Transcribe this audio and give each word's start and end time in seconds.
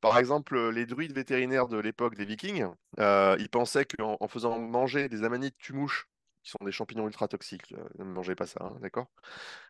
Par 0.00 0.18
exemple, 0.18 0.70
les 0.70 0.86
druides 0.86 1.12
vétérinaires 1.12 1.66
de 1.66 1.78
l'époque 1.78 2.14
des 2.14 2.24
Vikings, 2.24 2.66
euh, 3.00 3.36
ils 3.40 3.48
pensaient 3.48 3.84
qu'en 3.84 4.16
en 4.20 4.28
faisant 4.28 4.58
manger 4.58 5.08
des 5.08 5.24
amanites 5.24 5.58
tumouches, 5.58 6.08
qui 6.44 6.50
sont 6.50 6.64
des 6.64 6.70
champignons 6.72 7.06
ultra 7.06 7.26
toxiques, 7.26 7.74
euh, 7.76 7.84
ne 7.98 8.04
mangez 8.04 8.36
pas 8.36 8.46
ça, 8.46 8.60
hein, 8.62 8.76
d'accord, 8.80 9.08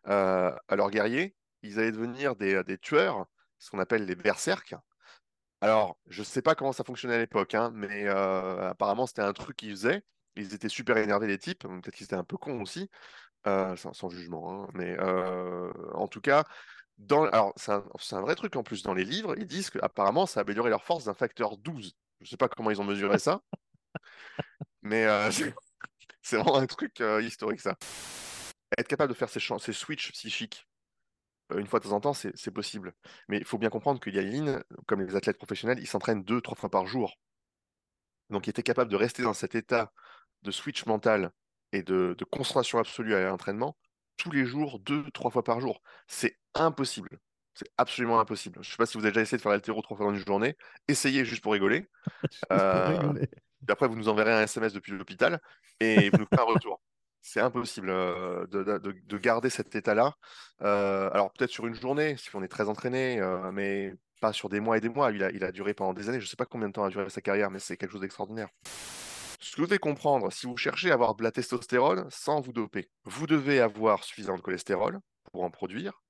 euh, 0.09 0.55
à 0.69 0.77
leurs 0.77 0.91
guerriers, 0.91 1.35
ils 1.63 1.79
allaient 1.79 1.93
devenir 1.93 2.37
des, 2.37 2.79
tueurs, 2.79 3.27
ce 3.59 3.71
qu'on 3.71 3.79
appelle 3.79 4.05
les 4.05 4.17
berserks. 4.17 4.75
Alors, 5.61 5.99
je 6.07 6.21
ne 6.21 6.27
sais 6.27 6.43
pas 6.43 6.55
comment 6.55 6.73
ça 6.73 6.85
fonctionnait 6.85 7.17
à 7.17 7.19
l'époque, 7.19 7.55
hein, 7.55 7.71
mais 7.75 8.07
apparemment, 8.07 9.07
c'était 9.07 9.23
un 9.23 9.33
truc 9.33 9.57
qu'ils 9.57 9.71
faisaient. 9.71 10.05
Ils 10.37 10.55
étaient 10.55 10.69
super 10.69 10.99
énervés, 10.99 11.27
les 11.27 11.39
types. 11.39 11.67
Peut-être 11.67 11.97
qu'ils 11.97 12.05
étaient 12.05 12.15
un 12.15 12.23
peu 12.23 12.37
cons 12.37 12.61
aussi, 12.63 12.89
sans, 13.45 13.93
sans, 13.93 14.09
jugement. 14.09 14.63
Hein, 14.65 14.69
mais 14.75 14.97
en 15.95 16.07
tout 16.07 16.21
cas, 16.21 16.45
alors, 17.11 17.53
c'est 17.57 17.73
un, 17.73 18.21
vrai 18.21 18.35
truc 18.35 18.57
en 18.57 18.63
plus. 18.63 18.83
Dans 18.83 18.95
les 18.95 19.05
livres, 19.05 19.35
ils 19.39 19.47
disent 19.47 19.71
qu'apparemment, 19.71 20.27
ça 20.27 20.41
a 20.41 20.43
amélioré 20.43 20.71
leur 20.71 20.85
force 20.85 21.05
d'un 21.05 21.15
facteur 21.15 21.57
12. 21.57 21.97
Je 22.21 22.25
ne 22.25 22.29
sais 22.29 22.37
pas 22.37 22.49
comment 22.49 22.71
ils 22.71 22.81
ont 22.81 22.85
mesuré 22.85 23.19
ça, 23.19 23.41
mais 24.83 25.05
euh, 25.05 25.31
c'est 26.23 26.37
vraiment 26.37 26.57
un 26.57 26.67
truc 26.67 27.01
euh, 27.01 27.23
historique, 27.23 27.61
ça. 27.61 27.77
Être 28.77 28.89
capable 28.89 29.13
de 29.13 29.17
faire 29.17 29.31
ces, 29.31 29.41
ces 29.41 29.73
switches 29.73 30.13
psychiques 30.13 30.67
euh, 31.53 31.59
une 31.59 31.67
fois 31.67 31.81
de 31.81 31.85
temps 31.85 31.93
en 31.93 32.01
temps, 32.01 32.15
c'est 32.15 32.51
possible. 32.51 32.95
Mais 33.29 33.39
il 33.39 33.45
faut 33.45 33.59
bien 33.59 33.71
comprendre 33.71 34.01
qu'il 34.01 34.15
y 34.15 34.19
a 34.19 34.23
Lynn, 34.23 34.63
comme 34.87 35.01
les 35.03 35.17
athlètes 35.17 35.39
professionnels, 35.39 35.79
ils 35.81 35.87
s'entraînent 35.87 36.25
deux, 36.25 36.41
trois 36.41 36.57
fois 36.57 36.71
par 36.71 36.87
jour. 36.87 37.19
Donc, 38.31 38.47
il 38.47 38.51
était 38.51 38.63
capable 38.63 38.91
de 38.91 38.97
rester 38.97 39.23
dans 39.23 39.33
cet 39.33 39.55
état 39.55 39.93
de 40.43 40.51
switch 40.51 40.85
mental 40.87 41.33
et 41.73 41.83
de, 41.83 42.15
de 42.19 42.25
concentration 42.25 42.79
absolue 42.79 43.15
à 43.15 43.29
l'entraînement 43.29 43.77
tous 44.19 44.31
les 44.31 44.45
jours, 44.45 44.81
deux, 44.81 45.09
trois 45.13 45.31
fois 45.31 45.45
par 45.45 45.61
jour. 45.61 45.81
C'est 46.07 46.37
impossible. 46.61 47.19
C'est 47.55 47.71
absolument 47.77 48.21
impossible. 48.21 48.59
Je 48.63 48.69
ne 48.69 48.71
sais 48.71 48.77
pas 48.77 48.87
si 48.87 48.97
vous 48.97 49.05
avez 49.05 49.11
déjà 49.11 49.23
essayé 49.23 49.37
de 49.39 49.43
faire 49.43 49.51
l'altéro 49.51 49.83
trois 49.83 49.97
fois 49.97 50.07
dans 50.07 50.15
une 50.15 50.25
journée. 50.25 50.57
Essayez 50.87 51.25
juste 51.25 51.43
pour 51.43 51.53
rigoler. 51.53 51.89
Euh, 52.53 53.13
après, 53.69 53.87
vous 53.87 53.97
nous 53.97 54.09
enverrez 54.09 54.33
un 54.33 54.43
SMS 54.43 54.73
depuis 54.73 54.93
l'hôpital 54.93 55.41
et 55.79 56.09
vous 56.09 56.19
nous 56.19 56.27
ferez 56.33 56.43
un 56.43 56.55
retour. 56.55 56.81
C'est 57.21 57.41
impossible 57.41 57.91
euh, 57.91 58.47
de, 58.47 59.19
garder 59.19 59.51
cet 59.51 59.75
état-là. 59.75 60.15
Euh, 60.63 61.11
alors, 61.13 61.33
peut-être 61.33 61.51
sur 61.51 61.67
une 61.67 61.75
journée, 61.75 62.17
si 62.17 62.35
on 62.35 62.43
est 62.43 62.49
très 62.49 62.69
entraîné, 62.69 63.21
mais 63.53 63.93
pas 64.21 64.33
sur 64.33 64.49
des 64.49 64.61
mois 64.61 64.79
et 64.79 64.81
des 64.81 64.89
mois. 64.89 65.11
Il 65.13 65.23
a, 65.23 65.31
il 65.31 65.45
a 65.45 65.53
duré 65.53 65.75
pendant 65.75 65.93
des 65.93 66.09
années. 66.09 66.21
Je 66.21 66.25
ne 66.25 66.29
sais 66.29 66.37
pas 66.37 66.47
combien 66.47 66.69
de 66.69 66.73
temps 66.73 66.85
a 66.85 66.89
duré 66.89 67.09
sa 67.11 67.21
carrière, 67.21 67.51
mais 67.51 67.59
c'est 67.59 67.77
quelque 67.77 67.93
chose 67.93 68.01
d'extraordinaire. 68.01 68.49
Ce 69.41 69.53
que 69.53 69.61
vous 69.61 69.67
devez 69.67 69.79
comprendre, 69.79 70.33
si 70.33 70.47
vous 70.47 70.57
cherchez 70.57 70.91
à 70.91 70.95
avoir 70.95 71.15
de 71.15 71.23
la 71.23 71.31
testostérone 71.31 72.07
sans 72.11 72.41
vous 72.41 72.53
doper, 72.53 72.91
vous 73.05 73.27
devez 73.27 73.61
avoir 73.61 74.03
suffisamment 74.03 74.39
de 74.39 74.43
cholestérol 74.43 74.99
pour 75.31 75.45
en 75.45 75.51
produire, 75.51 76.03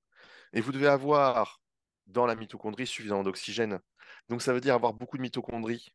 et 0.53 0.61
vous 0.61 0.71
devez 0.71 0.87
avoir 0.87 1.61
dans 2.07 2.25
la 2.25 2.35
mitochondrie 2.35 2.87
suffisamment 2.87 3.23
d'oxygène. 3.23 3.79
Donc 4.29 4.41
ça 4.41 4.53
veut 4.53 4.61
dire 4.61 4.75
avoir 4.75 4.93
beaucoup 4.93 5.17
de 5.17 5.21
mitochondries. 5.21 5.93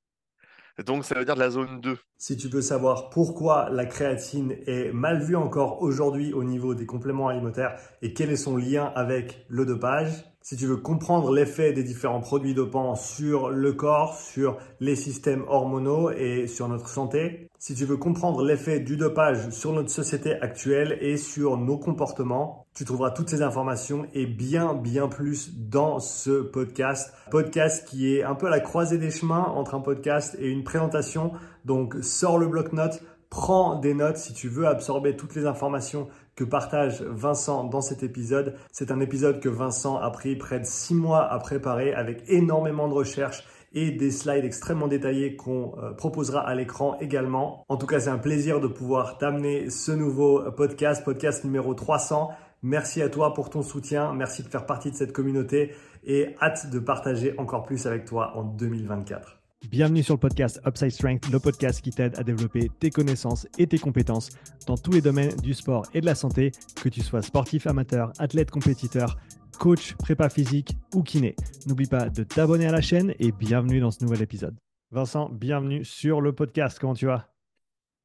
Donc 0.84 1.04
ça 1.04 1.14
veut 1.14 1.24
dire 1.24 1.34
de 1.34 1.40
la 1.40 1.50
zone 1.50 1.80
2. 1.80 1.98
Si 2.18 2.36
tu 2.36 2.48
veux 2.48 2.62
savoir 2.62 3.10
pourquoi 3.10 3.70
la 3.70 3.86
créatine 3.86 4.56
est 4.66 4.92
mal 4.92 5.22
vue 5.22 5.36
encore 5.36 5.82
aujourd'hui 5.82 6.32
au 6.32 6.42
niveau 6.42 6.74
des 6.74 6.86
compléments 6.86 7.28
alimentaires 7.28 7.78
et 8.02 8.12
quel 8.12 8.30
est 8.30 8.36
son 8.36 8.56
lien 8.56 8.92
avec 8.96 9.46
le 9.48 9.66
dopage, 9.66 10.24
si 10.44 10.56
tu 10.56 10.66
veux 10.66 10.76
comprendre 10.76 11.32
l'effet 11.32 11.72
des 11.72 11.82
différents 11.82 12.20
produits 12.20 12.52
dopants 12.52 12.96
sur 12.96 13.48
le 13.48 13.72
corps, 13.72 14.14
sur 14.14 14.58
les 14.78 14.94
systèmes 14.94 15.42
hormonaux 15.48 16.10
et 16.10 16.46
sur 16.46 16.68
notre 16.68 16.90
santé, 16.90 17.48
si 17.58 17.74
tu 17.74 17.86
veux 17.86 17.96
comprendre 17.96 18.44
l'effet 18.44 18.78
du 18.78 18.98
dopage 18.98 19.48
sur 19.48 19.72
notre 19.72 19.88
société 19.88 20.34
actuelle 20.42 20.98
et 21.00 21.16
sur 21.16 21.56
nos 21.56 21.78
comportements, 21.78 22.66
tu 22.74 22.84
trouveras 22.84 23.12
toutes 23.12 23.30
ces 23.30 23.40
informations 23.40 24.06
et 24.12 24.26
bien, 24.26 24.74
bien 24.74 25.08
plus 25.08 25.56
dans 25.56 25.98
ce 25.98 26.42
podcast. 26.42 27.14
Podcast 27.30 27.88
qui 27.88 28.14
est 28.14 28.22
un 28.22 28.34
peu 28.34 28.48
à 28.48 28.50
la 28.50 28.60
croisée 28.60 28.98
des 28.98 29.10
chemins 29.10 29.46
entre 29.46 29.74
un 29.74 29.80
podcast 29.80 30.36
et 30.38 30.50
une 30.50 30.62
présentation. 30.62 31.32
Donc, 31.64 31.96
sors 32.02 32.36
le 32.36 32.48
bloc-notes, 32.48 33.00
prends 33.34 33.74
des 33.74 33.94
notes 33.94 34.16
si 34.16 34.32
tu 34.32 34.48
veux 34.48 34.68
absorber 34.68 35.16
toutes 35.16 35.34
les 35.34 35.44
informations 35.44 36.06
que 36.36 36.44
partage 36.44 37.02
Vincent 37.02 37.64
dans 37.64 37.80
cet 37.80 38.04
épisode. 38.04 38.54
C'est 38.70 38.92
un 38.92 39.00
épisode 39.00 39.40
que 39.40 39.48
Vincent 39.48 39.96
a 39.96 40.08
pris 40.10 40.36
près 40.36 40.60
de 40.60 40.64
six 40.64 40.94
mois 40.94 41.24
à 41.24 41.40
préparer 41.40 41.92
avec 41.92 42.22
énormément 42.28 42.86
de 42.86 42.94
recherches 42.94 43.42
et 43.72 43.90
des 43.90 44.12
slides 44.12 44.44
extrêmement 44.44 44.86
détaillés 44.86 45.34
qu'on 45.34 45.74
euh, 45.82 45.90
proposera 45.90 46.46
à 46.46 46.54
l'écran 46.54 46.96
également. 47.00 47.64
En 47.68 47.76
tout 47.76 47.88
cas, 47.88 47.98
c'est 47.98 48.08
un 48.08 48.18
plaisir 48.18 48.60
de 48.60 48.68
pouvoir 48.68 49.18
t'amener 49.18 49.68
ce 49.68 49.90
nouveau 49.90 50.48
podcast, 50.52 51.04
podcast 51.04 51.42
numéro 51.42 51.74
300. 51.74 52.30
Merci 52.62 53.02
à 53.02 53.08
toi 53.08 53.34
pour 53.34 53.50
ton 53.50 53.62
soutien, 53.62 54.12
merci 54.12 54.44
de 54.44 54.48
faire 54.48 54.64
partie 54.64 54.92
de 54.92 54.96
cette 54.96 55.12
communauté 55.12 55.74
et 56.04 56.36
hâte 56.40 56.70
de 56.70 56.78
partager 56.78 57.34
encore 57.36 57.64
plus 57.64 57.84
avec 57.86 58.04
toi 58.04 58.36
en 58.36 58.44
2024. 58.44 59.43
Bienvenue 59.70 60.02
sur 60.02 60.14
le 60.14 60.20
podcast 60.20 60.60
Upside 60.66 60.90
Strength, 60.90 61.30
le 61.30 61.40
podcast 61.40 61.80
qui 61.80 61.90
t'aide 61.90 62.18
à 62.18 62.22
développer 62.22 62.70
tes 62.80 62.90
connaissances 62.90 63.46
et 63.58 63.66
tes 63.66 63.78
compétences 63.78 64.28
dans 64.66 64.76
tous 64.76 64.92
les 64.92 65.00
domaines 65.00 65.34
du 65.36 65.54
sport 65.54 65.86
et 65.94 66.00
de 66.02 66.06
la 66.06 66.14
santé, 66.14 66.52
que 66.82 66.88
tu 66.90 67.00
sois 67.00 67.22
sportif 67.22 67.66
amateur, 67.66 68.12
athlète 68.18 68.50
compétiteur, 68.50 69.16
coach, 69.58 69.94
prépa 69.94 70.28
physique 70.28 70.76
ou 70.94 71.02
kiné. 71.02 71.34
N'oublie 71.66 71.86
pas 71.86 72.10
de 72.10 72.24
t'abonner 72.24 72.66
à 72.66 72.72
la 72.72 72.82
chaîne 72.82 73.14
et 73.18 73.32
bienvenue 73.32 73.80
dans 73.80 73.90
ce 73.90 74.04
nouvel 74.04 74.20
épisode. 74.22 74.54
Vincent, 74.90 75.30
bienvenue 75.30 75.84
sur 75.84 76.20
le 76.20 76.34
podcast. 76.34 76.78
Comment 76.78 76.94
tu 76.94 77.06
vas? 77.06 77.34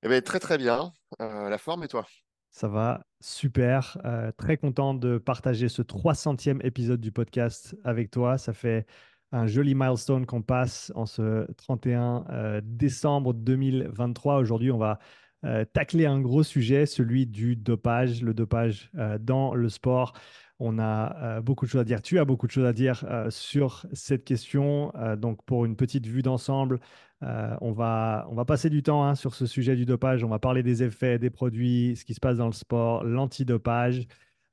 Eh 0.04 0.08
bien, 0.08 0.22
Très 0.22 0.40
très 0.40 0.58
bien. 0.58 0.94
Euh, 1.22 1.50
la 1.50 1.58
forme 1.58 1.84
et 1.84 1.88
toi? 1.90 2.08
Ça 2.52 2.68
va 2.68 3.02
super. 3.20 3.98
Euh, 4.06 4.32
très 4.38 4.58
content 4.58 4.94
de 4.94 5.18
partager 5.18 5.68
ce 5.70 5.82
300e 5.82 6.66
épisode 6.66 7.02
du 7.02 7.12
podcast 7.12 7.76
avec 7.84 8.12
toi. 8.12 8.38
Ça 8.38 8.54
fait 8.54 8.88
un 9.32 9.48
joli 9.48 9.76
milestone 9.76 10.26
qu'on 10.26 10.42
passe 10.42 10.92
en 10.96 11.06
ce 11.06 11.50
31 11.54 12.26
euh, 12.30 12.62
décembre 12.64 13.34
2023. 13.34 14.38
Aujourd'hui, 14.38 14.72
on 14.72 14.78
va 14.78 15.00
euh, 15.46 15.66
tacler 15.66 16.06
un 16.06 16.20
gros 16.20 16.44
sujet, 16.44 16.86
celui 16.86 17.26
du 17.26 17.56
dopage, 17.56 18.22
le 18.24 18.34
dopage 18.34 18.90
euh, 18.98 19.18
dans 19.20 19.54
le 19.54 19.70
sport. 19.70 20.14
On 20.62 20.78
a 20.78 21.40
beaucoup 21.40 21.66
de 21.66 21.72
choses 21.72 21.80
à 21.80 21.86
dire. 21.86 22.02
Tu 22.02 22.20
as 22.20 22.26
beaucoup 22.26 22.46
de 22.46 22.52
choses 22.52 22.66
à 22.66 22.74
dire 22.74 23.06
sur 23.30 23.86
cette 23.94 24.26
question. 24.26 24.92
donc, 25.18 25.42
pour 25.46 25.64
une 25.64 25.78
petite 25.78 26.06
vue 26.06 26.22
d'ensemble, 26.22 26.82
on, 27.22 27.72
va, 27.72 28.28
on 28.30 28.36
va 28.36 28.44
passer 28.44 28.70
du 28.70 28.84
temps 28.84 29.06
hein, 29.06 29.16
sur 29.16 29.36
ce 29.36 29.46
sujet 29.46 29.78
du 29.78 29.86
dopage. 29.86 30.22
On 30.26 30.28
va 30.28 30.38
parler 30.38 30.62
des 30.62 30.84
effets, 30.84 31.18
des 31.18 31.30
produits, 31.30 31.96
ce 31.96 32.04
qui 32.04 32.14
se 32.14 32.20
passe 32.20 32.36
dans 32.36 32.46
le 32.46 32.52
sport, 32.52 33.06
l'antidopage. 33.06 34.06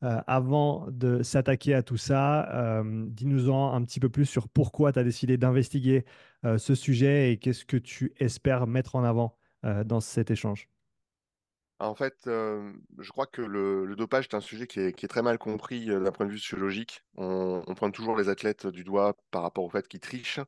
Euh, 0.07 0.21
avant 0.29 0.87
de 0.89 1.23
s'attaquer 1.25 1.75
à 1.75 1.83
tout 1.83 1.97
ça, 1.97 2.49
euh, 2.55 3.05
dis-nous-en 3.09 3.73
un 3.73 3.85
petit 3.85 3.99
peu 3.99 4.09
plus 4.09 4.27
sur 4.27 4.49
pourquoi 4.49 4.93
tu 4.93 5.01
as 5.01 5.05
décidé 5.05 5.37
d'investiguer 5.37 6.05
euh, 6.45 6.59
ce 6.59 6.77
sujet 6.77 7.33
et 7.33 7.39
qu'est-ce 7.39 7.65
que 7.65 7.77
tu 7.77 8.13
espères 8.19 8.67
mettre 8.67 8.95
en 8.95 9.05
avant 9.05 9.37
dans 9.85 9.99
cet 9.99 10.31
échange? 10.31 10.69
En 11.81 11.97
fait, 11.97 12.15
je 12.27 13.11
crois 13.11 13.27
que 13.27 13.43
le, 13.43 13.97
dopage 13.97 14.27
est 14.27 14.35
un 14.37 14.41
sujet 14.41 14.69
qui 14.69 14.79
est, 14.79 15.09
très 15.09 15.23
mal 15.23 15.39
compris 15.39 15.87
d'un 15.87 16.13
point 16.13 16.25
de 16.25 16.31
vue 16.31 16.39
sociologique. 16.39 17.03
On, 17.17 17.65
on, 17.67 17.75
pointe 17.75 17.93
toujours 17.93 18.17
les 18.17 18.29
athlètes 18.29 18.69
du 18.69 18.85
doigt 18.85 19.17
par 19.33 19.43
rapport 19.43 19.65
au 19.65 19.69
fait 19.69 19.89
qu'ils 19.89 19.99
trichent, 19.99 20.39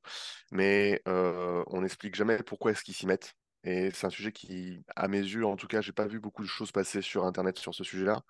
mais 0.52 1.02
on 1.06 1.80
n'explique 1.80 2.14
jamais 2.14 2.36
pourquoi 2.44 2.70
est-ce 2.70 2.84
qu'ils 2.84 2.94
s'y 2.94 3.06
mettent. 3.06 3.34
Et 3.64 3.90
c'est 3.90 4.06
un 4.06 4.10
sujet 4.10 4.30
qui, 4.30 4.84
à 4.94 5.08
mes 5.08 5.18
yeux, 5.18 5.44
en 5.44 5.56
tout 5.56 5.66
cas, 5.66 5.80
j'ai 5.80 5.90
pas 5.90 6.06
vu 6.06 6.20
beaucoup 6.20 6.42
de 6.42 6.48
choses 6.48 6.70
passer 6.70 7.02
sur 7.02 7.24
Internet 7.24 7.58
sur 7.58 7.74
ce 7.74 7.82
sujet-là. 7.82 8.22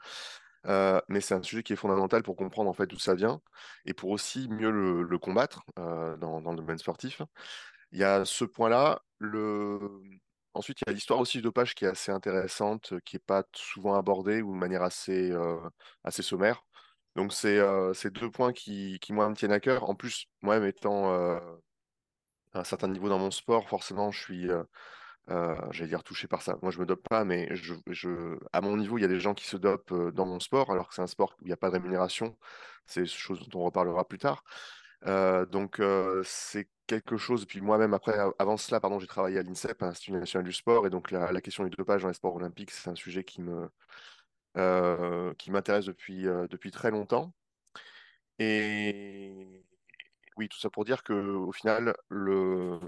Euh, 0.67 1.01
mais 1.09 1.21
c'est 1.21 1.35
un 1.35 1.43
sujet 1.43 1.63
qui 1.63 1.73
est 1.73 1.77
fondamental 1.77 2.23
pour 2.23 2.37
comprendre 2.37 2.69
en 2.69 2.73
fait 2.73 2.87
d'où 2.87 2.99
ça 2.99 3.15
vient 3.15 3.41
et 3.85 3.95
pour 3.95 4.11
aussi 4.11 4.49
mieux 4.49 4.71
le, 4.71 5.19
combattre 5.19 5.63
euh, 5.79 6.17
dans, 6.17 6.41
le 6.41 6.57
domaine 6.57 6.79
sportif. 6.79 7.23
Il 7.93 7.99
y 7.99 8.05
a 8.05 8.25
ce 8.25 8.45
point-là. 8.45 9.03
Ensuite, 10.55 10.81
il 10.81 10.89
y 10.89 10.91
a 10.91 10.93
l'histoire 10.93 11.21
aussi 11.21 11.39
du 11.39 11.43
dopage 11.43 11.75
qui 11.75 11.85
est 11.85 11.89
assez 11.89 12.11
intéressante, 12.11 12.95
qui 13.05 13.17
n'est 13.17 13.21
pas 13.21 13.45
souvent 13.55 13.95
abordée 13.95 14.43
ou 14.43 14.53
de 14.53 14.59
manière 14.59 14.83
assez, 14.83 15.31
euh, 15.31 15.61
sommaire. 16.11 16.65
Donc, 17.17 17.33
c'est 17.33 17.59
ces 17.95 18.11
deux 18.11 18.31
points 18.31 18.53
qui, 18.53 18.99
qui, 19.01 19.13
moi, 19.13 19.29
me 19.29 19.35
tiennent 19.35 19.53
à 19.53 19.61
cœur. 19.61 19.89
En 19.89 19.95
plus, 19.95 20.27
moi-même 20.43 20.69
étant 20.69 21.13
à 21.13 21.41
un 22.55 22.65
certain 22.65 22.89
niveau 22.89 23.09
dans 23.09 23.19
mon 23.19 23.31
sport, 23.31 23.69
forcément, 23.69 24.11
je 24.11 24.21
suis 24.21 24.49
euh, 25.31 25.57
j'allais 25.71 25.89
dire 25.89 26.03
touché 26.03 26.27
par 26.29 26.43
ça. 26.43 26.59
Moi, 26.63 26.71
je 26.71 26.79
me 26.79 26.87
dope 26.87 27.07
pas, 27.09 27.25
mais 27.25 27.55
je, 27.55 27.75
je, 27.89 28.39
à 28.53 28.61
mon 28.61 28.77
niveau, 28.77 28.99
il 28.99 29.03
y 29.03 29.05
a 29.05 29.09
des 29.09 29.21
gens 29.21 29.35
qui 29.35 29.47
se 29.47 29.57
dopent 29.57 29.93
dans 30.13 30.27
mon 30.27 30.41
sport, 30.41 30.71
alors 30.71 30.89
que 30.89 30.95
c'est 30.95 31.03
un 31.03 31.07
sport 31.07 31.35
où 31.41 31.45
il 31.45 31.49
n'y 31.49 31.53
a 31.53 31.57
pas 31.57 31.69
de 31.69 31.75
rémunération. 31.75 32.37
C'est 32.87 33.07
chose 33.07 33.49
dont 33.49 33.61
on 33.61 33.65
reparlera 33.65 34.07
plus 34.09 34.19
tard. 34.19 34.45
Donc, 35.51 35.81
c'est 36.25 36.69
quelque 36.87 37.17
chose. 37.17 37.47
Puis 37.47 37.61
moi-même, 37.61 37.95
après, 37.95 38.15
avant 38.39 38.57
cela, 38.57 38.81
pardon, 38.81 38.99
j'ai 38.99 39.07
travaillé 39.07 39.39
à 39.39 39.43
l'INSEP, 39.43 39.81
l'Institut 39.83 40.13
national 40.13 40.45
du 40.47 40.53
sport, 40.53 40.87
et 40.87 40.91
donc 40.91 41.11
la, 41.11 41.33
la, 41.33 41.41
question 41.41 41.65
du 41.65 41.71
dopage 41.71 42.03
dans 42.03 42.09
les 42.09 42.15
sports 42.15 42.35
olympiques, 42.37 42.71
c'est 42.71 42.91
un 42.91 42.95
sujet 42.97 43.25
qui 43.25 43.43
me 43.43 43.69
qui 45.39 45.51
m'intéresse 45.51 45.85
depuis 45.87 46.25
depuis 46.25 46.71
très 46.71 46.91
longtemps. 46.91 47.33
Et 48.39 49.65
oui, 50.37 50.49
tout 50.49 50.59
ça 50.59 50.71
pour 50.71 50.85
dire 50.85 51.03
que 51.03 51.13
au 51.13 51.53
final, 51.53 51.95
le 52.09 52.79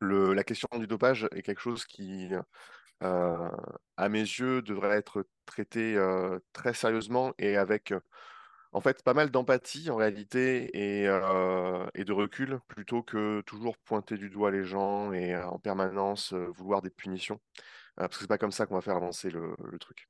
la 0.00 0.44
question 0.44 0.68
du 0.78 0.86
dopage 0.86 1.28
est 1.32 1.42
quelque 1.42 1.60
chose 1.60 1.84
qui, 1.84 2.30
à 3.00 4.08
mes 4.08 4.20
yeux, 4.20 4.62
devrait 4.62 4.96
être 4.96 5.26
traité 5.46 5.96
très 6.52 6.74
sérieusement 6.74 7.32
et 7.38 7.56
avec 7.56 7.92
En 8.72 8.80
fait, 8.80 9.02
pas 9.02 9.14
mal 9.14 9.30
d'empathie 9.30 9.90
en 9.90 9.96
réalité 9.96 10.70
et, 11.02 11.08
euh, 11.08 11.86
et 11.94 12.04
de 12.04 12.12
recul 12.12 12.60
plutôt 12.68 13.02
que 13.02 13.42
toujours 13.42 13.76
pointer 13.78 14.16
du 14.16 14.30
doigt 14.30 14.52
les 14.52 14.64
gens 14.64 15.12
et 15.12 15.34
euh, 15.34 15.44
en 15.46 15.58
permanence 15.58 16.32
euh, 16.34 16.46
vouloir 16.54 16.80
des 16.82 16.90
punitions. 16.90 17.40
Euh, 18.00 18.08
parce 18.08 18.16
que 18.16 18.20
c'est 18.22 18.28
pas 18.28 18.38
comme 18.38 18.52
ça 18.52 18.66
qu'on 18.66 18.76
va 18.76 18.80
faire 18.82 18.96
avancer 18.96 19.30
le, 19.30 19.56
le 19.64 19.78
truc. 19.78 20.08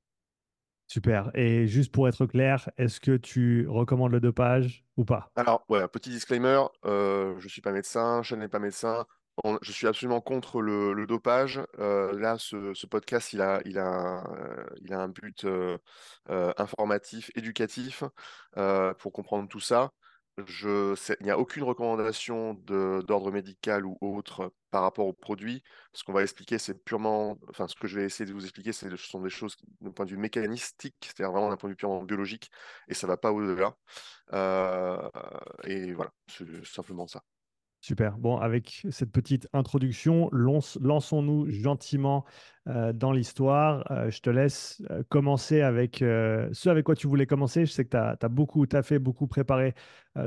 Super. 0.89 1.31
Et 1.35 1.67
juste 1.67 1.91
pour 1.93 2.07
être 2.09 2.27
clair, 2.27 2.69
est-ce 2.77 3.01
que 3.01 3.17
tu 3.17 3.67
recommandes 3.69 4.13
le 4.13 4.21
dopage 4.21 4.85
ou 4.97 5.05
pas? 5.05 5.33
Alors, 5.37 5.65
ouais, 5.69 5.87
petit 5.89 6.11
disclaimer, 6.11 6.63
euh, 6.85 7.39
je 7.39 7.49
suis 7.49 7.63
pas 7.63 7.73
médecin, 7.73 8.23
je 8.23 8.35
n'est 8.35 8.49
pas 8.49 8.59
médecin. 8.59 9.07
Je 9.63 9.73
suis 9.73 9.87
absolument 9.87 10.21
contre 10.21 10.61
le, 10.61 11.07
dopage. 11.07 11.61
Euh, 11.79 12.19
là, 12.19 12.37
ce, 12.39 12.87
podcast, 12.87 13.33
il 13.33 13.41
a, 13.41 13.61
un- 14.91 15.09
but 15.09 15.45
euh, 15.45 15.79
euh, 16.31 16.53
informatif, 16.59 17.31
éducatif, 17.35 18.05
pour 18.55 19.13
comprendre 19.13 19.49
tout 19.49 19.61
ça. 19.61 19.93
Il 20.39 20.97
n'y 21.21 21.31
a 21.31 21.39
aucune 21.39 21.65
recommandation 21.65 22.55
d'ordre 22.55 23.31
médical 23.31 23.85
ou 23.85 23.99
autre 24.01 24.53
par 24.71 24.83
rapport 24.83 25.07
aux 25.07 25.13
produits. 25.13 25.63
Ce 25.93 26.05
qu'on 26.05 26.13
va 26.13 26.23
expliquer, 26.23 26.59
c'est 26.59 26.83
purement, 26.85 27.39
enfin, 27.49 27.69
ce 27.69 27.75
que 27.75 27.87
je 27.87 27.99
vais 27.99 28.07
essayer 28.07 28.27
de 28.27 28.33
vous 28.33 28.45
expliquer, 28.45 28.73
ce 28.73 28.95
sont 28.97 29.21
des 29.21 29.31
choses 29.31 29.57
d'un 29.81 29.91
point 29.91 30.07
de 30.07 30.11
vue 30.11 30.17
mécanistique, 30.17 30.97
c'est-à-dire 31.03 31.33
vraiment 31.33 31.51
d'un 31.51 31.57
point 31.57 31.69
de 31.69 31.73
vue 31.73 31.77
purement 31.77 32.03
biologique, 32.05 32.51
et 32.89 32.95
ça 32.95 33.07
va 33.07 33.17
pas 33.17 33.33
au-delà. 33.33 33.77
Et 35.65 35.93
voilà, 35.93 36.13
c'est 36.29 36.65
simplement 36.65 37.07
ça. 37.07 37.23
Super. 37.82 38.19
Bon, 38.19 38.37
avec 38.37 38.87
cette 38.91 39.11
petite 39.11 39.49
introduction, 39.55 40.29
lançons-nous 40.32 41.49
gentiment 41.50 42.27
euh, 42.69 42.93
dans 42.93 43.11
l'histoire. 43.11 43.91
Euh, 43.91 44.11
je 44.11 44.21
te 44.21 44.29
laisse 44.29 44.82
euh, 44.91 45.03
commencer 45.09 45.62
avec 45.62 45.97
ce 46.00 46.69
avec 46.69 46.85
quoi 46.85 46.94
tu 46.94 47.06
voulais 47.06 47.27
commencer. 47.27 47.65
Je 47.65 47.73
sais 47.73 47.85
que 47.87 47.91
tu 47.91 47.97
as, 47.97 48.29
beaucoup 48.29 48.67
taffé, 48.67 48.99
beaucoup 48.99 49.27
préparé 49.27 49.75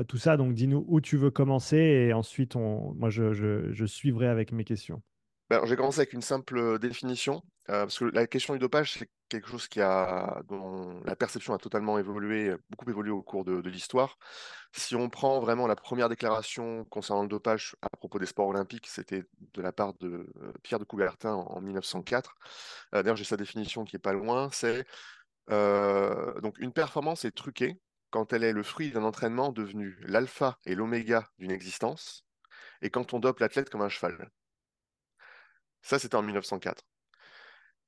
tout 0.08 0.16
ça. 0.18 0.36
Donc, 0.36 0.54
dis-nous 0.54 0.84
où 0.88 1.00
tu 1.00 1.16
veux 1.16 1.30
commencer 1.30 1.76
et 1.76 2.12
ensuite, 2.12 2.56
moi, 2.56 3.08
je- 3.10 3.32
je 3.32 3.84
suivrai 3.86 4.26
avec 4.26 4.50
mes 4.50 4.64
questions. 4.64 5.02
Ben, 5.50 5.56
alors, 5.56 5.66
j'ai 5.66 5.76
commencé 5.76 5.98
avec 6.00 6.14
une 6.14 6.22
simple 6.22 6.56
euh, 6.56 6.78
définition, 6.78 7.42
euh, 7.68 7.82
parce 7.82 7.98
que 7.98 8.06
la 8.06 8.26
question 8.26 8.54
du 8.54 8.58
dopage, 8.58 8.92
c'est 8.92 9.10
quelque 9.28 9.48
chose 9.48 9.68
qui 9.68 9.80
a, 9.82 10.42
dont 10.48 11.02
la 11.04 11.16
perception 11.16 11.52
a 11.52 11.58
totalement 11.58 11.98
évolué, 11.98 12.48
euh, 12.48 12.58
beaucoup 12.70 12.88
évolué 12.88 13.10
au 13.10 13.22
cours 13.22 13.44
de, 13.44 13.60
l'histoire. 13.68 14.16
Si 14.72 14.96
on 14.96 15.10
prend 15.10 15.40
vraiment 15.40 15.66
la 15.66 15.76
première 15.76 16.08
déclaration 16.08 16.84
concernant 16.86 17.22
le 17.22 17.28
dopage 17.28 17.76
à 17.82 17.90
propos 17.90 18.18
des 18.18 18.26
sports 18.26 18.48
olympiques, 18.48 18.86
c'était 18.86 19.24
de 19.52 19.62
la 19.62 19.72
part 19.72 19.92
de 19.94 20.26
Pierre 20.62 20.78
de 20.78 20.84
Coubertin 20.84 21.34
en, 21.34 21.46
en 21.56 21.60
1904. 21.60 22.34
Euh, 22.94 23.02
d'ailleurs, 23.02 23.16
j'ai 23.16 23.24
sa 23.24 23.36
définition 23.36 23.84
qui 23.84 23.96
est 23.96 23.98
pas 23.98 24.12
loin, 24.14 24.48
c'est 24.52 24.86
donc 25.48 26.58
une 26.58 26.72
performance 26.72 27.24
est 27.26 27.32
truquée 27.32 27.78
quand 28.10 28.32
elle 28.32 28.44
est 28.44 28.52
le 28.52 28.62
fruit 28.62 28.92
d'un 28.92 29.04
entraînement 29.04 29.52
devenu 29.52 29.98
l'alpha 30.00 30.58
et 30.64 30.74
l'oméga 30.74 31.28
d'une 31.38 31.50
existence, 31.50 32.24
et 32.82 32.90
quand 32.90 33.12
on 33.12 33.18
dope 33.18 33.40
l'athlète 33.40 33.70
comme 33.70 33.82
un 33.82 33.88
cheval. 33.90 34.30
Ça, 35.84 35.98
c'était 35.98 36.16
en 36.16 36.22
1904. 36.22 36.82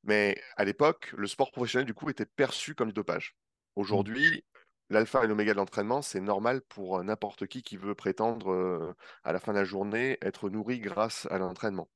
Mais 0.05 0.41
à 0.57 0.65
l'époque, 0.65 1.13
le 1.17 1.27
sport 1.27 1.51
professionnel, 1.51 1.87
du 1.87 1.95
coup, 1.95 2.11
était 2.11 2.27
perçu 2.27 2.75
comme 2.75 2.89
du 2.89 2.95
dopage. 2.95 3.37
Aujourd'hui, 3.75 4.45
l'alpha 4.91 5.25
et 5.25 5.27
l'oméga 5.27 5.53
de 5.53 5.59
l'entraînement, 5.59 6.03
c'est 6.03 6.21
normal 6.21 6.61
pour 6.63 6.99
euh, 6.99 7.03
n'importe 7.03 7.47
qui 7.47 7.63
qui 7.63 7.79
veut 7.79 7.95
prétendre, 7.95 8.53
euh, 8.53 8.95
à 9.25 9.33
la 9.33 9.41
fin 9.41 9.53
de 9.53 9.59
la 9.59 9.65
journée, 9.65 10.19
être 10.23 10.51
nourri 10.51 10.79
grâce 10.79 11.27
à 11.31 11.39
l'entraînement. 11.39 11.89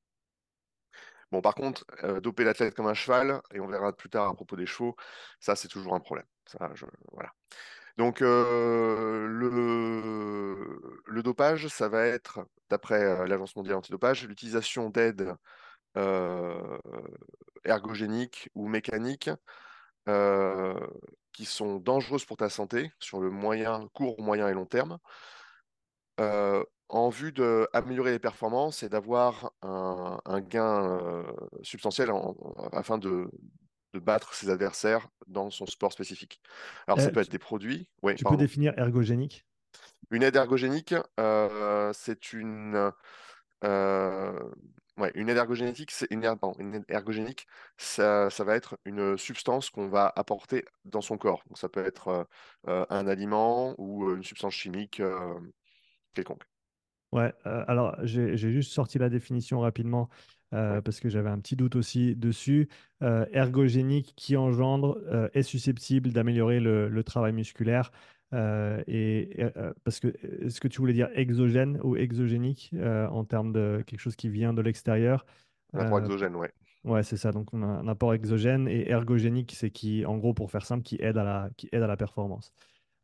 Bon, 1.33 1.43
par 1.43 1.55
contre, 1.55 1.85
euh, 2.03 2.21
doper 2.21 2.45
l'athlète 2.45 2.75
comme 2.75 2.87
un 2.89 2.95
cheval, 2.95 3.43
et 3.53 3.61
on 3.61 3.69
verra 3.69 3.93
plus 3.93 4.09
tard 4.11 4.29
à 4.29 4.35
propos 4.35 4.57
des 4.57 4.67
chevaux, 4.67 4.97
ça, 5.39 5.55
c'est 5.55 5.69
toujours 5.69 5.95
un 5.95 6.01
problème. 6.01 6.27
Voilà. 7.13 7.33
Donc, 7.99 8.21
le, 8.21 9.63
dopage, 11.23 11.69
ça 11.69 11.89
va 11.89 12.07
être, 12.07 12.41
d'après 12.71 13.27
l'Agence 13.29 13.55
mondiale 13.55 13.77
antidopage, 13.77 14.27
l'utilisation 14.27 14.91
d'aides 14.91 15.37
ergogéniques 17.65 18.51
ou 18.55 18.69
mécaniques 18.69 19.31
euh, 20.09 20.81
qui 21.33 21.45
sont 21.47 21.77
dangereuses 21.79 22.25
pour 22.25 22.37
ta 22.39 22.51
santé 22.51 22.93
sur 23.01 23.21
le 23.21 23.31
moyen, 23.31 23.89
court, 23.95 24.21
moyen 24.23 24.49
et 24.49 24.55
long 24.55 24.67
terme, 24.67 24.99
euh, 26.21 26.65
en 26.89 27.09
vue 27.09 27.33
d'améliorer 27.33 28.11
les 28.13 28.19
performances 28.19 28.83
et 28.83 28.89
d'avoir 28.89 29.53
un, 29.63 30.21
un 30.25 30.41
gain 30.41 30.99
euh, 31.01 31.25
substantiel 31.63 32.11
en- 32.11 32.35
afin 32.73 32.99
de, 32.99 33.31
de 33.95 33.99
battre 34.01 34.35
ses 34.35 34.51
adversaires 34.51 35.09
dans 35.29 35.51
son 35.51 35.67
sport 35.67 35.93
spécifique. 35.93 36.41
Alors, 36.89 37.01
ça 37.01 37.11
Euh, 37.11 37.13
peut 37.13 37.21
être 37.21 37.31
des 37.31 37.39
produits. 37.39 37.89
Oui, 38.03 38.15
tu 38.17 38.27
peux 38.27 38.37
définir 38.37 38.75
ergogénique? 38.79 39.47
Une 40.11 40.23
aide 40.23 40.37
ergogénique, 40.37 40.95
euh, 41.21 41.93
c'est 41.93 42.33
une, 42.33 42.93
euh, 43.65 44.51
ouais, 44.99 45.11
une 45.15 45.29
aide 45.29 45.37
ergogénétique, 45.39 45.91
c'est 45.91 46.07
une, 46.11 46.25
une 46.59 46.75
aide 46.75 46.85
ergogénique, 46.89 47.47
ça, 47.77 48.31
ça 48.31 48.45
va 48.45 48.55
être 48.57 48.79
une 48.85 49.17
substance 49.19 49.71
qu'on 49.71 49.89
va 49.89 50.13
apporter 50.17 50.65
dans 50.85 51.01
son 51.01 51.19
corps. 51.19 51.43
Donc, 51.49 51.59
ça 51.59 51.69
peut 51.69 51.85
être 51.85 52.09
euh, 52.09 52.25
euh, 52.69 52.87
un 52.91 53.07
aliment 53.07 53.75
ou 53.79 54.09
euh, 54.09 54.17
une 54.17 54.25
substance 54.25 54.55
chimique 54.55 55.01
euh, 55.01 55.35
quelconque. 56.15 56.45
Ouais, 57.13 57.33
euh, 57.47 57.65
alors 57.67 57.97
j'ai 58.05 58.37
j'ai 58.37 58.53
juste 58.53 58.73
sorti 58.73 58.99
la 58.99 59.09
définition 59.09 59.61
rapidement 59.61 60.09
Ouais, 60.69 60.81
parce 60.83 60.99
que 60.99 61.09
j'avais 61.09 61.29
un 61.31 61.39
petit 61.39 61.55
doute 61.55 61.77
aussi 61.77 62.17
dessus. 62.17 62.69
Ergogénique 63.01 64.15
qui 64.17 64.37
engendre 64.37 64.99
est 65.33 65.43
susceptible 65.45 66.13
d'améliorer 66.13 66.59
le, 66.59 66.89
le 66.89 67.05
travail 67.05 67.33
musculaire. 67.33 67.93
Euh, 68.33 68.83
et 68.87 69.37
euh, 69.41 69.73
parce 69.85 70.01
que 70.01 70.09
est-ce 70.45 70.61
que 70.61 70.69
tu 70.69 70.79
voulais 70.79 70.93
dire 70.93 71.09
exogène 71.15 71.81
ou 71.83 71.97
exogénique 71.97 72.71
euh, 72.75 73.09
en 73.09 73.25
termes 73.25 73.53
de 73.53 73.83
quelque 73.87 74.01
chose 74.01 74.17
qui 74.17 74.29
vient 74.29 74.53
de 74.53 74.63
l'extérieur? 74.63 75.27
un 75.73 75.81
apport 75.81 75.99
Euh, 75.99 76.01
exogène, 76.01 76.37
ouais. 76.37 76.53
ouais, 76.85 77.03
c'est 77.03 77.17
ça. 77.17 77.33
Donc 77.33 77.53
on 77.55 77.63
a 77.63 77.67
un 77.67 77.89
apport 77.89 78.15
exogène 78.15 78.69
et 78.69 78.89
ergogénique, 78.91 79.53
c'est 79.57 79.71
qui, 79.71 80.05
en 80.07 80.19
gros, 80.19 80.35
pour 80.35 80.51
faire 80.51 80.65
simple, 80.67 80.83
qui 80.85 80.97
aide 81.01 81.19
à 81.19 81.25
la, 81.25 81.51
qui 81.57 81.69
aide 81.73 81.83
à 81.83 81.87
la 81.87 81.97
performance. 81.97 82.53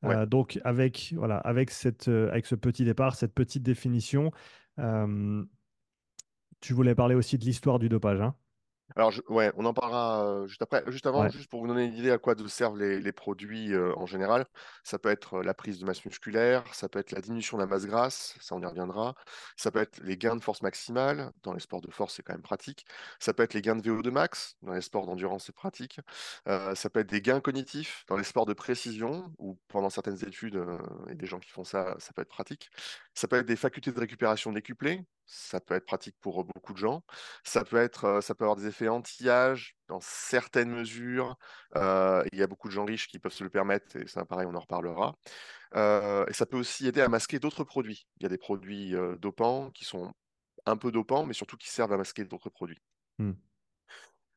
Ouais. 0.03 0.15
Euh, 0.15 0.27
donc, 0.27 0.61
avec, 0.65 1.15
voilà, 1.17 1.39
avec, 1.39 1.71
cette, 1.71 2.09
euh, 2.09 2.29
avec 2.31 2.47
ce 2.47 2.55
petit 2.55 2.85
départ, 2.85 3.17
cette 3.17 3.35
petite 3.35 3.63
définition, 3.63 4.31
euh, 4.79 5.45
tu 6.61 6.73
voulais 6.75 6.95
parler 6.95 7.15
aussi 7.15 7.39
de 7.39 7.45
l'histoire 7.45 7.79
du 7.79 7.89
dopage, 7.89 8.21
hein? 8.21 8.35
Alors, 8.97 9.11
je- 9.11 9.21
ouais, 9.29 9.53
on 9.57 9.67
en 9.67 9.75
parlera 9.75 10.25
euh, 10.27 10.47
juste 10.47 10.63
après. 10.63 10.83
Juste 10.91 11.05
avant, 11.07 11.23
Ouais. 11.23 11.29
juste 11.29 11.51
pour 11.51 11.61
vous 11.61 11.67
donner 11.69 11.85
une 11.85 11.95
idée 11.95 12.11
à 12.11 12.17
quoi 12.19 12.35
servent 12.49 12.79
les, 12.79 12.99
les 12.99 13.13
produits 13.13 13.75
euh, 13.75 13.93
en 13.97 14.07
général, 14.07 14.47
ça 14.85 14.99
peut 14.99 15.11
être 15.11 15.35
euh, 15.35 15.43
la 15.43 15.53
prise 15.53 15.79
de 15.79 15.85
masse 15.85 16.03
musculaire, 16.07 16.75
ça 16.75 16.89
peut 16.89 16.99
être 16.99 17.13
la 17.13 17.21
diminution 17.21 17.59
de 17.59 17.63
la 17.63 17.67
masse 17.67 17.85
grasse, 17.85 18.37
ça 18.41 18.55
on 18.55 18.61
y 18.63 18.65
reviendra, 18.67 19.15
ça 19.59 19.71
peut 19.71 19.81
être 19.81 19.99
les 20.03 20.17
gains 20.17 20.35
de 20.37 20.43
force 20.43 20.63
maximale, 20.63 21.31
dans 21.43 21.53
les 21.53 21.61
sports 21.61 21.83
de 21.83 21.91
force 21.91 22.15
c'est 22.15 22.23
quand 22.23 22.33
même 22.33 22.43
pratique, 22.43 22.87
ça 23.21 23.35
peut 23.35 23.43
être 23.43 23.53
les 23.53 23.61
gains 23.61 23.77
de 23.77 23.83
VO2 23.83 24.11
max, 24.11 24.57
dans 24.63 24.73
les 24.73 24.81
sports 24.81 25.05
d'endurance 25.07 25.45
c'est 25.47 25.55
pratique, 25.55 26.01
Euh, 26.49 26.75
ça 26.75 26.89
peut 26.91 27.01
être 27.01 27.11
des 27.11 27.21
gains 27.21 27.41
cognitifs, 27.41 28.05
dans 28.09 28.17
les 28.17 28.25
sports 28.25 28.47
de 28.47 28.55
précision, 28.55 29.33
ou 29.39 29.59
pendant 29.69 29.91
certaines 29.91 30.25
études, 30.27 30.57
euh, 30.57 30.79
et 31.09 31.15
des 31.15 31.27
gens 31.27 31.39
qui 31.41 31.51
font 31.51 31.65
ça, 31.65 31.97
ça 31.99 32.13
peut 32.15 32.23
être 32.23 32.29
pratique, 32.29 32.71
ça 33.15 33.29
peut 33.29 33.37
être 33.37 33.47
des 33.47 33.57
facultés 33.57 33.93
de 33.93 34.01
récupération 34.01 34.53
décuplées, 34.53 35.05
ça 35.27 35.61
peut 35.61 35.75
être 35.75 35.87
pratique 35.87 36.17
pour 36.21 36.45
beaucoup 36.45 36.73
de 36.73 36.79
gens. 36.79 37.03
Ça 37.45 37.65
peut 37.65 37.77
être, 37.77 38.21
ça 38.23 38.35
peut 38.35 38.45
avoir 38.45 38.57
des 38.57 38.67
effets 38.67 38.89
anti-âge 38.89 39.77
dans 39.89 40.01
certaines 40.01 40.71
mesures. 40.71 41.37
Euh, 41.75 42.25
il 42.33 42.39
y 42.39 42.43
a 42.43 42.47
beaucoup 42.47 42.69
de 42.69 42.73
gens 42.73 42.85
riches 42.85 43.09
qui 43.09 43.19
peuvent 43.19 43.33
se 43.33 43.45
le 43.45 43.51
permettre, 43.51 43.97
et 43.97 44.07
ça, 44.07 44.25
pareil, 44.25 44.47
on 44.49 44.55
en 44.55 44.61
reparlera. 44.61 45.17
Euh, 45.75 46.25
et 46.29 46.33
ça 46.33 46.47
peut 46.47 46.57
aussi 46.59 46.87
aider 46.87 47.01
à 47.01 47.09
masquer 47.09 47.39
d'autres 47.39 47.65
produits. 47.65 48.07
Il 48.19 48.23
y 48.23 48.27
a 48.27 48.29
des 48.29 48.39
produits 48.39 48.95
euh, 48.95 49.17
dopants 49.17 49.71
qui 49.73 49.85
sont 49.85 50.13
un 50.65 50.77
peu 50.77 50.93
dopants, 50.93 51.27
mais 51.27 51.35
surtout 51.35 51.57
qui 51.57 51.69
servent 51.69 51.93
à 51.93 51.97
masquer 51.97 52.25
d'autres 52.25 52.51
produits. 52.51 52.81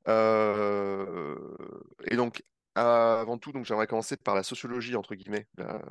Euh, 0.08 1.36
et 2.06 2.16
donc, 2.16 2.44
avant 2.76 3.38
tout, 3.38 3.52
donc 3.52 3.66
j'aimerais 3.66 3.88
commencer 3.88 4.18
par 4.18 4.36
la 4.36 4.44
sociologie, 4.44 4.96
entre 4.96 5.16
guillemets, 5.16 5.48
la- 5.58 5.82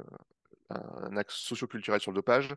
un 0.71 1.17
axe 1.17 1.37
socioculturel 1.37 2.01
sur 2.01 2.11
le 2.11 2.17
dopage. 2.17 2.55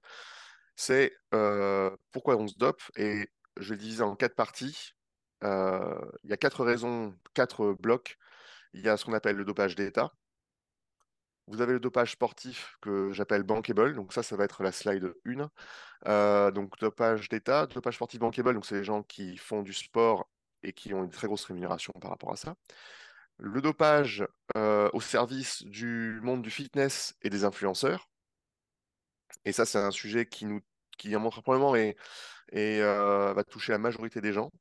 C'est 0.75 1.13
euh, 1.33 1.95
pourquoi 2.11 2.37
on 2.37 2.47
se 2.47 2.57
dope, 2.57 2.81
et 2.95 3.29
je 3.57 3.71
le 3.73 3.77
diviser 3.77 4.03
en 4.03 4.15
quatre 4.15 4.35
parties. 4.35 4.93
Euh, 5.43 5.99
il 6.23 6.29
y 6.29 6.33
a 6.33 6.37
quatre 6.37 6.63
raisons, 6.63 7.15
quatre 7.33 7.73
blocs. 7.79 8.17
Il 8.73 8.81
y 8.81 8.89
a 8.89 8.97
ce 8.97 9.05
qu'on 9.05 9.13
appelle 9.13 9.35
le 9.35 9.45
dopage 9.45 9.75
d'État. 9.75 10.13
Vous 11.47 11.61
avez 11.61 11.73
le 11.73 11.79
dopage 11.79 12.13
sportif 12.13 12.77
que 12.81 13.11
j'appelle 13.11 13.43
bankable. 13.43 13.95
Donc 13.95 14.13
ça, 14.13 14.23
ça 14.23 14.35
va 14.37 14.45
être 14.45 14.63
la 14.63 14.71
slide 14.71 15.13
1. 15.25 15.49
Euh, 16.07 16.51
donc 16.51 16.77
dopage 16.79 17.29
d'État, 17.29 17.67
dopage 17.67 17.95
sportif 17.95 18.19
bankable. 18.19 18.53
Donc 18.53 18.65
c'est 18.65 18.75
les 18.75 18.83
gens 18.83 19.03
qui 19.03 19.37
font 19.37 19.61
du 19.61 19.73
sport 19.73 20.29
et 20.63 20.73
qui 20.73 20.93
ont 20.93 21.03
une 21.03 21.09
très 21.09 21.27
grosse 21.27 21.45
rémunération 21.45 21.93
par 21.99 22.11
rapport 22.11 22.31
à 22.31 22.37
ça. 22.37 22.55
Le 23.37 23.61
dopage 23.61 24.25
au 24.55 25.01
service 25.01 25.63
du 25.63 26.19
monde 26.21 26.43
du 26.43 26.51
fitness 26.51 27.15
et 27.23 27.29
des 27.29 27.43
influenceurs. 27.43 28.10
Et 29.45 29.51
ça, 29.51 29.65
c'est 29.65 29.77
un 29.79 29.91
sujet 29.91 30.25
qui 30.25 30.45
nous, 30.45 30.61
qui 30.97 31.13
à 31.15 31.19
mon 31.19 31.29
avis, 31.29 31.41
probablement 31.41 31.75
est, 31.75 31.95
et 32.51 32.81
euh, 32.81 33.33
va 33.33 33.43
toucher 33.43 33.71
la 33.71 33.77
majorité 33.77 34.21
des 34.21 34.33
gens. 34.33 34.51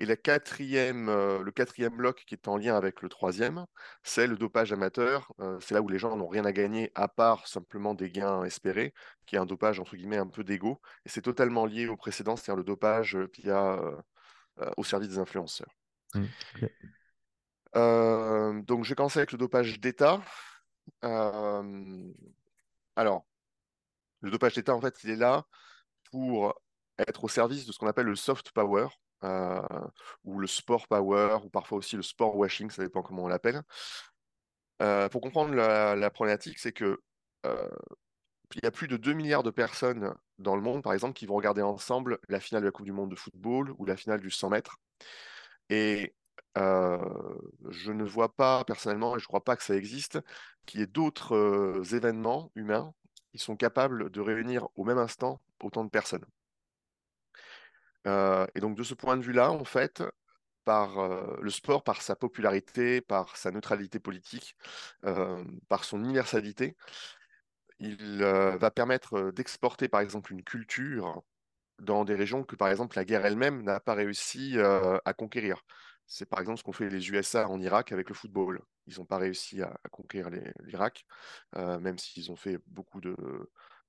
Et 0.00 0.06
la 0.06 0.16
quatrième, 0.16 1.08
euh, 1.08 1.42
le 1.42 1.50
quatrième 1.50 1.96
bloc 1.96 2.22
qui 2.24 2.34
est 2.34 2.46
en 2.46 2.56
lien 2.56 2.76
avec 2.76 3.02
le 3.02 3.08
troisième, 3.08 3.66
c'est 4.04 4.28
le 4.28 4.36
dopage 4.36 4.72
amateur. 4.72 5.32
Euh, 5.40 5.58
c'est 5.60 5.74
là 5.74 5.82
où 5.82 5.88
les 5.88 5.98
gens 5.98 6.16
n'ont 6.16 6.28
rien 6.28 6.44
à 6.44 6.52
gagner 6.52 6.92
à 6.94 7.08
part 7.08 7.48
simplement 7.48 7.94
des 7.94 8.10
gains 8.10 8.44
espérés, 8.44 8.94
qui 9.26 9.34
est 9.34 9.38
un 9.38 9.46
dopage 9.46 9.80
entre 9.80 9.96
guillemets 9.96 10.18
un 10.18 10.28
peu 10.28 10.44
d'ego. 10.44 10.80
Et 11.04 11.08
c'est 11.08 11.22
totalement 11.22 11.66
lié 11.66 11.88
au 11.88 11.96
précédent, 11.96 12.36
c'est-à-dire 12.36 12.56
le 12.56 12.64
dopage 12.64 13.16
via, 13.34 13.80
au 14.76 14.84
service 14.84 15.08
des 15.08 15.18
influenceurs. 15.18 15.74
Mmh, 16.14 16.26
donc, 18.62 18.84
je 18.84 18.88
vais 18.88 18.94
commencer 18.94 19.18
avec 19.18 19.32
le 19.32 19.38
dopage 19.38 19.78
d'État. 19.80 20.20
alors, 22.96 23.27
le 24.20 24.30
dopage 24.30 24.54
d'État, 24.54 24.74
en 24.74 24.80
fait, 24.80 24.96
il 25.04 25.10
est 25.10 25.16
là 25.16 25.44
pour 26.10 26.54
être 26.98 27.24
au 27.24 27.28
service 27.28 27.66
de 27.66 27.72
ce 27.72 27.78
qu'on 27.78 27.86
appelle 27.86 28.06
le 28.06 28.16
soft 28.16 28.50
power, 28.52 28.88
euh, 29.24 29.60
ou 30.24 30.38
le 30.38 30.46
sport 30.46 30.86
power, 30.88 31.38
ou 31.44 31.50
parfois 31.50 31.78
aussi 31.78 31.96
le 31.96 32.02
sport 32.02 32.36
washing, 32.36 32.70
ça 32.70 32.82
dépend 32.82 33.02
comment 33.02 33.24
on 33.24 33.28
l'appelle. 33.28 33.62
Euh, 34.82 35.08
pour 35.08 35.20
comprendre 35.20 35.54
la, 35.54 36.10
problématique, 36.10 36.58
c'est 36.58 36.72
que 36.72 37.00
euh, 37.46 37.68
il 38.54 38.60
y 38.62 38.66
a 38.66 38.70
plus 38.70 38.88
de 38.88 38.96
2 38.96 39.12
milliards 39.12 39.42
de 39.42 39.50
personnes 39.50 40.14
dans 40.38 40.56
le 40.56 40.62
monde, 40.62 40.82
par 40.82 40.92
exemple, 40.92 41.14
qui 41.14 41.26
vont 41.26 41.34
regarder 41.36 41.62
ensemble 41.62 42.18
la 42.28 42.40
finale 42.40 42.62
de 42.62 42.68
la 42.68 42.72
Coupe 42.72 42.86
du 42.86 42.92
Monde 42.92 43.10
de 43.10 43.16
football 43.16 43.74
ou 43.78 43.84
la 43.86 43.96
finale 43.96 44.20
du 44.20 44.30
100 44.30 44.50
mètres. 44.50 44.78
Et 45.70 46.14
je 46.56 47.92
ne 47.92 48.04
vois 48.04 48.34
pas 48.34 48.64
personnellement, 48.64 49.16
et 49.16 49.20
je 49.20 49.24
ne 49.24 49.28
crois 49.28 49.44
pas 49.44 49.56
que 49.56 49.62
ça 49.62 49.76
existe, 49.76 50.18
qu'il 50.66 50.80
y 50.80 50.82
ait 50.82 50.86
d'autres 50.86 51.82
événements 51.94 52.50
humains 52.56 52.94
qui 53.38 53.44
sont 53.44 53.56
capables 53.56 54.10
de 54.10 54.20
réunir 54.20 54.68
au 54.76 54.84
même 54.84 54.98
instant 54.98 55.40
autant 55.62 55.84
de 55.84 55.90
personnes. 55.90 56.24
Euh, 58.06 58.46
et 58.54 58.60
donc 58.60 58.76
de 58.76 58.82
ce 58.82 58.94
point 58.94 59.16
de 59.16 59.22
vue-là, 59.22 59.50
en 59.52 59.64
fait, 59.64 60.02
par 60.64 60.98
euh, 60.98 61.36
le 61.40 61.50
sport, 61.50 61.84
par 61.84 62.02
sa 62.02 62.16
popularité, 62.16 63.00
par 63.00 63.36
sa 63.36 63.50
neutralité 63.50 64.00
politique, 64.00 64.56
euh, 65.04 65.44
par 65.68 65.84
son 65.84 66.02
universalité, 66.02 66.76
il 67.80 68.24
va 68.24 68.70
permettre 68.72 69.30
d'exporter 69.30 69.88
par 69.88 70.00
exemple 70.00 70.32
une 70.32 70.42
culture 70.42 71.22
dans 71.78 72.04
des 72.04 72.16
régions 72.16 72.42
que 72.42 72.56
par 72.56 72.68
exemple 72.68 72.96
la 72.96 73.04
guerre 73.04 73.24
elle-même 73.24 73.62
n'a 73.62 73.78
pas 73.78 73.94
réussi 73.94 74.58
à 74.58 75.12
conquérir. 75.12 75.62
C'est 76.08 76.26
par 76.26 76.40
exemple 76.40 76.58
ce 76.58 76.64
qu'ont 76.64 76.72
fait 76.72 76.88
les 76.88 77.10
USA 77.10 77.48
en 77.48 77.60
Irak 77.60 77.92
avec 77.92 78.08
le 78.08 78.14
football. 78.14 78.60
Ils 78.86 78.98
n'ont 78.98 79.04
pas 79.04 79.18
réussi 79.18 79.62
à, 79.62 79.78
conquérir 79.92 80.30
l'Irak, 80.64 81.04
même 81.54 81.98
s'ils 81.98 82.32
ont 82.32 82.36
fait 82.36 82.58
beaucoup 82.66 83.00
de 83.00 83.14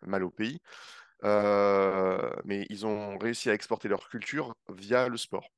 mal 0.01 0.23
au 0.23 0.29
pays. 0.29 0.59
Euh, 1.23 2.31
mais 2.45 2.65
ils 2.69 2.85
ont 2.85 3.17
réussi 3.17 3.49
à 3.49 3.53
exporter 3.53 3.87
leur 3.87 4.07
culture 4.09 4.53
via 4.69 5.07
le 5.07 5.17
sport. 5.17 5.49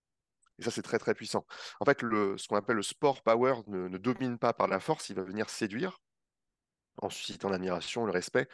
Et 0.60 0.64
ça, 0.64 0.72
c'est 0.72 0.82
très, 0.82 1.00
très 1.00 1.14
puissant. 1.14 1.46
En 1.80 1.86
fait, 1.86 2.00
ce 2.02 2.48
qu'on 2.48 2.56
appelle 2.56 2.76
le 2.76 2.84
sport 2.84 3.22
power 3.24 3.56
ne, 3.68 3.98
domine 3.98 4.38
pas 4.38 4.54
par 4.54 4.68
la 4.68 4.80
force, 4.80 5.10
il 5.10 5.16
va 5.16 5.24
venir 5.24 5.50
séduire 5.50 6.00
en 7.02 7.10
suscitant 7.10 7.50
l'admiration, 7.50 8.06
le 8.06 8.12
respect 8.12 8.48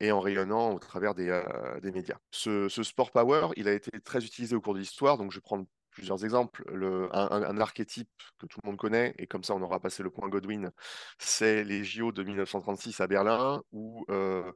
et 0.00 0.12
en 0.12 0.20
rayonnant 0.20 0.72
au 0.72 0.78
travers 0.78 1.14
des, 1.14 1.28
euh, 1.28 1.80
des 1.80 1.92
médias. 1.92 2.18
Ce, 2.30 2.68
sport 2.68 3.12
power, 3.12 3.48
il 3.56 3.68
a 3.68 3.72
été 3.72 3.90
très 4.00 4.24
utilisé 4.24 4.56
au 4.56 4.60
cours 4.60 4.74
de 4.74 4.78
l'histoire, 4.80 5.18
donc 5.18 5.30
je 5.32 5.40
prendre 5.40 5.66
plusieurs 5.92 6.24
exemples. 6.24 6.64
Le, 6.72 7.08
un, 7.14 7.58
archétype 7.58 8.10
que 8.38 8.46
tout 8.46 8.58
le 8.62 8.68
monde 8.68 8.78
connaît, 8.78 9.14
et 9.18 9.26
comme 9.26 9.44
ça 9.44 9.54
on 9.54 9.62
aura 9.62 9.80
passé 9.80 10.02
le 10.02 10.10
point 10.10 10.28
Godwin, 10.28 10.72
c'est 11.18 11.64
les 11.64 11.84
JO 11.84 12.12
de 12.12 12.22
1936 12.24 13.00
à 13.00 13.06
Berlin, 13.06 13.62
où 13.72 14.04
euh, 14.10 14.50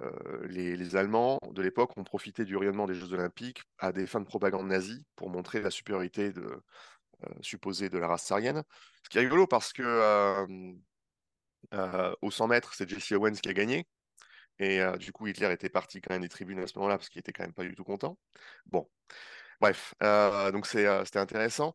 euh, 0.00 0.46
les, 0.46 0.96
Allemands 0.96 1.40
de 1.50 1.62
l'époque 1.62 1.96
ont 1.96 2.04
profité 2.04 2.44
du 2.44 2.56
rayonnement 2.56 2.86
des 2.86 2.94
Jeux 2.94 3.12
Olympiques 3.12 3.62
à 3.78 3.92
des 3.92 4.06
fins 4.06 4.20
de 4.20 4.26
propagande 4.26 4.68
nazie 4.68 5.04
pour 5.16 5.30
montrer 5.30 5.60
la 5.60 5.70
supériorité 5.70 6.32
euh, 6.36 6.60
supposée 7.40 7.88
de 7.88 7.98
la 7.98 8.08
race 8.08 8.24
sarienne. 8.24 8.62
Ce 9.02 9.08
qui 9.08 9.18
est 9.18 9.22
rigolo 9.22 9.46
parce 9.46 9.72
que 9.72 10.46
au 12.22 12.30
100 12.30 12.48
mètres, 12.48 12.74
c'est 12.74 12.88
Jesse 12.88 13.12
Owens 13.12 13.40
qui 13.42 13.48
a 13.48 13.54
gagné. 13.54 13.86
Et 14.58 14.80
du 14.98 15.12
coup, 15.12 15.26
Hitler 15.26 15.50
était 15.52 15.68
parti 15.68 16.00
quand 16.00 16.12
même 16.14 16.22
des 16.22 16.28
tribunes 16.28 16.60
à 16.60 16.66
ce 16.66 16.78
moment-là 16.78 16.96
parce 16.98 17.08
qu'il 17.08 17.18
était 17.18 17.32
quand 17.32 17.42
même 17.42 17.54
pas 17.54 17.64
du 17.64 17.74
tout 17.74 17.84
content. 17.84 18.18
Bon, 18.66 18.88
bref, 19.64 19.94
donc 20.52 20.66
c'était 20.66 21.18
intéressant. 21.18 21.74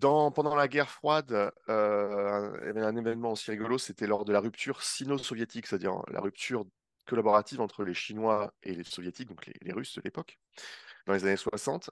Pendant 0.00 0.54
la 0.54 0.68
guerre 0.68 0.90
froide, 0.90 1.52
euh, 1.68 2.72
un 2.74 2.96
événement 2.96 3.32
aussi 3.32 3.50
rigolo, 3.50 3.78
c'était 3.78 4.06
lors 4.06 4.24
de 4.24 4.32
la 4.32 4.40
rupture 4.40 4.82
sino-soviétique, 4.82 5.66
c'est-à-dire 5.66 6.02
la 6.08 6.20
rupture 6.20 6.64
collaborative 7.06 7.60
entre 7.60 7.84
les 7.84 7.94
Chinois 7.94 8.54
et 8.62 8.74
les 8.74 8.84
Soviétiques, 8.84 9.28
donc 9.28 9.46
les, 9.46 9.72
Russes 9.72 9.96
de 9.96 10.02
l'époque, 10.02 10.38
dans 11.06 11.12
les 11.12 11.24
années 11.24 11.36
60. 11.36 11.90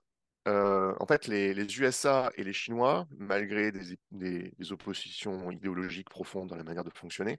Euh, 0.49 0.95
en 0.99 1.07
fait, 1.07 1.27
les, 1.27 1.53
USA 1.79 2.33
et 2.37 2.45
les 2.45 2.55
Chinois, 2.55 3.07
malgré 3.19 3.71
des, 3.71 4.73
oppositions 4.73 5.51
idéologiques 5.51 6.09
profondes 6.09 6.49
dans 6.49 6.57
la 6.57 6.65
manière 6.65 6.85
de 6.85 6.91
fonctionner, 6.91 7.39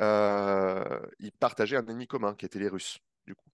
euh, 0.00 1.00
ils 1.20 1.32
partageaient 1.32 1.76
un 1.76 1.86
ennemi 1.86 2.08
commun 2.08 2.34
qui 2.34 2.46
était 2.46 2.58
les 2.58 2.68
Russes, 2.68 2.98
du 3.26 3.34
coup. 3.36 3.48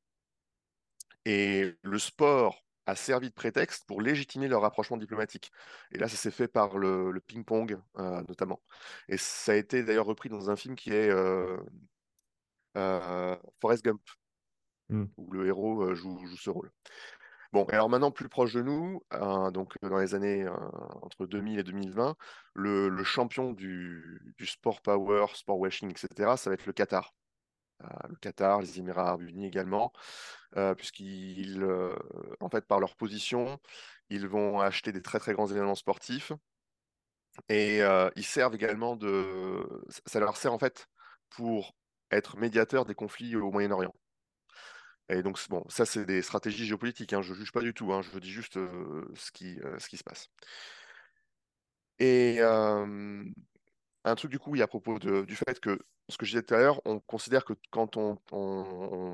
Et 1.26 1.74
le 1.82 1.98
sport 1.98 2.63
a 2.86 2.96
servi 2.96 3.28
de 3.28 3.34
prétexte 3.34 3.84
pour 3.86 4.02
légitimer 4.02 4.48
leur 4.48 4.62
rapprochement 4.62 4.96
diplomatique. 4.96 5.52
Et 5.92 5.98
là, 5.98 6.08
ça 6.08 6.16
s'est 6.16 6.30
fait 6.30 6.48
par 6.48 6.78
le, 6.78 7.20
ping-pong, 7.26 7.78
euh, 7.98 8.22
notamment. 8.28 8.60
Et 9.08 9.16
ça 9.16 9.52
a 9.52 9.54
été 9.54 9.82
d'ailleurs 9.82 10.06
repris 10.06 10.28
dans 10.28 10.50
un 10.50 10.56
film 10.56 10.74
qui 10.76 10.90
est 10.92 11.10
euh, 12.76 13.36
Forrest 13.60 13.84
Gump, 13.84 14.00
hmm. 14.88 15.04
où 15.16 15.30
le 15.32 15.46
héros 15.46 15.82
euh, 15.82 15.94
joue, 15.94 16.20
ce 16.36 16.50
rôle. 16.50 16.70
Bon, 17.52 17.64
alors 17.66 17.88
maintenant, 17.88 18.10
plus 18.10 18.28
proche 18.28 18.52
de 18.54 18.62
nous, 18.62 19.00
euh, 19.12 19.50
donc 19.52 19.74
dans 19.82 19.98
les 19.98 20.16
années 20.16 20.44
entre 21.02 21.26
2000 21.26 21.60
et 21.60 21.62
2020, 21.62 22.16
le, 22.54 23.04
champion 23.04 23.52
du, 23.52 24.34
sport 24.44 24.82
power, 24.82 25.26
sport 25.34 25.58
washing, 25.58 25.90
etc., 25.90 26.36
ça 26.36 26.50
va 26.50 26.54
être 26.54 26.66
le 26.66 26.72
Qatar. 26.72 27.14
Le 28.08 28.16
Qatar, 28.16 28.60
les 28.60 28.78
Émirats 28.78 29.08
arabes 29.08 29.22
unis 29.22 29.46
également, 29.46 29.92
puisqu'ils, 30.76 31.64
en 32.40 32.48
fait, 32.48 32.66
par 32.66 32.80
leur 32.80 32.96
position, 32.96 33.58
ils 34.10 34.26
vont 34.28 34.60
acheter 34.60 34.92
des 34.92 35.02
très 35.02 35.18
très 35.18 35.32
grands 35.32 35.46
événements 35.46 35.74
sportifs 35.74 36.32
et 37.48 37.80
ils 38.16 38.24
servent 38.24 38.54
également 38.54 38.96
de. 38.96 39.82
Ça 40.06 40.20
leur 40.20 40.36
sert 40.36 40.52
en 40.52 40.58
fait 40.58 40.86
pour 41.30 41.74
être 42.10 42.36
médiateur 42.38 42.84
des 42.84 42.94
conflits 42.94 43.36
au 43.36 43.50
Moyen-Orient. 43.50 43.94
Et 45.10 45.22
donc, 45.22 45.38
bon, 45.50 45.64
ça, 45.68 45.84
c'est 45.84 46.06
des 46.06 46.22
stratégies 46.22 46.66
géopolitiques. 46.66 47.12
Hein. 47.12 47.22
Je 47.22 47.32
ne 47.32 47.38
juge 47.38 47.52
pas 47.52 47.60
du 47.60 47.74
tout. 47.74 47.92
Hein. 47.92 48.00
Je 48.02 48.18
dis 48.18 48.30
juste 48.30 48.56
euh, 48.56 49.04
ce, 49.14 49.30
qui, 49.32 49.60
euh, 49.60 49.78
ce 49.78 49.88
qui 49.88 49.96
se 49.98 50.04
passe. 50.04 50.30
Et 51.98 52.38
euh, 52.40 53.24
un 54.04 54.14
truc, 54.14 54.30
du 54.30 54.38
coup, 54.38 54.54
il 54.54 54.62
à 54.62 54.66
propos 54.66 54.98
du 54.98 55.36
fait 55.36 55.60
que, 55.60 55.78
ce 56.08 56.18
que 56.18 56.26
je 56.26 56.32
disais 56.32 56.42
tout 56.42 56.54
à 56.54 56.58
l'heure, 56.58 56.80
on 56.84 57.00
considère 57.00 57.44
que 57.44 57.54
quand 57.70 57.96
on, 57.96 58.16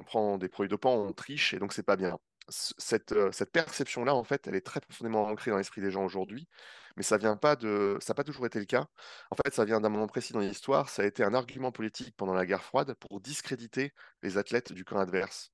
prend 0.07 0.39
des 0.39 0.49
produits 0.49 0.69
dopants, 0.71 0.95
on 0.95 1.13
triche, 1.13 1.55
et 1.55 1.59
donc, 1.59 1.73
c'est 1.73 1.83
pas 1.85 1.97
bien. 1.97 2.19
Cette, 2.49 3.15
cette 3.33 3.53
perception-là, 3.53 4.15
en 4.15 4.25
fait, 4.25 4.49
elle 4.49 4.57
est 4.57 4.67
très 4.67 4.81
profondément 4.81 5.27
ancrée 5.27 5.53
dans 5.53 5.59
l'esprit 5.59 5.81
des 5.81 5.91
gens 5.93 6.05
aujourd'hui 6.05 6.49
mais 6.97 7.03
ça 7.03 7.17
vient 7.19 7.37
pas 7.37 7.57
de, 7.57 7.99
ça 8.01 8.13
n'a 8.13 8.15
pas 8.15 8.25
toujours 8.25 8.47
été 8.47 8.59
le 8.59 8.65
cas. 8.67 8.87
En 9.31 9.37
fait, 9.37 9.55
ça 9.55 9.65
vient 9.65 9.81
d'un 9.81 9.89
moment 9.89 10.07
précis 10.07 10.33
dans 10.33 10.41
l'histoire. 10.41 10.89
Ça 10.89 11.03
a 11.03 11.07
été 11.07 11.23
un 11.25 11.35
argument 11.35 11.73
politique 11.73 12.15
pendant 12.17 12.35
la 12.35 12.47
guerre 12.47 12.63
froide 12.63 12.95
pour 12.95 13.21
discréditer 13.21 13.93
les 14.23 14.39
athlètes 14.39 14.73
du 14.73 14.85
camp 14.85 14.99
adverse. 14.99 15.53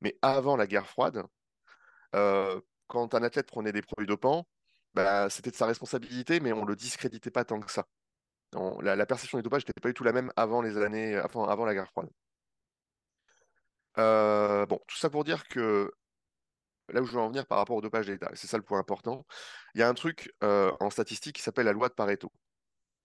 Mais 0.00 0.18
avant 0.22 0.56
la 0.56 0.66
guerre 0.66 0.86
froide, 0.86 1.24
euh, 2.14 2.60
quand 2.86 3.14
un 3.14 3.22
athlète 3.22 3.46
prenait 3.48 3.72
des 3.72 3.82
produits 3.82 4.06
dopants, 4.06 4.46
bah, 4.94 5.28
c'était 5.30 5.50
de 5.50 5.56
sa 5.56 5.66
responsabilité, 5.66 6.40
mais 6.40 6.52
on 6.52 6.64
le 6.64 6.76
discréditait 6.76 7.30
pas 7.30 7.44
tant 7.44 7.60
que 7.60 7.72
ça. 7.72 7.86
La, 8.82 9.06
perception 9.06 9.38
du 9.38 9.42
dopage 9.42 9.62
n'était 9.62 9.80
pas 9.80 9.88
du 9.88 9.94
tout 9.94 10.04
la 10.04 10.12
même 10.12 10.32
avant 10.36 10.62
les 10.62 10.76
années, 10.78 11.16
avant, 11.16 11.46
avant 11.46 11.64
la 11.64 11.74
guerre 11.74 11.88
froide. 11.88 12.08
Euh, 13.98 14.66
bon, 14.66 14.80
tout 14.86 14.96
ça 14.96 15.10
pour 15.10 15.24
dire 15.24 15.46
que 15.48 15.92
là 16.88 17.00
où 17.02 17.06
je 17.06 17.12
veux 17.12 17.20
en 17.20 17.28
venir 17.28 17.46
par 17.46 17.58
rapport 17.58 17.76
au 17.76 17.80
dopage 17.80 18.06
d'État, 18.06 18.30
c'est 18.34 18.46
ça 18.46 18.56
le 18.56 18.62
point 18.64 18.78
important, 18.78 19.26
il 19.74 19.80
y 19.80 19.82
a 19.82 19.88
un 19.88 19.94
truc 19.94 20.32
euh, 20.42 20.72
en 20.80 20.90
statistique 20.90 21.36
qui 21.36 21.42
s'appelle 21.42 21.66
la 21.66 21.72
loi 21.72 21.88
de 21.88 21.94
Pareto. 21.94 22.32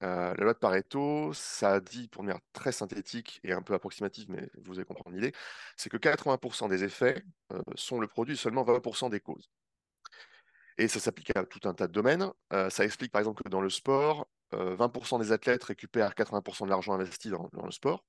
Euh, 0.03 0.33
la 0.35 0.43
loi 0.43 0.53
de 0.53 0.59
Pareto, 0.59 1.33
ça 1.33 1.79
dit, 1.81 2.07
pour 2.07 2.23
manière 2.23 2.39
très 2.53 2.71
synthétique 2.71 3.41
et 3.43 3.51
un 3.53 3.61
peu 3.61 3.73
approximative, 3.73 4.29
mais 4.29 4.49
vous 4.63 4.75
allez 4.75 4.85
comprendre 4.85 5.15
l'idée, 5.15 5.33
c'est 5.77 5.89
que 5.89 5.97
80% 5.97 6.69
des 6.69 6.83
effets 6.83 7.23
sont 7.75 7.99
le 7.99 8.07
produit 8.07 8.35
de 8.35 8.39
seulement 8.39 8.63
20% 8.63 9.09
des 9.09 9.19
causes. 9.19 9.49
Et 10.77 10.87
ça 10.87 10.99
s'applique 10.99 11.35
à 11.35 11.43
tout 11.45 11.67
un 11.67 11.73
tas 11.73 11.87
de 11.87 11.93
domaines. 11.93 12.31
ça 12.69 12.85
explique 12.85 13.11
par 13.11 13.19
exemple 13.19 13.43
que 13.43 13.49
dans 13.49 13.61
le 13.61 13.69
sport, 13.69 14.27
20% 14.51 15.19
des 15.19 15.31
athlètes 15.31 15.63
récupèrent 15.63 16.13
80% 16.13 16.65
de 16.65 16.69
l'argent 16.69 16.93
investi 16.93 17.29
dans 17.29 17.65
le 17.65 17.71
sport. 17.71 18.03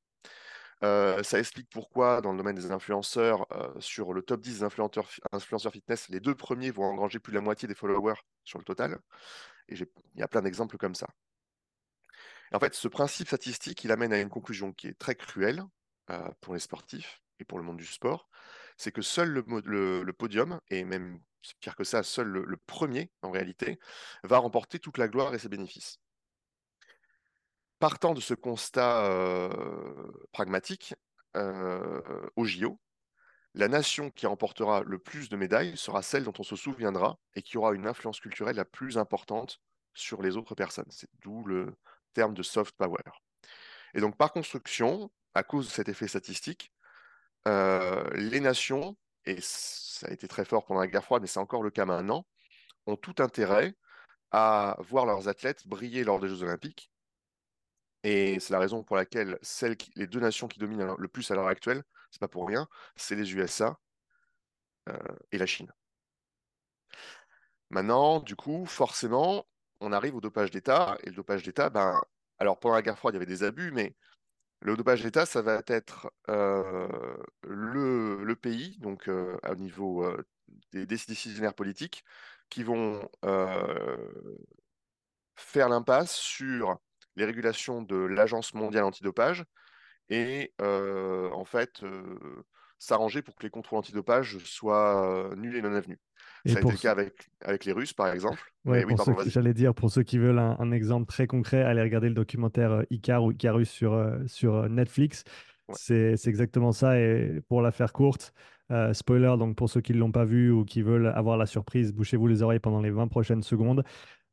Euh, 0.83 1.23
ça 1.23 1.39
explique 1.39 1.69
pourquoi, 1.71 2.21
dans 2.21 2.33
le 2.33 2.39
domaine 2.39 2.57
des 2.57 2.71
influenceurs, 2.71 3.47
euh, 3.53 3.69
sur 3.81 4.15
le 4.15 4.23
top 4.23 4.41
10 4.41 4.61
des 4.61 4.65
influenceurs, 4.65 5.73
fitness, 5.73 6.09
les 6.09 6.21
deux 6.21 6.35
premiers 6.35 6.71
vont 6.71 6.85
engranger 6.85 7.19
plus 7.19 7.33
de 7.33 7.37
la 7.37 7.43
moitié 7.43 7.69
des 7.69 7.75
followers 7.75 8.21
sur 8.45 8.59
le 8.59 8.65
total. 8.65 8.99
Et 9.69 9.75
il 9.75 9.87
y 10.17 10.23
a 10.23 10.29
plein 10.29 10.43
d'exemples 10.43 10.79
comme 10.79 10.95
ça. 10.95 11.09
en 12.53 12.59
fait, 12.59 12.75
ce 12.75 12.89
principe 12.89 13.29
statistique, 13.29 13.85
il 13.85 13.93
amène 13.93 14.13
à 14.13 14.21
une 14.21 14.31
conclusion 14.31 14.73
qui 14.73 14.89
est 14.89 14.99
très 14.99 15.15
cruelle 15.15 15.63
euh, 16.11 16.29
pour 16.41 16.55
les 16.55 16.61
sportifs 16.61 17.23
et 17.39 17.45
pour 17.45 17.59
le 17.59 17.65
monde 17.65 17.77
du 17.77 17.87
sport. 17.87 18.29
C'est 18.77 18.93
que 18.93 19.03
seul 19.03 19.29
le, 19.31 20.13
podium, 20.13 20.61
et 20.71 20.85
même 20.85 21.21
pire 21.61 21.77
que 21.77 21.85
ça, 21.85 22.03
seul 22.03 22.29
le, 22.29 22.57
premier, 22.57 23.11
en 23.23 23.31
réalité, 23.31 23.79
va 24.25 24.39
remporter 24.39 24.79
toute 24.79 24.99
la 24.99 25.09
gloire 25.09 25.35
et 25.35 25.39
ses 25.39 25.51
bénéfices. 25.51 25.99
Partant 27.81 28.15
de 28.15 28.21
ce 28.21 28.35
constat 28.35 29.51
pragmatique, 30.33 30.95
au 31.35 32.45
JO, 32.45 32.79
la 33.55 33.67
nation 33.67 34.11
qui 34.11 34.27
remportera 34.27 34.83
le 34.85 34.99
plus 34.99 35.29
de 35.29 35.37
médailles 35.37 35.77
sera 35.77 36.03
celle 36.03 36.23
dont 36.23 36.33
on 36.39 36.45
se 36.45 36.55
souviendra 36.55 37.19
et 37.35 37.43
qui 37.43 37.59
aura 37.59 37.73
une 37.73 37.89
influence 37.89 38.21
culturelle 38.21 38.55
la 38.57 38.65
plus 38.65 38.99
importante 38.99 39.61
sur 39.95 40.23
les 40.23 40.37
autres 40.37 40.55
personnes. 40.55 40.91
C'est 40.91 41.09
d'où 41.21 41.45
le 41.45 41.75
terme 42.15 42.35
de 42.35 42.43
soft 42.43 42.77
power. 42.77 43.03
Et 43.95 44.01
donc, 44.01 44.17
par 44.17 44.33
construction, 44.33 45.11
à 45.35 45.43
cause 45.43 45.67
de 45.67 45.73
cet 45.73 45.89
effet 45.89 46.07
statistique, 46.07 46.73
les 47.47 48.41
nations, 48.41 48.97
et 49.25 49.39
ça 49.41 50.07
a 50.07 50.11
été 50.11 50.29
très 50.29 50.45
fort 50.45 50.67
pendant 50.67 50.81
la 50.81 50.87
guerre 50.87 51.05
froide, 51.05 51.23
mais 51.23 51.29
c'est 51.29 51.41
encore 51.41 51.63
le 51.63 51.71
cas 51.71 51.87
maintenant, 51.87 52.27
ont 52.87 52.97
tout 52.97 53.17
intérêt 53.19 53.75
à 54.33 54.77
voir 54.81 55.07
leurs 55.07 55.29
athlètes 55.29 55.67
briller 55.67 56.05
lors 56.05 56.21
des 56.21 56.29
Jeux 56.29 56.43
olympiques. 56.43 56.90
Et 58.03 58.41
c'est 58.41 58.53
la 58.53 58.59
raison 58.59 58.83
pour 58.83 58.97
laquelle 58.97 59.39
les 59.97 60.07
deux 60.07 60.21
nations 60.21 60.49
qui 60.49 60.59
dominent 60.59 60.95
le 60.99 61.09
plus 61.09 61.31
à 61.31 61.35
l'heure 61.35 61.49
actuelle, 61.49 61.83
c'est 62.11 62.21
pas 62.21 62.29
pour 62.29 62.47
rien, 62.47 62.67
c'est 62.97 63.15
les 63.15 63.35
USA 63.35 63.79
euh, 64.89 64.97
et 65.33 65.39
la 65.39 65.47
Chine. 65.47 65.73
Maintenant, 67.71 68.21
du 68.21 68.37
coup, 68.37 68.67
forcément, 68.67 69.47
on 69.81 69.93
arrive 69.93 70.17
au 70.17 70.21
dopage 70.21 70.51
d'État. 70.51 70.97
Et 71.05 71.11
le 71.11 71.17
dopage 71.17 71.43
d'État, 71.43 71.71
ben, 71.71 72.01
alors 72.39 72.59
pendant 72.59 72.75
la 72.75 72.83
guerre 72.83 72.99
froide, 72.99 73.15
il 73.15 73.17
y 73.17 73.23
avait 73.23 73.27
des 73.27 73.45
abus, 73.45 73.71
mais 73.73 73.95
le 74.61 74.77
dopage 74.77 75.03
d'État, 75.03 75.27
ça 75.27 75.43
va 75.43 75.63
être 75.67 76.11
euh, 76.29 76.89
le, 77.45 78.35
pays, 78.35 78.79
donc 78.79 79.09
euh, 79.09 79.39
au 79.49 79.55
niveau 79.57 80.07
des, 80.73 80.87
décisionnaires 80.87 81.55
politiques, 81.55 82.05
qui 82.49 82.65
vont 82.65 83.09
faire 85.37 85.69
l'impasse 85.69 86.13
sur 86.13 86.79
les 87.21 87.27
régulations 87.27 87.83
de 87.83 87.97
l'Agence 87.97 88.55
mondiale 88.55 88.85
antidopage 88.85 89.45
et 90.09 90.53
en 90.61 91.45
fait 91.45 91.83
s'arranger 92.81 93.23
pour 93.23 93.37
que 93.37 93.45
les 93.45 93.51
contrôles 93.51 93.79
antidopage 93.79 94.39
soient 94.39 95.31
nuls 95.37 95.55
et 95.55 95.63
non 95.63 95.75
avenus. 95.75 95.99
ça 96.47 96.57
a 96.57 96.61
été 96.61 96.71
le 96.71 96.77
cas 96.79 96.91
avec, 96.91 97.31
avec 97.43 97.65
les 97.65 97.73
Russes, 97.73 97.93
par 97.93 98.09
exemple. 98.13 98.41
oui, 98.65 98.83
j'allais 99.27 99.55
dire, 99.55 99.75
pour 99.75 99.91
ceux 99.91 100.03
qui 100.03 100.19
veulent 100.19 100.39
un, 100.39 100.73
exemple 100.73 101.07
très 101.07 101.27
concret, 101.27 101.63
allez 101.63 101.83
regarder 101.83 102.09
le 102.09 102.15
documentaire 102.15 102.73
euh, 102.73 102.83
Icar 102.91 103.23
ou 103.23 103.33
Icarus 103.33 103.69
sur, 103.69 103.93
euh, 103.93 104.19
sur 104.27 104.57
euh, 104.57 104.69
Netflix. 104.69 105.25
C'est 105.73 106.17
exactement 106.27 106.73
ça. 106.73 106.99
Et 106.99 107.41
pour 107.49 107.63
la 107.63 107.71
faire 107.71 107.93
courte, 107.93 108.33
spoiler, 108.93 109.37
donc 109.39 109.57
pour 109.57 109.71
ceux 109.71 109.81
qui 109.81 109.93
ne 109.93 109.99
l'ont 109.99 110.11
pas 110.11 110.25
vu 110.25 110.51
ou 110.51 110.65
qui 110.65 110.83
veulent 110.83 111.07
avoir 111.07 111.37
la 111.37 111.47
surprise, 111.47 111.93
bouchez-vous 111.93 112.27
les 112.27 112.43
oreilles 112.43 112.59
pendant 112.59 112.81
les 112.81 112.91
20 112.91 113.07
prochaines 113.07 113.45
secondes. 113.45 113.85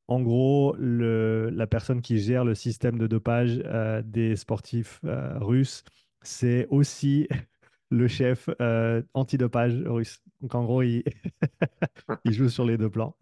En 0.08 0.22
gros, 0.22 0.76
la 0.80 1.68
personne 1.68 2.02
qui 2.02 2.18
gère 2.18 2.46
le 2.46 2.56
système 2.56 2.98
de 2.98 3.08
dopage 3.08 3.58
des 4.06 4.36
sportifs 4.36 5.02
russes, 5.04 5.84
c'est 6.22 6.68
aussi 6.70 7.28
le 7.90 8.08
chef 8.08 8.50
euh, 8.62 9.02
antidopage 9.14 9.76
russe. 9.86 10.22
Donc 10.42 10.56
en 10.56 10.64
gros, 10.64 10.82
il... 10.84 11.04
joue 12.26 12.50
sur 12.50 12.66
les 12.66 12.78
deux 12.78 12.90
plans. 12.90 13.16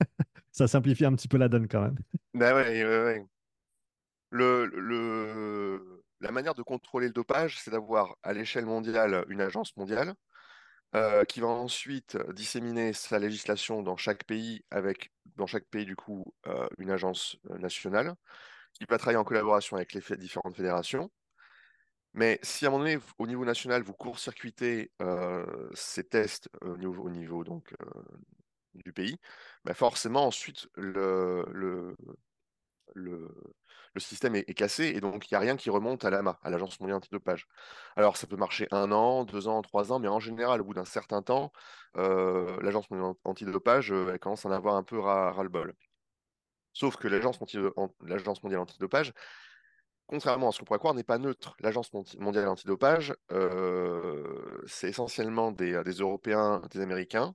Ça 0.52 0.68
simplifie 0.68 1.04
un 1.04 1.14
petit 1.14 1.28
peu 1.28 1.38
la 1.38 1.48
donne 1.48 1.68
quand 1.68 1.82
même. 1.82 1.96
Ben 2.34 2.54
ouais, 2.54 3.24
la 6.20 6.32
manière 6.32 6.54
de 6.54 6.62
contrôler 6.62 7.06
le 7.06 7.12
dopage, 7.12 7.58
c'est 7.60 7.70
d'avoir 7.70 8.16
à 8.22 8.32
l'échelle 8.32 8.66
mondiale 8.66 9.24
une 9.28 9.40
agence 9.40 9.74
mondiale 9.76 10.14
euh, 10.96 11.24
qui 11.24 11.40
va 11.40 11.46
ensuite 11.46 12.18
disséminer 12.32 12.92
sa 12.92 13.20
législation 13.20 13.82
dans 13.82 13.96
chaque 13.96 14.24
pays 14.24 14.64
avec, 14.70 15.12
dans 15.36 15.46
chaque 15.46 15.66
pays 15.66 15.84
du 15.84 15.94
coup, 15.94 16.24
euh, 16.48 16.68
une 16.78 16.90
agence 16.90 17.36
euh, 17.50 17.58
nationale 17.58 18.14
qui 18.72 18.84
va 18.88 18.98
travailler 18.98 19.18
en 19.18 19.24
collaboration 19.24 19.76
avec 19.76 19.92
les 19.92 20.16
différentes 20.16 20.56
fédérations. 20.56 21.10
Mais 22.12 22.40
si 22.42 22.64
à 22.64 22.68
un 22.68 22.72
moment 22.72 22.84
donné, 22.84 22.98
au 23.18 23.26
niveau 23.28 23.44
national, 23.44 23.82
vous 23.82 23.92
court-circuitez 23.92 24.90
ces 25.74 26.02
tests 26.02 26.48
au 26.60 26.76
niveau, 26.76 27.04
au 27.04 27.10
niveau 27.10 27.44
donc, 27.44 27.72
du 28.74 28.92
pays, 28.92 29.16
bah 29.64 29.74
forcément, 29.74 30.26
ensuite, 30.26 30.68
le, 30.74 31.96
le, 32.94 33.28
système 33.98 34.34
est, 34.34 34.54
cassé 34.54 34.84
et 34.86 35.00
donc 35.00 35.30
il 35.30 35.34
n'y 35.34 35.36
a 35.36 35.40
rien 35.40 35.56
qui 35.56 35.70
remonte 35.70 36.04
à 36.04 36.10
l'AMA, 36.10 36.38
à 36.42 36.50
l'Agence 36.50 36.80
mondiale 36.80 36.98
antidopage. 36.98 37.46
Alors, 37.96 38.16
ça 38.16 38.26
peut 38.26 38.36
marcher 38.36 38.68
un 38.70 38.92
an, 38.92 39.24
deux 39.24 39.48
ans, 39.48 39.62
trois 39.62 39.92
ans, 39.92 39.98
mais 39.98 40.08
en 40.08 40.20
général, 40.20 40.60
au 40.60 40.64
bout 40.64 40.74
d'un 40.74 40.84
certain 40.84 41.22
temps, 41.22 41.52
euh, 41.96 42.56
l'Agence 42.62 42.90
mondiale 42.90 43.14
antidopage, 43.24 43.90
elle 43.92 44.18
commence 44.18 44.46
à 44.46 44.48
en 44.48 44.52
avoir 44.52 44.76
un 44.76 44.82
peu 44.82 44.98
ras-le-bol. 44.98 45.74
Sauf 46.72 46.96
que 46.96 47.08
l'Agence 47.08 47.40
mondiale 48.42 48.60
antidopage, 48.60 49.12
contrairement 50.06 50.48
à 50.48 50.52
ce 50.52 50.58
qu'on 50.58 50.64
pourrait 50.64 50.78
croire, 50.78 50.94
n'est 50.94 51.04
pas 51.04 51.18
neutre. 51.18 51.56
L'Agence 51.60 51.92
mondiale 52.18 52.48
antidopage, 52.48 53.14
euh, 53.32 54.62
c'est 54.66 54.88
essentiellement 54.88 55.52
des, 55.52 55.82
des, 55.84 55.92
Européens, 55.92 56.62
des 56.70 56.80
Américains. 56.80 57.34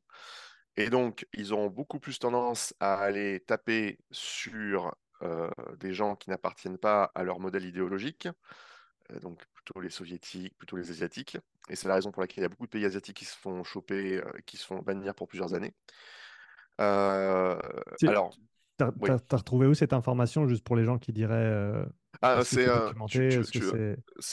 Et 0.78 0.89
donc, 0.89 1.26
ils 1.34 1.54
auront 1.54 1.70
beaucoup 1.70 2.00
plus 2.00 2.20
tendance 2.20 2.74
à 2.80 2.96
aller 2.96 3.39
taper 3.41 4.00
sur 4.12 4.88
euh, 4.88 4.91
des 5.80 5.94
gens 5.94 6.16
qui 6.16 6.30
n'appartiennent 6.30 6.78
pas 6.78 7.12
à 7.16 7.24
leur 7.24 7.40
modèle 7.40 7.66
idéologique, 7.66 8.28
euh, 9.12 9.20
donc 9.20 9.44
plutôt 9.54 9.80
les 9.82 9.90
soviétiques, 9.90 10.58
plutôt 10.58 10.78
les 10.78 10.90
asiatiques. 10.92 11.38
Et 11.70 11.76
c'est 11.76 11.88
la 11.88 11.96
raison 11.96 12.12
pour 12.12 12.22
laquelle 12.22 12.40
il 12.40 12.44
y 12.44 12.46
a 12.46 12.50
beaucoup 12.50 12.66
de 12.66 12.72
pays 12.72 12.86
asiatiques 12.86 13.18
qui 13.18 13.26
se 13.26 13.38
font 13.38 13.64
choper, 13.64 14.22
qui 14.46 14.58
se 14.58 14.66
font 14.66 14.80
bannir 14.80 15.16
pour 15.16 15.28
plusieurs 15.28 15.54
années. 15.54 15.74
alors, 16.78 17.60
tu 18.78 18.84
as, 18.84 19.38
retrouvé 19.38 19.68
où 19.68 19.74
cette 19.74 19.94
information, 19.94 20.48
juste 20.48 20.64
pour 20.64 20.76
les 20.76 20.84
gens 20.84 20.98
qui 20.98 21.14
diraient 21.14 21.86
ah, 22.22 22.44
c'est 22.44 22.68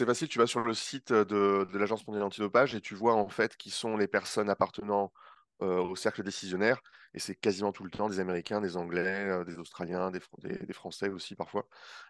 facile, 0.06 0.28
tu 0.28 0.38
vas 0.38 0.46
sur 0.46 0.60
le 0.60 0.74
site 0.74 1.12
de, 1.12 1.66
l'Agence 1.76 2.06
mondiale 2.06 2.24
antidopage 2.24 2.74
et 2.74 2.80
tu 2.80 2.94
vois 2.94 3.14
en 3.14 3.28
fait 3.28 3.56
qui 3.56 3.70
sont 3.70 3.96
les 3.96 4.08
personnes 4.08 4.50
appartenant 4.50 5.12
au 5.60 5.94
cercle 5.94 6.22
décisionnaire 6.22 6.80
et 7.14 7.18
c'est 7.18 7.34
quasiment 7.34 7.72
tout 7.72 7.84
le 7.84 7.90
temps 7.90 8.08
des 8.08 8.20
Américains, 8.20 8.60
des 8.60 8.76
Anglais, 8.76 9.44
des 9.44 9.58
Australiens, 9.58 10.10
des, 10.10 10.72
Français 10.72 11.08
aussi 11.08 11.34
parfois. 11.34 11.66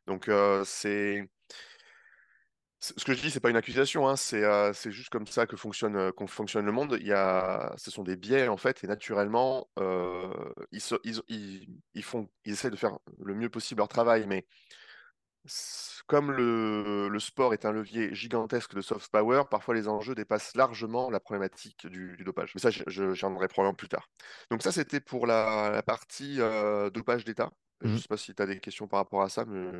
Donc 0.07 0.31
c'est 0.65 1.29
ce 2.79 3.05
que 3.05 3.15
je 3.15 3.21
dis, 3.23 3.31
c'est 3.31 3.41
pas 3.41 3.51
une 3.51 3.57
accusation, 3.57 4.09
hein, 4.09 4.17
c'est 4.17 4.91
juste 4.91 5.09
comme 5.11 5.27
ça 5.27 5.47
que 5.47 5.57
fonctionne, 5.57 6.13
fonctionne 6.27 6.67
le 6.67 6.73
monde. 6.73 6.97
Il 7.01 7.07
y 7.07 7.13
a, 7.13 7.73
ce 7.77 7.91
sont 7.91 8.03
des 8.03 8.17
biais 8.17 8.49
en 8.49 8.57
fait, 8.57 8.83
et 8.83 8.87
naturellement, 8.87 9.69
ils, 10.73 10.81
ils, 11.05 11.67
ils, 11.95 12.03
font, 12.03 12.29
ils 12.45 12.53
essaient 12.53 12.71
de 12.71 12.77
faire 12.77 12.99
le 13.19 13.35
mieux 13.35 13.51
possible 13.51 13.79
leur 13.79 13.89
travail, 13.89 14.27
mais 14.27 14.47
comme 16.07 16.31
le, 16.31 17.19
sport 17.19 17.53
est 17.53 17.65
un 17.65 17.73
levier 17.73 18.15
gigantesque 18.15 18.75
de 18.75 18.81
soft 18.81 19.11
power, 19.11 19.43
parfois 19.51 19.75
les 19.75 19.89
enjeux 19.89 20.15
dépassent 20.15 20.55
largement 20.57 21.11
la 21.11 21.21
problématique 21.21 21.87
du, 21.87 22.17
dopage. 22.25 22.53
Mais 22.55 22.61
ça, 22.61 22.71
j'en 22.71 23.11
reviendrai 23.11 23.49
probablement 23.49 23.75
plus 23.75 23.89
tard. 23.89 24.09
Donc 24.51 24.63
ça, 24.63 24.73
c'était 24.73 25.01
pour 25.01 25.27
la, 25.27 25.83
partie 25.87 26.41
euh, 26.41 26.91
dopage 26.91 27.25
d'État. 27.25 27.51
Je 27.81 27.89
ne 27.89 27.95
mmh. 27.95 27.99
sais 27.99 28.09
pas 28.09 28.17
si 28.17 28.35
tu 28.35 28.43
as 28.43 28.47
des 28.47 28.61
questions 28.61 28.87
par 28.87 29.01
rapport 29.01 29.23
à 29.23 29.29
ça. 29.29 29.45
Mais... 29.45 29.71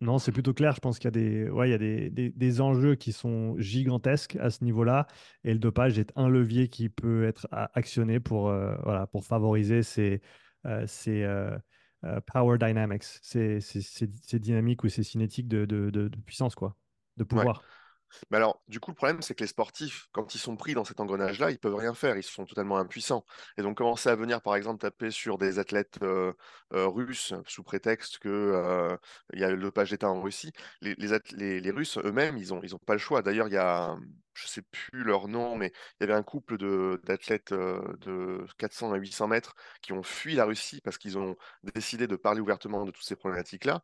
Non, 0.00 0.18
c'est 0.18 0.32
plutôt 0.32 0.52
clair. 0.52 0.74
Je 0.74 0.80
pense 0.80 0.98
qu'il 0.98 1.06
y 1.06 1.08
a, 1.08 1.10
des, 1.10 1.48
ouais, 1.48 1.68
il 1.68 1.70
y 1.70 1.74
a 1.74 1.78
des, 1.78 2.10
des, 2.10 2.60
enjeux 2.60 2.96
qui 2.96 3.12
sont 3.12 3.54
gigantesques 3.58 4.36
à 4.36 4.50
ce 4.50 4.64
niveau-là. 4.64 5.06
Et 5.44 5.52
le 5.52 5.58
dopage 5.58 5.98
est 5.98 6.12
un 6.16 6.28
levier 6.28 6.68
qui 6.68 6.88
peut 6.88 7.24
être 7.26 7.46
actionné 7.50 8.18
pour, 8.20 8.48
euh, 8.48 8.74
voilà, 8.82 9.06
pour 9.06 9.24
favoriser 9.24 9.82
ces, 9.82 10.20
euh, 10.66 10.84
ces, 10.86 11.24
power 12.26 12.58
dynamics, 12.58 13.04
c'est 13.22 14.38
dynamique 14.38 14.84
ou 14.84 14.88
c'est 14.88 15.02
cinétique 15.02 15.48
de, 15.48 15.64
de, 15.64 15.90
de, 15.90 16.08
puissance, 16.24 16.54
quoi, 16.54 16.76
de 17.16 17.24
pouvoir. 17.24 17.62
Mais 18.30 18.36
alors, 18.36 18.62
du 18.68 18.80
coup, 18.80 18.90
le 18.90 18.96
problème, 18.96 19.22
c'est 19.22 19.34
que 19.34 19.44
les 19.44 19.48
sportifs, 19.48 20.08
quand 20.12 20.34
ils 20.34 20.38
sont 20.38 20.56
pris 20.56 20.74
dans 20.74 20.84
cet 20.84 21.00
engrenage-là, 21.00 21.50
ils 21.50 21.58
peuvent 21.58 21.74
rien 21.74 21.94
faire, 21.94 22.16
ils 22.16 22.22
sont 22.22 22.44
totalement 22.46 22.78
impuissants. 22.78 23.24
Et 23.58 23.62
donc, 23.62 23.76
commencer 23.78 24.08
à 24.08 24.16
venir, 24.16 24.42
par 24.42 24.56
exemple, 24.56 24.80
taper 24.80 25.10
sur 25.10 25.38
des 25.38 25.58
athlètes 25.58 25.98
euh, 26.02 26.32
euh, 26.72 26.86
russes 26.86 27.34
sous 27.46 27.62
prétexte 27.62 28.18
qu'il 28.18 28.30
euh, 28.30 28.96
y 29.34 29.44
a 29.44 29.50
le 29.50 29.56
dopage 29.56 29.90
d'État 29.90 30.10
en 30.10 30.20
Russie, 30.22 30.52
les, 30.82 31.70
Russes 31.70 31.98
eux-mêmes, 31.98 32.36
ils 32.38 32.48
n'ont 32.50 32.78
pas 32.78 32.94
le 32.94 32.98
choix. 32.98 33.22
D'ailleurs, 33.22 33.48
il 33.48 33.54
y 33.54 33.58
a, 33.58 33.96
je 34.34 34.46
sais 34.46 34.62
plus 34.62 35.02
leur 35.04 35.28
nom, 35.28 35.56
mais 35.56 35.72
il 36.00 36.04
y 36.04 36.04
avait 36.04 36.18
un 36.18 36.22
couple 36.22 36.58
d'athlètes 37.04 37.52
de, 37.52 38.46
400 38.58 38.92
à 38.92 38.96
800 38.96 39.28
mètres 39.28 39.54
qui 39.82 39.92
ont 39.92 40.02
fui 40.02 40.34
la 40.34 40.44
Russie 40.44 40.80
parce 40.82 40.98
qu'ils 40.98 41.18
ont 41.18 41.36
décidé 41.62 42.06
de 42.06 42.16
parler 42.16 42.40
ouvertement 42.40 42.84
de 42.84 42.90
toutes 42.90 43.04
ces 43.04 43.16
problématiques-là. 43.16 43.82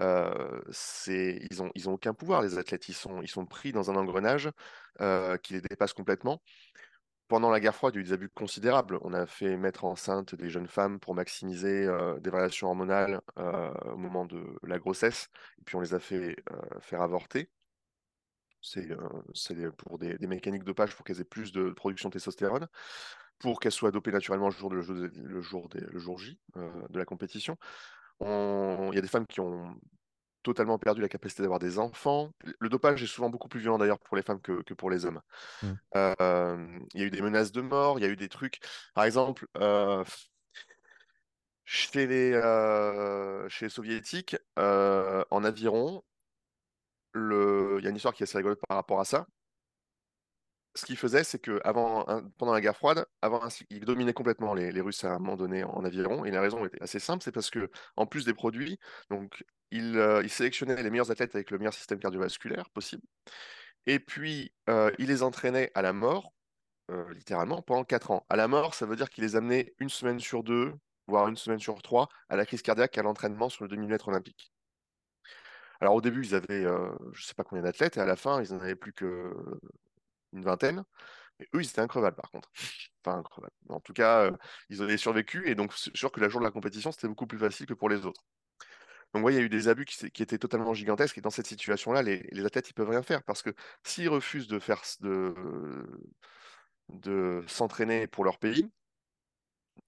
Ils 0.00 1.56
n'ont 1.58 1.70
ont 1.86 1.92
aucun 1.92 2.14
pouvoir, 2.14 2.42
les 2.42 2.58
athlètes. 2.58 2.88
Ils 2.88 2.94
sont, 2.94 3.46
pris 3.46 3.72
dans 3.72 3.90
un 3.90 3.96
engrenage 3.96 4.50
qui 5.42 5.54
les 5.54 5.60
dépasse 5.60 5.92
complètement. 5.92 6.42
Pendant 7.26 7.50
la 7.50 7.58
guerre 7.58 7.74
froide, 7.74 7.94
il 7.94 7.98
y 7.98 8.00
a 8.00 8.02
eu 8.02 8.04
des 8.04 8.12
abus 8.12 8.28
considérables. 8.28 8.98
On 9.00 9.14
a 9.14 9.26
fait 9.26 9.56
mettre 9.56 9.84
enceinte 9.86 10.34
des 10.34 10.50
jeunes 10.50 10.68
femmes 10.68 11.00
pour 11.00 11.14
maximiser 11.14 11.86
des 12.20 12.30
variations 12.30 12.68
hormonales 12.68 13.20
au 13.36 13.96
moment 13.96 14.26
de 14.26 14.44
la 14.62 14.78
grossesse, 14.78 15.28
et 15.58 15.64
puis 15.64 15.76
on 15.76 15.80
les 15.80 15.94
a 15.94 16.00
fait 16.00 16.36
faire 16.80 17.00
avorter. 17.00 17.50
C'est 18.60 18.88
pour 19.76 19.98
des, 19.98 20.18
mécaniques 20.26 20.62
de 20.62 20.66
dopage 20.66 20.94
pour 20.94 21.04
qu'elles 21.04 21.20
aient 21.20 21.24
plus 21.24 21.52
de 21.52 21.70
production 21.70 22.08
de 22.08 22.14
testostérone. 22.14 22.66
pour 23.38 23.60
qu'elle 23.60 23.72
soit 23.72 23.90
dopée 23.90 24.12
naturellement 24.12 24.48
le 24.48 25.40
jour, 25.42 26.18
J 26.18 26.38
de 26.56 26.98
la 26.98 27.04
compétition. 27.04 27.56
On- 28.20 28.90
Il 28.92 28.96
y 28.96 28.98
a 28.98 29.02
des 29.02 29.08
femmes 29.08 29.26
qui 29.26 29.40
ont 29.40 29.74
totalement 30.42 30.78
perdu 30.78 31.00
la 31.00 31.08
capacité 31.08 31.42
d'avoir 31.42 31.58
des 31.58 31.78
enfants. 31.78 32.30
Le 32.60 32.68
dopage 32.68 33.02
est 33.02 33.06
souvent 33.06 33.30
beaucoup 33.30 33.48
plus 33.48 33.60
violent 33.60 33.78
d'ailleurs 33.78 33.98
pour 33.98 34.16
les 34.16 34.22
femmes 34.22 34.40
que, 34.40 34.62
que 34.62 34.74
pour 34.74 34.90
les 34.90 35.06
hommes. 35.06 35.20
Mm. 35.62 35.72
Euh, 35.96 36.78
il 36.94 37.00
y 37.00 37.02
a 37.02 37.06
eu 37.06 37.10
des 37.10 37.22
menaces 37.22 37.50
de 37.50 37.62
mort, 37.62 37.98
il 37.98 38.02
y 38.02 38.04
a 38.04 38.10
eu 38.10 38.16
des 38.16 38.28
trucs. 38.28 38.60
Par 38.94 39.04
exemple, 39.04 39.46
euh, 39.56 40.04
chez 41.64 42.06
les, 42.06 42.32
euh, 42.32 43.48
chez 43.48 43.66
les 43.66 43.70
soviétiques, 43.70 44.36
en 44.56 45.44
aviron, 45.44 46.04
le... 47.12 47.76
il 47.78 47.84
y 47.84 47.86
a 47.86 47.90
une 47.90 47.96
histoire 47.96 48.14
qui 48.14 48.22
est 48.22 48.24
assez 48.24 48.36
rigolote 48.36 48.60
par 48.68 48.76
rapport 48.76 49.00
à 49.00 49.04
ça. 49.04 49.26
Ce 50.76 50.86
qu'ils 50.86 50.96
faisaient, 50.96 51.22
c'est 51.24 51.38
que 51.38 51.60
pendant 52.36 52.52
la 52.52 52.60
guerre 52.60 52.76
froide, 52.76 53.06
avant, 53.22 53.42
un- 53.44 53.48
ils 53.70 53.84
dominaient 53.84 54.12
complètement 54.12 54.54
les, 54.54 54.80
Russes 54.80 55.04
à 55.04 55.14
un 55.14 55.18
moment 55.18 55.36
donné 55.36 55.62
en 55.64 55.84
aviron. 55.84 56.24
Et 56.24 56.30
la 56.32 56.40
raison 56.40 56.64
était 56.66 56.82
assez 56.82 56.98
simple, 56.98 57.22
c'est 57.22 57.32
parce 57.32 57.50
que 57.50 57.70
en 57.96 58.06
plus 58.06 58.24
des 58.24 58.34
produits, 58.34 58.78
donc 59.08 59.44
ils, 59.70 59.96
euh, 59.98 60.22
ils 60.24 60.30
sélectionnaient 60.30 60.82
les 60.82 60.90
meilleurs 60.90 61.10
athlètes 61.12 61.34
avec 61.34 61.50
le 61.50 61.58
meilleur 61.58 61.74
système 61.74 62.00
cardiovasculaire 62.00 62.70
possible. 62.70 63.02
Et 63.86 64.00
puis 64.00 64.52
euh, 64.68 64.90
ils 64.98 65.08
les 65.08 65.22
entraînaient 65.22 65.70
à 65.74 65.82
la 65.82 65.92
mort, 65.92 66.32
euh, 66.90 67.12
littéralement, 67.14 67.62
pendant 67.62 67.84
4 67.84 68.10
ans. 68.10 68.26
À 68.30 68.36
la 68.36 68.48
mort, 68.48 68.74
ça 68.74 68.86
veut 68.86 68.96
dire 68.96 69.10
qu'ils 69.10 69.24
les 69.24 69.36
amenaient 69.36 69.74
une 69.78 69.88
semaine 69.90 70.20
sur 70.20 70.42
deux, 70.44 70.74
voire 71.06 71.28
une 71.28 71.36
semaine 71.36 71.60
sur 71.60 71.80
trois, 71.82 72.08
à 72.28 72.36
la 72.36 72.46
crise 72.46 72.62
cardiaque, 72.62 72.98
à 72.98 73.02
l'entraînement 73.02 73.48
sur 73.48 73.64
le 73.64 73.68
2000 73.70 73.88
mètres 73.90 74.08
olympique. 74.08 74.52
Alors 75.80 75.94
au 75.94 76.00
début, 76.00 76.24
ils 76.24 76.34
avaient, 76.34 76.64
euh, 76.64 76.90
je 77.12 77.20
ne 77.20 77.24
sais 77.26 77.34
pas 77.34 77.44
combien 77.44 77.62
d'athlètes, 77.62 77.96
et 77.96 78.00
à 78.00 78.06
la 78.06 78.16
fin, 78.16 78.42
ils 78.42 78.52
n'en 78.52 78.60
avaient 78.60 78.76
plus 78.76 78.92
que 78.92 79.32
une 80.34 80.44
vingtaine. 80.44 80.84
Mais 81.38 81.48
eux, 81.54 81.62
ils 81.62 81.68
étaient 81.68 81.80
increvables 81.80 82.16
par 82.16 82.30
contre. 82.30 82.50
Enfin, 83.04 83.18
increvables. 83.18 83.54
En 83.68 83.80
tout 83.80 83.92
cas, 83.92 84.26
euh, 84.26 84.32
ils 84.70 84.82
avaient 84.82 84.96
survécu, 84.96 85.48
et 85.48 85.54
donc 85.54 85.74
sûr 85.74 86.12
que 86.12 86.20
la 86.20 86.28
jour 86.28 86.40
de 86.40 86.46
la 86.46 86.50
compétition, 86.50 86.92
c'était 86.92 87.08
beaucoup 87.08 87.26
plus 87.26 87.38
facile 87.38 87.66
que 87.66 87.74
pour 87.74 87.88
les 87.88 88.06
autres. 88.06 88.24
Donc, 89.14 89.24
ouais, 89.24 89.32
il 89.32 89.36
y 89.36 89.38
a 89.38 89.42
eu 89.42 89.48
des 89.48 89.68
abus 89.68 89.84
qui, 89.84 90.22
étaient 90.22 90.38
totalement 90.38 90.74
gigantesques, 90.74 91.18
et 91.18 91.20
dans 91.20 91.30
cette 91.30 91.46
situation-là, 91.46 92.02
les, 92.02 92.44
athlètes, 92.44 92.70
ils 92.70 92.74
peuvent 92.74 92.90
rien 92.90 93.02
faire, 93.02 93.22
parce 93.24 93.42
que 93.42 93.50
s'ils 93.84 94.08
refusent 94.08 94.48
de 94.48 94.58
faire 94.58 94.82
de, 95.00 95.34
de 96.88 97.44
s'entraîner 97.46 98.06
pour 98.08 98.24
leur 98.24 98.38
pays, 98.38 98.70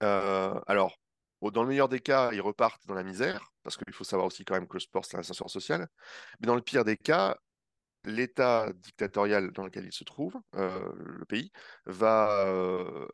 euh, 0.03 0.61
alors, 0.67 0.97
dans 1.43 1.63
le 1.63 1.69
meilleur 1.69 1.89
des 1.89 2.01
cas, 2.01 2.31
ils 2.33 2.41
repartent 2.41 2.87
dans 2.87 2.95
la 2.95 3.03
misère, 3.03 3.53
parce 3.63 3.77
qu'il 3.77 3.93
faut 3.93 4.05
savoir 4.05 4.27
aussi 4.27 4.45
quand 4.45 4.55
même 4.55 4.69
que 4.69 4.75
le 4.75 4.81
sport, 4.81 5.05
c'est 5.05 5.17
un 5.17 5.21
ascenseur 5.21 5.51
social. 5.51 5.89
Mais 6.41 6.47
dans 6.47 6.55
le 6.55 6.63
pire 6.63 6.85
des 6.85 6.97
cas, 6.97 7.37
l'État 8.07 8.73
dictatorial 8.75 9.51
dans 9.53 9.65
lequel 9.65 9.85
ils 9.85 9.93
se 9.93 10.05
trouvent, 10.05 10.41
euh, 10.55 10.93
le 10.97 11.25
pays, 11.27 11.53
va 11.85 12.47
euh, 12.47 13.07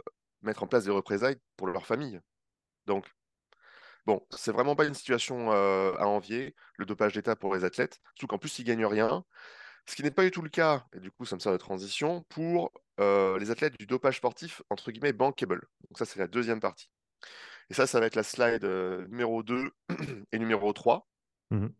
mettre 0.43 0.63
en 0.63 0.67
place 0.69 0.85
des 0.85 0.91
représailles 0.91 1.39
pour 1.57 1.67
leur 1.67 1.87
famille. 1.87 2.21
Donc, 2.87 3.11
bon, 4.07 4.25
c'est 4.31 4.53
vraiment 4.53 4.77
pas 4.77 4.85
une 4.85 4.95
situation 4.95 5.53
euh, 5.53 5.95
à 5.99 6.07
envier, 6.07 6.55
le 6.77 6.87
dopage 6.87 7.15
d'État 7.15 7.37
pour 7.37 7.55
les 7.55 7.65
athlètes, 7.65 8.01
surtout 8.15 8.29
qu'en 8.29 8.39
plus, 8.39 8.59
ils 8.59 8.65
gagnent 8.65 8.87
rien. 8.87 9.25
Ce 9.87 9.97
qui 9.97 10.03
n'est 10.03 10.13
pas 10.13 10.23
du 10.23 10.31
tout 10.31 10.43
le 10.43 10.51
cas, 10.51 10.87
et 10.93 11.01
du 11.01 11.11
coup, 11.11 11.25
ça 11.25 11.35
me 11.35 11.41
sert 11.41 11.53
de 11.53 11.57
transition, 11.57 12.23
pour 12.29 12.73
les 12.99 13.51
athlètes 13.51 13.77
du 13.81 13.87
dopage 13.87 14.19
sportif, 14.19 14.63
entre 14.71 14.93
guillemets, 14.93 15.13
bankable. 15.13 15.67
Donc 15.91 15.99
ça, 15.99 16.05
c'est 16.05 16.21
la 16.21 16.29
deuxième 16.29 16.61
partie. 16.61 16.89
Et 17.69 17.75
ça, 17.75 17.89
ça 17.89 17.99
va 17.99 18.07
être 18.07 18.15
la 18.15 18.23
slide 18.23 18.65
numéro 19.09 19.43
2 19.43 19.73
et 20.33 20.39
numéro 20.39 20.73
3, 20.73 21.09
Mhm. 21.53 21.73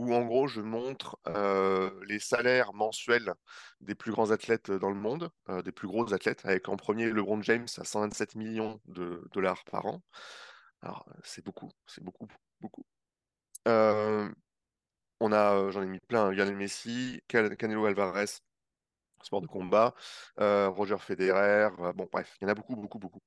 Où 0.00 0.14
en 0.14 0.24
gros, 0.24 0.48
je 0.48 0.60
montre 0.60 1.18
euh, 1.28 1.90
les 2.08 2.18
salaires 2.20 2.72
mensuels 2.74 3.34
des 3.80 3.94
plus 3.94 4.12
grands 4.12 4.30
athlètes 4.30 4.70
dans 4.70 4.90
le 4.90 4.96
monde, 4.96 5.30
euh, 5.50 5.62
des 5.62 5.72
plus 5.72 5.88
gros 5.88 6.12
athlètes, 6.14 6.42
avec 6.44 6.68
en 6.68 6.76
premier 6.76 7.10
LeBron 7.10 7.42
James 7.42 7.66
à 7.78 7.84
127 7.84 8.34
millions 8.36 8.80
de 8.86 9.28
dollars 9.32 9.64
par 9.64 9.86
an. 9.86 10.02
Alors, 10.82 11.06
euh, 11.10 11.20
c'est 11.24 11.44
beaucoup, 11.44 11.70
c'est 11.86 12.04
beaucoup, 12.04 12.28
beaucoup. 12.60 12.84
Euh, 13.68 14.30
on 15.20 15.32
a, 15.32 15.54
euh, 15.56 15.72
j'en 15.72 15.82
ai 15.82 15.86
mis 15.86 16.00
plein, 16.00 16.32
Lionel 16.32 16.56
Messi, 16.56 17.22
Can- 17.30 17.50
Canelo 17.58 17.86
Alvarez, 17.86 18.26
sport 19.22 19.42
de 19.42 19.46
combat, 19.46 19.94
euh, 20.40 20.68
Roger 20.68 20.96
Federer, 20.98 21.68
euh, 21.80 21.92
bon 21.92 22.08
bref, 22.10 22.36
il 22.40 22.44
y 22.44 22.46
en 22.46 22.50
a 22.50 22.54
beaucoup, 22.54 22.76
beaucoup, 22.76 22.98
beaucoup. 22.98 23.20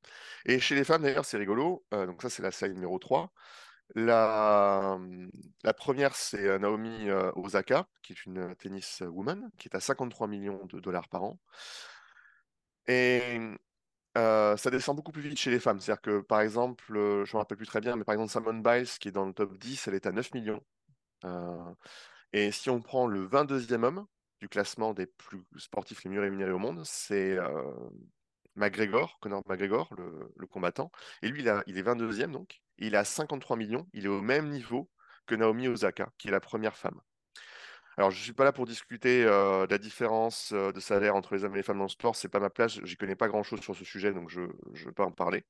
Et 0.45 0.59
chez 0.59 0.75
les 0.75 0.83
femmes 0.83 1.03
d'ailleurs, 1.03 1.25
c'est 1.25 1.38
rigolo, 1.38 1.86
euh, 1.93 2.05
donc 2.07 2.21
ça 2.21 2.29
c'est 2.29 2.41
la 2.43 2.51
slide 2.51 2.73
numéro 2.73 2.97
3. 2.99 3.31
La, 3.95 4.97
la 5.63 5.73
première, 5.73 6.15
c'est 6.15 6.47
euh, 6.47 6.58
Naomi 6.58 7.10
euh, 7.10 7.32
Osaka, 7.36 7.88
qui 8.01 8.13
est 8.13 8.25
une 8.25 8.56
tennis 8.56 9.01
woman, 9.06 9.51
qui 9.58 9.67
est 9.69 9.75
à 9.75 9.79
53 9.79 10.27
millions 10.27 10.65
de 10.65 10.79
dollars 10.79 11.10
par 11.10 11.23
an. 11.23 11.39
Et 12.88 13.39
euh, 14.17 14.56
ça 14.58 14.69
descend 14.69 14.95
beaucoup 14.95 15.12
plus 15.12 15.21
vite 15.21 15.39
chez 15.39 15.51
les 15.51 15.60
femmes. 15.60 15.79
C'est-à-dire 15.79 16.01
que, 16.01 16.21
par 16.21 16.41
exemple, 16.41 16.95
euh, 16.95 17.25
je 17.25 17.32
ne 17.32 17.38
me 17.38 17.39
rappelle 17.39 17.58
plus 17.58 17.65
très 17.67 17.82
bien, 17.82 17.95
mais 17.95 18.03
par 18.03 18.13
exemple, 18.13 18.32
Simone 18.32 18.62
Biles, 18.62 18.89
qui 18.99 19.08
est 19.08 19.12
dans 19.12 19.25
le 19.25 19.34
top 19.34 19.58
10, 19.58 19.88
elle 19.88 19.95
est 19.95 20.06
à 20.06 20.12
9 20.12 20.34
millions. 20.34 20.63
Euh, 21.25 21.73
et 22.34 22.51
si 22.51 22.69
on 22.69 22.82
prend 22.82 23.08
le 23.08 23.27
22e 23.27 23.84
homme 23.84 24.06
du 24.41 24.49
classement 24.49 24.93
des 24.93 25.08
plus 25.08 25.43
sportifs 25.58 26.03
les 26.03 26.10
mieux 26.12 26.21
rémunérés 26.21 26.51
au 26.51 26.60
monde, 26.60 26.84
c'est 26.86 27.38
euh, 27.38 27.71
McGregor, 28.56 29.17
Conor 29.21 29.43
McGregor, 29.47 29.93
le, 29.97 30.47
combattant. 30.47 30.91
Et 31.21 31.29
lui, 31.29 31.41
il, 31.43 31.63
il 31.67 31.77
est 31.77 31.84
22e 31.84 32.32
donc. 32.32 32.62
Il 32.84 32.98
a 32.98 33.06
53 33.06 33.56
millions. 33.56 33.88
Il 33.93 34.06
est 34.06 34.10
au 34.10 34.22
même 34.22 34.50
niveau 34.50 34.89
que 35.26 35.36
Naomi 35.36 35.69
Osaka, 35.69 36.10
qui 36.17 36.28
est 36.28 36.32
la 36.32 36.41
première 36.41 36.76
femme. 36.76 37.00
Alors, 37.96 38.12
je 38.12 38.17
ne 38.17 38.24
suis 38.24 38.34
pas 38.34 38.43
là 38.43 38.52
pour 38.52 38.65
discuter 38.65 39.24
euh, 39.24 39.65
de 39.67 39.72
la 39.72 39.78
différence 39.78 40.52
euh, 40.52 40.74
de 40.74 40.80
salaire 40.82 41.15
entre 41.15 41.34
les 41.34 41.46
hommes 41.46 41.54
et 41.54 41.58
les 41.58 41.63
femmes 41.63 41.78
dans 41.78 41.86
le 41.86 41.89
sport. 41.89 42.15
C'est 42.15 42.28
pas 42.28 42.39
ma 42.41 42.50
place. 42.50 42.80
J'y 42.84 42.98
connais 42.98 43.15
pas 43.15 43.30
grand-chose 43.30 43.62
sur 43.62 43.74
ce 43.76 43.86
sujet, 43.86 44.12
donc 44.12 44.30
je 44.30 44.41
ne 44.41 44.86
veux 44.86 44.91
pas 44.91 45.06
en 45.06 45.12
parler. 45.12 45.46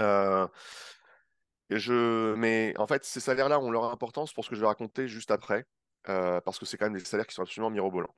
Euh, 0.00 0.46
je... 1.70 2.34
Mais 2.36 2.74
en 2.78 2.86
fait, 2.86 3.04
ces 3.04 3.20
salaires-là 3.20 3.58
ont 3.58 3.70
leur 3.70 3.84
importance 3.90 4.32
pour 4.32 4.44
ce 4.44 4.50
que 4.50 4.56
je 4.56 4.60
vais 4.60 4.66
raconter 4.68 5.08
juste 5.08 5.32
après, 5.32 5.66
parce 6.04 6.58
que 6.58 6.66
c'est 6.66 6.76
quand 6.76 6.86
même 6.86 6.94
des 6.94 7.04
salaires 7.04 7.26
qui 7.26 7.34
sont 7.34 7.42
absolument 7.42 7.70
mirobolants. 7.70 8.14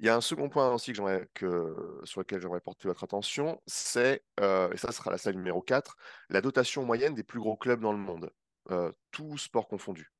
Il 0.00 0.06
y 0.06 0.08
a 0.08 0.16
un 0.16 0.20
second 0.20 0.48
point 0.48 0.72
aussi 0.72 0.92
que 0.92 2.00
sur 2.04 2.20
lequel 2.20 2.40
j'aimerais 2.40 2.60
porter 2.60 2.88
votre 2.88 3.04
attention, 3.04 3.62
c'est, 3.66 4.24
euh, 4.40 4.70
et 4.72 4.76
ça 4.76 4.90
sera 4.90 5.10
la 5.10 5.18
slide 5.18 5.36
numéro 5.36 5.62
4, 5.62 5.96
la 6.30 6.40
dotation 6.40 6.84
moyenne 6.84 7.14
des 7.14 7.22
plus 7.22 7.38
gros 7.38 7.56
clubs 7.56 7.80
dans 7.80 7.92
le 7.92 7.98
monde, 7.98 8.30
euh, 8.70 8.92
tous 9.12 9.38
sports 9.38 9.68
confondus. 9.68 10.12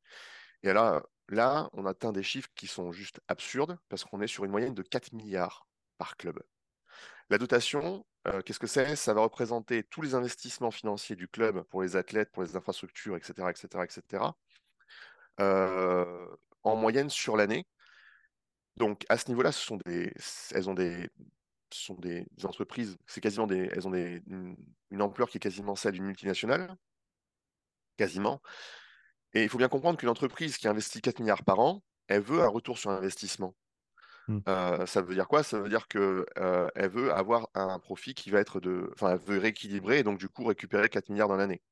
Et 0.63 0.73
là, 0.73 1.03
là, 1.29 1.69
on 1.73 1.87
atteint 1.87 2.13
des 2.13 2.23
chiffres 2.23 2.49
qui 2.55 2.69
sont 2.69 2.93
juste 2.93 3.21
absurdes, 3.27 3.77
parce 3.89 4.05
qu'on 4.05 4.21
est 4.21 4.29
sur 4.29 4.45
une 4.45 4.53
moyenne 4.53 4.75
de 4.75 4.83
4 4.83 5.13
milliards 5.13 5.67
par 5.99 6.17
club. 6.17 6.41
La 7.29 7.39
dotation, 7.39 8.07
euh, 8.29 8.43
qu'est-ce 8.43 8.61
que 8.61 8.67
c'est? 8.69 8.95
Ça 8.95 9.13
va 9.13 9.23
représenter 9.23 9.83
tous 9.83 10.03
les 10.03 10.15
investissements 10.15 10.71
financiers 10.71 11.17
du 11.17 11.27
club 11.27 11.63
pour 11.65 11.83
les 11.83 11.97
athlètes, 11.97 12.31
pour 12.31 12.45
les 12.45 12.55
infrastructures, 12.55 13.17
etc., 13.17 13.49
etc., 13.51 13.85
etc., 13.85 14.25
en 16.67 16.77
moyenne 16.77 17.11
sur 17.11 17.37
l'année. 17.37 17.67
Donc 18.77 19.05
à 19.09 19.19
ce 19.19 19.29
niveau-là, 19.29 19.53
ce 19.53 19.65
sont 19.65 19.79
des, 19.87 20.13
elles 20.53 20.69
ont 20.69 20.75
des, 20.75 21.09
ce 21.71 21.85
sont 21.85 21.95
des 21.95 22.27
entreprises, 22.45 22.97
c'est 23.07 23.21
quasiment 23.21 23.47
des, 23.47 23.69
elles 23.73 23.87
ont 23.87 23.91
des, 23.91 24.23
une, 24.27 24.57
une 24.91 25.03
ampleur 25.03 25.29
qui 25.29 25.39
est 25.39 25.41
quasiment 25.41 25.77
celle 25.77 25.93
d'une 25.93 26.05
multinationale, 26.05 26.77
quasiment. 27.97 28.41
Et 29.33 29.43
il 29.43 29.49
faut 29.49 29.59
bien 29.59 29.69
comprendre 29.69 29.99
qu'une 29.99 30.09
entreprise 30.09 30.57
qui 30.57 30.69
investit 30.69 31.01
4 31.01 31.21
milliards 31.21 31.45
par 31.45 31.59
an, 31.61 31.83
elle 32.09 32.23
veut 32.23 32.43
un 32.43 32.49
retour 32.49 32.79
sur 32.79 32.91
investissement. 32.91 33.55
Mm. 34.29 34.39
Euh, 34.49 34.87
ça 34.87 35.03
veut 35.03 35.15
dire 35.15 35.29
quoi? 35.29 35.43
Ça 35.43 35.59
veut 35.59 35.69
dire 35.69 35.89
que 35.89 36.27
euh, 36.39 36.69
veut 36.89 37.13
avoir 37.13 37.49
un 37.55 37.79
profit 37.79 38.15
qui 38.15 38.31
va 38.31 38.41
être 38.41 38.61
de, 38.61 38.91
enfin, 38.95 39.13
elle 39.13 39.19
veut 39.19 39.39
rééquilibrer 39.39 39.99
et 39.99 40.03
donc 40.03 40.19
du 40.19 40.29
coup 40.29 40.45
récupérer 40.45 40.89
4 40.89 41.09
milliards 41.11 41.29
dans 41.29 41.37
l'année. 41.37 41.63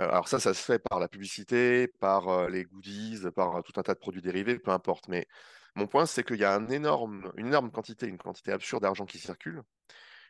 Euh, 0.00 0.08
alors 0.08 0.28
ça, 0.28 0.38
ça 0.40 0.54
se 0.54 0.62
fait 0.62 0.78
par 0.78 1.00
la 1.00 1.08
publicité, 1.08 1.88
par 1.88 2.48
les 2.48 2.64
goodies, 2.64 3.22
par 3.34 3.62
tout 3.62 3.72
un 3.76 3.82
tas 3.82 3.94
de 3.94 3.98
produits 3.98 4.22
dérivés, 4.22 4.58
peu 4.58 4.70
importe. 4.70 5.08
Mais 5.08 5.26
mon 5.74 5.86
point, 5.86 6.06
c'est 6.06 6.24
qu'il 6.24 6.38
y 6.38 6.44
a 6.44 6.54
une 6.54 6.72
énorme 6.72 7.70
quantité, 7.72 8.06
une 8.06 8.18
quantité 8.18 8.52
absurde 8.52 8.82
d'argent 8.82 9.06
qui 9.06 9.18
circule. 9.18 9.62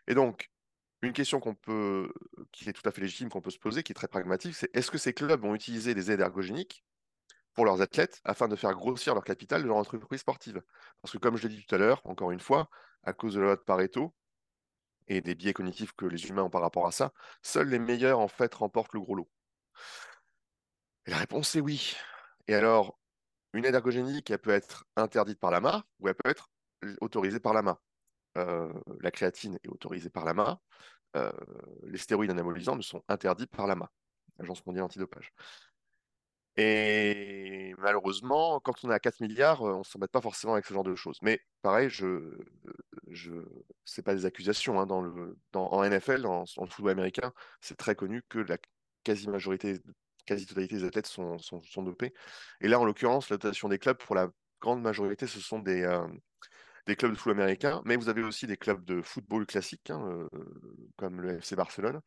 Et 0.08 0.14
donc, 0.14 0.50
une 1.02 1.12
question 1.12 1.40
qu'on 1.40 1.54
peut, 1.54 2.12
qui 2.52 2.68
est 2.68 2.72
tout 2.72 2.86
à 2.88 2.92
fait 2.92 3.00
légitime, 3.00 3.28
qu'on 3.28 3.40
peut 3.42 3.50
se 3.50 3.58
poser, 3.58 3.82
qui 3.82 3.92
est 3.92 3.94
très 3.94 4.08
pragmatique, 4.08 4.54
c'est 4.54 4.74
est-ce 4.74 4.90
que 4.90 4.98
ces 4.98 5.12
clubs 5.12 5.40
vont 5.40 5.54
utiliser 5.54 5.94
des 5.94 6.10
aides 6.10 6.20
ergogéniques 6.20 6.84
pour 7.54 7.64
leurs 7.64 7.80
athlètes 7.82 8.20
afin 8.24 8.48
de 8.48 8.56
faire 8.56 8.74
grossir 8.74 9.14
leur 9.14 9.24
capital 9.24 9.62
de 9.62 9.68
leur 9.68 9.76
entreprise 9.76 10.20
sportive? 10.20 10.62
Parce 11.02 11.12
que 11.12 11.18
comme 11.18 11.36
je 11.36 11.48
l'ai 11.48 11.54
dit 11.56 11.64
tout 11.66 11.74
à 11.74 11.78
l'heure, 11.78 12.02
encore 12.06 12.30
une 12.32 12.40
fois, 12.40 12.68
à 13.04 13.12
cause 13.12 13.34
de 13.34 13.40
la 13.40 13.46
loi 13.46 13.56
de 13.56 13.62
Pareto 13.62 14.14
et 15.08 15.20
des 15.20 15.34
biais 15.34 15.52
cognitifs 15.52 15.92
que 15.94 16.06
les 16.06 16.28
humains 16.28 16.44
ont 16.44 16.50
par 16.50 16.62
rapport 16.62 16.86
à 16.86 16.92
ça, 16.92 17.12
seuls 17.42 17.68
les 17.68 17.78
meilleurs 17.78 18.20
en 18.20 18.28
fait 18.28 18.54
remportent 18.54 18.94
le 18.94 19.00
gros 19.00 19.14
lot. 19.16 19.30
Et 21.06 21.10
la 21.10 21.18
réponse 21.18 21.54
est 21.54 21.60
oui. 21.60 21.96
Et 22.48 22.54
alors, 22.54 22.98
une 23.52 23.64
aide 23.64 23.74
ergogénique, 23.74 24.30
elle 24.30 24.38
peut 24.38 24.50
être 24.50 24.84
interdite 24.96 25.38
par 25.38 25.50
l'AMA 25.50 25.84
ou 26.00 26.08
elle 26.08 26.14
peut 26.14 26.30
être 26.30 26.50
autorisée 27.00 27.40
par 27.40 27.54
l'AMA. 27.54 27.80
Euh, 28.36 28.72
la 29.00 29.10
créatine 29.10 29.58
est 29.64 29.68
autorisée 29.68 30.10
par 30.10 30.24
l'AMA. 30.24 30.60
Euh, 31.16 31.32
les 31.84 31.98
stéroïdes 31.98 32.30
anabolisants 32.30 32.76
ne 32.76 32.82
sont 32.82 33.02
interdits 33.08 33.46
par 33.46 33.66
l'AMA, 33.66 33.90
l'Agence 34.38 34.64
mondiale 34.66 34.84
antidopage. 34.84 35.32
Et 36.58 37.74
malheureusement, 37.78 38.60
quand 38.60 38.82
on 38.82 38.90
est 38.90 38.94
à 38.94 38.98
4 38.98 39.20
milliards, 39.20 39.62
on 39.62 39.78
ne 39.80 39.84
s'embête 39.84 40.10
pas 40.10 40.22
forcément 40.22 40.54
avec 40.54 40.64
ce 40.64 40.72
genre 40.72 40.84
de 40.84 40.94
choses. 40.94 41.18
Mais 41.22 41.40
pareil, 41.60 41.90
je, 41.90 42.38
je, 43.08 43.32
c'est 43.84 44.02
pas 44.02 44.14
des 44.14 44.24
accusations. 44.24 44.80
Hein, 44.80 44.86
en 45.54 45.84
NFL, 45.84 46.26
en, 46.26 46.44
en 46.56 46.66
football 46.66 46.92
américain, 46.92 47.32
c'est 47.60 47.76
très 47.76 47.94
connu 47.94 48.22
que 48.28 48.38
la 48.38 48.56
quasi-majorité, 49.06 49.80
quasi-totalité 50.26 50.76
des 50.76 50.84
athlètes 50.84 51.06
sont, 51.06 51.38
dopés. 51.76 52.12
Et 52.60 52.68
là, 52.68 52.80
en 52.80 52.84
l'occurrence, 52.84 53.30
la 53.30 53.36
dotation 53.36 53.68
des 53.68 53.78
clubs, 53.78 53.96
pour 53.96 54.16
la 54.16 54.28
grande 54.60 54.82
majorité, 54.82 55.28
ce 55.28 55.40
sont 55.40 55.60
des, 55.60 55.82
euh, 55.82 56.06
clubs 56.86 57.12
de 57.12 57.16
football 57.16 57.40
américain, 57.40 57.82
mais 57.84 57.96
vous 57.96 58.08
avez 58.08 58.22
aussi 58.24 58.46
des 58.48 58.56
clubs 58.56 58.84
de 58.84 59.00
football 59.02 59.46
classiques, 59.46 59.90
hein, 59.90 60.02
euh, 60.04 60.28
comme 60.96 61.20
le 61.20 61.38
FC 61.38 61.54
Barcelone. 61.54 62.00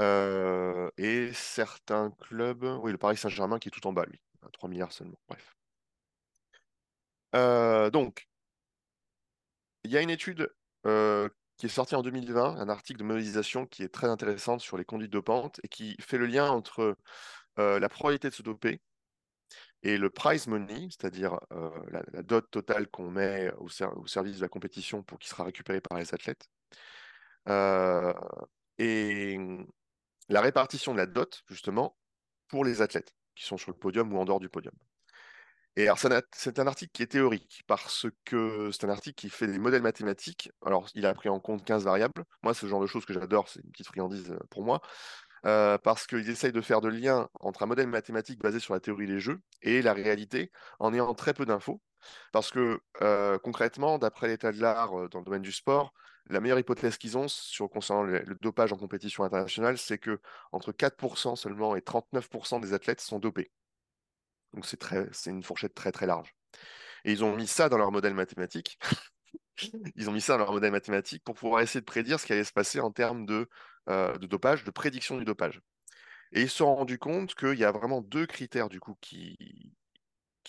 Euh, 0.00 0.90
et 0.96 1.30
certains 1.34 2.10
clubs, 2.12 2.64
oui, 2.82 2.92
le 2.92 2.98
Paris 2.98 3.18
Saint-Germain 3.18 3.58
qui 3.58 3.68
est 3.68 3.70
tout 3.72 3.86
en 3.86 3.92
bas, 3.92 4.06
lui, 4.06 4.20
à 4.42 4.48
3 4.48 4.70
milliards 4.70 4.92
seulement. 4.92 5.18
Bref. 5.28 5.54
Donc, 7.92 8.26
il 9.84 9.90
y 9.90 9.98
a 9.98 10.00
une 10.00 10.10
étude 10.10 10.50
qui 11.62 11.66
est 11.66 11.68
sortie 11.68 11.94
en 11.94 12.02
2020, 12.02 12.56
un 12.58 12.68
article 12.68 12.98
de 12.98 13.04
modélisation 13.04 13.66
qui 13.66 13.84
est 13.84 13.88
très 13.88 14.08
intéressante 14.08 14.60
sur 14.60 14.76
les 14.76 14.84
conduites 14.84 15.12
dopantes 15.12 15.60
et 15.62 15.68
qui 15.68 15.94
fait 16.00 16.18
le 16.18 16.26
lien 16.26 16.50
entre 16.50 16.96
la 17.56 17.88
probabilité 17.88 18.30
de 18.30 18.34
se 18.34 18.42
doper 18.42 18.80
et 19.84 19.96
le 19.96 20.10
prize 20.10 20.48
money, 20.48 20.88
c'est-à-dire 20.90 21.38
la, 21.92 22.22
dot 22.24 22.50
totale 22.50 22.88
qu'on 22.88 23.12
met 23.12 23.52
au, 23.58 23.68
service 23.68 24.38
de 24.38 24.40
la 24.40 24.48
compétition 24.48 25.04
pour 25.04 25.20
qu'il 25.20 25.28
sera 25.28 25.44
récupéré 25.44 25.80
par 25.80 25.98
les 25.98 26.12
athlètes. 26.12 26.48
et 28.78 29.38
la 30.28 30.40
répartition 30.40 30.92
de 30.94 30.98
la 30.98 31.06
dot, 31.06 31.44
justement, 31.46 31.96
pour 32.48 32.64
les 32.64 32.82
athlètes 32.82 33.14
qui 33.36 33.44
sont 33.44 33.56
sur 33.56 33.70
le 33.70 33.78
podium 33.78 34.12
ou 34.12 34.18
en 34.18 34.24
dehors 34.24 34.40
du 34.40 34.48
podium. 34.48 34.74
Et 35.76 35.84
alors, 35.88 35.98
c'est 36.32 36.58
un 36.58 36.66
article 36.66 36.92
qui 36.92 37.02
est 37.02 37.06
théorique 37.06 37.62
parce 37.66 38.06
que 38.26 38.70
c'est 38.72 38.84
un 38.84 38.90
article 38.90 39.14
qui 39.14 39.30
fait 39.30 39.46
des 39.46 39.58
modèles 39.58 39.80
mathématiques. 39.82 40.50
Alors, 40.66 40.88
il 40.94 41.06
a 41.06 41.14
pris 41.14 41.30
en 41.30 41.40
compte 41.40 41.64
15 41.64 41.84
variables. 41.84 42.24
Moi, 42.42 42.52
le 42.60 42.68
genre 42.68 42.80
de 42.80 42.86
choses 42.86 43.06
que 43.06 43.14
j'adore, 43.14 43.48
c'est 43.48 43.60
une 43.64 43.70
petite 43.70 43.86
friandise 43.86 44.32
euh, 44.32 44.38
pour 44.50 44.64
moi. 44.64 44.82
Euh, 45.46 45.78
parce 45.78 46.06
qu'ils 46.06 46.30
essayent 46.30 46.52
de 46.52 46.60
faire 46.60 46.80
de 46.80 46.88
lien 46.88 47.28
entre 47.40 47.62
un 47.64 47.66
modèle 47.66 47.88
mathématique 47.88 48.40
basé 48.40 48.60
sur 48.60 48.74
la 48.74 48.80
théorie 48.80 49.08
des 49.08 49.18
jeux 49.18 49.40
et 49.62 49.82
la 49.82 49.92
réalité 49.92 50.52
en 50.78 50.94
ayant 50.94 51.14
très 51.14 51.34
peu 51.34 51.46
d'infos. 51.46 51.80
Parce 52.32 52.50
que 52.50 52.80
euh, 53.02 53.38
concrètement, 53.38 53.98
d'après 53.98 54.28
l'état 54.28 54.52
de 54.52 54.60
l'art 54.60 55.08
dans 55.10 55.20
le 55.20 55.24
domaine 55.24 55.42
du 55.42 55.52
sport, 55.52 55.94
la 56.28 56.40
meilleure 56.40 56.58
hypothèse 56.58 56.98
qu'ils 56.98 57.18
ont 57.18 57.28
sur, 57.28 57.68
concernant 57.70 58.02
le, 58.02 58.22
dopage 58.40 58.72
en 58.72 58.76
compétition 58.76 59.24
internationale, 59.24 59.78
c'est 59.78 59.98
que 59.98 60.20
entre 60.52 60.72
4% 60.72 61.36
seulement 61.36 61.76
et 61.76 61.80
39% 61.80 62.60
des 62.60 62.74
athlètes 62.74 63.00
sont 63.00 63.18
dopés. 63.18 63.50
Donc 64.54 64.66
c'est 64.66 65.30
une 65.30 65.42
fourchette 65.42 65.74
très 65.74 65.92
très 65.92 66.06
large. 66.06 66.34
Et 67.04 67.12
ils 67.12 67.24
ont 67.24 67.34
mis 67.36 67.46
ça 67.46 67.68
dans 67.68 67.78
leur 67.78 67.90
modèle 67.90 68.14
mathématique. 68.14 68.78
ils 69.96 70.08
ont 70.08 70.12
mis 70.12 70.20
ça 70.20 70.34
dans 70.34 70.44
leur 70.44 70.52
modèle 70.52 70.72
mathématique 70.72 71.24
pour 71.24 71.34
pouvoir 71.34 71.62
essayer 71.62 71.80
de 71.80 71.86
prédire 71.86 72.20
ce 72.20 72.26
qui 72.26 72.32
allait 72.32 72.44
se 72.44 72.52
passer 72.52 72.80
en 72.80 72.90
termes 72.90 73.26
de, 73.26 73.48
euh, 73.88 74.16
dopage, 74.18 74.64
de 74.64 74.70
prédiction 74.70 75.16
du 75.18 75.24
dopage. 75.24 75.60
Et 76.32 76.42
ils 76.42 76.50
se 76.50 76.58
sont 76.58 76.74
rendus 76.74 76.98
compte 76.98 77.34
qu'il 77.34 77.58
y 77.58 77.64
a 77.64 77.72
vraiment 77.72 78.00
deux 78.00 78.26
critères 78.26 78.68
du 78.68 78.80
coup 78.80 78.96
qui, 79.00 79.36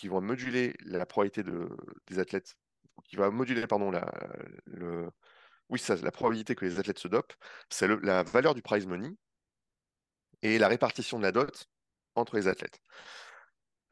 vont 0.06 0.22
moduler 0.22 0.76
la 0.86 1.06
probabilité 1.06 1.44
de, 1.44 1.70
des 2.08 2.20
athlètes, 2.20 2.56
qui 3.06 3.16
va 3.16 3.32
moduler 3.32 3.66
pardon 3.68 3.90
la, 3.90 4.06
oui, 5.70 5.82
la 6.02 6.12
probabilité 6.12 6.56
que 6.56 6.66
les 6.66 6.78
athlètes 6.80 7.00
se 7.00 7.08
dopent, 7.08 7.34
c'est 7.70 7.88
la 8.04 8.24
valeur 8.24 8.54
du 8.54 8.62
prize 8.62 8.86
money 8.86 9.16
et 10.42 10.60
la 10.60 10.68
répartition 10.68 11.18
de 11.18 11.24
la 11.24 11.32
dot 11.32 11.68
entre 12.16 12.36
les 12.36 12.48
athlètes. 12.48 12.80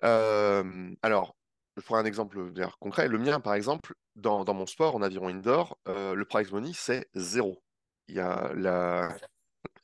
Euh, 0.04 0.94
alors, 1.02 1.36
je 1.78 1.82
prends 1.82 1.98
un 1.98 2.06
exemple 2.06 2.38
concret. 2.80 3.08
Le 3.08 3.18
mien, 3.18 3.40
par 3.40 3.54
exemple, 3.54 3.94
dans, 4.16 4.46
mon 4.54 4.66
sport 4.66 4.96
en 4.96 5.02
aviron 5.02 5.30
indoor, 5.30 5.78
euh, 5.88 6.16
le 6.16 6.26
prize 6.26 6.52
money, 6.52 6.72
c'est 6.74 7.08
zéro. 7.16 7.64
Il 8.08 8.16
y 8.16 8.20
a 8.20 8.52
la, 8.56 9.16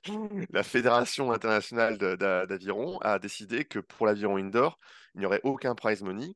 Fédération 0.64 1.32
internationale 1.32 1.98
d'aviron 1.98 3.00
a 3.00 3.20
décidé 3.20 3.66
que 3.66 3.80
pour 3.80 4.06
l'aviron 4.06 4.38
indoor, 4.38 4.80
il 5.16 5.20
n'y 5.20 5.26
aurait 5.26 5.42
aucun 5.44 5.76
prize 5.76 6.02
money 6.02 6.36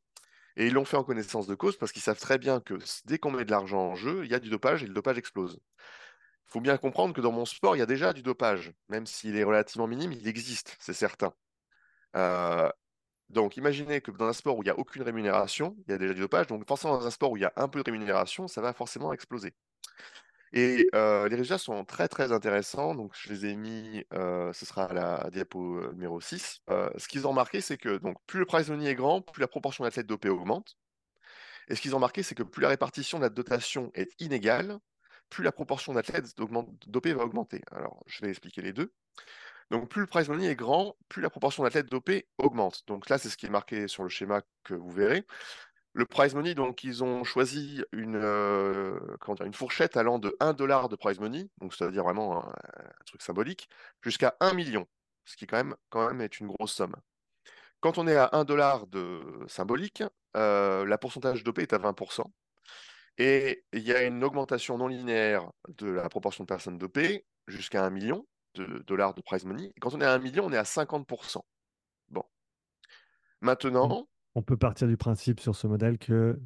et 0.58 0.68
ils 0.68 0.74
l'ont 0.74 0.86
fait 0.86 0.98
en 0.98 1.04
connaissance 1.04 1.48
de 1.48 1.56
cause 1.56 1.78
parce 1.78 1.92
qu'ils 1.92 2.02
savent 2.02 2.20
très 2.20 2.38
bien 2.38 2.60
que 2.60 2.76
dès 3.06 3.18
qu'on 3.18 3.32
met 3.32 3.46
de 3.46 3.52
l'argent 3.52 3.80
en 3.80 3.96
jeu, 3.96 4.26
il 4.26 4.32
y 4.32 4.36
a 4.36 4.40
du 4.40 4.50
dopage 4.50 4.84
et 4.84 4.88
le 4.88 4.94
dopage 4.94 5.18
explose. 5.18 5.60
Il 6.48 6.52
faut 6.52 6.62
bien 6.62 6.78
comprendre 6.78 7.14
que 7.14 7.22
dans 7.22 7.32
mon 7.32 7.46
sport, 7.46 7.76
il 7.76 7.80
y 7.80 7.82
a 7.82 7.86
déjà 7.86 8.14
du 8.14 8.22
dopage. 8.24 8.74
Même 8.90 9.06
s'il 9.06 9.38
est 9.38 9.44
relativement 9.44 9.88
minime, 9.88 10.12
il 10.12 10.28
existe, 10.28 10.76
c'est 10.80 10.94
certain. 10.94 11.34
Euh, 12.18 12.70
donc 13.32 13.58
imaginez 13.58 14.02
que 14.02 14.12
dans 14.12 14.28
un 14.28 14.34
sport 14.34 14.58
où 14.58 14.64
il 14.64 14.66
n'y 14.66 14.72
a 14.72 14.78
aucune 14.78 15.04
rémunération, 15.04 15.76
il 15.88 15.92
y 15.92 15.94
a 15.94 15.98
déjà 15.98 16.14
du 16.14 16.22
dopage. 16.22 16.48
Donc 16.48 16.68
forcément, 16.68 16.98
dans 16.98 17.08
un 17.08 17.12
sport 17.12 17.32
où 17.32 17.38
il 17.38 17.42
y 17.42 17.46
a 17.46 17.54
un 17.56 17.68
peu 17.68 17.80
de 17.80 17.92
rémunération, 17.92 18.48
ça 18.48 18.62
va 18.62 18.74
forcément 18.74 19.14
exploser. 19.14 19.54
Et 20.54 20.88
euh, 20.96 21.30
les 21.30 21.36
résultats 21.36 21.58
sont 21.58 21.86
très 21.86 22.08
très 22.08 22.32
intéressants. 22.32 22.96
Donc 22.96 23.14
je 23.16 23.30
les 23.30 23.46
ai 23.48 23.56
mis, 23.56 24.04
euh, 24.14 24.52
ce 24.54 24.66
sera 24.66 24.86
à 24.86 24.94
la 24.94 25.30
diapo 25.32 25.78
euh, 25.78 25.92
numéro 25.94 26.20
6. 26.20 26.62
ce 26.68 27.08
qu'ils 27.08 27.26
ont 27.26 27.32
remarqué, 27.32 27.62
c'est 27.62 27.78
que 27.78 27.98
donc, 27.98 28.18
plus 28.28 28.40
le 28.40 28.46
money 28.70 28.90
est 28.90 28.96
grand, 28.96 29.22
plus 29.22 29.42
la 29.42 29.48
proportion 29.48 29.84
d'athlètes 29.84 30.08
dopés 30.08 30.30
augmente. 30.30 30.78
Et 31.70 31.76
ce 31.76 31.82
qu'ils 31.82 31.94
ont 31.94 31.98
remarqué, 31.98 32.24
c'est 32.24 32.36
que 32.36 32.44
plus 32.44 32.62
la 32.62 32.70
répartition 32.70 33.18
de 33.18 33.24
la 33.24 33.30
dotation 33.30 33.92
est 33.94 34.20
inégale, 34.20 34.78
plus 35.30 35.44
la 35.44 35.54
proportion 35.54 35.94
d'athlètes 35.94 36.36
dopés 36.88 37.14
va 37.14 37.24
augmenter. 37.24 37.62
Alors 37.72 38.04
je 38.08 38.22
vais 38.22 38.30
expliquer 38.30 38.62
les 38.62 38.74
deux. 38.74 38.94
Donc 39.72 39.88
plus 39.88 40.02
le 40.02 40.08
prize 40.08 40.28
money 40.28 40.48
est 40.48 40.56
grand, 40.56 40.98
plus 41.08 41.22
la 41.22 41.30
proportion 41.30 41.64
d'athlètes 41.64 41.90
dopés 41.90 42.28
augmente. 42.38 42.84
Donc 42.88 43.10
là, 43.10 43.18
c'est 43.18 43.30
ce 43.30 43.38
qui 43.38 43.46
est 43.46 43.50
marqué 43.50 43.88
sur 43.88 44.04
le 44.04 44.10
schéma 44.10 44.42
que 44.66 44.74
vous 44.74 44.92
verrez. 44.92 45.26
Le 45.94 46.06
prize 46.06 46.36
money, 46.36 46.56
donc, 46.56 46.84
ils 46.84 47.06
ont 47.06 47.24
choisi 47.24 47.82
une, 47.94 48.18
euh, 48.18 49.00
fourchette 49.54 49.96
allant 49.96 50.20
de 50.20 50.36
1 50.42 50.54
dollar 50.54 50.90
de 50.90 50.98
prize 50.98 51.20
money, 51.20 51.50
donc 51.60 51.74
c'est-à-dire 51.74 52.04
vraiment 52.04 52.46
un, 52.46 52.54
truc 53.06 53.22
symbolique, 53.22 53.70
jusqu'à 54.02 54.36
1 54.42 54.54
million, 54.54 54.88
ce 55.26 55.38
qui 55.38 55.48
quand 55.48 55.58
même, 55.58 55.76
quand 55.90 56.06
même 56.08 56.20
est 56.22 56.40
une 56.42 56.48
grosse 56.48 56.74
somme. 56.74 56.96
Quand 57.80 57.98
on 57.98 58.08
est 58.08 58.18
à 58.18 58.30
1 58.34 58.44
dollar 58.44 58.88
de 58.88 59.22
symbolique, 59.48 60.04
euh, 60.36 60.86
la 60.86 60.98
pourcentage 60.98 61.44
dopé 61.46 61.62
est 61.64 61.74
à 61.74 61.78
20%. 61.78 62.24
Et 63.18 63.64
il 63.72 63.84
y 63.84 63.94
a 63.94 64.04
une 64.04 64.24
augmentation 64.24 64.78
non 64.78 64.88
linéaire 64.88 65.50
de 65.70 65.90
la 65.90 66.10
proportion 66.10 66.44
de 66.44 66.48
personnes 66.48 66.78
dopées 66.78 67.26
jusqu'à 67.48 67.86
1 67.86 67.90
million 67.90 68.26
de 68.56 68.84
dollars 68.88 69.14
de 69.14 69.22
prize 69.22 69.46
money. 69.46 69.72
Et 69.76 69.80
quand 69.80 69.94
on 69.94 70.02
est 70.02 70.06
à 70.06 70.14
1 70.14 70.20
million, 70.20 70.46
on 70.46 70.52
est 70.52 70.58
à 70.58 70.64
50%. 70.64 71.42
Bon. 72.10 72.24
Maintenant, 73.42 74.08
on 74.36 74.42
peut 74.42 74.58
partir 74.58 74.88
du 74.88 74.98
principe 74.98 75.40
sur 75.40 75.56
ce 75.56 75.68
modèle 75.68 75.98
que 75.98 76.40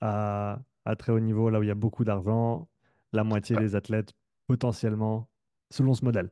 à, 0.00 0.58
très 0.98 1.12
haut 1.12 1.20
niveau, 1.20 1.50
là 1.50 1.60
où 1.60 1.62
il 1.62 1.68
y 1.68 1.72
a 1.72 1.76
beaucoup 1.76 2.04
d'argent, 2.04 2.68
la 3.12 3.24
moitié 3.24 3.56
des 3.56 3.76
athlètes 3.76 4.12
potentiellement, 4.46 5.28
selon 5.70 5.94
ce 5.94 6.04
modèle. 6.04 6.30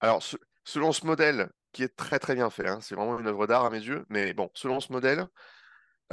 Alors, 0.00 0.22
selon 0.64 0.92
ce 0.92 1.04
modèle, 1.04 1.50
qui 1.72 1.82
est 1.82 1.96
très 1.96 2.18
très 2.18 2.34
bien 2.34 2.50
fait, 2.50 2.68
hein, 2.68 2.78
c'est 2.80 2.94
vraiment 2.94 3.18
une 3.18 3.26
œuvre 3.26 3.46
d'art 3.46 3.64
à 3.64 3.70
mes 3.70 3.80
yeux, 3.80 4.06
mais 4.08 4.32
bon, 4.32 4.50
selon 4.54 4.80
ce 4.80 4.92
modèle, 4.92 5.26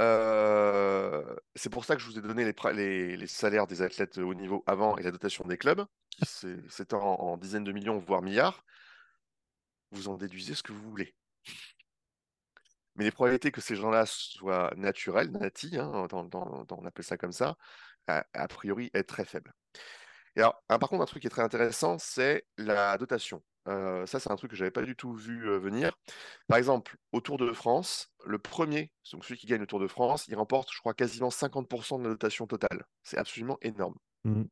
euh, 0.00 1.36
c'est 1.54 1.70
pour 1.70 1.84
ça 1.84 1.96
que 1.96 2.02
je 2.02 2.06
vous 2.06 2.18
ai 2.18 2.22
donné 2.22 2.44
les, 2.44 3.26
salaires 3.26 3.66
des 3.66 3.82
athlètes 3.82 4.18
haut 4.18 4.34
niveau 4.34 4.62
avant 4.66 4.96
et 4.98 5.02
la 5.02 5.10
dotation 5.10 5.44
des 5.44 5.56
clubs, 5.56 5.84
qui 6.10 6.26
s'étend 6.68 7.02
en 7.20 7.36
dizaines 7.36 7.64
de 7.64 7.72
millions, 7.72 7.98
voire 7.98 8.22
milliards. 8.22 8.64
Vous 9.92 10.08
en 10.08 10.16
déduisez 10.16 10.54
ce 10.54 10.62
que 10.62 10.72
vous 10.72 10.90
voulez. 10.90 11.14
Mais 12.96 13.04
les 13.04 13.10
probabilités 13.10 13.52
que 13.52 13.60
ces 13.60 13.76
gens-là 13.76 14.06
soient 14.06 14.72
naturels, 14.76 15.30
natis, 15.30 15.76
hein, 15.76 16.06
on 16.12 16.86
appelle 16.86 17.04
ça 17.04 17.16
comme 17.16 17.32
ça, 17.32 17.56
a, 18.06 18.48
priori 18.48 18.90
est 18.94 19.04
très 19.04 19.24
faible. 19.24 19.52
Par 20.34 20.88
contre, 20.88 21.02
un 21.02 21.06
truc 21.06 21.22
qui 21.22 21.26
est 21.26 21.30
très 21.30 21.42
intéressant, 21.42 21.98
c'est 21.98 22.46
la 22.56 22.96
dotation. 22.98 23.42
Euh, 23.68 24.06
ça, 24.06 24.20
c'est 24.20 24.30
un 24.30 24.36
truc 24.36 24.50
que 24.50 24.56
je 24.56 24.62
n'avais 24.62 24.70
pas 24.70 24.82
du 24.82 24.96
tout 24.96 25.12
vu 25.14 25.48
euh, 25.48 25.58
venir. 25.58 25.96
Par 26.48 26.58
exemple, 26.58 26.96
au 27.12 27.20
Tour 27.20 27.38
de 27.38 27.52
France, 27.52 28.12
le 28.24 28.38
premier, 28.38 28.92
donc 29.12 29.24
celui 29.24 29.38
qui 29.38 29.46
gagne 29.46 29.60
le 29.60 29.66
Tour 29.66 29.80
de 29.80 29.88
France, 29.88 30.26
il 30.28 30.36
remporte, 30.36 30.70
je 30.72 30.78
crois, 30.78 30.94
quasiment 30.94 31.30
50% 31.30 31.98
de 31.98 32.04
la 32.04 32.10
dotation 32.10 32.46
totale. 32.46 32.84
C'est 33.02 33.18
absolument 33.18 33.58
énorme. 33.62 33.96
Mmh. 34.24 34.44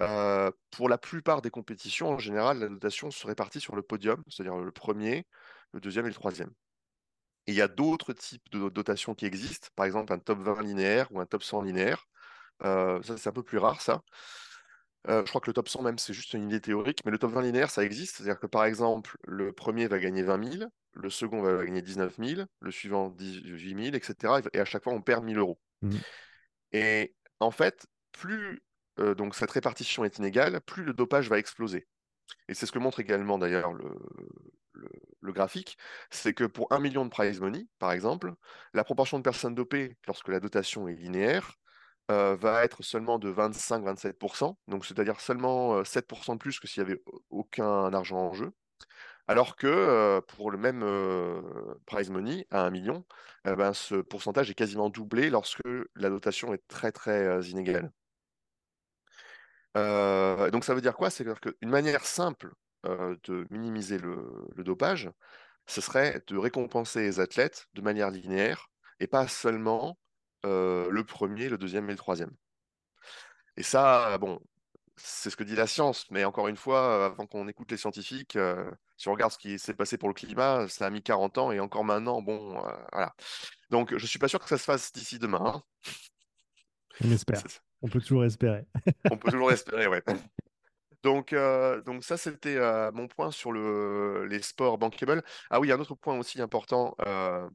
Euh, 0.00 0.50
pour 0.70 0.88
la 0.88 0.96
plupart 0.96 1.42
des 1.42 1.50
compétitions, 1.50 2.08
en 2.10 2.18
général, 2.18 2.60
la 2.60 2.68
dotation 2.68 3.10
se 3.10 3.26
répartit 3.26 3.60
sur 3.60 3.76
le 3.76 3.82
podium, 3.82 4.22
c'est-à-dire 4.28 4.56
le 4.56 4.72
premier, 4.72 5.26
le 5.72 5.80
deuxième 5.80 6.06
et 6.06 6.08
le 6.08 6.14
troisième 6.14 6.50
il 7.46 7.54
y 7.54 7.62
a 7.62 7.68
d'autres 7.68 8.12
types 8.12 8.48
de 8.52 8.68
dotations 8.68 9.14
qui 9.14 9.26
existent, 9.26 9.68
par 9.74 9.84
exemple 9.86 10.12
un 10.12 10.18
top 10.18 10.38
20 10.38 10.62
linéaire 10.62 11.08
ou 11.10 11.18
un 11.20 11.26
top 11.26 11.42
100 11.42 11.62
linéaire. 11.62 12.06
Ça, 12.62 13.00
c'est 13.02 13.28
un 13.28 13.32
peu 13.32 13.42
plus 13.42 13.58
rare, 13.58 13.80
ça. 13.80 14.02
Euh, 15.08 15.22
je 15.24 15.30
crois 15.30 15.40
que 15.40 15.48
le 15.48 15.54
top 15.54 15.68
100 15.68 15.82
même, 15.82 15.98
c'est 15.98 16.12
juste 16.12 16.34
une 16.34 16.44
idée 16.44 16.60
théorique, 16.60 17.00
mais 17.04 17.10
le 17.10 17.18
top 17.18 17.32
20 17.32 17.42
linéaire, 17.42 17.70
ça 17.70 17.84
existe. 17.84 18.16
C'est-à-dire 18.16 18.38
que 18.38 18.46
par 18.46 18.64
exemple, 18.64 19.16
le 19.24 19.52
premier 19.52 19.86
va 19.88 19.98
gagner 19.98 20.22
20 20.22 20.58
000, 20.58 20.70
le 20.92 21.10
second 21.10 21.40
va 21.40 21.64
gagner 21.64 21.82
19 21.82 22.16
000, 22.18 22.42
le 22.60 22.70
suivant 22.70 23.08
18 23.10 23.84
000, 23.84 23.96
etc. 23.96 24.34
Et 24.52 24.60
à 24.60 24.64
chaque 24.64 24.84
fois, 24.84 24.92
on 24.92 25.00
perd 25.00 25.24
1000 25.24 25.38
euros. 25.38 25.58
Mmh. 25.82 25.96
Et 26.72 27.14
en 27.38 27.50
fait, 27.50 27.86
plus 28.12 28.62
euh, 28.98 29.14
donc 29.14 29.34
cette 29.34 29.50
répartition 29.50 30.04
est 30.04 30.18
inégale, 30.18 30.60
plus 30.60 30.84
le 30.84 30.92
dopage 30.92 31.28
va 31.28 31.38
exploser. 31.38 31.86
Et 32.48 32.54
c'est 32.54 32.66
ce 32.66 32.72
que 32.72 32.78
montre 32.78 33.00
également 33.00 33.38
d'ailleurs 33.38 33.72
le, 33.72 33.88
le 35.20 35.32
graphique, 35.32 35.76
c'est 36.10 36.34
que 36.34 36.44
pour 36.44 36.72
un 36.72 36.80
million 36.80 37.04
de 37.04 37.10
prize 37.10 37.40
money, 37.40 37.66
par 37.78 37.92
exemple, 37.92 38.34
la 38.72 38.84
proportion 38.84 39.18
de 39.18 39.22
personnes 39.22 39.54
dopées 39.54 39.96
lorsque 40.06 40.28
la 40.28 40.40
dotation 40.40 40.88
est 40.88 40.94
linéaire 40.94 41.58
euh, 42.10 42.36
va 42.36 42.64
être 42.64 42.82
seulement 42.82 43.18
de 43.18 43.32
25-27%, 43.32 44.56
donc 44.68 44.84
c'est-à-dire 44.84 45.20
seulement 45.20 45.82
7% 45.82 46.34
de 46.34 46.38
plus 46.38 46.60
que 46.60 46.66
s'il 46.66 46.82
n'y 46.82 46.90
avait 46.90 47.02
aucun 47.30 47.92
argent 47.92 48.18
en 48.18 48.32
jeu. 48.32 48.52
Alors 49.28 49.56
que 49.56 50.20
pour 50.28 50.50
le 50.50 50.58
même 50.58 50.84
prize 51.86 52.10
money 52.10 52.46
à 52.50 52.62
un 52.66 52.70
million, 52.70 53.04
eh 53.46 53.54
ben, 53.54 53.72
ce 53.72 53.96
pourcentage 53.96 54.50
est 54.50 54.54
quasiment 54.54 54.90
doublé 54.90 55.30
lorsque 55.30 55.62
la 55.94 56.10
dotation 56.10 56.52
est 56.52 56.66
très 56.68 56.90
très 56.92 57.42
inégale. 57.44 57.92
donc 59.74 60.64
ça 60.64 60.74
veut 60.74 60.80
dire 60.80 60.96
quoi? 60.96 61.10
C'est 61.10 61.24
qu'une 61.40 61.70
manière 61.70 62.04
simple 62.04 62.52
de 62.84 63.46
minimiser 63.50 63.98
le, 63.98 64.64
dopage, 64.64 65.10
ce 65.66 65.80
serait 65.80 66.22
de 66.26 66.36
récompenser 66.36 67.00
les 67.00 67.20
athlètes 67.20 67.66
de 67.74 67.82
manière 67.82 68.10
linéaire 68.10 68.68
et 68.98 69.06
pas 69.06 69.28
seulement 69.28 69.98
le 70.44 71.02
premier, 71.02 71.48
le 71.48 71.58
deuxième 71.58 71.88
et 71.88 71.92
le 71.92 71.98
troisième. 71.98 72.32
Et 73.56 73.62
ça, 73.62 74.16
bon, 74.18 74.40
c'est 74.96 75.30
ce 75.30 75.36
que 75.36 75.44
dit 75.44 75.56
la 75.56 75.66
science, 75.66 76.06
mais 76.10 76.24
encore 76.24 76.48
une 76.48 76.56
fois, 76.56 77.06
avant 77.06 77.26
qu'on 77.26 77.48
écoute 77.48 77.70
les 77.70 77.76
scientifiques, 77.76 78.38
si 78.96 79.08
on 79.08 79.12
regarde 79.12 79.32
ce 79.32 79.38
qui 79.38 79.58
s'est 79.58 79.74
passé 79.74 79.98
pour 79.98 80.08
le 80.08 80.14
climat, 80.14 80.68
ça 80.68 80.86
a 80.86 80.90
mis 80.90 81.02
40 81.02 81.38
ans 81.38 81.52
et 81.52 81.60
encore 81.60 81.84
maintenant, 81.84 82.22
bon, 82.22 82.60
voilà. 82.92 83.14
Donc, 83.70 83.96
je 83.96 84.06
suis 84.06 84.18
pas 84.18 84.28
sûr 84.28 84.38
que 84.40 84.48
ça 84.48 84.58
se 84.58 84.64
fasse 84.64 84.92
d'ici 84.92 85.18
demain. 85.18 85.42
Hein. 85.44 85.62
On 87.02 87.10
espère. 87.10 87.42
On 87.82 87.88
peut 87.88 88.00
toujours 88.00 88.24
espérer. 88.24 88.66
on 89.10 89.16
peut 89.16 89.30
toujours 89.30 89.52
espérer, 89.52 89.86
ouais. 89.86 90.02
Donc, 91.02 91.34
donc 91.86 92.04
ça, 92.04 92.16
c'était 92.16 92.58
mon 92.92 93.08
point 93.08 93.30
sur 93.30 93.52
le, 93.52 94.26
les 94.26 94.42
sports 94.42 94.76
bankable. 94.76 95.22
Ah 95.48 95.60
oui, 95.60 95.72
un 95.72 95.80
autre 95.80 95.94
point 95.94 96.18
aussi 96.18 96.40
important, 96.42 96.94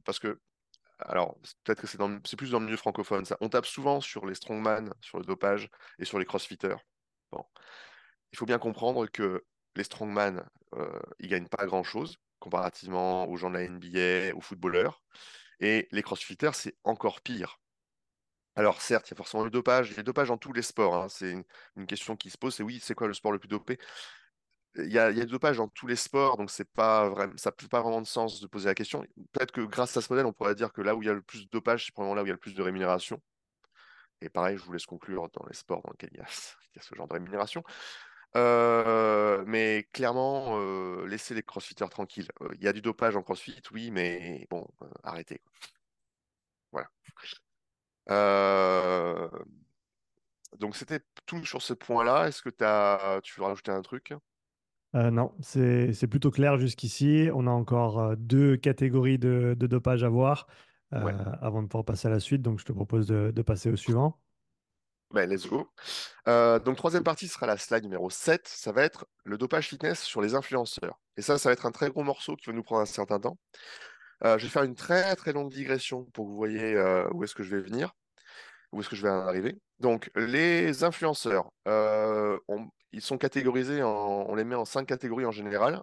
parce 0.04 0.18
que 0.18 0.40
alors, 0.98 1.38
peut-être 1.64 1.82
que 1.82 1.86
c'est 1.86 2.36
plus 2.36 2.50
dans 2.50 2.58
le 2.58 2.64
milieu 2.64 2.76
francophone, 2.76 3.24
ça. 3.24 3.36
On 3.40 3.48
tape 3.48 3.66
souvent 3.66 4.00
sur 4.00 4.26
les 4.26 4.34
strongman, 4.34 4.92
sur 5.00 5.18
le 5.18 5.24
dopage 5.24 5.68
et 5.98 6.04
sur 6.04 6.18
les 6.18 6.24
crossfitters. 6.24 6.76
Bon. 7.32 7.44
Il 8.32 8.38
faut 8.38 8.46
bien 8.46 8.58
comprendre 8.58 9.06
que 9.06 9.44
les 9.76 9.84
strongman, 9.84 10.42
euh, 10.74 11.00
ils 11.18 11.28
gagnent 11.28 11.48
pas 11.48 11.66
grand-chose 11.66 12.18
comparativement 12.38 13.28
aux 13.28 13.36
gens 13.36 13.50
de 13.50 13.58
la 13.58 13.68
NBA, 13.68 14.36
aux 14.36 14.40
footballeurs. 14.40 15.02
Et 15.60 15.88
les 15.90 16.02
crossfitters, 16.02 16.52
c'est 16.54 16.76
encore 16.84 17.20
pire. 17.20 17.58
Alors 18.56 18.80
certes, 18.80 19.08
il 19.08 19.12
y 19.12 19.14
a 19.14 19.16
forcément 19.16 19.44
le 19.44 19.50
dopage, 19.50 19.88
il 19.88 19.92
y 19.92 19.94
a 19.94 19.98
le 19.98 20.04
dopage 20.04 20.28
dans 20.28 20.38
tous 20.38 20.52
les 20.52 20.62
sports. 20.62 20.94
Hein. 20.94 21.08
C'est 21.08 21.32
une, 21.76 21.86
question 21.86 22.16
qui 22.16 22.30
se 22.30 22.38
pose, 22.38 22.54
c'est 22.54 22.62
oui, 22.62 22.80
c'est 22.82 22.94
quoi 22.94 23.06
le 23.06 23.14
sport 23.14 23.32
le 23.32 23.38
plus 23.38 23.48
dopé? 23.48 23.78
Il 24.78 24.92
y, 24.92 24.98
a, 24.98 25.12
du 25.12 25.26
dopage 25.26 25.56
dans 25.58 25.68
tous 25.68 25.86
les 25.86 25.96
sports, 25.96 26.36
donc 26.36 26.50
c'est 26.50 26.68
pas 26.70 27.08
vraiment, 27.08 27.32
ça 27.36 27.52
pas 27.52 27.80
vraiment 27.80 28.00
de 28.00 28.06
sens 28.06 28.40
de 28.40 28.46
poser 28.46 28.66
la 28.66 28.74
question. 28.74 29.04
Peut-être 29.32 29.52
que 29.52 29.62
grâce 29.62 29.96
à 29.96 30.02
ce 30.02 30.12
modèle, 30.12 30.26
on 30.26 30.32
pourrait 30.32 30.54
dire 30.54 30.72
que 30.72 30.82
là 30.82 30.94
où 30.94 31.02
il 31.02 31.06
y 31.06 31.08
a 31.10 31.14
le 31.14 31.22
plus 31.22 31.44
de 31.44 31.50
dopage, 31.50 31.86
c'est 31.86 31.92
probablement 31.92 32.14
là 32.14 32.22
où 32.22 32.26
il 32.26 32.28
y 32.28 32.32
a 32.32 32.34
le 32.34 32.40
plus 32.40 32.54
de 32.54 32.62
rémunération. 32.62 33.20
Et 34.20 34.28
pareil, 34.28 34.56
je 34.58 34.62
vous 34.64 34.72
laisse 34.72 34.86
conclure 34.86 35.28
dans 35.30 35.44
les 35.46 35.54
sports 35.54 35.82
dans 35.82 35.90
lesquels 35.90 36.10
il 36.12 36.18
y 36.18 36.22
a, 36.22 36.26
ce 36.80 36.94
genre 36.94 37.08
de 37.08 37.14
rémunération. 37.14 37.62
Euh, 38.36 39.44
mais 39.46 39.88
clairement, 39.92 40.58
euh, 40.60 41.06
laissez 41.06 41.34
les 41.34 41.42
crossfitters 41.42 41.88
tranquilles. 41.88 42.28
Euh, 42.42 42.48
il 42.56 42.64
y 42.64 42.68
a 42.68 42.72
du 42.72 42.82
dopage 42.82 43.16
en 43.16 43.22
crossfit, 43.22 43.62
oui, 43.72 43.90
mais 43.90 44.46
bon, 44.50 44.66
arrêtez. 45.02 45.40
Voilà. 46.72 46.88
Donc 50.58 50.76
c'était 50.76 51.00
tout 51.26 51.44
sur 51.44 51.62
ce 51.62 51.72
point-là. 51.74 52.28
Est-ce 52.28 52.42
que 52.42 52.50
tu 53.20 53.40
veux 53.40 53.46
rajouter 53.46 53.70
un 53.72 53.82
truc? 53.82 54.12
Non, 54.96 55.32
c'est 55.40 56.06
plutôt 56.08 56.30
clair 56.30 56.58
jusqu'ici. 56.58 57.28
On 57.34 57.46
a 57.46 57.50
encore 57.50 58.16
deux 58.16 58.56
catégories 58.56 59.18
de, 59.18 59.54
dopage 59.58 60.04
à 60.04 60.08
voir 60.08 60.46
avant 60.90 61.62
de 61.62 61.68
pouvoir 61.68 61.84
passer 61.84 62.08
à 62.08 62.10
la 62.10 62.20
suite. 62.20 62.42
Donc, 62.42 62.58
je 62.58 62.64
te 62.64 62.72
propose 62.72 63.06
de, 63.06 63.30
de 63.30 63.42
passer 63.42 63.70
au 63.70 63.76
suivant. 63.76 64.18
Ben, 65.12 65.30
let's 65.30 65.46
go. 65.46 65.68
Euh, 66.26 66.58
donc, 66.58 66.76
troisième 66.76 67.04
partie 67.04 67.28
sera 67.28 67.46
la 67.46 67.56
slide 67.56 67.84
numéro 67.84 68.10
7. 68.10 68.48
Ça 68.48 68.72
va 68.72 68.82
être 68.82 69.06
le 69.24 69.38
dopage 69.38 69.68
fitness 69.68 70.02
sur 70.02 70.20
les 70.20 70.34
influenceurs. 70.34 70.98
Et 71.16 71.22
ça, 71.22 71.38
ça 71.38 71.48
va 71.48 71.52
être 71.52 71.66
un 71.66 71.70
très 71.70 71.90
gros 71.90 72.02
morceau 72.02 72.34
qui 72.36 72.46
va 72.46 72.52
nous 72.52 72.62
prendre 72.62 72.82
un 72.82 72.86
certain 72.86 73.20
temps. 73.20 73.38
Euh, 74.24 74.38
je 74.38 74.44
vais 74.44 74.50
faire 74.50 74.64
une 74.64 74.74
très 74.74 75.14
très 75.16 75.32
longue 75.32 75.50
digression 75.50 76.04
pour 76.12 76.24
que 76.24 76.30
vous 76.30 76.36
voyez 76.36 76.74
euh, 76.74 77.08
où 77.12 77.22
est-ce 77.22 77.34
que 77.34 77.42
je 77.42 77.54
vais 77.54 77.62
venir, 77.62 77.94
où 78.72 78.80
est-ce 78.80 78.88
que 78.88 78.96
je 78.96 79.02
vais 79.02 79.08
arriver. 79.08 79.58
Donc, 79.78 80.10
les 80.16 80.84
influenceurs, 80.84 81.50
ils 81.66 83.00
sont 83.00 83.18
catégorisés, 83.18 83.82
on 83.82 84.34
les 84.34 84.44
met 84.44 84.54
en 84.54 84.64
cinq 84.64 84.86
catégories 84.86 85.26
en 85.26 85.32
général. 85.32 85.82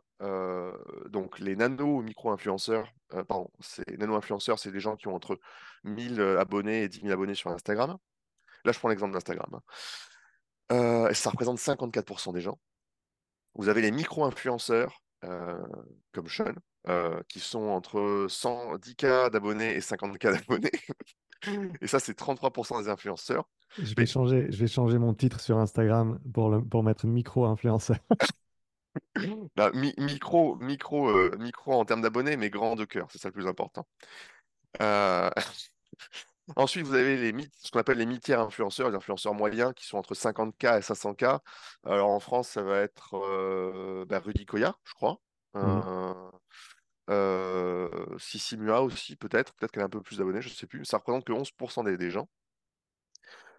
donc, 1.10 1.40
les 1.40 1.56
nano 1.56 2.02
micro-influenceurs, 2.02 2.92
pardon, 3.10 3.50
c'est 3.60 3.98
nano-influenceurs, 3.98 4.60
c'est 4.60 4.72
des 4.72 4.80
gens 4.80 4.96
qui 4.96 5.08
ont 5.08 5.16
entre 5.16 5.40
1000 5.84 6.22
abonnés 6.40 6.84
et 6.84 6.90
10 6.90 7.02
000 7.02 7.12
abonnés 7.12 7.36
sur 7.36 7.52
Instagram. 7.52 7.98
Là, 8.66 8.72
je 8.72 8.80
prends 8.80 8.90
l'exemple 8.90 9.14
d'Instagram. 9.14 9.50
Hein. 9.54 9.62
Euh, 10.72 11.14
ça 11.14 11.30
représente 11.30 11.60
54% 11.60 12.34
des 12.34 12.42
gens. 12.42 12.60
Vous 13.56 13.70
avez 13.70 13.82
les 13.82 13.92
micro-influenceurs, 13.92 15.04
euh, 15.26 15.62
comme 16.12 16.28
Sean, 16.28 16.54
euh, 16.88 17.22
qui 17.30 17.40
sont 17.40 17.64
entre 17.64 18.28
110K 18.30 19.30
d'abonnés 19.30 19.76
et 19.76 19.82
50K 19.82 20.32
d'abonnés. 20.32 20.72
et 21.82 21.88
ça, 21.88 22.00
c'est 22.00 22.18
33% 22.18 22.84
des 22.84 22.90
influenceurs. 22.90 23.46
Je 23.78 23.94
vais, 23.96 24.06
changer, 24.06 24.52
je 24.52 24.58
vais 24.58 24.68
changer 24.68 24.98
mon 24.98 25.14
titre 25.14 25.40
sur 25.40 25.58
Instagram 25.58 26.20
pour, 26.34 26.50
le, 26.50 26.64
pour 26.64 26.84
mettre 26.84 27.08
micro-influenceur. 27.08 27.98
Bah, 29.56 29.72
micro, 29.74 30.56
micro, 30.58 31.12
micro 31.38 31.74
en 31.74 31.84
termes 31.84 32.04
d'abonnés, 32.04 32.38
mais 32.38 32.52
grand 32.52 32.76
de 32.76 32.86
cœur, 32.86 33.08
c'est 33.10 33.18
ça 33.18 33.30
le 33.30 33.34
plus 33.34 33.48
important. 33.48 33.88
Ensuite, 36.56 36.86
vous 36.86 36.96
avez 36.96 37.32
les 37.32 37.48
ce 37.62 37.72
qu'on 37.72 37.80
appelle 37.80 37.98
les 37.98 38.06
mi-tiers 38.06 38.40
influenceurs, 38.40 38.90
les 38.90 38.96
influenceurs 38.96 39.34
moyens 39.34 39.74
qui 39.76 39.86
sont 39.86 39.98
entre 39.98 40.14
50K 40.14 40.78
et 40.78 40.82
500K. 40.82 41.40
Alors 41.86 42.10
en 42.10 42.20
France, 42.20 42.50
ça 42.50 42.64
va 42.64 42.80
être 42.80 43.16
euh, 43.16 44.06
bah, 44.06 44.20
Rudy 44.20 44.46
Koya, 44.46 44.76
je 44.84 44.94
crois. 44.94 45.20
Mmh. 45.54 45.82
Euh, 47.10 47.90
aussi, 48.16 49.16
peut-être. 49.16 49.54
Peut-être 49.54 49.72
qu'elle 49.72 49.84
a 49.84 49.86
un 49.86 49.90
peu 49.90 50.02
plus 50.02 50.18
d'abonnés, 50.18 50.42
je 50.42 50.50
ne 50.50 50.54
sais 50.54 50.68
plus. 50.68 50.86
Ça 50.86 50.98
représente 50.98 51.26
que 51.26 51.34
11% 51.34 51.84
des, 51.98 52.12
gens. 52.12 52.28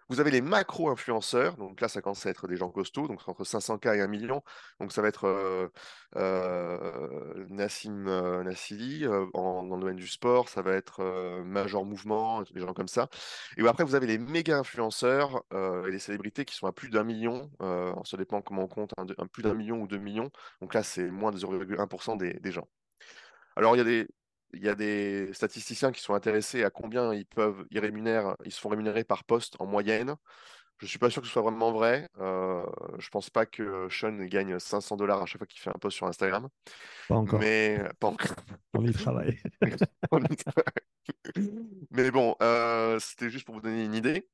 Vous 0.09 0.19
avez 0.19 0.29
les 0.29 0.41
macro-influenceurs, 0.41 1.57
donc 1.57 1.81
là 1.81 1.87
ça 1.87 1.99
commence 1.99 2.27
à 2.27 2.29
être 2.29 2.47
des 2.47 2.57
gens 2.57 2.69
costauds, 2.69 3.07
donc 3.07 3.27
entre 3.27 3.43
500K 3.43 3.95
et 3.95 4.01
1 4.01 4.07
million. 4.07 4.43
Donc 4.79 4.91
ça 4.91 5.01
va 5.01 5.07
être 5.07 5.71
Nassim 7.49 8.03
Nassili 8.43 9.01
dans 9.33 9.63
le 9.63 9.79
domaine 9.79 9.95
du 9.95 10.07
sport, 10.07 10.47
ça 10.47 10.61
va 10.61 10.73
être 10.73 11.03
Major 11.43 11.83
Mouvement, 11.85 12.43
des 12.43 12.61
gens 12.61 12.73
comme 12.73 12.87
ça. 12.87 13.09
Et 13.57 13.67
après 13.67 13.83
vous 13.83 13.95
avez 13.95 14.05
les 14.05 14.19
méga-influenceurs 14.19 15.43
et 15.51 15.89
les 15.91 15.99
célébrités 15.99 16.45
qui 16.45 16.55
sont 16.55 16.67
à 16.67 16.71
plus 16.71 16.89
d'un 16.91 17.03
million, 17.03 17.49
ça 18.05 18.17
dépend 18.17 18.43
comment 18.43 18.63
on 18.63 18.67
compte, 18.67 18.93
un, 18.97 19.27
plus 19.27 19.41
d'un 19.41 19.55
million 19.55 19.81
ou 19.81 19.87
deux 19.87 19.97
millions. 19.97 20.29
Donc 20.61 20.75
là 20.75 20.83
c'est 20.83 21.09
moins 21.09 21.31
de 21.31 21.39
0,1% 21.39 22.17
des, 22.17 22.33
des 22.33 22.51
gens. 22.51 22.67
Alors 23.55 23.75
il 23.75 23.79
y 23.79 23.81
a 23.81 23.85
des, 23.85 24.07
il 24.53 24.63
y 24.63 24.69
a 24.69 24.75
des 24.75 25.33
statisticiens 25.33 25.91
qui 25.91 26.01
sont 26.01 26.13
intéressés 26.13 26.63
à 26.63 26.69
combien 26.69 27.13
ils 27.13 27.25
peuvent, 27.25 27.65
ils 27.71 27.79
rémunèrent, 27.79 28.35
ils 28.45 28.51
se 28.51 28.59
font 28.59 28.69
rémunérer 28.69 29.03
par 29.03 29.23
poste 29.23 29.55
en 29.59 29.65
moyenne. 29.65 30.15
Je 30.77 30.85
ne 30.85 30.89
suis 30.89 30.99
pas 30.99 31.09
sûr 31.09 31.21
que 31.21 31.27
ce 31.27 31.31
soit 31.31 31.41
vraiment 31.41 31.71
vrai. 31.71 32.09
Euh, 32.19 32.65
je 32.97 33.07
ne 33.07 33.09
pense 33.09 33.29
pas 33.29 33.45
que 33.45 33.87
Sean 33.89 34.17
gagne 34.25 34.59
500 34.59 34.97
dollars 34.97 35.21
à 35.21 35.25
chaque 35.25 35.39
fois 35.39 35.47
qu'il 35.47 35.59
fait 35.59 35.69
un 35.69 35.79
post 35.79 35.95
sur 35.95 36.05
Instagram. 36.05 36.49
Pas 37.07 37.15
encore. 37.15 37.39
Mais 37.39 37.81
pas 37.99 38.07
encore. 38.07 38.35
On 40.11 40.21
y 40.21 40.35
travaille. 40.35 40.75
Mais 41.91 42.11
bon, 42.11 42.35
euh, 42.41 42.99
c'était 42.99 43.29
juste 43.29 43.45
pour 43.45 43.55
vous 43.55 43.61
donner 43.61 43.85
une 43.85 43.93
idée. 43.93 44.27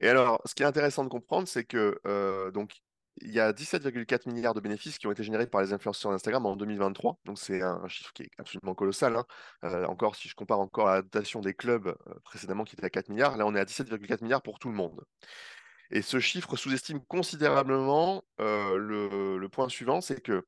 Et 0.00 0.08
alors, 0.08 0.40
ce 0.46 0.54
qui 0.54 0.62
est 0.62 0.66
intéressant 0.66 1.04
de 1.04 1.08
comprendre, 1.10 1.46
c'est 1.46 1.64
que 1.64 2.00
euh, 2.06 2.50
donc 2.50 2.80
il 3.22 3.32
y 3.32 3.40
a 3.40 3.52
17,4 3.52 4.30
milliards 4.30 4.54
de 4.54 4.60
bénéfices 4.60 4.98
qui 4.98 5.06
ont 5.06 5.12
été 5.12 5.22
générés 5.22 5.46
par 5.46 5.60
les 5.60 5.72
influenceurs 5.72 6.12
d'Instagram 6.12 6.46
en 6.46 6.56
2023. 6.56 7.18
Donc 7.24 7.38
c'est 7.38 7.62
un 7.62 7.86
chiffre 7.88 8.12
qui 8.12 8.22
est 8.24 8.30
absolument 8.38 8.74
colossal. 8.74 9.16
Hein. 9.16 9.24
Euh, 9.64 9.86
encore, 9.86 10.16
si 10.16 10.28
je 10.28 10.34
compare 10.34 10.60
encore 10.60 10.88
à 10.88 10.96
la 10.96 11.02
dotation 11.02 11.40
des 11.40 11.54
clubs 11.54 11.88
euh, 11.88 12.14
précédemment 12.24 12.64
qui 12.64 12.74
était 12.74 12.84
à 12.84 12.90
4 12.90 13.08
milliards, 13.08 13.36
là 13.36 13.46
on 13.46 13.54
est 13.54 13.60
à 13.60 13.64
17,4 13.64 14.22
milliards 14.22 14.42
pour 14.42 14.58
tout 14.58 14.68
le 14.68 14.74
monde. 14.74 15.04
Et 15.90 16.02
ce 16.02 16.20
chiffre 16.20 16.56
sous-estime 16.56 17.00
considérablement 17.06 18.22
euh, 18.40 18.76
le, 18.76 19.48
point 19.48 19.68
suivant, 19.68 20.00
c'est 20.00 20.20
que 20.20 20.46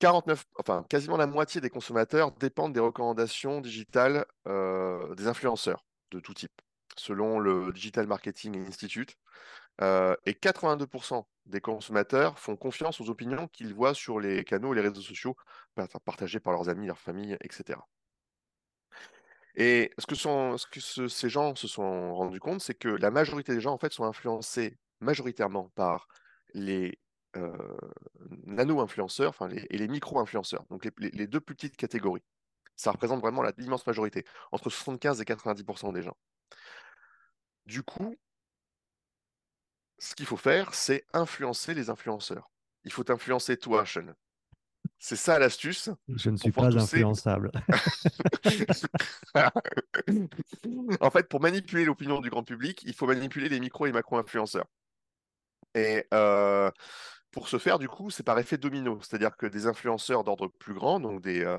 49, 0.00 0.44
enfin 0.58 0.84
quasiment 0.88 1.16
la 1.16 1.26
moitié 1.26 1.60
des 1.60 1.70
consommateurs 1.70 2.32
dépendent 2.32 2.72
des 2.74 2.80
recommandations 2.80 3.60
digitales 3.60 4.26
des 4.46 5.26
influenceurs 5.26 5.84
de 6.10 6.20
tout 6.20 6.34
type, 6.34 6.52
selon 6.96 7.38
le 7.38 7.72
Digital 7.72 8.06
Marketing 8.06 8.66
Institute. 8.66 9.16
Euh, 9.80 10.16
et 10.26 10.32
82% 10.32 11.24
des 11.46 11.60
consommateurs 11.60 12.38
font 12.38 12.56
confiance 12.56 13.00
aux 13.00 13.10
opinions 13.10 13.48
qu'ils 13.48 13.74
voient 13.74 13.94
sur 13.94 14.18
les 14.20 14.44
canaux 14.44 14.72
et 14.72 14.76
les 14.76 14.82
réseaux 14.82 15.00
sociaux 15.00 15.36
partagés 16.04 16.40
par 16.40 16.52
leurs 16.52 16.68
amis, 16.68 16.86
leurs 16.86 16.98
familles, 16.98 17.36
etc. 17.42 17.78
Et 19.54 19.92
ce 19.98 20.06
que, 20.06 20.14
ce 20.14 20.66
que 20.66 21.08
ces 21.08 21.28
gens 21.28 21.54
se 21.54 21.68
sont 21.68 22.14
rendus 22.14 22.40
compte, 22.40 22.60
c'est 22.60 22.74
que 22.74 22.88
la 22.88 23.10
majorité 23.10 23.54
des 23.54 23.60
gens 23.60 23.72
en 23.72 23.78
fait 23.78 23.92
sont 23.92 24.04
influencés 24.04 24.78
majoritairement 25.00 25.70
par 25.74 26.08
les 26.54 26.98
nano-influenceurs 28.46 29.34
et 29.70 29.78
les 29.78 29.88
micro-influenceurs, 29.88 30.64
donc 30.70 30.84
les, 30.84 31.10
les, 31.10 31.26
deux 31.26 31.40
plus 31.40 31.54
petites 31.54 31.76
catégories. 31.76 32.22
Ça 32.74 32.90
représente 32.90 33.20
vraiment 33.20 33.42
l'immense 33.58 33.86
majorité, 33.86 34.24
entre 34.50 34.70
75 34.70 35.20
et 35.20 35.24
90% 35.24 35.92
des 35.92 36.02
gens. 36.02 36.16
Du 37.66 37.82
coup, 37.82 38.16
ce 39.98 40.14
qu'il 40.14 40.26
faut 40.26 40.36
faire, 40.36 40.74
c'est 40.74 41.04
influencer 41.12 41.74
les 41.74 41.90
influenceurs. 41.90 42.50
Il 42.84 42.92
faut 42.92 43.10
influencer 43.10 43.56
toi, 43.56 43.84
Sean. 43.84 44.14
C'est 44.98 45.16
ça 45.16 45.38
l'astuce. 45.38 45.90
Je 46.08 46.30
ne 46.30 46.36
suis 46.36 46.50
pas 46.50 46.76
influençable. 46.76 47.52
en 51.00 51.10
fait, 51.10 51.28
pour 51.28 51.40
manipuler 51.40 51.84
l'opinion 51.84 52.20
du 52.20 52.30
grand 52.30 52.42
public, 52.42 52.82
il 52.84 52.94
faut 52.94 53.06
manipuler 53.06 53.48
les 53.48 53.60
micro 53.60 53.86
et 53.86 53.92
macro-influenceurs. 53.92 54.66
Et 55.74 56.04
euh, 56.12 56.70
pour 57.30 57.48
ce 57.48 57.58
faire, 57.58 57.78
du 57.78 57.88
coup, 57.88 58.10
c'est 58.10 58.22
par 58.22 58.38
effet 58.38 58.56
domino, 58.56 58.98
c'est-à-dire 59.02 59.36
que 59.36 59.46
des 59.46 59.66
influenceurs 59.66 60.24
d'ordre 60.24 60.48
plus 60.48 60.72
grand, 60.74 60.98
donc 60.98 61.20
des, 61.20 61.44
euh, 61.44 61.58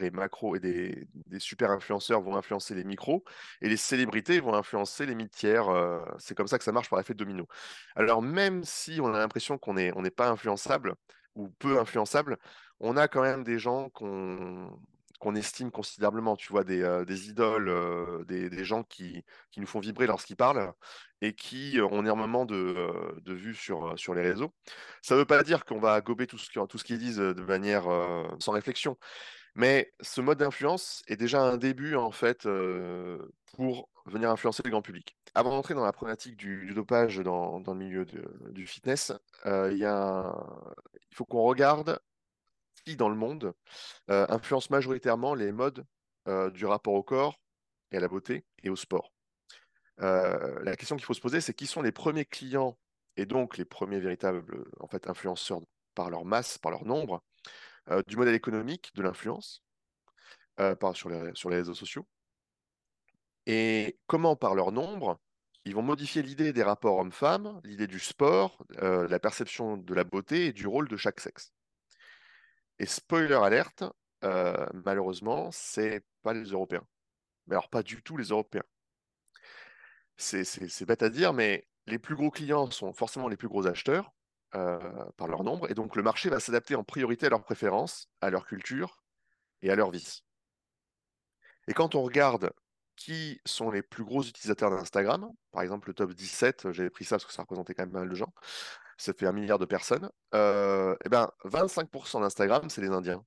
et 0.00 0.10
macro 0.10 0.56
et 0.56 0.60
des, 0.60 1.08
super 1.38 1.70
influenceurs 1.70 2.20
vont 2.20 2.36
influencer 2.36 2.74
les 2.74 2.84
micros, 2.84 3.24
et 3.62 3.68
les 3.68 3.76
célébrités 3.76 4.40
vont 4.40 4.54
influencer 4.54 5.06
les 5.06 5.14
mid-tiers. 5.14 5.68
Euh, 5.68 6.00
c'est 6.18 6.34
comme 6.34 6.46
ça 6.48 6.58
que 6.58 6.64
ça 6.64 6.72
marche 6.72 6.90
par 6.90 7.00
effet 7.00 7.14
domino. 7.14 7.48
Alors 7.96 8.22
même 8.22 8.62
si 8.64 9.00
on 9.00 9.12
a 9.14 9.18
l'impression 9.18 9.58
qu'on 9.58 9.74
n'est 9.74 9.92
on 9.96 10.02
pas 10.04 10.28
influençable 10.28 10.94
ou 11.34 11.48
peu 11.48 11.78
influençable, 11.80 12.38
on 12.80 12.96
a 12.96 13.08
quand 13.08 13.22
même 13.22 13.42
des 13.42 13.58
gens 13.58 13.88
qu'on 13.90 14.70
qu'on 15.24 15.36
estime 15.36 15.70
considérablement, 15.70 16.36
tu 16.36 16.52
vois, 16.52 16.64
des, 16.64 16.82
euh, 16.82 17.02
idoles, 17.08 17.70
euh, 17.70 18.24
des, 18.24 18.62
gens 18.62 18.82
qui, 18.82 19.24
nous 19.56 19.66
font 19.66 19.80
vibrer 19.80 20.06
lorsqu'ils 20.06 20.36
parlent 20.36 20.74
et 21.22 21.32
qui 21.32 21.78
ont 21.80 22.02
énormément 22.02 22.44
de, 22.44 22.54
euh, 22.54 23.20
de 23.22 23.32
vues 23.32 23.54
sur, 23.54 23.94
les 24.14 24.20
réseaux. 24.20 24.52
Ça 25.00 25.14
ne 25.14 25.20
veut 25.20 25.24
pas 25.24 25.42
dire 25.42 25.64
qu'on 25.64 25.80
va 25.80 25.98
gober 26.02 26.26
tout 26.26 26.36
ce, 26.36 26.50
tout 26.52 26.76
ce 26.76 26.84
qu'ils 26.84 26.98
disent 26.98 27.16
de 27.16 27.42
manière 27.42 27.84
sans 28.38 28.52
réflexion, 28.52 28.98
mais 29.54 29.94
ce 30.00 30.20
mode 30.20 30.36
d'influence 30.36 31.02
est 31.06 31.16
déjà 31.16 31.40
un 31.40 31.56
début, 31.56 31.94
en 31.94 32.10
fait, 32.10 32.46
pour 33.56 33.88
venir 34.04 34.30
influencer 34.30 34.60
le 34.62 34.70
grand 34.70 34.82
public. 34.82 35.16
Avant 35.34 35.50
d'entrer 35.52 35.72
dans 35.72 35.86
la 35.86 35.92
problématique 35.92 36.36
du, 36.36 36.70
dopage 36.74 37.16
dans, 37.16 37.62
le 37.66 37.74
milieu 37.74 38.04
du 38.04 38.66
fitness, 38.66 39.10
il 39.46 39.88
faut 41.12 41.24
qu'on 41.24 41.44
regarde 41.44 41.98
dans 42.92 43.08
le 43.08 43.16
monde, 43.16 43.54
euh, 44.10 44.26
influence 44.28 44.70
majoritairement 44.70 45.34
les 45.34 45.52
modes 45.52 45.84
euh, 46.28 46.50
du 46.50 46.66
rapport 46.66 46.94
au 46.94 47.02
corps 47.02 47.40
et 47.90 47.96
à 47.96 48.00
la 48.00 48.08
beauté 48.08 48.44
et 48.62 48.68
au 48.68 48.76
sport. 48.76 49.10
Euh, 50.00 50.62
la 50.62 50.76
question 50.76 50.96
qu'il 50.96 51.04
faut 51.04 51.14
se 51.14 51.20
poser, 51.20 51.40
c'est 51.40 51.54
qui 51.54 51.66
sont 51.66 51.82
les 51.82 51.92
premiers 51.92 52.26
clients 52.26 52.78
et 53.16 53.24
donc 53.24 53.56
les 53.56 53.64
premiers 53.64 54.00
véritables 54.00 54.44
en 54.80 54.86
fait, 54.86 55.08
influenceurs 55.08 55.60
par 55.94 56.10
leur 56.10 56.24
masse, 56.24 56.58
par 56.58 56.70
leur 56.70 56.84
nombre, 56.84 57.22
du 58.06 58.16
modèle 58.16 58.34
économique 58.34 58.90
de 58.94 59.02
l'influence 59.02 59.62
sur, 60.94 61.08
les, 61.08 61.30
sur 61.34 61.50
les 61.50 61.56
réseaux 61.56 61.74
sociaux? 61.74 62.06
Et 63.46 63.98
comment, 64.06 64.36
par 64.36 64.54
leur 64.54 64.72
nombre, 64.72 65.20
ils 65.64 65.74
vont 65.74 65.82
modifier 65.82 66.22
l'idée 66.22 66.52
des 66.52 66.62
rapports 66.62 66.98
hommes-femmes, 66.98 67.60
l'idée 67.62 67.86
du 67.86 68.00
sport, 68.00 68.58
la 68.80 69.18
perception 69.18 69.76
de 69.76 69.94
la 69.94 70.04
beauté 70.04 70.46
et 70.46 70.52
du 70.52 70.66
rôle 70.66 70.88
de 70.88 70.96
chaque 70.96 71.20
sexe? 71.20 71.53
Et 72.78 72.86
spoiler 72.86 73.34
alerte, 73.34 73.84
euh, 74.24 74.66
malheureusement, 74.72 75.50
c'est 75.52 76.04
pas 76.22 76.32
les 76.32 76.44
Européens. 76.44 76.86
Mais 77.46 77.54
alors 77.54 77.68
pas 77.68 77.82
du 77.82 78.02
tout 78.02 78.16
les 78.16 78.28
Européens. 78.28 78.64
C'est 80.16 80.84
bête 80.86 81.02
à 81.02 81.10
dire, 81.10 81.32
mais 81.32 81.66
les 81.86 81.98
plus 81.98 82.14
gros 82.14 82.30
clients 82.30 82.70
sont 82.70 82.92
forcément 82.92 83.28
les 83.28 83.36
plus 83.36 83.48
gros 83.48 83.66
acheteurs 83.66 84.12
euh, 84.54 84.78
par 85.16 85.26
leur 85.26 85.42
nombre, 85.42 85.70
et 85.70 85.74
donc 85.74 85.96
le 85.96 86.02
marché 86.02 86.30
va 86.30 86.40
s'adapter 86.40 86.76
en 86.76 86.84
priorité 86.84 87.26
à 87.26 87.30
leurs 87.30 87.42
préférences, 87.42 88.08
à 88.20 88.30
leur 88.30 88.46
culture 88.46 89.02
et 89.62 89.70
à 89.70 89.74
leur 89.74 89.90
vice. 89.90 90.22
Et 91.66 91.74
quand 91.74 91.94
on 91.94 92.02
regarde 92.02 92.52
qui 92.96 93.40
sont 93.44 93.70
les 93.70 93.82
plus 93.82 94.04
gros 94.04 94.22
utilisateurs 94.22 94.70
d'Instagram, 94.70 95.28
par 95.50 95.62
exemple 95.62 95.88
le 95.88 95.94
top 95.94 96.12
17, 96.12 96.70
j'avais 96.70 96.90
pris 96.90 97.04
ça 97.04 97.16
parce 97.16 97.24
que 97.24 97.32
ça 97.32 97.42
représentait 97.42 97.74
quand 97.74 97.82
même 97.82 97.92
pas 97.92 98.00
mal 98.00 98.08
de 98.08 98.14
gens, 98.14 98.32
ça 98.96 99.12
fait 99.12 99.26
un 99.26 99.32
milliard 99.32 99.58
de 99.58 99.64
personnes, 99.64 100.10
euh, 100.34 100.96
eh 101.04 101.08
ben, 101.08 101.30
25% 101.44 102.20
d'Instagram, 102.20 102.68
c'est 102.70 102.80
les 102.80 102.88
Indiens. 102.88 103.24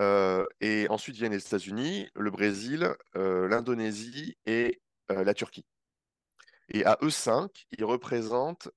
Euh, 0.00 0.46
et 0.60 0.86
ensuite 0.90 1.16
viennent 1.16 1.32
les 1.32 1.44
États-Unis, 1.44 2.08
le 2.14 2.30
Brésil, 2.30 2.94
euh, 3.16 3.48
l'Indonésie 3.48 4.36
et 4.46 4.80
la 5.08 5.34
Turquie. 5.34 5.66
Et 6.70 6.86
à 6.86 6.96
eux 7.02 7.10
cinq, 7.10 7.66
ils 7.72 7.84
représentent 7.84 8.70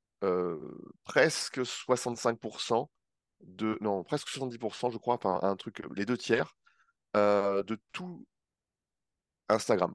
presque 1.03 1.59
65% 1.59 2.89
de, 3.41 3.77
non, 3.79 4.03
presque 4.03 4.27
70%, 4.27 4.91
je 4.91 4.97
crois, 4.97 5.15
enfin 5.15 5.39
un 5.43 5.55
truc, 5.55 5.81
les 5.95 6.05
deux 6.05 6.17
tiers 6.17 6.57
de 7.13 7.79
tout 7.93 8.25
Instagram. 9.47 9.93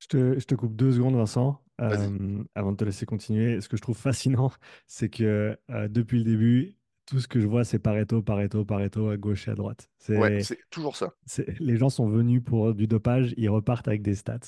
Je 0.00 0.06
te, 0.44 0.54
coupe 0.54 0.74
deux 0.74 0.92
secondes, 0.92 1.16
Vincent. 1.16 1.62
Euh, 1.80 2.42
avant 2.54 2.72
de 2.72 2.76
te 2.76 2.84
laisser 2.84 3.06
continuer, 3.06 3.60
ce 3.60 3.68
que 3.68 3.76
je 3.76 3.82
trouve 3.82 3.96
fascinant, 3.96 4.50
c'est 4.86 5.08
que 5.08 5.56
euh, 5.70 5.88
depuis 5.88 6.18
le 6.18 6.24
début, 6.24 6.76
tout 7.06 7.20
ce 7.20 7.28
que 7.28 7.40
je 7.40 7.46
vois, 7.46 7.64
c'est 7.64 7.78
Pareto, 7.78 8.22
Pareto, 8.22 8.64
Pareto 8.64 9.08
à 9.08 9.16
gauche 9.16 9.48
et 9.48 9.50
à 9.50 9.54
droite. 9.54 9.88
C'est 9.98 10.16
ouais, 10.16 10.42
toujours 10.70 10.96
ça. 10.96 11.14
Les 11.58 11.76
gens 11.76 11.88
sont 11.88 12.08
venus 12.08 12.42
pour 12.44 12.74
du 12.74 12.86
dopage, 12.86 13.34
ils 13.36 13.48
repartent 13.48 13.88
avec 13.88 14.02
des 14.02 14.14
stats. 14.14 14.38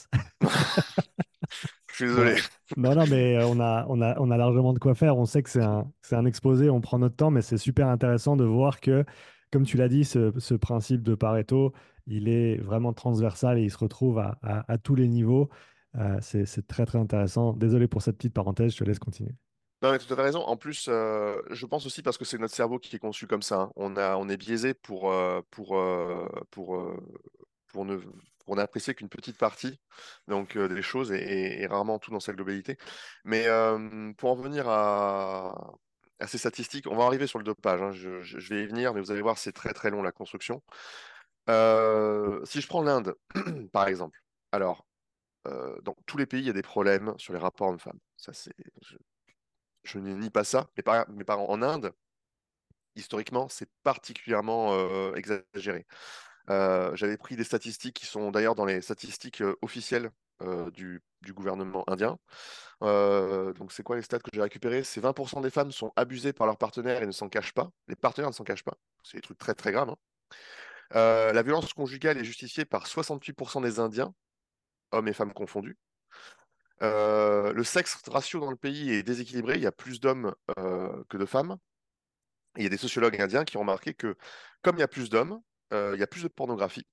je 0.42 1.94
suis 1.94 2.04
désolé. 2.06 2.36
Non, 2.76 2.94
non, 2.94 3.04
mais 3.10 3.42
on 3.42 3.58
a, 3.60 3.86
on, 3.88 4.00
a, 4.00 4.18
on 4.20 4.30
a 4.30 4.36
largement 4.36 4.72
de 4.72 4.78
quoi 4.78 4.94
faire. 4.94 5.16
On 5.16 5.26
sait 5.26 5.42
que 5.42 5.50
c'est 5.50 5.62
un, 5.62 5.90
un 6.12 6.24
exposé, 6.24 6.70
on 6.70 6.80
prend 6.80 6.98
notre 6.98 7.16
temps, 7.16 7.30
mais 7.30 7.42
c'est 7.42 7.58
super 7.58 7.88
intéressant 7.88 8.36
de 8.36 8.44
voir 8.44 8.80
que, 8.80 9.04
comme 9.50 9.64
tu 9.64 9.76
l'as 9.76 9.88
dit, 9.88 10.04
ce, 10.04 10.32
ce, 10.38 10.54
principe 10.54 11.02
de 11.02 11.14
Pareto, 11.14 11.72
il 12.06 12.28
est 12.28 12.58
vraiment 12.58 12.92
transversal 12.92 13.58
et 13.58 13.62
il 13.62 13.70
se 13.70 13.78
retrouve 13.78 14.18
à, 14.18 14.38
à, 14.42 14.72
à 14.72 14.78
tous 14.78 14.94
les 14.94 15.08
niveaux. 15.08 15.50
Euh, 15.96 16.18
c'est 16.20 16.66
très 16.66 16.86
très 16.86 16.98
intéressant. 16.98 17.52
Désolé 17.52 17.86
pour 17.86 18.02
cette 18.02 18.16
petite 18.16 18.34
parenthèse, 18.34 18.72
je 18.72 18.78
te 18.78 18.84
laisse 18.84 18.98
continuer. 18.98 19.32
Non, 19.82 19.90
mais 19.90 19.98
tu 19.98 20.12
as 20.12 20.16
raison. 20.16 20.40
En 20.40 20.56
plus, 20.56 20.86
euh, 20.88 21.40
je 21.50 21.66
pense 21.66 21.86
aussi 21.86 22.02
parce 22.02 22.16
que 22.16 22.24
c'est 22.24 22.38
notre 22.38 22.54
cerveau 22.54 22.78
qui 22.78 22.94
est 22.96 23.00
conçu 23.00 23.26
comme 23.26 23.42
ça. 23.42 23.62
Hein. 23.62 23.72
On, 23.76 23.96
a, 23.96 24.16
on 24.16 24.28
est 24.28 24.36
biaisé 24.36 24.74
pour, 24.74 25.12
euh, 25.12 25.40
pour, 25.50 25.76
pour, 26.50 26.94
pour, 27.66 27.84
ne, 27.84 27.96
pour 28.46 28.56
n'apprécier 28.56 28.94
qu'une 28.94 29.08
petite 29.08 29.38
partie 29.38 29.80
donc, 30.28 30.56
des 30.56 30.82
choses 30.82 31.12
et, 31.12 31.66
rarement 31.66 31.98
tout 31.98 32.10
dans 32.10 32.20
sa 32.20 32.32
globalité. 32.32 32.78
Mais 33.24 33.46
pour 34.16 34.30
en 34.30 34.36
venir 34.36 34.68
à, 34.68 35.74
à, 36.20 36.26
ces 36.26 36.38
statistiques, 36.38 36.86
on 36.88 36.96
va 36.96 37.04
arriver 37.04 37.26
sur 37.26 37.38
le 37.38 37.44
dopage. 37.44 37.82
Hein. 37.82 37.90
Je, 37.92 38.22
je, 38.22 38.54
vais 38.54 38.62
y 38.62 38.66
venir, 38.66 38.94
mais 38.94 39.00
vous 39.00 39.10
allez 39.10 39.22
voir, 39.22 39.36
c'est 39.36 39.52
très 39.52 39.72
très 39.72 39.90
long 39.90 40.02
la 40.02 40.12
construction. 40.12 40.62
si 41.48 42.60
je 42.60 42.66
prends 42.68 42.82
l'Inde, 42.82 43.14
par 43.72 43.88
exemple, 43.88 44.18
alors 44.52 44.86
euh, 45.46 45.80
dans 45.82 45.96
tous 46.06 46.18
les 46.18 46.26
pays, 46.26 46.40
il 46.40 46.46
y 46.46 46.50
a 46.50 46.54
des 46.54 46.62
problèmes 46.62 47.14
sur 47.18 47.32
les 47.32 47.38
rapports 47.38 47.68
hommes-femmes. 47.68 47.98
Ça, 48.16 48.32
c'est, 48.32 48.52
je, 49.84 49.98
ne 49.98 50.14
nie 50.14 50.30
pas 50.30 50.44
ça. 50.44 50.68
Mais, 50.76 50.82
par, 50.82 51.08
mais 51.10 51.28
en 51.28 51.62
Inde, 51.62 51.92
historiquement, 52.94 53.48
c'est 53.48 53.68
particulièrement 53.82 54.74
euh, 54.74 55.14
exagéré. 55.14 55.86
Euh, 56.50 56.94
j'avais 56.96 57.16
pris 57.16 57.36
des 57.36 57.44
statistiques 57.44 57.96
qui 57.96 58.06
sont 58.06 58.30
d'ailleurs 58.30 58.54
dans 58.54 58.64
les 58.64 58.80
statistiques 58.82 59.42
officielles 59.62 60.10
du, 60.72 61.00
du, 61.20 61.32
gouvernement 61.32 61.88
indien. 61.88 62.18
donc, 62.80 63.70
c'est 63.70 63.84
quoi 63.84 63.94
les 63.94 64.02
stats 64.02 64.18
que 64.18 64.30
j'ai 64.32 64.42
récupérés 64.42 64.82
C'est 64.82 65.00
20% 65.00 65.40
des 65.40 65.50
femmes 65.50 65.70
sont 65.70 65.92
abusées 65.94 66.32
par 66.32 66.48
leurs 66.48 66.58
partenaires 66.58 67.00
et 67.00 67.06
ne 67.06 67.12
s'en 67.12 67.28
cachent 67.28 67.52
pas. 67.52 67.70
Les 67.86 67.94
partenaires 67.94 68.30
ne 68.30 68.34
s'en 68.34 68.42
cachent 68.42 68.64
pas. 68.64 68.76
C'est 69.04 69.18
des 69.18 69.22
trucs 69.22 69.38
très 69.38 69.54
très 69.54 69.70
graves. 69.70 69.90
Hein. 69.90 69.96
la 71.32 71.42
violence 71.42 71.72
conjugale 71.74 72.18
est 72.18 72.24
justifiée 72.24 72.64
par 72.64 72.86
68% 72.86 73.62
des 73.62 73.78
Indiens 73.78 74.12
hommes 74.92 75.08
et 75.08 75.12
femmes 75.12 75.32
confondus. 75.32 75.76
Euh, 76.82 77.52
le 77.52 77.64
sexe 77.64 78.00
ratio 78.08 78.40
dans 78.40 78.50
le 78.50 78.56
pays 78.56 78.90
est 78.92 79.02
déséquilibré, 79.02 79.54
il 79.56 79.62
y 79.62 79.66
a 79.66 79.72
plus 79.72 80.00
d'hommes 80.00 80.34
euh, 80.58 81.04
que 81.08 81.16
de 81.16 81.26
femmes. 81.26 81.56
il 82.56 82.64
y 82.64 82.66
a 82.66 82.68
des 82.68 82.76
sociologues 82.76 83.20
indiens 83.20 83.44
qui 83.44 83.56
ont 83.56 83.60
remarqué 83.60 83.94
que 83.94 84.16
comme 84.62 84.76
il 84.76 84.80
y 84.80 84.82
a 84.82 84.88
plus 84.88 85.10
d'hommes, 85.10 85.40
euh, 85.72 85.92
il 85.94 86.00
y 86.00 86.02
a 86.02 86.06
plus 86.06 86.22
de 86.22 86.28
pornographie. 86.28 86.86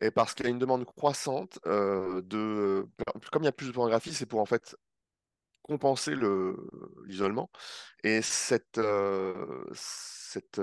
Et 0.00 0.10
parce 0.10 0.34
qu'il 0.34 0.46
y 0.46 0.48
a 0.48 0.50
une 0.50 0.58
demande 0.58 0.84
croissante 0.84 1.60
de... 1.64 2.88
Comme 3.30 3.42
il 3.42 3.46
y 3.46 3.48
a 3.48 3.52
plus 3.52 3.68
de 3.68 3.72
pornographie, 3.72 4.12
c'est 4.12 4.26
pour 4.26 4.40
en 4.40 4.46
fait 4.46 4.76
compenser 5.62 6.16
l'isolement. 7.06 7.50
Et 8.02 8.20
cette, 8.20 8.80
cette, 9.74 10.60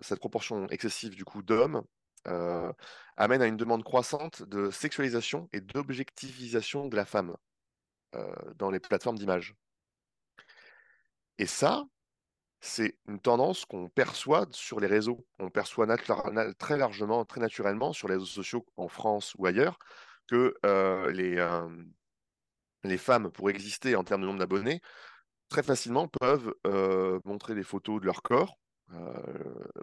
cette 0.00 0.18
proportion 0.20 0.66
excessive 0.68 1.14
du 1.14 1.24
coup 1.26 1.42
d'hommes 1.42 1.82
euh, 2.26 2.72
amène 3.16 3.42
à 3.42 3.46
une 3.46 3.56
demande 3.56 3.84
croissante 3.84 4.42
de 4.42 4.70
sexualisation 4.70 5.48
et 5.52 5.60
d'objectivisation 5.60 6.88
de 6.88 6.96
la 6.96 7.04
femme 7.04 7.36
euh, 8.14 8.34
dans 8.56 8.70
les 8.70 8.80
plateformes 8.80 9.18
d'image. 9.18 9.54
Et 11.38 11.46
ça, 11.46 11.84
c'est 12.60 12.98
une 13.08 13.20
tendance 13.20 13.64
qu'on 13.64 13.88
perçoit 13.88 14.46
sur 14.50 14.80
les 14.80 14.86
réseaux. 14.86 15.26
On 15.38 15.50
perçoit 15.50 15.86
très 16.58 16.76
largement, 16.76 17.24
très 17.24 17.40
naturellement 17.40 17.92
sur 17.92 18.08
les 18.08 18.14
réseaux 18.14 18.26
sociaux 18.26 18.66
en 18.76 18.88
France 18.88 19.34
ou 19.38 19.46
ailleurs 19.46 19.78
que 20.26 20.54
euh, 20.64 21.10
les, 21.12 21.36
les 22.82 22.98
femmes, 22.98 23.30
pour 23.30 23.50
exister 23.50 23.96
en 23.96 24.04
termes 24.04 24.22
de 24.22 24.26
nombre 24.26 24.40
d'abonnés, 24.40 24.80
très 25.48 25.62
facilement 25.62 26.08
peuvent 26.08 26.52
montrer 27.24 27.54
des 27.54 27.62
photos 27.62 28.00
de 28.00 28.06
leur 28.06 28.22
corps 28.22 28.58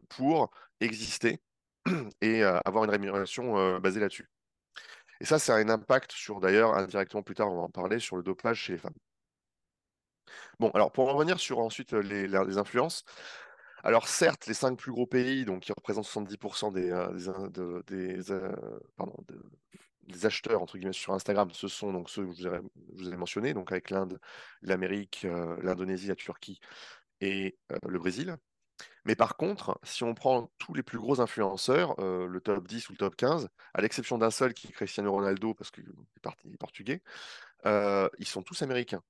pour 0.10 0.52
exister 0.82 1.42
et 2.22 2.44
avoir 2.44 2.84
une 2.84 2.90
rémunération 2.92 3.80
basée 3.80 4.00
là-dessus. 4.00 4.30
Et 5.22 5.26
ça, 5.26 5.40
ça 5.40 5.56
a 5.56 5.58
un 5.60 5.70
impact 5.70 6.12
sur, 6.12 6.40
d'ailleurs, 6.40 6.76
indirectement 6.76 7.24
plus 7.24 7.36
tard, 7.36 7.52
on 7.52 7.56
va 7.56 7.62
en 7.64 7.70
parler, 7.70 8.00
sur 8.00 8.18
le 8.18 8.24
dopage 8.24 8.60
chez 8.60 8.74
les 8.74 8.80
femmes. 8.80 8.94
Bon, 10.60 10.70
alors 10.72 10.92
pour 10.92 11.12
revenir 11.12 11.40
sur 11.40 11.60
ensuite 11.60 11.94
les, 11.94 12.28
les 12.28 12.58
influences, 12.58 13.04
alors 13.84 14.08
certes, 14.08 14.48
les 14.48 14.54
cinq 14.54 14.78
plus 14.78 14.92
gros 14.92 15.06
pays, 15.06 15.46
donc 15.46 15.64
qui 15.64 15.74
représentent 15.74 16.06
70% 16.06 16.72
des, 16.72 16.90
des, 17.86 18.18
des, 20.08 20.26
acheteurs 20.26 20.62
entre 20.62 20.78
guillemets 20.78 20.94
sur 20.94 21.14
Instagram, 21.14 21.50
ce 21.52 21.68
sont 21.68 21.92
donc 21.92 22.10
ceux 22.10 22.26
que 22.26 22.34
je 22.34 22.50
vous 22.94 23.10
ai, 23.12 23.18
mentionnés, 23.18 23.54
donc 23.54 23.72
avec 23.72 23.90
l'Inde, 23.90 24.20
l'Amérique, 24.62 25.28
l'Indonésie, 25.62 26.08
la 26.08 26.16
Turquie 26.16 26.60
et 27.20 27.58
le 27.86 28.00
Brésil. 28.00 28.38
Mais 29.06 29.16
par 29.16 29.36
contre, 29.36 29.80
si 29.84 30.04
on 30.04 30.14
prend 30.14 30.52
tous 30.58 30.74
les 30.74 30.84
plus 30.84 30.98
gros 30.98 31.20
influenceurs, 31.20 31.96
le 32.00 32.40
top 32.40 32.68
10 32.68 32.90
ou 32.90 32.94
le 32.94 32.98
top 32.98 33.16
15, 33.16 33.50
à 33.74 33.82
l'exception 33.82 34.18
d'un 34.18 34.32
seul 34.32 34.54
qui 34.54 34.68
est 34.68 34.72
Cristiano 34.72 35.12
Ronaldo, 35.12 35.54
parce 35.54 35.72
qu'il 35.72 35.84
est, 35.84 36.58
portugais, 36.58 37.02
ils 37.66 38.28
sont 38.28 38.44
tous 38.44 38.62
américains. 38.62 39.04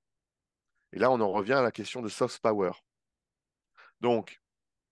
Et 0.92 0.98
là, 0.98 1.10
on 1.10 1.20
en 1.20 1.30
revient 1.30 1.54
à 1.54 1.62
la 1.62 1.72
question 1.72 2.02
de 2.02 2.08
soft 2.08 2.40
power. 2.40 2.72
Donc, 4.00 4.40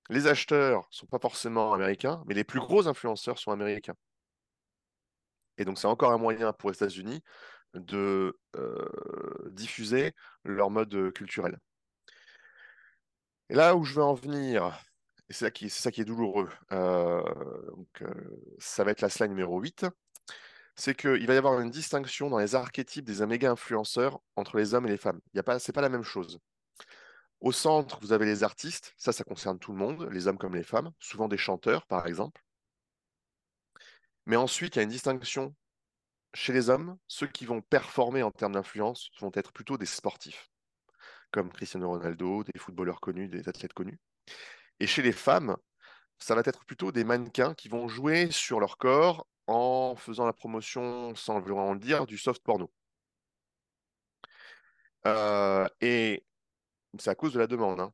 les 0.08 0.26
acheteurs 0.26 0.80
ne 0.80 0.94
sont 0.94 1.06
pas 1.06 1.18
forcément 1.18 1.72
américains, 1.72 2.22
mais 2.26 2.34
les 2.34 2.44
plus 2.44 2.60
gros 2.60 2.88
influenceurs 2.88 3.38
sont 3.38 3.50
américains. 3.50 3.96
Et 5.58 5.64
donc, 5.64 5.78
c'est 5.78 5.86
encore 5.86 6.12
un 6.12 6.18
moyen 6.18 6.52
pour 6.52 6.70
les 6.70 6.76
États-Unis 6.76 7.22
de 7.74 8.38
diffuser 9.50 10.12
leur 10.44 10.70
mode 10.70 11.12
culturel. 11.12 11.58
Et 13.52 13.54
là 13.54 13.76
où 13.76 13.84
je 13.84 13.92
veux 13.92 14.02
en 14.02 14.14
venir, 14.14 14.82
et 15.28 15.34
c'est 15.34 15.44
ça 15.68 15.90
qui, 15.90 16.00
est 16.00 16.04
douloureux, 16.06 16.48
donc, 16.70 18.02
ça 18.58 18.82
va 18.82 18.92
être 18.92 19.02
la 19.02 19.10
slide 19.10 19.28
numéro 19.28 19.60
8, 19.60 19.84
c'est 20.74 20.96
qu'il 20.96 21.26
va 21.26 21.34
y 21.34 21.36
avoir 21.36 21.60
une 21.60 21.68
distinction 21.68 22.30
dans 22.30 22.38
les 22.38 22.54
archétypes 22.54 23.04
des 23.04 23.26
méga 23.26 23.50
influenceurs 23.50 24.20
entre 24.36 24.56
les 24.56 24.72
hommes 24.72 24.86
et 24.86 24.90
les 24.90 24.96
femmes. 24.96 25.20
Ce 25.34 25.40
n'est 25.40 25.72
pas 25.74 25.82
la 25.82 25.90
même 25.90 26.02
chose. 26.02 26.38
Au 27.40 27.52
centre, 27.52 27.98
vous 28.00 28.14
avez 28.14 28.24
les 28.24 28.42
artistes, 28.42 28.94
ça, 28.96 29.12
ça 29.12 29.22
concerne 29.22 29.58
tout 29.58 29.72
le 29.72 29.78
monde, 29.78 30.08
les 30.10 30.28
hommes 30.28 30.38
comme 30.38 30.54
les 30.54 30.62
femmes, 30.62 30.90
souvent 30.98 31.28
des 31.28 31.36
chanteurs, 31.36 31.84
par 31.84 32.06
exemple. 32.06 32.42
Mais 34.24 34.36
ensuite, 34.36 34.76
il 34.76 34.78
y 34.78 34.80
a 34.80 34.84
une 34.84 34.88
distinction 34.88 35.54
chez 36.32 36.54
les 36.54 36.70
hommes, 36.70 36.96
ceux 37.06 37.26
qui 37.26 37.44
vont 37.44 37.60
performer 37.60 38.22
en 38.22 38.30
termes 38.30 38.52
d'influence 38.52 39.10
vont 39.20 39.32
être 39.34 39.52
plutôt 39.52 39.76
des 39.76 39.84
sportifs, 39.84 40.51
comme 41.32 41.50
Cristiano 41.50 41.88
Ronaldo, 41.88 42.44
des 42.44 42.58
footballeurs 42.58 43.00
connus, 43.00 43.28
des 43.28 43.48
athlètes 43.48 43.72
connus. 43.72 43.98
Et 44.80 44.86
chez 44.86 45.02
les 45.02 45.12
femmes, 45.12 45.56
ça 46.18 46.34
va 46.34 46.42
être 46.44 46.64
plutôt 46.64 46.92
des 46.92 47.04
mannequins 47.04 47.54
qui 47.54 47.68
vont 47.68 47.88
jouer 47.88 48.30
sur 48.30 48.60
leur 48.60 48.78
corps 48.78 49.26
en 49.46 49.96
faisant 49.96 50.26
la 50.26 50.32
promotion, 50.32 51.14
sans 51.14 51.40
vraiment 51.40 51.72
le 51.72 51.80
dire, 51.80 52.06
du 52.06 52.18
soft 52.18 52.42
porno. 52.42 52.70
Euh, 55.06 55.66
et 55.80 56.24
c'est 56.98 57.10
à 57.10 57.14
cause 57.14 57.32
de 57.32 57.38
la 57.38 57.46
demande. 57.46 57.80
Hein. 57.80 57.92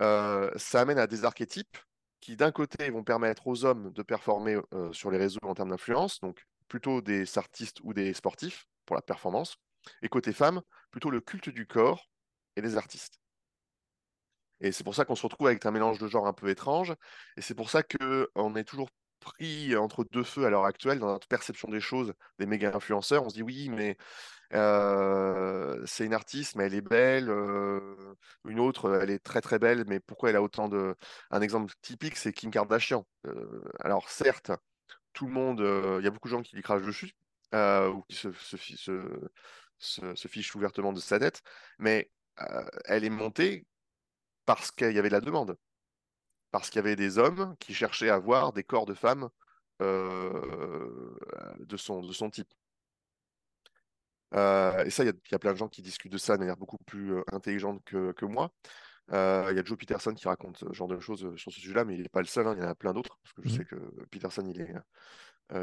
Euh, 0.00 0.50
ça 0.56 0.80
amène 0.80 0.98
à 0.98 1.06
des 1.06 1.24
archétypes 1.24 1.76
qui, 2.20 2.36
d'un 2.36 2.52
côté, 2.52 2.90
vont 2.90 3.04
permettre 3.04 3.46
aux 3.46 3.64
hommes 3.64 3.92
de 3.92 4.02
performer 4.02 4.58
euh, 4.74 4.92
sur 4.92 5.10
les 5.10 5.18
réseaux 5.18 5.40
en 5.42 5.54
termes 5.54 5.70
d'influence, 5.70 6.20
donc 6.20 6.46
plutôt 6.68 7.00
des 7.02 7.38
artistes 7.38 7.78
ou 7.82 7.92
des 7.92 8.14
sportifs 8.14 8.66
pour 8.86 8.96
la 8.96 9.02
performance, 9.02 9.56
et 10.02 10.08
côté 10.08 10.32
femmes, 10.32 10.62
plutôt 10.90 11.10
le 11.10 11.20
culte 11.20 11.48
du 11.48 11.66
corps 11.66 12.08
et 12.56 12.62
des 12.62 12.76
artistes. 12.76 13.20
Et 14.60 14.72
c'est 14.72 14.84
pour 14.84 14.94
ça 14.94 15.04
qu'on 15.04 15.14
se 15.14 15.22
retrouve 15.22 15.46
avec 15.46 15.64
un 15.66 15.70
mélange 15.70 15.98
de 15.98 16.06
genres 16.06 16.26
un 16.26 16.32
peu 16.32 16.48
étrange, 16.50 16.94
et 17.36 17.42
c'est 17.42 17.54
pour 17.54 17.70
ça 17.70 17.82
qu'on 17.82 18.54
est 18.56 18.64
toujours 18.64 18.90
pris 19.20 19.76
entre 19.76 20.04
deux 20.04 20.24
feux 20.24 20.46
à 20.46 20.50
l'heure 20.50 20.64
actuelle 20.64 20.98
dans 20.98 21.08
notre 21.08 21.28
perception 21.28 21.68
des 21.68 21.80
choses, 21.80 22.14
des 22.38 22.46
méga 22.46 22.74
influenceurs. 22.74 23.24
On 23.24 23.28
se 23.28 23.34
dit 23.34 23.42
oui, 23.42 23.68
mais 23.68 23.96
euh, 24.54 25.82
c'est 25.86 26.06
une 26.06 26.14
artiste, 26.14 26.56
mais 26.56 26.64
elle 26.64 26.74
est 26.74 26.80
belle. 26.80 27.30
Euh, 27.30 28.14
une 28.46 28.60
autre, 28.60 29.00
elle 29.02 29.10
est 29.10 29.18
très 29.20 29.40
très 29.40 29.58
belle, 29.58 29.84
mais 29.86 30.00
pourquoi 30.00 30.30
elle 30.30 30.36
a 30.36 30.42
autant 30.42 30.68
de. 30.68 30.96
Un 31.30 31.40
exemple 31.42 31.72
typique, 31.82 32.16
c'est 32.16 32.32
Kim 32.32 32.50
Kardashian. 32.50 33.06
Euh, 33.26 33.62
alors 33.80 34.08
certes, 34.10 34.52
tout 35.12 35.26
le 35.26 35.32
monde, 35.32 35.60
il 35.60 36.04
y 36.04 36.08
a 36.08 36.10
beaucoup 36.10 36.28
de 36.28 36.32
gens 36.32 36.42
qui 36.42 36.56
lui 36.56 36.62
crachent 36.62 36.82
dessus 36.82 37.14
ou 37.52 38.02
qui 38.08 38.16
se, 38.16 38.32
se, 38.32 38.56
se, 39.78 40.14
se, 40.14 40.28
fichent 40.28 40.54
ouvertement 40.54 40.92
de 40.92 41.00
sa 41.00 41.18
tête, 41.18 41.42
mais 41.78 42.10
elle 42.86 43.04
est 43.04 43.10
montée 43.10 43.66
parce 44.46 44.70
qu'il 44.70 44.92
y 44.92 44.98
avait 44.98 45.08
de 45.08 45.14
la 45.14 45.20
demande 45.20 45.56
parce 46.50 46.68
qu'il 46.68 46.78
y 46.78 46.84
avait 46.84 46.96
des 46.96 47.18
hommes 47.18 47.54
qui 47.58 47.74
cherchaient 47.74 48.10
à 48.10 48.18
voir 48.18 48.52
des 48.52 48.64
corps 48.64 48.86
de 48.86 48.94
femmes 48.94 49.28
euh, 49.82 51.16
de, 51.60 51.76
son, 51.76 52.02
de 52.02 52.12
son 52.12 52.30
type. 52.30 52.52
Euh, 54.34 54.84
et 54.84 54.90
ça, 54.90 55.04
il 55.04 55.12
y, 55.30 55.34
a 55.34 55.38
plein 55.38 55.52
de 55.52 55.58
gens 55.58 55.68
qui 55.68 55.82
discutent 55.82 56.12
de 56.12 56.18
ça 56.18 56.34
de 56.34 56.40
manière 56.40 56.56
beaucoup 56.56 56.78
plus 56.86 57.14
euh, 57.14 57.22
intelligente 57.32 57.82
que, 57.84 58.12
que 58.12 58.24
moi. 58.24 58.52
Il 59.12 59.16
y 59.16 59.58
a 59.58 59.64
Joe 59.64 59.76
Peterson 59.76 60.14
qui 60.14 60.28
raconte 60.28 60.58
ce 60.58 60.72
genre 60.72 60.86
de 60.86 61.00
choses 61.00 61.34
sur 61.34 61.50
ce 61.50 61.60
sujet-là, 61.60 61.84
mais 61.84 61.94
il 61.96 62.02
n'est 62.02 62.08
pas 62.08 62.20
le 62.20 62.26
seul, 62.26 62.46
hein, 62.46 62.54
il 62.56 62.62
y 62.62 62.64
en 62.64 62.68
a 62.68 62.76
plein 62.76 62.92
d'autres, 62.92 63.18
parce 63.24 63.32
que 63.32 63.42
je 63.42 63.48
mmh. 63.48 63.56
sais 63.56 63.64
que 63.64 63.74
Peterson, 64.08 64.46
il, 64.46 64.60
est, 64.60 64.72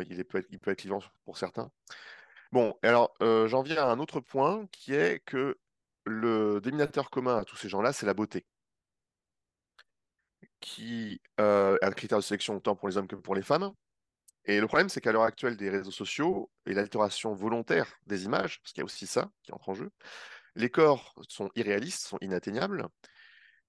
il, 0.10 0.20
est, 0.20 0.26
peut 0.26 0.40
être, 0.40 0.48
il 0.50 0.60
peut 0.60 0.72
être 0.72 0.82
vivant 0.82 1.02
pour 1.24 1.38
certains. 1.38 1.72
Bon, 2.52 2.78
alors 2.82 3.14
j'en 3.22 3.62
viens 3.62 3.84
à 3.84 3.86
un 3.86 4.00
autre 4.00 4.20
point 4.20 4.68
qui 4.74 4.94
est 4.94 5.24
que 5.24 5.58
le 6.08 6.60
déminateur 6.62 7.10
commun 7.10 7.38
à 7.38 7.46
tous 7.46 7.58
ces 7.58 7.70
gens-là, 7.70 7.94
c'est 7.94 8.06
la 8.06 8.14
beauté 8.14 8.46
qui 10.60 11.22
euh, 11.40 11.78
est 11.82 11.86
un 11.86 11.92
critère 11.92 12.18
de 12.18 12.24
sélection 12.24 12.56
autant 12.58 12.76
pour 12.76 12.88
les 12.88 12.98
hommes 12.98 13.08
que 13.08 13.16
pour 13.16 13.36
les 13.36 13.42
femmes. 13.42 13.72
Et 14.46 14.60
le 14.62 14.68
problème, 14.68 14.90
c'est 14.90 15.02
qu'à 15.02 15.12
l'heure 15.12 15.24
actuelle 15.24 15.58
des 15.58 15.70
réseaux 15.70 15.92
sociaux 15.92 16.50
et 16.66 16.74
l'altération 16.74 17.34
volontaire 17.34 17.88
des 18.06 18.26
images, 18.26 18.60
parce 18.62 18.72
qu'il 18.72 18.82
y 18.82 18.84
a 18.84 18.86
aussi 18.86 19.08
ça 19.08 19.30
qui 19.44 19.52
entre 19.52 19.70
en 19.70 19.74
jeu, 19.74 19.90
les 20.56 20.70
corps 20.70 21.14
sont 21.28 21.50
irréalistes, 21.56 22.08
sont 22.08 22.18
inatteignables, 22.22 22.88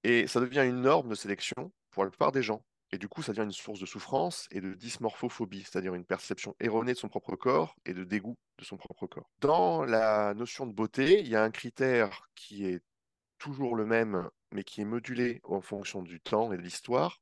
et 0.05 0.26
ça 0.28 0.41
devient 0.41 0.64
une 0.66 0.82
norme 0.82 1.09
de 1.11 1.14
sélection 1.14 1.72
pour 1.91 2.05
la 2.05 2.11
plupart 2.11 2.32
des 2.32 2.43
gens. 2.43 2.64
Et 2.91 2.99
du 2.99 3.07
coup, 3.09 3.22
ça 3.22 3.32
devient 3.32 3.45
une 3.45 3.53
source 3.53 3.80
de 3.80 3.86
souffrance 3.86 4.49
et 4.51 4.62
de 4.62 4.72
dysmorphophobie, 4.72 5.62
c'est-à-dire 5.62 5.95
une 5.95 6.07
perception 6.07 6.57
erronée 6.59 6.95
de 6.95 6.99
son 6.99 7.09
propre 7.09 7.36
corps 7.36 7.76
et 7.84 7.93
de 7.93 8.03
dégoût 8.03 8.39
de 8.59 8.64
son 8.64 8.78
propre 8.78 9.07
corps. 9.07 9.28
Dans 9.41 9.84
la 9.84 10.32
notion 10.34 10.66
de 10.66 10.72
beauté, 10.72 11.20
il 11.20 11.28
y 11.28 11.36
a 11.36 11.43
un 11.43 11.51
critère 11.51 12.22
qui 12.34 12.66
est 12.66 12.82
toujours 13.39 13.76
le 13.76 13.84
même, 13.84 14.28
mais 14.53 14.64
qui 14.64 14.80
est 14.80 14.86
modulé 14.86 15.41
en 15.45 15.61
fonction 15.61 16.03
du 16.03 16.20
temps 16.20 16.51
et 16.53 16.57
de 16.57 16.62
l'histoire, 16.62 17.20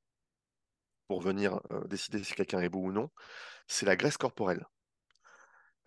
pour 1.09 1.21
venir 1.21 1.61
décider 1.87 2.23
si 2.23 2.35
quelqu'un 2.35 2.61
est 2.61 2.69
beau 2.69 2.81
ou 2.81 2.93
non, 2.93 3.11
c'est 3.67 3.87
la 3.87 3.97
graisse 3.97 4.17
corporelle. 4.17 4.65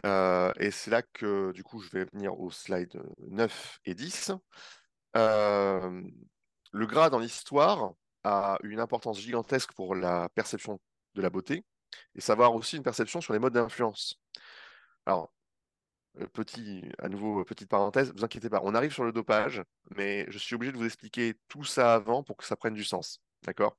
et 0.03 0.71
c'est 0.71 0.91
là 0.91 1.01
que, 1.01 1.51
du 1.53 1.63
coup, 1.63 1.81
je 1.81 1.89
vais 1.91 2.05
venir 2.13 2.37
aux 2.39 2.51
slides 2.51 3.01
9 3.19 3.79
et 3.85 3.95
10. 3.95 4.31
le 5.15 6.85
gras 6.85 7.09
dans 7.09 7.19
l'histoire 7.19 7.93
a 8.23 8.57
une 8.63 8.79
importance 8.79 9.19
gigantesque 9.19 9.73
pour 9.73 9.95
la 9.95 10.29
perception 10.29 10.79
de 11.15 11.21
la 11.21 11.29
beauté, 11.29 11.63
et 12.15 12.21
savoir 12.21 12.53
aussi 12.55 12.77
une 12.77 12.83
perception 12.83 13.21
sur 13.21 13.33
les 13.33 13.39
modes 13.39 13.53
d'influence. 13.53 14.19
Alors, 15.05 15.31
euh, 16.19 16.27
petit, 16.27 16.83
à 16.99 17.09
nouveau, 17.09 17.43
petite 17.45 17.69
parenthèse, 17.69 18.11
vous 18.15 18.23
inquiétez 18.23 18.49
pas, 18.49 18.61
on 18.63 18.75
arrive 18.75 18.93
sur 18.93 19.03
le 19.03 19.11
dopage, 19.11 19.63
mais 19.95 20.25
je 20.29 20.37
suis 20.37 20.55
obligé 20.55 20.71
de 20.71 20.77
vous 20.77 20.85
expliquer 20.85 21.35
tout 21.47 21.63
ça 21.63 21.93
avant 21.95 22.23
pour 22.23 22.37
que 22.37 22.45
ça 22.45 22.55
prenne 22.55 22.73
du 22.73 22.83
sens. 22.83 23.21
D'accord? 23.43 23.77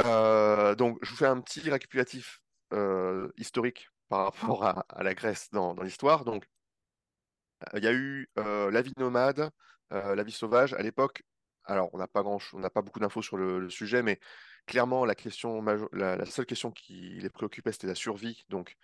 Euh, 0.00 0.74
Donc, 0.74 0.98
je 1.02 1.10
vous 1.10 1.16
fais 1.16 1.26
un 1.26 1.40
petit 1.40 1.60
récapitulatif 1.70 2.40
euh, 2.72 3.30
historique 3.36 3.88
par 4.08 4.24
rapport 4.26 4.64
à, 4.64 5.02
la 5.02 5.14
Grèce 5.14 5.48
dans, 5.52 5.74
l'histoire. 5.82 6.24
Donc, 6.24 6.44
il 7.74 7.82
y 7.82 7.86
a 7.88 7.92
eu 7.92 8.28
la 8.36 8.82
vie 8.82 8.92
nomade, 8.98 9.50
la 9.90 10.22
vie 10.22 10.32
sauvage. 10.32 10.74
À 10.74 10.82
l'époque, 10.82 11.22
alors 11.64 11.90
on 11.92 11.98
n'a 11.98 12.06
pas 12.06 12.22
beaucoup 12.82 13.00
d'infos 13.00 13.22
sur 13.22 13.36
le, 13.36 13.68
sujet, 13.70 14.02
mais 14.02 14.20
clairement, 14.66 15.04
la 15.04 15.14
question, 15.14 15.62
la, 15.92 16.26
seule 16.26 16.46
question 16.46 16.70
qui 16.70 17.18
les 17.20 17.30
préoccupait, 17.30 17.72
c'était 17.72 17.86
la 17.86 17.94
survie. 17.94 18.44
Donc, 18.48 18.76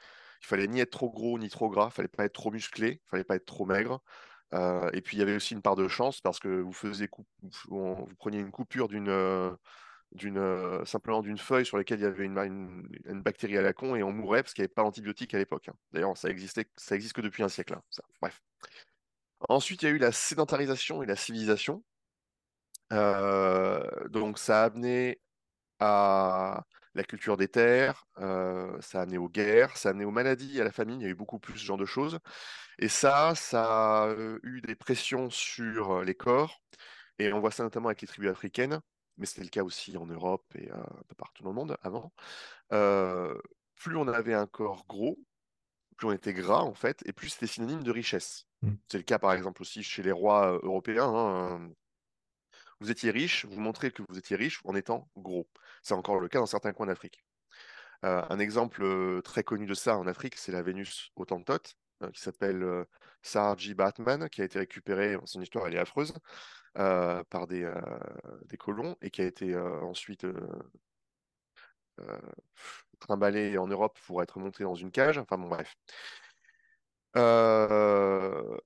il 0.43 0.47
fallait 0.47 0.69
ni 0.69 0.81
être 0.81 0.91
trop 0.91 1.11
gros 1.11 1.39
ni 1.39 1.49
trop 1.49 1.69
gras, 1.69 1.89
il 1.91 1.95
fallait 1.95 2.09
pas 2.09 2.25
être 2.25 2.33
trop 2.33 2.51
musclé, 2.51 3.01
il 3.05 3.09
fallait 3.11 3.25
pas 3.25 3.37
être 3.37 3.47
trop 3.47 3.67
maigre. 3.67 4.03
Euh, 4.53 4.91
et 4.93 5.01
puis 5.01 5.17
il 5.17 5.21
y 5.21 5.23
avait 5.23 5.37
aussi 5.37 5.55
une 5.55 5.63
part 5.63 5.77
de 5.77 5.87
chance 5.87 6.21
parce 6.21 6.41
que 6.41 6.49
vous 6.49 6.73
faisiez 6.73 7.09
preniez 8.19 8.41
une 8.41 8.51
coupure 8.51 8.89
d'une 8.89 9.09
euh, 9.09 9.55
euh, 10.25 10.85
simplement 10.85 11.23
d'une 11.23 11.39
feuille 11.39 11.65
sur 11.65 11.77
laquelle 11.77 12.01
il 12.01 12.03
y 12.03 12.07
avait 12.07 12.25
une, 12.25 13.23
bactérie 13.23 13.57
à 13.59 13.63
la 13.63 13.73
con 13.73 13.95
et 13.95 14.03
on 14.03 14.11
mourait 14.13 14.43
parce 14.43 14.55
qu'il 14.55 14.63
n'y 14.63 14.67
avait 14.67 14.75
pas 14.75 14.83
d'antibiotiques 14.83 15.35
à 15.35 15.39
l'époque. 15.39 15.69
Hein. 15.69 15.75
D'ailleurs, 15.93 16.17
ça 16.17 16.29
existait, 16.29 16.67
ça 16.77 16.97
existe 16.97 17.15
que 17.15 17.21
depuis 17.21 17.43
un 17.45 17.49
siècle. 17.49 17.75
Hein. 17.75 17.83
Bref. 18.21 18.43
Ensuite, 19.49 19.83
il 19.83 19.87
y 19.87 19.89
a 19.89 19.93
eu 19.93 19.99
la 19.99 20.13
sédentarisation 20.13 21.03
et 21.03 21.07
la 21.07 21.17
civilisation. 21.17 21.83
Donc, 22.91 24.39
ça 24.39 24.63
a 24.63 24.65
amené 24.67 25.21
à 25.79 26.65
la 26.95 27.05
culture 27.05 27.37
des 27.37 27.49
terres, 27.49 28.05
ça 28.17 28.99
a 28.99 29.03
amené 29.03 29.19
aux 29.19 29.29
guerres, 29.29 29.77
ça 29.77 29.89
a 29.89 29.93
amené 29.93 30.05
aux 30.05 30.11
maladies, 30.11 30.61
à 30.61 30.65
la 30.65 30.73
famine, 30.73 31.01
il 31.01 31.05
y 31.05 31.07
a 31.07 31.11
eu 31.11 31.15
beaucoup 31.15 31.39
plus 31.39 31.59
ce 31.59 31.65
genre 31.65 31.79
de 31.79 31.87
choses. 31.87 32.19
Et 32.79 32.89
ça, 32.89 33.35
ça 33.35 34.05
a 34.05 34.15
eu 34.43 34.61
des 34.63 34.75
pressions 34.75 35.31
sur 35.31 36.03
les 36.03 36.15
corps, 36.15 36.61
et 37.19 37.33
on 37.33 37.41
voit 37.41 37.51
ça 37.51 37.63
notamment 37.63 37.89
avec 37.89 38.01
les 38.01 38.09
tribus 38.09 38.31
africaines, 38.31 38.81
mais 39.19 39.27
c'était 39.27 39.43
le 39.43 39.51
cas 39.51 39.63
aussi 39.63 39.97
en 39.97 40.07
Europe 40.07 40.45
et 40.55 40.71
un 40.71 41.03
peu 41.09 41.15
partout 41.17 41.43
dans 41.43 41.51
le 41.51 41.55
monde 41.55 41.77
avant. 41.83 42.13
plus 43.81 43.97
on 43.97 44.09
avait 44.09 44.35
un 44.35 44.47
corps 44.47 44.85
gros, 44.89 45.19
plus 45.97 46.07
on 46.09 46.13
était 46.13 46.33
gras 46.33 46.61
en 46.61 46.75
fait, 46.75 47.03
et 47.07 47.13
plus 47.13 47.31
c'était 47.31 47.47
synonyme 47.47 47.83
de 47.83 47.91
richesse. 47.91 48.47
Mmh. 48.63 48.73
C'est 48.89 48.99
le 48.99 49.05
cas 49.05 49.19
par 49.19 49.33
exemple 49.33 49.63
aussi 49.63 49.83
chez 49.83 50.03
les 50.03 50.13
rois 50.13 50.59
européens. 50.63 51.09
Hein, 51.09 51.71
vous 52.81 52.91
étiez 52.91 53.11
riche, 53.11 53.45
vous 53.47 53.61
montrez 53.61 53.91
que 53.91 54.03
vous 54.09 54.19
étiez 54.19 54.37
riche 54.37 54.61
en 54.65 54.75
étant 54.75 55.09
gros. 55.17 55.49
C'est 55.83 55.95
encore 55.95 56.21
le 56.21 56.29
cas 56.29 56.39
dans 56.39 56.47
certains 56.47 56.73
coins 56.73 56.87
d'Afrique. 56.87 57.25
un 58.03 58.39
exemple 58.39 59.23
très 59.23 59.45
connu 59.45 59.67
de 59.67 59.75
ça 59.75 59.99
en 59.99 60.07
Afrique, 60.07 60.37
c'est 60.37 60.53
la 60.53 60.63
Vénus 60.63 61.11
Autantote, 61.17 61.77
qui 62.15 62.21
s'appelle 62.21 62.87
Sarji 63.23 63.75
Batman, 63.75 64.29
qui 64.31 64.43
a 64.43 64.45
été 64.45 64.59
récupérée, 64.59 65.17
son 65.25 65.43
histoire 65.43 65.67
elle 65.67 65.75
est 65.75 65.79
affreuse, 65.79 66.15
par 66.75 67.47
des, 67.49 67.71
des, 68.47 68.57
colons 68.57 68.97
et 69.03 69.11
qui 69.11 69.23
a 69.23 69.27
été 69.27 69.57
ensuite 69.57 70.27
trimballée 73.01 73.59
en 73.59 73.67
Europe 73.67 73.99
pour 74.07 74.23
être 74.23 74.39
montée 74.39 74.65
dans 74.65 74.75
une 74.75 74.91
cage. 74.91 75.19
Enfin 75.19 75.39
bon, 75.39 75.49
bref. 75.49 75.77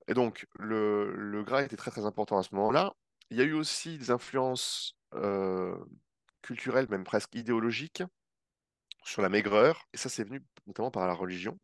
et 0.07 0.13
donc, 0.13 0.47
le, 0.59 1.13
le, 1.15 1.43
gras 1.43 1.63
était 1.63 1.77
très 1.77 1.91
très 1.91 2.05
important 2.05 2.37
à 2.37 2.43
ce 2.43 2.53
moment-là. 2.55 2.93
Il 3.29 3.37
y 3.37 3.41
a 3.41 3.43
eu 3.43 3.53
aussi 3.53 3.97
des 3.97 4.11
influences 4.11 4.97
culturelles, 6.41 6.87
même 6.89 7.03
presque 7.03 7.33
idéologiques, 7.35 8.03
sur 9.03 9.21
la 9.21 9.29
maigreur. 9.29 9.85
Et 9.93 9.97
ça, 9.97 10.09
c'est 10.09 10.23
venu 10.23 10.43
notamment 10.67 10.91
par 10.91 11.07
la 11.07 11.13
religion, 11.13 11.59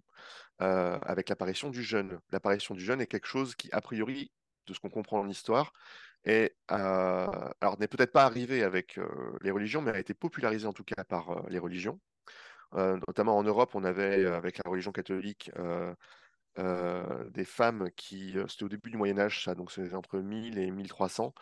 avec 0.59 1.29
l'apparition 1.29 1.69
du 1.69 1.83
jeûne. 1.83 2.19
L'apparition 2.31 2.75
du 2.75 2.83
jeûne 2.83 3.01
est 3.01 3.07
quelque 3.07 3.27
chose 3.27 3.55
qui, 3.55 3.69
a 3.71 3.81
priori, 3.81 4.31
de 4.67 4.73
ce 4.73 4.79
qu'on 4.79 4.89
comprend 4.89 5.19
en 5.19 5.27
histoire, 5.27 5.73
est, 6.23 6.55
alors 6.67 7.79
n'est 7.79 7.87
peut-être 7.87 8.11
pas 8.11 8.25
arrivé 8.25 8.63
avec 8.63 8.99
les 9.41 9.51
religions, 9.51 9.81
mais 9.81 9.91
a 9.91 9.99
été 9.99 10.13
popularisé 10.13 10.67
en 10.67 10.73
tout 10.73 10.83
cas 10.83 11.03
par 11.03 11.47
les 11.49 11.59
religions. 11.59 11.99
notamment 12.73 13.37
en 13.37 13.43
Europe, 13.43 13.71
on 13.75 13.83
avait, 13.83 14.25
avec 14.25 14.59
la 14.63 14.69
religion 14.69 14.91
catholique, 14.91 15.51
des 16.57 17.45
femmes 17.45 17.89
qui, 17.95 18.35
c'était 18.47 18.63
au 18.63 18.69
début 18.69 18.91
du 18.91 18.97
Moyen 18.97 19.19
Âge, 19.19 19.49
donc 19.57 19.71
c'est 19.71 19.93
entre 19.93 20.19
1000 20.19 20.57
et 20.57 20.71
1300, 20.71 21.33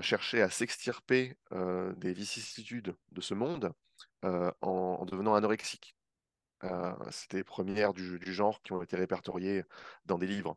cherchaient 0.00 0.42
à 0.42 0.50
s'extirper 0.50 1.36
des 1.96 2.12
vicissitudes 2.12 2.94
de 3.12 3.20
ce 3.20 3.34
monde 3.34 3.72
en, 4.22 5.04
devenant 5.06 5.34
anorexiques. 5.34 5.96
c'était 7.10 7.38
les 7.38 7.44
premières 7.44 7.92
du, 7.92 8.18
du, 8.18 8.32
genre 8.32 8.62
qui 8.62 8.72
ont 8.72 8.82
été 8.82 8.96
répertoriées 8.96 9.64
dans 10.06 10.18
des 10.18 10.26
livres. 10.26 10.56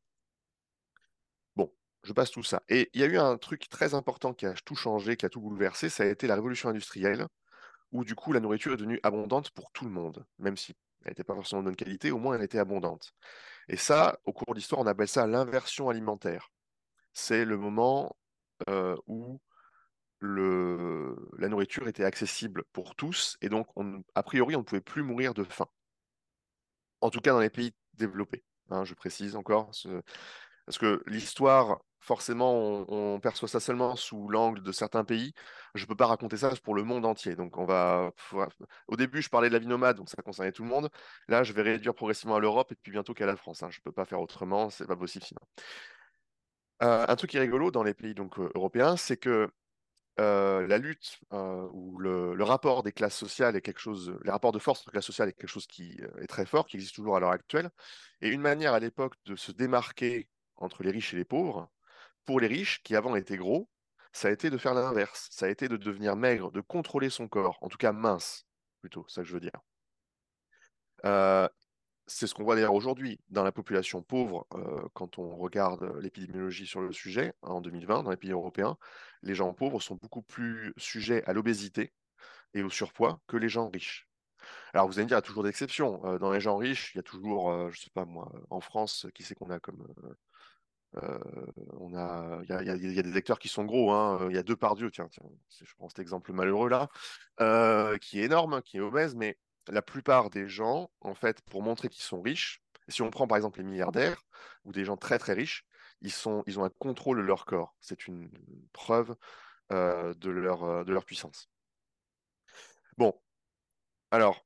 Bon, 1.55 1.71
je 2.03 2.13
passe 2.13 2.31
tout 2.31 2.43
ça. 2.43 2.63
Et 2.69 2.89
il 2.93 3.01
y 3.01 3.03
a 3.03 3.07
eu 3.07 3.17
un 3.17 3.37
truc 3.37 3.69
très 3.69 3.93
important 3.93 4.33
qui 4.33 4.45
a 4.45 4.53
tout 4.53 4.75
changé, 4.75 5.17
qui 5.17 5.25
a 5.25 5.29
tout 5.29 5.41
bouleversé, 5.41 5.89
ça 5.89 6.03
a 6.03 6.07
été 6.07 6.27
la 6.27 6.35
révolution 6.35 6.69
industrielle, 6.69 7.27
où 7.91 8.03
du 8.03 8.15
coup 8.15 8.33
la 8.33 8.39
nourriture 8.39 8.73
est 8.73 8.77
devenue 8.77 8.99
abondante 9.03 9.51
pour 9.51 9.71
tout 9.71 9.85
le 9.85 9.91
monde, 9.91 10.25
même 10.39 10.57
si 10.57 10.75
elle 11.03 11.11
n'était 11.11 11.23
pas 11.23 11.35
forcément 11.35 11.61
de 11.61 11.67
bonne 11.67 11.75
qualité, 11.75 12.11
au 12.11 12.17
moins 12.17 12.35
elle 12.35 12.43
était 12.43 12.59
abondante. 12.59 13.13
Et 13.69 13.77
ça, 13.77 14.19
au 14.25 14.33
cours 14.33 14.53
de 14.53 14.59
l'histoire, 14.59 14.81
on 14.81 14.87
appelle 14.87 15.07
ça 15.07 15.27
l'inversion 15.27 15.89
alimentaire. 15.89 16.51
C'est 17.13 17.45
le 17.45 17.57
moment 17.57 18.15
euh, 18.69 18.95
où 19.07 19.39
la 20.21 21.49
nourriture 21.49 21.87
était 21.87 22.05
accessible 22.05 22.63
pour 22.71 22.95
tous, 22.95 23.37
et 23.41 23.49
donc, 23.49 23.67
a 24.15 24.23
priori, 24.23 24.55
on 24.55 24.59
ne 24.59 24.63
pouvait 24.63 24.81
plus 24.81 25.03
mourir 25.03 25.33
de 25.33 25.43
faim. 25.43 25.67
En 27.01 27.09
tout 27.09 27.19
cas, 27.19 27.33
dans 27.33 27.41
les 27.41 27.49
pays 27.49 27.73
développés. 27.93 28.45
Hein, 28.69 28.85
je 28.85 28.93
précise 28.93 29.35
encore, 29.35 29.71
parce 30.65 30.77
que 30.77 31.03
l'histoire 31.07 31.79
forcément, 32.03 32.85
on, 32.89 33.19
perçoit 33.19 33.47
ça 33.47 33.59
seulement 33.59 33.95
sous 33.95 34.27
l'angle 34.29 34.61
de 34.61 34.71
certains 34.71 35.05
pays. 35.05 35.33
Je 35.73 35.83
ne 35.83 35.87
peux 35.87 35.95
pas 35.95 36.07
raconter 36.07 36.37
ça 36.37 36.51
pour 36.63 36.75
le 36.75 36.83
monde 36.83 37.05
entier. 37.05 37.35
Donc, 37.35 37.57
on 37.57 37.65
va. 37.65 38.11
Au 38.87 38.95
début, 38.97 39.21
je 39.21 39.29
parlais 39.29 39.47
de 39.49 39.53
la 39.53 39.59
vie 39.59 39.67
nomade, 39.67 39.97
donc 39.97 40.09
ça 40.09 40.21
concernait 40.21 40.51
tout 40.51 40.63
le 40.63 40.69
monde. 40.69 40.89
Là, 41.27 41.43
je 41.43 41.53
vais 41.53 41.61
réduire 41.61 41.95
progressivement 41.95 42.35
à 42.35 42.39
l'Europe 42.39 42.71
et 42.71 42.75
puis 42.75 42.91
bientôt 42.91 43.13
qu'à 43.13 43.25
la 43.25 43.35
France. 43.35 43.63
Hein. 43.63 43.69
Je 43.71 43.79
ne 43.79 43.83
peux 43.83 43.91
pas 43.91 44.05
faire 44.05 44.21
autrement, 44.21 44.69
c'est 44.69 44.85
pas 44.85 44.97
possible 44.97 45.25
sinon. 45.25 45.41
Euh, 46.83 47.05
un 47.07 47.15
truc 47.15 47.31
qui 47.31 47.37
est 47.37 47.39
rigolo 47.39 47.71
dans 47.71 47.83
les 47.83 47.93
pays 47.93 48.13
donc, 48.13 48.37
euh, 48.39 48.49
européens, 48.55 48.97
c'est 48.97 49.17
que 49.17 49.49
euh, 50.19 50.67
la 50.67 50.77
lutte 50.77 51.19
ou 51.31 51.97
le, 51.97 52.35
le, 52.35 52.43
rapport 52.43 52.83
des 52.83 52.91
classes 52.91 53.15
sociales 53.15 53.55
est 53.55 53.61
quelque 53.61 53.79
chose, 53.79 54.15
les 54.23 54.31
rapports 54.31 54.51
de 54.51 54.59
force 54.59 54.81
entre 54.81 54.91
classes 54.91 55.05
sociales 55.05 55.29
est 55.29 55.33
quelque 55.33 55.49
chose 55.49 55.65
qui 55.65 55.97
est 56.19 56.27
très 56.27 56.45
fort, 56.45 56.67
qui 56.67 56.75
existe 56.75 56.95
toujours 56.95 57.15
à 57.15 57.19
l'heure 57.19 57.31
actuelle. 57.31 57.71
Et 58.21 58.29
une 58.29 58.41
manière 58.41 58.73
à 58.73 58.79
l'époque 58.79 59.15
de 59.25 59.35
se 59.35 59.51
démarquer 59.51 60.29
entre 60.57 60.83
les 60.83 60.91
riches 60.91 61.13
et 61.13 61.17
les 61.17 61.25
pauvres, 61.25 61.69
pour 62.25 62.39
les 62.39 62.47
riches, 62.47 62.81
qui 62.83 62.95
avant 62.95 63.15
étaient 63.15 63.37
gros, 63.37 63.69
ça 64.13 64.27
a 64.27 64.31
été 64.31 64.49
de 64.49 64.57
faire 64.57 64.73
l'inverse. 64.73 65.27
Ça 65.31 65.47
a 65.47 65.49
été 65.49 65.67
de 65.67 65.75
devenir 65.77 66.15
maigre, 66.15 66.51
de 66.51 66.61
contrôler 66.61 67.09
son 67.09 67.27
corps, 67.27 67.57
en 67.61 67.69
tout 67.69 67.77
cas 67.77 67.91
mince, 67.91 68.45
plutôt, 68.79 69.05
ça 69.09 69.21
que 69.21 69.27
je 69.27 69.33
veux 69.33 69.39
dire. 69.39 69.59
Euh, 71.05 71.49
c'est 72.05 72.27
ce 72.27 72.33
qu'on 72.33 72.43
voit 72.43 72.55
d'ailleurs 72.55 72.73
aujourd'hui 72.73 73.19
dans 73.29 73.43
la 73.43 73.51
population 73.51 74.03
pauvre, 74.03 74.45
euh, 74.53 74.87
quand 74.93 75.17
on 75.19 75.35
regarde 75.35 75.97
l'épidémiologie 75.99 76.67
sur 76.67 76.81
le 76.81 76.91
sujet, 76.91 77.33
en 77.41 77.61
2020, 77.61 78.03
dans 78.03 78.11
les 78.11 78.17
pays 78.17 78.31
européens, 78.31 78.77
les 79.21 79.35
gens 79.35 79.53
pauvres 79.53 79.81
sont 79.81 79.95
beaucoup 79.95 80.21
plus 80.21 80.73
sujets 80.77 81.23
à 81.25 81.33
l'obésité 81.33 81.93
et 82.53 82.63
au 82.63 82.69
surpoids 82.69 83.19
que 83.27 83.37
les 83.37 83.49
gens 83.49 83.69
riches. 83.69 84.07
Alors 84.73 84.87
vous 84.87 84.99
allez 84.99 85.05
me 85.05 85.07
dire, 85.07 85.17
il 85.17 85.19
y 85.19 85.23
a 85.23 85.23
toujours 85.23 85.43
des 85.43 85.49
exceptions. 85.49 86.05
Euh, 86.05 86.19
dans 86.19 86.31
les 86.31 86.41
gens 86.41 86.57
riches, 86.57 86.93
il 86.93 86.97
y 86.97 86.99
a 86.99 87.03
toujours, 87.03 87.51
je 87.71 87.79
ne 87.79 87.83
sais 87.83 87.91
pas 87.93 88.05
moi, 88.05 88.31
en 88.49 88.59
France, 88.61 89.07
qui 89.15 89.23
c'est 89.23 89.35
qu'on 89.35 89.49
a 89.49 89.59
comme 89.59 89.87
on 91.79 91.95
a, 91.95 92.39
il 92.43 92.49
y, 92.49 92.99
a, 92.99 93.03
des 93.03 93.17
acteurs 93.17 93.39
qui 93.39 93.47
sont 93.47 93.65
gros. 93.65 93.91
Hein. 93.91 94.27
Il 94.29 94.35
y 94.35 94.39
a 94.39 94.43
deux 94.43 94.55
par 94.55 94.75
Dieu, 94.75 94.91
tiens, 94.91 95.07
tiens, 95.09 95.23
je 95.49 95.73
prends 95.75 95.89
cet 95.89 95.99
exemple 95.99 96.31
malheureux 96.33 96.69
là, 96.69 96.89
euh, 97.41 97.97
qui 97.97 98.19
est 98.19 98.23
énorme, 98.23 98.61
qui 98.61 98.77
est 98.77 98.81
obèse, 98.81 99.15
mais 99.15 99.37
la 99.69 99.81
plupart 99.81 100.29
des 100.29 100.47
gens, 100.47 100.91
en 101.01 101.15
fait, 101.15 101.41
pour 101.41 101.63
montrer 101.63 101.89
qu'ils 101.89 102.03
sont 102.03 102.21
riches, 102.21 102.61
si 102.89 103.01
on 103.01 103.09
prend 103.09 103.27
par 103.27 103.37
exemple 103.37 103.59
les 103.59 103.65
milliardaires 103.65 104.21
ou 104.65 104.71
des 104.71 104.85
gens 104.85 104.97
très 104.97 105.17
très 105.17 105.33
riches, 105.33 105.65
ils, 106.01 106.11
sont, 106.11 106.43
ils 106.47 106.59
ont 106.59 106.65
un 106.65 106.69
contrôle 106.69 107.17
de 107.17 107.23
leur 107.23 107.45
corps. 107.45 107.75
C'est 107.79 108.07
une 108.07 108.29
preuve 108.73 109.15
euh, 109.71 110.13
de, 110.15 110.29
leur, 110.29 110.85
de 110.85 110.93
leur 110.93 111.05
puissance. 111.05 111.49
Bon, 112.97 113.19
alors, 114.11 114.45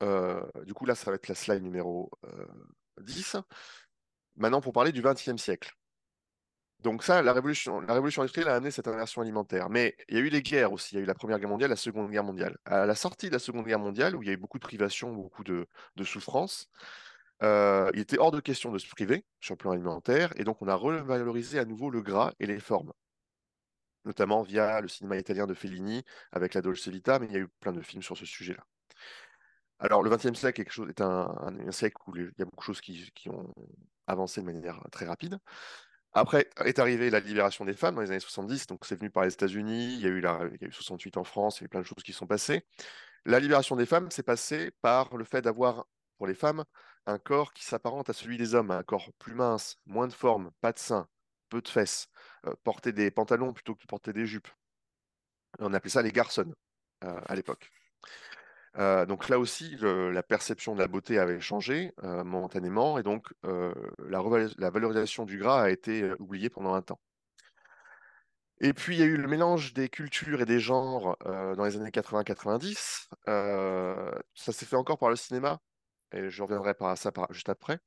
du 0.00 0.74
coup 0.74 0.86
là, 0.86 0.94
ça 0.94 1.10
va 1.10 1.16
être 1.16 1.28
la 1.28 1.34
slide 1.34 1.62
numéro 1.62 2.10
10. 3.00 3.36
Maintenant, 4.38 4.60
pour 4.60 4.72
parler 4.72 4.92
du 4.92 5.02
XXe 5.02 5.36
siècle. 5.36 5.72
Donc 6.80 7.02
ça, 7.02 7.22
la 7.22 7.32
révolution, 7.32 7.80
industrielle 7.88 8.48
a 8.48 8.54
amené 8.54 8.70
cette 8.70 8.86
inversion 8.86 9.20
alimentaire. 9.20 9.68
Mais 9.68 9.96
il 10.08 10.16
y 10.16 10.18
a 10.18 10.20
eu 10.20 10.28
les 10.28 10.42
guerres 10.42 10.72
aussi. 10.72 10.94
Il 10.94 10.98
y 10.98 11.00
a 11.00 11.02
eu 11.02 11.06
la 11.06 11.14
Première 11.14 11.40
Guerre 11.40 11.48
mondiale, 11.48 11.70
la 11.70 11.76
Seconde 11.76 12.08
Guerre 12.10 12.22
mondiale. 12.24 12.56
À 12.64 12.86
la 12.86 12.94
sortie 12.94 13.28
de 13.28 13.32
la 13.32 13.40
Seconde 13.40 13.66
Guerre 13.66 13.80
mondiale, 13.80 14.14
où 14.14 14.22
il 14.22 14.28
y 14.28 14.30
a 14.30 14.34
eu 14.34 14.36
beaucoup 14.36 14.58
de 14.58 14.64
privations, 14.64 15.12
beaucoup 15.12 15.42
de, 15.42 15.66
de 15.96 16.04
souffrances, 16.04 16.70
euh, 17.42 17.90
il 17.94 18.00
était 18.00 18.18
hors 18.18 18.30
de 18.30 18.40
question 18.40 18.72
de 18.72 18.78
se 18.78 18.88
priver 18.88 19.24
sur 19.40 19.54
le 19.54 19.58
plan 19.58 19.72
alimentaire. 19.72 20.32
Et 20.36 20.44
donc 20.44 20.62
on 20.62 20.68
a 20.68 20.74
revalorisé 20.74 21.58
à 21.58 21.64
nouveau 21.64 21.90
le 21.90 22.00
gras 22.02 22.32
et 22.38 22.46
les 22.46 22.60
formes. 22.60 22.92
Notamment 24.04 24.42
via 24.42 24.80
le 24.80 24.88
cinéma 24.88 25.16
italien 25.16 25.46
de 25.46 25.54
Fellini 25.54 26.04
avec 26.32 26.54
la 26.54 26.62
Dolce 26.62 26.88
Vita, 26.88 27.18
mais 27.18 27.26
il 27.26 27.32
y 27.32 27.36
a 27.36 27.40
eu 27.40 27.48
plein 27.60 27.72
de 27.72 27.80
films 27.80 28.02
sur 28.02 28.16
ce 28.16 28.24
sujet-là. 28.24 28.64
Alors, 29.80 30.02
le 30.02 30.10
XXe 30.10 30.34
siècle 30.38 30.62
est, 30.62 31.00
un, 31.00 31.70
siècle 31.70 31.96
où 32.06 32.16
il 32.16 32.32
y 32.36 32.42
a 32.42 32.44
beaucoup 32.44 32.56
de 32.58 32.62
choses 32.62 32.80
qui, 32.80 33.12
ont 33.28 33.54
avancé 34.08 34.40
de 34.40 34.46
manière 34.46 34.80
très 34.90 35.06
rapide. 35.06 35.38
Après 36.12 36.48
est 36.64 36.78
arrivée 36.78 37.10
la 37.10 37.20
libération 37.20 37.64
des 37.64 37.74
femmes 37.74 37.94
dans 37.94 38.00
les 38.00 38.10
années 38.10 38.20
70, 38.20 38.66
donc 38.66 38.84
c'est 38.84 38.96
venu 38.96 39.10
par 39.10 39.24
les 39.24 39.32
États-Unis, 39.32 39.94
il 39.94 40.00
y 40.00 40.06
a 40.06 40.08
eu 40.08 40.20
la, 40.20 40.40
il 40.52 40.60
y 40.60 40.64
a 40.64 40.68
eu 40.68 40.72
68 40.72 41.16
en 41.18 41.24
France, 41.24 41.58
il 41.58 41.60
y 41.60 41.64
a 41.64 41.66
eu 41.66 41.68
plein 41.68 41.80
de 41.80 41.86
choses 41.86 42.02
qui 42.02 42.12
sont 42.12 42.26
passées. 42.26 42.64
La 43.24 43.40
libération 43.40 43.76
des 43.76 43.86
femmes, 43.86 44.10
s'est 44.10 44.22
passé 44.22 44.70
par 44.80 45.16
le 45.16 45.24
fait 45.24 45.42
d'avoir, 45.42 45.86
pour 46.16 46.26
les 46.26 46.34
femmes, 46.34 46.64
un 47.06 47.18
corps 47.18 47.52
qui 47.52 47.64
s'apparente 47.64 48.10
à 48.10 48.12
celui 48.12 48.38
des 48.38 48.54
hommes, 48.54 48.70
un 48.70 48.82
corps 48.82 49.12
plus 49.18 49.34
mince, 49.34 49.78
moins 49.86 50.06
de 50.08 50.12
forme, 50.12 50.50
pas 50.60 50.72
de 50.72 50.78
seins, 50.78 51.08
peu 51.50 51.60
de 51.60 51.68
fesses, 51.68 52.08
euh, 52.46 52.54
porter 52.64 52.92
des 52.92 53.10
pantalons 53.10 53.52
plutôt 53.52 53.74
que 53.74 53.82
de 53.82 53.86
porter 53.86 54.12
des 54.12 54.26
jupes. 54.26 54.48
On 55.58 55.74
appelait 55.74 55.90
ça 55.90 56.02
les 56.02 56.12
garçons 56.12 56.54
euh, 57.04 57.20
à 57.26 57.34
l'époque. 57.34 57.70
Euh, 58.78 59.06
donc 59.06 59.28
là 59.28 59.38
aussi, 59.38 59.76
la 59.80 60.22
perception 60.22 60.74
de 60.74 60.80
la 60.80 60.88
beauté 60.88 61.18
avait 61.18 61.40
changé 61.40 61.92
euh, 62.04 62.22
momentanément 62.22 62.98
et 62.98 63.02
donc 63.02 63.26
euh, 63.44 63.74
la, 64.06 64.70
valorisation 64.70 65.24
du 65.24 65.38
gras 65.38 65.62
a 65.64 65.70
été 65.70 66.12
oubliée 66.20 66.48
pendant 66.50 66.74
un 66.74 66.82
temps. 66.82 67.00
Et 68.60 68.72
puis 68.72 68.96
il 68.96 69.00
y 69.00 69.02
a 69.02 69.06
eu 69.06 69.16
le 69.16 69.28
mélange 69.28 69.72
des 69.72 69.88
cultures 69.88 70.40
et 70.40 70.44
des 70.44 70.60
genres 70.60 71.16
dans 71.24 71.64
les 71.64 71.76
années 71.76 71.90
80-90. 71.90 73.08
ça 74.34 74.52
s'est 74.52 74.66
fait 74.66 74.76
encore 74.76 74.98
par 74.98 75.10
le 75.10 75.16
cinéma, 75.16 75.60
et 76.12 76.28
je 76.28 76.42
reviendrai 76.42 76.74
par 76.74 76.96
ça 76.98 77.12
juste 77.30 77.48
après, 77.48 77.78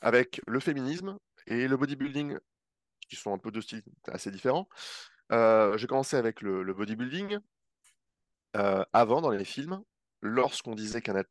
avec 0.00 0.40
le 0.48 0.58
féminisme 0.60 1.18
et 1.46 1.68
le 1.68 1.76
bodybuilding, 1.76 2.36
qui 3.08 3.16
sont 3.16 3.32
un 3.32 3.38
peu 3.38 3.52
deux 3.52 3.60
styles 3.62 3.84
assez 4.08 4.32
différents. 4.32 4.68
J'ai 5.30 5.86
commencé 5.86 6.16
avec 6.16 6.40
le 6.40 6.74
bodybuilding, 6.74 7.38
avant, 8.54 9.20
dans 9.20 9.30
les 9.30 9.44
films, 9.44 9.84
lorsqu'on 10.22 10.74
disait 10.74 11.02
qu'un 11.02 11.22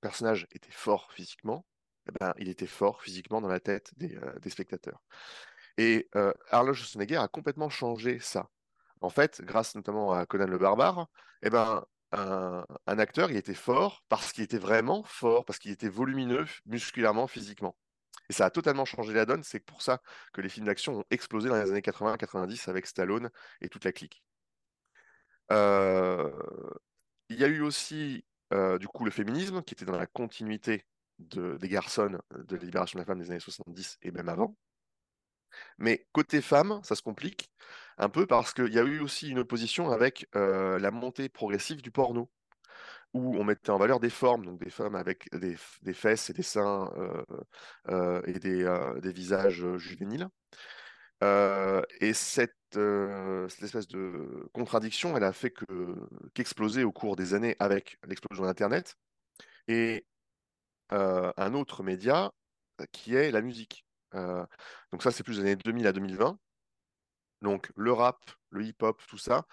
personnage 0.00 0.46
était 0.52 0.70
fort 0.70 1.12
physiquement, 1.12 1.64
eh 2.08 2.12
ben, 2.20 2.34
il 2.38 2.48
était 2.48 2.66
fort 2.66 3.02
physiquement 3.02 3.40
dans 3.40 3.48
la 3.48 3.60
tête 3.60 3.92
des, 3.96 4.16
euh, 4.16 4.38
des 4.40 4.50
spectateurs. 4.50 5.02
Et 5.78 6.08
euh, 6.14 6.32
Arnold 6.50 6.76
Schwarzenegger 6.76 7.16
a 7.16 7.28
complètement 7.28 7.70
changé 7.70 8.18
ça. 8.20 8.48
En 9.00 9.10
fait, 9.10 9.42
grâce 9.42 9.74
notamment 9.74 10.12
à 10.12 10.26
Conan 10.26 10.46
le 10.46 10.58
Barbare, 10.58 11.08
eh 11.42 11.50
ben, 11.50 11.84
un, 12.12 12.98
acteur, 12.98 13.30
était 13.30 13.54
fort 13.54 14.04
parce 14.08 14.32
qu'il 14.32 14.44
était 14.44 14.58
vraiment 14.58 15.02
fort, 15.04 15.44
parce 15.44 15.58
qu'il 15.58 15.72
était 15.72 15.88
volumineux 15.88 16.46
musculairement, 16.66 17.26
physiquement. 17.26 17.76
Et 18.28 18.32
ça 18.32 18.46
a 18.46 18.50
totalement 18.50 18.84
changé 18.84 19.12
la 19.12 19.26
donne. 19.26 19.42
C'est 19.42 19.60
pour 19.60 19.82
ça 19.82 20.00
que 20.32 20.40
les 20.40 20.48
films 20.48 20.66
d'action 20.66 21.00
ont 21.00 21.04
explosé 21.10 21.48
dans 21.48 21.56
les 21.56 21.70
années 21.70 21.80
80-90 21.80 22.70
avec 22.70 22.86
Stallone 22.86 23.30
et 23.60 23.68
toute 23.68 23.84
la 23.84 23.92
clique. 23.92 24.22
Euh, 25.52 26.30
il 27.28 27.38
y 27.38 27.44
a 27.44 27.48
eu 27.48 27.60
aussi 27.62 28.24
euh, 28.52 28.78
du 28.78 28.88
coup 28.88 29.04
le 29.04 29.10
féminisme 29.10 29.62
qui 29.62 29.74
était 29.74 29.84
dans 29.84 29.96
la 29.96 30.06
continuité 30.06 30.84
de, 31.18 31.56
des 31.58 31.68
garçons 31.68 32.18
de 32.36 32.56
la 32.56 32.62
libération 32.62 32.98
de 32.98 33.02
la 33.02 33.06
femme 33.06 33.20
des 33.20 33.30
années 33.30 33.40
70 33.40 33.98
et 34.02 34.10
même 34.10 34.28
avant. 34.28 34.56
Mais 35.78 36.06
côté 36.12 36.40
femme, 36.42 36.80
ça 36.82 36.96
se 36.96 37.02
complique 37.02 37.50
un 37.98 38.08
peu 38.08 38.26
parce 38.26 38.52
qu'il 38.52 38.72
y 38.72 38.78
a 38.78 38.82
eu 38.82 39.00
aussi 39.00 39.30
une 39.30 39.38
opposition 39.38 39.90
avec 39.90 40.26
euh, 40.34 40.78
la 40.80 40.90
montée 40.90 41.28
progressive 41.28 41.80
du 41.80 41.92
porno, 41.92 42.28
où 43.14 43.36
on 43.36 43.44
mettait 43.44 43.70
en 43.70 43.78
valeur 43.78 44.00
des 44.00 44.10
formes, 44.10 44.44
donc 44.44 44.62
des 44.62 44.70
femmes 44.70 44.96
avec 44.96 45.28
des, 45.32 45.56
fesses 45.94 46.30
et 46.30 46.32
des 46.32 46.42
seins 46.42 46.90
euh, 46.96 47.24
euh, 47.88 48.22
et 48.26 48.64
euh, 48.64 49.00
des, 49.00 49.12
visages 49.12 49.64
juvéniles. 49.76 50.28
Euh, 51.22 51.82
et 52.00 52.12
cette, 52.12 52.54
euh, 52.76 53.48
cette, 53.48 53.62
espèce 53.62 53.88
de 53.88 54.48
contradiction, 54.52 55.16
elle 55.16 55.24
a 55.24 55.32
fait 55.32 55.50
que 55.50 55.64
qu'exploser 56.34 56.84
au 56.84 56.92
cours 56.92 57.16
des 57.16 57.34
années 57.34 57.56
avec 57.60 57.98
l'explosion 58.06 58.44
d'Internet 58.44 58.96
et 59.68 60.06
un 60.90 61.54
autre 61.54 61.82
média 61.82 62.32
qui 62.92 63.16
est 63.16 63.32
la 63.32 63.42
musique. 63.42 63.84
donc 64.12 65.02
ça, 65.02 65.10
c'est 65.10 65.24
plus 65.24 65.38
des 65.38 65.42
années 65.42 65.56
2000 65.56 65.86
à 65.88 65.92
2020. 65.92 66.38
Donc 67.42 67.72
le 67.76 67.92
rap, 67.92 68.18
le 68.50 68.64
hip-hop, 68.64 69.02
tout 69.08 69.18
ça, 69.18 69.46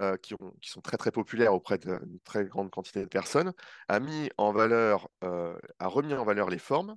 euh, 0.00 0.16
qui, 0.16 0.32
qui, 0.62 0.70
sont 0.70 0.80
très 0.80 0.96
très 0.96 1.10
populaires 1.10 1.52
auprès 1.52 1.76
d'une 1.76 2.20
très 2.20 2.44
grande 2.44 2.70
quantité 2.70 3.00
de 3.00 3.08
personnes, 3.08 3.52
a 3.88 3.98
mis 3.98 4.30
en 4.36 4.52
valeur, 4.52 5.08
euh, 5.24 5.58
a 5.80 5.88
remis 5.88 6.14
en 6.14 6.24
valeur 6.24 6.50
les 6.50 6.58
formes, 6.58 6.96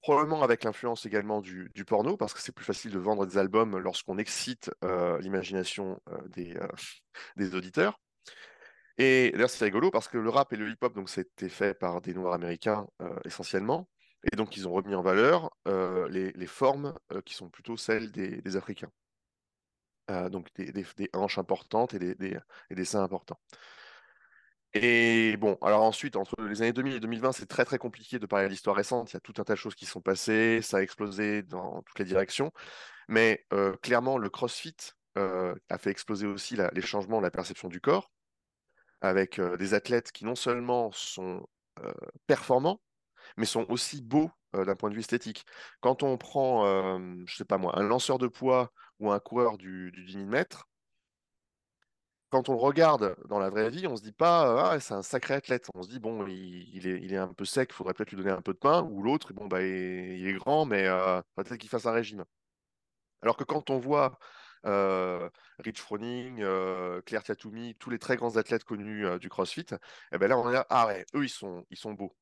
probablement 0.00 0.42
avec 0.42 0.64
l'influence 0.64 1.06
également 1.06 1.40
du, 1.40 1.70
porno, 1.86 2.16
parce 2.16 2.34
que 2.34 2.40
c'est 2.40 2.52
plus 2.52 2.64
facile 2.64 2.92
de 2.92 2.98
vendre 2.98 3.26
des 3.26 3.38
albums 3.38 3.78
lorsqu'on 3.78 4.18
excite 4.18 4.70
euh, 4.84 5.18
l'imagination 5.20 6.00
des, 6.28 6.54
des 7.36 7.54
auditeurs. 7.54 8.00
Et 8.98 9.30
d'ailleurs, 9.32 9.50
c'est 9.50 9.64
rigolo 9.64 9.90
parce 9.90 10.08
que 10.08 10.18
le 10.18 10.28
rap 10.28 10.52
et 10.52 10.56
le 10.56 10.68
hip-hop, 10.68 10.94
donc 10.94 11.08
c'était 11.08 11.48
fait 11.48 11.74
par 11.74 12.00
des 12.00 12.14
Noirs 12.14 12.34
américains 12.34 12.86
essentiellement, 13.24 13.88
et 14.32 14.36
donc 14.36 14.56
ils 14.56 14.66
ont 14.66 14.72
remis 14.72 14.94
en 14.94 15.02
valeur 15.02 15.50
les, 15.66 16.46
formes 16.46 16.94
qui 17.24 17.34
sont 17.34 17.48
plutôt 17.48 17.76
celles 17.76 18.10
des, 18.10 18.56
Africains. 18.56 18.90
Euh, 20.10 20.30
donc 20.30 20.48
des, 20.54 20.86
hanches 21.12 21.38
importantes 21.38 21.92
et 21.92 21.98
des, 21.98 22.38
et 22.70 22.74
des, 22.74 22.84
seins 22.86 23.02
importants. 23.02 23.38
Et 24.74 25.36
bon, 25.38 25.56
alors 25.62 25.82
ensuite, 25.82 26.16
entre 26.16 26.34
les 26.42 26.60
années 26.62 26.72
2000 26.72 26.94
et 26.94 27.00
2020, 27.00 27.32
c'est 27.32 27.46
très 27.46 27.64
très 27.64 27.78
compliqué 27.78 28.18
de 28.18 28.26
parler 28.26 28.46
de 28.46 28.50
l'histoire 28.50 28.76
récente. 28.76 29.12
Il 29.12 29.14
y 29.14 29.16
a 29.16 29.20
tout 29.20 29.32
un 29.38 29.44
tas 29.44 29.54
de 29.54 29.58
choses 29.58 29.74
qui 29.74 29.86
sont 29.86 30.02
passées, 30.02 30.60
ça 30.62 30.78
a 30.78 30.82
explosé 30.82 31.42
dans 31.42 31.82
toutes 31.82 31.98
les 31.98 32.04
directions. 32.04 32.52
Mais 33.08 33.46
euh, 33.52 33.76
clairement, 33.78 34.18
le 34.18 34.30
CrossFit 34.30 34.76
euh, 35.18 35.54
a 35.70 35.78
fait 35.78 35.90
exploser 35.90 36.26
aussi 36.26 36.56
les 36.72 36.82
changements 36.82 37.18
de 37.18 37.24
la 37.24 37.30
perception 37.30 37.68
du 37.68 37.80
corps, 37.80 38.12
avec 39.00 39.38
euh, 39.38 39.56
des 39.56 39.74
athlètes 39.74 40.12
qui 40.12 40.24
non 40.24 40.34
seulement 40.34 40.92
sont 40.92 41.46
performants, 42.26 42.82
mais 43.36 43.46
sont 43.46 43.66
aussi 43.68 44.02
beaux 44.02 44.32
d'un 44.52 44.74
point 44.74 44.90
de 44.90 44.94
vue 44.94 45.00
esthétique. 45.00 45.44
Quand 45.80 46.02
on 46.02 46.18
prend, 46.18 46.98
je 47.24 47.36
sais 47.36 47.44
pas 47.44 47.56
moi, 47.56 47.78
un 47.78 47.84
lanceur 47.84 48.18
de 48.18 48.26
poids 48.26 48.72
ou 48.98 49.12
un 49.12 49.20
coureur 49.20 49.58
du, 49.58 49.92
du 49.92 50.04
10 50.04 50.12
000 50.14 50.24
mètres, 50.26 50.67
quand 52.30 52.48
on 52.48 52.52
le 52.52 52.58
regarde 52.58 53.16
dans 53.28 53.38
la 53.38 53.50
vraie 53.50 53.70
vie, 53.70 53.86
on 53.86 53.96
se 53.96 54.02
dit 54.02 54.12
pas, 54.12 54.72
ah, 54.72 54.80
c'est 54.80 54.94
un 54.94 55.02
sacré 55.02 55.34
athlète. 55.34 55.68
On 55.74 55.82
se 55.82 55.88
dit, 55.88 55.98
bon, 55.98 56.26
il, 56.26 56.86
est, 56.86 57.16
un 57.16 57.32
peu 57.32 57.44
sec, 57.44 57.70
il 57.72 57.74
faudrait 57.74 57.94
peut-être 57.94 58.10
lui 58.10 58.18
donner 58.18 58.30
un 58.30 58.42
peu 58.42 58.52
de 58.52 58.58
pain. 58.58 58.82
Ou 58.82 59.02
l'autre, 59.02 59.32
bon, 59.32 59.46
bah, 59.46 59.62
il, 59.62 60.26
est 60.26 60.32
grand, 60.34 60.66
mais 60.66 60.86
euh, 60.86 61.22
peut-être 61.36 61.56
qu'il 61.56 61.70
fasse 61.70 61.86
un 61.86 61.92
régime. 61.92 62.24
Alors 63.22 63.36
que 63.36 63.44
quand 63.44 63.70
on 63.70 63.78
voit 63.78 64.18
Rich 64.64 65.80
Froning, 65.80 66.44
Claire 67.06 67.22
Tiatoumi, 67.22 67.74
tous 67.76 67.90
les 67.90 67.98
très 67.98 68.16
grands 68.16 68.36
athlètes 68.36 68.64
connus 68.64 69.06
du 69.18 69.28
CrossFit, 69.28 69.66
eh 70.12 70.18
ben 70.18 70.28
là, 70.28 70.38
on 70.38 70.52
est 70.52 70.58
ah 70.68 70.86
ouais, 70.86 71.06
eux, 71.14 71.24
ils 71.24 71.28
sont, 71.30 71.64
ils 71.70 71.78
sont 71.78 71.92
beaux. 71.92 72.14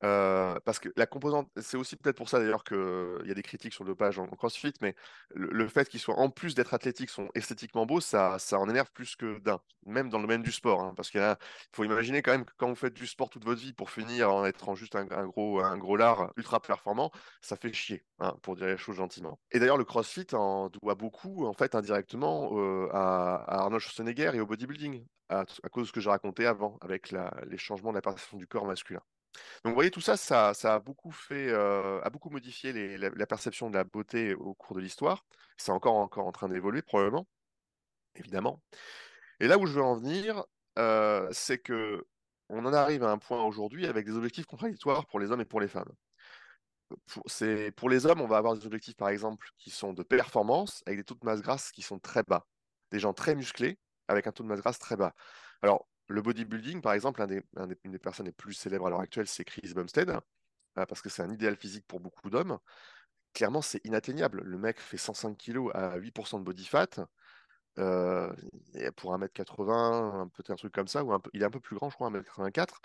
Parce 0.00 0.78
que 0.78 0.90
la 0.96 1.06
composante, 1.06 1.50
c'est 1.56 1.76
aussi 1.76 1.96
peut-être 1.96 2.16
pour 2.16 2.28
ça 2.28 2.38
d'ailleurs 2.38 2.64
qu'il 2.64 3.24
y 3.24 3.30
a 3.30 3.34
des 3.34 3.42
critiques 3.42 3.72
sur 3.72 3.84
le 3.84 3.90
dopage 3.90 4.18
en, 4.18 4.26
CrossFit, 4.26 4.74
mais 4.80 4.94
le, 5.34 5.66
fait 5.68 5.88
qu'ils 5.88 6.00
soient 6.00 6.18
en 6.18 6.30
plus 6.30 6.54
d'être 6.54 6.74
athlétiques, 6.74 7.10
sont 7.10 7.28
esthétiquement 7.34 7.86
beaux, 7.86 8.00
ça, 8.00 8.38
ça 8.38 8.58
en 8.58 8.68
énerve 8.68 8.90
plus 8.92 9.16
que 9.16 9.38
d'un, 9.38 9.60
même 9.86 10.08
dans 10.08 10.18
le 10.18 10.24
domaine 10.24 10.42
du 10.42 10.52
sport. 10.52 10.82
Hein, 10.82 10.92
parce 10.96 11.10
qu'il 11.10 11.36
faut 11.72 11.84
imaginer 11.84 12.22
quand 12.22 12.32
même 12.32 12.44
que 12.44 12.52
quand 12.56 12.68
vous 12.68 12.74
faites 12.74 12.94
du 12.94 13.06
sport 13.06 13.30
toute 13.30 13.44
votre 13.44 13.60
vie 13.60 13.72
pour 13.72 13.90
finir 13.90 14.32
en 14.32 14.44
étant 14.44 14.74
juste 14.74 14.96
un, 14.96 15.04
gros, 15.04 15.60
un 15.60 15.78
gros 15.78 15.96
lard 15.96 16.32
ultra 16.36 16.60
performant, 16.60 17.10
ça 17.40 17.56
fait 17.56 17.72
chier, 17.72 18.04
hein, 18.20 18.36
pour 18.42 18.56
dire 18.56 18.66
les 18.66 18.76
choses 18.76 18.96
gentiment. 18.96 19.38
Et 19.50 19.58
d'ailleurs, 19.58 19.78
le 19.78 19.84
CrossFit 19.84 20.34
en 20.34 20.68
doit 20.68 20.94
beaucoup, 20.94 21.46
en 21.46 21.52
fait, 21.54 21.74
indirectement 21.74 22.50
à, 22.92 23.44
Arnold 23.62 23.82
Schwarzenegger 23.82 24.32
et 24.34 24.40
au 24.40 24.46
bodybuilding, 24.46 25.06
à, 25.28 25.44
cause 25.70 25.84
de 25.84 25.88
ce 25.88 25.92
que 25.92 26.00
j'ai 26.00 26.10
raconté 26.10 26.46
avant, 26.46 26.78
avec 26.80 27.12
les 27.46 27.58
changements 27.58 27.90
de 27.90 27.96
la 27.96 28.02
perception 28.02 28.36
du 28.36 28.46
corps 28.46 28.66
masculin. 28.66 29.00
Donc, 29.64 29.72
vous 29.72 29.74
voyez, 29.74 29.90
tout 29.90 30.00
ça, 30.00 30.16
ça, 30.16 30.52
euh, 30.64 32.00
a 32.02 32.10
beaucoup 32.10 32.30
modifié 32.30 32.96
la, 32.98 33.26
perception 33.26 33.70
de 33.70 33.76
la 33.76 33.84
beauté 33.84 34.34
au 34.34 34.54
cours 34.54 34.76
de 34.76 34.80
l'histoire. 34.80 35.24
C'est 35.56 35.72
encore, 35.72 35.94
encore 35.94 36.26
en 36.26 36.32
train 36.32 36.48
d'évoluer, 36.48 36.82
probablement, 36.82 37.26
évidemment. 38.16 38.62
Et 39.40 39.48
là 39.48 39.58
où 39.58 39.66
je 39.66 39.72
veux 39.72 39.82
en 39.82 39.96
venir, 39.96 40.44
euh, 40.78 41.28
c'est 41.32 41.58
que 41.58 42.04
on 42.50 42.64
en 42.66 42.72
arrive 42.72 43.04
à 43.04 43.10
un 43.10 43.18
point 43.18 43.42
aujourd'hui 43.44 43.86
avec 43.86 44.06
des 44.06 44.12
objectifs 44.12 44.46
contradictoires 44.46 45.06
pour 45.06 45.18
les 45.18 45.30
hommes 45.32 45.40
et 45.40 45.46
pour 45.46 45.60
les 45.60 45.68
femmes. 45.68 45.90
Pour, 47.06 47.24
pour 47.76 47.90
les 47.90 48.06
hommes, 48.06 48.20
on 48.20 48.26
va 48.26 48.36
avoir 48.36 48.54
des 48.54 48.66
objectifs, 48.66 48.96
par 48.96 49.08
exemple, 49.08 49.48
qui 49.58 49.70
sont 49.70 49.92
de 49.92 50.02
performance, 50.02 50.82
avec 50.86 51.00
des 51.00 51.04
taux 51.04 51.14
de 51.14 51.24
masse 51.24 51.40
grasse 51.40 51.72
qui 51.72 51.82
sont 51.82 51.98
très 51.98 52.22
bas. 52.22 52.46
Des 52.90 53.00
gens 53.00 53.12
très 53.12 53.34
musclés, 53.34 53.78
avec 54.08 54.26
un 54.26 54.32
taux 54.32 54.44
de 54.44 54.48
masse 54.48 54.60
grasse 54.60 54.78
très 54.78 54.96
bas. 54.96 55.14
Alors, 55.62 55.88
le 56.08 56.22
bodybuilding, 56.22 56.80
par 56.80 56.92
exemple, 56.92 57.24
une 57.84 57.92
des 57.92 57.98
personnes 57.98 58.26
les 58.26 58.32
plus 58.32 58.54
célèbres 58.54 58.86
à 58.86 58.90
l'heure 58.90 59.00
actuelle, 59.00 59.26
c'est 59.26 59.44
Chris 59.44 59.72
Bumstead, 59.74 60.10
euh, 60.10 60.86
parce 60.86 61.02
que 61.02 61.08
c'est 61.08 61.22
un 61.22 61.30
idéal 61.30 61.56
physique 61.56 61.86
pour 61.86 62.00
beaucoup 62.00 62.30
d'hommes. 62.30 62.58
Clairement, 63.34 63.62
c'est 63.62 63.84
inatteignable. 63.84 64.42
Le 64.44 64.58
mec 64.58 64.80
fait 64.80 64.96
105 64.98 65.36
kg 65.38 65.70
à 65.74 65.96
8% 65.96 66.38
de 66.40 66.44
body 66.44 66.66
fat. 66.66 66.88
Euh, 67.78 68.32
pour 68.96 69.14
1m80, 69.14 70.28
peut-être 70.34 70.50
un 70.52 70.56
truc 70.56 70.72
comme 70.72 70.86
ça, 70.88 71.04
ou 71.04 71.16
il 71.32 71.42
est 71.42 71.44
un 71.44 71.50
peu 71.50 71.60
plus 71.60 71.76
grand, 71.76 71.90
je 71.90 71.96
crois, 71.96 72.08
1m84. 72.08 72.80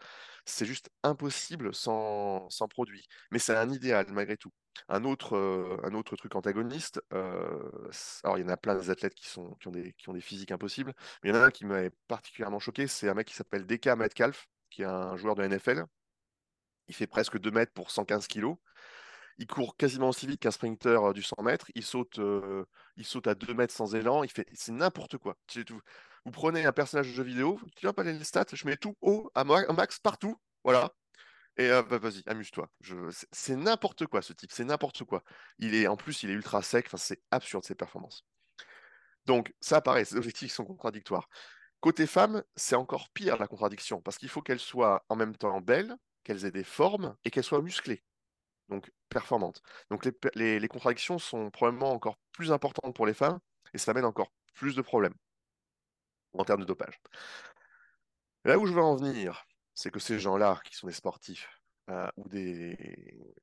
C'est 0.45 0.65
juste 0.65 0.89
impossible 1.03 1.73
sans 1.75 2.49
produit. 2.69 3.05
Mais 3.31 3.39
c'est 3.39 3.55
un 3.55 3.69
idéal, 3.69 4.07
malgré 4.11 4.37
tout. 4.37 4.51
Un 4.87 5.03
autre, 5.03 5.35
euh, 5.35 5.77
un 5.83 5.93
autre 5.93 6.15
truc 6.15 6.35
antagoniste, 6.35 7.01
euh, 7.13 7.89
alors 8.23 8.37
il 8.37 8.41
y 8.41 8.43
en 8.45 8.49
a 8.49 8.57
plein 8.57 8.75
des 8.75 8.89
athlètes 8.89 9.13
qui, 9.13 9.27
ont 9.37 9.71
des, 9.71 10.21
physiques 10.21 10.51
impossibles, 10.51 10.93
mais 11.21 11.29
il 11.29 11.35
y 11.35 11.37
en 11.37 11.41
a 11.41 11.45
un 11.45 11.51
qui 11.51 11.65
m'avait 11.65 11.91
particulièrement 12.07 12.59
choqué, 12.59 12.87
c'est 12.87 13.09
un 13.09 13.13
mec 13.13 13.27
qui 13.27 13.35
s'appelle 13.35 13.65
DK 13.65 13.87
Metcalf, 13.97 14.47
qui 14.69 14.83
est 14.83 14.85
un 14.85 15.15
joueur 15.17 15.35
de 15.35 15.45
NFL. 15.45 15.85
Il 16.87 16.95
fait 16.95 17.07
presque 17.07 17.39
2 17.39 17.51
mètres 17.51 17.73
pour 17.73 17.91
115 17.91 18.27
kilos. 18.27 18.57
Il 19.37 19.47
court 19.47 19.77
quasiment 19.77 20.09
aussi 20.09 20.27
vite 20.27 20.41
qu'un 20.41 20.51
sprinter 20.51 21.09
euh, 21.09 21.13
du 21.13 21.23
100 21.23 21.41
mètres. 21.43 21.67
Il 21.75 21.83
saute, 21.83 22.19
à 22.19 23.35
2 23.35 23.53
mètres 23.53 23.73
sans 23.73 23.95
élan. 23.95 24.23
Fait, 24.27 24.47
c'est 24.53 24.71
n'importe 24.71 25.17
quoi. 25.17 25.37
Vous 26.25 26.31
prenez 26.31 26.65
un 26.65 26.73
personnage 26.73 27.07
de 27.07 27.13
jeu 27.13 27.23
vidéo, 27.23 27.59
tu 27.75 27.85
vas 27.85 27.93
pas 27.93 28.03
les 28.03 28.23
stats, 28.23 28.45
je 28.51 28.65
mets 28.65 28.75
tout 28.75 28.97
haut, 29.01 29.31
à 29.35 29.43
max, 29.43 29.99
partout. 29.99 30.35
Voilà. 30.63 30.91
Et 31.59 31.69
euh, 31.69 31.83
bah, 31.83 31.97
vas-y, 31.97 32.23
amuse-toi. 32.25 32.69
C'est 33.33 33.57
n'importe 33.57 34.07
quoi 34.07 34.21
ce 34.21 34.31
type, 34.31 34.51
c'est 34.51 34.63
n'importe 34.63 35.03
quoi. 35.03 35.23
Il 35.59 35.75
est 35.75 35.87
en 35.87 35.97
plus, 35.97 36.23
il 36.23 36.29
est 36.29 36.33
ultra 36.33 36.61
sec. 36.63 36.87
C'est 36.95 37.21
absurde 37.31 37.65
ses 37.65 37.75
performances. 37.75 38.25
Donc 39.25 39.53
ça 39.59 39.77
apparaît, 39.77 40.05
ces 40.05 40.15
objectifs 40.15 40.53
sont 40.53 40.65
contradictoires. 40.65 41.29
Côté 41.81 42.07
femme, 42.07 42.43
c'est 42.55 42.75
encore 42.75 43.09
pire 43.09 43.37
la 43.37 43.47
contradiction 43.47 44.01
parce 44.01 44.17
qu'il 44.17 44.29
faut 44.29 44.41
qu'elles 44.41 44.59
soient 44.59 45.05
en 45.09 45.17
même 45.17 45.35
temps 45.35 45.59
belles, 45.61 45.95
qu'elles 46.23 46.45
aient 46.45 46.51
des 46.51 46.63
formes 46.63 47.15
et 47.25 47.29
qu'elles 47.31 47.43
soient 47.43 47.61
musclées, 47.61 48.03
donc 48.69 48.89
performantes. 49.09 49.61
Donc 49.89 50.05
les, 50.05 50.13
les, 50.35 50.59
les, 50.59 50.67
contradictions 50.69 51.19
sont 51.19 51.51
probablement 51.51 51.91
encore 51.91 52.17
plus 52.31 52.51
importantes 52.53 52.95
pour 52.95 53.05
les 53.05 53.13
femmes 53.13 53.39
et 53.73 53.77
ça 53.77 53.91
amène 53.91 54.05
encore 54.05 54.31
plus 54.53 54.75
de 54.75 54.81
problèmes 54.81 55.15
en 56.33 56.45
termes 56.45 56.61
de 56.61 56.65
dopage. 56.65 56.99
Là 58.45 58.57
où 58.57 58.65
je 58.65 58.73
veux 58.73 58.81
en 58.81 58.95
venir, 58.95 59.45
c'est 59.79 59.91
que 59.91 59.99
ces 59.99 60.19
gens-là, 60.19 60.59
qui 60.65 60.75
sont 60.75 60.87
des 60.87 60.93
sportifs 60.93 61.47
euh, 61.89 62.09
ou 62.17 62.27
des 62.27 62.77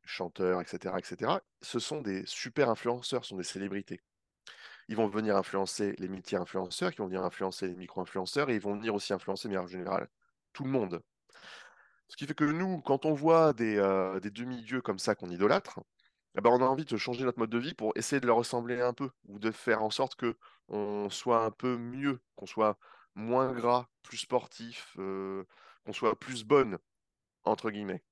chanteurs, 0.05 0.61
etc., 0.61 0.95
etc., 0.99 1.33
ce 1.63 1.79
sont 1.79 2.03
des 2.03 2.27
super 2.27 2.69
influenceurs, 2.69 3.25
ce 3.25 3.31
sont 3.31 3.39
des 3.39 3.43
célébrités. 3.43 4.03
ils 4.89 4.97
vont 4.97 5.09
venir 5.09 5.35
influencer 5.37 5.95
les 5.99 6.09
multi-influenceurs, 6.09 6.93
qui 6.93 6.99
vont 6.99 7.07
venir 7.07 7.25
influencer 7.25 7.69
les 7.69 7.75
micro-influenceurs, 7.75 8.51
et 8.51 8.55
ils 8.55 8.61
vont 8.61 8.75
venir 8.75 8.95
aussi 8.95 9.15
influencer, 9.15 9.49
mais 9.49 9.57
en 9.57 9.67
général, 9.67 10.09
tout 10.53 10.65
le 10.65 10.71
monde. 10.71 11.03
Ce 12.09 12.17
qui 12.17 12.27
fait 12.27 12.35
que 12.35 12.45
nous, 12.45 12.83
quand 12.83 13.07
on 13.07 13.15
voit 13.15 13.55
des, 13.55 13.79
euh, 13.79 14.21
des 14.21 14.31
demi-dieux 14.31 14.83
comme 14.83 14.99
ça 14.99 15.15
qu'on 15.15 15.31
idolâtre, 15.31 15.81
eh 16.37 16.43
ben, 16.43 16.51
on 16.51 16.61
a 16.61 16.67
envie 16.67 16.85
de 16.85 16.97
changer 16.99 17.25
notre 17.25 17.39
mode 17.39 17.51
de 17.51 17.59
vie 17.59 17.75
pour 17.75 17.93
essayer 17.97 18.21
de 18.21 18.27
leur 18.27 18.37
ressembler 18.37 18.83
un 18.83 18.93
peu, 18.93 19.11
ou 19.25 19.39
de 19.39 19.51
faire 19.51 19.83
en 19.83 19.91
sorte 19.91 20.17
que 20.17 20.37
on 20.69 21.09
soit 21.09 21.43
un 21.45 21.51
peu 21.51 21.79
mieux, 21.79 22.21
qu'on 22.37 22.47
soit 22.47 22.79
moins 23.15 23.55
gras, 23.55 23.89
plus 24.03 24.19
sportif, 24.19 24.95
euh, 24.99 25.45
qu'on 25.87 25.93
soit 25.93 26.19
plus 26.19 26.45
bonne, 26.45 26.79
entre 27.45 27.71
guillemets. 27.71 28.03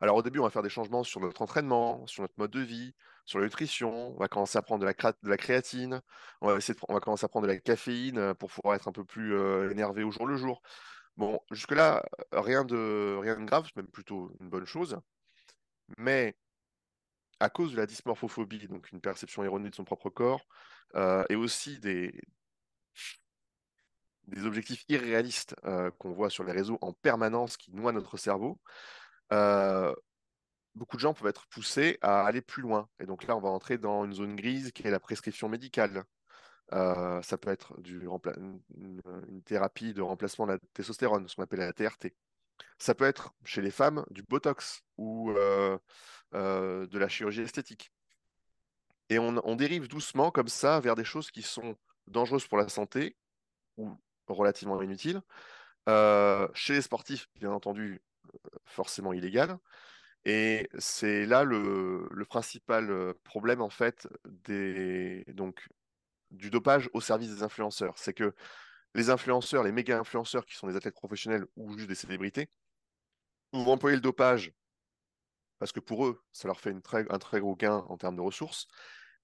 Alors 0.00 0.16
au 0.16 0.22
début, 0.22 0.40
on 0.40 0.42
va 0.42 0.50
faire 0.50 0.62
des 0.62 0.68
changements 0.68 1.04
sur 1.04 1.20
notre 1.20 1.40
entraînement, 1.42 2.06
sur 2.06 2.22
notre 2.22 2.34
mode 2.36 2.50
de 2.50 2.60
vie, 2.60 2.94
sur 3.24 3.38
la 3.38 3.46
nutrition. 3.46 4.14
On 4.14 4.18
va 4.18 4.28
commencer 4.28 4.58
à 4.58 4.62
prendre 4.62 4.80
de 4.80 4.86
la, 4.86 4.92
de 4.92 5.28
la 5.30 5.36
créatine. 5.36 6.02
On 6.40 6.48
va, 6.48 6.56
essayer 6.56 6.74
de, 6.74 6.80
on 6.88 6.94
va 6.94 7.00
commencer 7.00 7.24
à 7.24 7.28
prendre 7.28 7.46
de 7.46 7.52
la 7.52 7.58
caféine 7.58 8.18
euh, 8.18 8.34
pour 8.34 8.50
pouvoir 8.50 8.74
être 8.74 8.88
un 8.88 8.92
peu 8.92 9.04
plus 9.04 9.34
euh, 9.34 9.70
énervé 9.70 10.02
au 10.02 10.10
jour 10.10 10.26
le 10.26 10.36
jour. 10.36 10.60
Bon, 11.16 11.40
jusque-là, 11.52 12.04
rien 12.32 12.64
de, 12.64 13.16
rien 13.20 13.38
de 13.38 13.44
grave, 13.44 13.64
c'est 13.66 13.76
même 13.76 13.90
plutôt 13.90 14.32
une 14.40 14.50
bonne 14.50 14.66
chose. 14.66 14.98
Mais 15.98 16.36
à 17.40 17.48
cause 17.50 17.72
de 17.72 17.76
la 17.76 17.86
dysmorphophobie, 17.86 18.68
donc 18.68 18.90
une 18.92 19.00
perception 19.00 19.44
erronée 19.44 19.70
de 19.70 19.74
son 19.74 19.84
propre 19.84 20.10
corps, 20.10 20.44
euh, 20.96 21.24
et 21.28 21.36
aussi 21.36 21.78
des, 21.78 22.20
des 24.28 24.46
objectifs 24.46 24.84
irréalistes 24.88 25.54
qu'on 25.98 26.12
voit 26.12 26.30
sur 26.30 26.44
les 26.44 26.52
réseaux 26.52 26.78
en 26.80 26.92
permanence 26.92 27.56
qui 27.56 27.72
noient 27.72 27.92
notre 27.92 28.16
cerveau, 28.16 28.58
beaucoup 30.74 30.96
de 30.96 31.00
gens 31.00 31.14
peuvent 31.14 31.28
être 31.28 31.46
poussés 31.46 31.98
à 32.00 32.24
aller 32.26 32.40
plus 32.40 32.62
loin. 32.62 32.88
Et 33.00 33.06
donc 33.06 33.26
là, 33.26 33.36
on 33.36 33.40
va 33.40 33.48
entrer 33.48 33.78
dans 33.78 34.04
une 34.04 34.14
zone 34.14 34.36
grise 34.36 34.72
qui 34.72 34.86
est 34.86 34.90
la 34.90 35.00
prescription 35.00 35.48
médicale. 35.48 36.04
Euh, 36.72 37.20
ça 37.22 37.36
peut 37.36 37.50
être 37.50 37.74
une, 37.84 39.00
thérapie 39.44 39.92
de 39.92 40.02
remplacement 40.02 40.46
de 40.46 40.52
la 40.52 40.58
testostérone, 40.72 41.28
ce 41.28 41.36
qu'on 41.36 41.42
appelle 41.42 41.60
la 41.60 41.72
TRT. 41.72 42.14
Ça 42.78 42.94
peut 42.94 43.04
être 43.04 43.34
chez 43.44 43.60
les 43.60 43.70
femmes 43.70 44.04
du 44.10 44.22
Botox 44.22 44.82
ou 44.96 45.30
euh, 45.32 45.78
euh, 46.34 46.86
de 46.86 46.98
la 46.98 47.08
chirurgie 47.08 47.42
esthétique. 47.42 47.92
Et 49.10 49.18
on, 49.18 49.40
on, 49.46 49.56
dérive 49.56 49.88
doucement 49.88 50.30
comme 50.30 50.48
ça 50.48 50.80
vers 50.80 50.94
des 50.94 51.04
choses 51.04 51.30
qui 51.30 51.42
sont 51.42 51.76
dangereuses 52.06 52.46
pour 52.46 52.58
la 52.58 52.68
santé 52.68 53.16
ou 53.76 53.90
relativement 54.28 54.80
inutiles. 54.82 55.20
chez 55.86 56.74
les 56.74 56.82
sportifs, 56.82 57.28
bien 57.36 57.52
entendu, 57.52 58.02
forcément 58.64 59.12
illégales. 59.12 59.58
Et 60.24 60.68
c'est 60.78 61.26
là 61.26 61.44
le, 61.44 62.08
principal 62.28 63.14
problème 63.24 63.60
en 63.60 63.70
fait 63.70 64.08
des, 64.26 65.24
donc, 65.28 65.68
du 66.30 66.50
dopage 66.50 66.88
au 66.94 67.00
service 67.00 67.30
des 67.34 67.42
influenceurs. 67.42 67.94
C'est 67.98 68.14
que 68.14 68.34
les 68.94 69.10
influenceurs, 69.10 69.62
les 69.64 69.72
méga 69.72 69.98
influenceurs 69.98 70.46
qui 70.46 70.54
sont 70.54 70.66
des 70.68 70.76
athlètes 70.76 70.94
professionnels 70.94 71.46
ou 71.56 71.76
juste 71.76 71.88
des 71.88 71.94
célébrités, 71.94 72.48
vont 73.52 73.72
employer 73.72 73.96
le 73.96 74.02
dopage 74.02 74.52
parce 75.58 75.72
que 75.72 75.80
pour 75.80 76.06
eux, 76.06 76.22
ça 76.32 76.48
leur 76.48 76.60
fait 76.60 76.70
une 76.70 76.82
très, 76.82 77.10
un 77.10 77.18
très 77.18 77.40
gros 77.40 77.56
gain 77.56 77.84
en 77.88 77.96
termes 77.96 78.16
de 78.16 78.20
ressources, 78.20 78.66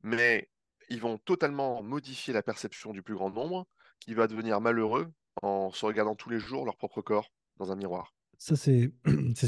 mais 0.03 0.49
ils 0.89 1.01
vont 1.01 1.19
totalement 1.19 1.83
modifier 1.83 2.33
la 2.33 2.43
perception 2.43 2.93
du 2.93 3.03
plus 3.03 3.15
grand 3.15 3.31
nombre 3.31 3.67
qui 4.01 4.15
va 4.15 4.27
devenir 4.27 4.61
malheureux 4.61 5.11
en 5.43 5.71
se 5.71 5.87
regardant 5.87 6.15
tous 6.15 6.31
les 6.31 6.41
jours 6.41 6.65
leur 6.65 6.77
propre 6.77 7.03
corps 7.03 7.31
dans 7.59 7.71
un 7.71 7.77
miroir. 7.77 8.13
Ça, 8.39 8.57
c'est 8.57 8.93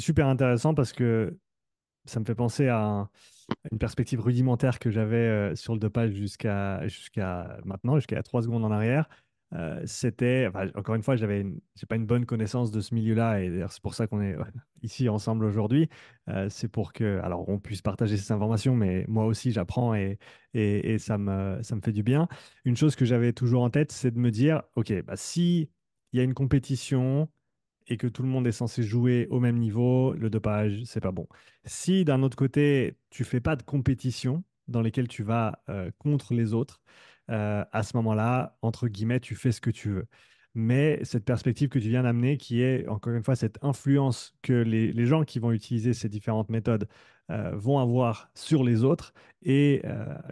super 0.01 0.27
intéressant 0.29 0.75
parce 0.75 0.93
que 0.93 1.37
ça 2.05 2.21
me 2.21 2.25
fait 2.25 2.35
penser 2.35 2.69
à, 2.69 3.09
une 3.71 3.79
perspective 3.79 4.21
rudimentaire 4.21 4.79
que 4.79 4.91
j'avais 4.91 5.17
euh, 5.17 5.55
sur 5.55 5.73
le 5.73 5.79
dopage 5.79 6.13
jusqu'à 6.13 6.87
jusqu'à 6.89 7.59
maintenant, 7.65 7.97
jusqu'à 7.97 8.23
trois 8.23 8.43
secondes 8.43 8.65
en 8.65 8.71
arrière. 8.71 9.09
Euh, 9.55 9.83
c'était, 9.85 10.49
encore 10.75 10.95
une 10.95 11.03
fois, 11.03 11.17
j'avais, 11.17 11.45
j'ai 11.77 11.87
pas 11.87 11.97
une 11.97 12.07
bonne 12.07 12.25
connaissance 12.27 12.71
de 12.71 12.81
ce 12.81 12.95
milieu-là, 12.95 13.43
et 13.43 13.65
c'est 13.69 13.83
pour 13.83 13.95
ça 13.95 14.07
qu'on 14.07 14.23
est 14.23 14.37
ici 14.83 15.09
ensemble 15.09 15.45
aujourd'hui. 15.45 15.89
Euh, 16.29 16.49
c'est 16.49 16.69
pour 16.69 16.93
que, 16.93 17.21
alors, 17.23 17.49
on 17.49 17.59
puisse 17.59 17.83
partager 17.83 18.17
ces 18.17 18.33
informations, 18.33 18.75
mais 18.75 19.05
moi 19.09 19.27
aussi 19.27 19.53
j'apprends 19.53 19.95
et, 19.95 20.19
ça 20.99 21.19
me 21.19 21.61
fait 21.83 21.93
du 21.93 22.03
bien. 22.03 22.29
Une 22.65 22.77
chose 22.77 22.97
que 22.97 23.05
j'avais 23.05 23.33
toujours 23.33 23.63
en 23.63 23.71
tête, 23.71 23.93
c'est 23.93 24.11
de 24.11 24.19
me 24.19 24.31
dire, 24.31 24.63
ok, 24.77 25.03
bah, 25.05 25.17
si 25.17 25.71
il 26.13 26.19
y 26.19 26.21
a 26.21 26.25
une 26.25 26.35
compétition, 26.35 27.29
et 27.89 27.97
que 27.97 28.07
tout 28.07 28.23
le 28.23 28.29
monde 28.29 28.47
est 28.47 28.53
censé 28.53 28.83
jouer 28.83 29.27
au 29.31 29.41
même 29.41 29.59
niveau, 29.59 30.13
le 30.15 30.31
dopage, 30.31 30.83
c'est 30.85 31.01
pas 31.01 31.13
bon. 31.13 31.27
Si 31.65 32.05
d'un 32.05 32.23
autre 32.23 32.37
côté, 32.37 32.97
tu 33.11 33.25
fais 33.25 33.41
pas 33.41 33.57
de 33.57 33.63
compétition 33.63 34.45
dans 34.69 34.81
lesquelles 34.81 35.09
tu 35.09 35.23
vas 35.23 35.63
euh, 35.69 35.91
contre 35.99 36.35
les 36.35 36.55
autres, 36.55 36.81
euh, 37.33 37.65
à 37.73 37.83
ce 37.83 37.97
moment-là, 37.97 38.57
entre 38.63 38.89
guillemets, 38.89 39.21
tu 39.21 39.35
fais 39.35 39.53
ce 39.53 39.61
que 39.61 39.71
tu 39.71 39.91
veux. 39.91 40.07
Mais 40.55 41.01
cette 41.05 41.25
perspective 41.25 41.69
que 41.69 41.79
tu 41.79 41.89
viens 41.89 42.03
d'amener, 42.03 42.37
qui 42.37 42.63
est 42.63 42.87
encore 42.89 43.15
une 43.15 43.25
fois 43.25 43.37
cette 43.37 43.59
influence 43.63 44.35
que 44.43 44.53
les, 44.53 45.07
gens 45.07 45.25
qui 45.25 45.39
vont 45.39 45.51
utiliser 45.53 45.95
ces 45.95 46.09
différentes 46.11 46.51
méthodes 46.51 46.89
euh, 47.31 47.53
vont 47.55 47.79
avoir 47.79 48.31
sur 48.35 48.63
les 48.63 48.85
autres, 48.85 49.15
et 49.43 49.83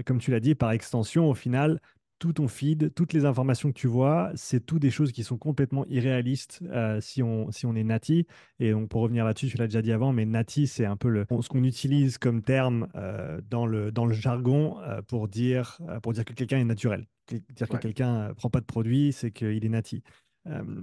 comme 0.06 0.18
tu 0.18 0.30
l'as 0.30 0.40
dit, 0.40 0.54
par 0.54 0.72
extension, 0.72 1.30
au 1.30 1.34
final, 1.34 1.80
tout 2.20 2.34
ton 2.34 2.46
feed, 2.46 2.94
toutes 2.94 3.12
les 3.14 3.24
informations 3.24 3.72
que 3.72 3.78
tu 3.78 3.88
vois, 3.88 4.30
c'est 4.36 4.64
tout 4.64 4.78
des 4.78 4.90
choses 4.90 5.10
qui 5.10 5.24
sont 5.24 5.38
complètement 5.38 5.86
irréalistes 5.86 6.60
euh, 6.70 7.00
si, 7.00 7.22
on, 7.22 7.50
si 7.50 7.66
on 7.66 7.74
est 7.74 7.82
nati. 7.82 8.26
Et 8.60 8.70
donc, 8.70 8.88
pour 8.90 9.00
revenir 9.00 9.24
là-dessus, 9.24 9.48
je 9.48 9.56
l'ai 9.56 9.64
déjà 9.64 9.82
dit 9.82 9.90
avant, 9.90 10.12
mais 10.12 10.26
nati, 10.26 10.68
c'est 10.68 10.84
un 10.84 10.96
peu 10.96 11.08
le, 11.08 11.26
ce 11.40 11.48
qu'on 11.48 11.64
utilise 11.64 12.18
comme 12.18 12.42
terme 12.42 12.88
euh, 12.94 13.40
dans, 13.48 13.66
le, 13.66 13.90
dans 13.90 14.04
le 14.04 14.12
jargon 14.12 14.78
euh, 14.82 15.00
pour, 15.02 15.26
dire, 15.26 15.80
pour 16.02 16.12
dire 16.12 16.24
que 16.24 16.34
quelqu'un 16.34 16.58
est 16.58 16.64
naturel. 16.64 17.08
Dire 17.56 17.68
que 17.68 17.78
quelqu'un 17.78 18.28
ne 18.28 18.32
prend 18.34 18.50
pas 18.50 18.60
de 18.60 18.66
produit, 18.66 19.12
c'est 19.12 19.30
qu'il 19.30 19.64
est 19.64 19.68
nati. 19.68 20.02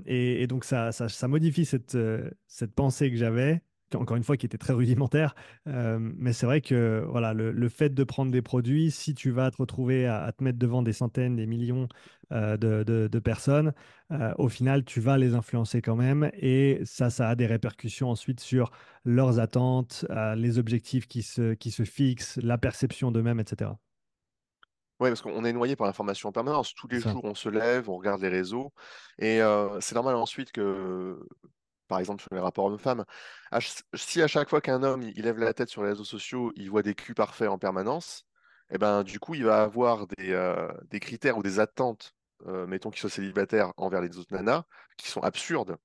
Et, 0.06 0.42
et, 0.42 0.48
donc, 0.48 0.66
ça, 0.66 0.92
ça, 0.92 1.08
ça 1.08 1.28
modifie 1.28 1.66
cette, 1.66 1.98
cette 2.48 2.74
pensée 2.74 3.12
que 3.12 3.18
j'avais 3.18 3.62
encore 3.96 4.18
une 4.18 4.24
fois, 4.24 4.38
qui 4.38 4.46
était 4.46 4.58
très 4.58 4.74
rudimentaire. 4.74 5.36
Euh, 5.68 5.98
mais 6.00 6.34
c'est 6.34 6.46
vrai 6.46 6.62
que 6.62 7.06
voilà, 7.10 7.34
le, 7.34 7.70
fait 7.70 7.90
de 7.90 8.04
prendre 8.04 8.32
des 8.32 8.42
produits, 8.42 8.92
si 8.92 9.14
tu 9.14 9.32
vas 9.32 9.52
te 9.52 9.58
retrouver 9.58 10.08
à, 10.08 10.32
te 10.32 10.44
mettre 10.44 10.60
devant 10.60 10.82
des 10.82 10.94
centaines, 10.94 11.36
des 11.36 11.46
millions 11.46 11.88
euh, 12.34 12.58
de, 12.58 13.20
personnes, 13.20 13.74
euh, 14.12 14.34
au 14.38 14.50
final, 14.50 14.84
tu 14.84 15.00
vas 15.00 15.18
les 15.18 15.34
influencer 15.36 15.82
quand 15.82 15.96
même. 15.96 16.30
Et 16.34 16.82
ça, 16.86 17.10
ça 17.10 17.30
a 17.30 17.36
des 17.36 17.46
répercussions 17.46 18.10
ensuite 18.10 18.40
sur 18.40 18.72
leurs 19.06 19.40
attentes, 19.40 20.06
les 20.36 20.60
objectifs 20.60 21.08
qui 21.08 21.24
se, 21.24 21.54
qui 21.54 21.72
se 21.72 21.84
fixent, 21.84 22.38
la 22.42 22.58
perception 22.58 23.12
d'eux-mêmes, 23.12 23.40
etc. 23.40 23.72
Oui, 25.00 25.10
parce 25.10 25.22
qu'on 25.22 25.46
est 25.46 25.54
noyé 25.54 25.76
par 25.76 25.86
l'information 25.86 26.30
en 26.30 26.32
permanence. 26.32 26.74
Tous 26.74 26.88
les 26.88 27.00
jours, 27.00 27.24
on 27.24 27.36
se 27.36 27.50
lève, 27.50 27.88
on 27.88 27.98
regarde 27.98 28.20
les 28.22 28.30
réseaux. 28.30 28.74
Et 29.20 29.40
c'est 29.80 29.96
normal 29.96 30.16
ensuite 30.16 30.52
que 30.52 31.20
par 31.88 32.00
exemple 32.00 32.22
sur 32.22 32.30
les 32.34 32.40
rapports 32.40 32.66
hommes-femmes, 32.66 33.06
si 33.94 34.22
à 34.22 34.28
chaque 34.28 34.50
fois 34.50 34.62
qu'un 34.62 34.84
homme 34.84 35.04
il 35.04 35.24
lève 35.24 35.38
la 35.40 35.54
tête 35.54 35.70
sur 35.70 35.84
les 35.84 35.90
réseaux 35.90 36.04
sociaux, 36.04 36.52
il 36.56 36.70
voit 36.70 36.84
des 36.84 36.96
culs 36.96 37.16
parfaits 37.16 37.50
en 37.50 37.58
permanence, 37.58 38.28
eh 38.70 38.78
ben, 38.78 39.04
du 39.04 39.20
coup, 39.20 39.34
il 39.36 39.46
va 39.46 39.64
avoir 39.64 40.08
des, 40.08 40.34
euh, 40.34 40.72
critères 41.00 41.38
ou 41.38 41.44
des 41.44 41.60
attentes, 41.60 42.14
euh, 42.48 42.68
mettons 42.68 42.90
qu'il 42.90 43.00
soit 43.00 43.10
célibataire 43.10 43.74
envers 43.78 44.02
les 44.02 44.18
autres 44.18 44.34
nanas, 44.34 44.64
qui 44.98 45.10
sont 45.10 45.22
absurdes. 45.22 45.78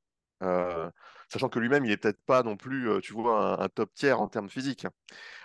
Euh, 0.42 0.90
sachant 1.28 1.48
que 1.48 1.61
lui-même, 1.61 1.84
il 1.84 1.90
n'est 1.90 1.96
peut-être 1.96 2.20
pas 2.26 2.42
non 2.42 2.57
plus, 2.57 3.00
tu 3.03 3.12
vois, 3.12 3.62
un, 3.62 3.68
top 3.68 3.94
tiers 3.94 4.20
en 4.20 4.28
termes 4.28 4.48
physiques. 4.50 4.86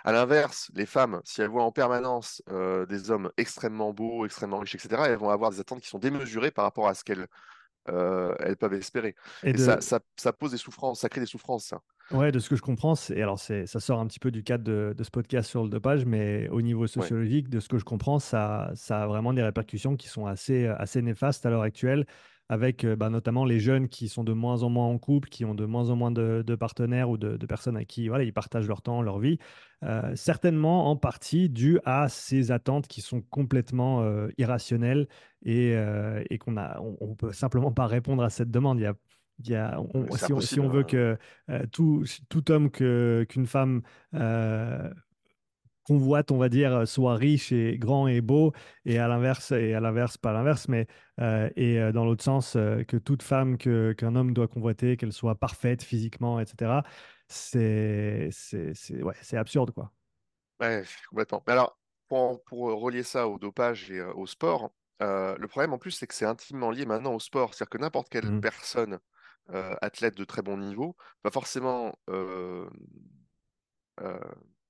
À 0.04 0.12
l'inverse, 0.12 0.70
les 0.74 0.86
femmes, 0.86 1.20
si 1.24 1.40
elles 1.40 1.48
voient 1.48 1.64
en 1.64 1.72
permanence 1.72 2.42
des 2.88 3.10
hommes 3.10 3.30
extrêmement 3.36 3.92
beaux, 3.92 4.26
extrêmement 4.26 4.58
riches, 4.58 4.74
etc., 4.74 5.02
elles 5.06 5.18
vont 5.18 5.30
avoir 5.30 5.50
des 5.50 5.60
attentes 5.60 5.80
qui 5.80 5.88
sont 5.88 5.98
démesurées 5.98 6.50
par 6.50 6.64
rapport 6.64 6.88
à 6.88 6.94
ce 6.94 7.04
qu'elles 7.04 7.28
euh, 7.88 8.34
elles 8.40 8.56
peuvent 8.56 8.74
espérer. 8.74 9.14
Et, 9.42 9.56
ça, 9.56 9.78
ça, 9.80 10.32
pose 10.32 10.52
des 10.52 10.56
souffrances, 10.56 11.00
ça 11.00 11.08
crée 11.08 11.20
des 11.20 11.26
souffrances, 11.26 11.66
ça. 11.66 11.80
Ouais, 12.10 12.32
de 12.32 12.38
ce 12.38 12.48
que 12.48 12.56
je 12.56 12.62
comprends, 12.62 12.94
et 13.10 13.22
alors 13.22 13.38
ça 13.38 13.66
sort 13.66 14.00
un 14.00 14.06
petit 14.06 14.18
peu 14.18 14.30
du 14.30 14.42
cadre 14.42 14.64
de, 14.64 15.02
ce 15.02 15.10
podcast 15.10 15.48
sur 15.48 15.62
le 15.62 15.68
dopage, 15.68 16.06
mais 16.06 16.48
au 16.48 16.62
niveau 16.62 16.86
sociologique, 16.86 17.50
de 17.50 17.60
ce 17.60 17.68
que 17.68 17.78
je 17.78 17.84
comprends, 17.84 18.18
ça, 18.18 18.70
ça 18.74 19.02
a 19.02 19.06
vraiment 19.06 19.34
des 19.34 19.42
répercussions 19.42 19.94
qui 19.94 20.08
sont 20.08 20.24
assez, 20.24 20.66
assez 20.66 21.02
néfastes 21.02 21.44
à 21.44 21.50
l'heure 21.50 21.62
actuelle 21.62 22.06
avec 22.48 22.84
euh, 22.84 22.96
bah, 22.96 23.10
notamment 23.10 23.44
les 23.44 23.60
jeunes 23.60 23.88
qui 23.88 24.08
sont 24.08 24.24
de 24.24 24.32
moins 24.32 24.62
en 24.62 24.70
moins 24.70 24.86
en 24.86 24.98
couple, 24.98 25.28
qui 25.28 25.44
ont 25.44 25.54
de 25.54 25.66
moins 25.66 25.90
en 25.90 25.96
moins 25.96 26.10
de, 26.10 26.42
partenaires 26.54 27.10
ou 27.10 27.18
de, 27.18 27.46
personnes 27.46 27.76
à 27.76 27.84
qui 27.84 28.08
voilà, 28.08 28.24
ils 28.24 28.32
partagent 28.32 28.68
leur 28.68 28.82
temps, 28.82 29.02
leur 29.02 29.18
vie, 29.18 29.38
euh, 29.84 30.14
certainement 30.14 30.90
en 30.90 30.96
partie 30.96 31.48
dû 31.48 31.78
à 31.84 32.08
ces 32.08 32.50
attentes 32.50 32.88
qui 32.88 33.00
sont 33.00 33.20
complètement 33.20 34.02
euh, 34.02 34.28
irrationnelles 34.38 35.08
et, 35.44 35.76
qu'on 36.40 36.56
a, 36.56 36.80
on, 36.80 37.14
peut 37.14 37.32
simplement 37.32 37.72
pas 37.72 37.86
répondre 37.86 38.22
à 38.22 38.30
cette 38.30 38.50
demande. 38.50 38.78
Il 38.78 38.82
y 38.82 38.86
a 38.86 38.94
il 39.44 39.50
y 39.50 39.54
a, 39.54 39.80
si, 40.16 40.32
on, 40.32 40.40
si, 40.40 40.58
on, 40.58 40.68
veut 40.68 40.82
que 40.82 41.16
tout, 41.70 42.04
tout 42.28 42.50
homme 42.50 42.72
qu'une 42.72 43.46
femme 43.46 43.82
convoite, 45.88 46.30
on 46.30 46.38
va 46.38 46.48
dire, 46.50 46.72
euh, 46.74 46.86
soit 46.86 47.16
riche 47.16 47.52
et 47.52 47.78
grand 47.78 48.08
et 48.08 48.20
beau, 48.20 48.52
et 48.84 48.98
à 48.98 49.08
l'inverse, 49.08 49.52
et 49.52 49.74
à 49.74 49.80
l'inverse, 49.80 50.18
pas 50.18 50.32
l'inverse, 50.32 50.68
mais 50.68 50.86
euh, 51.20 51.50
et 51.56 51.80
euh, 51.80 51.92
dans 51.92 52.04
l'autre 52.04 52.24
sens, 52.24 52.52
que 52.54 52.96
toute 52.98 53.22
femme 53.22 53.58
que, 53.58 53.92
qu'un 53.94 54.14
homme 54.16 54.34
doit 54.34 54.48
convoiter, 54.48 54.96
qu'elle 54.96 55.12
soit 55.12 55.34
parfaite 55.38 55.82
physiquement, 55.82 56.40
etc. 56.40 56.84
C'est, 57.28 58.28
c'est, 58.32 58.74
c'est, 58.74 59.02
ouais, 59.02 59.14
c'est 59.22 59.36
absurde, 59.36 59.72
quoi. 59.72 59.92
Ouais, 60.60 60.82
complètement. 61.08 61.42
Mais 61.46 61.52
alors, 61.52 61.78
pour, 62.08 62.42
pour 62.44 62.58
relier 62.80 63.02
ça 63.04 63.28
au 63.28 63.38
dopage 63.38 63.90
et 63.90 64.00
au 64.02 64.26
sport, 64.26 64.72
euh, 65.02 65.36
le 65.38 65.46
problème 65.48 65.72
en 65.72 65.78
plus, 65.78 65.92
c'est 65.92 66.06
que 66.08 66.14
c'est 66.14 66.24
intimement 66.24 66.70
lié 66.70 66.84
maintenant 66.84 67.14
au 67.14 67.20
sport. 67.20 67.54
C'est-à-dire 67.54 67.70
que 67.70 67.78
n'importe 67.78 68.08
quelle 68.08 68.32
Mhm. 68.32 68.40
personne, 68.40 68.98
athlète 69.80 70.14
de 70.14 70.24
très 70.24 70.42
bon 70.42 70.58
niveau, 70.58 70.94
va 71.24 71.30
forcément 71.30 71.94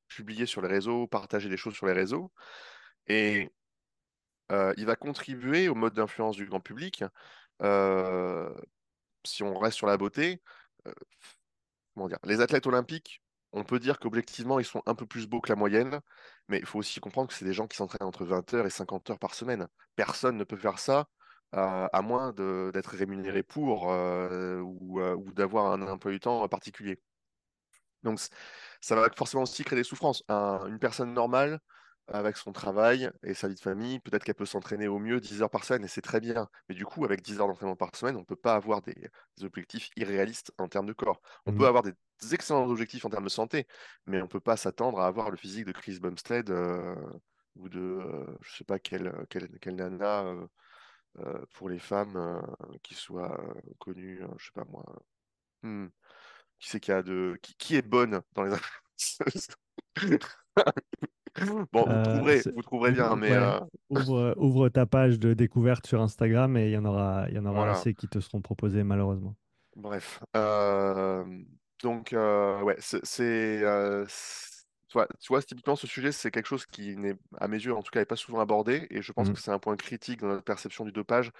publier 0.08 0.46
sur 0.46 0.62
les 0.62 0.68
réseaux, 0.68 1.06
partager 1.06 1.48
des 1.48 1.56
choses 1.56 1.74
sur 1.74 1.86
les 1.86 1.92
réseaux, 1.92 2.32
et 3.08 3.50
euh, 4.52 4.72
il 4.76 4.86
va 4.86 4.96
contribuer 4.96 5.68
au 5.68 5.74
mode 5.74 5.94
d'influence 5.94 6.36
du 6.36 6.46
grand 6.46 6.60
public. 6.60 7.04
Euh, 7.62 8.54
si 9.24 9.42
on 9.42 9.58
reste 9.58 9.76
sur 9.76 9.86
la 9.86 9.96
beauté, 9.96 10.42
euh, 10.86 10.92
comment 11.94 12.08
dire, 12.08 12.18
les 12.24 12.40
athlètes 12.40 12.66
olympiques, 12.66 13.22
on 13.52 13.64
peut 13.64 13.78
dire 13.78 13.98
qu'objectivement, 13.98 14.58
ils 14.60 14.64
sont 14.64 14.82
un 14.86 14.94
peu 14.94 15.06
plus 15.06 15.26
beaux 15.26 15.40
que 15.40 15.48
la 15.48 15.56
moyenne, 15.56 16.00
mais 16.48 16.58
il 16.58 16.66
faut 16.66 16.78
aussi 16.78 17.00
comprendre 17.00 17.28
que 17.28 17.34
c'est 17.34 17.44
des 17.44 17.54
gens 17.54 17.66
qui 17.66 17.76
s'entraînent 17.76 18.06
entre 18.06 18.24
20 18.24 18.52
heures 18.54 18.66
et 18.66 18.70
50 18.70 19.08
heures 19.10 19.18
par 19.18 19.34
semaine. 19.34 19.68
Personne 19.96 20.36
ne 20.36 20.44
peut 20.44 20.56
faire 20.56 20.78
ça 20.78 21.08
à 21.52 22.02
moins 22.02 22.32
de- 22.34 22.70
d'être 22.74 22.88
rémunéré 22.94 23.42
pour 23.42 23.84
ou, 23.86 25.00
ou 25.00 25.32
d'avoir 25.32 25.72
un 25.72 25.80
emploi 25.88 26.12
du 26.12 26.20
temps 26.20 26.46
particulier. 26.48 27.00
Donc, 28.02 28.20
ça 28.80 28.94
va 28.96 29.08
forcément 29.16 29.42
aussi 29.44 29.64
créer 29.64 29.78
des 29.78 29.84
souffrances. 29.84 30.22
Un- 30.28 30.66
une 30.66 30.78
personne 30.78 31.12
normale, 31.14 31.60
avec 32.10 32.36
son 32.38 32.52
travail 32.52 33.10
et 33.22 33.34
sa 33.34 33.48
vie 33.48 33.54
de 33.54 33.60
famille, 33.60 34.00
peut-être 34.00 34.24
qu'elle 34.24 34.34
peut 34.34 34.46
s'entraîner 34.46 34.88
au 34.88 34.98
mieux 34.98 35.20
10 35.20 35.42
heures 35.42 35.50
par 35.50 35.64
semaine 35.64 35.84
et 35.84 35.88
c'est 35.88 36.00
très 36.00 36.20
bien. 36.20 36.48
Mais 36.68 36.74
du 36.74 36.86
coup, 36.86 37.04
avec 37.04 37.20
10 37.22 37.38
heures 37.40 37.48
d'entraînement 37.48 37.76
par 37.76 37.94
semaine, 37.96 38.16
on 38.16 38.20
ne 38.20 38.24
peut 38.24 38.36
pas 38.36 38.54
avoir 38.54 38.80
des, 38.80 38.94
des 39.36 39.44
objectifs 39.44 39.90
irréalistes 39.96 40.52
en 40.58 40.68
termes 40.68 40.86
de 40.86 40.94
corps. 40.94 41.20
On 41.46 41.52
peut 41.52 41.66
Mhm. 41.66 41.68
avoir 41.68 41.82
des 41.82 41.92
excellents 42.32 42.66
objectifs 42.68 43.04
en 43.04 43.10
termes 43.10 43.24
de 43.24 43.28
santé, 43.28 43.66
mais 44.06 44.18
on 44.20 44.24
ne 44.24 44.28
peut 44.28 44.40
pas 44.40 44.56
s'attendre 44.56 45.00
à 45.00 45.06
avoir 45.06 45.30
le 45.30 45.36
physique 45.36 45.66
de 45.66 45.72
Chris 45.72 45.98
Bumstead 46.00 46.50
euh, 46.50 46.94
ou 47.56 47.68
de, 47.68 47.78
euh, 47.80 48.26
je 48.42 48.56
sais 48.56 48.64
pas, 48.64 48.78
quelle, 48.78 49.12
quelle, 49.28 49.48
quelle 49.60 49.74
nana 49.76 50.24
euh, 50.24 50.46
euh, 51.20 51.44
pour 51.54 51.68
les 51.70 51.78
femmes 51.78 52.16
euh, 52.16 52.40
qui 52.82 52.94
soit 52.94 53.40
euh, 53.40 53.54
connue, 53.78 54.22
euh, 54.22 54.28
je 54.38 54.46
sais 54.46 54.52
pas 54.54 54.64
moi. 54.66 54.84
Hmm. 55.62 55.88
Qui 56.58 56.68
c'est 56.70 56.80
qui 56.80 56.92
a 56.92 57.02
de 57.02 57.38
qui, 57.42 57.54
qui 57.56 57.76
est 57.76 57.82
bonne 57.82 58.20
dans 58.34 58.42
les 58.44 58.52
influenceuses? 58.52 59.48
Bon, 61.72 61.86
vous 61.88 61.92
Euh, 61.92 62.02
trouverez, 62.02 62.42
vous 62.54 62.62
trouverez 62.62 62.92
bien, 62.92 63.14
mais 63.16 63.30
ouais. 63.30 63.36
euh, 63.36 63.60
Ouvre, 63.90 64.34
ouvre 64.38 64.68
ta 64.68 64.86
page 64.86 65.18
de 65.20 65.34
découverte 65.34 65.86
sur 65.86 66.02
Instagram 66.02 66.56
et 66.56 66.66
il 66.66 66.72
y 66.72 66.76
en 66.76 66.84
aura, 66.84 67.26
il 67.28 67.36
y 67.36 67.38
en 67.38 67.46
aura 67.46 67.64
voilà. 67.64 67.70
assez 67.70 67.94
qui 67.94 68.08
te 68.08 68.18
seront 68.20 68.40
proposés 68.42 68.82
malheureusement. 68.84 69.36
Bref. 69.76 70.20
Euh, 70.36 71.24
donc, 71.82 72.12
euh, 72.12 72.60
ouais, 72.62 72.76
c'est, 72.80 73.62
euh, 73.62 74.04
tu 74.88 74.98
vois, 75.28 75.42
typiquement, 75.42 75.76
ce 75.76 75.86
sujet, 75.86 76.10
c'est 76.12 76.30
quelque 76.30 76.46
chose 76.46 76.66
qui 76.66 76.96
n'est, 76.96 77.14
à 77.38 77.46
mes 77.48 77.58
yeux, 77.58 77.74
en 77.74 77.82
tout 77.82 77.90
cas, 77.90 78.00
n'est 78.00 78.06
pas 78.06 78.16
souvent 78.16 78.40
abordé, 78.40 78.86
et 78.90 79.02
je 79.02 79.12
pense 79.12 79.28
Mhm. 79.28 79.32
que 79.32 79.38
c'est 79.40 79.50
un 79.50 79.58
point 79.58 79.76
critique 79.76 80.20
dans 80.20 80.28
notre 80.28 80.44
perception 80.44 80.84
du 80.84 80.92
dopage 80.92 81.30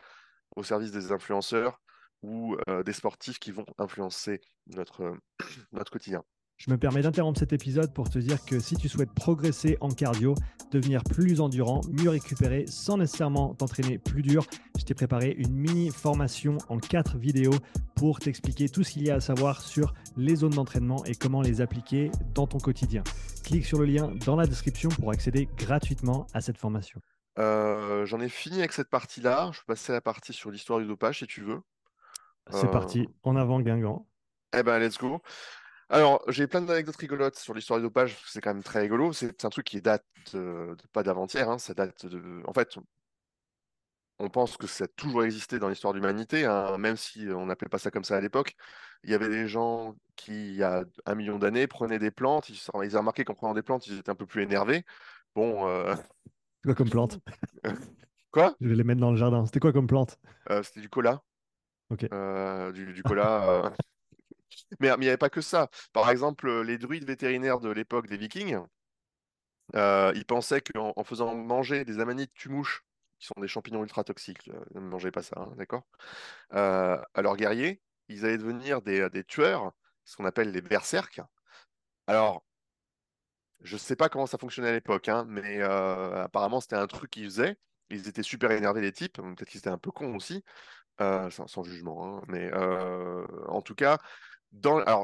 au 0.57 0.63
service 0.65 0.93
des 0.93 1.13
influenceurs 1.13 1.81
ou 2.23 2.57
euh, 2.69 2.83
des 2.83 2.93
sportifs 2.93 3.39
qui 3.39 3.53
vont 3.53 3.67
influencer 3.79 4.41
notre, 4.67 5.17
notre 5.73 5.91
quotidien. 5.91 6.23
Je 6.59 6.73
me 6.73 6.77
permets 6.77 7.03
d'interrompre 7.03 7.39
cet 7.39 7.53
épisode 7.53 7.95
pour 7.95 8.11
te 8.11 8.19
dire 8.19 8.45
que 8.45 8.59
si 8.59 8.77
tu 8.77 8.89
souhaites 8.89 9.13
progresser 9.13 9.79
en 9.81 9.91
cardio, 9.91 10.35
devenir 10.73 11.05
plus 11.05 11.41
endurant, 11.41 11.83
mieux 11.89 12.11
récupérer 12.11 12.67
sans 12.67 12.97
nécessairement 12.97 13.55
t'entraîner 13.55 13.99
plus 13.99 14.23
dur, 14.23 14.45
je 14.77 14.85
t'ai 14.85 14.93
préparé 14.93 15.37
une 15.39 15.55
mini 15.55 15.91
formation 15.91 16.59
en 16.69 16.79
quatre 16.79 17.17
vidéos 17.17 17.55
pour 17.95 18.19
t'expliquer 18.19 18.69
tout 18.69 18.83
ce 18.83 18.91
qu'il 18.91 19.07
y 19.07 19.11
a 19.11 19.15
à 19.15 19.21
savoir 19.21 19.63
sur 19.63 19.95
les 20.17 20.35
zones 20.35 20.51
d'entraînement 20.51 21.05
et 21.05 21.15
comment 21.15 21.43
les 21.43 21.61
appliquer 21.61 22.11
dans 22.35 22.49
ton 22.49 22.59
quotidien. 22.59 23.05
Clique 23.45 23.65
sur 23.65 23.79
le 23.79 23.85
lien 23.85 24.11
dans 24.27 24.35
la 24.35 24.49
description 24.49 24.89
pour 24.89 25.13
accéder 25.13 25.49
gratuitement 25.57 26.27
à 26.35 26.41
cette 26.41 26.59
formation. 26.59 27.01
Euh, 27.39 28.05
j'en 28.05 28.21
ai 28.21 28.29
fini 28.29 28.59
avec 28.59 28.73
cette 28.73 28.91
partie-là. 28.91 29.51
Je 29.53 29.61
peux 29.61 29.75
passer 29.75 29.93
à 29.93 29.95
la 29.95 30.01
partie 30.01 30.33
sur 30.33 30.51
l'histoire 30.51 30.81
du 30.81 30.87
dopage, 30.87 31.21
si 31.21 31.27
tu 31.29 31.43
veux. 31.43 31.61
C'est 32.51 32.67
Euh, 32.67 32.73
parti, 32.73 33.09
en 33.25 33.37
avant 33.37 33.61
Guingamp. 33.61 34.07
Eh 34.55 34.63
ben, 34.63 34.79
let's 34.79 34.99
go. 34.99 35.21
Alors, 35.91 36.23
j'ai 36.29 36.47
plein 36.47 36.63
d'anecdotes 36.63 36.97
rigolotes 36.97 37.37
sur 37.37 37.55
l'histoire 37.55 37.79
du 37.81 37.85
dopage. 37.85 38.17
C'est 38.27 38.41
quand 38.41 38.55
même 38.55 38.63
très 38.63 38.81
rigolo. 38.81 39.13
C'est 39.13 39.45
un 39.45 39.51
truc 39.51 39.67
qui 39.67 39.81
date 39.83 40.05
de- 40.33 40.75
de- 40.79 40.87
pas 40.93 41.03
d'avant-hier. 41.03 41.49
hein, 41.51 41.59
ça 41.59 41.75
date 41.75 42.07
de. 42.07 42.43
En 42.47 42.53
fait, 42.53 42.79
on 44.19 44.29
pense 44.31 44.57
que 44.57 44.67
ça 44.67 44.85
a 44.85 44.89
toujours 44.89 45.25
existé 45.25 45.59
dans 45.59 45.69
l'histoire 45.69 45.93
de 45.95 45.99
l'humanité, 45.99 46.45
hein, 46.45 46.77
même 46.79 46.97
si 46.97 47.27
on 47.29 47.47
n'appelait 47.47 47.69
pas 47.69 47.79
ça 47.79 47.91
comme 47.91 48.03
ça 48.05 48.17
à 48.17 48.21
l'époque. 48.21 48.57
Il 49.05 49.11
y 49.11 49.15
avait 49.15 49.29
des 49.29 49.47
gens 49.47 49.95
qui, 50.17 50.33
il 50.51 50.57
y 50.57 50.63
a 50.65 50.85
un 51.07 51.15
million 51.15 51.39
d'années, 51.39 51.69
prenaient 51.69 52.01
des 52.01 52.11
plantes. 52.11 52.49
Ils, 52.49 52.59
ils 52.85 52.97
ont 52.97 53.01
remarqué 53.01 53.25
qu'en 53.25 53.35
prenant 53.35 53.55
des 53.55 53.63
plantes, 53.63 53.87
ils 53.87 53.99
étaient 53.99 54.11
un 54.11 54.17
peu 54.17 54.27
plus 54.27 54.43
énervés. 54.43 54.85
Bon, 55.37 55.69
euh, 55.69 55.95
quoi 56.65 56.75
comme 56.75 56.91
plante? 56.91 57.21
Quoi? 58.33 58.55
Je 58.61 58.69
vais 58.69 58.75
les 58.75 58.85
mettre 58.85 59.01
dans 59.01 59.11
le 59.11 59.17
jardin. 59.17 59.47
C'était 59.47 59.61
quoi 59.61 59.73
comme 59.73 59.87
plante? 59.87 60.19
Euh, 60.51 60.63
c'était 60.63 60.81
du 60.81 60.89
cola. 60.89 61.23
Ok. 61.91 62.07
Euh, 62.13 62.73
du, 62.73 63.03
cola. 63.03 63.51
euh. 63.51 63.71
Mais 64.81 64.89
il 64.89 65.01
n'y 65.01 65.09
avait 65.09 65.17
pas 65.17 65.31
que 65.31 65.41
ça. 65.41 65.69
Par 65.93 66.11
exemple, 66.11 66.63
les 66.63 66.79
druides 66.79 67.07
vétérinaires 67.07 67.61
de 67.61 67.71
l'époque 67.71 68.07
des 68.09 68.17
Vikings, 68.17 68.59
euh, 69.75 70.13
ils 70.15 70.25
pensaient 70.25 70.61
qu'en 70.61 70.93
en 70.97 71.05
faisant 71.05 71.35
manger 71.35 71.85
des 71.85 72.01
amanites 72.01 72.33
tumouches, 72.35 72.85
qui 73.19 73.27
sont 73.27 73.41
des 73.41 73.49
champignons 73.49 73.83
ultra 73.83 74.05
toxiques, 74.05 74.49
euh, 74.49 74.61
ne 74.75 74.81
mangez 74.81 75.11
pas 75.11 75.23
ça, 75.23 75.41
hein, 75.41 75.53
d'accord? 75.57 75.83
Euh, 76.55 77.01
à 77.15 77.23
leurs 77.23 77.37
guerriers, 77.37 77.83
ils 78.09 78.25
allaient 78.25 78.39
devenir 78.39 78.83
des, 78.83 79.25
tueurs, 79.25 79.73
ce 80.05 80.17
qu'on 80.17 80.25
appelle 80.25 80.53
les 80.53 80.63
berserks. 80.63 81.21
Alors, 82.07 82.45
je 83.61 83.75
ne 83.75 83.79
sais 83.79 83.97
pas 83.97 84.09
comment 84.09 84.27
ça 84.27 84.39
fonctionnait 84.39 84.69
à 84.69 84.73
l'époque, 84.73 85.09
hein, 85.09 85.25
mais 85.29 85.61
euh, 85.61 86.25
apparemment 86.25 86.61
c'était 86.61 86.77
un 86.77 86.87
truc 86.87 87.11
qu'ils 87.11 87.25
faisaient. 87.25 87.57
Ils 87.91 88.09
étaient 88.09 88.23
super 88.23 88.51
énervés 88.53 88.81
les 88.83 88.93
types, 88.93 89.15
peut-être 89.21 89.49
qu'ils 89.49 89.59
étaient 89.59 89.71
un 89.71 89.79
peu 89.79 89.91
cons 89.91 90.15
aussi, 90.15 90.45
euh, 91.01 91.31
sans, 91.31 91.63
jugement, 91.63 92.19
hein, 92.19 92.23
mais 92.27 92.51
euh, 92.53 93.25
en 93.47 93.63
tout 93.63 93.77
cas, 93.77 93.99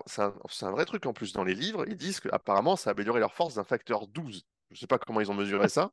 c'est 0.07 0.23
un, 0.23 0.71
vrai 0.73 0.85
truc 0.87 1.07
en 1.07 1.13
plus 1.13 1.33
dans 1.33 1.45
les 1.45 1.55
livres, 1.55 1.85
ils 1.87 1.97
disent 1.97 2.19
qu'apparemment 2.19 2.75
ça 2.75 2.91
a 2.91 2.93
amélioré 2.95 3.21
leur 3.21 3.33
force 3.35 3.55
d'un 3.55 3.65
facteur 3.65 4.09
12. 4.09 4.45
Je 4.71 4.75
ne 4.75 4.79
sais 4.81 4.87
pas 4.89 4.99
comment 4.99 5.21
ils 5.21 5.31
ont 5.31 5.35
mesuré 5.35 5.69
ça, 5.69 5.93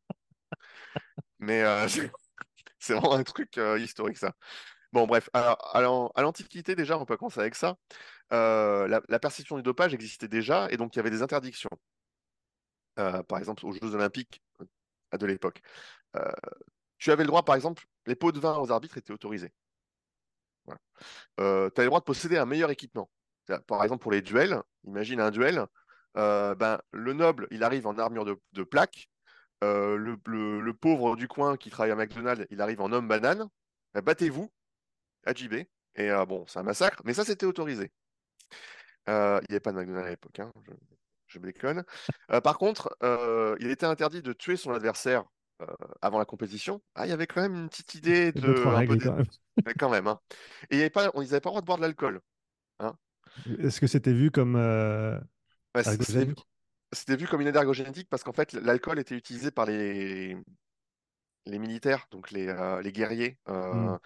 mais 1.40 1.62
euh, 1.62 1.88
c'est 2.80 2.94
vraiment 2.94 3.14
un 3.14 3.24
truc 3.24 3.60
historique 3.80 4.18
ça. 4.18 4.34
Bon, 4.92 5.08
bref, 5.08 5.30
alors, 5.34 5.58
à 5.76 5.82
l'an- 5.82 6.12
à 6.16 6.22
l'Antiquité, 6.24 6.76
déjà, 6.76 6.98
on 6.98 7.06
peut 7.06 7.18
commencer 7.18 7.40
avec 7.40 7.56
ça. 7.56 7.78
La, 8.32 9.20
perception 9.20 9.58
du 9.58 9.64
dopage 9.64 9.94
existait 9.94 10.28
déjà, 10.28 10.68
et 10.72 10.78
donc 10.78 10.96
il 10.96 11.00
y 11.00 11.02
avait 11.02 11.12
des 11.12 11.22
interdictions. 11.22 11.70
Par 12.96 13.38
exemple, 13.38 13.66
aux 13.66 13.74
Jeux 13.74 13.96
Olympiques 13.96 14.42
de 15.14 15.26
l'époque. 15.28 15.62
Tu 16.98 17.12
avais 17.12 17.24
le 17.24 17.28
droit, 17.28 17.44
par 17.44 17.56
exemple, 17.56 17.86
les 18.06 18.16
pots 18.16 18.32
de 18.32 18.40
vin 18.40 18.58
aux 18.58 18.72
arbitres 18.72 18.98
étaient 18.98 19.12
autorisés. 19.12 19.52
Voilà. 20.66 20.80
Euh, 21.40 21.70
tu 21.70 21.82
avais 21.82 21.86
le 21.86 21.90
droit 21.90 22.00
de 22.00 22.06
posséder 22.06 22.38
un 22.38 22.46
meilleur 22.46 22.70
équipement. 22.72 23.10
Par 23.68 23.84
exemple, 23.84 24.02
pour 24.04 24.12
les 24.12 24.22
duels, 24.22 24.62
imagine 24.86 25.20
un 25.20 25.32
duel, 25.32 25.66
euh, 26.18 26.56
ben, 26.56 26.80
le 26.92 27.14
noble, 27.14 27.48
il 27.52 27.64
arrive 27.64 27.88
en 27.88 27.98
armure 27.98 28.26
de, 28.26 28.38
de 28.54 28.64
plaque, 28.64 29.10
euh, 29.64 29.98
le, 29.98 30.18
le- 30.28 30.62
le 30.62 30.74
pauvre 30.74 31.16
du 31.16 31.28
coin 31.28 31.58
qui 31.58 31.70
travaille 31.70 31.92
à 31.92 31.96
McDonald's, 31.96 32.46
il 32.52 32.62
arrive 32.62 32.82
en 32.82 32.92
homme 32.92 33.08
banane, 33.08 33.48
Ben, 33.94 34.02
battez-vous, 34.02 34.52
à 35.26 35.34
JB. 35.34 35.56
Et 35.96 36.10
bon, 36.28 36.46
c'est 36.48 36.60
un 36.60 36.64
massacre, 36.64 37.02
mais 37.06 37.14
ça, 37.14 37.26
c'était 37.26 37.46
autorisé. 37.48 37.92
Il 39.08 39.12
n'y 39.14 39.56
avait 39.56 39.60
pas 39.60 39.72
de 39.72 39.78
McDonald's 39.78 40.08
à 40.08 40.10
l'époque, 40.12 40.40
hein, 40.40 40.52
je, 40.68 40.72
je 41.28 41.40
déconne. 41.40 41.84
Par 42.44 42.58
contre, 42.58 42.96
il 43.60 43.70
était 43.72 43.86
interdit 43.86 44.22
de 44.22 44.34
tuer 44.34 44.58
son 44.58 44.72
adversaire 44.74 45.24
avant 46.02 46.20
la 46.20 46.26
compétition. 46.26 46.82
Ah, 46.96 47.06
il 47.06 47.10
y 47.10 47.14
avait 47.14 47.28
quand 47.28 47.42
même 47.42 47.56
une 47.56 47.70
petite 47.70 47.96
idée 47.96 48.32
de... 48.34 48.66
Règles 48.66 49.00
quand 49.02 49.16
même. 49.16 49.26
mais 49.66 49.74
quand 49.74 49.90
même. 49.90 50.08
hein. 50.08 50.20
Et 50.70 50.76
il 50.76 50.78
y 50.80 50.82
avait 50.82 50.90
pas... 50.90 51.12
ils 51.16 51.22
n'avaient 51.22 51.42
pas 51.42 51.50
le 51.50 51.52
droit 51.52 51.62
de 51.62 51.66
boire 51.66 51.78
de 51.78 51.84
l'alcool. 51.84 52.22
hein. 52.80 52.96
Est-ce 53.60 53.80
que 53.80 53.88
c'était 53.88 54.14
vu 54.14 54.32
comme 54.32 54.56
euh, 54.56 55.18
Ouais, 55.76 55.84
c- 55.84 55.98
c'était 56.94 57.16
vu... 57.16 57.28
comme 57.28 57.42
une 57.42 57.48
aide 57.48 57.56
ergogénétique 57.56 58.10
parce 58.10 58.24
qu'en 58.24 58.34
fait, 58.34 58.54
l'alcool 58.54 59.00
était 59.00 59.16
utilisé 59.16 59.52
par 59.52 59.66
les, 59.66 60.36
les 61.46 61.60
militaires, 61.60 62.08
donc 62.12 62.32
les, 62.32 62.48
euh, 62.48 62.82
les 62.82 62.92
guerriers. 62.92 63.40
Euh, 63.50 63.98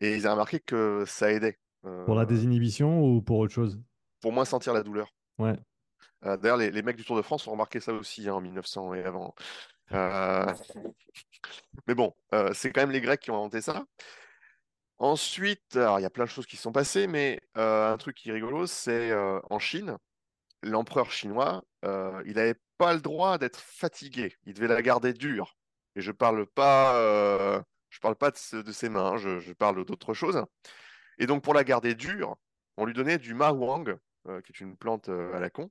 Et 0.00 0.16
ils 0.16 0.26
ont 0.28 0.32
remarqué 0.32 0.60
que 0.60 1.04
ça 1.06 1.32
aidait 1.32 1.58
Pour 2.06 2.14
la 2.14 2.24
euh, 2.24 2.26
désinhibition 2.26 3.02
ou 3.04 3.20
pour 3.20 3.38
autre 3.38 3.52
chose? 3.52 3.78
pour 4.20 4.32
moins 4.32 4.44
sentir 4.44 4.74
la 4.74 4.82
douleur. 4.82 5.14
Ouais. 5.38 5.56
Euh, 6.24 6.36
D'ailleurs, 6.36 6.56
les, 6.56 6.70
les 6.70 6.82
mecs 6.82 6.96
du 6.96 7.04
Tour 7.04 7.16
de 7.16 7.22
France 7.22 7.46
ont 7.46 7.52
remarqué 7.52 7.80
ça 7.80 7.92
aussi 7.92 8.28
hein, 8.28 8.34
en 8.34 8.40
1900 8.40 8.94
et 8.94 9.04
avant. 9.04 9.34
Euh, 9.92 10.52
Mais 11.86 11.94
bon, 11.94 12.14
euh, 12.34 12.52
c'est 12.54 12.72
quand 12.72 12.80
même 12.80 12.90
les 12.90 13.00
Grecs 13.00 13.20
qui 13.20 13.30
ont 13.30 13.36
inventé 13.36 13.60
ça. 13.60 13.84
Ensuite, 14.98 15.74
il 15.74 16.00
y 16.00 16.04
a 16.04 16.10
plein 16.10 16.24
de 16.24 16.30
choses 16.30 16.46
qui 16.46 16.56
sont 16.56 16.72
passées, 16.72 17.06
mais 17.06 17.40
euh, 17.58 17.92
un 17.92 17.96
truc 17.98 18.16
qui 18.16 18.30
est 18.30 18.32
rigolo, 18.32 18.66
c'est 18.66 19.12
en 19.14 19.58
Chine, 19.58 19.98
l'empereur 20.62 21.10
chinois, 21.10 21.64
il 21.82 22.34
n'avait 22.34 22.58
pas 22.78 22.94
le 22.94 23.00
droit 23.00 23.38
d'être 23.38 23.60
fatigué. 23.60 24.36
Il 24.46 24.54
devait 24.54 24.68
la 24.68 24.82
garder 24.82 25.12
dure. 25.12 25.56
Et 25.96 26.00
je 26.00 26.12
parle 26.12 26.46
pas, 26.46 27.62
parle 28.00 28.16
pas 28.16 28.30
de, 28.30 28.72
ses 28.72 28.88
mains, 28.88 29.12
hein, 29.12 29.16
je, 29.16 29.52
parle 29.52 29.84
d'autre 29.84 30.14
chose. 30.14 30.44
Et 31.18 31.26
donc, 31.26 31.42
pour 31.42 31.54
la 31.54 31.64
garder 31.64 31.94
dure, 31.94 32.36
on 32.76 32.84
lui 32.84 32.94
donnait 32.94 33.18
du 33.18 33.34
mawang, 33.34 33.96
euh, 34.28 34.40
qui 34.42 34.52
est 34.52 34.60
une 34.60 34.76
plante 34.76 35.08
à 35.08 35.40
la 35.40 35.50
con, 35.50 35.70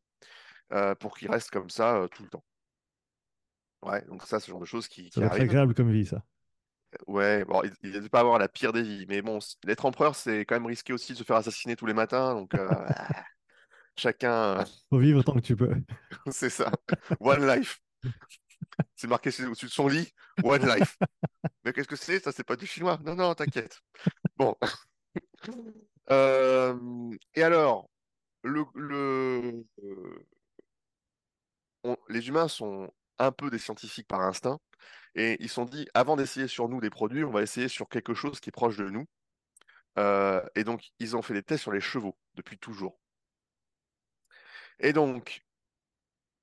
pour 0.99 1.17
qu'il 1.17 1.31
reste 1.31 1.49
comme 1.49 1.69
ça 1.69 2.07
tout 2.11 2.23
le 2.23 2.29
temps. 2.29 2.43
Ouais, 3.85 4.01
donc 4.07 4.23
ça, 4.23 4.39
c'est 4.39 4.47
le 4.47 4.53
genre 4.53 4.61
de 4.61 4.65
choses 4.65 4.87
qui, 4.87 5.09
qui 5.09 5.23
arrivent. 5.23 5.41
agréable 5.43 5.73
comme 5.73 5.91
vie, 5.91 6.05
ça. 6.05 6.23
Ouais, 7.07 7.43
bon, 7.45 7.61
il 7.83 7.91
ne 7.91 8.07
pas 8.07 8.21
avoir 8.21 8.39
la 8.39 8.47
pire 8.47 8.71
des 8.71 8.81
vies, 8.81 9.05
mais 9.09 9.21
bon, 9.21 9.39
l'être 9.65 9.85
empereur, 9.85 10.15
c'est 10.15 10.45
quand 10.45 10.55
même 10.55 10.65
risqué 10.65 10.93
aussi 10.93 11.11
de 11.11 11.17
se 11.17 11.23
faire 11.23 11.35
assassiner 11.35 11.75
tous 11.75 11.85
les 11.85 11.93
matins, 11.93 12.33
donc 12.33 12.55
euh, 12.55 12.67
chacun, 13.97 14.63
Faut 14.89 14.99
vivre 14.99 15.23
tant 15.23 15.33
que 15.33 15.39
tu 15.39 15.55
peux. 15.55 15.73
c'est 16.31 16.49
ça. 16.49 16.71
One 17.19 17.45
life. 17.47 17.79
C'est 18.95 19.07
marqué 19.07 19.29
au-dessus 19.29 19.65
de 19.65 19.71
son 19.71 19.87
lit, 19.87 20.11
One 20.43 20.65
life. 20.65 20.97
Mais 21.65 21.73
qu'est-ce 21.73 21.87
que 21.87 21.95
c'est? 21.95 22.19
Ça, 22.19 22.31
c'est 22.31 22.43
pas 22.43 22.55
du 22.55 22.65
chinois. 22.65 22.99
Non, 23.03 23.15
non, 23.15 23.33
t'inquiète. 23.33 23.81
Bon. 24.37 24.55
Euh, 26.11 26.75
et 27.33 27.43
alors, 27.43 27.89
le, 28.43 28.65
le, 28.75 29.65
euh, 29.83 30.25
on- 31.83 31.97
les 32.09 32.27
humains 32.27 32.47
sont 32.47 32.91
un 33.19 33.31
peu 33.31 33.49
des 33.49 33.59
scientifiques 33.59 34.07
par 34.07 34.21
instinct, 34.21 34.59
et 35.15 35.37
ils 35.39 35.49
se 35.49 35.55
sont 35.55 35.65
dit, 35.65 35.87
avant 35.93 36.15
d'essayer 36.17 36.47
sur 36.47 36.69
nous 36.69 36.81
des 36.81 36.89
produits, 36.89 37.23
on 37.23 37.31
va 37.31 37.41
essayer 37.41 37.67
sur 37.69 37.89
quelque 37.89 38.13
chose 38.13 38.39
qui 38.39 38.49
est 38.49 38.51
proche 38.51 38.77
de 38.77 38.89
nous. 38.89 39.05
Euh, 39.97 40.41
et 40.55 40.63
donc, 40.63 40.91
ils 40.99 41.15
ont 41.15 41.21
fait 41.21 41.33
des 41.33 41.43
tests 41.43 41.63
sur 41.63 41.71
les 41.71 41.81
chevaux 41.81 42.17
depuis 42.35 42.57
toujours. 42.59 42.99
Et 44.79 44.93
donc, 44.93 45.45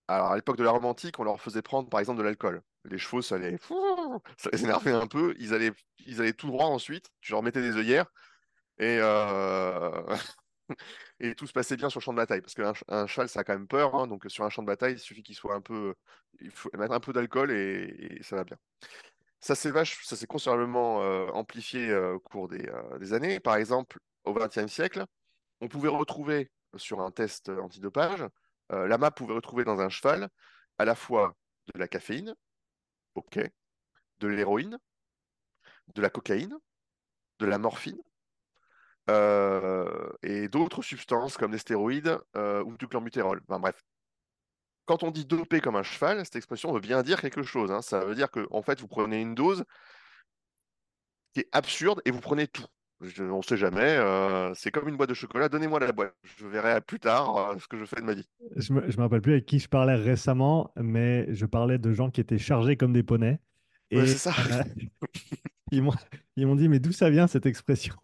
alors 0.09 0.33
à 0.33 0.37
l'époque 0.37 0.57
de 0.57 0.65
la 0.65 0.71
Rome 0.71 0.85
antique, 0.85 1.19
on 1.19 1.25
leur 1.25 1.41
faisait 1.41 1.63
prendre 1.63 1.89
par 1.89 2.01
exemple 2.01 2.19
de 2.19 2.25
l'alcool. 2.25 2.63
Les 2.85 2.99
chevaux, 2.99 3.23
ça 3.23 3.39
les, 3.39 3.59
ça 4.37 4.51
les 4.53 4.65
énervait 4.65 4.93
un 4.93 5.07
peu. 5.07 5.35
Ils 5.39 5.55
allaient, 5.55 5.73
ils 6.07 6.21
allaient 6.21 6.33
tout 6.33 6.49
droit 6.49 6.67
ensuite. 6.67 7.11
Tu 7.21 7.33
leur 7.33 7.43
mettais 7.43 7.63
des 7.63 7.77
œillères 7.77 8.07
et, 8.79 8.99
euh, 9.01 10.17
et 11.21 11.35
tout 11.35 11.47
se 11.47 11.53
passait 11.53 11.77
bien 11.77 11.91
sur 11.91 12.01
le 12.01 12.05
champ 12.05 12.13
de 12.13 12.19
bataille. 12.19 12.41
Parce 12.41 12.55
qu'un 12.55 12.73
un 12.89 13.07
cheval, 13.07 13.29
ça 13.29 13.41
a 13.41 13.45
quand 13.45 13.55
même 13.55 13.69
peur. 13.69 13.95
hein. 13.95 14.07
donc 14.07 14.25
sur 14.29 14.45
un 14.45 14.51
champ 14.51 14.63
de 14.63 14.67
bataille, 14.67 14.95
il 14.95 14.99
suffit 14.99 15.23
qu'il 15.23 15.35
soit 15.35 15.55
un 15.55 15.61
peu, 15.61 15.95
il 16.41 16.51
faut 16.51 16.71
mettre 16.77 16.93
un 16.93 17.01
peu 17.01 17.13
d'alcool 17.13 17.51
et, 17.53 18.19
ça 18.23 18.37
va 18.37 18.45
bien. 18.45 18.57
Ça 19.41 19.55
s'est 19.55 19.73
ça 19.73 20.17
s'est 20.17 20.27
considérablement 20.27 21.03
euh, 21.03 21.27
amplifié 21.33 21.91
euh, 21.91 22.15
au 22.15 22.21
cours 22.21 22.49
des, 22.49 22.69
euh, 22.69 22.99
des 22.99 23.13
années. 23.13 23.41
Par 23.41 23.57
exemple, 23.57 23.99
au 24.25 24.35
XXe 24.35 24.67
siècle, 24.69 25.05
on 25.61 25.69
pouvait 25.69 25.89
retrouver 25.89 26.51
sur 26.77 27.01
un 27.01 27.11
test 27.11 27.49
antidopage, 27.51 28.25
l'AMA 28.71 29.11
pouvait 29.11 29.35
retrouver 29.35 29.65
dans 29.65 29.81
un 29.81 29.91
cheval 29.91 30.31
à 30.79 30.85
la 30.87 30.95
fois 30.95 31.37
de 31.75 31.79
la 31.79 31.89
caféine, 31.89 32.35
ok, 33.15 33.39
de 34.21 34.29
l'héroïne, 34.29 34.79
de 35.95 36.03
la 36.03 36.11
cocaïne, 36.11 36.57
de 37.39 37.47
la 37.47 37.59
morphine 37.59 38.01
euh, 39.11 40.11
et 40.23 40.49
d'autres 40.49 40.83
substances 40.83 41.37
comme 41.37 41.51
des 41.53 41.59
stéroïdes 41.59 42.19
euh, 42.37 42.63
ou 42.65 42.77
du 42.77 42.87
clenbuterol. 42.89 43.41
Enfin, 43.49 43.61
bref. 43.61 43.83
Quand 44.85 45.03
on 45.05 45.11
dit 45.11 45.25
doper 45.25 45.61
comme 45.61 45.77
un 45.77 45.83
cheval, 45.83 46.25
cette 46.25 46.37
expression 46.37 46.73
veut 46.73 46.81
bien 46.81 47.03
dire 47.03 47.21
quelque 47.21 47.43
chose. 47.43 47.71
hein. 47.71 47.83
Ça 47.83 48.05
veut 48.05 48.15
dire 48.15 48.31
que 48.31 48.47
en 48.51 48.63
fait, 48.63 48.81
vous 48.81 48.89
prenez 48.89 49.21
une 49.21 49.35
dose 49.35 49.65
qui 51.35 51.41
est 51.41 51.49
absurde 51.53 52.03
et 52.05 52.11
vous 52.11 52.21
prenez 52.21 52.47
tout. 52.47 52.67
Je- 53.01 53.25
on 53.25 53.39
ne 53.39 53.43
sait 53.43 53.57
jamais. 53.57 53.81
euh, 53.81 54.53
c'est 54.55 54.71
comme 54.71 54.89
une 54.89 54.97
boîte 54.97 55.09
de 55.09 55.15
chocolat. 55.15 55.49
Donnez-moi 55.49 55.81
la 55.81 55.91
boîte. 55.93 56.15
Je 56.39 56.47
verrai 56.47 56.81
plus 56.81 57.01
tard 57.01 57.37
euh, 57.37 57.59
ce 57.59 57.67
que 57.67 57.77
je 57.79 57.85
fais 57.85 57.97
de 57.97 58.03
ma 58.03 58.15
vie. 58.15 58.29
Je 58.57 58.73
me, 58.73 58.91
je 58.91 58.97
me 58.97 59.03
rappelle 59.03 59.23
plus 59.23 59.33
avec 59.33 59.47
qui 59.47 59.59
je 59.59 59.69
parlais 59.69 59.95
récemment, 59.95 60.73
mais 60.77 61.27
je 61.35 61.47
parlais 61.47 61.79
de 61.79 61.93
gens 61.93 62.11
qui 62.11 62.21
étaient 62.21 62.39
chargés 62.39 62.77
comme 62.77 62.93
des 62.93 63.03
poneys. 63.03 63.41
Ouais, 63.93 64.07
c'est 64.07 64.13
Et 64.13 64.31
ça. 64.31 64.31
euh, 64.53 64.63
ils 65.73 66.47
m'ont 66.47 66.55
dit, 66.57 66.69
mais 66.69 66.79
d'où 66.79 66.93
ça 66.93 67.11
vient 67.11 67.27
cette 67.27 67.47
expression? 67.47 67.95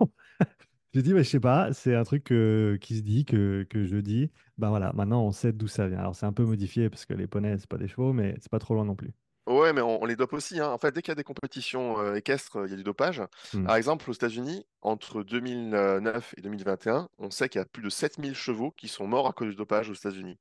J'ai 0.94 1.02
dit, 1.02 1.12
bah, 1.12 1.22
je 1.22 1.28
sais 1.28 1.40
pas, 1.40 1.72
c'est 1.72 1.94
un 1.94 2.04
truc 2.04 2.24
qui 2.24 2.96
se 2.96 3.02
dit, 3.02 3.24
que, 3.24 3.66
que 3.68 3.84
je 3.84 3.96
dis. 3.96 4.30
Ben 4.56 4.70
voilà, 4.70 4.92
maintenant 4.94 5.22
on 5.22 5.30
sait 5.32 5.52
d'où 5.52 5.68
ça 5.68 5.86
vient. 5.86 5.98
Alors 5.98 6.16
c'est 6.16 6.26
un 6.26 6.32
peu 6.32 6.44
modifié 6.44 6.90
parce 6.90 7.04
que 7.06 7.14
les 7.14 7.26
poneys, 7.26 7.58
c'est 7.58 7.68
pas 7.68 7.76
des 7.78 7.88
chevaux, 7.88 8.12
mais 8.12 8.34
c'est 8.40 8.50
pas 8.50 8.58
trop 8.58 8.74
loin 8.74 8.84
non 8.84 8.96
plus. 8.96 9.12
Ouais, 9.46 9.72
mais 9.72 9.80
on, 9.80 10.02
on 10.02 10.04
les 10.04 10.16
dope 10.16 10.34
aussi. 10.34 10.60
hein. 10.60 10.68
En 10.68 10.76
fait, 10.78 10.92
dès 10.94 11.00
qu'il 11.00 11.10
y 11.10 11.12
a 11.12 11.14
des 11.14 11.24
compétitions 11.24 11.98
euh, 12.00 12.14
équestres, 12.16 12.58
il 12.66 12.70
y 12.70 12.74
a 12.74 12.76
du 12.76 12.82
dopage. 12.82 13.22
Hmm. 13.54 13.64
Par 13.64 13.76
exemple, 13.76 14.10
aux 14.10 14.12
États-Unis, 14.12 14.66
entre 14.82 15.22
2009 15.22 16.34
et 16.36 16.42
2021, 16.42 17.08
on 17.18 17.30
sait 17.30 17.48
qu'il 17.48 17.58
y 17.58 17.62
a 17.62 17.64
plus 17.64 17.82
de 17.82 17.88
7000 17.88 18.34
chevaux 18.34 18.72
qui 18.72 18.88
sont 18.88 19.06
morts 19.06 19.26
à 19.26 19.32
cause 19.32 19.48
du 19.48 19.54
dopage 19.56 19.88
aux 19.88 19.94
États-Unis. 19.94 20.38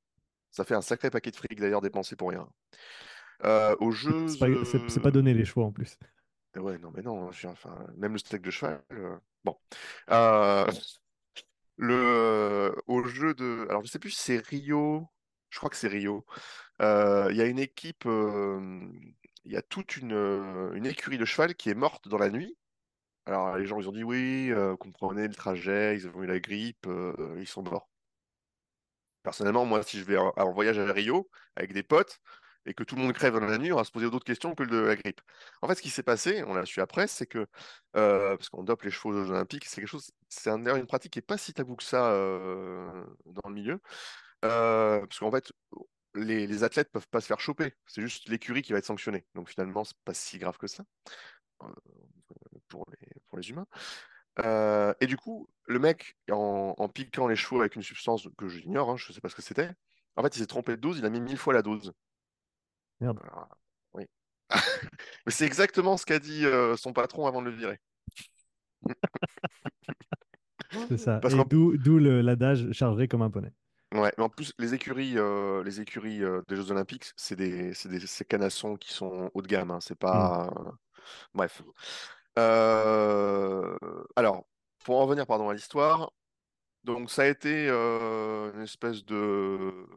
Ça 0.51 0.65
fait 0.65 0.75
un 0.75 0.81
sacré 0.81 1.09
paquet 1.09 1.31
de 1.31 1.35
fric 1.37 1.57
d'ailleurs 1.59 1.81
dépensé 1.81 2.15
pour 2.17 2.29
rien. 2.31 2.47
Euh, 3.45 3.75
aux 3.79 3.91
Jeux. 3.91 4.27
C'est 4.27 4.39
pas, 4.39 4.47
c'est 4.65 4.89
c'est 4.89 4.99
pas 4.99 5.09
euh, 5.09 5.11
donné 5.11 5.33
les 5.33 5.45
chevaux 5.45 5.63
en 5.63 5.71
plus. 5.71 5.97
Ouais, 6.57 6.77
non, 6.79 6.91
mais 6.95 7.01
non. 7.03 7.29
même 7.97 8.13
le 8.13 8.17
steak 8.17 8.41
de 8.41 8.51
cheval. 8.51 8.83
euh, 8.91 9.17
Bon. 9.43 9.57
Euh, 10.11 10.65
le... 11.77 12.75
Au 12.87 13.03
jeu 13.05 13.33
de. 13.33 13.65
Alors, 13.69 13.83
je 13.85 13.89
sais 13.91 13.99
plus 13.99 14.11
c'est 14.11 14.37
Rio. 14.47 15.07
Je 15.49 15.57
crois 15.59 15.69
que 15.69 15.75
c'est 15.75 15.87
Rio. 15.87 16.25
Euh, 16.81 17.27
Il 17.31 17.37
y 17.37 17.41
a 17.41 17.45
une 17.45 17.59
équipe. 17.59 18.05
euh, 18.07 18.79
Il 19.45 19.51
y 19.53 19.57
a 19.57 19.61
toute 19.61 19.97
une, 19.97 20.13
euh, 20.13 20.73
une 20.73 20.85
écurie 20.85 21.17
de 21.17 21.25
cheval 21.25 21.55
qui 21.55 21.69
est 21.69 21.75
morte 21.75 22.07
dans 22.09 22.17
la 22.17 22.29
nuit. 22.29 22.57
Alors, 23.27 23.57
les 23.57 23.65
gens, 23.67 23.79
ils 23.81 23.89
ont 23.89 23.93
dit 23.93 24.03
oui, 24.03 24.51
euh, 24.51 24.77
comprenez 24.77 25.27
le 25.27 25.35
trajet, 25.35 25.95
ils 25.97 26.07
ont 26.09 26.23
eu 26.23 26.27
la 26.27 26.39
grippe, 26.39 26.87
euh, 26.87 27.37
ils 27.39 27.47
sont 27.47 27.63
morts. 27.63 27.89
Personnellement, 29.23 29.65
moi, 29.65 29.83
si 29.83 29.99
je 29.99 30.05
vais 30.05 30.17
en 30.17 30.51
voyage 30.53 30.79
à 30.79 30.91
Rio 30.93 31.29
avec 31.55 31.73
des 31.73 31.83
potes 31.83 32.19
et 32.67 32.73
que 32.73 32.83
tout 32.83 32.95
le 32.95 33.01
monde 33.01 33.13
crève 33.13 33.33
dans 33.33 33.45
la 33.45 33.57
nuit, 33.57 33.71
on 33.71 33.77
va 33.77 33.83
se 33.83 33.91
poser 33.91 34.09
d'autres 34.09 34.25
questions 34.25 34.53
que 34.53 34.63
de 34.63 34.77
la 34.77 34.95
grippe. 34.95 35.21
En 35.61 35.67
fait, 35.67 35.75
ce 35.75 35.81
qui 35.81 35.89
s'est 35.89 36.03
passé, 36.03 36.43
on 36.43 36.53
l'a 36.53 36.65
su 36.65 36.81
après, 36.81 37.07
c'est 37.07 37.25
que, 37.25 37.47
euh, 37.95 38.35
parce 38.37 38.49
qu'on 38.49 38.63
dope 38.63 38.83
les 38.83 38.91
chevaux 38.91 39.09
aux 39.09 39.23
Jeux 39.25 39.31
Olympiques, 39.31 39.65
c'est 39.65 39.81
quelque 39.81 39.89
chose, 39.89 40.11
c'est 40.29 40.49
une 40.49 40.85
pratique 40.85 41.13
qui 41.13 41.19
n'est 41.19 41.23
pas 41.23 41.37
si 41.37 41.53
tabou 41.53 41.75
que 41.75 41.83
ça 41.83 42.11
euh, 42.11 43.05
dans 43.25 43.47
le 43.49 43.53
milieu, 43.53 43.81
euh, 44.45 44.99
parce 44.99 45.19
qu'en 45.19 45.31
fait, 45.31 45.51
les, 46.15 46.47
les 46.47 46.63
athlètes 46.63 46.91
peuvent 46.91 47.07
pas 47.07 47.21
se 47.21 47.27
faire 47.27 47.39
choper, 47.39 47.73
c'est 47.87 48.01
juste 48.01 48.29
l'écurie 48.29 48.61
qui 48.61 48.73
va 48.73 48.79
être 48.79 48.85
sanctionnée. 48.85 49.25
Donc 49.33 49.49
finalement, 49.49 49.83
c'est 49.83 49.97
pas 50.03 50.13
si 50.13 50.37
grave 50.37 50.57
que 50.57 50.67
ça 50.67 50.83
pour 52.67 52.85
les, 52.91 53.07
pour 53.27 53.37
les 53.37 53.49
humains. 53.49 53.67
Et 54.99 55.07
du 55.07 55.17
coup, 55.17 55.49
le 55.67 55.79
mec, 55.79 56.17
en, 56.31 56.89
piquant 56.89 57.27
les 57.27 57.35
chevaux 57.35 57.61
avec 57.61 57.75
une 57.75 57.83
substance 57.83 58.27
que 58.37 58.47
j'ignore, 58.47 58.89
hein, 58.91 58.97
je 58.97 59.11
sais 59.13 59.21
pas 59.21 59.29
ce 59.29 59.35
que 59.35 59.41
c'était, 59.41 59.71
en 60.17 60.23
fait, 60.23 60.35
il 60.35 60.39
s'est 60.39 60.47
trompé 60.47 60.73
de 60.73 60.81
dose, 60.81 60.97
il 60.97 61.05
a 61.05 61.09
mis 61.09 61.21
mille 61.21 61.37
fois 61.37 61.53
la 61.53 61.61
dose. 61.61 61.93
Merde. 62.99 63.21
Alors, 63.23 63.49
oui. 63.93 64.05
Mais 65.25 65.31
c'est 65.31 65.45
exactement 65.45 65.97
ce 65.97 66.05
qu'a 66.05 66.19
dit 66.19 66.45
euh, 66.45 66.77
son 66.77 66.93
patron 66.93 67.27
avant 67.27 67.41
de 67.41 67.49
le 67.49 67.55
virer. 67.55 67.79
C'est 70.89 70.97
ça. 70.97 71.21
Parce 71.21 71.35
Et 71.35 71.35
qu'en 71.35 71.45
d'où 71.45 71.77
d'où 71.77 71.99
le- 71.99 72.21
l'adage 72.21 72.71
chargé 72.71 73.07
comme 73.07 73.21
un 73.21 73.29
poney. 73.29 73.51
ouais, 73.93 74.11
mais 74.17 74.23
en 74.23 74.29
plus, 74.29 74.53
les 74.59 74.73
écuries, 74.73 75.17
euh, 75.17 75.63
les 75.63 75.81
écuries 75.81 76.23
euh, 76.23 76.41
des 76.47 76.55
Jeux 76.55 76.71
Olympiques, 76.71 77.11
c'est 77.15 77.35
des, 77.35 77.73
c'est 77.73 77.89
des, 77.89 77.99
ces 78.05 78.25
canassons 78.25 78.75
qui 78.77 78.93
sont 78.93 79.29
haut 79.33 79.41
de 79.41 79.47
gamme. 79.47 79.71
hein, 79.71 79.79
c'est 79.81 79.97
Hmm. 80.11 80.27
pas. 80.27 80.49
Bref. 81.33 81.63
Euh, 82.39 83.77
Alors, 84.15 84.47
pour 84.85 84.97
en 84.99 85.03
revenir 85.05 85.27
pardon, 85.27 85.49
à 85.49 85.53
l'histoire, 85.53 86.13
donc 86.83 87.11
ça 87.11 87.23
a 87.23 87.27
été 87.27 87.67
euh, 87.69 88.53
une 88.55 88.61
espèce 88.63 89.05
de 89.05 89.87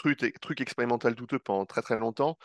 truc, 0.00 0.40
truc 0.40 0.60
expérimental 0.60 1.14
douteux 1.14 1.38
pendant 1.38 1.66
très 1.66 1.82
très 1.82 1.98
longtemps. 1.98 2.38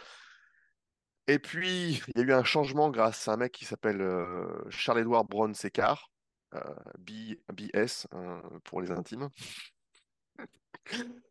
Et 1.28 1.40
puis, 1.40 2.04
il 2.16 2.18
y 2.18 2.22
a 2.22 2.24
eu 2.24 2.34
un 2.34 2.44
changement 2.44 2.90
grâce 2.92 3.28
à 3.28 3.34
un 3.34 3.38
mec 3.38 3.52
qui 3.52 3.66
s'appelle 3.66 4.02
euh, 4.02 4.70
Charles-Édouard 4.70 5.26
Brown-Séquard, 5.26 6.12
euh, 6.54 6.60
B- 7.00 7.40
BS 7.52 8.08
euh, 8.14 8.40
pour 8.64 8.82
les 8.82 8.92
intimes, 8.92 9.30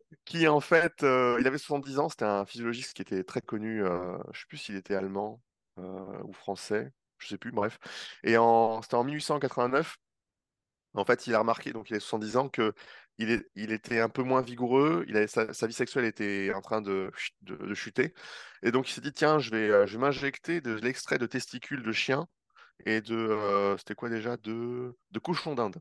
qui 0.25 0.47
en 0.47 0.59
fait, 0.59 1.03
euh, 1.03 1.37
il 1.39 1.47
avait 1.47 1.57
70 1.57 1.99
ans, 1.99 2.09
c'était 2.09 2.25
un 2.25 2.45
physiologiste 2.45 2.93
qui 2.93 3.01
était 3.01 3.23
très 3.23 3.41
connu, 3.41 3.81
je 4.33 4.39
sais 4.39 4.45
plus 4.47 4.57
s'il 4.57 4.75
était 4.75 4.95
allemand 4.95 5.41
ou 5.77 6.33
français, 6.33 6.91
je 7.17 7.27
sais 7.27 7.37
plus, 7.37 7.51
bref. 7.51 7.77
Et 8.23 8.35
c'était 8.83 8.95
en 8.95 9.03
1889, 9.03 9.97
en 10.95 11.05
fait, 11.05 11.27
il 11.27 11.35
a 11.35 11.39
remarqué, 11.39 11.73
donc 11.73 11.89
il 11.91 11.97
a 11.97 11.99
70 11.99 12.37
ans, 12.37 12.49
que 12.49 12.73
il, 13.17 13.71
était 13.71 13.99
un 13.99 14.09
peu 14.09 14.23
moins 14.23 14.41
vigoureux, 14.41 15.05
sa, 15.27 15.67
vie 15.67 15.73
sexuelle 15.73 16.05
était 16.05 16.51
en 16.53 16.61
train 16.61 16.81
de, 16.81 17.11
ch- 17.15 17.33
de, 17.41 17.55
de 17.55 17.73
chuter. 17.73 18.13
Et 18.63 18.71
donc 18.71 18.89
il 18.89 18.93
s'est 18.93 19.01
dit, 19.01 19.13
tiens, 19.13 19.39
je 19.39 19.51
vais, 19.51 19.69
euh, 19.69 19.85
je 19.87 19.93
vais 19.93 20.01
m'injecter 20.01 20.61
de 20.61 20.73
l'extrait 20.73 21.17
de 21.17 21.25
testicules 21.25 21.83
de 21.83 21.91
chien 21.91 22.27
et 22.85 23.01
de, 23.01 23.15
euh, 23.15 23.77
c'était 23.77 23.95
quoi 23.95 24.09
déjà, 24.09 24.37
de, 24.37 24.95
de 25.11 25.55
d'Inde, 25.55 25.77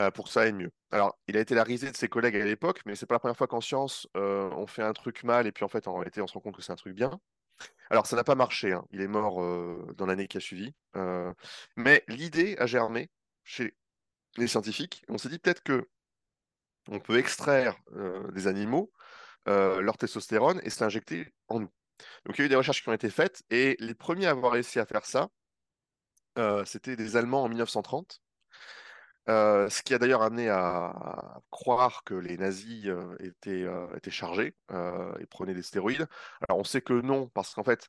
euh, 0.00 0.10
pour 0.10 0.28
ça 0.28 0.42
aille 0.42 0.52
mieux. 0.52 0.70
Alors, 0.90 1.18
il 1.26 1.36
a 1.36 1.40
été 1.40 1.54
la 1.54 1.64
risée 1.64 1.90
de 1.90 1.96
ses 1.96 2.08
collègues 2.08 2.36
à 2.36 2.44
l'époque, 2.44 2.82
mais 2.86 2.94
c'est 2.94 3.06
pas 3.06 3.16
la 3.16 3.18
première 3.18 3.36
fois 3.36 3.48
qu'en 3.48 3.60
science, 3.60 4.08
euh, 4.16 4.48
on 4.52 4.66
fait 4.66 4.82
un 4.82 4.92
truc 4.92 5.24
mal 5.24 5.46
et 5.46 5.52
puis 5.52 5.64
en 5.64 5.68
fait, 5.68 5.88
en 5.88 5.94
réalité, 5.94 6.20
on 6.22 6.26
se 6.26 6.34
rend 6.34 6.40
compte 6.40 6.56
que 6.56 6.62
c'est 6.62 6.72
un 6.72 6.76
truc 6.76 6.94
bien. 6.94 7.18
Alors, 7.90 8.06
ça 8.06 8.16
n'a 8.16 8.24
pas 8.24 8.34
marché, 8.36 8.72
hein. 8.72 8.84
Il 8.92 9.00
est 9.02 9.08
mort 9.08 9.42
euh, 9.42 9.94
dans 9.96 10.06
l'année 10.06 10.28
qui 10.28 10.38
a 10.38 10.40
suivi. 10.40 10.74
Mais 11.76 12.04
l'idée 12.08 12.56
a 12.58 12.66
germé 12.66 13.10
chez 13.44 13.74
les 14.38 14.48
scientifiques. 14.48 15.04
On 15.08 15.18
s'est 15.18 15.28
dit 15.28 15.38
peut-être 15.38 15.62
que 15.62 15.88
on 16.90 17.00
peut 17.00 17.18
extraire 17.18 17.76
euh, 17.96 18.30
des 18.32 18.46
animaux 18.46 18.90
euh, 19.48 19.80
leur 19.80 19.96
testostérone 19.96 20.60
et 20.62 20.70
se 20.70 20.82
l'injecter 20.84 21.32
en 21.48 21.60
nous. 21.60 21.70
Donc, 22.26 22.36
il 22.36 22.40
y 22.40 22.42
a 22.42 22.46
eu 22.46 22.48
des 22.50 22.56
recherches 22.56 22.82
qui 22.82 22.88
ont 22.90 22.92
été 22.92 23.08
faites 23.08 23.42
et 23.50 23.76
les 23.80 23.94
premiers 23.94 24.26
à 24.26 24.30
avoir 24.30 24.52
réussi 24.52 24.78
à 24.78 24.84
faire 24.84 25.06
ça, 25.06 25.28
euh, 26.38 26.64
c'était 26.66 26.96
des 26.96 27.16
Allemands 27.16 27.44
en 27.44 27.48
1930. 27.48 28.20
Euh, 29.30 29.68
ce 29.70 29.82
qui 29.82 29.94
a 29.94 29.98
d'ailleurs 29.98 30.22
amené 30.22 30.48
à 30.48 31.40
croire 31.50 32.02
que 32.04 32.14
les 32.14 32.36
nazis 32.36 32.88
étaient, 33.20 33.66
chargés 34.10 34.54
et 34.70 35.26
prenaient 35.26 35.54
des 35.54 35.62
stéroïdes. 35.62 36.06
Alors 36.46 36.58
on 36.58 36.64
sait 36.64 36.82
que 36.82 36.94
non, 36.94 37.28
parce 37.28 37.54
qu'en 37.54 37.64
fait, 37.64 37.88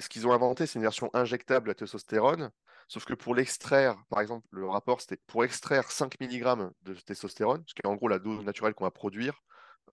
ce 0.00 0.08
qu'ils 0.08 0.26
ont 0.26 0.32
inventé, 0.32 0.66
c'est 0.66 0.78
une 0.78 0.82
version 0.82 1.10
injectable 1.14 1.70
à 1.70 1.74
testostérone, 1.74 2.50
sauf 2.88 3.04
que 3.04 3.14
pour 3.14 3.34
l'extraire, 3.34 3.96
par 4.08 4.20
exemple, 4.20 4.46
le 4.50 4.68
rapport, 4.68 5.00
c'était 5.00 5.20
pour 5.26 5.44
extraire 5.44 5.90
5 5.90 6.20
mg 6.20 6.70
de 6.82 6.94
testostérone, 6.94 7.62
ce 7.66 7.74
qui 7.74 7.82
est 7.84 7.88
en 7.88 7.94
gros 7.94 8.08
la 8.08 8.18
dose 8.18 8.44
naturelle 8.44 8.74
qu'on 8.74 8.84
va 8.84 8.90
produire, 8.90 9.40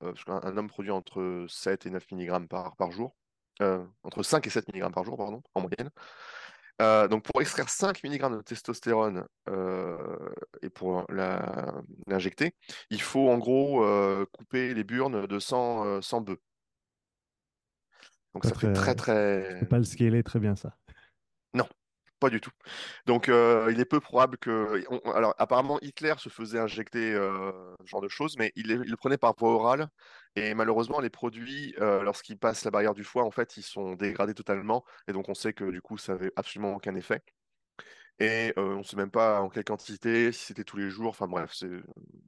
euh, 0.01 0.11
parce 0.13 0.23
qu'un 0.23 0.41
un 0.41 0.57
homme 0.57 0.69
produit 0.69 0.91
entre 0.91 1.45
7 1.47 1.85
et 1.85 1.89
9 1.89 2.11
mg 2.11 2.47
par, 2.47 2.75
par 2.75 2.91
jour, 2.91 3.15
euh, 3.61 3.85
entre 4.03 4.23
5 4.23 4.45
et 4.47 4.49
7 4.49 4.73
mg 4.73 4.91
par 4.91 5.03
jour, 5.03 5.17
pardon, 5.17 5.41
en 5.53 5.61
moyenne. 5.61 5.91
Euh, 6.81 7.07
donc 7.07 7.23
pour 7.23 7.41
extraire 7.41 7.69
5 7.69 8.03
mg 8.03 8.37
de 8.37 8.41
testostérone 8.41 9.25
euh, 9.49 9.97
et 10.61 10.69
pour 10.69 11.05
l'injecter, 11.09 12.53
il 12.89 13.01
faut 13.01 13.29
en 13.29 13.37
gros 13.37 13.85
couper 14.33 14.73
les 14.73 14.83
burnes 14.83 15.25
de 15.25 15.39
100, 15.39 15.85
euh, 15.85 16.01
100 16.01 16.21
bœufs. 16.21 16.41
Donc 18.33 18.43
ça 18.43 18.53
fait 18.53 18.73
très 18.73 18.95
très... 18.95 19.55
Je 19.55 19.59
peux 19.61 19.67
pas 19.67 19.77
le 19.77 19.85
scaler 19.85 20.21
très 20.21 20.39
bien 20.39 20.57
ça. 20.57 20.75
Pas 22.25 22.29
du 22.31 22.41
tout. 22.41 22.49
Donc 23.05 23.29
euh, 23.29 23.69
il 23.71 23.79
est 23.79 23.85
peu 23.85 23.99
probable 23.99 24.37
que... 24.37 24.83
on- 24.89 25.11
alors 25.11 25.35
apparemment 25.37 25.79
Hitler 25.81 26.15
se 26.17 26.29
faisait 26.29 26.59
injecter 26.59 27.13
euh, 27.13 27.51
ce 27.83 27.87
genre 27.87 28.01
de 28.01 28.07
choses, 28.07 28.35
mais 28.39 28.51
il, 28.55 28.67
le 28.67 28.97
prenait 28.97 29.17
par 29.17 29.35
voie 29.37 29.51
orale. 29.53 29.89
Et 30.35 30.53
malheureusement, 30.55 30.99
les 31.01 31.09
produits, 31.11 31.75
euh, 31.81 32.01
lorsqu'ils 32.03 32.37
passent 32.39 32.65
la 32.65 32.71
barrière 32.71 32.93
du 32.95 33.03
foie, 33.03 33.23
en 33.25 33.31
fait, 33.31 33.57
ils 33.57 33.63
sont 33.63 33.93
dégradés 33.95 34.33
totalement. 34.33 34.83
Et 35.07 35.13
donc 35.13 35.29
on 35.29 35.35
sait 35.35 35.53
que 35.53 35.65
du 35.69 35.81
coup, 35.81 35.97
ça 35.97 36.13
n'avait 36.13 36.31
absolument 36.35 36.73
aucun 36.75 36.95
effet. 36.95 37.21
Et 38.19 38.53
on 38.57 38.77
ne 38.77 38.83
sait 38.83 38.95
même 38.95 39.11
pas 39.11 39.41
en 39.41 39.49
quelle 39.49 39.63
quantité, 39.65 40.31
si 40.31 40.45
c'était 40.45 40.63
tous 40.63 40.77
les 40.77 40.89
jours. 40.89 41.09
Enfin 41.09 41.27
bref, 41.27 41.53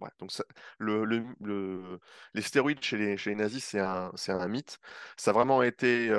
ouais, 0.02 0.10
donc 0.20 0.32
ça, 0.32 0.44
le, 0.80 1.06
le- 1.06 1.24
le- 1.42 2.00
les 2.34 2.42
stéroïdes 2.42 2.84
chez 2.84 2.98
les, 2.98 3.18
chez 3.18 3.30
les 3.32 3.36
nazis, 3.38 3.64
c'est 3.64 3.80
un, 3.80 4.12
un 4.28 4.48
mythe. 4.48 4.80
Ça 5.18 5.32
a 5.32 5.34
vraiment 5.34 5.64
été 5.64 6.10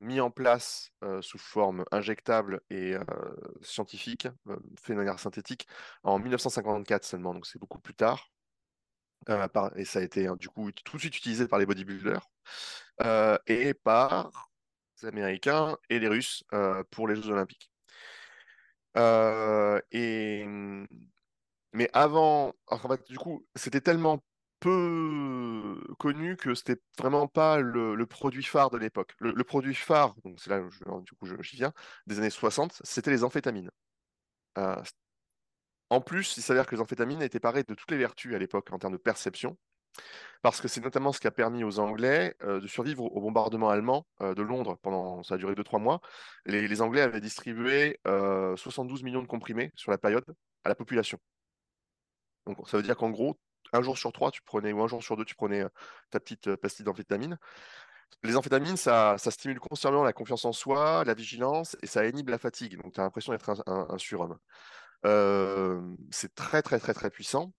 mis 0.00 0.20
en 0.20 0.30
place 0.30 0.90
sous 1.20 1.38
forme 1.38 1.84
injectable 1.90 2.60
et 2.70 2.94
scientifique, 3.62 4.28
euh, 4.48 4.56
fait 4.80 4.92
de 4.92 4.98
manière 4.98 5.18
synthétique, 5.18 5.66
en 6.02 6.18
1954 6.18 7.04
seulement. 7.04 7.34
Donc 7.34 7.46
c'est 7.46 7.58
beaucoup 7.58 7.80
plus 7.80 7.94
tard. 7.94 8.30
Et 9.76 9.84
ça 9.86 10.00
a 10.00 10.02
été 10.02 10.28
du 10.38 10.48
coup 10.48 10.70
tout 10.72 10.96
de 10.96 11.00
suite 11.00 11.16
utilisé 11.16 11.48
par 11.48 11.58
les 11.58 11.64
bodybuilders 11.64 12.28
et 13.46 13.72
par 13.72 14.50
les 15.00 15.08
Américains 15.08 15.78
et 15.88 15.98
les 15.98 16.08
Russes 16.08 16.44
pour 16.90 17.08
les 17.08 17.16
Jeux 17.16 17.30
Olympiques. 17.30 17.70
Et, 18.96 20.44
mais 21.72 21.88
avant, 21.94 22.54
du 23.08 23.18
coup, 23.18 23.46
c'était 23.54 23.80
tellement 23.80 24.22
peu 24.60 25.80
connu 25.98 26.36
que 26.36 26.54
c'était 26.54 26.80
vraiment 26.98 27.26
pas 27.28 27.60
le, 27.60 28.06
produit 28.06 28.42
phare 28.42 28.70
de 28.70 28.78
l'époque. 28.78 29.14
Le, 29.18 29.44
produit 29.44 29.74
phare, 29.74 30.14
donc 30.24 30.40
c'est 30.40 30.50
là 30.50 30.60
où 30.60 31.00
du 31.02 31.12
coup 31.12 31.26
j'y 31.42 31.56
viens, 31.56 31.72
des 32.06 32.18
années 32.18 32.30
60, 32.30 32.80
c'était 32.84 33.10
les 33.10 33.24
amphétamines. 33.24 33.70
Euh, 34.58 34.76
en 35.90 36.00
plus, 36.00 36.36
il 36.36 36.42
s'avère 36.42 36.66
que 36.66 36.74
les 36.74 36.80
amphétamines 36.80 37.22
étaient 37.22 37.40
parées 37.40 37.64
de 37.64 37.74
toutes 37.74 37.90
les 37.90 37.98
vertus 37.98 38.34
à 38.34 38.38
l'époque 38.38 38.72
en 38.72 38.78
termes 38.78 38.94
de 38.94 38.98
perception, 38.98 39.56
parce 40.42 40.60
que 40.60 40.68
c'est 40.68 40.80
notamment 40.82 41.12
ce 41.12 41.20
qui 41.20 41.26
a 41.26 41.30
permis 41.30 41.64
aux 41.64 41.78
Anglais 41.78 42.36
euh, 42.42 42.60
de 42.60 42.66
survivre 42.66 43.04
au 43.04 43.20
bombardement 43.20 43.70
allemand 43.70 44.06
euh, 44.20 44.34
de 44.34 44.42
Londres 44.42 44.78
pendant, 44.82 45.22
ça 45.22 45.34
a 45.34 45.38
duré 45.38 45.54
deux 45.54 45.64
trois 45.64 45.78
mois. 45.78 46.00
Les, 46.46 46.68
les 46.68 46.82
Anglais 46.82 47.00
avaient 47.00 47.20
distribué 47.20 48.00
euh, 48.06 48.56
72 48.56 49.02
millions 49.02 49.22
de 49.22 49.26
comprimés 49.26 49.72
sur 49.76 49.90
la 49.90 49.98
période 49.98 50.24
à 50.64 50.68
la 50.68 50.74
population. 50.74 51.18
Donc, 52.46 52.68
ça 52.68 52.76
veut 52.76 52.82
dire 52.82 52.96
qu'en 52.96 53.10
gros, 53.10 53.38
un 53.74 53.82
jour 53.82 53.98
sur 53.98 54.12
trois, 54.12 54.30
tu 54.30 54.42
prenais, 54.42 54.72
ou 54.72 54.82
un 54.82 54.88
jour 54.88 55.02
sur 55.02 55.16
deux, 55.16 55.24
tu 55.24 55.34
prenais 55.34 55.62
euh, 55.62 55.68
ta 56.10 56.20
petite 56.20 56.48
euh, 56.48 56.56
pastille 56.56 56.84
d'amphétamine. 56.84 57.38
Les 58.22 58.36
amphétamines, 58.36 58.76
ça, 58.76 59.16
ça 59.18 59.30
stimule 59.30 59.58
constamment 59.60 60.04
la 60.04 60.12
confiance 60.12 60.44
en 60.44 60.52
soi, 60.52 61.04
la 61.04 61.14
vigilance, 61.14 61.76
et 61.82 61.86
ça 61.86 62.06
inhibe 62.06 62.28
la 62.28 62.38
fatigue. 62.38 62.80
Donc, 62.80 62.94
tu 62.94 63.00
as 63.00 63.04
l'impression 63.04 63.32
d'être 63.32 63.62
un, 63.66 63.98
surhomme. 63.98 64.38
Euh, 65.04 65.82
c'est 66.10 66.34
très, 66.34 66.62
très, 66.62 66.78
très, 66.78 66.94
très 66.94 67.10
puissant. 67.10 67.52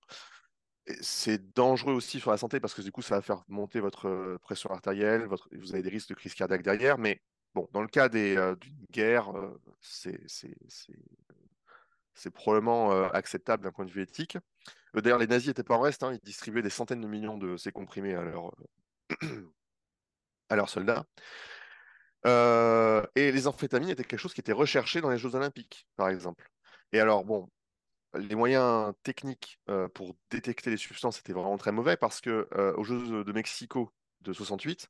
C'est 1.01 1.53
dangereux 1.55 1.93
aussi 1.93 2.19
sur 2.19 2.31
la 2.31 2.37
santé 2.37 2.59
parce 2.59 2.73
que 2.73 2.81
du 2.81 2.91
coup, 2.91 3.01
ça 3.01 3.15
va 3.15 3.21
faire 3.21 3.43
monter 3.47 3.79
votre 3.79 4.37
pression 4.41 4.69
artérielle, 4.71 5.25
votre... 5.25 5.49
vous 5.51 5.73
avez 5.73 5.81
des 5.81 5.89
risques 5.89 6.09
de 6.09 6.13
crise 6.13 6.35
cardiaque 6.35 6.61
derrière. 6.61 6.97
Mais 6.97 7.21
bon, 7.53 7.67
dans 7.71 7.81
le 7.81 7.87
cas 7.87 8.07
d'une 8.07 8.55
guerre, 8.91 9.31
c'est, 9.81 10.17
probablement 12.33 12.91
acceptable 13.09 13.63
d'un 13.63 13.71
point 13.71 13.85
de 13.85 13.91
vue 13.91 14.03
éthique. 14.03 14.37
Euh, 14.95 15.01
D'ailleurs, 15.01 15.19
les 15.19 15.27
nazis 15.27 15.47
n'étaient 15.47 15.63
pas 15.63 15.75
en 15.75 15.81
reste, 15.81 16.03
hein, 16.03 16.13
ils 16.13 16.19
distribuaient 16.23 16.61
des 16.61 16.69
centaines 16.69 17.01
de 17.01 17.07
millions 17.07 17.37
de 17.37 17.57
ces 17.57 17.71
comprimés 17.71 18.15
à, 20.49 20.55
leurs 20.55 20.69
soldats. 20.69 21.05
Euh, 22.25 23.05
et 23.15 23.31
les 23.31 23.47
amphétamines 23.47 23.89
étaient 23.89 24.03
quelque 24.03 24.19
chose 24.19 24.33
qui 24.33 24.41
était 24.41 24.51
recherché 24.51 25.01
dans 25.01 25.09
les 25.09 25.17
Jeux 25.17 25.35
Olympiques, 25.35 25.87
par 25.95 26.09
exemple. 26.09 26.49
Et 26.91 26.99
alors, 26.99 27.23
bon, 27.23 27.49
les 28.15 28.35
moyens 28.35 28.93
techniques 29.03 29.59
euh, 29.69 29.87
pour 29.89 30.15
détecter 30.31 30.71
les 30.71 30.77
substances 30.77 31.19
étaient 31.19 31.33
vraiment 31.33 31.57
très 31.57 31.71
mauvais 31.71 31.97
parce 31.97 32.21
que 32.21 32.47
aux 32.77 32.83
Jeux 32.83 33.23
de 33.23 33.31
Mexico 33.31 33.93
de 34.21 34.33
68, 34.33 34.89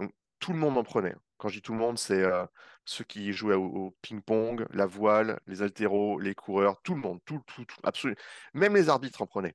donc, 0.00 0.12
tout 0.40 0.52
le 0.52 0.58
monde 0.58 0.76
en 0.76 0.84
prenait. 0.84 1.14
Quand 1.44 1.50
je 1.50 1.56
dis 1.56 1.62
tout 1.62 1.74
le 1.74 1.78
monde, 1.78 1.98
c'est 1.98 2.22
euh, 2.22 2.46
ceux 2.86 3.04
qui 3.04 3.34
jouaient 3.34 3.54
au, 3.54 3.94
ping-pong, 4.00 4.64
la 4.70 4.86
voile, 4.86 5.38
les 5.46 5.60
haltéros, 5.60 6.18
les 6.18 6.34
coureurs, 6.34 6.80
tout 6.80 6.94
le 6.94 7.02
monde, 7.02 7.20
tout, 7.26 7.42
tout, 7.46 7.66
tout, 7.66 7.76
absolument. 7.82 8.18
Même 8.54 8.74
les 8.74 8.88
arbitres 8.88 9.20
en 9.20 9.26
prenaient. 9.26 9.54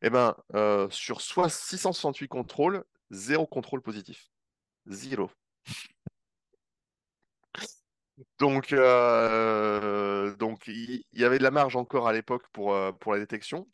Eh 0.00 0.08
ben, 0.08 0.34
euh, 0.54 0.88
sur 0.88 1.20
soit 1.20 1.50
668 1.50 2.28
contrôles, 2.28 2.82
zéro 3.10 3.46
contrôle 3.46 3.82
positif. 3.82 4.30
Zéro. 4.86 5.30
Donc, 8.38 8.72
euh, 8.72 10.34
donc 10.36 10.66
il 10.66 11.04
il 11.12 11.20
y, 11.20 11.24
avait 11.26 11.36
de 11.36 11.42
la 11.42 11.50
marge 11.50 11.76
encore 11.76 12.08
à 12.08 12.14
l'époque 12.14 12.44
pour, 12.54 12.74
pour 13.00 13.12
la 13.12 13.18
détection. 13.18 13.68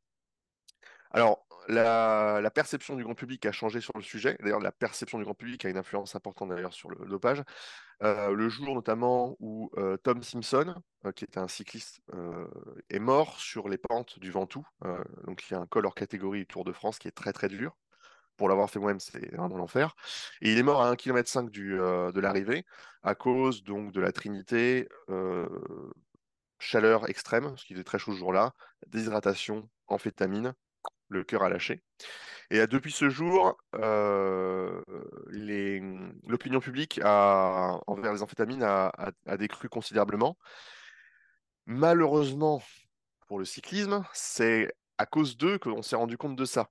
Alors, 1.12 1.48
la, 1.69 2.51
perception 2.51 2.97
du 2.97 3.05
grand 3.05 3.15
public 3.15 3.45
a 3.47 3.53
changé 3.53 3.81
sur 3.81 3.93
le 3.97 4.03
sujet. 4.03 4.36
D'ailleurs, 4.40 4.61
la 4.61 4.73
perception 4.73 5.19
du 5.19 5.24
grand 5.24 5.35
public 5.35 5.65
a 5.65 5.69
une 5.69 5.77
influence 5.77 6.15
importante 6.15 6.49
d'ailleurs 6.49 6.73
sur 6.73 6.90
le 6.90 7.07
dopage. 7.07 7.43
Euh, 8.03 8.32
le 8.32 8.49
jour 8.49 8.74
notamment 8.74 9.36
où 9.40 9.70
euh, 9.77 9.97
Tom 9.99 10.23
Simpson, 10.23 10.74
euh, 11.05 11.12
qui 11.12 11.24
était 11.24 11.39
un 11.39 11.49
cycliste, 11.49 12.01
est 12.90 12.99
mort 12.99 13.39
sur 13.39 13.69
les 13.69 13.78
pentes 13.78 14.19
du 14.19 14.31
Ventoux. 14.31 14.66
Donc, 15.27 15.45
il 15.49 15.53
y 15.53 15.57
a 15.57 15.61
un 15.61 15.66
col 15.66 15.86
hors 15.86 15.95
catégorie 15.95 16.47
Tour 16.47 16.65
de 16.65 16.73
France 16.73 16.99
qui 16.99 17.09
est 17.09 17.12
très 17.12 17.32
très 17.32 17.49
dur. 17.49 17.77
Pour 18.36 18.49
l'avoir 18.49 18.70
fait 18.70 18.78
moi-même, 18.78 19.01
c'est 19.01 19.35
vraiment 19.35 19.57
l'enfer. 19.57 19.95
Et 20.40 20.53
il 20.53 20.59
est 20.59 20.62
mort 20.62 20.81
à 20.81 20.93
1,5 20.93 20.97
km 20.97 21.51
du, 21.51 21.77
de 21.77 22.20
l'arrivée 22.20 22.65
à 23.03 23.15
cause 23.15 23.65
donc 23.65 23.93
de 23.93 24.01
la 24.01 24.12
Trinité, 24.12 24.89
chaleur 26.59 27.09
extrême, 27.09 27.45
parce 27.45 27.65
qu'il 27.65 27.77
faisait 27.77 27.85
très 27.85 27.99
chaud 27.99 28.12
ce 28.12 28.19
jour-là, 28.19 28.53
déshydratation, 28.86 29.69
amphétamine, 29.89 30.55
le 31.09 31.24
cœur 31.24 31.43
a 31.43 31.48
lâché. 31.48 31.82
Et 32.51 32.66
depuis 32.66 32.93
ce 32.93 33.10
jour, 33.10 33.59
euh, 33.74 34.80
l'opinion 36.26 36.60
publique 36.60 37.01
envers 37.05 38.12
les 38.12 38.22
amphétamines 38.22 38.62
a, 38.62 39.12
décru 39.36 39.68
considérablement. 39.68 40.39
Malheureusement, 41.66 42.62
pour 43.26 43.39
le 43.39 43.44
cyclisme, 43.44 44.05
c'est 44.14 44.72
à 44.97 45.05
cause 45.05 45.36
d'eux 45.36 45.59
qu'on 45.59 45.82
s'est 45.82 45.97
rendu 45.97 46.16
compte 46.16 46.36
de 46.36 46.44
ça. 46.47 46.70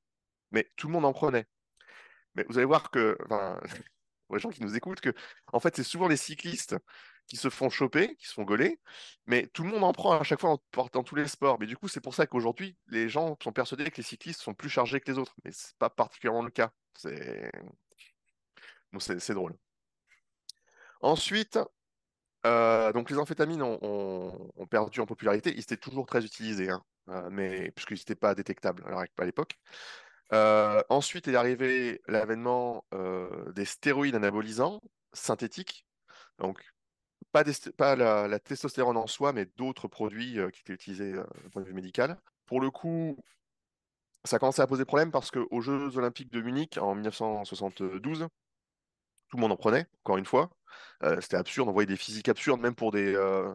Mais 0.51 0.67
tout 0.75 0.87
le 0.87 0.93
monde 0.93 1.05
en 1.05 1.13
prenait. 1.13 1.45
Mais 2.35 2.45
vous 2.49 2.57
allez 2.57 2.65
voir 2.65 2.89
que, 2.89 3.17
enfin, 3.25 3.59
les 4.31 4.39
gens 4.39 4.49
qui 4.49 4.63
nous 4.63 4.75
écoutent, 4.75 5.01
que 5.01 5.13
en 5.53 5.59
fait, 5.59 5.75
c'est 5.75 5.83
souvent 5.83 6.07
les 6.07 6.17
cyclistes 6.17 6.75
qui 7.27 7.37
se 7.37 7.49
font 7.49 7.69
choper, 7.69 8.15
qui 8.15 8.27
se 8.27 8.33
font 8.33 8.43
gauler, 8.43 8.79
mais 9.25 9.47
tout 9.47 9.63
le 9.63 9.69
monde 9.69 9.83
en 9.83 9.93
prend 9.93 10.13
à 10.19 10.23
chaque 10.23 10.39
fois 10.39 10.57
dans, 10.93 11.03
tous 11.03 11.15
les 11.15 11.27
sports. 11.27 11.59
Mais 11.59 11.67
du 11.67 11.77
coup, 11.77 11.87
c'est 11.87 12.01
pour 12.01 12.15
ça 12.15 12.25
qu'aujourd'hui, 12.27 12.77
les 12.87 13.09
gens 13.09 13.37
sont 13.43 13.51
persuadés 13.51 13.89
que 13.91 13.97
les 13.97 14.03
cyclistes 14.03 14.41
sont 14.41 14.53
plus 14.53 14.69
chargés 14.69 14.99
que 15.01 15.11
les 15.11 15.17
autres. 15.17 15.35
Mais 15.43 15.51
c'est 15.51 15.77
pas 15.77 15.89
particulièrement 15.89 16.43
le 16.43 16.51
cas. 16.51 16.71
C'est 16.97 17.51
c'est 18.99 19.33
drôle. 19.33 19.55
Ensuite, 21.01 21.59
euh, 22.45 22.91
donc 22.93 23.09
les 23.09 23.17
amphétamines 23.17 23.61
ont, 23.61 24.67
perdu 24.69 24.99
en 24.99 25.05
popularité. 25.05 25.53
Ils 25.53 25.59
étaient 25.59 25.77
toujours 25.77 26.05
très 26.05 26.25
utilisés, 26.25 26.69
hein, 26.69 26.83
euh, 27.09 27.29
mais 27.31 27.71
puisqu'ils 27.71 27.95
n'étaient 27.95 28.15
pas 28.15 28.35
détectables 28.35 28.83
à 29.17 29.25
l'époque. 29.25 29.57
Euh, 30.33 30.83
ensuite 30.89 31.27
est 31.29 31.35
arrivé 31.35 32.01
l'avènement 32.07 32.85
des 33.55 33.65
stéroïdes 33.65 34.15
anabolisants 34.15 34.81
synthétiques. 35.13 35.85
Donc, 36.39 36.63
pas, 37.31 37.95
la, 37.95 38.39
testostérone 38.39 38.97
en 38.97 39.07
soi, 39.07 39.33
mais 39.33 39.45
d'autres 39.57 39.87
produits 39.87 40.39
qui 40.53 40.61
étaient 40.61 40.73
utilisés 40.73 41.13
d'un 41.13 41.49
point 41.51 41.61
de 41.61 41.67
vue 41.67 41.73
médical. 41.73 42.17
Pour 42.45 42.61
le 42.61 42.71
coup, 42.71 43.17
ça 44.23 44.37
a 44.37 44.39
commencé 44.39 44.61
à 44.61 44.67
poser 44.67 44.85
problème 44.85 45.11
parce 45.11 45.31
qu'aux 45.31 45.61
Jeux 45.61 45.97
Olympiques 45.97 46.31
de 46.31 46.41
Munich 46.41 46.77
en 46.77 46.95
1972, 46.95 48.27
tout 49.29 49.37
le 49.37 49.41
monde 49.41 49.51
en 49.51 49.57
prenait, 49.57 49.87
encore 50.03 50.17
une 50.17 50.25
fois. 50.25 50.49
C'était 51.21 51.37
absurde, 51.37 51.69
on 51.69 51.73
voyait 51.73 51.87
des 51.87 51.97
physiques 51.97 52.29
absurdes, 52.29 52.61
même 52.61 52.75
pour 52.75 52.91
des, 52.91 53.15
euh, 53.15 53.53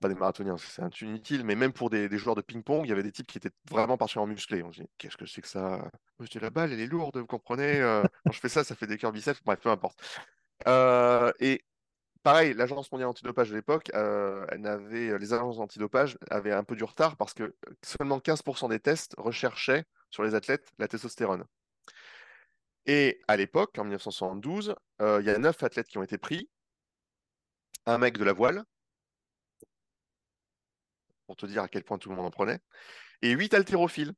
pas 0.00 0.08
des 0.08 0.14
marathoniens, 0.14 0.56
c'est 0.58 1.02
inutile, 1.02 1.44
mais 1.44 1.54
même 1.54 1.72
pour 1.72 1.90
des, 1.90 2.08
joueurs 2.18 2.36
de 2.36 2.42
ping-pong, 2.42 2.84
il 2.84 2.88
y 2.88 2.92
avait 2.92 3.02
des 3.02 3.12
types 3.12 3.26
qui 3.26 3.38
étaient 3.38 3.52
vraiment 3.70 3.96
partiellement 3.96 4.26
musclés. 4.26 4.62
On 4.62 4.72
se 4.72 4.82
dit, 4.82 4.88
qu'est-ce 4.98 5.16
que 5.16 5.26
c'est 5.26 5.42
que 5.42 5.48
ça? 5.48 5.88
Je 6.20 6.38
la 6.38 6.50
balle, 6.50 6.72
elle 6.72 6.80
est 6.80 6.86
lourde, 6.86 7.18
vous 7.18 7.26
comprenez 7.26 7.80
Quand 8.24 8.32
je 8.32 8.40
fais 8.40 8.48
ça, 8.48 8.64
ça 8.64 8.74
fait 8.74 8.86
des 8.86 8.98
cœurs 8.98 9.12
biceps, 9.12 9.42
bref, 9.44 9.60
peu 9.60 9.70
importe. 9.70 10.00
et 11.40 11.64
pareil, 12.24 12.54
l'agence 12.54 12.90
mondiale 12.90 13.10
antidopage 13.10 13.50
de 13.50 13.54
l'époque, 13.54 13.90
elle 13.94 14.66
avait, 14.66 15.16
les 15.16 15.32
agences 15.32 15.60
antidopage 15.60 16.18
avaient 16.30 16.52
un 16.52 16.64
peu 16.64 16.74
du 16.74 16.82
retard 16.82 17.16
parce 17.16 17.34
que 17.34 17.54
seulement 17.82 18.18
15% 18.18 18.68
des 18.68 18.80
tests 18.80 19.14
recherchaient 19.16 19.84
sur 20.10 20.24
les 20.24 20.34
athlètes 20.34 20.72
la 20.78 20.88
testostérone. 20.88 21.44
Et 22.86 23.20
à 23.28 23.36
l'époque, 23.36 23.78
en 23.78 23.84
1972, 23.84 24.74
il 25.00 25.24
y 25.24 25.30
a 25.30 25.38
9 25.38 25.62
athlètes 25.62 25.86
qui 25.86 25.98
ont 25.98 26.02
été 26.02 26.18
pris, 26.18 26.50
un 27.86 27.98
mec 27.98 28.18
de 28.18 28.24
la 28.24 28.32
voile, 28.32 28.64
pour 31.26 31.36
te 31.36 31.46
dire 31.46 31.62
à 31.62 31.68
quel 31.68 31.84
point 31.84 31.98
tout 31.98 32.08
le 32.08 32.16
monde 32.16 32.26
en 32.26 32.30
prenait, 32.30 32.58
et 33.22 33.30
8 33.30 33.54
haltérophiles. 33.54 34.12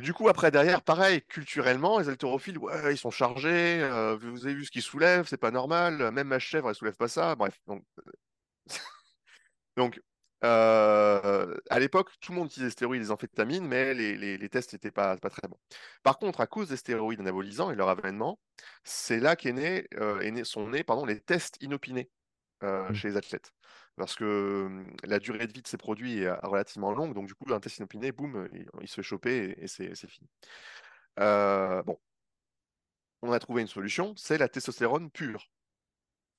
Et 0.00 0.02
du 0.02 0.14
coup, 0.14 0.30
après, 0.30 0.50
derrière, 0.50 0.80
pareil, 0.80 1.20
culturellement, 1.28 1.98
les 1.98 2.08
haltérophiles, 2.08 2.56
ouais, 2.56 2.94
ils 2.94 2.96
sont 2.96 3.10
chargés, 3.10 3.82
euh, 3.82 4.16
vous 4.16 4.46
avez 4.46 4.54
vu 4.54 4.64
ce 4.64 4.70
qu'ils 4.70 4.80
soulèvent, 4.80 5.26
c'est 5.28 5.36
pas 5.36 5.50
normal, 5.50 6.10
même 6.10 6.28
ma 6.28 6.38
chèvre, 6.38 6.70
elle 6.70 6.74
soulève 6.74 6.96
pas 6.96 7.06
ça, 7.06 7.34
bref. 7.34 7.60
Donc, 7.66 7.84
donc 9.76 10.00
euh, 10.42 11.54
à 11.68 11.78
l'époque, 11.78 12.12
tout 12.22 12.32
le 12.32 12.38
monde 12.38 12.46
utilisait 12.46 12.68
des 12.68 12.72
stéroïdes 12.72 13.02
et 13.02 13.04
des 13.04 13.10
amphétamines, 13.10 13.66
mais 13.66 13.92
les, 13.92 14.48
tests 14.48 14.72
n'étaient 14.72 14.90
pas, 14.90 15.18
pas 15.18 15.28
très 15.28 15.46
bons. 15.46 15.60
Par 16.02 16.18
contre, 16.18 16.40
à 16.40 16.46
cause 16.46 16.70
des 16.70 16.78
stéroïdes 16.78 17.20
anabolisants 17.20 17.70
et 17.70 17.74
leur 17.74 17.90
avènement, 17.90 18.40
c'est 18.84 19.20
là 19.20 19.36
qu'est 19.36 19.52
né, 19.52 19.86
euh, 19.98 20.44
sont 20.44 20.66
nés 20.66 20.82
pardon, 20.82 21.04
les 21.04 21.20
tests 21.20 21.58
inopinés 21.60 22.10
mmh. 22.62 22.94
chez 22.94 23.10
les 23.10 23.16
athlètes. 23.18 23.52
Parce 24.00 24.14
que 24.14 24.66
mmh, 24.66 24.96
la 25.04 25.18
durée 25.18 25.46
de 25.46 25.52
vie 25.52 25.60
de 25.60 25.68
ces 25.68 25.76
produits 25.76 26.20
est 26.22 26.32
relativement 26.42 26.90
longue, 26.90 27.12
donc 27.12 27.26
du 27.26 27.34
coup, 27.34 27.52
un 27.52 27.60
test 27.60 27.76
inopiné, 27.76 28.12
boum, 28.12 28.48
il, 28.80 28.88
se 28.88 28.94
fait 28.94 29.02
choper 29.02 29.54
et, 29.58 29.66
c'est 29.66 29.94
fini. 29.94 30.26
bon, 31.18 31.98
on 33.20 33.30
a 33.30 33.38
trouvé 33.38 33.60
une 33.60 33.68
solution, 33.68 34.14
c'est 34.16 34.38
la 34.38 34.48
testostérone 34.48 35.10
pure, 35.10 35.50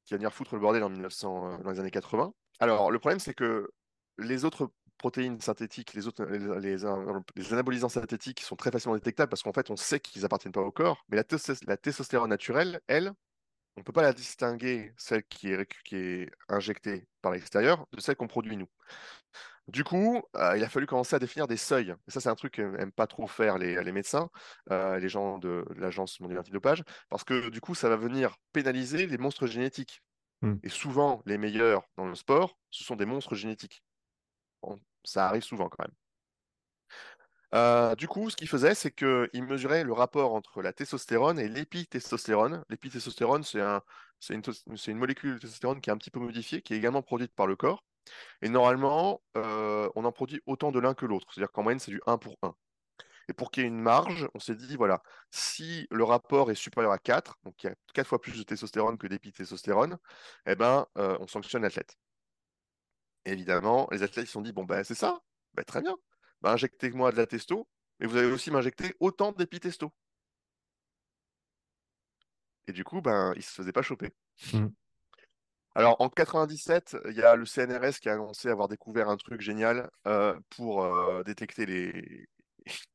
qui 0.05 0.15
va 0.15 0.17
venir 0.17 0.33
foutre 0.33 0.55
le 0.55 0.61
bordel 0.61 0.83
en 0.83 0.89
1900, 0.89 1.59
dans 1.59 1.69
les 1.69 1.79
années 1.79 1.91
80. 1.91 2.33
Alors, 2.59 2.89
le 2.89 2.97
problème, 2.97 3.19
c'est 3.19 3.35
que 3.35 3.69
les 4.17 4.43
autres 4.43 4.71
protéines 4.97 5.39
synthétiques, 5.39 5.93
les, 5.93 6.85
anabolisants 7.53 7.89
synthétiques 7.89 8.41
sont 8.41 8.55
très 8.55 8.71
facilement 8.71 8.95
détectables 8.95 9.29
parce 9.29 9.43
qu'en 9.43 9.53
fait, 9.53 9.69
on 9.69 9.75
sait 9.75 9.99
qu'ils 9.99 10.25
appartiennent 10.25 10.51
pas 10.51 10.61
au 10.61 10.71
corps. 10.71 11.05
Mais 11.09 11.17
la 11.67 11.77
testostérone 11.77 12.31
naturelle, 12.31 12.81
elle, 12.87 13.13
on 13.75 13.81
ne 13.81 13.83
peut 13.83 13.93
pas 13.93 14.01
la 14.01 14.13
distinguer, 14.13 14.93
celle 14.97 15.23
qui 15.23 15.51
est, 15.51 15.65
qui 15.85 15.95
est 15.95 16.31
injectée 16.49 17.07
par 17.21 17.31
l'extérieur, 17.31 17.85
de 17.93 18.01
celle 18.01 18.15
qu'on 18.15 18.27
produit 18.27 18.57
nous. 18.57 18.69
Du 19.67 19.83
coup, 19.83 20.21
euh, 20.35 20.57
il 20.57 20.63
a 20.63 20.69
fallu 20.69 20.85
commencer 20.85 21.15
à 21.15 21.19
définir 21.19 21.47
des 21.47 21.55
seuils. 21.55 21.95
Et 22.07 22.11
ça, 22.11 22.19
c'est 22.19 22.29
un 22.29 22.35
truc 22.35 22.53
qu'aiment 22.53 22.91
pas 22.91 23.07
trop 23.07 23.27
faire 23.27 23.57
les, 23.57 23.91
médecins, 23.91 24.29
euh, 24.71 24.99
les 24.99 25.07
gens 25.07 25.37
de, 25.37 25.65
l'Agence 25.77 26.19
mondiale 26.19 26.39
antidopage, 26.39 26.83
parce 27.09 27.23
que 27.23 27.49
du 27.49 27.61
coup, 27.61 27.75
ça 27.75 27.87
va 27.87 27.95
venir 27.95 28.35
pénaliser 28.51 29.07
les 29.07 29.17
monstres 29.17 29.47
génétiques. 29.47 30.03
Hmm. 30.41 30.55
Et 30.63 30.69
souvent, 30.69 31.21
les 31.25 31.37
meilleurs 31.37 31.83
dans 31.95 32.07
le 32.07 32.15
sport, 32.15 32.57
ce 32.71 32.83
sont 32.83 32.95
des 32.95 33.05
monstres 33.05 33.35
génétiques 33.35 33.83
ça 35.03 35.27
arrive 35.27 35.43
souvent 35.43 35.69
quand 35.69 35.83
même. 35.83 35.95
Euh, 37.53 37.95
du 37.95 38.07
coup, 38.07 38.29
ce 38.29 38.35
qu'il 38.35 38.47
faisait, 38.47 38.75
c'est 38.75 38.91
qu'il 38.91 39.43
mesurait 39.43 39.83
le 39.83 39.93
rapport 39.93 40.33
entre 40.33 40.61
la 40.61 40.73
testostérone 40.73 41.39
et 41.39 41.47
l'épitestostérone. 41.49 42.63
L'épitestostérone, 42.69 43.43
c'est 43.43 43.61
un, 43.61 43.81
une, 44.29 44.41
une, 44.87 44.97
molécule 44.97 45.35
de 45.35 45.39
testostérone 45.39 45.81
qui 45.81 45.89
est 45.89 45.93
un 45.93 45.97
petit 45.97 46.11
peu 46.11 46.19
modifiée, 46.19 46.61
qui 46.61 46.73
est 46.73 46.77
également 46.77 47.01
produite 47.01 47.33
par 47.33 47.47
le 47.47 47.55
corps. 47.55 47.83
Et 48.41 48.49
normalement, 48.49 49.21
euh, 49.37 49.89
on 49.95 50.05
en 50.05 50.11
produit 50.11 50.41
autant 50.45 50.71
de 50.71 50.79
l'un 50.79 50.93
que 50.93 51.05
l'autre. 51.05 51.27
C'est-à-dire 51.33 51.51
qu'en 51.51 51.63
moyenne, 51.63 51.79
c'est 51.79 51.91
du 51.91 52.01
1 52.07 52.17
pour 52.17 52.37
1. 52.41 52.55
Et 53.29 53.33
pour 53.33 53.51
qu'il 53.51 53.63
y 53.63 53.65
ait 53.65 53.69
une 53.69 53.81
marge, 53.81 54.27
on 54.33 54.39
s'est 54.39 54.55
dit, 54.55 54.75
voilà, 54.77 55.03
si 55.31 55.87
le 55.91 56.03
rapport 56.03 56.51
est 56.51 56.55
supérieur 56.55 56.91
à 56.91 56.97
4, 56.99 57.37
donc 57.43 57.63
il 57.63 57.67
y 57.67 57.69
a 57.69 57.75
4 57.93 58.07
fois 58.07 58.21
plus 58.21 58.37
de 58.37 58.43
testostérone 58.43 58.97
que 58.97 59.07
d'épitestostérone, 59.07 59.97
eh 60.47 60.55
ben, 60.55 60.87
euh, 60.97 61.17
on 61.19 61.27
sanctionne 61.27 61.61
l'athlète 61.63 61.97
évidemment, 63.25 63.87
les 63.91 64.03
athlètes 64.03 64.27
se 64.27 64.31
sont 64.31 64.41
dit, 64.41 64.53
bon, 64.53 64.63
ben 64.63 64.83
c'est 64.83 64.95
ça, 64.95 65.21
ben, 65.53 65.63
très 65.63 65.81
bien, 65.81 65.95
injectez-moi 66.43 67.11
de 67.11 67.17
la 67.17 67.27
testo, 67.27 67.67
mais 67.99 68.07
vous 68.07 68.17
allez 68.17 68.31
aussi 68.31 68.51
m'injecter 68.51 68.95
autant 68.99 69.31
d'épitesto. 69.31 69.91
Et 72.67 72.73
du 72.73 72.83
coup, 72.83 73.01
ben, 73.01 73.33
ils 73.35 73.39
ne 73.39 73.43
se 73.43 73.51
faisaient 73.51 73.71
pas 73.71 73.81
choper. 73.81 74.09
Mmh. 74.53 74.67
Alors, 75.73 76.01
en 76.01 76.09
97, 76.09 76.97
il 77.09 77.15
y 77.15 77.21
a 77.21 77.35
le 77.35 77.45
CNRS 77.45 77.99
qui 78.01 78.09
a 78.09 78.13
annoncé 78.13 78.49
avoir 78.49 78.67
découvert 78.67 79.09
un 79.09 79.15
truc 79.17 79.39
génial 79.41 79.89
euh, 80.05 80.37
pour 80.49 80.83
euh, 80.83 81.23
détecter 81.23 81.65
les... 81.65 82.27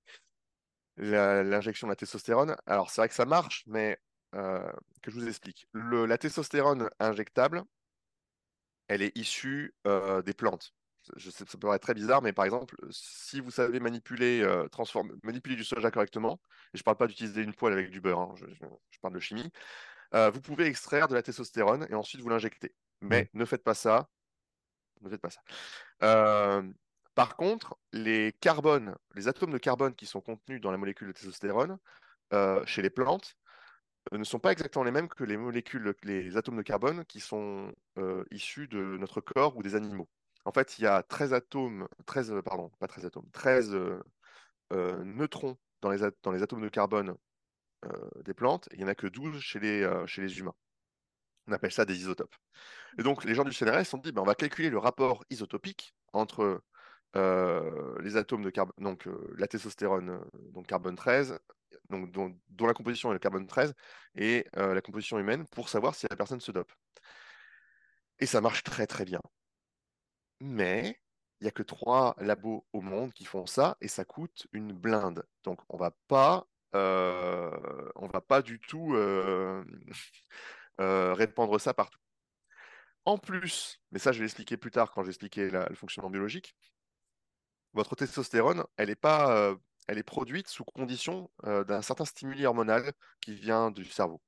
l'injection 0.99 1.87
de 1.87 1.93
la 1.93 1.97
testostérone. 1.97 2.57
Alors, 2.67 2.91
c'est 2.91 3.01
vrai 3.01 3.09
que 3.09 3.15
ça 3.15 3.25
marche, 3.25 3.65
mais 3.67 3.99
euh, 4.35 4.71
que 5.03 5.11
je 5.11 5.17
vous 5.19 5.29
explique. 5.29 5.67
la 5.73 6.19
testostérone 6.19 6.91
injectable, 6.99 7.65
elle 8.89 9.03
est 9.03 9.17
issue 9.17 9.75
des 10.25 10.35
plantes. 10.35 10.75
Je 11.17 11.31
sais, 11.31 11.45
ça 11.45 11.53
peut 11.53 11.67
paraître 11.67 11.85
très 11.85 11.95
bizarre, 11.95 12.23
mais 12.23 12.33
par 12.33 12.45
exemple, 12.45 12.77
si 12.91 13.41
vous 13.41 13.51
savez 13.51 13.81
manipuler, 13.81 14.47
transformer, 14.73 15.13
manipuler 15.23 15.57
du 15.57 15.65
soja 15.65 15.91
correctement, 15.91 16.41
et 16.75 16.79
je 16.79 16.81
ne 16.81 16.85
parle 16.85 16.97
pas 16.97 17.07
d'utiliser 17.07 17.43
une 17.43 17.55
poêle 17.55 17.73
avec 17.73 17.91
du 17.91 18.01
beurre, 18.01 18.21
hein, 18.21 18.35
je, 18.37 18.99
parle 19.01 19.15
de 19.15 19.21
chimie, 19.21 19.51
vous 20.13 20.41
pouvez 20.41 20.67
extraire 20.67 21.09
de 21.09 21.15
la 21.15 21.23
testostérone 21.23 21.87
et 21.91 21.95
ensuite 21.95 22.21
vous 22.21 22.29
l'injecter. 22.29 22.75
Mais 23.01 23.31
ne 23.35 23.45
faites 23.45 23.63
pas 23.63 23.75
ça. 23.75 24.09
Ne 25.03 25.11
faites 25.11 25.21
pas 25.21 25.31
ça. 25.31 26.63
par 27.15 27.37
contre, 27.37 27.77
les 27.93 28.33
carbones, 28.41 28.95
les 29.15 29.29
atomes 29.29 29.53
de 29.53 29.59
carbone 29.59 29.95
qui 29.95 30.07
sont 30.07 30.21
contenus 30.21 30.61
dans 30.61 30.71
la 30.71 30.79
molécule 30.79 31.09
de 31.09 31.13
testostérone, 31.13 31.79
chez 32.65 32.83
les 32.83 32.91
plantes, 32.91 33.37
euh, 34.13 34.19
ne 34.19 34.25
sont 34.25 34.39
pas 34.39 34.53
exactement 34.53 34.85
les 34.85 34.91
mêmes 34.91 35.09
que 35.09 35.25
les 35.25 35.37
molécules, 35.37 35.95
les 36.05 36.37
atomes 36.37 36.57
de 36.57 36.63
carbone 36.63 37.05
qui 37.07 37.21
sont 37.21 37.73
euh, 37.99 38.25
issus 38.31 38.69
de 38.69 38.97
notre 38.99 39.21
corps 39.21 39.57
ou 39.57 39.63
des 39.63 39.75
animaux. 39.75 40.09
En 40.47 40.53
fait, 40.53 40.79
il 40.79 40.85
y 40.85 40.87
a 40.87 41.03
13 41.03 41.35
atomes, 41.35 41.89
13, 42.07 42.33
euh, 42.33 42.43
pardon, 42.43 42.71
pas 42.79 42.87
13 42.89 43.07
atomes, 43.07 43.31
13 43.33 43.77
neutrons 44.71 45.57
dans 45.81 45.91
les, 45.91 45.99
dans 46.23 46.33
les, 46.33 46.43
atomes 46.43 46.63
de 46.63 46.69
carbone 46.69 47.17
des 48.25 48.35
plantes, 48.35 48.69
et 48.73 48.77
il 48.77 48.79
n'y 48.79 48.85
en 48.85 48.89
a 48.89 48.95
que 48.95 49.07
12 49.07 49.41
chez 49.41 49.61
les, 49.61 50.39
humains. 50.39 50.55
On 51.47 51.53
appelle 51.53 51.71
ça 51.71 51.85
des 51.85 51.97
isotopes. 51.97 52.35
Et 52.99 53.03
donc, 53.03 53.25
les 53.25 53.35
gens 53.35 53.45
du 53.45 53.53
CNRS 53.53 53.85
se 53.85 53.91
sont 53.91 53.99
dit, 53.99 54.11
ben, 54.11 54.23
on 54.23 54.25
va 54.25 54.35
calculer 54.35 54.71
le 54.71 54.79
rapport 54.79 55.25
isotopique 55.31 55.95
entre 56.13 56.63
les 57.15 58.17
atomes 58.17 58.43
de 58.43 58.51
carbone, 58.51 58.75
donc 58.79 59.09
la 59.37 59.47
testostérone, 59.47 60.21
donc 60.53 60.67
carbone 60.67 60.97
13, 60.97 61.39
donc, 61.91 62.11
dont, 62.13 62.67
la 62.67 62.75
composition 62.75 63.11
est 63.11 63.15
le 63.15 63.19
carbone 63.19 63.47
13, 63.47 63.75
et 64.17 64.47
euh, 64.57 64.75
la 64.75 64.81
composition 64.81 65.19
humaine 65.19 65.47
pour 65.47 65.69
savoir 65.69 65.95
si 65.95 66.07
la 66.11 66.17
personne 66.17 66.41
se 66.41 66.53
dope. 66.53 66.73
Et 68.19 68.27
ça 68.27 68.41
marche 68.41 68.63
très 68.63 68.87
très 68.87 69.05
bien. 69.05 69.21
Mais 70.41 71.01
il 71.41 71.45
n'y 71.45 71.49
a 71.49 71.53
que 71.53 71.63
trois 71.63 72.15
labos 72.19 72.67
au 72.73 72.81
monde 72.81 73.13
qui 73.13 73.25
font 73.25 73.47
ça 73.47 73.77
et 73.81 73.89
ça 73.89 74.05
coûte 74.05 74.47
une 74.53 74.73
blinde. 74.73 75.27
Donc 75.45 75.61
on 75.69 75.77
va 75.77 75.93
pas, 76.09 76.47
euh, 76.75 77.51
va 78.13 78.21
pas 78.21 78.43
du 78.43 78.61
tout 78.61 78.95
euh, 78.95 79.65
répandre 80.79 81.61
ça 81.61 81.75
partout. 81.75 82.01
En 83.05 83.19
plus, 83.19 83.81
mais 83.93 83.99
ça 83.99 84.13
je 84.13 84.19
vais 84.19 84.25
l'expliquer 84.25 84.57
plus 84.57 84.71
tard 84.71 84.91
quand 84.93 85.05
j'expliquais 85.05 85.51
le 85.51 85.75
fonctionnement 85.77 86.11
biologique, 86.11 86.57
votre 87.73 87.95
testostérone, 87.95 88.65
elle 88.77 88.89
n'est 88.89 88.97
pas 88.97 89.57
elle 89.89 89.99
est 89.99 90.03
produite 90.03 90.49
sous 90.49 90.65
condition 90.65 91.31
euh, 91.45 91.65
d'un 91.65 91.83
certain 91.83 92.05
stimuli 92.05 92.45
hormonal 92.47 92.93
qui 93.21 93.35
vient 93.35 93.71
du 93.71 93.85
cerveau. 93.85 94.21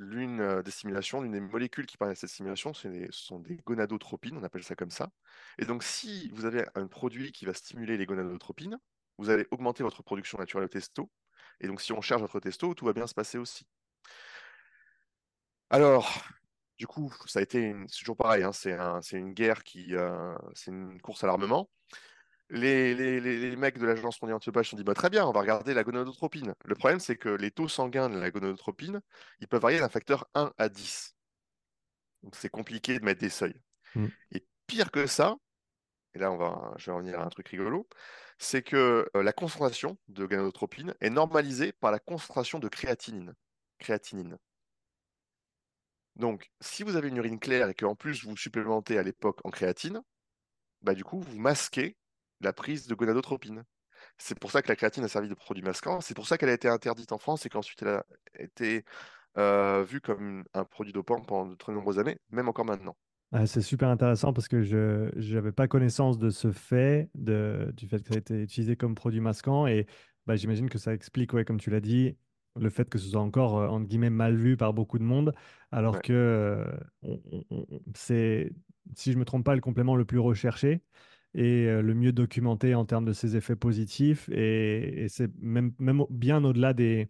Euh, 0.00 0.04
l'une 0.04 0.40
euh, 0.40 0.62
des 0.62 0.70
stimulations, 0.70 1.20
l'une 1.20 1.32
des 1.32 1.40
molécules 1.40 1.86
qui 1.86 1.96
permettent 1.96 2.18
cette 2.18 2.30
stimulation, 2.30 2.74
ce 2.74 2.88
sont 3.10 3.38
des 3.40 3.56
gonadotropines, 3.64 4.36
on 4.36 4.42
appelle 4.42 4.64
ça 4.64 4.74
comme 4.74 4.90
ça. 4.90 5.10
Et 5.58 5.64
donc, 5.64 5.82
si 5.82 6.30
vous 6.34 6.44
avez 6.44 6.66
un 6.74 6.86
produit 6.86 7.32
qui 7.32 7.44
va 7.44 7.54
stimuler 7.54 7.96
les 7.96 8.06
gonadotropines, 8.06 8.78
vous 9.18 9.30
allez 9.30 9.46
augmenter 9.50 9.82
votre 9.82 10.02
production 10.02 10.38
naturelle 10.38 10.66
de 10.66 10.72
testo. 10.72 11.10
Et 11.60 11.66
donc, 11.66 11.80
si 11.80 11.92
on 11.92 12.00
cherche 12.00 12.20
votre 12.20 12.40
testo, 12.40 12.74
tout 12.74 12.84
va 12.84 12.92
bien 12.92 13.06
se 13.06 13.14
passer 13.14 13.38
aussi. 13.38 13.66
Alors, 15.70 16.22
du 16.78 16.86
coup, 16.86 17.12
ça 17.26 17.40
a 17.40 17.42
été 17.42 17.74
toujours 17.98 18.16
pareil, 18.16 18.44
hein, 18.44 18.52
c'est 18.52 19.18
une 19.18 19.32
guerre 19.32 19.64
qui, 19.64 19.94
c'est 20.54 20.70
une 20.70 21.00
course 21.00 21.24
à 21.24 21.26
l'armement 21.26 21.70
les, 22.50 23.56
mecs 23.56 23.78
de 23.78 23.86
l'agence 23.86 24.20
mondiale 24.22 24.36
antidopage 24.36 24.66
se 24.66 24.70
sont 24.70 24.76
dit 24.76 24.84
bah, 24.84 24.94
très 24.94 25.10
bien, 25.10 25.26
on 25.26 25.32
va 25.32 25.40
regarder 25.40 25.74
la 25.74 25.84
gonadotropine. 25.84 26.54
Le 26.64 26.74
problème, 26.74 27.00
c'est 27.00 27.16
que 27.16 27.28
les 27.28 27.50
taux 27.50 27.68
sanguins 27.68 28.08
de 28.08 28.18
la 28.18 28.30
gonadotropine, 28.30 29.00
ils 29.40 29.48
peuvent 29.48 29.62
varier 29.62 29.80
d'un 29.80 29.88
facteur 29.88 30.28
1 30.34 30.52
à 30.58 30.68
10. 30.68 31.14
Donc 32.22 32.36
c'est 32.36 32.48
compliqué 32.48 32.98
de 32.98 33.04
mettre 33.04 33.20
des 33.20 33.30
seuils. 33.30 33.60
Mm. 33.94 34.06
Et 34.32 34.46
pire 34.66 34.90
que 34.90 35.06
ça, 35.06 35.36
et 36.14 36.18
là 36.18 36.30
on 36.32 36.36
va, 36.36 36.72
je 36.76 36.86
vais 36.90 36.96
revenir 36.96 37.20
à 37.20 37.24
un 37.24 37.28
truc 37.28 37.48
rigolo, 37.48 37.88
c'est 38.38 38.62
que 38.62 39.08
euh, 39.16 39.22
la 39.22 39.32
concentration 39.32 39.98
de 40.08 40.26
gonadotropine 40.26 40.94
est 41.00 41.10
normalisée 41.10 41.72
par 41.72 41.90
la 41.90 41.98
concentration 41.98 42.58
de 42.58 42.68
créatinine. 42.68 43.34
créatinine. 43.78 44.38
Donc, 46.16 46.50
si 46.60 46.82
vous 46.82 46.96
avez 46.96 47.08
une 47.08 47.18
urine 47.18 47.38
claire 47.38 47.68
et 47.68 47.74
qu'en 47.74 47.94
plus 47.94 48.24
vous 48.24 48.36
supplémentez 48.36 48.98
à 48.98 49.02
l'époque 49.02 49.40
en 49.44 49.50
créatine, 49.50 50.02
bah, 50.82 50.94
du 50.94 51.04
coup, 51.04 51.20
vous 51.20 51.38
masquez 51.38 51.96
la 52.40 52.52
prise 52.52 52.86
de 52.86 52.94
gonadotropine. 52.94 53.64
C'est 54.18 54.38
pour 54.38 54.50
ça 54.50 54.62
que 54.62 54.68
la 54.68 54.76
créatine 54.76 55.04
a 55.04 55.08
servi 55.08 55.28
de 55.28 55.34
produit 55.34 55.62
masquant. 55.62 56.00
C'est 56.00 56.14
pour 56.14 56.26
ça 56.26 56.38
qu'elle 56.38 56.48
a 56.50 56.54
été 56.54 56.68
interdite 56.68 57.12
en 57.12 57.18
France 57.18 57.46
et 57.46 57.48
qu'ensuite 57.48 57.82
elle 57.82 57.88
a 57.88 58.04
été 58.38 58.84
euh, 59.38 59.84
vue 59.84 60.00
comme 60.00 60.44
un 60.54 60.64
produit 60.64 60.92
dopant 60.92 61.20
pendant 61.22 61.50
de 61.50 61.54
très 61.56 61.72
nombreuses 61.72 61.98
années, 61.98 62.18
même 62.30 62.48
encore 62.48 62.64
maintenant. 62.64 62.96
c'est 63.46 63.60
super 63.60 63.88
intéressant 63.88 64.32
parce 64.32 64.48
que 64.48 64.62
je 64.62 65.34
n'avais 65.34 65.52
pas 65.52 65.68
connaissance 65.68 66.18
de 66.18 66.30
ce 66.30 66.52
fait, 66.52 67.10
de, 67.14 67.72
du 67.76 67.86
fait 67.88 68.00
que 68.02 68.08
ça 68.08 68.14
a 68.14 68.18
été 68.18 68.42
utilisé 68.42 68.76
comme 68.76 68.94
produit 68.94 69.20
masquant. 69.20 69.66
Et 69.66 69.86
bah, 70.26 70.36
j'imagine 70.36 70.68
que 70.68 70.78
ça 70.78 70.94
explique, 70.94 71.32
ouais, 71.32 71.44
comme 71.44 71.58
tu 71.60 71.70
l'as 71.70 71.80
dit, 71.80 72.16
le 72.56 72.70
fait 72.70 72.88
que 72.88 72.98
ce 72.98 73.08
soit 73.10 73.20
encore, 73.20 73.58
euh, 73.58 73.68
entre 73.68 73.86
guillemets, 73.86 74.10
mal 74.10 74.36
vu 74.36 74.56
par 74.56 74.72
beaucoup 74.72 74.98
de 74.98 75.04
monde, 75.04 75.34
alors 75.70 75.96
Ouais. 75.96 76.02
que 76.02 76.12
euh, 76.12 76.64
c'est, 77.94 78.52
si 78.94 79.10
je 79.12 79.16
ne 79.16 79.20
me 79.20 79.24
trompe 79.24 79.44
pas, 79.44 79.54
le 79.54 79.60
complément 79.60 79.96
le 79.96 80.04
plus 80.04 80.18
recherché 80.18 80.82
et 81.36 81.66
euh, 81.66 81.82
le 81.82 81.94
mieux 81.94 82.12
documenté 82.12 82.74
en 82.74 82.84
termes 82.84 83.04
de 83.04 83.12
ses 83.12 83.36
effets 83.36 83.54
positifs. 83.54 84.28
Et, 84.30 85.06
c'est 85.08 85.30
même, 85.38 85.72
bien 86.10 86.42
au-delà 86.44 86.72
des, 86.72 87.08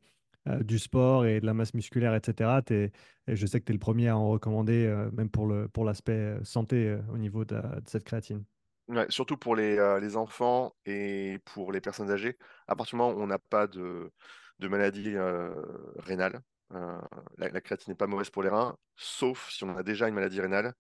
du 0.61 0.79
sport 0.79 1.25
et 1.25 1.41
de 1.41 1.47
la 1.47 1.55
masse 1.55 1.73
musculaire, 1.73 2.15
etc. 2.15 2.61
et 2.71 2.93
je 3.29 3.47
sais 3.47 3.61
que 3.61 3.65
tu 3.65 3.73
es 3.73 3.75
le 3.75 3.81
premier 3.81 4.09
à 4.09 4.19
en 4.19 4.29
recommander, 4.29 4.95
même 5.15 5.31
pour 5.31 5.47
le, 5.47 5.69
pour 5.69 5.85
l'aspect 5.85 6.37
santé 6.45 6.97
au 7.13 7.19
niveau 7.19 7.45
de, 7.45 7.61
cette 7.87 8.05
créatine. 8.05 8.45
Ouais, 8.89 9.07
surtout 9.09 9.37
pour 9.37 9.57
les, 9.57 9.79
euh, 9.79 9.99
les 9.99 10.17
enfants 10.17 10.77
et 10.85 11.41
pour 11.45 11.73
les 11.73 11.81
personnes 11.81 12.11
âgées. 12.11 12.39
À 12.69 12.77
partir 12.77 12.97
du 12.97 13.03
moment 13.03 13.19
où 13.19 13.21
on 13.21 13.27
n'a 13.27 13.39
pas 13.41 13.67
de, 13.67 14.13
de 14.61 14.69
maladie 14.69 15.17
euh, 15.17 15.53
rénale, 15.99 16.41
euh, 16.73 17.01
la 17.37 17.61
créatine 17.61 17.93
n'est 17.93 17.97
pas 17.97 18.07
mauvaise 18.07 18.31
pour 18.31 18.45
les 18.45 18.49
reins, 18.49 18.77
sauf 18.95 19.51
si 19.51 19.65
on 19.65 19.77
a 19.77 19.83
déjà 19.83 20.09
une 20.09 20.15
maladie 20.15 20.41
rénale. 20.41 20.73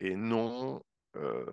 Et 0.00 0.16
non, 0.16 0.82
euh, 1.16 1.44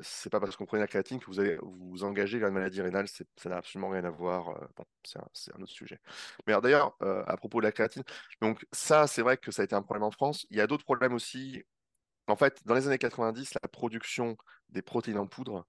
c'est 0.00 0.30
pas 0.30 0.40
parce 0.40 0.56
qu'on 0.56 0.66
prenait 0.66 0.82
la 0.82 0.86
créatine 0.86 1.20
que 1.20 1.26
vous 1.26 1.40
allez 1.40 1.58
vous 1.62 2.04
engager 2.04 2.38
vers 2.38 2.48
une 2.48 2.54
maladie 2.54 2.80
rénale. 2.82 3.06
Ça 3.08 3.48
n'a 3.48 3.56
absolument 3.56 3.90
rien 3.90 4.04
à 4.04 4.10
voir. 4.10 4.50
euh, 4.50 4.66
bon, 4.76 4.84
c'est 5.02 5.18
un, 5.18 5.60
autre 5.62 5.72
sujet. 5.72 6.00
Mais 6.46 6.58
d'ailleurs, 6.60 6.96
euh, 7.02 7.22
à 7.26 7.36
propos 7.36 7.60
de 7.60 7.66
la 7.66 7.72
créatine, 7.72 8.02
donc 8.40 8.66
ça, 8.72 9.06
c'est 9.06 9.22
vrai 9.22 9.36
que 9.36 9.50
ça 9.52 9.62
a 9.62 9.64
été 9.64 9.74
un 9.74 9.82
problème 9.82 10.04
en 10.04 10.10
France. 10.10 10.46
Il 10.50 10.56
y 10.56 10.60
a 10.60 10.66
d'autres 10.66 10.84
problèmes 10.84 11.14
aussi 11.14 11.62
en 12.26 12.36
fait, 12.36 12.62
dans 12.66 12.74
les 12.74 12.86
années 12.86 12.98
90, 12.98 13.54
la 13.62 13.68
production 13.68 14.36
des 14.70 14.82
protéines 14.82 15.18
en 15.18 15.26
poudre 15.26 15.66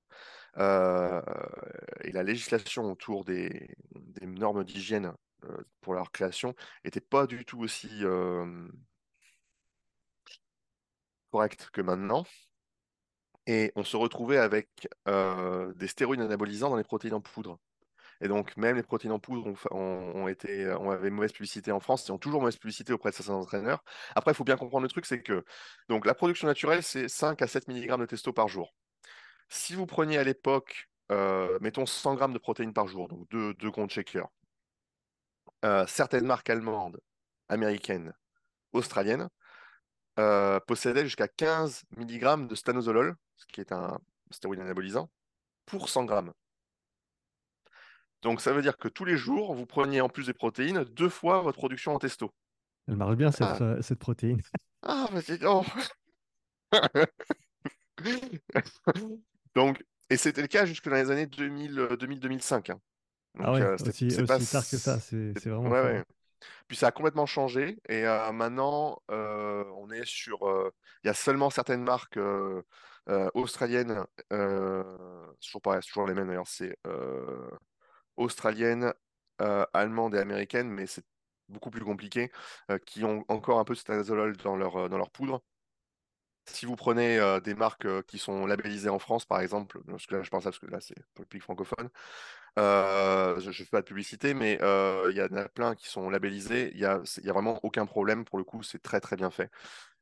et 0.58 2.12
la 2.14 2.24
législation 2.24 2.92
autour 2.92 3.26
des, 3.26 3.76
normes 4.22 4.64
d'hygiène 4.64 5.14
pour 5.82 5.94
leur 5.94 6.12
création 6.12 6.56
n'était 6.84 7.02
pas 7.02 7.28
du 7.28 7.46
tout 7.46 7.60
aussi 7.60 7.90
euh, 8.04 8.68
correcte 11.32 11.70
que 11.74 11.82
maintenant. 11.82 12.26
Et 13.48 13.72
on 13.76 13.84
se 13.84 13.98
retrouvait 13.98 14.38
avec 14.38 14.70
euh, 15.08 15.74
des 15.74 15.88
stéroïdes 15.88 16.22
anabolisants 16.22 16.70
dans 16.70 16.78
les 16.78 16.84
protéines 16.84 17.14
en 17.14 17.22
poudre. 17.22 17.60
Et 18.22 18.28
donc, 18.28 18.56
même 18.58 18.78
les 18.78 18.84
protéines 18.84 19.12
en 19.12 19.20
poudre 19.20 19.54
ont, 19.72 20.28
été, 20.28 20.72
ont 20.72 20.90
avait 20.92 21.10
mauvaise 21.10 21.34
publicité 21.34 21.72
en 21.72 21.80
France 21.80 22.08
et 22.08 22.12
ont 22.12 22.18
toujours 22.18 22.42
mauvaise 22.42 22.58
publicité 22.58 22.94
auprès 22.94 23.12
de 23.12 23.16
certains 23.16 23.34
entraîneurs. 23.34 23.84
Après, 24.16 24.32
il 24.32 24.36
faut 24.36 24.46
bien 24.46 24.56
comprendre 24.58 24.84
le 24.84 24.90
truc, 24.90 25.06
c'est 25.06 25.22
que 25.22 25.44
donc, 25.90 26.06
la 26.06 26.14
production 26.16 26.48
naturelle, 26.48 26.82
c'est 26.82 27.10
5 27.10 27.42
à 27.42 27.48
7 27.48 27.68
mg 27.68 28.00
de 28.00 28.06
testo 28.06 28.32
par 28.34 28.48
jour. 28.48 28.74
Si 29.50 29.76
vous 29.76 29.86
preniez 29.86 30.18
à 30.18 30.24
l'époque, 30.24 30.90
euh, 31.12 31.60
mettons 31.62 31.86
100 31.86 32.16
grammes 32.16 32.34
de 32.34 32.40
protéines 32.40 32.74
par 32.74 32.88
jour, 32.88 33.08
donc 33.08 33.30
deux, 33.30 33.54
deux 33.56 33.72
comptes 33.72 33.92
shaker, 33.92 34.28
euh, 35.64 35.86
certaines 35.88 36.26
marques 36.26 36.50
allemandes, 36.50 37.00
américaines, 37.50 38.14
australiennes, 38.74 39.30
euh, 40.20 40.60
possédaient 40.62 41.04
jusqu'à 41.04 41.28
15 41.28 41.84
mg 41.98 42.48
de 42.48 42.56
stanozolol, 42.56 43.16
qui 43.52 43.62
est 43.62 43.72
un 43.72 44.00
stéroïde 44.32 44.62
anabolisant, 44.62 45.10
pour 45.66 45.90
100 45.90 46.06
grammes. 46.06 46.32
Donc 48.22 48.42
ça 48.42 48.54
veut 48.54 48.62
dire 48.62 48.78
que 48.78 48.88
tous 48.88 49.06
les 49.06 49.18
jours, 49.18 49.54
vous 49.54 49.66
preniez 49.66 50.02
en 50.02 50.10
plus 50.10 50.28
des 50.28 50.34
protéines 50.34 50.84
deux 50.86 51.10
fois 51.10 51.42
votre 51.42 51.58
production 51.58 51.94
en 51.94 52.00
testo. 52.00 52.34
Elle 52.88 52.98
marche 52.98 53.16
bien 53.16 53.32
cette, 53.32 53.42
Ah, 53.44 53.58
euh, 53.62 53.82
cette 53.82 54.00
protéine. 54.00 54.42
ah 54.84 55.08
bah 55.12 55.22
c'est. 55.22 55.40
Donc, 59.56 59.84
et 60.10 60.18
c'était 60.18 60.42
le 60.42 60.48
cas 60.48 60.66
jusque 60.66 60.88
dans 60.90 60.96
les 60.96 61.12
années 61.12 61.28
2000-2005. 61.28 62.72
hein. 62.72 62.80
Ah 63.40 63.52
ouais, 63.52 63.62
euh, 63.62 63.76
aussi, 63.76 64.08
pas 64.26 64.40
tard 64.40 64.68
que 64.70 64.78
ça, 64.78 65.00
c'est 65.00 65.34
vraiment 65.46 65.64
ouais, 65.64 65.82
fort. 65.82 65.92
ouais. 65.92 66.04
Puis 66.68 66.78
ça 66.78 66.88
a 66.88 66.92
complètement 66.92 67.26
changé 67.26 67.78
et 67.90 68.06
euh, 68.06 68.32
maintenant 68.32 69.02
euh, 69.12 69.64
on 69.78 69.90
est 69.92 70.06
sur 70.06 70.48
euh, 70.48 70.72
il 71.04 71.08
y 71.08 71.10
a 71.10 71.14
seulement 71.14 71.50
certaines 71.50 71.84
marques 71.84 72.20
euh, 73.10 73.30
australiennes 73.34 74.06
euh, 74.34 74.84
toujours 75.42 75.62
toujours 75.82 76.08
les 76.08 76.14
mêmes 76.14 76.28
d'ailleurs 76.28 76.48
c'est 76.48 76.78
euh, 76.88 77.50
australiennes 78.18 78.94
euh, 79.42 79.66
allemandes 79.74 80.16
et 80.16 80.20
américaines 80.20 80.70
mais 80.70 80.88
c'est 80.88 81.06
beaucoup 81.48 81.70
plus 81.70 81.84
compliqué 81.84 82.32
qui 82.86 83.04
ont 83.04 83.24
encore 83.28 83.60
un 83.60 83.66
peu 83.66 83.74
de 83.74 83.80
stanozolol 83.80 84.38
dans 84.38 84.56
leur 84.56 84.90
dans 84.90 84.98
leur 84.98 85.12
poudre 85.12 85.44
si 86.48 86.66
vous 86.66 86.76
prenez 86.76 87.20
des 87.44 87.56
marques 87.56 88.04
qui 88.04 88.20
sont 88.20 88.46
labellisées 88.46 88.90
en 88.90 89.00
France, 89.00 89.26
par 89.26 89.40
exemple, 89.42 89.80
je 89.98 90.30
pense 90.30 90.46
à 90.46 90.52
parce 90.52 90.60
que 90.60 90.68
là 90.68 90.80
c'est 90.80 90.96
pour 91.16 91.24
le 91.24 91.28
public 91.28 91.42
francophone, 91.44 91.90
je 92.58 93.48
ne 93.48 93.52
fais 93.52 93.66
pas 93.66 93.82
de 93.82 93.86
publicité, 93.86 94.34
mais 94.36 94.60
il 94.62 95.16
y 95.16 95.22
en 95.22 95.36
a 95.38 95.50
plein 95.50 95.76
qui 95.76 95.88
sont 95.88 96.10
labellisés. 96.10 96.72
Il 96.74 96.80
n'y 96.80 96.86
a 96.86 97.34
vraiment 97.34 97.60
aucun 97.64 97.86
problème 97.86 98.26
pour 98.26 98.38
le 98.38 98.44
coup, 98.44 98.62
c'est 98.64 98.82
très 98.82 99.00
très 99.02 99.16
bien 99.16 99.32
fait. 99.32 99.50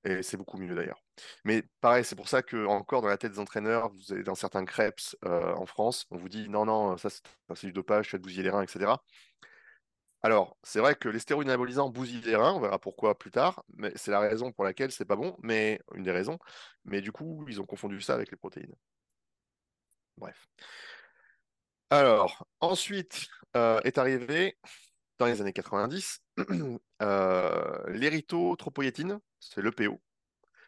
Et 0.06 0.22
c'est 0.22 0.38
beaucoup 0.38 0.58
mieux 0.58 0.76
d'ailleurs. 0.76 1.02
Mais 1.46 1.64
pareil, 1.80 2.04
c'est 2.04 2.16
pour 2.16 2.28
ça 2.28 2.42
que 2.42 2.66
encore 2.66 3.02
dans 3.02 3.08
la 3.08 3.18
tête 3.18 3.32
des 3.34 3.40
entraîneurs, 3.40 3.90
vous 3.90 4.24
dans 4.24 4.36
certains 4.36 4.66
crêpes 4.66 5.00
euh, 5.26 5.54
en 5.54 5.66
France, 5.66 6.06
on 6.12 6.18
vous 6.18 6.28
dit 6.30 6.50
non, 6.50 6.66
non, 6.66 6.98
ça 6.98 7.10
c'est 7.10 7.68
du 7.68 7.74
dopage, 7.74 8.08
tu 8.10 8.16
vas 8.16 8.20
te 8.20 8.24
bousiller 8.24 8.44
les 8.44 8.50
reins, 8.50 8.64
etc. 8.64 8.98
Alors, 10.22 10.58
c'est 10.64 10.80
vrai 10.80 10.96
que 10.96 11.10
les 11.10 11.20
stéroïdes 11.20 11.50
anabolisants 11.50 11.90
bousillent 11.90 12.22
les 12.22 12.36
reins, 12.36 12.54
on 12.54 12.60
verra 12.62 12.80
pourquoi 12.80 13.18
plus 13.18 13.32
tard, 13.32 13.64
mais 13.76 13.92
c'est 13.96 14.12
la 14.12 14.20
raison 14.20 14.52
pour 14.54 14.64
laquelle 14.64 14.92
c'est 14.92 15.06
pas 15.06 15.18
bon, 15.18 15.36
mais 15.44 15.82
une 15.96 16.04
des 16.04 16.12
raisons. 16.12 16.40
Mais 16.86 17.02
du 17.02 17.12
coup, 17.12 17.46
ils 17.50 17.60
ont 17.62 17.66
confondu 17.66 18.02
ça 18.02 18.14
avec 18.14 18.32
les 18.32 18.38
protéines. 18.38 18.74
Bref. 20.18 20.48
Alors, 21.90 22.48
ensuite 22.60 23.28
euh, 23.56 23.80
est 23.84 23.98
arrivé, 23.98 24.58
dans 25.20 25.28
les 25.28 25.42
années 25.42 25.54
90, 25.54 26.23
euh, 27.02 27.84
c'est 29.40 29.62
l'EPO, 29.62 30.02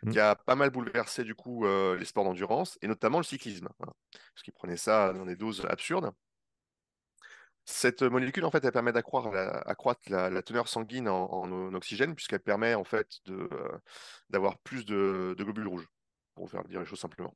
Mm. 0.05 0.11
qui 0.11 0.19
a 0.19 0.35
pas 0.35 0.55
mal 0.55 0.69
bouleversé 0.69 1.23
du 1.23 1.35
coup 1.35 1.65
euh, 1.65 1.97
les 1.97 2.05
sports 2.05 2.23
d'endurance, 2.23 2.77
et 2.81 2.87
notamment 2.87 3.17
le 3.17 3.23
cyclisme, 3.23 3.67
hein, 3.81 3.91
parce 4.11 4.43
qu'ils 4.43 4.53
prenaient 4.53 4.77
ça 4.77 5.13
dans 5.13 5.25
des 5.25 5.35
doses 5.35 5.65
absurdes. 5.67 6.11
Cette 7.67 8.03
molécule, 8.03 8.45
en 8.45 8.51
fait, 8.51 8.63
elle 8.63 8.71
permet 8.71 8.91
d'accroître 8.91 9.31
la, 9.31 9.49
accroître 9.61 10.01
la, 10.11 10.29
la 10.29 10.43
teneur 10.43 10.67
sanguine 10.67 11.09
en, 11.09 11.25
en 11.31 11.73
oxygène, 11.73 12.13
puisqu'elle 12.13 12.41
permet, 12.41 12.75
en 12.75 12.83
fait, 12.83 13.07
de, 13.25 13.49
euh, 13.51 13.77
d'avoir 14.29 14.59
plus 14.59 14.85
de, 14.85 15.33
de 15.35 15.43
globules 15.43 15.67
rouges, 15.67 15.87
pour 16.35 16.49
faire 16.49 16.63
dire 16.65 16.79
les 16.79 16.85
choses 16.85 16.99
simplement. 16.99 17.35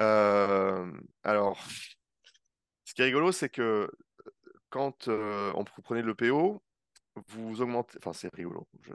Euh, 0.00 0.90
alors, 1.22 1.62
ce 2.84 2.94
qui 2.94 3.02
est 3.02 3.06
rigolo, 3.06 3.30
c'est 3.30 3.50
que 3.50 3.90
quand 4.70 5.08
euh, 5.08 5.52
on 5.54 5.64
prenez 5.64 6.00
le 6.00 6.14
PO, 6.14 6.62
vous 7.28 7.60
augmentez. 7.62 7.98
Enfin, 7.98 8.12
c'est 8.12 8.32
rigolo. 8.34 8.66
Je- 8.82 8.92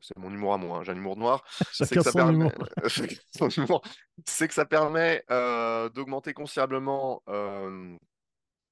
c'est- 0.00 0.18
mon 0.18 0.30
humour 0.30 0.54
à 0.54 0.58
moi. 0.58 0.78
hein, 0.78 0.82
J'ai 0.84 0.92
un 0.92 0.96
humour 0.96 1.16
noir. 1.16 1.44
C'est 1.72 1.96
que 1.96 2.02
ça 2.02 2.12
permet. 2.12 2.50
que 4.48 4.54
ça 4.54 4.64
euh, 5.30 5.88
d'augmenter 5.90 6.34
considérablement. 6.34 7.22
euh, 7.28 7.96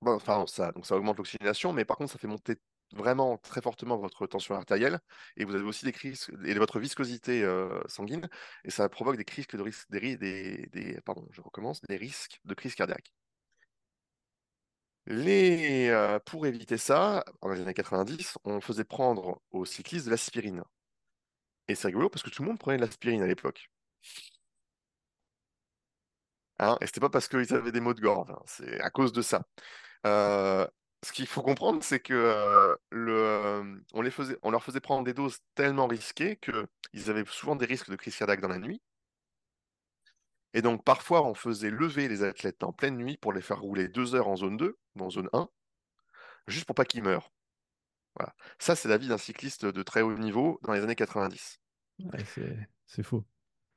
bon, 0.02 0.14
enfin, 0.14 0.44
ça, 0.46 0.72
donc 0.72 0.86
ça 0.86 0.96
augmente 0.96 1.18
l'oxygénation, 1.18 1.72
mais 1.72 1.84
par 1.84 1.96
contre, 1.96 2.12
ça 2.12 2.18
fait 2.18 2.28
monter 2.28 2.56
vraiment 2.92 3.38
très 3.38 3.60
fortement 3.62 3.96
votre 3.98 4.26
tension 4.26 4.54
artérielle 4.56 4.98
et 5.36 5.44
vous 5.44 5.54
avez 5.54 5.64
aussi 5.64 5.84
des 5.84 5.92
crises 5.92 6.28
et 6.44 6.54
votre 6.54 6.80
viscosité 6.80 7.42
euh, 7.44 7.80
sanguine 7.86 8.28
et 8.64 8.70
ça 8.70 8.88
provoque 8.88 9.16
des 9.16 9.24
crises 9.24 9.46
de 9.48 9.62
risque, 9.62 9.86
des, 9.90 9.98
ri- 9.98 10.18
des, 10.18 10.66
des- 10.72 11.00
pardon, 11.02 11.26
je 11.30 11.40
recommence, 11.40 11.80
des 11.88 11.96
risques 11.96 12.40
de 12.44 12.54
crise 12.54 12.74
cardiaque. 12.74 13.12
Euh, 15.10 16.18
pour 16.20 16.46
éviter 16.46 16.78
ça, 16.78 17.24
dans 17.42 17.48
les 17.48 17.60
années 17.60 17.74
90, 17.74 18.38
on 18.44 18.60
faisait 18.60 18.84
prendre 18.84 19.42
aux 19.50 19.64
cyclistes 19.64 20.06
de 20.06 20.10
l'aspirine. 20.10 20.62
Et 21.68 21.74
c'est 21.74 21.88
rigolo 21.88 22.10
parce 22.10 22.22
que 22.22 22.28
tout 22.30 22.42
le 22.42 22.48
monde 22.48 22.58
prenait 22.58 22.76
de 22.76 22.82
l'aspirine 22.82 23.22
à 23.22 23.26
l'époque. 23.26 23.70
Hein 26.58 26.76
et 26.80 26.86
c'était 26.86 27.00
pas 27.00 27.08
parce 27.10 27.28
qu'ils 27.28 27.54
avaient 27.54 27.72
des 27.72 27.80
maux 27.80 27.94
de 27.94 28.00
gorge, 28.00 28.30
hein, 28.30 28.38
c'est 28.46 28.80
à 28.80 28.90
cause 28.90 29.12
de 29.12 29.22
ça. 29.22 29.42
Euh, 30.06 30.66
ce 31.04 31.12
qu'il 31.12 31.26
faut 31.26 31.42
comprendre, 31.42 31.82
c'est 31.82 32.00
que 32.00 32.14
euh, 32.14 32.76
on 33.94 34.04
on 34.42 34.50
leur 34.50 34.64
faisait 34.64 34.80
prendre 34.80 35.04
des 35.04 35.14
doses 35.14 35.38
tellement 35.54 35.86
risquées 35.86 36.36
qu'ils 36.38 37.10
avaient 37.10 37.24
souvent 37.26 37.56
des 37.56 37.66
risques 37.66 37.90
de 37.90 37.96
crise 37.96 38.16
cardiaque 38.16 38.40
dans 38.40 38.48
la 38.48 38.58
nuit. 38.58 38.82
Et 40.54 40.62
donc 40.62 40.84
parfois, 40.84 41.24
on 41.26 41.34
faisait 41.34 41.70
lever 41.70 42.08
les 42.08 42.22
athlètes 42.22 42.62
en 42.62 42.72
pleine 42.72 42.96
nuit 42.96 43.16
pour 43.16 43.32
les 43.32 43.40
faire 43.40 43.60
rouler 43.60 43.88
deux 43.88 44.14
heures 44.14 44.28
en 44.28 44.36
zone 44.36 44.56
2 44.56 44.78
ou 44.96 45.02
en 45.02 45.10
zone 45.10 45.28
1, 45.32 45.48
juste 46.48 46.66
pour 46.66 46.74
pas 46.74 46.84
qu'ils 46.84 47.02
meurent. 47.02 47.32
Voilà. 48.16 48.34
Ça, 48.58 48.74
c'est 48.74 48.88
la 48.88 48.98
vie 48.98 49.08
d'un 49.08 49.18
cycliste 49.18 49.64
de 49.64 49.82
très 49.82 50.02
haut 50.02 50.16
niveau 50.16 50.58
dans 50.62 50.72
les 50.72 50.82
années 50.82 50.96
90. 50.96 51.60
Ouais, 52.00 52.24
c'est 52.86 53.02
faux. 53.02 53.24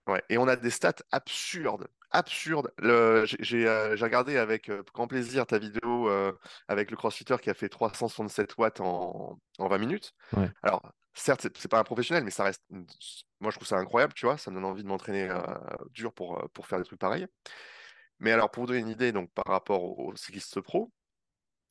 Ouais. 0.07 0.21
Et 0.29 0.37
on 0.37 0.47
a 0.47 0.55
des 0.55 0.69
stats 0.69 1.03
absurdes, 1.11 1.87
absurdes. 2.11 2.71
J'ai 2.79 3.67
euh, 3.67 3.95
j'ai 3.95 4.03
regardé 4.03 4.37
avec 4.37 4.69
euh, 4.69 4.83
grand 4.93 5.07
plaisir 5.07 5.45
ta 5.45 5.59
vidéo 5.59 6.09
euh, 6.09 6.33
avec 6.67 6.91
le 6.91 6.97
crossfitter 6.97 7.37
qui 7.41 7.49
a 7.49 7.53
fait 7.53 7.69
367 7.69 8.57
watts 8.57 8.81
en, 8.81 9.39
en 9.59 9.67
20 9.67 9.77
minutes. 9.77 10.13
Ouais. 10.35 10.51
Alors, 10.61 10.91
certes, 11.13 11.47
c'est 11.55 11.67
pas 11.69 11.79
un 11.79 11.83
professionnel, 11.83 12.23
mais 12.23 12.31
ça 12.31 12.43
reste. 12.43 12.63
Moi, 13.39 13.51
je 13.51 13.55
trouve 13.55 13.67
ça 13.67 13.77
incroyable, 13.77 14.13
tu 14.13 14.25
vois. 14.25 14.37
Ça 14.37 14.51
me 14.51 14.55
donne 14.55 14.65
envie 14.65 14.83
de 14.83 14.87
m'entraîner 14.87 15.29
euh, 15.29 15.41
dur 15.91 16.13
pour, 16.13 16.39
euh, 16.39 16.47
pour 16.53 16.67
faire 16.67 16.79
des 16.79 16.85
trucs 16.85 16.99
pareils. 16.99 17.27
Mais 18.19 18.31
alors, 18.31 18.51
pour 18.51 18.63
vous 18.63 18.67
donner 18.67 18.79
une 18.79 18.89
idée, 18.89 19.11
donc 19.11 19.31
par 19.33 19.45
rapport 19.47 19.83
aux, 19.99 20.15
cyclistes 20.15 20.61
pro, 20.61 20.91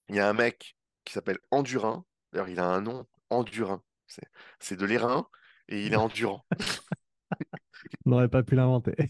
il 0.09 0.17
y 0.17 0.21
a 0.21 0.29
un 0.29 0.33
mec 0.35 0.77
qui 1.05 1.13
s'appelle 1.13 1.39
Endurin. 1.51 2.05
D'ailleurs, 2.33 2.49
il 2.49 2.61
a 2.61 2.67
un 2.67 2.81
nom, 2.81 3.07
Endurin. 3.31 3.83
C'est 4.59 4.77
de 4.77 4.85
l'airain 4.85 5.27
et 5.69 5.87
il 5.87 5.93
est 5.95 5.97
endurant. 5.97 6.45
On 8.05 8.11
n'aurait 8.11 8.29
pas 8.29 8.43
pu 8.43 8.55
l'inventer. 8.55 8.95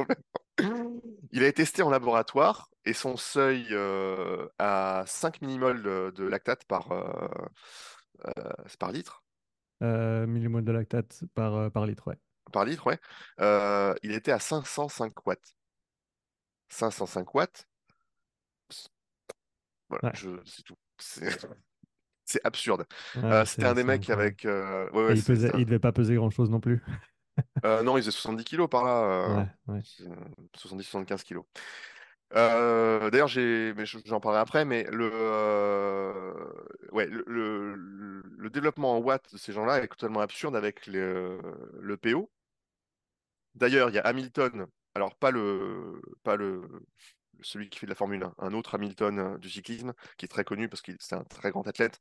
Ouais. 0.00 0.16
Il 1.32 1.44
a 1.44 1.46
été 1.46 1.62
testé 1.62 1.82
en 1.82 1.90
laboratoire 1.90 2.70
et 2.84 2.92
son 2.92 3.16
seuil 3.16 3.68
euh, 3.70 4.48
à 4.58 5.04
5 5.06 5.40
millimoles 5.42 5.82
de, 5.82 6.12
de 6.16 6.24
lactate 6.24 6.64
par, 6.64 6.90
euh, 6.92 7.28
euh, 8.26 8.52
par 8.78 8.92
litre. 8.92 9.22
Euh, 9.82 10.26
millimole 10.26 10.64
de 10.64 10.72
lactate 10.72 11.22
par, 11.34 11.54
euh, 11.54 11.70
par 11.70 11.86
litre, 11.86 12.08
ouais. 12.08 12.18
Par 12.52 12.64
litre, 12.64 12.86
ouais. 12.86 12.98
Euh, 13.40 13.94
il 14.02 14.12
était 14.12 14.32
à 14.32 14.38
505 14.38 15.26
watts. 15.26 15.54
505 16.70 17.34
watts, 17.34 17.66
voilà, 19.88 20.02
Ouais. 20.04 20.12
je, 20.14 20.28
c'est 20.44 20.62
tout. 20.62 20.76
C'est 20.98 21.24
absurde. 22.44 22.86
Euh, 23.16 23.44
c'était 23.44 23.66
un 23.66 23.74
des 23.74 23.84
mecs 23.84 24.10
avec. 24.10 24.44
euh, 24.44 24.90
ouais, 24.90 25.04
Et 25.08 25.12
ouais, 25.12 25.14
il 25.14 25.24
pesait, 25.24 25.50
il 25.58 25.64
devait 25.66 25.78
pas 25.78 25.92
peser 25.92 26.14
grand-chose 26.14 26.50
non 26.50 26.60
plus. 26.60 26.82
euh, 27.64 27.82
non, 27.82 27.96
il 27.96 28.00
faisait 28.02 28.10
70 28.12 28.44
kilos 28.44 28.68
par 28.68 28.84
là. 28.84 29.04
euh, 29.04 29.44
Ouais, 29.68 29.74
ouais. 29.74 29.80
c'est, 29.82 30.04
euh, 30.04 30.14
70-75 30.54 31.22
kilos. 31.24 31.44
Euh, 32.34 33.10
d'ailleurs, 33.10 33.28
j'en 33.28 34.20
parlerai 34.20 34.40
après, 34.40 34.64
mais 34.64 34.84
le, 34.90 35.10
euh, 35.12 36.34
développement 38.50 38.96
en 38.96 38.98
watts 38.98 39.32
de 39.32 39.38
ces 39.38 39.52
gens-là 39.52 39.82
est 39.82 39.88
totalement 39.88 40.20
absurde 40.20 40.56
avec 40.56 40.86
le, 40.86 41.38
le 41.80 41.96
PO. 41.96 42.30
D'ailleurs, 43.54 43.90
il 43.90 43.94
y 43.94 43.98
a 43.98 44.02
Hamilton, 44.02 44.66
alors 44.94 45.14
pas 45.14 45.32
celui 47.40 47.68
qui 47.68 47.78
fait 47.78 47.86
de 47.86 47.90
la 47.90 47.94
Formule 47.96 48.22
1, 48.24 48.34
un 48.38 48.52
autre 48.54 48.74
Hamilton 48.74 49.18
euh, 49.18 49.38
du 49.38 49.50
cyclisme 49.50 49.92
qui 50.16 50.24
est 50.24 50.28
très 50.28 50.44
connu 50.44 50.68
parce 50.68 50.82
qu'il 50.82 50.96
c'est 51.00 51.14
un 51.14 51.24
très 51.24 51.50
grand 51.50 51.66
athlète. 51.68 52.00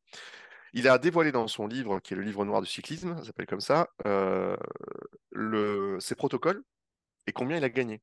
Il 0.73 0.87
a 0.87 0.97
dévoilé 0.97 1.31
dans 1.31 1.47
son 1.47 1.67
livre, 1.67 1.99
qui 1.99 2.13
est 2.13 2.17
le 2.17 2.23
livre 2.23 2.45
noir 2.45 2.61
du 2.61 2.67
cyclisme, 2.67 3.17
ça 3.17 3.25
s'appelle 3.25 3.45
comme 3.47 3.61
ça, 3.61 3.89
euh, 4.05 4.57
ses 5.99 6.15
protocoles 6.15 6.63
et 7.27 7.33
combien 7.33 7.57
il 7.57 7.63
a 7.63 7.69
gagné. 7.69 8.01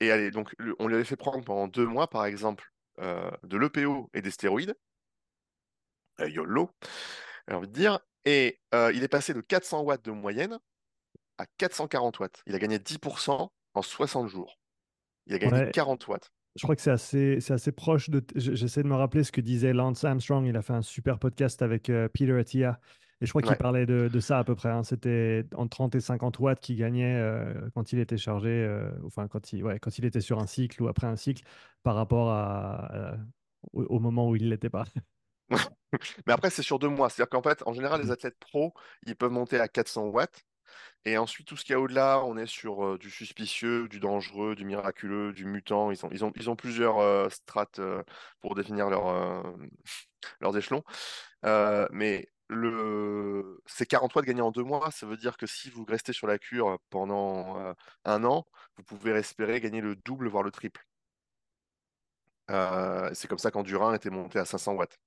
Et 0.00 0.10
allez, 0.10 0.30
donc, 0.30 0.52
on 0.78 0.88
lui 0.88 0.94
avait 0.94 1.04
fait 1.04 1.16
prendre 1.16 1.44
pendant 1.44 1.68
deux 1.68 1.86
mois, 1.86 2.08
par 2.08 2.24
exemple, 2.26 2.72
euh, 3.00 3.30
de 3.44 3.56
l'EPO 3.56 4.10
et 4.14 4.22
des 4.22 4.30
stéroïdes, 4.30 4.74
euh, 6.20 6.28
YOLO, 6.28 6.70
j'ai 7.48 7.54
envie 7.54 7.68
de 7.68 7.72
dire, 7.72 7.98
et 8.24 8.60
euh, 8.74 8.92
il 8.94 9.02
est 9.02 9.08
passé 9.08 9.34
de 9.34 9.40
400 9.40 9.82
watts 9.82 10.04
de 10.04 10.10
moyenne 10.10 10.58
à 11.38 11.46
440 11.58 12.18
watts. 12.20 12.42
Il 12.46 12.54
a 12.54 12.58
gagné 12.58 12.78
10% 12.78 13.50
en 13.74 13.82
60 13.82 14.28
jours. 14.28 14.58
Il 15.26 15.34
a 15.34 15.38
gagné 15.38 15.64
Ouais. 15.64 15.70
40 15.72 16.06
watts. 16.08 16.30
Je 16.56 16.62
crois 16.62 16.76
que 16.76 16.82
c'est 16.82 16.90
assez, 16.92 17.40
c'est 17.40 17.52
assez 17.54 17.72
proche 17.72 18.10
de. 18.10 18.24
je- 18.36 18.54
J'essaie 18.54 18.82
de 18.84 18.88
me 18.88 18.94
rappeler 18.94 19.24
ce 19.24 19.32
que 19.32 19.40
disait 19.40 19.72
Lance 19.72 20.04
Armstrong. 20.04 20.46
Il 20.46 20.56
a 20.56 20.62
fait 20.62 20.72
un 20.72 20.82
super 20.82 21.18
podcast 21.18 21.62
avec 21.62 21.90
Peter 22.12 22.38
Attia. 22.38 22.78
Et 23.24 23.26
je 23.26 23.32
crois 23.32 23.42
qu'il 23.42 23.56
parlait 23.56 23.86
de, 23.86 24.08
de 24.12 24.20
ça 24.20 24.38
à 24.38 24.44
peu 24.44 24.54
près. 24.54 24.68
hein. 24.70 24.82
C'était 24.84 25.46
entre 25.56 25.70
30 25.70 25.94
et 25.94 26.00
50 26.00 26.38
watts 26.40 26.60
qu'il 26.60 26.76
gagnait 26.76 27.16
euh, 27.16 27.70
quand 27.74 27.92
il 27.92 27.98
était 27.98 28.18
chargé, 28.18 28.48
euh, 28.50 28.90
enfin 29.06 29.28
quand 29.28 29.52
il, 29.52 29.64
ouais, 29.64 29.78
quand 29.80 29.98
il 29.98 30.04
était 30.04 30.20
sur 30.20 30.40
un 30.40 30.46
cycle 30.46 30.82
ou 30.82 30.88
après 30.88 31.06
un 31.06 31.16
cycle 31.16 31.44
par 31.82 31.94
rapport 31.96 32.30
à, 32.30 33.12
à- 33.14 33.18
au, 33.72 33.84
au 33.84 33.98
moment 34.00 34.28
où 34.28 34.36
il 34.36 34.44
ne 34.44 34.50
l'était 34.50 34.70
pas. 34.70 34.84
Mais 36.26 36.32
après, 36.32 36.50
c'est 36.50 36.62
sur 36.62 36.78
deux 36.78 36.88
mois. 36.88 37.10
C'est-à-dire 37.10 37.30
qu'en 37.30 37.42
fait, 37.42 37.62
en 37.66 37.72
général, 37.72 38.00
les 38.02 38.10
Mhm. 38.10 38.10
athlètes 38.10 38.38
pros, 38.38 38.72
ils 39.06 39.16
peuvent 39.16 39.30
monter 39.30 39.58
à 39.60 39.68
400 39.68 40.06
watts. 40.06 40.42
Et 41.06 41.18
ensuite, 41.18 41.46
tout 41.48 41.56
ce 41.56 41.64
qu'il 41.64 41.74
y 41.74 41.76
a 41.76 41.80
au-delà, 41.80 42.24
on 42.24 42.36
est 42.38 42.46
sur 42.46 42.84
euh, 42.86 42.98
du 42.98 43.10
suspicieux, 43.10 43.88
du 43.88 44.00
dangereux, 44.00 44.54
du 44.56 44.64
miraculeux, 44.66 45.32
du 45.32 45.46
mutant. 45.46 45.90
Ils 45.92 46.06
ont, 46.06 46.10
ils 46.12 46.24
ont, 46.24 46.32
ils 46.36 46.50
ont 46.50 46.56
plusieurs 46.56 46.98
euh, 47.00 47.30
strates 47.30 47.80
euh, 47.80 48.02
pour 48.40 48.54
définir 48.56 48.90
leur, 48.90 49.44
leurs 50.40 50.56
échelons. 50.56 50.84
Mais 51.92 52.28
le... 52.48 53.60
ces 53.66 53.86
40 53.86 54.14
watts 54.14 54.24
gagnés 54.26 54.40
en 54.42 54.50
deux 54.50 54.62
mois, 54.62 54.90
ça 54.90 55.06
veut 55.06 55.16
dire 55.16 55.36
que 55.36 55.46
si 55.46 55.70
vous 55.70 55.84
restez 55.84 56.12
sur 56.12 56.26
la 56.26 56.38
cure 56.38 56.78
pendant 56.90 57.58
euh, 57.58 57.72
un 58.04 58.24
an, 58.24 58.46
vous 58.76 58.82
pouvez 58.84 59.12
espérer 59.12 59.60
gagner 59.60 59.80
le 59.80 59.96
double, 59.96 60.28
voire 60.28 60.42
le 60.42 60.50
triple. 60.50 60.86
Euh, 62.50 63.10
c'est 63.14 63.28
comme 63.28 63.38
ça 63.38 63.50
qu'Endurin 63.50 63.94
était 63.94 64.10
monté 64.10 64.38
à 64.38 64.44
500 64.44 64.74
watts. 64.74 64.98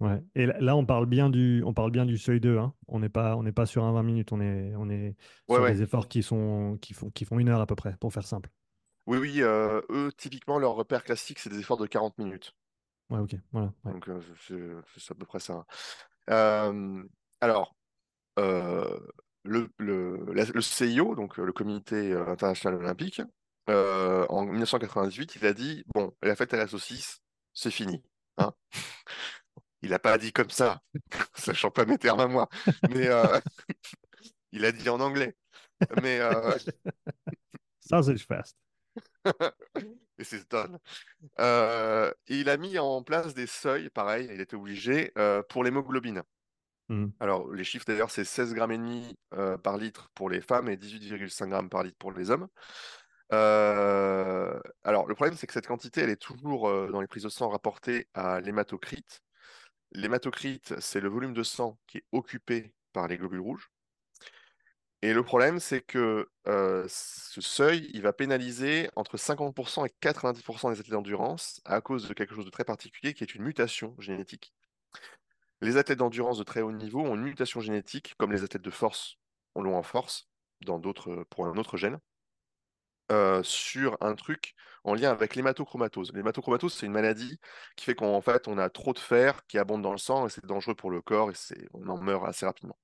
Ouais. 0.00 0.22
Et 0.36 0.46
là, 0.46 0.76
on 0.76 0.86
parle 0.86 1.06
bien 1.06 1.28
du, 1.28 1.62
on 1.66 1.74
parle 1.74 1.90
bien 1.90 2.06
du 2.06 2.18
seuil 2.18 2.40
2. 2.40 2.56
hein. 2.56 2.72
On 2.86 3.00
n'est 3.00 3.08
pas, 3.08 3.36
on 3.36 3.42
n'est 3.42 3.52
pas 3.52 3.66
sur 3.66 3.84
un 3.84 3.92
20 3.92 4.02
minutes. 4.04 4.32
On 4.32 4.40
est, 4.40 4.72
on 4.76 4.88
est 4.88 5.16
sur 5.50 5.60
ouais. 5.60 5.72
des 5.72 5.82
efforts 5.82 6.08
qui 6.08 6.22
sont, 6.22 6.78
qui 6.80 6.94
font, 6.94 7.10
qui 7.10 7.24
font 7.24 7.38
une 7.38 7.48
heure 7.48 7.60
à 7.60 7.66
peu 7.66 7.74
près, 7.74 7.96
pour 7.98 8.12
faire 8.12 8.26
simple. 8.26 8.48
Oui, 9.06 9.18
oui, 9.18 9.42
euh, 9.42 9.80
eux, 9.90 10.12
typiquement, 10.16 10.58
leur 10.58 10.74
repère 10.74 11.02
classique, 11.02 11.40
c'est 11.40 11.50
des 11.50 11.58
efforts 11.58 11.78
de 11.78 11.86
40 11.86 12.16
minutes. 12.18 12.54
Ouais, 13.10 13.18
ok. 13.18 13.34
Voilà. 13.52 13.72
ouais. 13.84 13.92
Donc, 13.92 14.08
euh, 14.08 14.20
c'est 14.46 15.00
c'est 15.00 15.12
à 15.12 15.14
peu 15.14 15.26
près 15.26 15.40
ça. 15.40 15.66
Euh, 16.30 17.02
alors, 17.40 17.74
euh, 18.38 18.98
le, 19.44 19.70
le, 19.78 20.32
la- 20.32 20.44
le 20.44 20.60
CIO, 20.62 21.14
donc 21.14 21.38
euh, 21.38 21.44
le 21.44 21.52
Comité 21.52 22.12
international 22.14 22.78
olympique, 22.80 23.22
en 23.68 24.44
1998, 24.46 25.36
il 25.36 25.46
a 25.46 25.52
dit, 25.52 25.84
bon, 25.94 26.14
la 26.22 26.36
fête 26.36 26.54
à 26.54 26.56
la 26.58 26.68
saucisse, 26.68 27.20
c'est 27.54 27.70
fini. 27.70 28.02
hein. 28.38 28.52
Il 29.82 29.90
n'a 29.90 29.98
pas 30.00 30.18
dit 30.18 30.32
comme 30.32 30.50
ça, 30.50 30.80
sachant 31.34 31.70
pas 31.70 31.84
mes 31.84 31.98
termes 31.98 32.20
à 32.20 32.26
moi, 32.26 32.48
mais 32.90 33.08
il 34.52 34.64
a 34.64 34.72
dit 34.72 34.88
en 34.88 35.00
anglais. 35.00 35.36
Mais 36.02 36.20
Sausage 37.80 38.26
Fest. 38.26 38.56
Et 40.18 40.24
c'est 40.24 40.40
Stone. 40.40 40.78
Euh, 41.38 42.12
et 42.26 42.40
il 42.40 42.48
a 42.48 42.56
mis 42.56 42.78
en 42.78 43.02
place 43.02 43.34
des 43.34 43.46
seuils, 43.46 43.90
pareil, 43.90 44.28
il 44.32 44.40
était 44.40 44.56
obligé, 44.56 45.12
euh, 45.18 45.42
pour 45.48 45.64
l'hémoglobine. 45.64 46.22
Mhm. 46.88 47.12
Alors, 47.20 47.52
les 47.52 47.64
chiffres 47.64 47.84
d'ailleurs, 47.86 48.10
c'est 48.10 48.24
16 48.24 48.54
grammes 48.54 48.72
et 48.72 48.78
demi 48.78 49.16
euh, 49.34 49.58
par 49.58 49.76
litre 49.76 50.10
pour 50.14 50.30
les 50.30 50.40
femmes 50.40 50.68
et 50.68 50.76
18,5 50.76 51.48
grammes 51.48 51.68
par 51.68 51.82
litre 51.82 51.98
pour 51.98 52.12
les 52.12 52.30
hommes. 52.30 52.48
Alors, 53.30 55.06
le 55.06 55.14
problème, 55.14 55.36
c'est 55.36 55.46
que 55.46 55.52
cette 55.52 55.66
quantité, 55.66 56.00
elle 56.00 56.10
est 56.10 56.16
toujours 56.16 56.70
dans 56.90 57.00
les 57.00 57.06
prises 57.06 57.24
de 57.24 57.28
sang 57.28 57.50
rapportée 57.50 58.08
à 58.14 58.40
l'hématocrite. 58.40 59.20
L'hématocrite, 59.92 60.80
c'est 60.80 61.00
le 61.00 61.08
volume 61.08 61.34
de 61.34 61.42
sang 61.42 61.78
qui 61.86 61.98
est 61.98 62.06
occupé 62.12 62.72
par 62.92 63.06
les 63.06 63.18
globules 63.18 63.40
rouges. 63.40 63.70
Et 65.02 65.12
le 65.12 65.22
problème, 65.22 65.60
c'est 65.60 65.80
que 65.80 66.28
ce 66.44 67.40
seuil, 67.40 67.88
il 67.94 68.02
va 68.02 68.12
pénaliser 68.12 68.90
entre 68.96 69.16
50% 69.16 69.86
et 69.86 69.92
90% 70.00 70.72
des 70.72 70.80
athlètes 70.80 70.90
d'endurance 70.90 71.60
à 71.64 71.80
cause 71.80 72.08
de 72.08 72.14
quelque 72.14 72.34
chose 72.34 72.44
de 72.46 72.50
très 72.50 72.64
particulier 72.64 73.14
qui 73.14 73.22
est 73.22 73.34
une 73.34 73.44
mutation 73.44 73.94
génétique. 73.98 74.52
Les 75.60 75.76
athlètes 75.76 75.98
d'endurance 75.98 76.38
de 76.38 76.44
très 76.44 76.62
haut 76.62 76.72
niveau 76.72 77.00
ont 77.00 77.14
une 77.14 77.22
mutation 77.22 77.60
génétique, 77.60 78.14
comme 78.16 78.32
les 78.32 78.42
athlètes 78.42 78.62
de 78.62 78.70
force 78.70 79.18
on 79.54 79.62
l'ont 79.62 79.76
en 79.76 79.82
force, 79.82 80.28
dans 80.60 80.80
pour 81.30 81.46
un 81.46 81.56
autre 81.56 81.76
gène, 81.76 81.98
sur 83.42 83.96
un 84.00 84.14
truc 84.14 84.54
en 84.84 84.94
lien 84.94 85.10
avec 85.10 85.34
l'hématochromatose. 85.34 86.12
L'hématochromatose, 86.12 86.74
c'est 86.74 86.86
une 86.86 86.92
maladie 86.92 87.40
qui 87.76 87.84
fait 87.84 87.94
qu'en 87.94 88.20
fait, 88.20 88.48
on 88.48 88.58
a 88.58 88.68
trop 88.68 88.92
de 88.92 88.98
fer 88.98 89.46
qui 89.46 89.58
abonde 89.58 89.82
dans 89.82 89.92
le 89.92 89.98
sang 89.98 90.26
et 90.26 90.30
c'est 90.30 90.44
dangereux 90.44 90.74
pour 90.74 90.90
le 90.90 91.02
corps 91.02 91.30
et 91.30 91.34
on 91.72 91.88
en 91.88 91.98
meurt 91.98 92.24
assez 92.26 92.46
rapidement. 92.46 92.78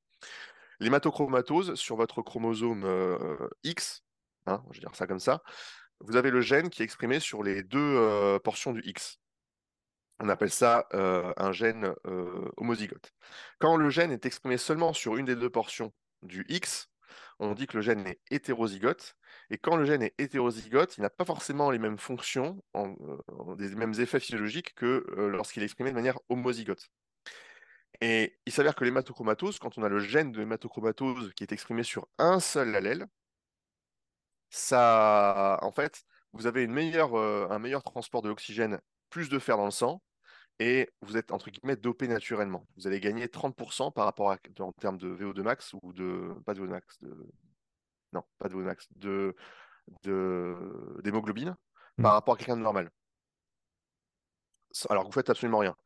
L'hématochromatose, 0.81 1.75
sur 1.75 1.97
votre 1.97 2.23
chromosome 2.23 2.85
euh, 2.85 3.49
X, 3.63 4.03
hein, 4.47 4.63
je 4.71 4.79
vais 4.79 4.87
dire 4.87 4.95
ça 4.95 5.07
comme 5.07 5.21
ça, 5.21 5.43
vous 6.01 6.17
avez 6.17 6.31
le 6.31 6.41
gène 6.41 6.71
qui 6.71 6.83
est 6.83 6.85
exprimé 6.85 7.21
sur 7.21 7.43
les 7.43 7.63
deux 7.63 7.79
euh, 7.79 8.39
portions 8.39 8.73
du 8.73 8.83
X. 8.85 9.19
On 10.21 10.29
appelle 10.29 10.51
ça 10.51 10.87
euh, 10.95 11.33
un 11.37 11.53
gène 11.53 11.93
homozygote. 12.57 13.13
Quand 13.59 13.77
le 13.77 13.91
gène 13.91 14.13
est 14.13 14.27
exprimé 14.27 14.59
seulement 14.59 14.93
sur 14.93 15.17
une 15.17 15.27
des 15.27 15.35
deux 15.35 15.51
portions 15.51 15.93
du 16.23 16.45
X, 16.49 16.89
on 17.41 17.53
dit 17.55 17.67
que 17.67 17.77
le 17.77 17.83
gène 17.83 18.07
est 18.07 18.21
hétérozygote. 18.31 19.17
Et 19.51 19.59
quand 19.59 19.77
le 19.77 19.85
gène 19.85 20.03
est 20.03 20.15
hétérozygote, 20.19 20.97
il 20.99 21.01
n'a 21.01 21.11
pas 21.11 21.25
forcément 21.25 21.71
les 21.71 21.81
mêmes 21.81 21.99
fonctions, 21.99 22.63
des 23.59 23.75
mêmes 23.75 23.95
effets 23.99 24.21
physiologiques 24.21 24.75
que 24.75 25.05
lorsqu'il 25.33 25.63
est 25.63 25.67
exprimé 25.67 25.91
de 25.91 25.97
manière 25.97 26.19
homozygote. 26.29 26.91
Et 28.01 28.39
il 28.47 28.53
s'avère 28.53 28.75
que 28.77 28.85
l'hématochromatose, 28.85 29.59
quand 29.59 29.79
on 29.79 29.83
a 29.83 29.89
le 29.89 29.99
gène 30.01 30.33
de 30.33 30.39
l'hématochromatose 30.39 31.33
qui 31.35 31.45
est 31.45 31.53
exprimé 31.53 31.83
sur 31.83 32.09
un 32.19 32.41
seul 32.41 32.75
allèle, 32.77 33.07
ça, 34.51 35.59
en 35.63 35.73
fait, 35.73 36.05
vous 36.33 36.47
avez 36.47 36.63
une 36.65 36.73
meilleure, 36.73 37.15
euh, 37.19 37.49
un 37.51 37.59
meilleur 37.59 37.83
transport 37.83 38.23
de 38.23 38.29
l'oxygène, 38.29 38.81
plus 39.11 39.29
de 39.29 39.39
fer 39.39 39.57
dans 39.57 39.65
le 39.65 39.71
sang, 39.71 40.03
et 40.61 40.91
vous 41.03 41.17
êtes 41.17 41.33
entre 41.33 41.51
guillemets 41.51 41.77
dopé 41.77 42.09
naturellement. 42.09 42.67
Vous 42.77 42.87
allez 42.87 43.01
gagner 43.01 43.29
30% 43.29 43.93
par 43.93 44.05
rapport 44.07 44.33
à 44.33 44.39
en 44.61 44.73
termes 44.73 44.99
de 44.99 45.09
VO2 45.09 45.43
max 45.43 45.75
ou 45.83 45.93
de 45.93 46.35
pas 46.47 46.55
de 46.55 46.61
VO2 46.61 46.71
max, 46.71 46.99
de 47.03 47.17
non, 48.13 48.23
pas 48.39 48.49
de 48.49 48.55
VO2 48.55 48.65
max, 48.65 48.89
de 48.97 49.37
d'hémoglobine 51.03 51.57
par 52.01 52.13
Mm. 52.13 52.15
rapport 52.15 52.35
à 52.35 52.37
quelqu'un 52.37 52.57
de 52.57 52.63
normal. 52.63 52.91
Alors 54.91 55.05
que 55.05 55.09
vous 55.09 55.13
faites 55.13 55.31
absolument 55.31 55.59
rien. 55.59 55.77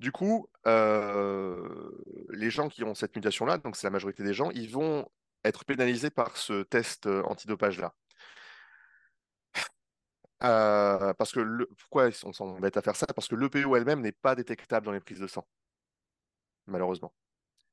Du 0.00 0.12
coup, 0.12 0.48
euh, 0.66 1.90
les 2.30 2.50
gens 2.50 2.68
qui 2.70 2.84
ont 2.84 2.94
cette 2.94 3.14
mutation-là, 3.16 3.58
donc 3.58 3.76
c'est 3.76 3.86
la 3.86 3.90
majorité 3.90 4.22
des 4.24 4.32
gens, 4.32 4.50
ils 4.52 4.70
vont 4.70 5.06
être 5.44 5.66
pénalisés 5.66 6.10
par 6.10 6.38
ce 6.38 6.62
test 6.62 7.06
euh, 7.06 7.22
antidopage-là. 7.24 7.94
Euh, 10.42 11.12
parce 11.14 11.32
que 11.32 11.66
pourquoi 11.78 12.08
on 12.24 12.32
s'embête 12.32 12.78
à 12.78 12.82
faire 12.82 12.96
ça? 12.96 13.06
Parce 13.08 13.28
que 13.28 13.34
l'EPO 13.34 13.76
elle-même 13.76 14.00
n'est 14.00 14.12
pas 14.12 14.34
détectable 14.34 14.86
dans 14.86 14.92
les 14.92 15.00
prises 15.00 15.20
de 15.20 15.26
sang, 15.26 15.46
malheureusement. 16.66 17.12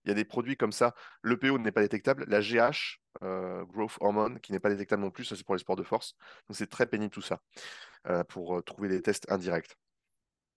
Il 0.03 0.09
y 0.09 0.11
a 0.11 0.15
des 0.15 0.25
produits 0.25 0.57
comme 0.57 0.73
ça. 0.73 0.95
L'EPO 1.23 1.59
n'est 1.59 1.71
pas 1.71 1.81
détectable. 1.81 2.25
La 2.27 2.41
GH, 2.41 2.99
Growth 3.21 3.97
Hormone, 4.01 4.41
qui 4.41 4.51
n'est 4.51 4.59
pas 4.59 4.69
détectable 4.69 5.01
non 5.01 5.11
plus, 5.11 5.23
ça 5.25 5.37
c'est 5.37 5.45
pour 5.45 5.55
les 5.55 5.59
sports 5.59 5.77
de 5.77 5.83
force. 5.83 6.15
Donc 6.49 6.57
c'est 6.57 6.67
très 6.67 6.87
pénible 6.87 7.13
tout 7.13 7.21
ça, 7.21 7.41
pour 8.27 8.63
trouver 8.65 8.89
des 8.89 9.01
tests 9.01 9.31
indirects. 9.31 9.77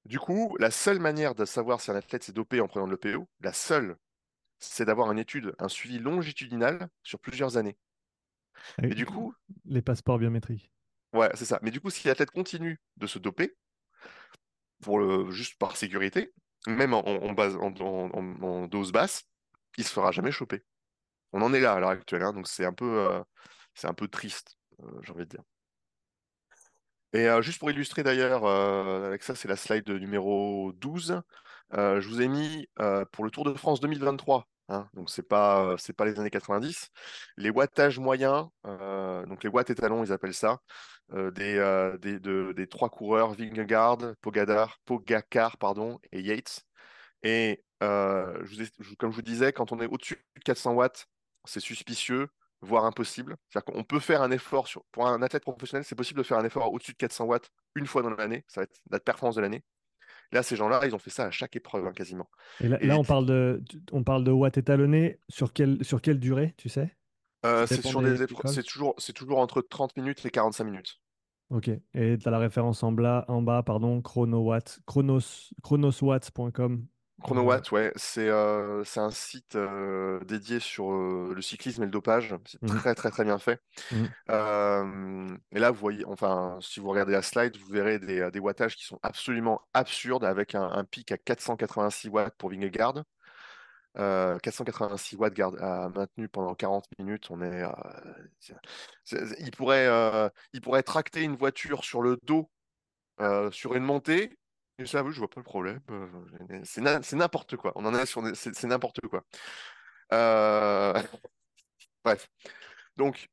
Du 0.04 0.18
coup, 0.18 0.54
la 0.58 0.70
seule 0.70 0.98
manière 0.98 1.34
de 1.34 1.46
savoir 1.46 1.80
si 1.80 1.90
un 1.90 1.94
athlète 1.96 2.22
s'est 2.22 2.32
dopé 2.34 2.60
en 2.60 2.68
prenant 2.68 2.86
de 2.86 2.92
l'EPO, 2.92 3.26
la 3.40 3.54
seule, 3.54 3.96
c'est 4.58 4.84
d'avoir 4.86 5.12
une 5.12 5.18
étude, 5.20 5.54
un 5.58 5.68
suivi 5.68 5.98
longitudinal 6.00 6.88
sur 7.04 7.20
plusieurs 7.20 7.56
années. 7.58 7.78
Et 8.88 8.94
du 8.94 9.06
coup, 9.06 9.34
les 9.64 9.80
passeports 9.80 10.18
biométriques. 10.18 10.70
ouais, 11.12 11.30
c'est 11.34 11.44
ça. 11.44 11.58
Mais 11.62 11.70
du 11.70 11.80
coup, 11.80 11.90
si 11.90 12.06
l'athlète 12.08 12.30
continue 12.30 12.80
de 12.96 13.06
se 13.06 13.18
doper, 13.18 13.56
pour 14.82 14.98
le, 14.98 15.30
juste 15.30 15.56
par 15.58 15.76
sécurité, 15.76 16.32
même 16.66 16.94
en, 16.94 17.04
en 17.06 17.32
base, 17.32 17.56
en, 17.56 17.72
en- 17.80 18.42
en 18.42 18.66
dose 18.68 18.92
basse, 18.92 19.24
il 19.76 19.84
se 19.84 19.92
fera 19.92 20.12
jamais 20.12 20.32
choper. 20.32 20.64
On 21.32 21.42
en 21.42 21.54
est 21.54 21.60
là 21.60 21.74
à 21.74 21.80
l'heure 21.80 21.90
actuelle, 21.90 22.22
hein, 22.24 22.32
donc 22.32 22.48
c'est 22.48 22.64
un 22.66 22.74
peu, 22.74 22.86
euh, 23.10 23.22
c'est 23.74 23.88
un 23.88 23.94
peu 23.94 24.08
triste, 24.08 24.58
euh, 24.82 25.00
j'ai 25.02 25.12
envie 25.12 25.24
de 25.26 25.30
dire. 25.30 25.42
Et 27.12 27.26
euh, 27.28 27.42
juste 27.42 27.58
pour 27.58 27.70
illustrer 27.70 28.02
d'ailleurs, 28.02 28.44
euh, 28.44 29.06
avec 29.06 29.22
ça, 29.22 29.34
c'est 29.34 29.48
la 29.48 29.56
slide 29.56 29.88
numéro 29.90 30.72
12. 30.74 31.20
Euh, 31.74 32.00
je 32.00 32.08
vous 32.08 32.20
ai 32.22 32.28
mis 32.28 32.68
pour 33.12 33.24
le 33.24 33.30
Tour 33.30 33.44
de 33.44 33.54
France 33.54 33.80
2023, 33.80 34.46
hein, 34.68 34.88
donc 34.94 35.10
c'est 35.10 35.22
pas, 35.28 35.76
pas 35.96 36.04
les 36.04 36.18
années 36.20 36.30
90, 36.30 36.88
les 37.36 37.50
wattages 37.50 37.98
moyens, 37.98 38.48
donc 38.64 39.42
les 39.44 39.50
watts 39.50 39.70
étalons, 39.70 40.04
ils 40.04 40.12
appellent 40.12 40.34
ça, 40.34 40.58
des, 41.12 41.92
des, 42.00 42.18
de- 42.20 42.52
des 42.56 42.66
trois 42.66 42.90
coureurs, 42.90 43.32
Vingegaard, 43.34 43.98
Pogadar, 44.20 44.78
Pogacar, 44.84 45.58
pardon, 45.58 45.98
et 46.12 46.20
Yates. 46.22 46.62
Et 47.22 47.64
comme 47.80 49.10
je 49.10 49.16
vous 49.16 49.22
disais, 49.22 49.52
quand 49.52 49.72
on 49.72 49.80
est 49.80 49.86
au-dessus 49.86 50.16
de 50.36 50.42
400 50.42 50.72
watts, 50.74 51.06
c'est 51.44 51.60
suspicieux, 51.60 52.28
voire 52.62 52.84
impossible. 52.84 53.36
C'est-à-dire 53.48 53.72
qu'on 53.72 53.84
peut 53.84 54.00
faire 54.00 54.22
un 54.22 54.30
effort 54.30 54.66
sur, 54.66 54.84
pour 54.92 55.06
un 55.06 55.22
athlète 55.22 55.42
professionnel, 55.42 55.84
c'est 55.84 55.94
possible 55.94 56.18
de 56.18 56.24
faire 56.24 56.38
un 56.38 56.44
effort 56.44 56.72
au-dessus 56.72 56.92
de 56.92 56.96
400 56.98 57.24
watts 57.24 57.50
une 57.74 57.86
fois 57.86 58.02
dans 58.02 58.10
l'année. 58.10 58.44
Ça 58.48 58.60
va 58.60 58.64
être 58.64 58.80
la 58.90 59.00
performance 59.00 59.36
de 59.36 59.40
l'année. 59.40 59.62
Là, 60.32 60.42
ces 60.42 60.54
gens-là, 60.54 60.86
ils 60.86 60.94
ont 60.94 60.98
fait 60.98 61.10
ça 61.10 61.24
à 61.24 61.30
chaque 61.30 61.56
épreuve, 61.56 61.86
hein, 61.86 61.92
quasiment. 61.92 62.28
Et 62.60 62.68
là, 62.68 62.78
Et 62.80 62.86
là, 62.86 62.94
les 62.94 63.00
on 63.00 63.04
parle 63.04 63.26
de, 63.26 63.62
on 63.90 64.04
parle 64.04 64.22
de 64.22 64.30
watts 64.30 64.58
étalonnés 64.58 65.18
sur 65.28 65.52
quelle, 65.52 65.84
sur 65.84 66.00
quelle 66.00 66.20
durée, 66.20 66.54
tu 66.56 66.68
sais? 66.68 66.96
Euh, 67.44 67.66
c'est 67.66 67.84
sur 67.84 68.02
des, 68.02 68.18
des 68.18 68.26
toujours, 68.26 68.94
c'est 68.98 69.12
toujours 69.14 69.38
entre 69.38 69.62
30 69.62 69.96
minutes 69.96 70.24
et 70.26 70.30
45 70.30 70.64
minutes. 70.64 71.00
Ok. 71.48 71.68
Et 71.94 72.18
tu 72.18 72.28
as 72.28 72.30
la 72.30 72.38
référence 72.38 72.82
en 72.82 72.92
bas, 72.92 73.24
en 73.28 73.42
bas 73.42 73.62
pardon, 73.64 74.00
chronowatt, 74.02 74.80
chronos, 74.86 75.52
chronoswatts.com. 75.62 76.86
Chronowatt, 77.22 77.70
ouais, 77.72 77.92
c'est 77.96 78.28
euh, 78.28 78.82
c'est 78.84 79.00
un 79.00 79.10
site 79.10 79.56
euh, 79.56 80.20
dédié 80.24 80.60
sur 80.60 80.92
euh, 80.92 81.32
le 81.34 81.42
cyclisme 81.42 81.82
et 81.82 81.86
le 81.86 81.90
dopage. 81.90 82.34
C'est 82.46 82.62
mhm, 82.62 82.68
très, 82.68 82.94
très, 82.94 83.10
très 83.10 83.24
bien 83.24 83.38
fait. 83.38 83.60
Euh, 84.30 85.36
et 85.52 85.58
là, 85.58 85.70
vous 85.70 85.78
voyez, 85.80 86.04
enfin, 86.06 86.58
si 86.60 86.80
vous 86.80 86.88
regardez 86.88 87.12
la 87.12 87.22
slide, 87.22 87.56
vous 87.56 87.72
verrez 87.72 87.98
des, 87.98 88.30
des 88.30 88.38
wattages 88.40 88.76
qui 88.76 88.84
sont 88.84 88.98
absolument 89.02 89.60
absurdes 89.74 90.24
avec 90.24 90.54
un, 90.54 90.62
un 90.62 90.84
pic 90.84 91.12
à 91.12 91.18
486 91.18 92.08
watts 92.08 92.34
pour 92.38 92.50
Vingegaard. 92.50 93.04
Euh, 93.98 94.38
486 94.38 95.16
watts 95.16 95.34
garde, 95.34 95.56
maintenu 95.94 96.28
pendant 96.28 96.54
40 96.54 96.86
minutes. 96.98 97.28
On 97.30 97.42
est, 97.42 97.64
il 99.40 99.50
pourrait, 99.50 100.30
il 100.52 100.60
pourrait 100.60 100.82
tracter 100.82 101.22
une 101.22 101.36
voiture 101.36 101.84
sur 101.84 102.02
le 102.02 102.18
dos 102.22 102.50
euh, 103.20 103.50
sur 103.50 103.74
une 103.74 103.84
montée. 103.84 104.38
Et 104.80 104.86
ça, 104.86 105.04
je 105.10 105.18
vois 105.18 105.28
pas 105.28 105.40
le 105.40 105.44
problème. 105.44 105.80
Euh, 105.90 106.60
c'est 106.64 107.14
n'importe 107.16 107.56
quoi. 107.56 107.72
On 107.76 107.84
en 107.84 107.94
est 107.94 108.06
sur, 108.06 108.22
c'est 108.34 108.64
n'importe 108.64 109.00
quoi. 109.08 109.22
Euh, 110.12 110.94
Bref. 112.04 112.28
Donc, 112.96 113.28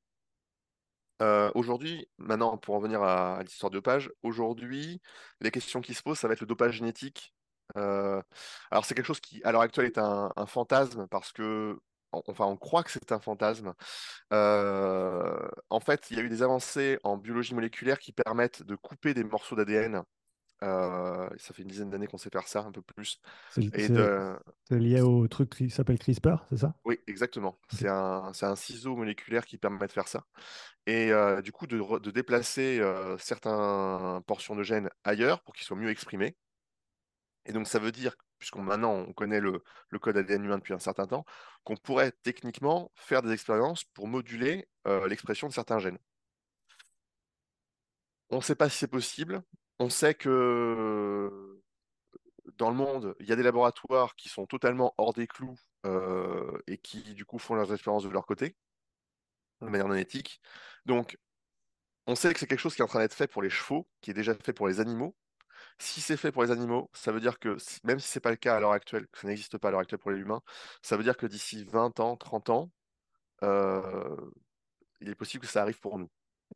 Euh, 1.22 1.52
aujourd'hui, 1.56 2.08
maintenant, 2.20 2.58
pour 2.58 2.76
en 2.76 2.80
venir 2.80 3.02
à, 3.02 3.42
l'histoire 3.44 3.72
de 3.72 3.78
dopage, 3.78 4.12
aujourd'hui, 4.24 5.02
les 5.42 5.50
questions 5.52 5.82
qui 5.82 5.94
se 5.96 6.04
posent, 6.04 6.20
ça 6.20 6.28
va 6.28 6.34
être 6.34 6.42
le 6.42 6.48
dopage 6.48 6.76
génétique. 6.76 7.34
Alors, 7.76 8.86
c'est 8.86 8.96
quelque 8.96 9.06
chose 9.06 9.20
qui, 9.20 9.42
à 9.44 9.52
l'heure 9.52 9.62
actuelle, 9.62 9.86
est 9.88 9.98
un, 9.98 10.32
un 10.36 10.46
fantasme 10.46 11.08
parce 11.08 11.32
que, 11.32 11.80
en- 12.12 12.24
enfin, 12.28 12.46
on 12.46 12.58
croit 12.58 12.84
que 12.84 12.92
c'est 12.92 13.12
un 13.12 13.20
fantasme. 13.20 13.74
En 14.32 15.80
fait, 15.80 16.10
il 16.12 16.18
y 16.18 16.20
a 16.20 16.24
eu 16.24 16.30
des 16.30 16.44
avancées 16.44 17.00
en 17.04 17.18
biologie 17.18 17.54
moléculaire 17.56 18.00
qui 18.00 18.12
permettent 18.14 18.64
de 18.64 18.76
couper 18.76 19.14
des 19.14 19.24
morceaux 19.24 19.56
d'ADN. 19.56 20.04
Euh, 20.64 21.30
ça 21.38 21.54
fait 21.54 21.62
une 21.62 21.68
dizaine 21.68 21.90
d'années 21.90 22.08
qu'on 22.08 22.18
sait 22.18 22.30
faire 22.32 22.48
ça, 22.48 22.62
un 22.62 22.72
peu 22.72 22.82
plus. 22.82 23.20
C'est 23.52 23.92
de, 23.92 24.38
lié 24.72 25.02
au 25.02 25.28
truc 25.28 25.52
qui 25.52 25.70
s'appelle 25.70 26.00
CRISPR, 26.00 26.46
c'est 26.50 26.58
ça? 26.58 26.76
oui, 26.86 27.00
exactement. 27.08 27.60
C'est 27.70 27.88
un, 27.88 28.56
ciseau 28.56 28.96
moléculaire 28.96 29.46
qui 29.46 29.58
permet 29.58 29.86
de 29.86 29.92
faire 29.92 30.08
ça. 30.08 30.26
et 30.88 31.12
euh, 31.12 31.42
du 31.42 31.52
coup 31.52 31.68
de 31.68 32.12
déplacer 32.12 32.80
euh, 32.80 33.18
certaines 33.18 34.22
portions 34.24 34.56
de 34.56 34.64
gènes 34.64 34.90
ailleurs 35.04 35.44
pour 35.44 35.54
qu'ils 35.54 35.66
soient 35.66 35.78
mieux 35.78 35.90
exprimés. 35.90 36.36
Et 37.46 37.54
donc 37.54 37.68
ça 37.68 37.80
veut 37.80 37.92
dire, 37.92 38.16
puisqu'on 38.40 38.62
maintenant 38.64 38.94
on 38.94 39.14
connaît 39.14 39.40
le, 39.40 39.64
le 39.90 40.00
code 40.00 40.18
ADN 40.18 40.44
humain 40.44 40.58
depuis 40.58 40.74
un 40.74 40.80
certain 40.80 41.06
temps, 41.06 41.26
qu'on 41.64 41.78
pourrait 41.78 42.12
techniquement 42.24 42.92
faire 42.96 43.22
des 43.22 43.32
expériences 43.32 43.84
pour 43.86 44.08
moduler 44.08 44.68
euh, 44.88 45.08
l'expression 45.08 45.48
de 45.48 45.54
certains 45.54 45.80
gènes. 45.80 46.00
On 48.30 48.38
ne 48.38 48.42
sait 48.42 48.56
pas 48.56 48.70
si 48.70 48.78
c'est 48.78 48.88
possible. 48.88 49.42
On 49.80 49.90
sait 49.90 50.16
que 50.16 51.62
dans 52.58 52.70
le 52.70 52.76
monde, 52.76 53.16
il 53.20 53.28
y 53.28 53.32
a 53.32 53.36
des 53.36 53.44
laboratoires 53.44 54.16
qui 54.16 54.30
sont 54.30 54.46
totalement 54.48 54.94
hors 54.98 55.14
des 55.14 55.28
clous 55.28 55.56
euh, 55.86 56.58
et 56.68 56.78
qui 56.78 57.14
du 57.14 57.26
coup 57.26 57.40
font 57.40 57.56
leurs 57.56 57.72
expériences 57.74 58.04
de 58.04 58.10
leur 58.10 58.26
côté, 58.26 58.56
de 59.62 59.68
manière 59.68 59.88
non 59.88 59.96
éthique. 59.96 60.42
Donc 60.86 61.18
on 62.08 62.16
sait 62.16 62.34
que 62.34 62.40
c'est 62.40 62.48
quelque 62.48 62.60
chose 62.60 62.76
qui 62.76 62.82
est 62.82 62.86
en 62.86 62.88
train 62.88 63.00
d'être 63.00 63.14
fait 63.14 63.28
pour 63.28 63.42
les 63.42 63.50
chevaux, 63.50 63.88
qui 64.02 64.12
est 64.12 64.14
déjà 64.14 64.34
fait 64.36 64.54
pour 64.54 64.68
les 64.68 64.80
animaux. 64.80 65.16
Si 65.80 66.02
c'est 66.02 66.18
fait 66.18 66.32
pour 66.32 66.44
les 66.44 66.52
animaux, 66.52 66.90
ça 66.94 67.12
veut 67.12 67.20
dire 67.20 67.40
que, 67.40 67.58
même 67.84 68.00
si 68.00 68.08
c'est 68.10 68.20
pas 68.22 68.32
le 68.32 68.38
cas 68.38 68.56
à 68.58 68.60
l'heure 68.60 68.72
actuelle, 68.74 69.08
que 69.10 69.20
ça 69.20 69.28
n'existe 69.28 69.58
pas 69.58 69.70
à 69.70 69.72
l'heure 69.72 69.82
actuelle 69.82 70.00
pour 70.00 70.12
les 70.12 70.20
humains, 70.20 70.42
ça 70.82 70.98
veut 70.98 71.04
dire 71.04 71.18
que 71.18 71.28
d'ici 71.28 71.66
20 71.66 72.00
ans, 72.00 72.18
30 72.18 72.50
ans, 72.50 72.72
euh, 73.44 74.18
il 75.02 75.10
est 75.10 75.16
possible 75.16 75.46
que 75.46 75.52
ça 75.52 75.62
arrive 75.64 75.80
pour 75.80 76.00
nous. 76.00 76.10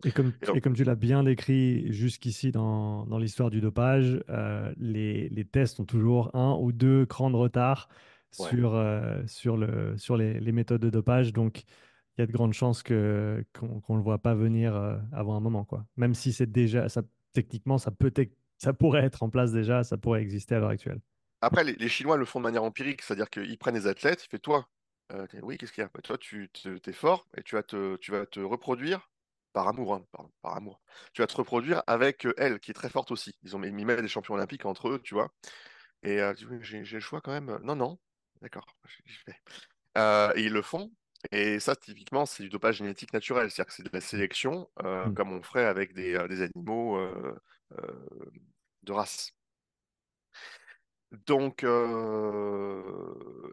Et 0.04 0.12
comme, 0.12 0.34
Et 0.42 0.46
et 0.54 0.62
donc, 0.62 0.62
comme 0.62 0.76
tu 0.76 0.84
l'as 0.84 0.96
bien 0.96 1.24
décrit 1.24 1.92
jusqu'ici 1.94 2.52
dans, 2.52 3.06
dans 3.06 3.20
l'histoire 3.20 3.50
du 3.52 3.62
dopage, 3.62 4.24
euh, 4.30 4.74
les, 4.78 5.30
les 5.30 5.46
tests 5.46 5.80
ont 5.80 5.86
toujours 5.86 6.36
un 6.36 6.56
ou 6.60 6.72
deux 6.72 7.06
crans 7.06 7.30
de 7.30 7.36
retard 7.36 7.88
ouais. 8.38 8.58
sur, 8.58 8.74
euh, 8.76 9.22
sur, 9.28 9.58
le, 9.58 9.98
sur 9.98 10.18
les, 10.18 10.40
les 10.40 10.52
méthodes 10.52 10.82
de 10.82 10.90
dopage. 10.90 11.34
Donc, 11.34 11.64
il 12.18 12.22
y 12.22 12.24
a 12.24 12.26
de 12.28 12.32
grandes 12.32 12.54
chances 12.54 12.82
qu'on 12.84 12.92
ne 12.94 13.98
le 13.98 14.04
voit 14.04 14.20
pas 14.22 14.34
venir 14.36 14.76
euh, 14.76 14.98
avant 15.12 15.36
un 15.36 15.40
moment, 15.40 15.66
quoi. 15.66 15.86
Même 15.98 16.16
si 16.16 16.34
c'est 16.34 16.52
déjà, 16.52 16.90
ça, 16.90 17.04
techniquement, 17.34 17.78
ça 17.78 17.92
peut 17.92 18.12
être- 18.16 18.36
ça 18.58 18.74
pourrait 18.74 19.04
être 19.04 19.24
en 19.24 19.30
place 19.30 19.52
déjà, 19.52 19.84
ça 19.84 19.98
pourrait 19.98 20.22
exister 20.22 20.56
à 20.56 20.60
l'heure 20.60 20.70
actuelle. 20.70 21.02
Après, 21.42 21.64
les, 21.64 21.74
les 21.74 21.90
Chinois 21.90 22.18
le 22.18 22.26
font 22.26 22.40
de 22.40 22.44
manière 22.44 22.64
empirique, 22.64 23.02
c'est-à-dire 23.02 23.30
qu'ils 23.30 23.58
prennent 23.58 23.76
des 23.76 23.88
athlètes, 23.88 24.26
ils 24.26 24.30
font 24.30 24.38
toi, 24.40 24.70
euh, 25.12 25.28
oui, 25.44 25.58
qu'est-ce 25.58 25.72
qu'il 25.74 25.82
y 25.84 25.86
a? 25.86 25.90
Bah, 25.94 26.02
toi, 26.04 26.18
tu 26.18 26.50
t'es 26.52 26.94
fort 26.94 27.28
et 27.38 27.44
tu 27.44 27.56
vas 27.56 27.64
te, 27.64 27.96
tu 27.98 28.12
vas 28.12 28.26
te 28.26 28.40
reproduire 28.40 29.11
par 29.54 29.68
amour, 29.68 29.94
hein, 29.94 30.06
pardon, 30.12 30.32
par 30.42 30.56
amour. 30.56 30.82
Tu 31.14 31.22
vas 31.22 31.28
te 31.28 31.36
reproduire 31.36 31.84
avec 31.88 32.28
elle, 32.38 32.60
qui 32.60 32.72
est 32.72 32.74
très 32.76 32.90
forte 32.90 33.12
aussi. 33.12 33.38
Ils 33.44 33.56
ont 33.56 33.60
mis 33.60 33.72
mis 33.72 33.86
des 33.86 34.08
champions 34.08 34.36
olympiques 34.36 34.66
entre 34.66 34.90
eux, 34.90 35.00
tu 35.04 35.14
vois. 35.14 35.32
Et 36.04 36.22
euh, 36.22 36.34
j'ai 36.62 36.80
le 36.80 37.00
choix 37.00 37.22
quand 37.22 37.32
même. 37.32 37.60
Non, 37.64 37.76
non, 37.76 38.00
d'accord. 38.42 38.66
Euh, 39.98 40.32
et 40.36 40.44
ils 40.46 40.54
le 40.54 40.62
font. 40.62 40.92
Et 41.32 41.60
ça, 41.60 41.76
typiquement, 41.76 42.26
c'est 42.26 42.44
du 42.44 42.50
dopage 42.50 42.78
génétique 42.78 43.14
naturel. 43.14 43.52
C'est-à-dire 43.52 43.68
que 43.68 43.74
c'est 43.74 43.84
de 43.84 43.90
la 43.94 44.02
sélection, 44.02 44.70
euh, 44.84 45.10
Mm. 45.10 45.14
comme 45.14 45.32
on 45.34 45.44
ferait 45.44 45.66
avec 45.66 45.94
des, 45.94 46.18
des 46.30 46.42
animaux 46.42 46.98
de 48.84 48.92
race. 48.94 49.32
Donc, 51.12 51.66
euh, 51.66 52.82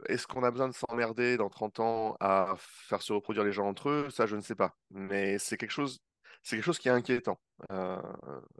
est-ce 0.06 0.28
qu'on 0.28 0.44
a 0.44 0.50
besoin 0.50 0.68
de 0.68 0.74
s'emmerder 0.74 1.36
dans 1.36 1.48
30 1.48 1.80
ans 1.80 2.16
à 2.20 2.54
faire 2.58 3.02
se 3.02 3.12
reproduire 3.12 3.44
les 3.44 3.52
gens 3.52 3.66
entre 3.66 3.88
eux? 3.88 4.10
Ça, 4.10 4.26
je 4.26 4.36
ne 4.36 4.40
sais 4.40 4.54
pas. 4.54 4.76
Mais 4.90 5.38
c'est 5.38 5.56
quelque 5.56 5.72
chose, 5.72 5.98
c'est 6.42 6.56
quelque 6.56 6.64
chose 6.64 6.78
qui 6.78 6.88
est 6.88 6.92
inquiétant, 6.92 7.40
euh, 7.72 8.00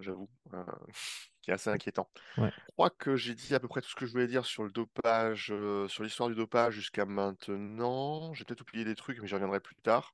j'avoue. 0.00 0.28
Euh, 0.52 0.64
qui 1.42 1.52
est 1.52 1.54
assez 1.54 1.70
inquiétant. 1.70 2.10
Ouais. 2.38 2.50
Je 2.50 2.72
crois 2.72 2.90
que 2.90 3.14
j'ai 3.14 3.34
dit 3.34 3.54
à 3.54 3.60
peu 3.60 3.68
près 3.68 3.80
tout 3.80 3.88
ce 3.88 3.94
que 3.94 4.04
je 4.04 4.10
voulais 4.10 4.26
dire 4.26 4.44
sur 4.44 4.64
le 4.64 4.70
dopage, 4.70 5.52
euh, 5.52 5.86
sur 5.86 6.02
l'histoire 6.02 6.28
du 6.28 6.34
dopage 6.34 6.74
jusqu'à 6.74 7.06
maintenant. 7.06 8.34
J'ai 8.34 8.44
peut-être 8.44 8.62
oublié 8.62 8.84
des 8.84 8.96
trucs, 8.96 9.20
mais 9.20 9.28
j'y 9.28 9.34
reviendrai 9.34 9.60
plus 9.60 9.76
tard. 9.76 10.12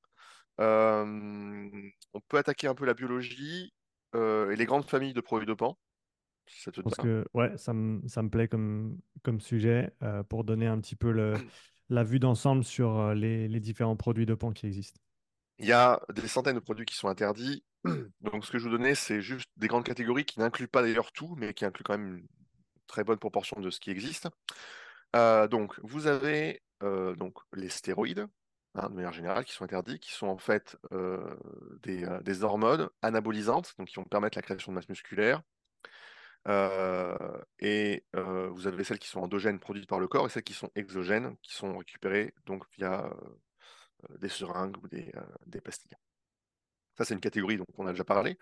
On 0.58 2.20
peut 2.28 2.36
attaquer 2.36 2.66
un 2.66 2.74
peu 2.74 2.84
la 2.84 2.94
biologie 2.94 3.72
et 4.14 4.54
les 4.54 4.66
grandes 4.66 4.88
familles 4.88 5.14
de 5.14 5.20
produits 5.20 5.46
dopants, 5.46 5.76
ça 6.46 6.70
te 6.72 6.80
que 6.80 7.26
ouais, 7.34 7.56
ça 7.56 7.72
me, 7.72 8.06
ça 8.08 8.22
me 8.22 8.30
plaît 8.30 8.48
comme, 8.48 8.98
comme 9.22 9.40
sujet 9.40 9.92
euh, 10.02 10.22
pour 10.22 10.44
donner 10.44 10.66
un 10.66 10.80
petit 10.80 10.96
peu 10.96 11.10
le, 11.10 11.34
la 11.90 12.04
vue 12.04 12.18
d'ensemble 12.18 12.64
sur 12.64 12.98
euh, 12.98 13.14
les, 13.14 13.48
les 13.48 13.60
différents 13.60 13.96
produits 13.96 14.26
dopants 14.26 14.52
qui 14.52 14.66
existent. 14.66 15.00
Il 15.58 15.66
y 15.66 15.72
a 15.72 16.00
des 16.12 16.26
centaines 16.26 16.56
de 16.56 16.60
produits 16.60 16.86
qui 16.86 16.96
sont 16.96 17.08
interdits. 17.08 17.64
Donc, 18.20 18.44
ce 18.44 18.50
que 18.50 18.58
je 18.58 18.64
vous 18.64 18.70
donnais, 18.70 18.94
c'est 18.94 19.20
juste 19.20 19.48
des 19.56 19.68
grandes 19.68 19.84
catégories 19.84 20.24
qui 20.24 20.40
n'incluent 20.40 20.68
pas 20.68 20.82
d'ailleurs 20.82 21.12
tout, 21.12 21.34
mais 21.36 21.54
qui 21.54 21.64
incluent 21.64 21.84
quand 21.84 21.96
même 21.98 22.16
une 22.18 22.26
très 22.86 23.04
bonne 23.04 23.18
proportion 23.18 23.60
de 23.60 23.70
ce 23.70 23.80
qui 23.80 23.90
existe. 23.90 24.28
Euh, 25.14 25.46
donc, 25.46 25.78
vous 25.82 26.06
avez 26.06 26.62
euh, 26.82 27.14
donc 27.14 27.38
les 27.54 27.68
stéroïdes, 27.68 28.26
hein, 28.74 28.88
de 28.88 28.94
manière 28.94 29.12
générale, 29.12 29.44
qui 29.44 29.52
sont 29.52 29.64
interdits, 29.64 30.00
qui 30.00 30.12
sont 30.12 30.26
en 30.26 30.38
fait 30.38 30.76
euh, 30.92 31.36
des, 31.82 32.04
euh, 32.04 32.20
des 32.22 32.42
hormones 32.42 32.88
anabolisantes, 33.02 33.74
donc 33.78 33.88
qui 33.88 33.96
vont 33.96 34.04
permettre 34.04 34.36
la 34.38 34.42
création 34.42 34.72
de 34.72 34.74
masse 34.74 34.88
musculaire. 34.88 35.42
Euh, 36.46 37.16
et 37.58 38.04
euh, 38.16 38.48
vous 38.50 38.66
avez 38.66 38.84
celles 38.84 38.98
qui 38.98 39.08
sont 39.08 39.20
endogènes 39.20 39.58
produites 39.58 39.88
par 39.88 39.98
le 39.98 40.08
corps 40.08 40.26
et 40.26 40.28
celles 40.28 40.42
qui 40.42 40.52
sont 40.52 40.70
exogènes, 40.74 41.36
qui 41.42 41.54
sont 41.54 41.78
récupérées 41.78 42.34
donc 42.44 42.64
via 42.76 43.06
euh, 43.06 44.18
des 44.18 44.28
seringues 44.28 44.76
ou 44.82 44.88
des, 44.88 45.10
des 45.46 45.60
pastilles. 45.60 45.96
Ça, 46.96 47.04
c'est 47.04 47.14
une 47.14 47.20
catégorie 47.20 47.56
dont 47.56 47.66
on 47.78 47.86
a 47.86 47.90
déjà 47.90 48.04
parlé. 48.04 48.38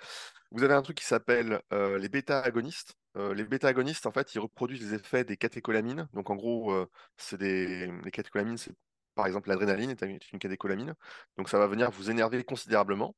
Vous 0.51 0.62
avez 0.62 0.74
un 0.74 0.83
truc 0.83 0.99
qui 0.99 1.07
s'appelle 1.07 1.62
les 1.70 2.09
bêta-agonistes. 2.11 2.95
Les 3.15 3.45
bêta-agonistes, 3.45 4.05
en 4.05 4.12
fait, 4.12 4.35
ils 4.35 4.41
reproduisent 4.41 4.91
les 4.91 4.95
effets 4.95 5.24
des 5.24 5.39
catécholamines. 5.39 6.07
Donc, 6.12 6.29
en 6.29 6.37
gros, 6.37 6.87
c'est 7.16 7.39
des... 7.39 7.87
les 7.87 8.11
catécholamines, 8.11 8.59
c'est 8.59 8.74
par 9.15 9.27
exemple 9.27 9.49
l'adrénaline 9.49 9.91
est 9.91 10.33
une 10.33 10.39
catécholamine. 10.39 10.95
Donc, 11.39 11.49
ça 11.49 11.59
va 11.59 11.66
venir 11.66 11.91
vous 11.91 12.11
énerver 12.11 12.45
considérablement. 12.45 13.16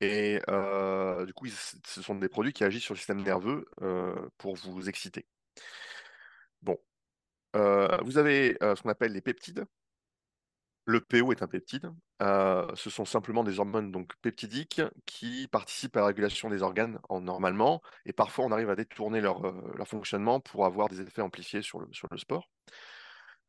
Et 0.00 0.40
euh, 0.48 1.24
du 1.24 1.32
coup, 1.32 1.46
ce 1.46 2.02
sont 2.02 2.14
des 2.16 2.28
produits 2.28 2.52
qui 2.52 2.64
agissent 2.64 2.84
sur 2.84 2.94
le 2.94 2.98
système 2.98 3.22
nerveux 3.22 3.66
euh, 3.82 4.14
pour 4.38 4.56
vous 4.56 4.88
exciter. 4.88 5.26
Bon. 6.62 6.78
Euh, 7.56 7.96
vous 8.04 8.18
avez 8.18 8.56
ce 8.60 8.82
qu'on 8.82 8.90
appelle 8.90 9.12
les 9.12 9.22
peptides. 9.22 9.64
Le 10.84 11.00
PO 11.00 11.32
est 11.32 11.42
un 11.42 11.48
peptide. 11.48 11.90
Ce 12.20 12.90
sont 12.90 13.04
simplement 13.04 13.42
des 13.44 13.58
hormones 13.58 13.90
donc 13.90 14.14
peptidiques 14.22 14.82
qui 15.06 15.48
participent 15.48 15.96
à 15.96 16.00
la 16.00 16.06
régulation 16.06 16.50
des 16.50 16.62
organes 16.62 17.00
en, 17.08 17.20
normalement, 17.20 17.82
et 18.04 18.12
parfois 18.12 18.44
on 18.44 18.52
arrive 18.52 18.70
à 18.70 18.76
détourner 18.76 19.20
leur, 19.20 19.40
fonctionnement 19.86 20.40
pour 20.40 20.66
avoir 20.66 20.88
des 20.88 21.00
effets 21.00 21.22
amplifiés 21.22 21.62
sur 21.62 21.80
le, 21.80 22.18
sport. 22.18 22.50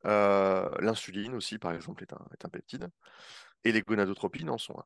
L'insuline 0.04 1.36
aussi, 1.36 1.60
par 1.60 1.74
exemple, 1.74 2.04
est 2.04 2.14
un, 2.14 2.26
est 2.34 2.46
un 2.46 2.50
peptide, 2.50 2.90
et 3.64 3.72
les 3.72 3.82
gonadotropines 3.82 4.50
en 4.50 4.58
sont 4.58 4.80
un. 4.80 4.86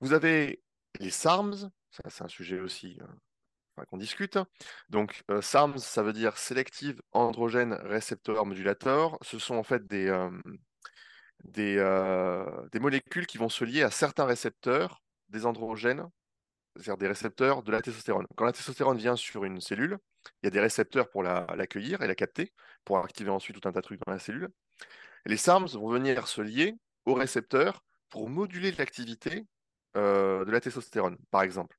Vous 0.00 0.12
avez 0.12 0.62
les 1.00 1.10
SARMs, 1.10 1.70
c'est 1.90 2.22
un 2.22 2.28
sujet 2.28 2.60
aussi 2.60 2.98
euh, 3.00 3.84
qu'on 3.86 3.98
discute. 3.98 4.38
Donc 4.88 5.22
euh, 5.30 5.40
SARMs, 5.40 5.78
ça 5.78 6.02
veut 6.02 6.12
dire 6.12 6.36
Selective 6.38 7.00
Androgen 7.12 7.74
Receptor 7.84 8.44
Modulator. 8.46 9.18
Ce 9.22 9.38
sont 9.38 9.54
en 9.56 9.62
fait 9.62 9.86
des, 9.86 10.08
euh, 10.08 10.30
des, 11.44 12.80
molécules 12.80 13.26
qui 13.26 13.38
vont 13.38 13.48
se 13.48 13.64
lier 13.64 13.82
à 13.82 13.90
certains 13.90 14.24
récepteurs 14.24 15.02
des 15.28 15.46
androgènes, 15.46 16.04
c'est-à-dire 16.76 16.96
des 16.96 17.08
récepteurs 17.08 17.62
de 17.62 17.72
la 17.72 17.82
testostérone. 17.82 18.26
Quand 18.36 18.44
la 18.44 18.52
testostérone 18.52 18.98
vient 18.98 19.16
sur 19.16 19.44
une 19.44 19.60
cellule, 19.60 19.98
il 20.42 20.46
y 20.46 20.48
a 20.48 20.50
des 20.50 20.60
récepteurs 20.60 21.08
pour 21.10 21.22
la- 21.22 21.46
l'accueillir 21.56 22.02
et 22.02 22.06
la 22.06 22.14
capter, 22.14 22.52
pour 22.84 22.98
activer 22.98 23.30
ensuite 23.30 23.60
tout 23.60 23.68
un 23.68 23.72
tas 23.72 23.80
de 23.80 23.84
trucs 23.84 24.00
dans 24.06 24.12
la 24.12 24.18
cellule. 24.18 24.48
Les 25.26 25.36
SARMs 25.36 25.68
vont 25.68 25.88
venir 25.88 26.28
se 26.28 26.40
lier 26.40 26.76
aux 27.04 27.14
récepteurs 27.14 27.82
pour 28.10 28.28
moduler 28.28 28.72
l'activité 28.72 29.46
euh, 29.98 30.44
de 30.44 30.50
la 30.50 30.60
testostérone, 30.60 31.18
par 31.30 31.42
exemple. 31.42 31.76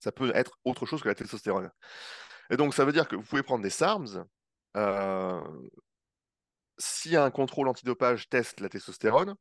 Ça 0.00 0.12
peut 0.12 0.32
être 0.34 0.58
autre 0.64 0.86
chose 0.86 1.02
que 1.02 1.08
la 1.08 1.14
testostérone. 1.14 1.70
Et 2.50 2.56
donc, 2.56 2.74
ça 2.74 2.84
veut 2.84 2.92
dire 2.92 3.08
que 3.08 3.16
vous 3.16 3.22
pouvez 3.22 3.42
prendre 3.42 3.62
des 3.62 3.70
SARMs. 3.70 4.24
euh, 4.76 5.40
si 6.78 7.16
un 7.16 7.30
contrôle 7.30 7.68
antidopage 7.68 8.28
teste 8.28 8.60
la 8.60 8.68
testostérone, 8.68 9.34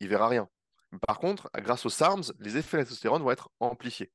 il 0.00 0.08
verra 0.08 0.28
rien. 0.28 0.48
Par 1.06 1.18
contre, 1.18 1.50
grâce 1.56 1.86
aux 1.86 1.90
SARMs, 1.90 2.24
les 2.38 2.56
effets 2.56 2.76
de 2.78 2.82
la 2.82 2.84
testostérone 2.84 3.22
vont 3.22 3.30
être 3.30 3.50
amplifiés. 3.60 4.12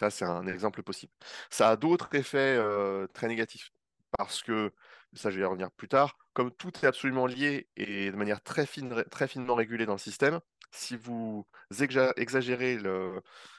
Ça, 0.00 0.10
c'est 0.10 0.24
un 0.24 0.46
exemple 0.46 0.82
possible. 0.82 1.12
Ça 1.50 1.70
a 1.70 1.76
d'autres 1.76 2.14
effets 2.14 2.56
euh, 2.58 3.06
très 3.08 3.28
négatifs. 3.28 3.70
Parce 4.18 4.42
que, 4.42 4.72
ça 5.14 5.30
je 5.30 5.36
vais 5.36 5.42
y 5.42 5.44
revenir 5.46 5.70
plus 5.72 5.88
tard, 5.88 6.16
comme 6.32 6.50
tout 6.52 6.72
est 6.82 6.86
absolument 6.86 7.26
lié 7.26 7.68
et 7.76 8.10
de 8.10 8.16
manière 8.16 8.42
très, 8.42 8.66
fine, 8.66 9.04
très 9.10 9.28
finement 9.28 9.54
régulée 9.54 9.86
dans 9.86 9.92
le 9.92 9.98
système, 9.98 10.40
si 10.70 10.96
vous 10.96 11.46
exa- 11.72 12.12
exagérez 12.16 12.78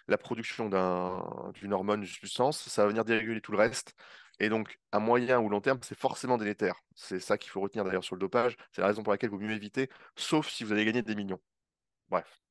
la 0.07 0.17
production 0.17 0.69
d'un- 0.69 1.51
d'une 1.53 1.73
hormone, 1.73 2.01
d'une 2.01 2.09
substance, 2.09 2.67
ça 2.69 2.83
va 2.83 2.89
venir 2.89 3.05
déréguler 3.05 3.41
tout 3.41 3.51
le 3.51 3.57
reste. 3.57 3.95
Et 4.39 4.49
donc, 4.49 4.79
à 4.91 4.99
moyen 4.99 5.39
ou 5.39 5.49
long 5.49 5.61
terme, 5.61 5.79
c'est 5.83 5.97
forcément 5.97 6.37
délétère. 6.37 6.75
C'est 6.95 7.19
ça 7.19 7.37
qu'il 7.37 7.51
faut 7.51 7.61
retenir 7.61 7.85
d'ailleurs 7.85 8.03
sur 8.03 8.15
le 8.15 8.19
dopage. 8.19 8.57
C'est 8.71 8.81
la 8.81 8.87
raison 8.87 9.03
pour 9.03 9.13
laquelle 9.13 9.29
il 9.29 9.33
vaut 9.33 9.39
mieux 9.39 9.51
éviter, 9.55 9.89
sauf 10.15 10.49
si 10.49 10.63
vous 10.63 10.71
allez 10.73 10.85
gagner 10.85 11.03
des 11.03 11.15
millions. 11.15 11.39
Bref. 12.09 12.41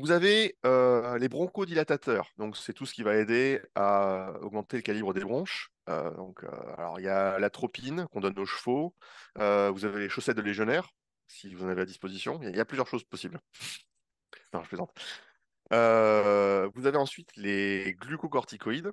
Vous 0.00 0.12
avez 0.12 0.56
euh, 0.64 1.18
les 1.18 1.28
bronchodilatateurs, 1.28 2.32
donc 2.38 2.56
c'est 2.56 2.72
tout 2.72 2.86
ce 2.86 2.94
qui 2.94 3.02
va 3.02 3.16
aider 3.16 3.60
à 3.74 4.32
augmenter 4.40 4.78
le 4.78 4.82
calibre 4.82 5.12
des 5.12 5.20
bronches. 5.20 5.70
Euh, 5.90 6.10
donc, 6.14 6.42
euh, 6.42 6.48
alors 6.78 6.98
il 6.98 7.04
y 7.04 7.08
a 7.08 7.38
l'atropine 7.38 8.06
qu'on 8.06 8.20
donne 8.20 8.38
aux 8.38 8.46
chevaux. 8.46 8.94
Vous 9.36 9.84
avez 9.84 10.00
les 10.00 10.08
chaussettes 10.08 10.38
de 10.38 10.42
légionnaire, 10.42 10.88
si 11.26 11.54
vous 11.54 11.64
en 11.64 11.68
avez 11.68 11.82
à 11.82 11.84
disposition. 11.84 12.40
Il 12.42 12.48
y 12.48 12.56
y 12.56 12.60
a 12.60 12.64
plusieurs 12.64 12.88
choses 12.88 13.04
possibles. 13.04 13.40
Non, 14.54 14.62
je 14.62 14.68
plaisante. 14.68 14.90
Vous 15.70 16.86
avez 16.86 16.96
ensuite 16.96 17.36
les 17.36 17.94
glucocorticoïdes. 18.00 18.92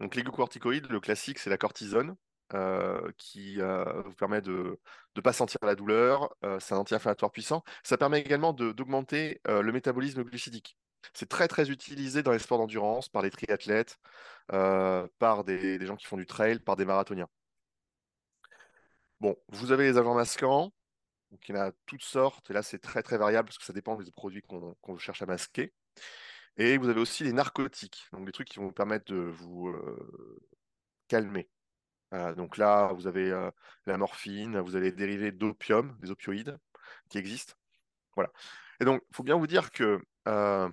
Donc 0.00 0.14
les 0.14 0.22
glucocorticoïdes, 0.22 0.86
le 0.88 1.00
classique, 1.00 1.40
c'est 1.40 1.50
la 1.50 1.58
cortisone, 1.58 2.16
euh, 2.54 3.12
qui 3.18 3.60
euh, 3.60 4.02
vous 4.02 4.14
permet 4.14 4.40
de 4.40 4.80
ne 5.16 5.20
pas 5.20 5.34
sentir 5.34 5.58
la 5.62 5.74
douleur. 5.74 6.34
Euh, 6.44 6.58
c'est 6.60 6.74
un 6.74 6.78
anti-inflammatoire 6.78 7.30
puissant. 7.30 7.62
Ça 7.82 7.98
permet 7.98 8.20
également 8.20 8.52
d'augmenter 8.54 9.40
le 9.46 9.70
métabolisme 9.72 10.22
glucidique. 10.24 10.76
C'est 11.14 11.28
très 11.28 11.48
très 11.48 11.70
utilisé 11.70 12.22
dans 12.22 12.32
les 12.32 12.38
sports 12.38 12.58
d'endurance, 12.58 13.08
par 13.08 13.22
les 13.22 13.30
triathlètes, 13.30 13.98
par 14.48 15.44
des, 15.44 15.84
gens 15.86 15.96
qui 15.96 16.06
font 16.06 16.16
du 16.16 16.26
trail, 16.26 16.58
par 16.60 16.76
des 16.76 16.84
marathoniens. 16.84 17.28
Bon, 19.20 19.36
vous 19.48 19.72
avez 19.72 19.84
les 19.84 19.98
agents 19.98 20.14
masquants, 20.14 20.72
donc 21.30 21.48
il 21.48 21.54
y 21.54 21.58
en 21.58 21.62
a 21.62 21.72
toutes 21.86 22.02
sortes, 22.04 22.50
et 22.50 22.52
là 22.52 22.62
c'est 22.62 22.78
très 22.78 23.02
très 23.02 23.18
variable 23.18 23.48
parce 23.48 23.58
que 23.58 23.64
ça 23.64 23.72
dépend 23.72 23.96
des 23.96 24.12
produits 24.12 24.42
qu'on 24.42 24.98
cherche 24.98 25.22
à 25.22 25.26
masquer. 25.26 25.72
Et 26.56 26.78
vous 26.78 26.88
avez 26.88 27.00
aussi 27.00 27.24
les 27.24 27.32
narcotiques, 27.32 28.06
donc 28.12 28.26
des 28.26 28.32
trucs 28.32 28.48
qui 28.48 28.58
vont 28.58 28.66
vous 28.66 28.72
permettre 28.72 29.12
de 29.12 29.18
vous 29.18 29.74
calmer. 31.08 31.48
Euh, 32.14 32.34
donc 32.34 32.56
là, 32.56 32.92
vous 32.94 33.06
avez 33.06 33.30
euh, 33.30 33.50
la 33.86 33.98
morphine, 33.98 34.58
vous 34.60 34.76
avez 34.76 34.86
les 34.86 34.96
dérivés 34.96 35.32
d'opium, 35.32 35.96
des 36.00 36.10
opioïdes 36.10 36.58
qui 37.10 37.18
existent. 37.18 37.54
Voilà. 38.14 38.30
Et 38.80 38.84
donc, 38.84 39.02
il 39.10 39.16
faut 39.16 39.22
bien 39.22 39.36
vous 39.36 39.46
dire 39.46 39.70
que 39.70 40.00
euh, 40.26 40.68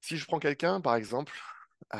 si 0.00 0.16
je 0.16 0.26
prends 0.26 0.38
quelqu'un, 0.38 0.80
par 0.80 0.96
exemple, 0.96 1.38
euh, 1.94 1.98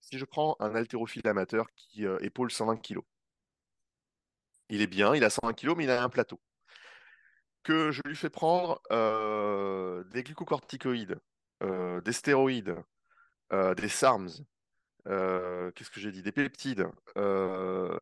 si 0.00 0.18
je 0.18 0.24
prends 0.24 0.56
un 0.60 0.74
haltérophile 0.74 1.26
amateur 1.28 1.66
qui 1.74 2.04
épaule 2.20 2.50
120 2.50 2.76
kg, 2.78 3.00
il 4.68 4.80
est 4.80 4.86
bien, 4.86 5.14
il 5.14 5.24
a 5.24 5.30
120 5.30 5.52
kg, 5.54 5.74
mais 5.76 5.84
il 5.84 5.90
a 5.90 6.02
un 6.02 6.08
plateau. 6.08 6.40
Que 7.62 7.90
je 7.90 8.00
lui 8.04 8.14
fais 8.14 8.30
prendre 8.30 8.80
des 10.12 10.22
glucocorticoïdes, 10.22 11.18
des 11.60 12.12
stéroïdes, 12.12 12.76
des 13.50 13.88
SARMs, 13.88 14.28
euh, 15.06 15.70
qu'est-ce 15.72 15.90
que 15.90 16.00
j'ai 16.00 16.12
dit, 16.12 16.22
des 16.22 16.32
peptides, 16.32 16.86
euh, 17.16 17.98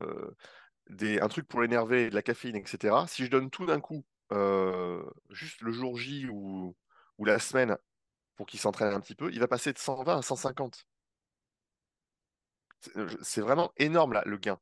des, 0.90 1.20
un 1.20 1.28
truc 1.28 1.46
pour 1.48 1.60
l'énerver, 1.62 2.10
de 2.10 2.14
la 2.14 2.22
caféine, 2.22 2.56
etc. 2.56 3.06
Si 3.08 3.24
je 3.24 3.30
donne 3.30 3.50
tout 3.50 3.66
d'un 3.66 3.80
coup, 3.80 4.04
euh, 4.32 5.02
juste 5.30 5.60
le 5.62 5.72
jour 5.72 5.96
J 5.98 6.28
ou, 6.30 6.76
ou 7.18 7.24
la 7.24 7.38
semaine, 7.38 7.76
pour 8.36 8.46
qu'il 8.46 8.60
s'entraîne 8.60 8.92
un 8.92 9.00
petit 9.00 9.14
peu, 9.14 9.30
il 9.32 9.40
va 9.40 9.48
passer 9.48 9.72
de 9.72 9.78
120 9.78 10.18
à 10.18 10.22
150. 10.22 10.86
C'est 13.22 13.40
vraiment 13.40 13.72
énorme 13.76 14.12
là, 14.12 14.22
le 14.26 14.36
gain. 14.36 14.58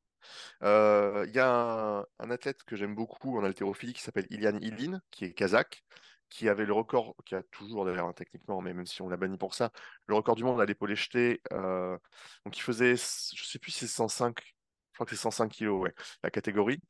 Il 0.62 1.32
y 1.34 1.38
a 1.40 1.48
un, 1.48 2.00
un 2.18 2.30
athlète 2.30 2.62
que 2.64 2.76
j'aime 2.76 2.94
beaucoup 2.94 3.38
en 3.38 3.44
haltérophilie 3.44 3.92
qui 3.92 4.02
s'appelle 4.02 4.26
Ilian 4.30 4.58
Ilin, 4.60 5.00
qui 5.10 5.24
est 5.24 5.32
kazakh, 5.32 5.84
qui 6.32 6.48
avait 6.48 6.64
le 6.66 6.72
record, 6.72 7.14
qui 7.26 7.34
a 7.34 7.42
toujours 7.44 7.84
d'ailleurs 7.84 8.08
hein, 8.08 8.12
techniquement, 8.14 8.60
mais 8.62 8.74
même 8.74 8.86
si 8.86 9.02
on 9.02 9.08
l'a 9.08 9.16
banni 9.16 9.38
pour 9.38 9.54
ça, 9.54 9.70
le 10.06 10.14
record 10.14 10.34
du 10.36 10.44
monde 10.44 10.60
à 10.60 10.64
l'épaule 10.66 10.94
jeté. 10.96 11.40
Euh, 11.52 11.98
donc 12.44 12.56
il 12.58 12.62
faisait, 12.62 12.96
je 12.96 13.44
sais 13.44 13.58
plus 13.58 13.72
si 13.72 13.80
c'est 13.80 13.86
105, 13.88 14.38
je 14.40 14.94
crois 14.94 15.06
que 15.06 15.14
c'est 15.14 15.20
105 15.22 15.48
kilos, 15.50 15.80
ouais, 15.82 15.94
la 16.22 16.30
catégorie. 16.30 16.80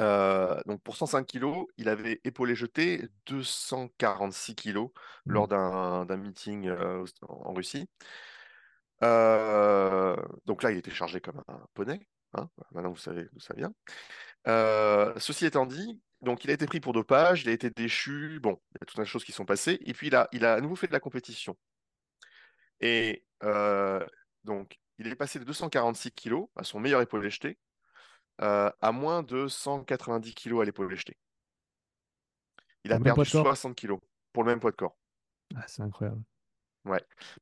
Euh, 0.00 0.60
donc 0.66 0.80
pour 0.82 0.96
105 0.96 1.26
kilos, 1.26 1.66
il 1.76 1.88
avait 1.88 2.20
épaulé 2.24 2.54
jeté 2.54 3.08
246 3.26 4.54
kilos 4.54 4.90
lors 5.26 5.46
Mm. 5.46 5.50
d'un 5.50 6.04
d'un 6.06 6.16
meeting 6.16 6.68
euh, 6.68 7.04
en 7.22 7.52
Russie. 7.52 7.88
Euh, 9.02 10.16
donc 10.46 10.62
là, 10.62 10.70
il 10.72 10.78
était 10.78 10.90
chargé 10.90 11.20
comme 11.20 11.42
un 11.48 11.66
poney. 11.74 12.06
hein. 12.34 12.50
Maintenant, 12.72 12.90
vous 12.90 12.96
savez 12.96 13.26
d'où 13.32 13.40
ça 13.40 13.54
vient. 13.54 13.72
Euh, 14.46 15.12
ceci 15.18 15.46
étant 15.46 15.66
dit, 15.66 16.00
donc 16.20 16.44
il 16.44 16.50
a 16.50 16.54
été 16.54 16.66
pris 16.66 16.80
pour 16.80 16.92
dopage, 16.92 17.42
il 17.42 17.48
a 17.48 17.52
été 17.52 17.70
déchu. 17.70 18.40
Bon, 18.40 18.60
il 18.72 18.78
y 18.80 18.82
a 18.82 18.86
toutes 18.86 18.98
les 18.98 19.04
choses 19.04 19.24
qui 19.24 19.32
sont 19.32 19.44
passées. 19.44 19.78
Et 19.84 19.92
puis 19.92 20.08
il 20.08 20.14
a, 20.16 20.28
il 20.32 20.44
a 20.44 20.54
à 20.54 20.60
nouveau 20.60 20.76
fait 20.76 20.86
de 20.86 20.92
la 20.92 21.00
compétition. 21.00 21.56
Et 22.80 23.24
euh, 23.42 24.04
donc, 24.44 24.78
il 24.98 25.06
est 25.08 25.16
passé 25.16 25.38
de 25.38 25.44
246 25.44 26.12
kilos 26.12 26.48
à 26.56 26.64
son 26.64 26.80
meilleur 26.80 27.00
épaulé 27.00 27.30
jeté 27.30 27.58
euh, 28.40 28.70
à 28.80 28.92
moins 28.92 29.22
de 29.22 29.48
190 29.48 30.34
kilos 30.34 30.62
à 30.62 30.64
l'épaulé 30.64 30.96
jeté. 30.96 31.16
Il 32.84 32.92
a 32.92 33.00
perdu 33.00 33.22
de 33.22 33.30
corps? 33.30 33.44
60 33.44 33.74
kilos 33.74 34.00
pour 34.32 34.44
le 34.44 34.50
même 34.50 34.60
poids 34.60 34.70
de 34.70 34.76
corps. 34.76 34.96
Ah, 35.56 35.64
c'est 35.66 35.82
incroyable. 35.82 36.22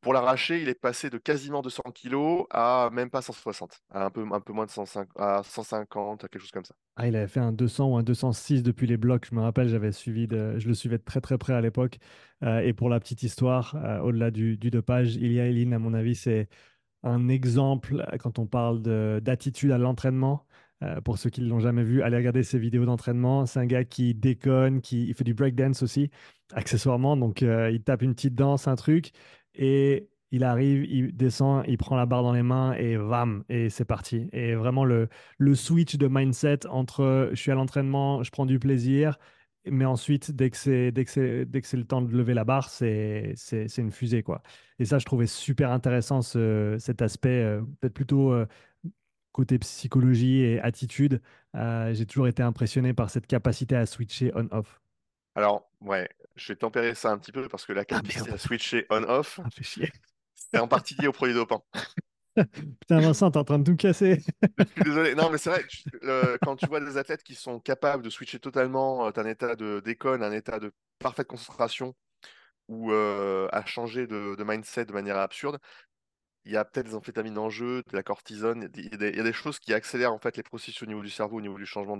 Pour 0.01 0.13
l'arracher, 0.13 0.61
il 0.61 0.69
est 0.69 0.75
passé 0.81 1.11
de 1.11 1.19
quasiment 1.19 1.63
200 1.63 1.83
kilos 1.95 2.47
à 2.51 2.91
même 2.93 3.11
pas 3.11 3.23
160, 3.23 3.81
à 3.91 4.05
un 4.07 4.11
peu, 4.11 4.23
moins 4.25 4.41
de 4.67 4.71
150, 4.71 5.09
à 5.17 5.43
150, 5.43 6.25
à 6.25 6.29
quelque 6.29 6.41
chose 6.43 6.51
comme 6.51 6.65
ça. 6.65 6.75
Ah, 6.97 7.07
il 7.07 7.15
avait 7.17 7.29
fait 7.29 7.41
un 7.41 7.53
200 7.53 7.91
ou 7.91 7.97
un 7.97 8.03
206 8.03 8.63
depuis 8.63 8.87
les 8.87 8.97
blocs. 8.97 9.27
Je 9.31 9.35
me 9.35 9.41
rappelle, 9.43 9.69
j'avais 9.69 9.93
suivi 9.93 10.27
je 10.31 10.67
le 10.67 10.75
suivais 10.75 10.99
de 10.99 11.05
très 11.05 11.21
très 11.21 11.39
près 11.39 11.53
à 11.53 11.61
l'époque. 11.61 11.99
Euh, 12.43 12.61
et 12.61 12.73
pour 12.73 12.89
la 12.89 12.99
petite 13.01 13.23
histoire, 13.23 13.75
euh, 13.77 14.01
au-delà 14.01 14.31
du, 14.31 14.57
du 14.57 14.71
dopage, 14.71 15.17
Ilia 15.17 15.47
Eline, 15.47 15.73
à 15.75 15.79
mon 15.79 15.95
avis, 15.95 16.15
c'est 16.15 16.49
un 17.03 17.29
exemple 17.29 18.05
euh, 18.13 18.19
quand 18.19 18.39
on 18.39 18.47
parle 18.47 18.83
de- 18.83 19.21
d'attitude 19.23 19.71
à 19.73 19.79
l'entraînement. 19.79 20.47
Euh, 20.83 21.01
pour 21.01 21.17
ceux 21.19 21.31
qui 21.31 21.41
ne 21.41 21.49
l'ont 21.49 21.61
jamais 21.61 21.83
vu, 21.85 22.03
allez 22.03 22.17
regarder 22.19 22.43
ses 22.43 22.59
vidéos 22.59 22.85
d'entraînement. 22.85 23.47
C'est 23.47 23.61
un 23.61 23.67
gars 23.67 23.85
qui 23.85 24.15
déconne, 24.15 24.81
qui 24.83 25.13
fait 25.15 25.25
du 25.25 25.35
breakdance 25.35 25.83
aussi, 25.83 26.11
accessoirement. 26.53 27.17
Donc, 27.17 27.43
euh, 27.43 27.71
il 27.71 27.83
tape 27.83 28.03
une 28.03 28.15
petite 28.15 28.35
danse, 28.35 28.69
un 28.69 28.77
truc, 28.77 29.13
et 29.55 30.09
il 30.33 30.45
arrive, 30.45 30.85
il 30.85 31.17
descend, 31.17 31.65
il 31.67 31.79
prend 31.79 31.97
la 31.97 32.05
barre 32.05 32.23
dans 32.23 32.33
les 32.33 32.43
mains 32.43 32.75
et 32.75 32.97
bam, 32.99 33.45
et 33.49 33.71
c'est 33.71 33.85
parti. 33.87 34.29
Et 34.33 34.55
vraiment, 34.55 34.85
le, 34.85 35.09
le 35.39 35.55
switch 35.55 35.97
de 35.97 36.09
mindset 36.09 36.67
entre 36.67 37.31
je 37.33 37.37
suis 37.41 37.51
à 37.51 37.55
l'entraînement, 37.55 38.23
je 38.23 38.31
prends 38.31 38.45
du 38.47 38.59
plaisir, 38.59 39.19
mais 39.69 39.85
ensuite, 39.85 40.31
dès 40.33 40.51
que 40.51 40.57
c'est, 40.57 40.93
dès 40.93 41.05
que 41.05 41.11
c'est, 41.11 41.45
dès 41.47 41.61
que 41.61 41.67
c'est 41.67 41.77
le 41.77 41.85
temps 41.85 42.03
de 42.03 42.15
lever 42.17 42.35
la 42.35 42.45
barre, 42.45 42.69
c'est, 42.69 43.33
c'est, 43.37 43.67
c'est 43.69 43.83
une 43.83 43.91
fusée, 43.91 44.23
quoi. 44.23 44.43
Et 44.79 44.85
ça, 44.85 44.99
je 44.99 45.05
trouvais 45.07 45.27
super 45.27 45.71
intéressant 45.73 46.23
ce- 46.23 46.77
cet 46.79 47.03
aspect, 47.03 47.43
euh, 47.43 47.63
peut-être 47.81 47.95
plutôt 47.95 48.33
côté 49.37 49.59
psychologie 49.59 50.41
et 50.43 50.61
attitude. 50.61 51.23
Euh, 51.55 51.95
j'ai 51.95 52.07
toujours 52.07 52.29
été 52.29 52.43
impressionné 52.43 52.95
par 52.95 53.11
cette 53.11 53.27
capacité 53.27 53.77
à 53.77 53.87
switcher 53.87 54.33
on-off. 54.35 54.81
Alors, 55.35 55.71
ouais, 55.83 56.09
je 56.37 56.49
vais 56.53 56.57
tempérer 56.57 56.95
ça 56.95 57.11
un 57.13 57.19
petit 57.19 57.33
peu 57.33 57.49
parce 57.49 57.67
que 57.67 57.73
la 57.73 57.85
Ah 57.91 58.01
capacité 58.01 58.31
merde, 58.31 58.33
à 58.33 58.39
switcher 58.39 58.87
on-off, 58.91 59.41
c'est 60.35 60.59
en 60.59 60.69
partie 60.69 60.95
lié 60.97 61.09
au 61.09 61.13
produit 61.13 61.35
dopant. 61.35 61.65
Putain, 62.81 63.01
Vincent, 63.01 63.31
t'es 63.31 63.39
en 63.39 63.45
train 63.45 63.59
de 63.59 63.65
tout 63.65 63.77
casser. 63.77 64.23
Je 64.79 64.83
suis 64.83 64.91
désolé. 64.91 65.15
Non, 65.15 65.31
mais 65.31 65.39
c'est 65.39 65.51
vrai, 65.51 65.65
tu- 65.67 65.85
euh, 66.05 66.39
quand 66.43 66.57
tu 66.57 66.69
vois 66.69 66.81
des 66.81 66.97
athlètes 66.97 67.23
qui 67.23 67.35
sont 67.35 67.61
capables 67.61 68.03
de 68.03 68.11
switcher 68.11 68.39
totalement 68.41 69.07
euh, 69.07 69.11
d'un 69.11 69.27
état 69.27 69.57
de 69.57 69.81
déconne 69.85 70.23
un 70.23 70.33
état 70.33 70.59
de 70.59 70.73
parfaite 70.99 71.27
concentration 71.29 71.95
ou 72.69 72.93
euh, 72.93 73.49
à 73.53 73.65
changer 73.67 74.07
de, 74.07 74.37
de 74.37 74.45
mindset 74.45 74.87
de 74.87 74.93
manière 74.95 75.19
absurde, 75.19 75.59
il 76.47 76.53
y 76.53 76.57
a 76.57 76.65
peut-être 76.65 76.87
des 76.87 76.95
amphétamines 76.95 77.39
en 77.39 77.51
jeu, 77.51 77.83
de 77.91 77.97
la 77.97 78.03
cortisone, 78.03 78.71
il 78.75 78.85
y 78.85 78.95
a 78.95 78.97
des, 78.97 79.31
y 79.31 79.33
choses 79.33 79.59
qui 79.59 79.75
accélèrent 79.75 80.13
en 80.13 80.19
fait 80.19 80.37
les 80.37 80.43
processus 80.43 80.83
au 80.83 80.87
niveau 80.87 81.03
du 81.03 81.11
cerveau, 81.11 81.39
au 81.39 81.41
niveau 81.41 81.59
du 81.59 81.67
changement 81.67 81.99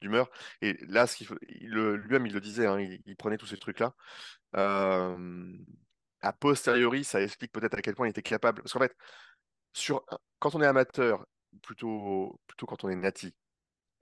d'humeur. 0.00 0.30
Et 0.62 0.76
là, 0.86 1.06
qu'il 1.06 1.26
lui-même, 1.48 2.26
il 2.26 2.32
le 2.34 2.40
disait, 2.40 2.66
hein, 2.66 2.78
il, 2.78 3.16
prenait 3.16 3.38
tous 3.38 3.46
ces 3.46 3.58
trucs-là. 3.58 3.94
A 6.22 6.32
posteriori, 6.34 7.04
ça 7.04 7.20
explique 7.22 7.52
peut-être 7.52 7.74
à 7.78 7.82
quel 7.82 7.94
point 7.94 8.06
il 8.06 8.10
était 8.10 8.22
capable. 8.22 8.62
Parce 8.62 8.72
qu'en 8.74 8.80
fait, 8.80 8.94
quand 10.38 10.54
on 10.54 10.60
est 10.62 10.66
amateur, 10.66 11.26
plutôt, 11.62 12.38
plutôt 12.46 12.66
quand 12.66 12.84
on 12.84 12.90
est 12.90 12.96
nati, 12.96 13.34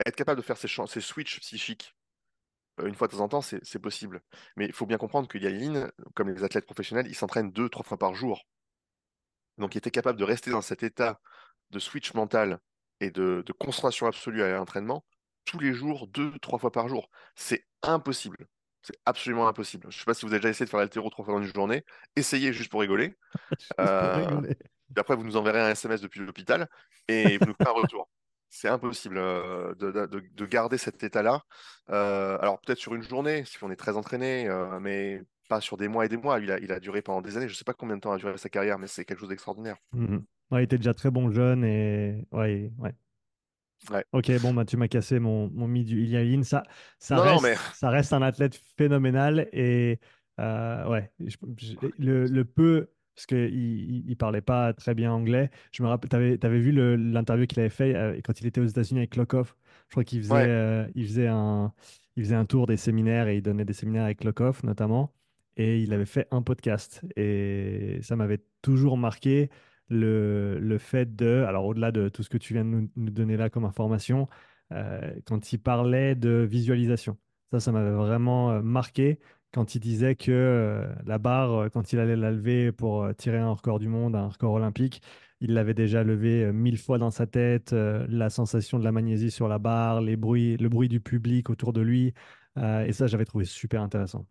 être 0.06 0.16
capable 0.16 0.40
de 0.40 0.46
faire 0.46 0.58
ces, 0.58 0.68
ces 0.68 1.00
switches 1.00 1.40
psychiques 1.40 1.94
euh, 2.80 2.86
une 2.86 2.94
fois 2.94 3.08
de 3.08 3.12
temps 3.12 3.20
en 3.20 3.28
temps, 3.28 3.42
c'est 3.42 3.78
possible. 3.78 4.22
Mais 4.56 4.66
il 4.66 4.72
faut 4.72 4.86
bien 4.86 4.98
comprendre 4.98 5.28
que 5.28 5.38
Yaline, 5.38 5.90
comme 6.14 6.28
les 6.30 6.44
athlètes 6.44 6.66
professionnels, 6.66 7.06
ils 7.08 7.14
s'entraînent 7.14 7.52
deux, 7.52 7.68
trois 7.68 7.84
fois 7.84 7.98
par 7.98 8.14
jour. 8.14 8.44
Donc, 9.58 9.74
il 9.74 9.78
était 9.78 9.90
capable 9.90 10.18
de 10.18 10.24
rester 10.24 10.50
dans 10.50 10.62
cet 10.62 10.82
état 10.82 11.20
de 11.70 11.78
switch 11.78 12.14
mental 12.14 12.60
et 13.00 13.10
de, 13.10 13.42
de 13.46 13.52
concentration 13.52 14.06
absolue 14.06 14.42
à 14.42 14.50
l'entraînement 14.56 15.04
tous 15.44 15.58
les 15.58 15.72
jours, 15.72 16.08
deux, 16.08 16.32
trois 16.40 16.58
fois 16.58 16.72
par 16.72 16.88
jour. 16.88 17.10
C'est 17.34 17.66
impossible. 17.82 18.46
C'est 18.82 18.96
absolument 19.04 19.48
impossible. 19.48 19.84
Je 19.90 19.96
ne 19.96 20.00
sais 20.00 20.04
pas 20.04 20.14
si 20.14 20.24
vous 20.26 20.32
avez 20.32 20.40
déjà 20.40 20.50
essayé 20.50 20.64
de 20.66 20.70
faire 20.70 20.80
l'altéro 20.80 21.10
trois 21.10 21.24
fois 21.24 21.34
dans 21.34 21.42
une 21.42 21.52
journée. 21.54 21.84
Essayez 22.16 22.52
juste 22.52 22.70
pour 22.70 22.80
rigoler. 22.80 23.16
Pour 23.76 23.84
Euh, 23.86 24.40
vous 25.16 25.24
nous 25.24 25.36
enverrez 25.36 25.60
un 25.60 25.70
SMS 25.70 26.00
depuis 26.00 26.20
l'hôpital 26.20 26.68
et 27.08 27.38
vous 27.38 27.46
nous 27.46 27.54
ferez 27.54 27.70
un 27.70 27.72
retour. 27.72 28.08
C'est 28.50 28.68
impossible 28.68 29.18
euh, 29.18 29.74
de, 29.74 29.90
de- 29.90 30.06
de- 30.06 30.20
de 30.32 30.46
garder 30.46 30.78
cet 30.78 31.02
état-là. 31.02 31.42
Euh, 31.90 32.38
alors 32.40 32.60
peut-être 32.60 32.78
sur 32.78 32.94
une 32.94 33.02
journée, 33.02 33.44
si 33.44 33.62
on 33.62 33.70
est 33.70 33.76
très 33.76 33.96
entraîné, 33.96 34.48
mais 34.80 35.22
pas 35.48 35.60
sur 35.60 35.76
des 35.76 35.88
mois 35.88 36.06
et 36.06 36.08
des 36.08 36.16
mois. 36.16 36.38
Il 36.40 36.50
a, 36.52 36.58
il 36.60 36.72
a 36.72 36.80
duré 36.80 37.02
pendant 37.02 37.22
des 37.22 37.36
années. 37.36 37.48
Je 37.48 37.52
ne 37.54 37.56
sais 37.56 37.64
pas 37.64 37.74
combien 37.74 37.96
de 37.96 38.00
temps 38.00 38.12
a 38.12 38.18
duré 38.18 38.36
sa 38.38 38.48
carrière, 38.48 38.78
mais 38.78 38.86
c'est 38.86 39.04
quelque 39.04 39.20
chose 39.20 39.28
d'extraordinaire. 39.30 39.76
Mhm. 39.92 40.24
Ouais, 40.50 40.62
il 40.62 40.64
était 40.64 40.78
déjà 40.78 40.94
très 40.94 41.10
bon 41.10 41.30
jeune 41.30 41.64
et 41.64 42.26
ouais, 42.32 42.72
ouais. 42.78 42.94
Ouais. 43.90 44.04
Ok, 44.12 44.30
bon, 44.40 44.54
bah, 44.54 44.64
tu 44.64 44.76
m'as 44.76 44.88
cassé 44.88 45.18
mon, 45.18 45.50
mon 45.50 45.68
mythe 45.68 45.86
du 45.86 46.02
Ilya. 46.02 46.42
Ça, 46.42 46.62
ça 46.98 47.16
Non, 47.16 47.24
non, 47.24 47.30
reste, 47.32 47.42
mais 47.42 47.56
ça 47.72 47.90
reste 47.90 48.12
un 48.12 48.22
athlète 48.22 48.54
phénoménal 48.76 49.48
et 49.52 50.00
euh, 50.40 50.88
ouais, 50.88 51.12
je- 51.20 51.36
je- 51.58 51.74
le, 51.98 52.26
le 52.26 52.44
peu, 52.44 52.90
parce 53.14 53.26
qu'il 53.26 53.38
il, 53.54 54.04
il 54.10 54.16
parlait 54.16 54.40
pas 54.40 54.72
très 54.72 54.94
bien 54.94 55.12
anglais. 55.12 55.50
Je 55.72 55.82
me 55.82 55.88
rappelle, 55.88 56.08
tu 56.38 56.46
avais, 56.46 56.58
vu 56.58 56.72
le- 56.72 56.96
l'interview 56.96 57.46
qu'il 57.46 57.60
avait 57.60 57.68
fait 57.68 57.94
euh, 57.94 58.18
quand 58.24 58.40
il 58.40 58.46
était 58.46 58.60
aux 58.60 58.66
États-Unis 58.66 59.00
avec 59.00 59.10
Klokov. 59.10 59.54
Je 59.88 59.92
crois 59.92 60.04
qu'il 60.04 60.20
faisait, 60.22 60.34
ouais. 60.34 60.46
euh, 60.48 60.86
il 60.94 61.06
faisait 61.06 61.28
un, 61.28 61.72
il 62.16 62.24
faisait 62.24 62.34
un 62.34 62.46
tour 62.46 62.66
des 62.66 62.76
séminaires 62.78 63.28
et 63.28 63.36
il 63.36 63.42
donnait 63.42 63.64
des 63.66 63.72
séminaires 63.74 64.04
avec 64.04 64.20
Klokov 64.20 64.60
notamment. 64.64 65.12
Et 65.58 65.80
il 65.80 65.92
avait 65.92 66.06
fait 66.06 66.28
un 66.30 66.40
podcast 66.42 67.04
et 67.16 67.98
ça 68.02 68.14
m'avait 68.16 68.40
toujours 68.62 68.96
marqué 68.96 69.50
le, 69.88 70.58
le 70.60 70.78
fait 70.78 71.16
de, 71.16 71.44
alors 71.48 71.66
au-delà 71.66 71.92
de 71.92 72.08
tout 72.08 72.22
ce 72.22 72.30
que 72.30 72.38
tu 72.38 72.54
viens 72.54 72.64
de 72.64 72.88
nous, 72.96 73.10
donner 73.10 73.36
là 73.36 73.50
comme 73.50 73.64
information, 73.64 74.28
euh, 74.72 75.12
quand 75.26 75.52
il 75.52 75.58
parlait 75.58 76.14
de 76.14 76.46
visualisation. 76.48 77.18
Ça, 77.52 77.60
ça 77.60 77.72
m'avait 77.72 77.90
vraiment 77.90 78.52
euh, 78.52 78.62
marqué 78.62 79.18
quand 79.52 79.74
il 79.74 79.80
disait 79.80 80.14
que 80.14 80.30
euh, 80.30 80.86
la 81.06 81.18
barre, 81.18 81.70
quand 81.72 81.92
il 81.92 81.98
allait 81.98 82.16
la 82.16 82.30
lever 82.30 82.70
pour 82.72 83.08
tirer 83.16 83.38
un 83.38 83.50
record 83.52 83.78
du 83.80 83.88
monde, 83.88 84.14
un 84.14 84.28
record 84.28 84.52
olympique, 84.52 85.02
il 85.40 85.54
l'avait 85.54 85.74
déjà 85.74 86.04
levé 86.04 86.52
mille 86.52 86.78
fois 86.78 86.98
dans 86.98 87.10
sa 87.10 87.26
tête, 87.26 87.72
la 87.72 88.28
sensation 88.30 88.78
de 88.78 88.84
la 88.84 88.92
magnésie 88.92 89.30
sur 89.30 89.48
la 89.48 89.58
barre, 89.58 90.00
les 90.02 90.16
bruits, 90.16 90.56
le 90.56 90.68
bruit 90.68 90.88
du 90.88 91.00
public 91.00 91.48
autour 91.50 91.72
de 91.72 91.80
lui. 91.80 92.12
et 92.56 92.92
ça, 92.92 93.06
j'avais 93.06 93.24
trouvé 93.24 93.44
super 93.44 93.82
intéressant. 93.82 94.26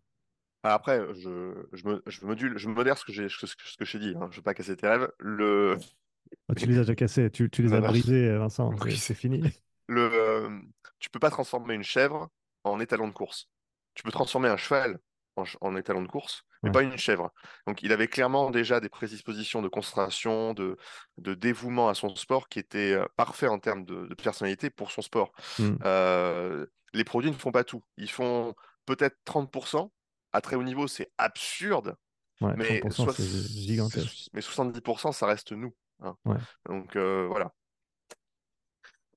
Après, 0.62 1.00
je, 1.14 1.54
je, 1.72 1.88
me, 1.88 2.02
je, 2.06 2.24
module, 2.26 2.58
je 2.58 2.68
modère 2.68 2.98
ce 2.98 3.04
que 3.04 3.12
j'ai 3.12 3.28
ce 3.28 3.38
que, 3.38 3.46
ce 3.46 3.76
que 3.76 3.84
j'ai 3.84 3.98
dit. 3.98 4.14
Hein. 4.16 4.26
Je 4.30 4.34
ne 4.34 4.36
veux 4.36 4.42
pas 4.42 4.54
casser 4.54 4.76
tes 4.76 4.88
rêves. 4.88 5.10
Le... 5.18 5.76
Oh, 6.48 6.54
tu 6.54 6.66
les 6.66 6.76
as 6.76 6.80
déjà 6.80 6.94
cassés, 6.94 7.30
tu, 7.30 7.48
tu 7.48 7.62
les 7.62 7.72
as 7.72 7.80
non. 7.80 7.88
brisés, 7.88 8.36
Vincent, 8.36 8.72
Oui. 8.84 8.96
c'est 8.96 9.14
fini. 9.14 9.42
Le, 9.90 10.10
euh, 10.12 10.50
tu 10.98 11.08
peux 11.08 11.18
pas 11.18 11.30
transformer 11.30 11.72
une 11.74 11.82
chèvre 11.82 12.28
en 12.64 12.78
étalon 12.78 13.08
de 13.08 13.12
course. 13.12 13.48
Tu 13.94 14.02
peux 14.02 14.10
transformer 14.10 14.48
un 14.50 14.58
cheval 14.58 14.98
en, 15.60 15.76
étalon 15.76 16.02
de 16.02 16.08
course, 16.08 16.42
mais 16.62 16.68
Ouais. 16.68 16.72
pas 16.74 16.82
une 16.82 16.98
chèvre. 16.98 17.32
Donc, 17.66 17.82
il 17.82 17.92
avait 17.92 18.08
clairement 18.08 18.50
déjà 18.50 18.80
des 18.80 18.88
prédispositions 18.90 19.62
de 19.62 19.68
concentration, 19.68 20.52
de, 20.52 20.76
de 21.16 21.34
dévouement 21.34 21.88
à 21.88 21.94
son 21.94 22.14
sport 22.16 22.48
qui 22.48 22.58
étaient 22.58 22.92
euh, 22.92 23.06
parfaits 23.16 23.48
en 23.48 23.58
termes 23.58 23.84
de, 23.84 24.06
de 24.06 24.14
personnalité 24.14 24.68
pour 24.68 24.90
son 24.90 25.00
sport. 25.00 25.32
Mm. 25.58 25.76
Euh, 25.84 26.66
les 26.92 27.04
produits 27.04 27.30
ne 27.30 27.36
font 27.36 27.52
pas 27.52 27.64
tout. 27.64 27.82
Ils 27.96 28.10
font 28.10 28.54
peut-être 28.84 29.16
30%. 29.24 29.90
À 30.32 30.40
très 30.40 30.56
haut 30.56 30.62
niveau, 30.62 30.86
c'est 30.86 31.10
absurde, 31.18 31.96
Ouais, 32.40 32.54
mais, 32.56 32.80
30%, 32.80 33.04
soit- 33.04 33.14
c'est 33.14 33.48
gigantesque. 33.48 34.28
mais 34.32 34.40
70%, 34.40 35.12
ça 35.12 35.26
reste 35.26 35.52
nous. 35.52 35.74
hein. 36.00 36.16
Ouais. 36.24 36.36
Donc, 36.66 36.94
euh, 36.96 37.26
voilà. 37.28 37.52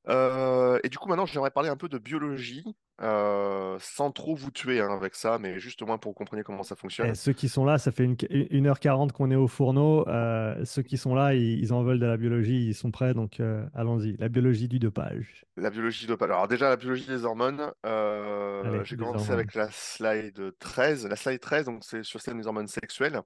Euh, 0.10 0.80
et 0.84 0.90
du 0.90 0.98
coup, 0.98 1.08
maintenant, 1.10 1.26
j'aimerais 1.26 1.52
parler 1.52 1.70
un 1.70 1.78
peu 1.78 1.88
de 1.90 1.98
biologie, 1.98 2.64
euh, 3.02 3.78
sans 3.80 4.12
trop 4.12 4.36
vous 4.36 4.52
tuer 4.52 4.80
hein, 4.82 4.90
avec 4.92 5.16
ça, 5.16 5.38
mais 5.40 5.60
juste 5.60 5.82
au 5.82 5.86
moins 5.86 5.98
pour 5.98 6.16
compreniez 6.16 6.44
comment 6.44 6.64
ça 6.64 6.76
Et 6.76 6.78
fonctionne. 6.78 7.16
ceux 7.16 7.34
qui 7.34 7.50
sont 7.50 7.66
là, 7.66 7.78
ça 7.78 7.92
fait 7.92 8.04
une, 8.04 8.16
1h40 8.16 9.12
qu'on 9.12 9.30
est 9.32 9.36
au 9.36 9.48
fourneau. 9.48 10.08
euh, 10.08 10.64
ceux 10.66 10.82
qui 10.82 10.98
sont 10.98 11.14
là, 11.14 11.34
ils, 11.36 11.60
ils 11.60 11.72
en 11.74 11.84
veulent 11.84 12.00
de 12.00 12.06
la 12.06 12.18
biologie, 12.18 12.68
ils 12.68 12.74
sont 12.76 12.90
prêts, 12.92 13.14
donc 13.14 13.40
allons-y. 13.76 14.18
La 14.18 14.30
biologie 14.30 14.68
du 14.68 14.80
dopage. 14.80 15.46
La 15.58 15.70
biologie 15.70 16.08
dopage. 16.08 16.30
Alors 16.32 16.48
déjà, 16.48 16.70
la 16.70 16.78
biologie 16.78 17.08
des 17.08 17.24
hormones, 17.26 17.72
j'ai 17.84 18.96
commencé 18.98 19.20
hormones. 19.20 19.32
avec 19.32 19.54
la 19.56 19.70
slide 19.72 20.54
13. 20.60 21.08
La 21.08 21.16
slide 21.16 21.40
13, 21.40 21.66
donc 21.66 21.84
c'est 21.84 22.04
sur 22.04 22.20
celle 22.22 22.38
des 22.38 22.48
hormones 22.48 22.68
sexuelles. 22.68 23.22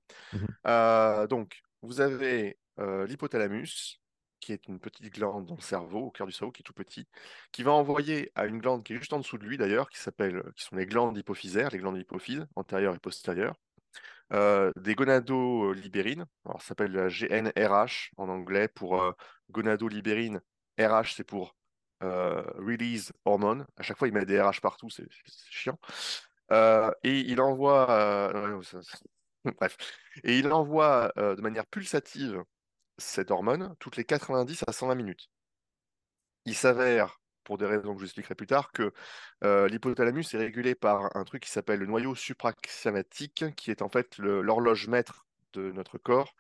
Euh, 0.67 1.27
donc, 1.27 1.61
vous 1.81 2.01
avez 2.01 2.57
l'hypothalamus, 2.77 3.99
qui 4.45 4.53
est 4.53 4.67
une 4.67 4.79
petite 4.79 5.11
glande 5.11 5.47
dans 5.47 5.55
le 5.55 5.61
cerveau, 5.61 6.01
au 6.01 6.11
cœur 6.11 6.27
du 6.27 6.33
cerveau, 6.33 6.51
qui 6.51 6.61
est 6.61 6.63
tout 6.63 6.73
petit, 6.73 7.07
qui 7.51 7.63
va 7.63 7.71
envoyer 7.71 8.31
à 8.35 8.45
une 8.45 8.59
glande 8.59 8.83
qui 8.83 8.93
est 8.93 8.97
juste 8.97 9.13
en 9.13 9.17
dessous 9.17 9.39
de 9.39 9.43
lui 9.43 9.57
d'ailleurs, 9.57 9.89
qui 9.89 9.97
s'appelle, 9.97 10.43
qui 10.55 10.63
sont 10.63 10.75
les 10.75 10.85
glandes 10.85 11.17
hypophysaires, 11.17 11.69
les 11.71 11.79
glandes 11.79 11.97
hypophyses, 11.97 12.45
antérieures 12.55 12.95
et 12.95 12.99
postérieures, 12.99 13.55
euh, 14.33 14.71
des 14.75 14.93
gonadolibérines, 14.95 16.25
alors 16.45 16.61
ça 16.61 16.69
s'appelle 16.69 16.91
la 16.91 17.09
GNRH 17.09 18.11
en 18.17 18.29
anglais 18.29 18.67
pour 18.67 19.01
euh, 19.01 19.11
gonadolibérine. 19.49 20.41
RH, 20.79 21.15
c'est 21.15 21.23
pour 21.23 21.55
euh, 22.03 22.43
release 22.57 23.13
hormone. 23.25 23.65
À 23.77 23.83
chaque 23.83 23.97
fois, 23.97 24.07
il 24.07 24.13
met 24.13 24.25
des 24.25 24.39
RH 24.41 24.61
partout, 24.61 24.89
c'est 24.91 25.07
chiant. 25.49 25.79
et 27.03 27.19
il 27.21 27.41
envoie, 27.41 28.31
bref, 29.59 29.77
et 30.23 30.37
il 30.37 30.51
envoie 30.51 31.11
de 31.15 31.41
manière 31.41 31.65
pulsative 31.65 32.43
cette 32.97 33.31
hormone 33.31 33.75
toutes 33.79 33.97
les 33.97 34.05
90 34.05 34.63
à 34.67 34.71
120 34.71 34.95
minutes. 34.95 35.29
Il 36.45 36.55
s'avère, 36.55 37.19
pour 37.43 37.57
des 37.57 37.65
raisons 37.65 37.93
que 37.93 37.93
je 37.93 37.99
vous 37.99 38.03
expliquerai 38.05 38.35
plus 38.35 38.47
tard, 38.47 38.71
que 38.71 38.93
euh, 39.43 39.67
l'hypothalamus 39.67 40.33
est 40.33 40.37
régulé 40.37 40.75
par 40.75 41.15
un 41.15 41.23
truc 41.23 41.43
qui 41.43 41.49
s'appelle 41.51 41.79
le 41.79 41.87
noyau 41.87 42.15
supraxiamatique, 42.15 43.45
qui 43.55 43.71
est 43.71 43.81
en 43.81 43.89
fait 43.89 44.17
l'horloge 44.17 44.87
maître 44.87 45.25
de 45.53 45.71
notre 45.71 45.97
corps, 45.97 46.35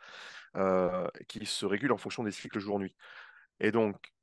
euh, 0.55 1.07
qui 1.27 1.45
se 1.45 1.65
régule 1.65 1.91
en 1.91 1.97
fonction 1.97 2.23
des 2.23 2.31
cycles 2.31 2.59
jour-nuit. 2.59 2.95
Et 3.59 3.71
donc, 3.71 4.13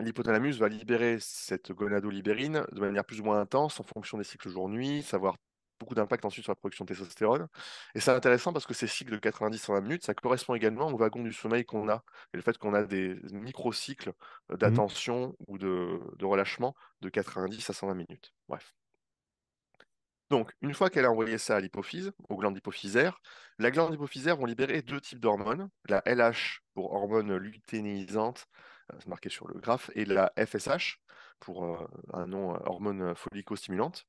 l'hypothalamus 0.00 0.58
va 0.58 0.68
libérer 0.68 1.18
cette 1.20 1.72
gonadolibérine 1.72 2.64
de 2.72 2.80
manière 2.80 3.04
plus 3.04 3.20
ou 3.20 3.24
moins 3.24 3.40
intense 3.40 3.80
en 3.80 3.84
fonction 3.84 4.18
des 4.18 4.24
cycles 4.24 4.48
jour-nuit, 4.48 5.02
savoir 5.02 5.36
beaucoup 5.78 5.94
d'impact 5.94 6.24
ensuite 6.24 6.44
sur 6.44 6.52
la 6.52 6.56
production 6.56 6.84
de 6.84 6.88
testostérone. 6.88 7.48
Et 7.94 8.00
c'est 8.00 8.10
intéressant 8.10 8.52
parce 8.52 8.66
que 8.66 8.74
ces 8.74 8.86
cycles 8.86 9.12
de 9.12 9.18
90-120 9.18 9.82
minutes, 9.82 10.04
ça 10.04 10.14
correspond 10.14 10.54
également 10.54 10.88
au 10.88 10.96
wagon 10.96 11.22
du 11.22 11.32
sommeil 11.32 11.64
qu'on 11.64 11.88
a. 11.88 12.02
Et 12.32 12.36
le 12.36 12.42
fait 12.42 12.58
qu'on 12.58 12.74
a 12.74 12.82
des 12.84 13.16
micro-cycles 13.32 14.10
euh, 14.10 14.54
mmh 14.54 14.56
d'attention 14.58 15.36
ou 15.46 15.58
de, 15.58 16.00
relâchement 16.22 16.74
de 17.00 17.08
90 17.08 17.70
à 17.70 17.72
120 17.72 17.94
minutes. 17.94 18.32
Bref. 18.48 18.74
Donc, 20.30 20.52
une 20.60 20.74
fois 20.74 20.90
qu'elle 20.90 21.04
a 21.04 21.10
envoyé 21.10 21.38
ça 21.38 21.56
à 21.56 21.60
l'hypophyse, 21.60 22.12
aux 22.28 22.36
glandes 22.36 22.56
hypophysaires, 22.56 23.20
la 23.58 23.70
glande 23.70 23.94
hypophysaire 23.94 24.36
vont 24.36 24.46
libérer 24.46 24.82
deux 24.82 25.00
types 25.00 25.20
d'hormones, 25.20 25.68
la 25.88 26.02
LH 26.04 26.62
pour 26.74 26.92
hormone 26.92 27.36
lutéinisante, 27.36 28.46
euh, 28.92 28.96
c'est 28.98 29.08
marqué 29.08 29.28
sur 29.28 29.46
le 29.46 29.60
graphe, 29.60 29.90
et 29.94 30.04
la 30.04 30.32
FSH 30.36 31.00
pour 31.38 31.64
euh, 31.64 31.86
un 32.12 32.26
nom 32.26 32.54
hormone 32.66 33.14
follico-stimulante. 33.14 34.06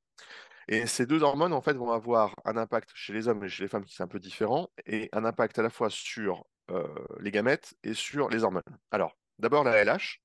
Et 0.68 0.86
ces 0.86 1.06
deux 1.06 1.22
hormones, 1.22 1.54
en 1.54 1.62
fait, 1.62 1.72
vont 1.72 1.90
avoir 1.90 2.34
un 2.44 2.56
impact 2.58 2.90
chez 2.94 3.14
les 3.14 3.26
hommes 3.26 3.42
et 3.42 3.48
chez 3.48 3.64
les 3.64 3.68
femmes 3.68 3.84
qui 3.84 3.96
est 3.98 4.04
un 4.04 4.08
peu 4.08 4.20
différent, 4.20 4.70
et 4.86 5.08
un 5.12 5.24
impact 5.24 5.58
à 5.58 5.62
la 5.62 5.70
fois 5.70 5.88
sur 5.88 6.44
euh, 6.70 6.86
les 7.20 7.30
gamètes 7.30 7.74
et 7.82 7.94
sur 7.94 8.28
les 8.28 8.44
hormones. 8.44 8.62
Alors, 8.90 9.16
d'abord 9.38 9.64
la 9.64 9.82
LH. 9.82 10.20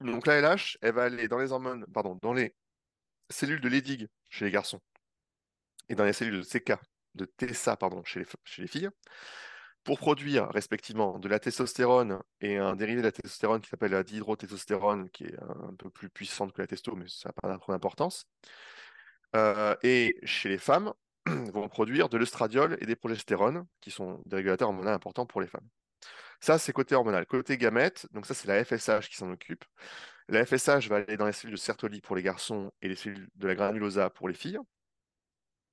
Donc 0.00 0.26
la 0.26 0.40
LH, 0.40 0.78
elle 0.80 0.94
va 0.94 1.04
aller 1.04 1.28
dans 1.28 1.38
les 1.38 1.52
hormones, 1.52 1.84
pardon, 1.92 2.18
dans 2.22 2.32
les 2.32 2.54
cellules 3.28 3.60
de 3.60 3.68
Leydig 3.68 4.08
chez 4.30 4.46
les 4.46 4.50
garçons, 4.50 4.80
et 5.88 5.94
dans 5.94 6.04
les 6.04 6.14
cellules 6.14 6.40
de 6.40 6.42
CK, 6.42 6.72
de 7.14 7.26
TSA, 7.26 7.76
pardon, 7.76 8.02
chez 8.04 8.24
les, 8.58 8.66
filles, 8.66 8.88
pour 9.84 9.98
produire 9.98 10.48
respectivement 10.48 11.18
de 11.18 11.28
la 11.28 11.38
testostérone 11.38 12.20
et 12.40 12.56
un 12.56 12.74
dérivé 12.74 13.02
de 13.02 13.06
la 13.06 13.12
testostérone 13.12 13.60
qui 13.60 13.68
s'appelle 13.68 13.92
la 13.92 14.02
dihydrotestostérone, 14.02 15.10
qui 15.10 15.24
est 15.24 15.38
un 15.40 15.74
peu 15.78 15.90
plus 15.90 16.08
puissante 16.08 16.52
que 16.52 16.62
la 16.62 16.66
testo, 16.66 16.96
mais 16.96 17.06
ça 17.08 17.28
n'a 17.28 17.58
pas 17.58 17.72
d'importance. 17.72 18.26
Euh, 19.34 19.74
et 19.82 20.16
chez 20.24 20.48
les 20.48 20.58
femmes, 20.58 20.92
vont 21.26 21.68
produire 21.68 22.08
de 22.08 22.18
l'œstradiol 22.18 22.76
et 22.80 22.86
des 22.86 22.96
progestérones, 22.96 23.66
qui 23.80 23.90
sont 23.90 24.22
des 24.26 24.36
régulateurs 24.36 24.68
hormonaux 24.68 24.90
importants 24.90 25.26
pour 25.26 25.40
les 25.40 25.46
femmes. 25.46 25.68
Ça, 26.40 26.58
c'est 26.58 26.72
côté 26.72 26.94
hormonal. 26.94 27.24
Côté 27.26 27.56
gamète, 27.56 28.06
donc 28.12 28.26
ça, 28.26 28.34
c'est 28.34 28.48
la 28.48 28.64
FSH 28.64 29.08
qui 29.08 29.16
s'en 29.16 29.30
occupe. 29.30 29.64
La 30.28 30.44
FSH 30.44 30.88
va 30.88 30.96
aller 30.96 31.16
dans 31.16 31.26
les 31.26 31.32
cellules 31.32 31.54
de 31.54 31.60
Sertoli 31.60 32.00
pour 32.00 32.16
les 32.16 32.22
garçons 32.22 32.72
et 32.82 32.88
les 32.88 32.96
cellules 32.96 33.28
de 33.36 33.46
la 33.46 33.54
granulosa 33.54 34.10
pour 34.10 34.28
les 34.28 34.34
filles. 34.34 34.58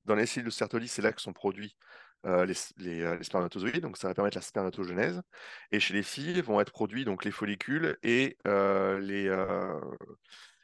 Dans 0.05 0.15
les 0.15 0.25
cellules 0.25 0.45
de 0.45 0.51
Sertoli, 0.51 0.87
c'est 0.87 1.01
là 1.01 1.11
que 1.11 1.21
sont 1.21 1.33
produits 1.33 1.75
euh, 2.25 2.45
euh, 2.45 3.15
les, 3.15 3.23
spermatozoïdes, 3.23 3.81
donc 3.81 3.97
ça 3.97 4.09
va 4.09 4.13
permettre 4.13 4.37
la 4.37 4.41
spermatogenèse. 4.41 5.21
Et 5.71 5.79
chez 5.79 5.93
les 5.93 6.03
filles, 6.03 6.41
vont 6.41 6.59
être 6.59 6.71
produits 6.71 7.05
donc 7.05 7.25
les 7.25 7.31
follicules 7.31 7.97
et 8.03 8.37
les, 8.45 9.29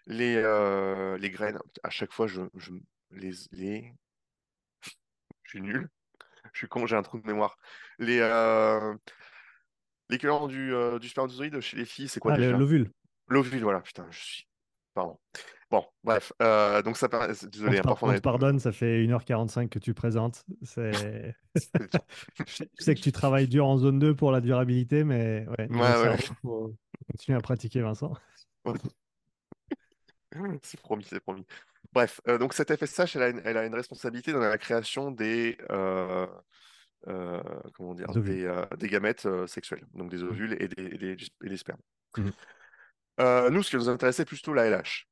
les, 0.08 0.36
euh, 0.36 1.18
les 1.18 1.30
graines, 1.30 1.60
à 1.84 1.90
chaque 1.90 2.12
fois, 2.12 2.28
je, 2.28 2.42
je 2.56 2.72
les, 3.12 3.32
les... 3.52 3.94
Je 5.44 5.50
suis 5.50 5.62
nul. 5.62 5.90
Je 6.54 6.60
suis 6.60 6.68
con, 6.68 6.86
j'ai 6.86 6.96
un 6.96 7.02
trou 7.02 7.20
de 7.20 7.28
mémoire. 7.28 7.58
Les, 8.00 8.20
euh... 8.22 8.96
les 10.10 10.18
couleurs 10.18 10.48
du, 10.48 10.74
euh, 10.74 11.00
du 11.00 11.10
spermatozoïde 11.10 11.60
chez 11.60 11.76
les 11.76 11.84
filles, 11.84 12.08
c'est 12.08 12.22
quoi 12.22 12.34
ah, 12.34 12.38
déjà 12.38 12.56
L'ovule. 12.56 12.92
L'ovule, 13.28 13.64
voilà, 13.64 13.82
putain, 13.82 14.06
je 14.10 14.20
suis. 14.20 14.48
Pardon. 14.94 15.18
Bon, 15.70 15.84
bref, 16.04 16.32
euh, 16.42 16.82
donc 16.82 16.96
ça 16.96 17.10
permet. 17.10 17.34
Désolé, 17.52 17.82
on, 17.84 18.14
te, 18.14 18.20
pardonne, 18.22 18.60
ça 18.60 18.72
fait 18.72 19.04
1h45 19.06 19.68
que 19.68 19.80
tu 19.80 19.94
présentes. 19.94 20.46
C'est... 20.62 21.36
je 22.48 22.66
sais 22.78 22.96
que 22.96 23.02
tu 23.02 23.12
travailles 23.12 23.48
dur 23.48 23.66
en 23.66 23.78
zone 23.78 24.00
2 24.00 24.16
pour 24.16 24.32
la 24.32 24.40
durabilité, 24.40 25.04
mais 25.04 25.46
ouais, 25.58 25.68
ouais, 25.70 26.08
ouais. 26.08 26.18
faut 26.42 26.74
continuer 27.12 27.38
à 27.38 27.42
pratiquer, 27.42 27.82
Vincent. 27.82 28.14
c'est 30.64 30.80
promis, 30.80 31.06
c'est 31.06 31.20
promis. 31.20 31.46
Bref, 31.94 32.22
euh, 32.28 32.38
donc 32.38 32.54
cette 32.54 32.76
FSH, 32.76 33.16
elle 33.16 33.22
a, 33.22 33.30
une, 33.30 33.42
elle 33.46 33.58
a 33.58 33.66
une 33.66 33.76
responsabilité 33.76 34.34
dans 34.34 34.40
la 34.40 34.58
création 34.58 35.12
des, 35.12 35.58
euh, 35.72 36.28
euh, 37.08 37.42
comment 37.76 37.94
dire, 37.94 38.08
des, 38.10 38.52
des, 38.78 38.90
gamètes 38.90 39.28
sexuels, 39.48 39.86
donc 39.94 40.10
des 40.12 40.24
mmh. 40.24 40.28
ovules 40.28 40.58
et 40.62 40.68
des, 40.68 41.16
et 41.44 41.50
des, 41.50 41.58
spermes. 41.58 41.80
Mmh. 42.18 43.50
nous, 43.50 43.64
ce 43.64 43.70
qui 43.70 43.76
nous 43.76 43.90
intéressait, 43.90 44.18
c'est 44.18 44.26
plutôt 44.26 44.54
la 44.54 44.70
LH. 44.70 45.08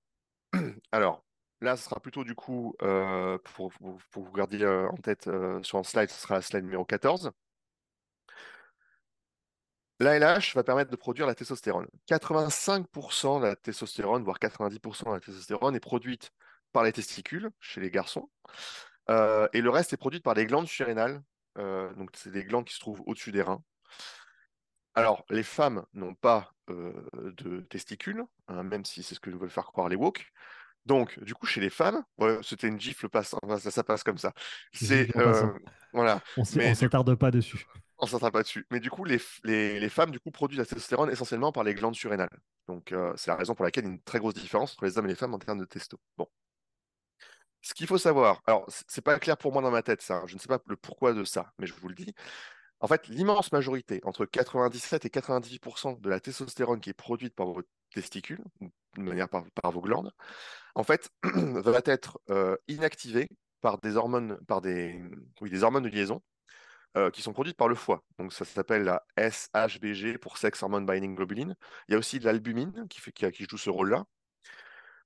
Alors, 0.91 1.23
là, 1.61 1.77
ce 1.77 1.85
sera 1.85 1.99
plutôt 1.99 2.23
du 2.23 2.35
coup, 2.35 2.75
pour, 2.79 3.71
pour, 3.73 3.97
pour, 4.11 4.23
vous 4.23 4.31
garder 4.33 4.65
en 4.65 4.97
tête 4.97 5.29
sur 5.61 5.77
un 5.77 5.83
slide, 5.83 6.09
ce 6.09 6.21
sera 6.21 6.35
la 6.35 6.41
slide 6.41 6.63
numéro 6.63 6.85
14. 6.85 7.31
L'ALH 9.99 10.53
va 10.55 10.63
permettre 10.63 10.91
de 10.91 10.95
produire 10.95 11.27
la 11.27 11.35
testostérone. 11.35 11.87
85% 12.09 13.41
de 13.41 13.45
la 13.45 13.55
testostérone, 13.55 14.23
voire 14.23 14.39
90% 14.39 15.05
de 15.05 15.13
la 15.13 15.19
testostérone 15.19 15.75
est 15.75 15.79
produite 15.79 16.31
par 16.71 16.83
les 16.83 16.91
testicules 16.91 17.49
chez 17.59 17.79
les 17.79 17.91
garçons. 17.91 18.29
Euh, 19.09 19.47
et 19.53 19.61
le 19.61 19.69
reste 19.69 19.93
est 19.93 19.97
produit 19.97 20.19
par 20.19 20.33
les 20.33 20.45
glandes 20.45 20.67
surrénales. 20.67 21.21
Euh, 21.57 21.93
donc, 21.93 22.09
c'est 22.15 22.31
des 22.31 22.43
glandes 22.43 22.65
qui 22.65 22.73
se 22.73 22.79
trouvent 22.79 23.03
au-dessus 23.05 23.31
des 23.31 23.43
reins. 23.43 23.63
Alors, 24.95 25.25
les 25.29 25.43
femmes 25.43 25.85
n'ont 25.93 26.15
pas 26.15 26.51
euh, 26.69 26.93
de 27.13 27.61
testicules, 27.61 28.23
hein, 28.47 28.63
même 28.63 28.85
si 28.85 29.03
c'est 29.03 29.15
ce 29.15 29.19
que 29.19 29.29
veulent 29.29 29.49
faire 29.49 29.65
croire 29.65 29.89
les 29.89 29.95
woke. 29.95 30.31
Donc, 30.85 31.17
du 31.23 31.33
coup, 31.33 31.45
chez 31.45 31.61
les 31.61 31.69
femmes, 31.69 32.03
c'était 32.41 32.67
une 32.67 32.79
gifle 32.79 33.07
passe, 33.07 33.35
ça, 33.59 33.71
ça, 33.71 33.83
passe 33.83 34.03
comme 34.03 34.17
ça. 34.17 34.33
C'est 34.73 35.07
voilà. 35.93 36.19
On 36.35 36.41
ne 36.41 36.73
s'attarde 36.73 37.15
pas 37.15 37.31
dessus 37.31 37.65
on 37.99 38.07
s'en 38.07 38.19
pas 38.19 38.43
dessus. 38.43 38.65
Mais 38.71 38.79
du 38.79 38.89
coup, 38.89 39.05
les, 39.05 39.19
les, 39.43 39.89
femmes 39.89 40.11
du 40.11 40.19
coup, 40.19 40.31
produisent 40.31 40.59
la 40.59 40.65
testostérone 40.65 41.09
essentiellement 41.11 41.51
par 41.51 41.63
les 41.63 41.73
glandes 41.73 41.95
surrénales. 41.95 42.29
Donc, 42.67 42.91
euh, 42.91 43.13
c'est 43.15 43.31
la 43.31 43.37
raison 43.37 43.55
pour 43.55 43.65
laquelle 43.65 43.85
il 43.85 43.87
y 43.87 43.89
a 43.91 43.93
une 43.93 44.01
très 44.01 44.19
grosse 44.19 44.33
différence 44.33 44.73
entre 44.73 44.85
les 44.85 44.97
hommes 44.97 45.05
et 45.05 45.09
les 45.09 45.15
femmes 45.15 45.33
en 45.33 45.39
termes 45.39 45.59
de 45.59 45.65
testo. 45.65 45.97
Bon. 46.17 46.27
Ce 47.61 47.73
qu'il 47.73 47.87
faut 47.87 47.97
savoir, 47.97 48.41
alors, 48.45 48.65
c'est 48.87 49.01
pas 49.01 49.17
clair 49.19 49.37
pour 49.37 49.53
moi 49.53 49.61
dans 49.61 49.71
ma 49.71 49.83
tête, 49.83 50.01
ça. 50.01 50.17
Hein. 50.17 50.23
je 50.27 50.35
ne 50.35 50.39
sais 50.39 50.47
pas 50.47 50.59
le 50.67 50.75
pourquoi 50.75 51.13
de 51.13 51.23
ça, 51.23 51.53
mais 51.59 51.67
je 51.67 51.73
vous 51.73 51.87
le 51.87 51.95
dis. 51.95 52.13
En 52.81 52.87
fait, 52.87 53.07
l'immense 53.07 53.53
majorité, 53.53 54.01
entre 54.03 54.25
97 54.25 55.05
et 55.05 55.09
98% 55.09 56.01
de 56.01 56.09
la 56.09 56.19
testostérone 56.19 56.81
qui 56.81 56.89
est 56.89 56.93
produite 56.93 57.33
par 57.33 57.47
vos 57.47 57.61
testicules, 57.93 58.43
de 58.97 59.01
manière 59.01 59.29
par, 59.29 59.45
vos 59.71 59.81
glandes, 59.81 60.11
en 60.75 60.83
fait, 60.83 61.09
va 61.23 61.81
être 61.85 62.19
euh, 62.29 62.57
inactivée 62.67 63.29
par 63.61 63.77
des 63.79 63.95
hormones, 63.95 64.37
par 64.47 64.59
des, 64.59 65.01
oui, 65.39 65.49
des 65.49 65.63
hormones 65.63 65.83
de 65.83 65.89
liaison 65.89 66.21
euh, 66.95 67.09
qui 67.09 67.23
sont 67.23 67.33
produites 67.33 67.57
par 67.57 67.67
le 67.67 67.75
foie. 67.75 68.03
Donc 68.19 68.33
ça 68.33 68.45
s'appelle 68.45 68.83
la 68.83 69.03
SHBG 69.17 70.19
pour 70.19 70.37
Sex 70.37 70.61
Hormone 70.61 70.85
Binding 70.85 71.15
Globulin. 71.15 71.55
Il 71.87 71.93
y 71.93 71.95
a 71.95 71.97
aussi 71.97 72.19
de 72.19 72.25
l'albumine 72.25 72.87
qui, 72.87 73.01
joue 73.49 73.57
ce 73.57 73.71
rôle-là. 73.71 74.05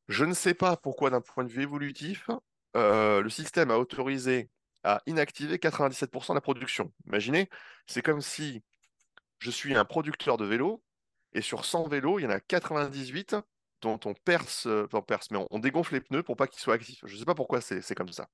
Je 0.09 0.26
ne 0.26 0.34
sais 0.34 0.53
pas 0.53 0.76
pourquoi, 0.76 1.09
d'un 1.09 1.22
point 1.22 1.45
de 1.45 1.49
vue 1.49 1.64
évolutif, 1.64 2.30
euh, 2.76 3.22
le 3.22 3.30
système 3.30 3.72
a 3.72 3.77
autorisé 3.77 4.49
à 4.84 5.01
inactiver 5.05 5.57
97% 5.57 6.30
de 6.30 6.34
la 6.35 6.41
production. 6.41 6.91
Imaginez, 7.05 7.49
c'est 7.85 8.01
comme 8.01 8.22
si 8.22 8.64
je 9.39 9.51
suis 9.51 9.76
un 9.76 9.85
producteur 9.85 10.35
de 10.35 10.45
vélos 10.45 10.84
et 11.34 11.41
sur 11.41 11.65
100 11.65 11.88
vélos, 11.88 12.19
il 12.19 12.23
y 12.23 12.26
en 12.26 12.31
a 12.31 12.39
98 12.41 13.38
dont 13.81 13.99
on 14.05 14.14
perce, 14.14 14.68
perce 15.07 15.31
mais 15.31 15.45
on, 15.51 15.59
dégonfle 15.59 15.93
les 15.93 16.01
pneus 16.01 16.23
pour 16.23 16.35
pas 16.35 16.47
qu'ils 16.47 16.61
soient 16.61 16.76
actifs. 16.76 16.99
Je 17.05 17.14
ne 17.14 17.19
sais 17.19 17.26
pas 17.26 17.35
pourquoi 17.35 17.61
c'est 17.61 17.95
comme 17.95 18.11
ça. 18.11 18.27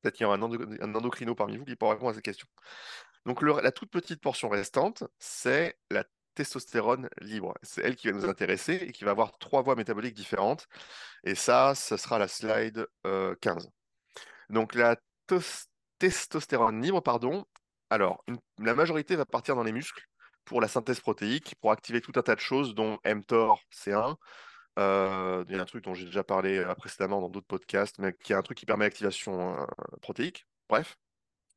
Peut-être 0.00 0.14
qu'il 0.14 0.26
y 0.26 0.28
a 0.28 0.32
un, 0.32 0.42
endocrino 0.42 1.34
parmi 1.34 1.56
vous 1.56 1.64
qui 1.64 1.76
pourra 1.76 1.92
répondre 1.92 2.10
à 2.10 2.14
cette 2.14 2.24
question. 2.24 2.46
Donc 3.26 3.42
la 3.42 3.72
toute 3.72 3.90
petite 3.90 4.20
portion 4.20 4.48
restante, 4.48 5.04
c'est 5.18 5.78
la 5.90 6.04
testostérone 6.34 7.08
libre. 7.20 7.54
C'est 7.62 7.82
elle 7.82 7.96
qui 7.96 8.08
va 8.08 8.14
nous 8.14 8.28
intéresser 8.28 8.74
et 8.74 8.92
qui 8.92 9.04
va 9.04 9.10
avoir 9.10 9.36
trois 9.38 9.62
voies 9.62 9.74
métaboliques 9.74 10.14
différentes. 10.14 10.68
Et 11.24 11.34
ça, 11.34 11.74
ce 11.74 11.96
sera 11.96 12.18
la 12.18 12.28
slide 12.28 12.86
15. 13.40 13.66
Euh, 13.66 13.70
Donc 14.50 14.74
la 14.74 14.96
testostérone 15.98 16.80
libre, 16.80 17.00
pardon, 17.00 17.44
alors 17.90 18.24
la 18.58 18.74
majorité 18.74 19.16
va 19.16 19.26
partir 19.26 19.56
dans 19.56 19.64
les 19.64 19.72
muscles 19.72 20.08
pour 20.44 20.60
la 20.60 20.68
synthèse 20.68 21.00
protéique, 21.00 21.56
pour 21.60 21.72
activer 21.72 22.00
tout 22.00 22.12
un 22.16 22.22
tas 22.22 22.34
de 22.34 22.40
choses, 22.40 22.74
dont 22.74 22.98
mTOR, 23.04 23.60
c'est 23.70 23.92
un. 23.92 24.16
Euh, 24.78 25.44
il 25.48 25.56
y 25.56 25.58
a 25.58 25.62
un 25.62 25.66
truc 25.66 25.84
dont 25.84 25.94
j'ai 25.94 26.04
déjà 26.04 26.22
parlé 26.22 26.58
euh, 26.58 26.74
précédemment 26.74 27.20
dans 27.20 27.28
d'autres 27.28 27.46
podcasts, 27.46 27.98
mais 27.98 28.12
qui 28.12 28.32
est 28.32 28.36
un 28.36 28.42
truc 28.42 28.58
qui 28.58 28.66
permet 28.66 28.84
l'activation 28.84 29.60
euh, 29.60 29.66
protéique. 30.00 30.46
Bref, 30.68 30.96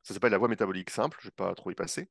ça 0.02 0.14
s'appelle 0.14 0.32
la 0.32 0.40
voie 0.40 0.48
métabolique 0.48 0.90
simple, 0.90 1.18
je 1.22 1.28
ne 1.28 1.30
vais 1.30 1.36
pas 1.36 1.54
trop 1.54 1.70
y 1.70 1.76
passer. 1.76 2.10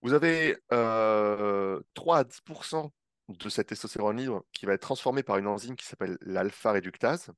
Vous 0.00 0.14
avez 0.14 0.56
3 0.68 2.18
à 2.18 2.24
10% 2.24 2.90
de 3.28 3.48
cette 3.48 3.68
testostérone 3.68 4.16
libre 4.16 4.44
qui 4.52 4.64
va 4.64 4.72
être 4.72 4.82
transformée 4.82 5.22
par 5.22 5.36
une 5.36 5.48
enzyme 5.48 5.76
qui 5.76 5.84
s'appelle 5.84 6.16
l'alpha-réductase. 6.22 7.30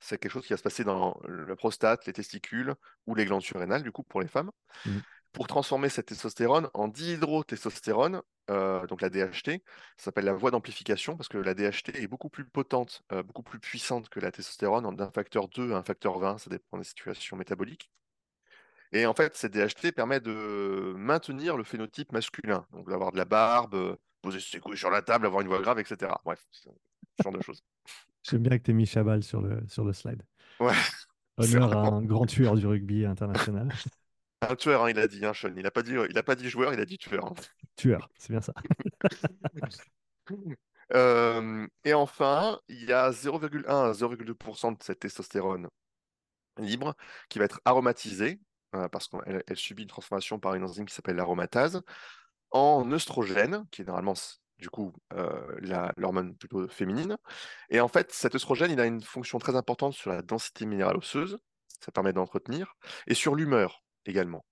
C'est 0.00 0.18
quelque 0.18 0.32
chose 0.32 0.46
qui 0.46 0.52
va 0.52 0.56
se 0.56 0.62
passer 0.62 0.82
dans 0.82 1.20
la 1.28 1.56
prostate, 1.56 2.06
les 2.06 2.12
testicules 2.12 2.74
ou 3.06 3.14
les 3.14 3.26
glandes 3.26 3.42
surrénales, 3.42 3.82
du 3.82 3.92
coup, 3.92 4.02
pour 4.02 4.20
les 4.20 4.28
femmes. 4.28 4.50
Mmh. 4.86 4.98
Pour 5.32 5.46
transformer 5.46 5.88
cette 5.88 6.06
testostérone 6.06 6.68
en 6.74 6.88
dihydrotestostérone, 6.88 8.22
euh, 8.50 8.86
donc 8.86 9.02
la 9.02 9.10
DHT, 9.10 9.62
ça 9.96 10.04
s'appelle 10.04 10.24
la 10.24 10.32
voie 10.32 10.50
d'amplification 10.50 11.16
parce 11.16 11.28
que 11.28 11.38
la 11.38 11.54
DHT 11.54 11.96
est 11.96 12.06
beaucoup 12.06 12.30
plus 12.30 12.44
potente, 12.44 13.02
euh, 13.12 13.22
beaucoup 13.22 13.42
plus 13.42 13.60
puissante 13.60 14.08
que 14.08 14.20
la 14.20 14.32
testostérone, 14.32 14.96
d'un 14.96 15.10
facteur 15.10 15.48
2 15.48 15.72
à 15.72 15.76
un 15.76 15.82
facteur 15.82 16.18
20, 16.18 16.38
ça 16.38 16.50
dépend 16.50 16.78
des 16.78 16.84
situations 16.84 17.36
métaboliques. 17.36 17.90
Et 18.92 19.04
en 19.04 19.12
fait, 19.12 19.36
cette 19.36 19.52
DHT 19.52 19.92
permet 19.92 20.20
de 20.20 20.94
maintenir 20.96 21.56
le 21.56 21.64
phénotype 21.64 22.12
masculin, 22.12 22.66
donc 22.72 22.88
d'avoir 22.88 23.12
de 23.12 23.18
la 23.18 23.26
barbe, 23.26 23.98
poser 24.22 24.40
ses 24.40 24.60
couilles 24.60 24.78
sur 24.78 24.90
la 24.90 25.02
table, 25.02 25.26
avoir 25.26 25.42
une 25.42 25.48
voix 25.48 25.60
grave, 25.60 25.78
etc. 25.78 26.12
Bref, 26.24 26.46
ce 26.50 26.70
genre 27.22 27.32
de 27.32 27.42
choses. 27.42 27.62
J'aime 28.22 28.42
bien 28.42 28.58
que 28.58 28.62
tu 28.62 28.70
aies 28.70 28.74
mis 28.74 28.86
Chabal 28.86 29.22
sur 29.22 29.42
le, 29.42 29.60
sur 29.68 29.84
le 29.84 29.92
slide. 29.92 30.22
Ouais. 30.60 30.72
Honneur 31.36 31.76
à 31.76 31.88
un 31.88 32.02
grand 32.02 32.26
tueur 32.26 32.56
du 32.56 32.66
rugby 32.66 33.04
international. 33.04 33.68
Un 34.40 34.54
tueur, 34.54 34.84
hein, 34.84 34.90
il 34.90 34.98
a 34.98 35.08
dit, 35.08 35.24
hein, 35.24 35.34
Sean. 35.34 35.52
Il 35.56 35.62
n'a 35.62 35.70
pas, 35.70 35.82
dit, 35.82 35.94
il 36.08 36.18
a 36.18 36.22
pas 36.22 36.36
dit 36.36 36.48
joueur, 36.48 36.72
il 36.72 36.80
a 36.80 36.84
dit 36.84 36.98
tueur. 36.98 37.26
hein. 37.26 37.34
Tueur, 37.76 38.08
c'est 38.18 38.30
bien 38.30 38.40
ça. 38.40 38.52
Euh, 40.94 41.66
et 41.84 41.92
enfin, 41.92 42.58
il 42.68 42.84
y 42.84 42.94
a 42.94 43.10
0,1 43.10 43.66
à 43.66 43.92
0,2% 43.92 44.72
de 44.72 44.82
cette 44.82 45.00
testostérone 45.00 45.68
libre 46.56 46.94
qui 47.28 47.38
va 47.38 47.44
être 47.44 47.60
aromatisée, 47.66 48.40
euh, 48.74 48.88
parce 48.88 49.08
qu'elle 49.08 49.42
elle 49.46 49.56
subit 49.56 49.82
une 49.82 49.88
transformation 49.88 50.38
par 50.38 50.54
une 50.54 50.64
enzyme 50.64 50.86
qui 50.86 50.94
s'appelle 50.94 51.16
l'aromatase, 51.16 51.82
en 52.50 52.90
œstrogène, 52.90 53.66
qui 53.70 53.82
est 53.82 53.84
normalement 53.84 54.14
du 54.58 54.70
coup 54.70 54.94
euh, 55.12 55.90
l'hormone 55.98 56.34
plutôt 56.36 56.66
féminine. 56.68 57.18
Et 57.68 57.80
en 57.80 57.88
fait, 57.88 58.10
cet 58.12 58.34
œstrogène, 58.34 58.70
il 58.70 58.80
a 58.80 58.86
une 58.86 59.02
fonction 59.02 59.38
très 59.38 59.56
importante 59.56 59.92
sur 59.92 60.10
la 60.10 60.22
densité 60.22 60.64
minérale 60.64 60.96
osseuse, 60.96 61.38
ça 61.80 61.92
permet 61.92 62.14
d'entretenir, 62.14 62.76
et 63.06 63.14
sur 63.14 63.34
l'humeur 63.34 63.84
également. 64.08 64.44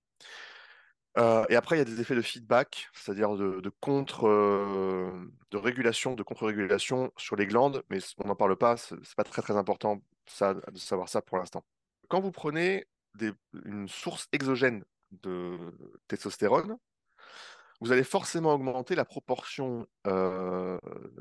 Euh, 1.17 1.45
et 1.49 1.55
après, 1.55 1.75
il 1.75 1.79
y 1.79 1.81
a 1.81 1.85
des 1.85 1.99
effets 1.99 2.15
de 2.15 2.21
feedback, 2.21 2.89
c'est-à-dire 2.93 3.35
de, 3.35 3.71
contre, 3.81 4.27
euh, 4.27 5.31
de 5.49 5.57
régulation, 5.57 6.13
de 6.13 6.21
contre-régulation 6.21 7.11
sur 7.17 7.35
les 7.35 7.47
glandes, 7.47 7.83
mais 7.89 7.97
on 8.23 8.27
n'en 8.27 8.35
parle 8.35 8.55
pas, 8.55 8.77
c'est 8.77 9.15
pas 9.15 9.23
très 9.23 9.41
très 9.41 9.57
important 9.57 10.01
ça, 10.27 10.53
de 10.53 10.77
savoir 10.77 11.09
ça 11.09 11.21
pour 11.21 11.39
l'instant. 11.39 11.65
Quand 12.07 12.21
vous 12.21 12.31
prenez 12.31 12.85
une 13.65 13.87
source 13.87 14.27
exogène 14.31 14.83
de 15.23 15.57
testostérone, 16.07 16.77
vous 17.81 17.91
allez 17.91 18.03
forcément 18.03 18.53
augmenter 18.53 18.93
la 18.93 19.05
proportion, 19.05 19.87
euh, 20.05 20.79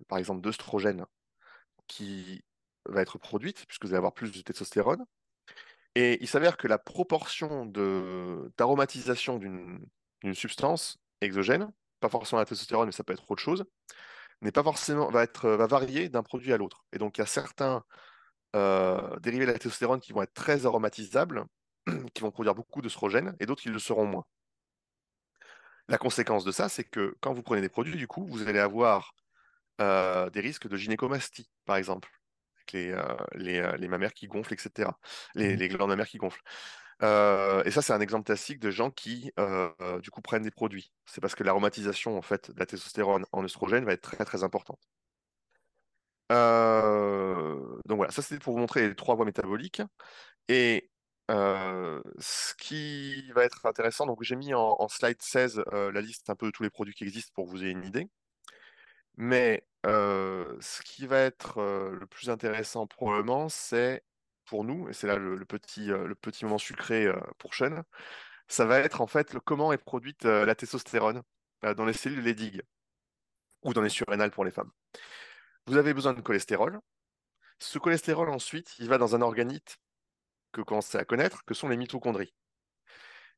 par 0.08 0.18
exemple, 0.18 0.42
d'œstrogène 0.42 1.06
qui 1.86 2.44
va 2.86 3.00
être 3.00 3.18
produite, 3.18 3.64
puisque 3.66 3.84
vous 3.84 3.92
allez 3.92 3.98
avoir 3.98 4.12
plus 4.12 4.32
de 4.32 4.40
testostérone. 4.42 5.04
Et 5.96 6.22
il 6.22 6.28
s'avère 6.28 6.58
que 6.58 6.68
la 6.68 6.76
proportion 6.76 7.64
d'aromatisation 8.58 9.38
d'une 9.38 10.34
substance 10.34 10.98
exogène, 11.22 11.72
pas 12.00 12.10
forcément 12.10 12.38
la 12.38 12.44
testostérone, 12.44 12.84
mais 12.84 12.92
ça 12.92 13.02
peut 13.02 13.14
être 13.14 13.30
autre 13.30 13.42
chose, 13.42 13.64
n'est 14.42 14.52
pas 14.52 14.62
forcément 14.62 15.10
va 15.10 15.22
être 15.22 15.48
va 15.48 15.66
varier 15.66 16.10
d'un 16.10 16.22
produit 16.22 16.52
à 16.52 16.58
l'autre. 16.58 16.84
Et 16.92 16.98
donc 16.98 17.16
il 17.16 17.22
y 17.22 17.24
a 17.24 17.26
certains 17.26 17.82
euh, 18.54 19.18
dérivés 19.20 19.46
de 19.46 19.52
la 19.52 19.58
testostérone 19.58 20.00
qui 20.00 20.12
vont 20.12 20.20
être 20.20 20.34
très 20.34 20.66
aromatisables, 20.66 21.46
qui 22.14 22.20
vont 22.20 22.30
produire 22.30 22.54
beaucoup 22.54 22.82
d'œstrogène, 22.82 23.34
et 23.40 23.46
d'autres 23.46 23.62
qui 23.62 23.70
le 23.70 23.78
seront 23.78 24.04
moins. 24.04 24.26
La 25.88 25.96
conséquence 25.96 26.44
de 26.44 26.52
ça, 26.52 26.68
c'est 26.68 26.84
que 26.84 27.16
quand 27.22 27.32
vous 27.32 27.42
prenez 27.42 27.62
des 27.62 27.70
produits, 27.70 27.96
du 27.96 28.06
coup, 28.06 28.26
vous 28.26 28.46
allez 28.46 28.58
avoir 28.58 29.14
euh, 29.80 30.28
des 30.28 30.40
risques 30.40 30.68
de 30.68 30.76
gynécomastie, 30.76 31.48
par 31.64 31.76
exemple, 31.76 32.10
avec 32.66 32.72
les, 32.72 32.92
euh, 32.92 33.16
les, 33.34 33.58
euh, 33.60 33.76
les 33.76 33.88
mammaires 33.88 34.12
qui 34.14 34.26
gonflent, 34.28 34.54
etc., 34.54 34.98
les, 35.34 35.54
Mhm. 35.54 35.56
les 35.56 35.68
glandes 35.68 35.90
mammaires 35.90 36.08
qui 36.08 36.18
gonflent. 36.18 36.42
Euh, 37.02 37.62
et 37.64 37.70
ça, 37.70 37.82
c'est 37.82 37.92
un 37.92 38.00
exemple 38.00 38.24
classique 38.26 38.58
de 38.60 38.70
gens 38.70 38.90
qui, 38.90 39.32
euh, 39.38 39.70
du 40.00 40.10
coup, 40.10 40.22
prennent 40.22 40.42
des 40.42 40.50
produits. 40.50 40.92
C'est 41.06 41.20
parce 41.20 41.34
que 41.34 41.44
l'aromatisation, 41.44 42.16
en 42.18 42.22
fait, 42.22 42.50
de 42.50 42.58
la 42.58 42.66
testostérone 42.66 43.26
en 43.32 43.44
œstrogène 43.44 43.84
va 43.84 43.92
être 43.92 44.02
très, 44.02 44.24
très 44.24 44.44
importante. 44.44 44.80
Donc 47.86 47.96
voilà, 47.98 48.12
ça 48.12 48.22
c'était 48.22 48.38
pour 48.40 48.54
vous 48.54 48.60
montrer 48.60 48.88
les 48.88 48.94
trois 48.94 49.14
voies 49.14 49.24
métaboliques. 49.24 49.82
Et 50.48 50.90
euh, 51.30 52.02
ce 52.18 52.54
qui 52.56 53.30
va 53.32 53.44
être 53.44 53.66
intéressant, 53.66 54.06
donc 54.06 54.22
j'ai 54.22 54.36
mis 54.36 54.54
en, 54.54 54.76
en 54.78 54.88
slide 54.88 55.20
16 55.22 55.62
euh, 55.72 55.92
la 55.92 56.00
liste 56.00 56.30
un 56.30 56.36
peu 56.36 56.46
de 56.46 56.52
tous 56.52 56.62
les 56.62 56.70
produits 56.70 56.94
qui 56.94 57.04
existent 57.04 57.32
pour 57.34 57.46
que 57.46 57.50
vous 57.50 57.62
ayez 57.64 57.72
une 57.72 57.84
idée. 57.84 58.08
Mais 59.16 59.66
ce 59.86 60.82
qui 60.82 61.06
va 61.06 61.20
être 61.20 61.60
le 61.60 62.06
plus 62.06 62.30
intéressant 62.30 62.86
probablement, 62.86 63.48
c'est 63.48 64.02
pour 64.44 64.64
nous, 64.64 64.88
et 64.88 64.92
c'est 64.92 65.06
là 65.06 65.16
le, 65.16 65.44
petit, 65.44 65.90
moment 66.44 66.58
sucré 66.58 67.06
pour 67.38 67.54
Sean, 67.54 67.82
ça 68.48 68.64
va 68.64 68.78
être 68.78 69.00
en 69.00 69.06
fait 69.06 69.32
le, 69.34 69.40
comment 69.40 69.72
est 69.72 69.78
produite 69.78 70.24
la 70.24 70.54
testostérone 70.54 71.22
dans 71.62 71.84
les 71.84 71.92
cellules 71.92 72.22
Leydig 72.22 72.62
ou 73.62 73.74
dans 73.74 73.82
les 73.82 73.88
surrénales 73.88 74.30
pour 74.30 74.44
les 74.44 74.50
femmes. 74.50 74.70
Vous 75.66 75.76
avez 75.76 75.92
besoin 75.94 76.14
de 76.14 76.20
cholestérol. 76.20 76.80
Ce 77.58 77.78
cholestérol, 77.78 78.30
ensuite, 78.30 78.78
il 78.78 78.88
va 78.88 78.98
dans 78.98 79.16
un 79.16 79.22
organite 79.22 79.78
que 80.52 80.60
vous 80.60 80.64
commencez 80.64 80.98
à 80.98 81.04
connaître, 81.04 81.44
que 81.44 81.54
sont 81.54 81.68
les 81.68 81.76
mitochondries. 81.76 82.32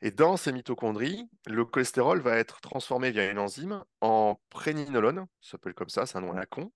Et 0.01 0.13
dans 0.13 0.37
ces 0.37 0.53
mitochondries, 0.53 1.29
le 1.47 1.65
cholestérol 1.65 2.21
va 2.21 2.37
être 2.37 2.61
transformé 2.61 3.11
via 3.11 3.31
une 3.31 3.39
enzyme 3.39 3.85
en 4.01 4.41
préninolone, 4.49 5.27
ça 5.41 5.53
s'appelle 5.53 5.75
comme 5.75 5.89
ça, 5.89 6.07
c'est 6.07 6.17
un 6.19 6.21
nom 6.21 6.33
à 6.33 6.37
la 6.37 6.47
con, 6.47 6.73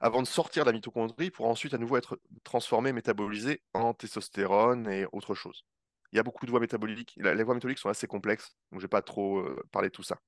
avant 0.00 0.22
de 0.22 0.26
sortir 0.26 0.64
de 0.64 0.70
la 0.70 0.72
mitochondrie 0.72 1.30
pour 1.30 1.46
ensuite 1.46 1.74
à 1.74 1.78
nouveau 1.78 1.98
être 1.98 2.18
transformé, 2.42 2.92
métabolisé 2.92 3.62
en 3.74 3.92
testostérone 3.92 4.88
et 4.88 5.06
autre 5.12 5.34
chose. 5.34 5.64
Il 6.12 6.16
y 6.16 6.20
a 6.20 6.22
beaucoup 6.22 6.46
de 6.46 6.50
voies 6.50 6.60
métaboliques. 6.60 7.14
Les 7.16 7.42
voies 7.42 7.54
métaboliques 7.54 7.78
sont 7.78 7.88
assez 7.88 8.06
complexes, 8.06 8.56
donc 8.70 8.80
je 8.80 8.84
ne 8.84 8.88
vais 8.88 8.88
pas 8.88 9.02
trop 9.02 9.40
euh, 9.40 9.62
parler 9.70 9.88
de 9.88 9.92
tout 9.94 10.02
ça. 10.02 10.18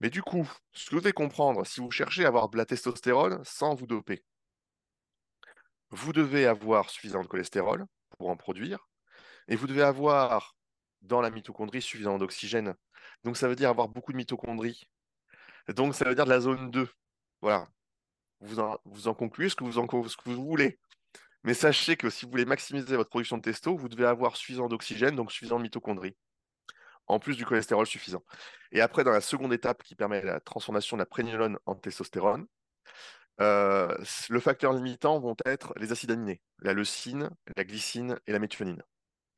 Mais 0.00 0.10
du 0.10 0.22
coup, 0.22 0.50
ce 0.72 0.86
que 0.88 0.94
vous 0.94 1.00
devez 1.00 1.12
comprendre, 1.12 1.66
si 1.66 1.80
vous 1.80 1.90
cherchez 1.90 2.24
à 2.24 2.28
avoir 2.28 2.48
de 2.48 2.56
la 2.56 2.64
testostérone 2.64 3.40
sans 3.44 3.74
vous 3.74 3.86
doper, 3.86 4.24
vous 5.90 6.12
devez 6.12 6.46
avoir 6.46 6.90
suffisamment 6.90 7.24
de 7.24 7.28
cholestérol 7.28 7.86
pour 8.16 8.30
en 8.30 8.36
produire, 8.36 8.88
et 9.48 9.56
vous 9.56 9.66
devez 9.66 9.82
avoir 9.82 10.54
dans 11.02 11.20
la 11.20 11.30
mitochondrie 11.30 11.82
suffisamment 11.82 12.18
d'oxygène. 12.18 12.74
Donc 13.24 13.36
ça 13.36 13.48
veut 13.48 13.56
dire 13.56 13.70
avoir 13.70 13.88
beaucoup 13.88 14.12
de 14.12 14.16
mitochondries. 14.16 14.88
Donc 15.68 15.94
ça 15.94 16.04
veut 16.04 16.14
dire 16.14 16.24
de 16.24 16.30
la 16.30 16.40
zone 16.40 16.70
2. 16.70 16.88
Voilà. 17.40 17.68
Vous 18.40 18.58
en, 18.58 18.78
vous 18.84 19.08
en 19.08 19.14
concluez 19.14 19.48
ce 19.48 19.56
que 19.56 19.64
vous, 19.64 20.44
voulez. 20.44 20.78
Mais 21.44 21.54
sachez 21.54 21.96
que 21.96 22.10
si 22.10 22.24
vous 22.24 22.30
voulez 22.30 22.44
maximiser 22.44 22.96
votre 22.96 23.10
production 23.10 23.36
de 23.36 23.42
testo, 23.42 23.76
vous 23.76 23.88
devez 23.88 24.06
avoir 24.06 24.36
suffisamment 24.36 24.68
d'oxygène, 24.68 25.16
donc 25.16 25.32
suffisamment 25.32 25.58
de 25.58 25.64
mitochondries, 25.64 26.16
en 27.06 27.18
plus 27.18 27.36
du 27.36 27.44
cholestérol 27.44 27.86
suffisant. 27.86 28.22
Et 28.72 28.80
après, 28.80 29.04
dans 29.04 29.10
la 29.10 29.20
seconde 29.20 29.52
étape 29.52 29.82
qui 29.82 29.94
permet 29.94 30.22
la 30.22 30.40
transformation 30.40 30.96
de 30.96 31.02
la 31.02 31.06
préninolone 31.06 31.58
en 31.66 31.74
testostérone, 31.74 32.46
euh, 33.40 33.96
le 34.28 34.40
facteur 34.40 34.72
limitant 34.72 35.18
vont 35.18 35.36
être 35.46 35.72
les 35.76 35.92
acides 35.92 36.10
aminés, 36.10 36.42
la 36.58 36.74
leucine, 36.74 37.30
la 37.56 37.64
glycine 37.64 38.18
et 38.26 38.32
la 38.32 38.38
méthionine, 38.38 38.82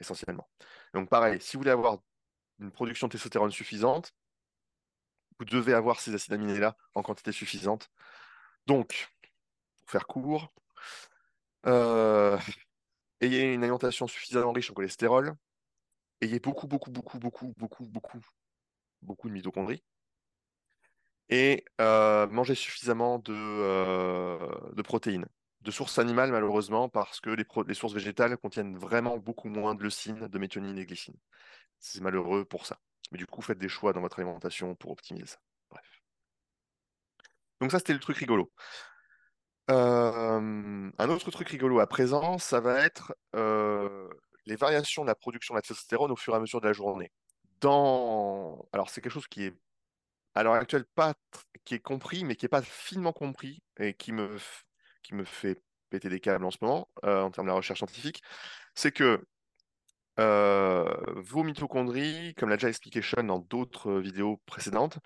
essentiellement. 0.03 0.49
Donc 0.95 1.09
pareil, 1.09 1.41
si 1.41 1.57
vous 1.57 1.61
voulez 1.61 1.71
avoir 1.71 1.99
une 2.59 2.71
production 2.71 3.09
de 3.09 3.17
suffisante, 3.51 4.15
vous 5.39 5.45
devez 5.45 5.75
avoir 5.75 6.01
ces 6.01 6.15
acides 6.15 6.35
aminés-là 6.35 6.77
en 6.95 7.03
quantité 7.03 7.33
suffisante. 7.33 7.91
Donc, 8.67 9.09
pour 9.81 9.91
faire 9.91 10.07
court, 10.07 10.53
euh, 11.67 12.39
ayez 13.21 13.55
une 13.55 13.63
alimentation 13.63 14.07
suffisamment 14.07 14.53
riche 14.53 14.71
en 14.71 14.75
cholestérol, 14.75 15.35
ayez 16.21 16.39
beaucoup, 16.39 16.67
beaucoup, 16.69 16.91
beaucoup, 16.91 17.19
beaucoup, 17.19 17.55
beaucoup, 17.57 17.87
beaucoup, 17.87 18.21
beaucoup 19.03 19.29
de 19.29 19.35
mitochondries, 19.35 19.83
et 21.29 21.65
euh, 21.81 22.27
mangez 22.29 22.55
suffisamment 22.55 23.19
de, 23.19 23.33
euh, 23.35 24.73
de 24.75 24.83
protéines. 24.83 25.27
De 25.63 25.71
sources 25.71 25.99
animales, 25.99 26.33
malheureusement, 26.33 26.89
parce 26.89 27.21
que 27.21 27.31
les, 27.31 27.75
sources 27.75 27.95
végétales 27.95 28.37
contiennent 28.37 28.77
vraiment 28.77 29.17
beaucoup 29.17 29.49
moins 29.49 29.75
de 29.77 29.83
leucine, 29.83 30.27
de 30.27 30.39
méthionine 30.39 30.77
et 30.77 30.87
glycine. 30.87 31.17
C'est 31.79 32.01
malheureux 32.01 32.45
pour 32.45 32.67
ça. 32.67 32.79
Mais 33.13 33.19
du 33.19 33.27
coup, 33.27 33.43
faites 33.43 33.59
des 33.59 33.69
choix 33.69 33.93
dans 33.93 34.01
votre 34.01 34.19
alimentation 34.19 34.75
pour 34.75 34.91
optimiser 34.91 35.27
ça. 35.27 35.39
Bref. 35.71 36.03
Donc 37.61 37.71
ça, 37.71 37.79
c'était 37.79 37.93
le 37.93 38.01
truc 38.01 38.17
rigolo. 38.17 38.53
Euh, 39.71 40.91
un 40.99 41.09
autre 41.09 41.31
truc 41.31 41.49
rigolo 41.49 41.79
à 41.79 41.87
présent, 41.87 42.39
ça 42.39 42.59
va 42.59 42.81
être 42.81 43.15
euh, 43.37 44.09
les 44.47 44.57
variations 44.57 45.03
de 45.03 45.09
la 45.09 45.15
production 45.15 45.55
de 45.55 45.59
la 45.59 45.63
testostérone 45.63 46.11
au 46.11 46.17
fur 46.17 46.35
et 46.35 46.37
à 46.37 46.41
mesure 46.41 46.61
de 46.61 46.67
la 46.67 46.73
journée. 46.73 47.13
Dans... 47.61 48.69
Alors, 48.73 48.91
c'est 48.91 49.01
quelque 49.01 49.13
chose 49.13 49.29
qui 49.29 49.45
est 49.45 49.55
à 50.35 50.43
l'heure 50.43 50.55
actuelle 50.55 50.87
pas 50.97 51.15
qui 51.65 51.75
est 51.75 51.81
compris, 51.81 52.25
mais 52.25 52.35
qui 52.35 52.45
n'est 52.45 52.51
pas 52.51 52.63
finement 52.63 53.13
compris 53.13 53.63
et 53.79 53.95
qui 53.95 54.13
me, 54.13 54.37
qui 55.03 55.15
me 55.15 55.25
fait 55.25 55.61
péter 55.91 56.09
des 56.09 56.21
câbles 56.21 56.45
en 56.45 56.51
ce 56.51 56.59
moment 56.63 56.89
en 57.03 57.31
termes 57.31 57.47
de 57.47 57.53
la 57.53 57.57
recherche 57.57 57.81
scientifique, 57.81 58.23
c'est 58.75 58.93
que 58.93 59.25
vos 60.17 61.43
mitochondries, 61.43 62.35
comme 62.37 62.49
l'a 62.49 62.57
déjà 62.57 62.69
expliqué 62.69 63.03
Sean 63.03 63.25
dans 63.25 63.39
d'autres 63.41 63.93
vidéos 63.95 64.41
précédentes, 64.47 64.99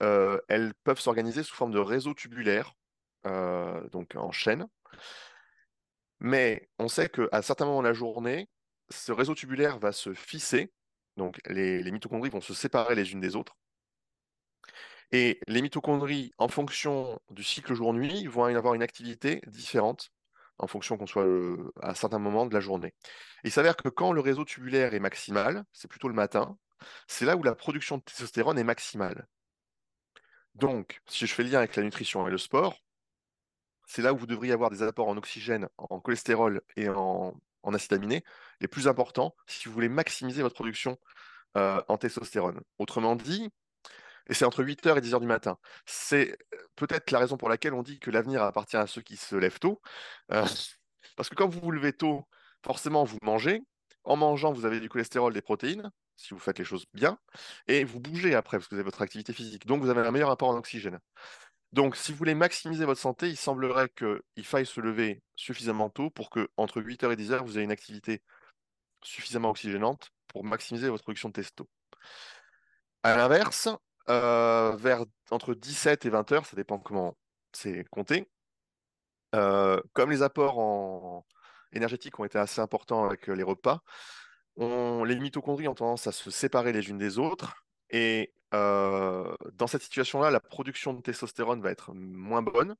elles 0.00 0.72
peuvent 0.84 1.00
s'organiser 1.00 1.42
sous 1.42 1.54
forme 1.54 1.72
de 1.72 1.78
réseaux 1.78 2.14
tubulaires, 2.14 2.74
donc 3.24 4.14
en 4.14 4.30
chaîne. 4.32 4.66
Mais 6.20 6.68
on 6.78 6.88
sait 6.88 7.08
qu'à 7.08 7.42
certains 7.42 7.64
moments 7.64 7.82
de 7.82 7.88
la 7.88 7.94
journée, 7.94 8.48
ce 8.90 9.12
réseau 9.12 9.34
tubulaire 9.34 9.78
va 9.78 9.92
se 9.92 10.14
fisser, 10.14 10.72
donc 11.16 11.40
les 11.46 11.90
mitochondries 11.90 12.30
vont 12.30 12.40
se 12.40 12.54
séparer 12.54 12.94
les 12.94 13.12
unes 13.12 13.20
des 13.20 13.36
autres. 13.36 13.56
Et 15.12 15.40
les 15.48 15.62
mitochondries, 15.62 16.32
en 16.38 16.48
fonction 16.48 17.18
du 17.30 17.42
cycle 17.42 17.74
jour-nuit, 17.74 18.26
vont 18.26 18.44
avoir 18.44 18.74
une 18.74 18.82
activité 18.82 19.40
différente 19.46 20.10
en 20.58 20.66
fonction 20.66 20.96
qu'on 20.96 21.06
soit 21.06 21.26
à 21.82 21.94
certains 21.94 22.18
moments 22.18 22.46
de 22.46 22.54
la 22.54 22.60
journée. 22.60 22.92
il 23.44 23.52
s'avère 23.52 23.76
que 23.76 23.88
quand 23.88 24.12
le 24.12 24.20
réseau 24.20 24.44
tubulaire 24.44 24.92
est 24.92 25.00
maximal, 25.00 25.64
c'est 25.72 25.88
plutôt 25.88 26.08
le 26.08 26.14
matin, 26.14 26.58
c'est 27.06 27.24
là 27.24 27.36
où 27.36 27.42
la 27.42 27.54
production 27.54 27.98
de 27.98 28.02
testostérone 28.02 28.58
est 28.58 28.64
maximale. 28.64 29.26
Donc, 30.54 31.00
si 31.06 31.26
je 31.26 31.34
fais 31.34 31.44
le 31.44 31.50
lien 31.50 31.58
avec 31.58 31.76
la 31.76 31.82
nutrition 31.84 32.26
et 32.26 32.30
le 32.30 32.38
sport, 32.38 32.76
c'est 33.86 34.02
là 34.02 34.12
où 34.12 34.18
vous 34.18 34.26
devriez 34.26 34.52
avoir 34.52 34.70
des 34.70 34.82
apports 34.82 35.08
en 35.08 35.16
oxygène, 35.16 35.68
en 35.78 36.00
cholestérol 36.00 36.60
et 36.76 36.88
en, 36.88 37.34
acides 37.72 37.92
aminés 37.92 38.24
les 38.60 38.68
plus 38.68 38.88
importants 38.88 39.34
si 39.46 39.68
vous 39.68 39.74
voulez 39.74 39.88
maximiser 39.88 40.42
votre 40.42 40.54
production 40.54 40.98
en 41.54 41.96
testostérone. 41.98 42.60
Autrement 42.78 43.16
dit, 43.16 43.50
et 44.28 44.34
c'est 44.34 44.44
entre 44.44 44.62
8h 44.62 44.98
et 44.98 45.00
10h 45.00 45.20
du 45.20 45.26
matin. 45.26 45.58
C'est 45.86 46.36
euh, 46.54 46.58
peut-être 46.76 47.10
la 47.10 47.18
raison 47.18 47.36
pour 47.36 47.48
laquelle 47.48 47.74
on 47.74 47.82
dit 47.82 47.98
que 47.98 48.10
l'avenir 48.10 48.42
appartient 48.42 48.76
à 48.76 48.86
ceux 48.86 49.02
qui 49.02 49.16
se 49.16 49.36
lèvent 49.36 49.58
tôt. 49.58 49.80
Euh, 50.32 50.44
parce 51.16 51.28
que 51.28 51.34
quand 51.34 51.48
vous 51.48 51.60
vous 51.60 51.70
levez 51.70 51.92
tôt, 51.92 52.24
forcément, 52.64 53.04
vous 53.04 53.18
mangez. 53.22 53.62
En 54.04 54.16
mangeant, 54.16 54.52
vous 54.52 54.64
avez 54.64 54.80
du 54.80 54.88
cholestérol, 54.88 55.32
des 55.34 55.42
protéines, 55.42 55.90
si 56.16 56.32
vous 56.32 56.40
faites 56.40 56.58
les 56.58 56.64
choses 56.64 56.86
bien. 56.94 57.18
Et 57.66 57.84
vous 57.84 58.00
bougez 58.00 58.34
après, 58.34 58.58
parce 58.58 58.68
que 58.68 58.74
vous 58.74 58.80
avez 58.80 58.84
votre 58.84 59.02
activité 59.02 59.32
physique. 59.32 59.66
Donc, 59.66 59.82
vous 59.82 59.90
avez 59.90 60.00
un 60.00 60.10
meilleur 60.10 60.30
apport 60.30 60.48
en 60.48 60.56
oxygène. 60.56 60.98
Donc, 61.72 61.96
si 61.96 62.12
vous 62.12 62.18
voulez 62.18 62.34
maximiser 62.34 62.84
votre 62.86 63.00
santé, 63.00 63.28
il 63.28 63.36
semblerait 63.36 63.90
qu'il 63.90 64.44
faille 64.44 64.64
se 64.64 64.80
lever 64.80 65.22
suffisamment 65.36 65.90
tôt 65.90 66.10
pour 66.10 66.30
que 66.30 66.48
entre 66.56 66.80
8h 66.80 67.12
et 67.12 67.16
10h, 67.16 67.44
vous 67.44 67.58
ayez 67.58 67.64
une 67.64 67.70
activité 67.70 68.22
suffisamment 69.02 69.50
oxygénante 69.50 70.10
pour 70.28 70.44
maximiser 70.44 70.88
votre 70.88 71.02
production 71.02 71.28
de 71.28 71.34
testo. 71.34 71.68
À 73.02 73.16
l'inverse, 73.16 73.68
euh, 74.08 74.76
vers 74.76 75.04
entre 75.30 75.54
17 75.54 76.06
et 76.06 76.10
20 76.10 76.32
heures, 76.32 76.46
ça 76.46 76.56
dépend 76.56 76.78
comment 76.78 77.16
c'est 77.52 77.84
compté. 77.90 78.28
Euh, 79.34 79.80
comme 79.92 80.10
les 80.10 80.22
apports 80.22 81.24
énergétiques 81.72 82.18
ont 82.18 82.24
été 82.24 82.38
assez 82.38 82.60
importants 82.60 83.04
avec 83.04 83.26
les 83.26 83.42
repas, 83.42 83.82
les 84.56 85.18
mitochondries 85.18 85.68
ont 85.68 85.74
tendance 85.74 86.06
à 86.06 86.12
se 86.12 86.30
séparer 86.30 86.72
les 86.72 86.88
unes 86.90 86.98
des 86.98 87.18
autres. 87.18 87.64
Et 87.90 88.32
euh, 88.54 89.34
dans 89.54 89.66
cette 89.66 89.82
situation-là, 89.82 90.30
la 90.30 90.40
production 90.40 90.94
de 90.94 91.00
testostérone 91.00 91.60
va 91.60 91.70
être 91.70 91.92
moins 91.94 92.42
bonne. 92.42 92.74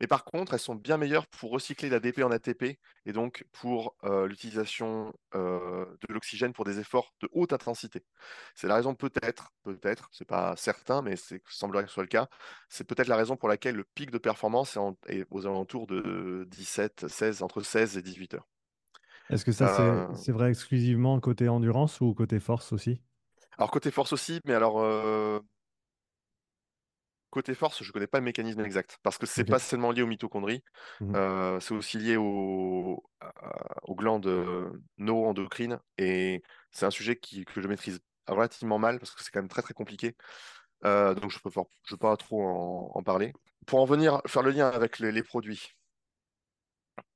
Mais 0.00 0.06
par 0.06 0.24
contre, 0.24 0.54
elles 0.54 0.60
sont 0.60 0.74
bien 0.74 0.96
meilleures 0.96 1.26
pour 1.26 1.50
recycler 1.50 1.88
l'ADP 1.88 2.22
en 2.22 2.30
ATP 2.30 2.78
et 3.06 3.12
donc 3.12 3.44
pour 3.52 3.94
euh, 4.04 4.26
l'utilisation 4.26 5.12
euh, 5.34 5.86
de 6.08 6.12
l'oxygène 6.12 6.52
pour 6.52 6.64
des 6.64 6.78
efforts 6.78 7.14
de 7.20 7.28
haute 7.32 7.52
intensité. 7.52 8.04
C'est 8.54 8.68
la 8.68 8.76
raison 8.76 8.94
peut-être, 8.94 9.52
peut-être, 9.62 10.08
c'est 10.12 10.26
pas 10.26 10.54
certain, 10.56 11.02
mais 11.02 11.16
c'est 11.16 11.42
semblerait 11.48 11.84
que 11.84 11.88
ce 11.88 11.94
soit 11.94 12.02
le 12.02 12.08
cas. 12.08 12.28
C'est 12.68 12.84
peut-être 12.84 13.08
la 13.08 13.16
raison 13.16 13.36
pour 13.36 13.48
laquelle 13.48 13.76
le 13.76 13.84
pic 13.94 14.10
de 14.10 14.18
performance 14.18 14.78
est, 15.06 15.26
aux 15.30 15.46
alentours 15.46 15.86
de 15.86 16.46
17, 16.50 17.08
16, 17.08 17.42
entre 17.42 17.62
16 17.62 17.98
et 17.98 18.02
18 18.02 18.34
heures. 18.34 18.48
Est-ce 19.30 19.44
que 19.44 19.52
ça, 19.52 20.08
c'est 20.14 20.32
vrai 20.32 20.50
exclusivement 20.50 21.18
côté 21.20 21.48
endurance 21.48 22.00
ou 22.00 22.12
côté 22.12 22.40
force 22.40 22.72
aussi? 22.72 23.00
Alors 23.58 23.70
côté 23.70 23.90
force 23.90 24.12
aussi, 24.12 24.40
mais 24.44 24.54
alors 24.54 24.80
euh, 24.80 25.40
côté 27.32 27.54
force, 27.54 27.82
je 27.82 27.88
ne 27.88 27.92
connais 27.92 28.06
pas 28.06 28.18
le 28.18 28.24
mécanisme 28.24 28.60
exact 28.60 28.98
parce 29.02 29.18
que 29.18 29.26
c'est 29.26 29.44
pas 29.44 29.58
seulement 29.58 29.90
lié 29.90 30.02
aux 30.02 30.06
mitochondries, 30.06 30.62
mmh 31.00 31.14
euh, 31.16 31.58
c'est 31.60 31.74
aussi 31.74 31.98
lié 31.98 32.16
aux, 32.16 33.02
glandes 33.88 34.26
euh, 34.26 34.70
neuroendocrines 34.98 35.80
et 35.98 36.42
c'est 36.70 36.86
un 36.86 36.90
sujet 36.90 37.16
que 37.16 37.60
je 37.60 37.68
maîtrise 37.68 38.00
relativement 38.28 38.78
mal 38.78 38.98
parce 38.98 39.12
que 39.12 39.22
c'est 39.24 39.30
quand 39.30 39.40
même 39.40 39.48
très 39.48 39.62
très 39.62 39.74
compliqué. 39.74 40.14
donc 40.84 41.30
je 41.30 41.38
ne 41.38 41.50
peux, 41.50 41.96
pas 41.96 42.16
trop 42.16 42.44
en, 42.94 43.02
parler. 43.02 43.32
Pour 43.66 43.80
en 43.80 43.86
venir 43.86 44.20
faire 44.26 44.42
le 44.42 44.50
lien 44.50 44.68
avec 44.68 44.98
les, 44.98 45.22
produits, 45.22 45.72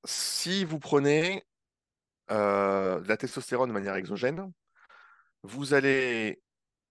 si 0.05 0.65
vous 0.65 0.79
prenez 0.79 1.45
de 2.31 3.07
la 3.07 3.17
testostérone 3.17 3.69
de 3.69 3.75
manière 3.75 3.97
exogène, 3.97 4.51
vous 5.43 5.75
allez 5.75 6.41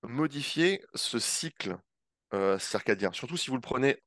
modifier 0.04 0.84
ce 0.94 1.20
cycle 1.20 1.78
euh, 2.34 2.58
surtout 2.60 3.38
si 3.38 3.50
vous 3.50 3.56
le 3.56 3.62
prenez 3.62 4.02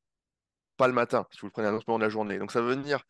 pas 0.77 0.89
le 0.89 0.95
matin, 0.95 1.27
si 1.31 1.41
vous 1.41 1.47
le 1.47 1.53
prenez 1.53 1.69
à 1.69 1.71
un 1.71 1.75
autre 1.75 1.87
moment 1.89 1.99
de 1.99 2.05
la 2.05 2.11
journée. 2.11 2.39
Donc 2.39 2.53
ça 2.53 2.61
va 2.61 2.69
venir 2.69 3.03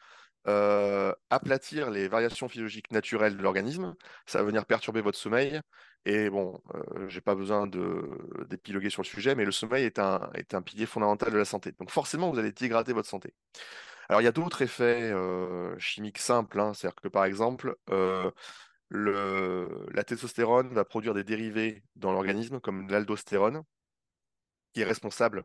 euh, 0.47 1.13
aplatir 1.31 1.91
les 1.91 2.09
variations 2.09 2.49
physiologiques 2.49 2.91
naturelles 2.93 3.37
de 3.37 3.43
l'organisme, 3.43 3.95
ça 4.27 4.39
va 4.39 4.45
venir 4.45 4.65
perturber 4.67 5.01
votre 5.01 5.19
sommeil. 5.19 5.61
Et 6.05 6.31
bon, 6.31 6.61
euh, 6.75 7.09
j'ai 7.09 7.21
pas 7.21 7.35
besoin 7.35 7.67
d'épiloguer 7.67 8.89
sur 8.89 9.03
le 9.03 9.07
sujet, 9.07 9.35
mais 9.35 9.45
le 9.45 9.53
sommeil 9.53 9.85
est 9.85 9.99
un, 9.99 10.31
est 10.35 10.55
un 10.55 10.63
pilier 10.63 10.87
fondamental 10.87 11.33
de 11.33 11.39
la 11.39 11.45
santé. 11.45 11.73
Donc 11.79 11.91
forcément, 11.91 12.31
vous 12.31 12.39
allez 12.39 12.53
dégrader 12.53 12.93
votre 12.93 13.09
santé. 13.09 13.35
Alors 14.09 14.23
il 14.23 14.25
y 14.25 14.29
a 14.29 14.33
d'autres 14.33 14.63
effets 14.63 15.13
chimiques 15.79 16.19
simples, 16.19 16.61
hein. 16.61 16.73
c'est-à-dire 16.73 16.97
que 16.97 17.09
par 17.09 17.25
exemple, 17.27 17.77
la 18.91 20.05
testostérone 20.05 20.73
va 20.73 20.85
produire 20.85 21.13
des 21.13 21.25
dérivés 21.25 21.83
dans 21.97 22.13
l'organisme, 22.13 22.61
comme 22.61 22.89
l'aldostérone, 22.89 23.63
qui 24.73 24.81
est 24.83 24.85
responsable 24.85 25.45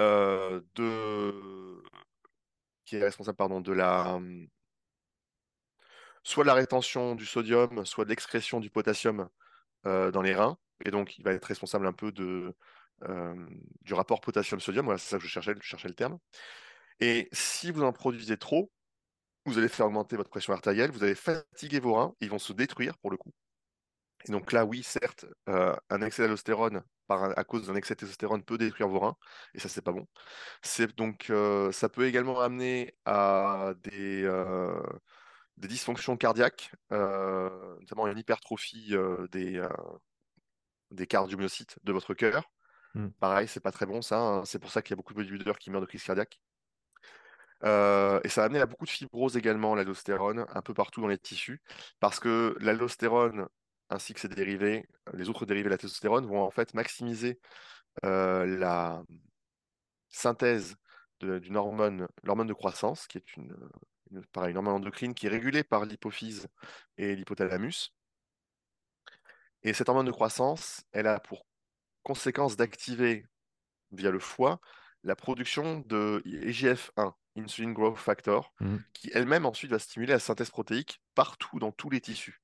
euh, 0.00 0.60
de 0.74 1.82
qui 2.84 2.96
est 2.96 3.04
responsable 3.04 3.36
pardon, 3.36 3.60
de 3.60 3.72
la 3.72 4.18
soit 6.22 6.44
de 6.44 6.48
la 6.48 6.54
rétention 6.54 7.14
du 7.14 7.26
sodium, 7.26 7.84
soit 7.86 8.04
de 8.04 8.10
l'excrétion 8.10 8.60
du 8.60 8.70
potassium 8.70 9.28
euh, 9.86 10.10
dans 10.10 10.22
les 10.22 10.34
reins. 10.34 10.58
Et 10.84 10.90
donc, 10.90 11.18
il 11.18 11.24
va 11.24 11.32
être 11.32 11.44
responsable 11.46 11.86
un 11.86 11.92
peu 11.92 12.12
de, 12.12 12.54
euh, 13.04 13.46
du 13.82 13.94
rapport 13.94 14.20
potassium-sodium. 14.20 14.84
Voilà, 14.84 14.98
c'est 14.98 15.10
ça 15.10 15.18
que 15.18 15.24
je 15.24 15.28
cherchais, 15.28 15.54
je 15.60 15.66
cherchais 15.66 15.88
le 15.88 15.94
terme. 15.94 16.18
Et 17.00 17.28
si 17.32 17.70
vous 17.70 17.82
en 17.82 17.92
produisez 17.92 18.36
trop, 18.36 18.70
vous 19.46 19.58
allez 19.58 19.68
faire 19.68 19.86
augmenter 19.86 20.16
votre 20.16 20.30
pression 20.30 20.52
artérielle, 20.52 20.90
vous 20.90 21.04
allez 21.04 21.14
fatiguer 21.14 21.80
vos 21.80 21.94
reins, 21.94 22.14
ils 22.20 22.30
vont 22.30 22.38
se 22.38 22.52
détruire 22.52 22.98
pour 22.98 23.10
le 23.10 23.16
coup. 23.16 23.32
Et 24.26 24.32
donc 24.32 24.52
là, 24.52 24.64
oui, 24.64 24.82
certes, 24.82 25.26
euh, 25.48 25.74
un 25.90 26.02
excès 26.02 26.22
d'allostérone 26.22 26.82
à 27.08 27.42
cause 27.44 27.66
d'un 27.66 27.74
excès 27.74 27.94
de 27.94 28.00
testostérone 28.00 28.42
peut 28.42 28.58
détruire 28.58 28.88
vos 28.88 28.98
reins, 28.98 29.16
et 29.54 29.60
ça, 29.60 29.70
c'est 29.70 29.80
pas 29.80 29.92
bon. 29.92 30.06
C'est 30.62 30.94
donc, 30.96 31.30
euh, 31.30 31.72
ça 31.72 31.88
peut 31.88 32.06
également 32.06 32.38
amener 32.38 32.94
à 33.06 33.72
des, 33.82 34.24
euh, 34.24 34.82
des 35.56 35.68
dysfonctions 35.68 36.18
cardiaques, 36.18 36.72
notamment 36.90 38.06
une 38.08 38.18
hypertrophie 38.18 38.94
des, 39.30 39.66
des 40.90 41.06
cardiomyocytes 41.06 41.78
de 41.82 41.92
votre 41.92 42.12
cœur. 42.12 42.50
Mmh. 42.94 43.08
Pareil, 43.20 43.48
c'est 43.48 43.60
pas 43.60 43.72
très 43.72 43.86
bon 43.86 44.02
ça. 44.02 44.18
Hein. 44.18 44.44
C'est 44.44 44.58
pour 44.58 44.70
ça 44.70 44.82
qu'il 44.82 44.92
y 44.92 44.94
a 44.94 44.96
beaucoup 44.96 45.12
de 45.14 45.18
bodybuilders 45.18 45.58
qui 45.58 45.70
meurent 45.70 45.80
de 45.80 45.86
crise 45.86 46.02
cardiaque. 46.02 46.40
Euh, 47.64 48.20
et 48.22 48.28
ça 48.28 48.42
va 48.42 48.46
amener 48.46 48.60
à 48.60 48.66
beaucoup 48.66 48.84
de 48.84 48.90
fibrose 48.90 49.36
également, 49.36 49.74
l'allostérone, 49.74 50.46
un 50.48 50.62
peu 50.62 50.74
partout 50.74 51.00
dans 51.00 51.08
les 51.08 51.18
tissus, 51.18 51.60
parce 52.00 52.20
que 52.20 52.56
l'allostérone 52.60 53.48
ainsi 53.90 54.14
que 54.14 54.20
ses 54.20 54.28
dérivés, 54.28 54.88
les 55.14 55.28
autres 55.28 55.46
dérivés 55.46 55.64
de 55.64 55.70
la 55.70 55.78
testostérone, 55.78 56.26
vont 56.26 56.42
en 56.42 56.50
fait 56.50 56.74
maximiser 56.74 57.40
euh, 58.04 58.46
la 58.46 59.02
synthèse 60.08 60.76
d'une 61.20 61.56
hormone, 61.56 62.06
l'hormone 62.22 62.46
de 62.46 62.54
croissance, 62.54 63.06
qui 63.06 63.18
est 63.18 63.36
une, 63.36 63.56
une, 64.10 64.24
pareil, 64.26 64.52
une 64.52 64.58
hormone 64.58 64.74
endocrine 64.74 65.14
qui 65.14 65.26
est 65.26 65.30
régulée 65.30 65.64
par 65.64 65.84
l'hypophyse 65.84 66.46
et 66.96 67.16
l'hypothalamus. 67.16 67.92
Et 69.62 69.72
cette 69.72 69.88
hormone 69.88 70.06
de 70.06 70.12
croissance, 70.12 70.84
elle 70.92 71.08
a 71.08 71.18
pour 71.18 71.44
conséquence 72.04 72.56
d'activer 72.56 73.26
via 73.90 74.10
le 74.10 74.20
foie 74.20 74.60
la 75.04 75.16
production 75.16 75.80
de 75.86 76.22
IGF-1, 76.24 77.12
Insulin 77.36 77.72
Growth 77.72 77.98
Factor, 77.98 78.52
mmh. 78.60 78.76
qui 78.92 79.10
elle-même 79.14 79.46
ensuite 79.46 79.70
va 79.70 79.78
stimuler 79.78 80.12
la 80.12 80.18
synthèse 80.18 80.50
protéique 80.50 81.00
partout 81.14 81.58
dans 81.58 81.72
tous 81.72 81.90
les 81.90 82.00
tissus. 82.00 82.40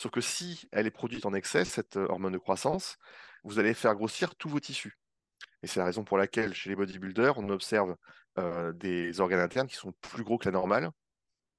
Sauf 0.00 0.12
que 0.12 0.22
si 0.22 0.66
elle 0.72 0.86
est 0.86 0.90
produite 0.90 1.26
en 1.26 1.34
excès, 1.34 1.66
cette 1.66 1.98
euh, 1.98 2.06
hormone 2.08 2.32
de 2.32 2.38
croissance, 2.38 2.96
vous 3.44 3.58
allez 3.58 3.74
faire 3.74 3.94
grossir 3.94 4.34
tous 4.34 4.48
vos 4.48 4.58
tissus. 4.58 4.98
Et 5.62 5.66
c'est 5.66 5.78
la 5.78 5.84
raison 5.84 6.04
pour 6.04 6.16
laquelle 6.16 6.54
chez 6.54 6.70
les 6.70 6.76
bodybuilders, 6.76 7.36
on 7.36 7.50
observe 7.50 7.96
euh, 8.38 8.72
des 8.72 9.20
organes 9.20 9.40
internes 9.40 9.66
qui 9.66 9.76
sont 9.76 9.92
plus 10.00 10.24
gros 10.24 10.38
que 10.38 10.46
la 10.46 10.52
normale. 10.52 10.88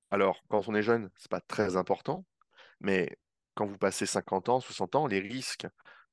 Alors, 0.10 0.42
quand 0.50 0.68
on 0.68 0.74
est 0.74 0.82
jeune, 0.82 1.12
ce 1.18 1.26
n'est 1.26 1.30
pas 1.30 1.42
très 1.42 1.76
important, 1.76 2.26
mais 2.80 3.16
quand 3.54 3.68
vous 3.68 3.78
passez 3.78 4.08
50 4.08 4.50
ans, 4.50 4.60
60 4.60 4.96
ans, 4.96 5.06
les 5.06 5.20
risques 5.20 5.68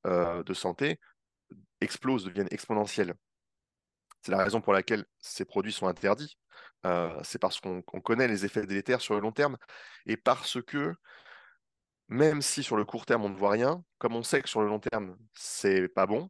euh, 0.05 0.43
de 0.43 0.53
santé 0.53 0.99
explosent, 1.81 2.25
deviennent 2.25 2.47
exponentiels. 2.51 3.15
C'est 4.21 4.31
la 4.31 4.43
raison 4.43 4.61
pour 4.61 4.73
laquelle 4.73 5.03
ces 5.17 5.45
produits 5.45 5.73
sont 5.73 5.87
interdits. 5.87 6.37
C'est 7.23 7.39
parce 7.39 7.59
qu'on 7.59 7.81
connaît 7.81 8.27
les 8.27 8.45
effets 8.45 8.67
délétères 8.67 9.01
sur 9.01 9.15
le 9.15 9.21
long 9.21 9.31
terme 9.31 9.57
et 10.05 10.15
parce 10.15 10.61
que 10.61 10.93
même 12.09 12.41
si 12.41 12.63
sur 12.63 12.75
le 12.77 12.85
court 12.85 13.05
terme 13.05 13.23
on 13.25 13.29
ne 13.29 13.35
voit 13.35 13.51
rien, 13.51 13.83
comme 13.99 14.15
on 14.15 14.23
sait 14.23 14.41
que 14.41 14.49
sur 14.49 14.61
le 14.61 14.67
long 14.67 14.79
terme 14.79 15.17
c'est 15.33 15.87
pas 15.89 16.05
bon, 16.07 16.29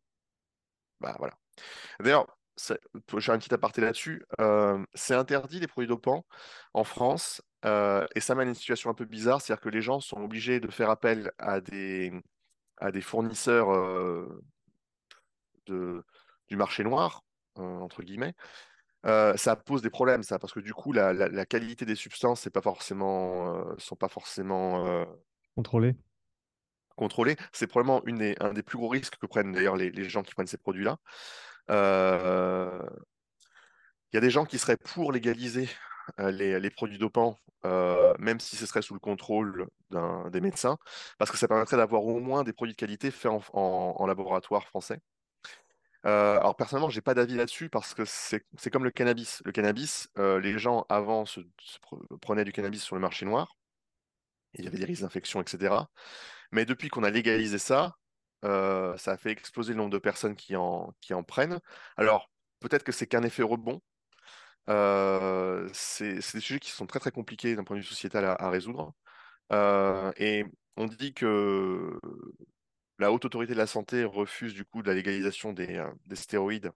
bah 0.99 1.15
voilà. 1.17 1.33
D'ailleurs, 1.99 2.27
j'ai 3.17 3.31
un 3.31 3.37
petit 3.37 3.53
aparté 3.53 3.81
là-dessus. 3.81 4.25
Euh, 4.41 4.83
c'est 4.93 5.15
interdit 5.15 5.59
les 5.59 5.67
produits 5.67 5.87
dopants 5.87 6.25
en 6.73 6.83
France 6.83 7.41
euh, 7.65 8.05
et 8.15 8.19
ça 8.19 8.35
mène 8.35 8.49
une 8.49 8.55
situation 8.55 8.89
un 8.89 8.93
peu 8.93 9.05
bizarre, 9.05 9.41
c'est-à-dire 9.41 9.61
que 9.61 9.69
les 9.69 9.81
gens 9.81 9.99
sont 9.99 10.21
obligés 10.21 10.59
de 10.59 10.69
faire 10.69 10.89
appel 10.89 11.31
à 11.39 11.61
des, 11.61 12.11
à 12.77 12.91
des 12.91 13.01
fournisseurs 13.01 13.73
euh, 13.73 14.41
de, 15.67 16.03
du 16.47 16.57
marché 16.57 16.83
noir, 16.83 17.23
entre 17.55 18.03
guillemets. 18.03 18.35
ça 19.03 19.55
pose 19.55 19.81
des 19.81 19.89
problèmes, 19.89 20.23
ça, 20.23 20.39
parce 20.39 20.53
que 20.53 20.59
du 20.59 20.73
coup, 20.73 20.91
la, 20.93 21.13
la, 21.13 21.45
qualité 21.45 21.85
des 21.85 21.95
substances 21.95 22.45
ne 22.45 22.51
pas 22.51 22.61
forcément, 22.61 23.77
sont 23.77 23.95
pas 23.95 24.09
forcément 24.09 25.05
contrôlées. 25.55 25.95
Contrôlées. 26.95 27.37
C'est 27.53 27.67
probablement 27.67 28.01
un 28.39 28.53
des 28.53 28.63
plus 28.63 28.77
gros 28.77 28.89
risques 28.89 29.17
que 29.17 29.25
prennent 29.25 29.51
d'ailleurs 29.51 29.75
les, 29.75 29.91
les, 29.91 30.09
gens 30.09 30.21
qui 30.21 30.33
prennent 30.33 30.47
ces 30.47 30.57
produits-là. 30.57 30.97
Euh, 31.69 32.81
il 34.11 34.15
y 34.15 34.17
a 34.17 34.21
des 34.21 34.31
gens 34.31 34.45
qui 34.45 34.57
seraient 34.57 34.77
pour 34.77 35.11
légaliser 35.11 35.69
euh, 36.19 36.31
les, 36.31 36.69
produits 36.71 36.97
dopants, 36.97 37.37
euh, 37.65 38.13
même 38.19 38.39
si 38.39 38.55
ce 38.55 38.65
serait 38.65 38.81
sous 38.81 38.93
le 38.95 38.99
contrôle 38.99 39.67
des 40.31 40.41
médecins, 40.41 40.77
parce 41.17 41.31
que 41.31 41.37
ça 41.37 41.47
permettrait 41.47 41.77
d'avoir 41.77 42.03
au 42.03 42.19
moins 42.19 42.43
des 42.43 42.53
produits 42.53 42.73
de 42.73 42.79
qualité 42.79 43.11
faits 43.11 43.31
en, 43.53 44.05
laboratoire 44.07 44.65
français. 44.67 44.99
alors 46.03 46.55
personnellement, 46.55 46.89
j'ai 46.89 47.01
pas 47.01 47.13
d'avis 47.13 47.35
là-dessus 47.35 47.69
parce 47.69 47.93
que 47.93 48.03
c'est 48.05 48.69
comme 48.71 48.83
le 48.83 48.91
cannabis. 48.91 49.41
Le 49.45 49.51
cannabis, 49.51 50.09
les 50.17 50.57
gens 50.57 50.85
avant 50.89 51.25
se, 51.25 51.41
prenaient 52.21 52.45
du 52.45 52.51
cannabis 52.51 52.83
sur 52.83 52.95
le 52.95 53.01
marché 53.01 53.25
noir. 53.25 53.58
Il 54.53 54.65
y 54.65 54.67
avait 54.67 54.77
des 54.77 54.85
risques 54.85 55.03
d'infection, 55.03 55.41
etc. 55.41 55.75
Mais 56.51 56.65
depuis 56.65 56.89
qu'on 56.89 57.03
a 57.03 57.09
légalisé 57.09 57.57
ça, 57.59 57.95
euh, 58.45 58.97
ça 58.97 59.11
a 59.13 59.17
fait 59.17 59.31
exploser 59.31 59.73
le 59.73 59.77
nombre 59.77 59.91
de 59.91 59.97
personnes 59.99 60.35
qui 60.35 60.55
en, 60.55 60.93
prennent. 61.27 61.59
Alors, 61.97 62.31
peut-être 62.59 62.83
que 62.83 62.91
c'est 62.91 63.07
qu'un 63.07 63.23
effet 63.23 63.43
rebond. 63.43 63.81
Euh, 64.69 65.67
c'est 65.73 66.15
des 66.15 66.21
sujets 66.21 66.59
qui 66.59 66.71
sont 66.71 66.85
très 66.87 66.99
très 66.99 67.11
compliqués 67.11 67.55
d'un 67.55 67.63
point 67.63 67.75
de 67.75 67.81
vue 67.81 67.87
sociétal 67.87 68.25
à, 68.25 68.49
résoudre. 68.49 68.93
Euh, 69.51 70.11
et 70.17 70.45
on 70.77 70.85
dit 70.85 71.13
que 71.13 71.99
la 72.99 73.11
haute 73.11 73.25
autorité 73.25 73.53
de 73.53 73.57
la 73.57 73.67
santé 73.67 74.03
refuse 74.03 74.53
du 74.53 74.65
coup 74.65 74.81
de 74.83 74.87
la 74.87 74.93
légalisation 74.93 75.53
des 75.53 75.81
stéroïdes 76.13 76.71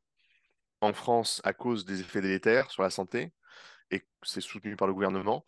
en 0.84 0.94
France 0.94 1.42
à 1.44 1.54
cause 1.54 1.86
des 1.86 2.02
effets 2.02 2.22
délétères 2.22 2.70
sur 2.72 2.84
la 2.84 2.90
santé, 2.90 3.32
et 3.92 4.04
c'est 4.24 4.42
soutenu 4.42 4.76
par 4.76 4.88
le 4.88 4.94
gouvernement. 4.94 5.46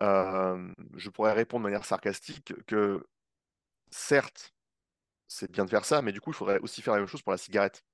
Je 0.00 1.08
pourrais 1.10 1.32
répondre 1.32 1.64
de 1.64 1.70
manière 1.70 1.84
sarcastique 1.84 2.54
que 2.66 3.06
certes, 3.90 4.54
c'est 5.26 5.50
bien 5.50 5.64
de 5.64 5.70
faire 5.70 5.84
ça, 5.84 6.02
mais 6.02 6.12
du 6.12 6.20
coup, 6.20 6.30
il 6.30 6.34
faudrait 6.34 6.58
aussi 6.60 6.82
faire 6.82 6.94
la 6.94 7.00
même 7.00 7.08
chose 7.08 7.22
pour 7.22 7.32
la 7.32 7.38
cigarette. 7.38 7.84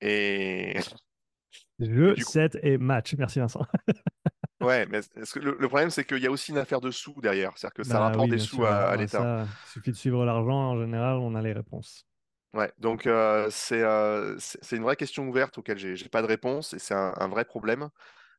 Et. 0.00 0.78
Jeu, 1.78 2.14
7 2.16 2.58
et 2.62 2.78
match. 2.78 3.14
Merci 3.14 3.38
Vincent. 3.38 3.64
ouais, 4.60 4.86
mais 4.86 5.00
le, 5.36 5.68
problème, 5.68 5.90
c'est 5.90 6.04
qu'il 6.04 6.18
y 6.18 6.26
a 6.26 6.30
aussi 6.30 6.50
une 6.50 6.58
affaire 6.58 6.80
de 6.80 6.90
sous 6.90 7.18
derrière. 7.20 7.52
C'est-à-dire 7.56 7.74
que 7.74 7.82
ça 7.84 7.94
bah 7.94 8.00
rapporte 8.00 8.28
des 8.28 8.38
sous 8.38 8.64
à, 8.64 8.94
l'État. 8.96 9.46
Il 9.46 9.70
suffit 9.72 9.90
de 9.90 9.96
suivre 9.96 10.24
l'argent. 10.24 10.72
En 10.72 10.78
général, 10.78 11.16
on 11.16 11.34
a 11.34 11.40
les 11.40 11.52
réponses. 11.52 12.06
Ouais, 12.52 12.72
donc 12.78 13.06
euh, 13.06 13.48
euh, 13.72 14.36
c'est 14.38 14.76
une 14.76 14.82
vraie 14.82 14.96
question 14.96 15.28
ouverte 15.28 15.58
auquel 15.58 15.78
j'ai 15.78 16.08
pas 16.08 16.20
de 16.20 16.26
réponse 16.26 16.74
et 16.74 16.80
c'est 16.80 16.94
un, 16.94 17.28
vrai 17.28 17.44
problème. 17.44 17.88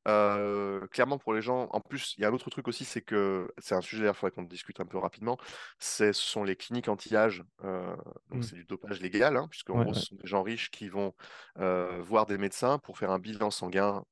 Euh, 0.08 0.88
clairement, 0.88 1.18
pour 1.18 1.34
les 1.34 1.42
gens, 1.42 1.68
en 1.72 1.80
plus, 1.80 2.16
il 2.18 2.22
y 2.22 2.26
a 2.26 2.30
un 2.30 2.34
autre 2.34 2.50
truc 2.50 2.68
aussi, 2.68 2.86
c'est 2.86 3.02
que 3.02 3.52
c'est 3.60 3.76
un 3.76 3.82
sujet, 3.82 4.08
il 4.08 4.14
faudrait 4.14 4.32
qu'on 4.32 4.44
discute 4.44 4.80
un 4.80 4.86
peu 4.86 4.98
rapidement. 4.98 5.38
Ce 5.80 6.12
sont 6.14 6.44
les 6.44 6.56
cliniques 6.56 6.88
anti-âge, 6.88 7.44
euh, 7.64 7.96
donc 8.30 8.40
mmh. 8.40 8.44
c'est 8.44 8.56
du 8.56 8.66
dopage 8.66 9.00
légal, 9.02 9.38
hein, 9.38 9.48
puisque 9.50 9.70
en 9.70 9.84
gros, 9.84 9.94
ce 9.94 10.08
sont 10.08 10.16
des 10.16 10.28
gens 10.28 10.42
riches 10.42 10.72
qui 10.72 10.90
vont 10.90 11.14
euh, 11.60 12.02
voir 12.02 12.26
des 12.26 12.38
médecins 12.38 12.80
pour 12.80 12.98
faire 12.98 13.12
un 13.12 13.20
bilan 13.20 13.52
sanguin. 13.52 14.04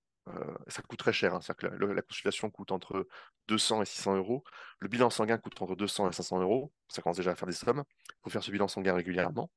ça 0.67 0.83
coûte 0.83 0.99
très 0.99 1.13
cher, 1.13 1.33
hein, 1.33 1.41
c'est-à-dire 1.41 1.71
que 1.79 1.85
la, 1.85 2.01
consultation 2.03 2.51
coûte 2.51 2.71
entre 2.71 3.07
200 3.47 3.81
et 3.81 3.85
600 3.85 4.15
euros. 4.17 4.43
Le 4.79 4.87
bilan 4.87 5.09
sanguin 5.09 5.39
coûte 5.39 5.59
entre 5.61 5.75
200 5.75 6.09
et 6.09 6.13
500 6.13 6.41
euros. 6.41 6.71
Ça 6.87 7.01
commence 7.01 7.17
déjà 7.17 7.31
à 7.31 7.35
faire 7.35 7.47
des 7.47 7.53
sommes. 7.53 7.83
Il 8.09 8.15
faut 8.23 8.29
faire 8.29 8.43
ce 8.43 8.51
bilan 8.51 8.67
sanguin 8.67 8.93
régulièrement. 8.93 9.49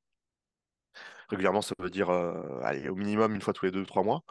Régulièrement, 1.29 1.61
ça 1.61 1.75
veut 1.77 1.91
dire 1.91 2.09
allez, 2.63 2.89
au 2.89 2.95
minimum 2.95 3.35
une 3.35 3.41
fois 3.41 3.53
tous 3.53 3.65
les 3.65 3.71
deux, 3.71 3.85
trois 3.85 4.03
mois. 4.03 4.23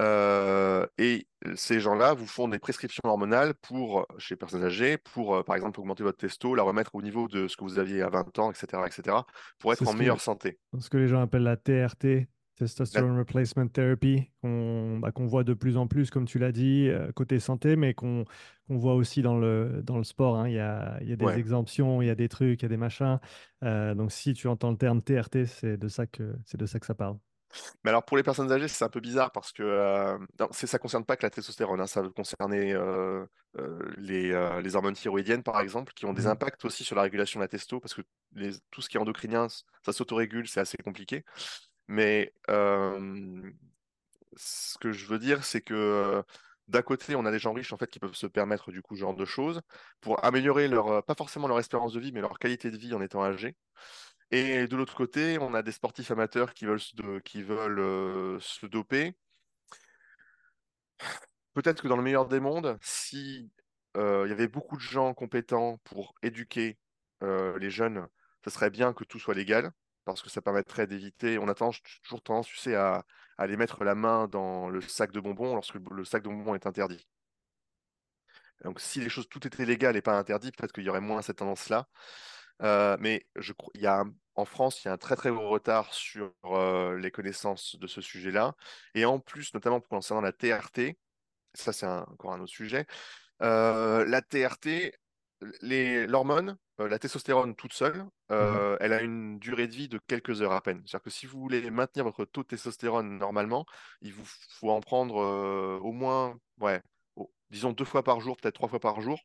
Euh, 0.00 0.86
et 0.98 1.26
ces 1.54 1.80
gens-là 1.80 2.14
vous 2.14 2.26
font 2.26 2.48
des 2.48 2.58
prescriptions 2.58 3.02
hormonales 3.04 3.54
pour, 3.54 4.06
chez 4.18 4.34
les 4.34 4.38
personnes 4.38 4.64
âgées, 4.64 4.96
pour, 4.98 5.34
euh, 5.34 5.42
par 5.42 5.56
exemple, 5.56 5.78
augmenter 5.80 6.02
votre 6.02 6.18
testo, 6.18 6.54
la 6.54 6.62
remettre 6.62 6.94
au 6.94 7.02
niveau 7.02 7.28
de 7.28 7.48
ce 7.48 7.56
que 7.56 7.64
vous 7.64 7.78
aviez 7.78 8.02
à 8.02 8.08
20 8.08 8.38
ans, 8.38 8.50
etc., 8.50 8.82
etc., 8.86 9.16
pour 9.58 9.72
être 9.72 9.86
en 9.86 9.92
meilleure 9.92 10.20
santé. 10.20 10.58
Ce 10.78 10.88
que 10.88 10.96
les 10.96 11.08
gens 11.08 11.20
appellent 11.20 11.42
la 11.42 11.56
TRT, 11.56 12.28
Testosterone 12.56 13.18
Replacement 13.18 13.68
Therapy, 13.68 14.30
bah, 14.42 15.12
qu'on 15.12 15.26
voit 15.26 15.44
de 15.44 15.54
plus 15.54 15.76
en 15.76 15.86
plus, 15.86 16.10
comme 16.10 16.26
tu 16.26 16.38
l'as 16.38 16.52
dit, 16.52 16.88
euh, 16.88 17.10
côté 17.12 17.38
santé, 17.38 17.76
mais 17.76 17.94
qu'on 17.94 18.24
voit 18.68 18.94
aussi 18.94 19.22
dans 19.22 19.38
le, 19.38 19.82
dans 19.82 19.98
le 19.98 20.04
sport. 20.04 20.36
Hein. 20.36 20.48
Il, 20.48 20.54
y 20.54 20.60
a, 20.60 20.98
il 21.02 21.08
y 21.08 21.12
a 21.12 21.16
des 21.16 21.38
exemptions, 21.38 22.00
il 22.00 22.06
y 22.06 22.10
a 22.10 22.14
des 22.14 22.28
trucs, 22.28 22.60
il 22.60 22.64
y 22.64 22.66
a 22.66 22.68
des 22.68 22.76
machins. 22.76 23.18
donc, 23.62 24.12
si 24.12 24.32
tu 24.32 24.48
entends 24.48 24.70
le 24.70 24.78
terme 24.78 25.02
TRT, 25.02 25.46
c'est 25.46 25.76
de, 25.76 25.88
ça 25.88 26.06
que, 26.06 26.34
de 26.54 26.66
ça 26.66 26.78
que 26.78 26.86
ça 26.86 26.94
parle. 26.94 27.16
Mais 27.84 27.90
alors 27.90 28.04
pour 28.04 28.16
les 28.16 28.22
personnes 28.22 28.52
âgées, 28.52 28.68
c'est 28.68 28.84
un 28.84 28.88
peu 28.88 29.00
bizarre 29.00 29.32
parce 29.32 29.52
que 29.52 29.62
euh, 29.62 30.18
ça 30.52 30.66
ne 30.76 30.78
concerne 30.78 31.04
pas 31.04 31.16
que 31.16 31.24
la 31.24 31.30
testostérone, 31.30 31.80
hein, 31.80 31.86
ça 31.86 32.02
va 32.02 32.08
concerner 32.10 32.72
euh, 32.72 33.24
euh, 33.58 33.78
les, 33.96 34.30
les, 34.62 34.76
hormones 34.76 34.94
thyroïdiennes 34.94 35.42
par 35.42 35.60
exemple, 35.60 35.92
qui 35.94 36.06
ont 36.06 36.12
des 36.12 36.24
mmh. 36.24 36.28
impacts 36.28 36.64
aussi 36.64 36.84
sur 36.84 36.96
la 36.96 37.02
régulation 37.02 37.40
de 37.40 37.44
la 37.44 37.48
testo, 37.48 37.80
parce 37.80 37.94
que 37.94 38.02
les, 38.34 38.52
tout 38.70 38.82
ce 38.82 38.88
qui 38.88 38.96
est 38.96 39.00
endocrinien, 39.00 39.48
ça 39.48 39.92
s'autorégule, 39.92 40.48
c'est 40.48 40.60
assez 40.60 40.78
compliqué. 40.78 41.24
Mais 41.88 42.32
ce 44.36 44.78
que 44.78 44.92
je 44.92 45.06
veux 45.06 45.18
dire, 45.18 45.44
c'est 45.44 45.60
que 45.60 46.22
d'un 46.68 46.82
côté, 46.82 47.16
on 47.16 47.26
a 47.26 47.32
des 47.32 47.40
gens 47.40 47.52
riches 47.52 47.72
en 47.72 47.76
fait 47.76 47.90
qui 47.90 47.98
peuvent 47.98 48.14
se 48.14 48.28
permettre 48.28 48.70
du 48.70 48.80
coup 48.80 48.94
ce 48.94 49.00
genre 49.00 49.14
de 49.16 49.24
choses 49.24 49.60
pour 50.00 50.24
améliorer 50.24 50.68
leur, 50.68 51.04
pas 51.04 51.16
forcément 51.16 51.48
leur 51.48 51.58
espérance 51.58 51.92
de 51.92 51.98
vie, 52.00 52.12
mais 52.12 52.20
leur 52.20 52.38
qualité 52.38 52.70
de 52.70 52.76
vie 52.76 52.94
en 52.94 53.02
étant 53.02 53.24
âgés. 53.24 53.56
Et 54.32 54.68
de 54.68 54.76
l'autre 54.76 54.94
côté, 54.94 55.38
on 55.40 55.54
a 55.54 55.62
des 55.62 55.72
sportifs 55.72 56.10
amateurs 56.12 56.54
qui 56.54 56.64
veulent 56.64 56.80
se, 56.80 57.18
qui 57.20 57.42
veulent, 57.42 57.80
euh, 57.80 58.38
se 58.40 58.66
doper. 58.66 59.16
Peut-être 61.54 61.82
que 61.82 61.88
dans 61.88 61.96
le 61.96 62.02
meilleur 62.02 62.28
des 62.28 62.38
mondes, 62.38 62.78
si 62.80 63.50
euh, 63.96 64.26
y 64.28 64.32
avait 64.32 64.46
beaucoup 64.48 64.76
de 64.76 64.82
gens 64.82 65.14
compétents 65.14 65.78
pour 65.84 66.14
éduquer 66.22 66.78
euh, 67.24 67.58
les 67.58 67.70
jeunes, 67.70 68.06
ce 68.44 68.50
serait 68.50 68.70
bien 68.70 68.92
que 68.92 69.02
tout 69.04 69.18
soit 69.18 69.34
légal, 69.34 69.72
parce 70.04 70.22
que 70.22 70.30
ça 70.30 70.40
permettrait 70.40 70.86
d'éviter. 70.86 71.38
On 71.38 71.48
a 71.48 71.54
toujours 71.54 72.22
tendance, 72.22 72.46
tu 72.46 72.56
sais, 72.56 72.76
à, 72.76 72.94
à 72.94 73.04
aller 73.36 73.56
mettre 73.56 73.82
la 73.82 73.96
main 73.96 74.28
dans 74.28 74.68
le 74.70 74.80
sac 74.80 75.10
de 75.10 75.20
bonbons 75.20 75.54
lorsque 75.54 75.74
le 75.74 76.04
sac 76.04 76.22
de 76.22 76.28
bonbons 76.28 76.54
est 76.54 76.66
interdit. 76.66 77.04
Donc, 78.62 78.78
si 78.80 79.00
les 79.00 79.08
choses 79.08 79.28
tout 79.28 79.44
étaient 79.46 79.64
légal 79.64 79.96
et 79.96 80.02
pas 80.02 80.16
interdit, 80.18 80.52
peut-être 80.52 80.72
qu'il 80.72 80.84
y 80.84 80.88
aurait 80.88 81.00
moins 81.00 81.22
cette 81.22 81.38
tendance-là. 81.38 81.88
Mais 82.98 83.26
je, 83.36 83.52
il 83.74 83.80
y 83.80 83.86
a 83.86 84.04
en 84.34 84.44
France, 84.44 84.84
il 84.84 84.88
y 84.88 84.90
a 84.90 84.94
un 84.94 84.98
très 84.98 85.16
très 85.16 85.30
gros 85.30 85.48
retard 85.48 85.92
sur 85.92 86.32
euh, 86.44 86.96
les 86.96 87.10
connaissances 87.10 87.76
de 87.76 87.86
ce 87.86 88.00
sujet-là. 88.00 88.54
Et 88.94 89.04
en 89.04 89.18
plus, 89.18 89.52
notamment 89.54 89.80
pour 89.80 89.88
concernant 89.88 90.20
la 90.20 90.32
TRT, 90.32 90.96
ça 91.54 91.72
c'est 91.72 91.86
encore 91.86 92.32
un 92.32 92.40
autre 92.40 92.52
sujet, 92.52 92.86
euh, 93.42 94.04
la 94.06 94.22
TRT, 94.22 94.92
l'hormone, 95.62 96.56
la 96.78 96.98
testostérone 96.98 97.54
toute 97.54 97.72
seule, 97.72 98.04
mmh 98.30 98.76
elle 98.80 98.92
a 98.92 99.02
une 99.02 99.38
durée 99.38 99.66
de 99.66 99.74
vie 99.74 99.88
de 99.88 99.98
quelques 100.06 100.40
heures 100.40 100.52
à 100.52 100.60
peine. 100.62 100.82
C'est-à-dire 100.86 101.02
que 101.02 101.10
si 101.10 101.26
vous 101.26 101.40
voulez 101.40 101.68
maintenir 101.70 102.04
votre 102.04 102.24
taux 102.24 102.42
de 102.42 102.48
testostérone 102.48 103.18
normalement, 103.18 103.66
il 104.00 104.12
vous 104.12 104.24
faut 104.24 104.70
en 104.70 104.80
prendre 104.80 105.16
au 105.82 105.92
moins, 105.92 106.38
ouais, 106.60 106.80
disons 107.50 107.72
deux 107.72 107.84
fois 107.84 108.02
par 108.04 108.20
jour, 108.20 108.36
peut-être 108.36 108.54
trois 108.54 108.68
fois 108.68 108.80
par 108.80 109.00
jour, 109.00 109.18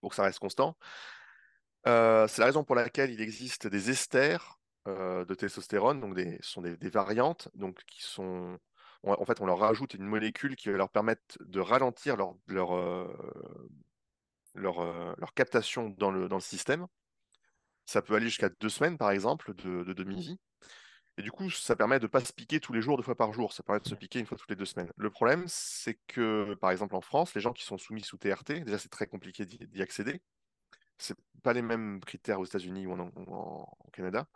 pour 0.00 0.10
que 0.10 0.16
ça 0.16 0.24
reste 0.24 0.40
constant. 0.40 0.76
Euh, 1.86 2.28
c'est 2.28 2.40
la 2.40 2.46
raison 2.46 2.64
pour 2.64 2.76
laquelle 2.76 3.10
il 3.10 3.20
existe 3.20 3.66
des 3.66 3.90
esters 3.90 4.60
euh, 4.88 5.24
de 5.24 5.34
testostérone, 5.34 6.00
donc 6.00 6.16
ce 6.18 6.50
sont 6.50 6.62
des, 6.62 6.76
variantes, 6.90 7.48
donc 7.54 7.82
qui 7.86 8.02
sont, 8.02 8.58
en 9.04 9.24
fait, 9.24 9.40
on 9.40 9.46
leur 9.46 9.58
rajoute 9.58 9.94
une 9.94 10.04
molécule 10.04 10.56
qui 10.56 10.70
va 10.70 10.76
leur 10.76 10.90
permettre 10.90 11.22
de 11.40 11.60
ralentir 11.60 12.16
leur, 12.16 12.72
euh, 12.72 13.06
captation 15.34 15.88
dans 15.90 16.10
le, 16.10 16.28
dans 16.28 16.36
le 16.36 16.42
système. 16.42 16.86
Ça 17.84 18.00
peut 18.00 18.14
aller 18.14 18.26
jusqu'à 18.26 18.48
deux 18.48 18.68
semaines, 18.68 18.96
par 18.96 19.10
exemple, 19.10 19.54
de, 19.54 19.82
de 19.82 19.92
demi-vie. 19.92 20.38
Et 21.18 21.22
du 21.22 21.30
coup, 21.30 21.50
ça 21.50 21.76
permet 21.76 21.98
de 21.98 22.04
ne 22.04 22.08
pas 22.08 22.24
se 22.24 22.32
piquer 22.32 22.58
tous 22.58 22.72
les 22.72 22.80
jours, 22.80 22.96
deux 22.96 23.02
fois 23.02 23.16
par 23.16 23.32
jour. 23.32 23.52
Ça 23.52 23.62
permet 23.62 23.80
de 23.80 23.88
se 23.88 23.94
piquer 23.94 24.20
une 24.20 24.26
fois 24.26 24.38
toutes 24.38 24.48
les 24.48 24.56
deux 24.56 24.64
semaines. 24.64 24.90
Le 24.96 25.10
problème, 25.10 25.44
c'est 25.46 25.98
que, 26.06 26.54
par 26.54 26.70
exemple, 26.70 26.94
en 26.94 27.02
France, 27.02 27.34
les 27.34 27.40
gens 27.40 27.52
qui 27.52 27.64
sont 27.64 27.76
soumis 27.76 28.02
sous 28.02 28.16
TRT, 28.16 28.64
déjà, 28.64 28.78
c'est 28.78 28.88
très 28.88 29.06
compliqué 29.06 29.44
d'y 29.44 29.82
accéder 29.82 30.22
c'est 30.98 31.16
pas 31.42 31.52
les 31.52 31.62
mêmes 31.62 32.00
critères 32.00 32.40
aux 32.40 32.44
États-Unis 32.44 32.86
ou 32.86 32.92
en, 32.92 33.68
Canada. 33.92 34.26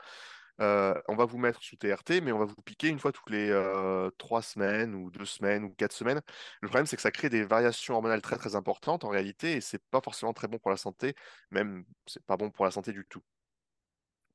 euh, 0.61 0.95
on 1.09 1.17
va 1.17 1.25
vous 1.25 1.39
mettre 1.39 1.63
sous 1.63 1.77
TRT, 1.77 2.23
mais 2.23 2.33
on 2.33 2.39
va 2.39 2.47
vous 2.47 2.63
piquer 2.65 2.89
une 2.89 2.99
fois 2.99 3.13
toutes 3.13 3.31
les 3.31 3.51
euh, 3.51 4.11
trois 4.19 4.43
semaines 4.43 4.95
ou 4.95 5.11
deux 5.11 5.25
semaines 5.25 5.65
ou 5.65 5.71
quatre 5.71 5.93
semaines. 5.93 6.21
Le 6.63 6.69
problème, 6.69 6.87
c'est 6.87 6.97
que 6.97 7.03
ça 7.03 7.11
crée 7.11 7.29
des 7.31 7.45
variations 7.45 7.95
hormonales 7.95 8.23
très 8.23 8.37
très 8.37 8.57
importantes 8.57 9.05
en 9.05 9.09
réalité, 9.09 9.57
et 9.57 9.61
c'est 9.61 9.83
pas 9.91 10.01
forcément 10.03 10.33
très 10.33 10.49
bon 10.49 10.59
pour 10.59 10.71
la 10.71 10.77
santé, 10.77 11.15
même 11.51 11.85
c'est 12.07 12.25
pas 12.25 12.37
bon 12.37 12.51
pour 12.51 12.65
la 12.65 12.71
santé 12.71 12.93
du 12.93 13.07
tout. 13.07 13.23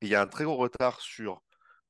Il 0.01 0.09
y 0.09 0.15
a 0.15 0.21
un 0.21 0.27
très 0.27 0.43
gros 0.45 0.57
retard 0.57 1.01
sur 1.01 1.41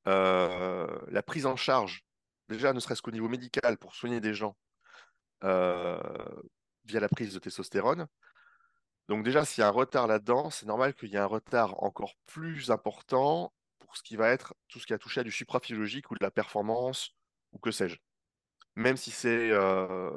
euh, 0.07 0.87
la 1.09 1.23
prise 1.23 1.45
en 1.45 1.55
charge, 1.55 2.03
déjà 2.49 2.73
ne 2.73 2.79
serait-ce 2.79 3.01
qu'au 3.01 3.11
niveau 3.11 3.29
médical 3.29 3.77
pour 3.77 3.95
soigner 3.95 4.21
des 4.21 4.33
gens 4.33 4.55
via 5.41 6.99
la 6.99 7.09
prise 7.09 7.33
de 7.33 7.39
testostérone. 7.39 8.07
Donc 9.09 9.23
déjà, 9.23 9.43
s'il 9.45 9.61
y 9.61 9.63
a 9.63 9.67
un 9.67 9.71
retard 9.71 10.07
là-dedans, 10.07 10.49
c'est 10.49 10.65
normal 10.65 10.93
qu'il 10.93 11.09
y 11.09 11.15
ait 11.15 11.19
un 11.19 11.25
retard 11.25 11.83
encore 11.83 12.15
plus 12.27 12.71
important 12.71 13.53
pour 13.79 13.97
ce 13.97 14.03
qui 14.03 14.15
va 14.15 14.29
être 14.29 14.55
tout 14.69 14.79
ce 14.79 14.85
qui 14.85 14.93
a 14.93 14.97
touché 14.97 15.19
à 15.19 15.23
du 15.23 15.31
supraphysiologique 15.31 16.11
ou 16.11 16.15
de 16.15 16.23
la 16.23 16.31
performance 16.31 17.13
ou 17.51 17.59
que 17.59 17.71
sais-je. 17.71 17.97
Même 18.75 18.97
si 18.97 19.11
c'est, 19.11 19.51
euh, 19.51 20.11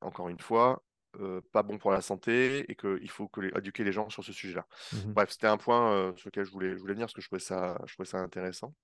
encore 0.00 0.28
une 0.28 0.38
fois, 0.38 0.84
euh, 1.20 1.40
pas 1.52 1.62
bon 1.62 1.78
pour 1.78 1.92
la 1.92 2.02
santé 2.02 2.70
et 2.70 2.74
qu'il 2.74 3.10
faut 3.10 3.28
que 3.28 3.40
les, 3.40 3.48
éduquer 3.56 3.84
les 3.84 3.92
gens 3.92 4.10
sur 4.10 4.24
ce 4.24 4.32
sujet-là. 4.32 4.66
Mhm. 4.92 5.12
Bref, 5.14 5.30
c'était 5.30 5.46
un 5.46 5.56
point 5.56 5.92
euh, 5.92 6.16
sur 6.16 6.28
lequel 6.28 6.44
je 6.44 6.50
voulais, 6.50 6.72
je 6.72 6.80
voulais 6.80 6.94
venir 6.94 7.06
parce 7.06 7.14
que 7.14 7.22
je 7.22 7.28
trouvais 7.28 7.40
ça, 7.40 7.80
je 7.86 7.94
trouvais 7.94 8.08
ça 8.08 8.18
intéressant. 8.18 8.74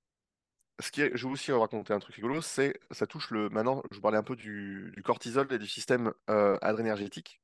Ce 0.78 0.90
qui 0.90 1.02
est, 1.02 1.14
je 1.14 1.26
vais 1.26 1.32
aussi 1.32 1.52
raconter 1.52 1.92
un 1.92 1.98
truc 1.98 2.14
rigolo, 2.14 2.40
c'est 2.40 2.80
ça 2.90 3.06
touche 3.06 3.30
le. 3.30 3.50
Maintenant, 3.50 3.82
je 3.90 3.96
vous 3.96 4.00
parlais 4.00 4.16
un 4.16 4.22
peu 4.22 4.34
du, 4.34 4.92
du 4.96 5.02
cortisol 5.02 5.46
et 5.52 5.58
du 5.58 5.66
système 5.66 6.14
adrénergétique 6.26 7.42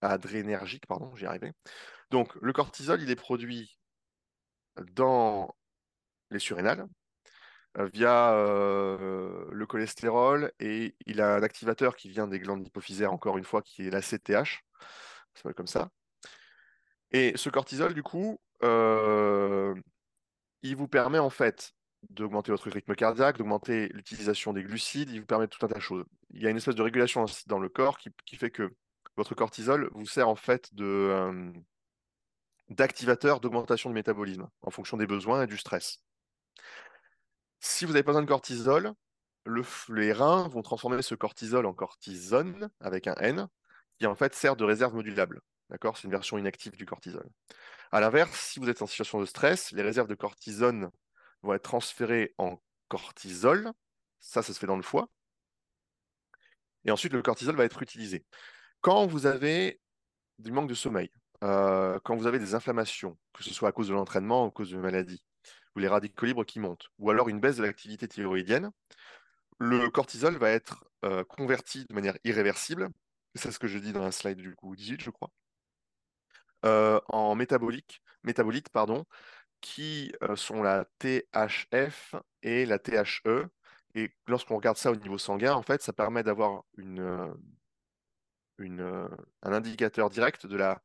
adrénergique, 0.00 0.86
pardon, 0.86 1.14
j'y 1.16 1.26
arrivais. 1.26 1.52
Donc, 2.10 2.34
le 2.36 2.52
cortisol, 2.52 3.02
il 3.02 3.10
est 3.10 3.16
produit 3.16 3.78
dans 4.92 5.54
les 6.30 6.38
surrénales 6.38 6.86
euh, 7.78 7.88
via 7.92 8.32
euh, 8.34 9.46
le 9.50 9.66
cholestérol 9.66 10.52
et 10.60 10.96
il 11.06 11.20
a 11.20 11.36
un 11.36 11.42
activateur 11.42 11.96
qui 11.96 12.08
vient 12.08 12.26
des 12.26 12.38
glandes 12.38 12.66
hypophysaires, 12.66 13.12
encore 13.12 13.38
une 13.38 13.44
fois, 13.44 13.62
qui 13.62 13.86
est 13.86 13.90
la 13.90 14.00
CTH, 14.00 14.64
ça 15.34 15.52
comme 15.52 15.66
ça. 15.66 15.90
Et 17.10 17.32
ce 17.36 17.50
cortisol, 17.50 17.94
du 17.94 18.02
coup, 18.02 18.40
euh, 18.62 19.74
il 20.62 20.76
vous 20.76 20.88
permet 20.88 21.18
en 21.18 21.30
fait 21.30 21.72
d'augmenter 22.10 22.52
votre 22.52 22.70
rythme 22.70 22.94
cardiaque, 22.94 23.38
d'augmenter 23.38 23.88
l'utilisation 23.88 24.52
des 24.52 24.62
glucides, 24.62 25.10
il 25.10 25.20
vous 25.20 25.26
permet 25.26 25.48
tout 25.48 25.64
un 25.64 25.68
tas 25.68 25.76
de 25.76 25.80
choses. 25.80 26.04
Il 26.30 26.42
y 26.42 26.46
a 26.46 26.50
une 26.50 26.56
espèce 26.56 26.74
de 26.74 26.82
régulation 26.82 27.26
dans 27.46 27.58
le 27.58 27.68
corps 27.68 27.98
qui 27.98 28.36
fait 28.36 28.50
que 28.50 28.72
votre 29.16 29.34
cortisol 29.34 29.88
vous 29.92 30.06
sert 30.06 30.28
en 30.28 30.36
fait 30.36 30.70
d'activateur 32.68 33.40
d'augmentation 33.40 33.90
du 33.90 33.94
métabolisme 33.94 34.48
en 34.62 34.70
fonction 34.70 34.96
des 34.96 35.06
besoins 35.06 35.42
et 35.42 35.46
du 35.46 35.56
stress. 35.56 36.02
Si 37.60 37.84
vous 37.84 37.92
n'avez 37.92 38.02
pas 38.02 38.12
besoin 38.12 38.22
de 38.22 38.28
cortisol, 38.28 38.92
le, 39.44 39.62
les 39.88 40.12
reins 40.12 40.48
vont 40.48 40.62
transformer 40.62 41.02
ce 41.02 41.14
cortisol 41.14 41.66
en 41.66 41.72
cortisone 41.72 42.70
avec 42.80 43.06
un 43.06 43.14
N, 43.14 43.48
qui 43.98 44.06
en 44.06 44.14
fait 44.14 44.34
sert 44.34 44.56
de 44.56 44.64
réserve 44.64 44.94
modulable. 44.94 45.40
D'accord? 45.70 45.96
C'est 45.96 46.04
une 46.04 46.10
version 46.10 46.38
inactive 46.38 46.76
du 46.76 46.84
cortisol. 46.84 47.28
À 47.92 48.00
l'inverse, 48.00 48.38
si 48.38 48.60
vous 48.60 48.68
êtes 48.68 48.82
en 48.82 48.86
situation 48.86 49.20
de 49.20 49.24
stress, 49.24 49.72
les 49.72 49.82
réserves 49.82 50.08
de 50.08 50.14
cortisone 50.14 50.90
vont 51.42 51.54
être 51.54 51.62
transférées 51.62 52.34
en 52.38 52.60
cortisol. 52.88 53.72
Ça, 54.20 54.42
ça 54.42 54.52
se 54.52 54.58
fait 54.58 54.66
dans 54.66 54.76
le 54.76 54.82
foie. 54.82 55.08
Et 56.84 56.90
ensuite, 56.90 57.12
le 57.12 57.22
cortisol 57.22 57.56
va 57.56 57.64
être 57.64 57.82
utilisé. 57.82 58.24
Quand 58.86 59.08
vous 59.08 59.26
avez 59.26 59.80
du 60.38 60.52
manque 60.52 60.68
de 60.68 60.74
sommeil, 60.74 61.10
euh, 61.42 61.98
quand 62.04 62.14
vous 62.14 62.28
avez 62.28 62.38
des 62.38 62.54
inflammations, 62.54 63.18
que 63.32 63.42
ce 63.42 63.52
soit 63.52 63.70
à 63.70 63.72
cause 63.72 63.88
de 63.88 63.94
l'entraînement 63.94 64.44
ou 64.44 64.46
à 64.46 64.50
cause 64.52 64.70
de 64.70 64.76
maladie, 64.76 65.24
ou 65.74 65.80
les 65.80 65.88
radicaux 65.88 66.24
libres 66.24 66.44
qui 66.44 66.60
montent, 66.60 66.86
ou 67.00 67.10
alors 67.10 67.28
une 67.28 67.40
baisse 67.40 67.56
de 67.56 67.64
l'activité 67.64 68.06
thyroïdienne, 68.06 68.70
le 69.58 69.90
cortisol 69.90 70.36
va 70.36 70.50
être 70.50 70.84
euh, 71.04 71.24
converti 71.24 71.84
de 71.90 71.94
manière 71.94 72.16
irréversible, 72.22 72.88
c'est 73.34 73.50
ce 73.50 73.58
que 73.58 73.66
je 73.66 73.78
dis 73.78 73.92
dans 73.92 74.04
la 74.04 74.12
slide 74.12 74.38
du 74.38 74.54
coup 74.54 74.76
18, 74.76 75.02
je 75.02 75.10
crois, 75.10 75.32
euh, 76.64 77.00
en 77.08 77.34
métabolites 77.34 78.68
pardon, 78.72 79.04
qui 79.60 80.12
sont 80.36 80.62
la 80.62 80.84
THF 81.00 82.14
et 82.44 82.64
la 82.66 82.78
THE. 82.78 83.48
Et 83.96 84.12
lorsqu'on 84.28 84.54
regarde 84.54 84.76
ça 84.76 84.92
au 84.92 84.96
niveau 84.96 85.18
sanguin, 85.18 85.54
en 85.54 85.62
fait, 85.62 85.82
ça 85.82 85.92
permet 85.92 86.22
d'avoir 86.22 86.62
une, 86.76 87.34
une, 88.58 89.08
un 89.42 89.52
indicateur 89.52 90.10
direct 90.10 90.46
de 90.46 90.56
la, 90.56 90.82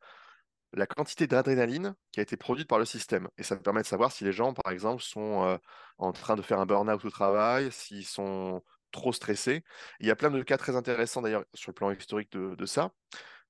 la 0.74 0.88
quantité 0.88 1.28
d'adrénaline 1.28 1.96
qui 2.12 2.20
a 2.20 2.24
été 2.24 2.38
produite 2.38 2.68
par 2.68 2.80
le 2.80 2.86
système. 2.86 3.28
Et 3.38 3.44
ça 3.44 3.56
permet 3.58 3.82
de 3.82 3.88
savoir 3.88 4.12
si 4.12 4.24
les 4.24 4.32
gens, 4.32 4.54
par 4.54 4.72
exemple, 4.72 5.02
sont 5.02 5.44
euh, 5.44 5.58
en 5.98 6.12
train 6.14 6.36
de 6.36 6.42
faire 6.42 6.60
un 6.60 6.66
burn-out 6.66 7.04
au 7.04 7.10
travail, 7.10 7.72
s'ils 7.72 8.06
sont 8.06 8.64
trop 8.92 9.14
stressés. 9.14 9.64
Il 10.00 10.08
y 10.08 10.12
a 10.12 10.16
plein 10.16 10.32
de 10.32 10.42
cas 10.44 10.58
très 10.58 10.76
intéressants 10.76 11.22
d'ailleurs 11.22 11.46
sur 11.54 11.72
le 11.72 11.76
plan 11.76 11.92
historique 11.92 12.32
de, 12.32 12.56
de 12.56 12.66
ça. 12.66 12.92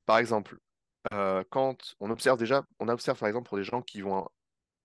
Par 0.06 0.18
exemple, 0.18 0.58
euh, 1.14 1.44
quand 1.50 1.96
on 2.00 2.10
observe 2.10 2.38
déjà, 2.38 2.64
on 2.80 2.88
observe 2.88 3.20
par 3.20 3.28
exemple 3.28 3.50
pour 3.50 3.58
des 3.58 3.64
gens 3.64 3.82
qui 3.82 4.02
vont 4.02 4.28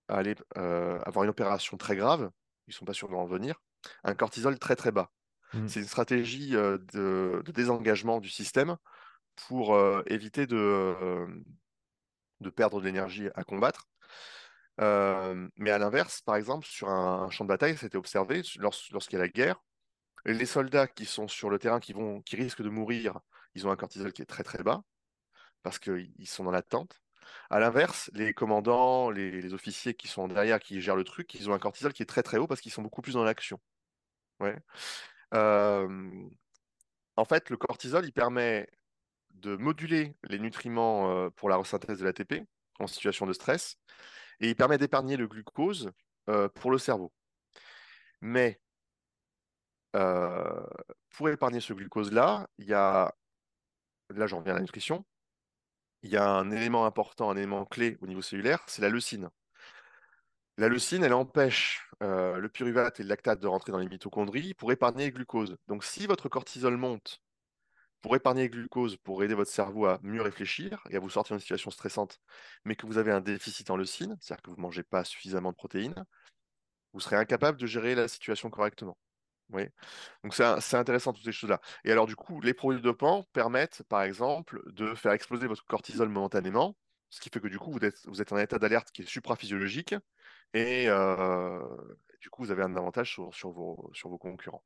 aller 0.07 0.35
euh, 0.57 0.99
avoir 1.05 1.23
une 1.23 1.29
opération 1.29 1.77
très 1.77 1.95
grave, 1.95 2.31
ils 2.67 2.71
ne 2.71 2.73
sont 2.73 2.85
pas 2.85 2.93
sûrs 2.93 3.09
de 3.09 3.15
revenir, 3.15 3.61
un 4.03 4.15
cortisol 4.15 4.57
très 4.57 4.75
très 4.75 4.91
bas. 4.91 5.11
Mm. 5.53 5.67
C'est 5.67 5.79
une 5.79 5.87
stratégie 5.87 6.51
de, 6.51 6.83
de, 6.93 7.51
désengagement 7.51 8.19
du 8.19 8.29
système 8.29 8.77
pour 9.47 9.75
euh, 9.75 10.03
éviter 10.07 10.47
de, 10.47 10.57
euh, 10.57 11.27
de 12.41 12.49
perdre 12.49 12.79
de 12.79 12.85
l'énergie 12.85 13.29
à 13.35 13.43
combattre. 13.43 13.87
Euh, 14.79 15.47
mais 15.55 15.71
à 15.71 15.77
l'inverse, 15.77 16.21
par 16.21 16.35
exemple, 16.35 16.65
sur 16.67 16.89
un, 16.89 17.29
champ 17.29 17.45
de 17.45 17.49
bataille, 17.49 17.77
c'était 17.77 17.97
observé 17.97 18.41
lorsqu'il 18.59 19.13
y 19.13 19.15
a 19.15 19.19
la 19.19 19.27
guerre, 19.27 19.63
les 20.25 20.45
soldats 20.45 20.87
qui 20.87 21.05
sont 21.05 21.27
sur 21.27 21.49
le 21.49 21.59
terrain, 21.59 21.79
qui, 21.79 21.93
vont, 21.93 22.21
qui 22.21 22.35
risquent 22.35 22.61
de 22.61 22.69
mourir, 22.69 23.19
ils 23.55 23.65
ont 23.67 23.71
un 23.71 23.75
cortisol 23.75 24.13
qui 24.13 24.21
est 24.21 24.25
très 24.25 24.43
très 24.43 24.63
bas, 24.63 24.83
parce 25.63 25.79
qu'ils 25.79 26.27
sont 26.27 26.43
dans 26.43 26.51
l'attente. 26.51 27.01
À 27.49 27.59
l'inverse, 27.59 28.09
les 28.13 28.33
commandants, 28.33 29.09
les, 29.09 29.41
les, 29.41 29.53
officiers 29.53 29.93
qui 29.93 30.07
sont 30.07 30.27
derrière, 30.27 30.59
qui 30.59 30.81
gèrent 30.81 30.95
le 30.95 31.03
truc, 31.03 31.33
ils 31.33 31.49
ont 31.49 31.53
un 31.53 31.59
cortisol 31.59 31.93
qui 31.93 32.03
est 32.03 32.05
très 32.05 32.23
très 32.23 32.37
haut 32.37 32.47
parce 32.47 32.61
qu'ils 32.61 32.71
sont 32.71 32.81
beaucoup 32.81 33.01
plus 33.01 33.13
dans 33.13 33.23
l'action. 33.23 33.59
Ouais. 34.39 34.57
En 37.17 37.25
fait, 37.25 37.49
le 37.49 37.57
cortisol, 37.57 38.05
il 38.05 38.13
permet 38.13 38.69
de 39.41 39.55
moduler 39.55 40.15
les 40.23 40.39
nutriments 40.39 41.11
euh, 41.11 41.29
pour 41.29 41.49
la 41.49 41.57
resynthèse 41.57 41.99
de 41.99 42.05
l'ATP 42.05 42.43
en 42.79 42.87
situation 42.87 43.25
de 43.25 43.33
stress 43.33 43.77
et 44.39 44.49
il 44.49 44.55
permet 44.55 44.77
d'épargner 44.77 45.17
le 45.17 45.27
glucose 45.27 45.91
euh, 46.29 46.49
pour 46.49 46.71
le 46.71 46.77
cerveau. 46.77 47.11
Mais 48.21 48.59
euh, 49.95 50.65
pour 51.11 51.29
épargner 51.29 51.59
ce 51.59 51.73
glucose-là, 51.73 52.47
il 52.57 52.65
y 52.65 52.73
a, 52.73 53.13
là 54.09 54.27
j'en 54.27 54.39
reviens 54.39 54.53
à 54.53 54.55
la 54.55 54.61
nutrition, 54.61 55.05
il 56.03 56.11
y 56.11 56.17
a 56.17 56.29
un 56.29 56.51
élément 56.51 56.85
important, 56.85 57.31
un 57.31 57.37
élément 57.37 57.65
clé 57.65 57.97
au 58.01 58.07
niveau 58.07 58.21
cellulaire, 58.21 58.63
c'est 58.67 58.81
la 58.81 58.89
leucine. 58.89 59.29
La 60.57 60.69
leucine, 60.69 61.03
elle 61.03 61.13
empêche 61.13 61.87
le 62.01 62.47
pyruvate 62.47 62.99
et 62.99 63.03
le 63.03 63.09
lactate 63.09 63.39
de 63.39 63.47
rentrer 63.47 63.71
dans 63.71 63.77
les 63.77 63.87
mitochondries 63.87 64.53
pour 64.55 64.71
épargner 64.71 65.05
le 65.05 65.11
glucose. 65.11 65.57
Donc 65.67 65.83
si 65.83 66.07
votre 66.07 66.29
cortisol 66.29 66.77
monte 66.77 67.21
pour 68.01 68.15
épargner 68.15 68.43
le 68.43 68.49
glucose, 68.49 68.97
pour 68.97 69.23
aider 69.23 69.33
votre 69.33 69.51
cerveau 69.51 69.85
à 69.85 69.99
mieux 70.03 70.21
réfléchir 70.21 70.81
et 70.89 70.95
à 70.95 70.99
vous 70.99 71.09
sortir 71.09 71.35
d'une 71.35 71.41
situation 71.41 71.71
stressante, 71.71 72.19
mais 72.65 72.75
que 72.75 72.85
vous 72.85 72.97
avez 72.97 73.11
un 73.11 73.21
déficit 73.21 73.69
en 73.69 73.77
leucine, 73.77 74.17
c'est-à-dire 74.21 74.43
que 74.43 74.49
vous 74.51 74.57
ne 74.57 74.61
mangez 74.61 74.83
pas 74.83 75.03
suffisamment 75.03 75.51
de 75.51 75.57
protéines, 75.57 76.05
vous 76.93 76.99
serez 76.99 77.15
incapable 77.15 77.59
de 77.59 77.65
gérer 77.67 77.95
la 77.95 78.07
situation 78.07 78.49
correctement. 78.49 78.97
Donc 80.23 80.33
c'est 80.33 80.75
intéressant 80.75 81.13
toutes 81.13 81.23
ces 81.23 81.31
choses-là. 81.31 81.61
Et 81.85 81.91
alors 81.91 82.05
du 82.05 82.15
coup, 82.15 82.41
les 82.41 82.53
produits 82.53 82.81
dopants 82.81 83.23
permettent, 83.33 83.83
par 83.83 84.03
exemple, 84.03 84.61
de 84.73 84.93
faire 84.95 85.13
exploser 85.13 85.47
votre 85.47 85.65
cortisol 85.65 86.09
momentanément, 86.09 86.75
ce 87.09 87.21
qui 87.21 87.29
fait 87.29 87.39
que 87.39 87.47
du 87.47 87.57
coup, 87.59 87.71
vous 87.71 87.83
êtes, 87.85 88.05
vous 88.07 88.21
êtes 88.21 88.31
en 88.33 88.37
état 88.37 88.59
d'alerte 88.59 88.91
qui 88.91 89.03
est 89.03 89.05
supraphysiologique, 89.05 89.95
et 90.53 90.85
euh, 90.89 91.59
du 92.21 92.29
coup, 92.29 92.43
vous 92.43 92.51
avez 92.51 92.63
un 92.63 92.75
avantage 92.75 93.19
sur 93.31 93.51
vos 93.51 94.17
concurrents. 94.19 94.63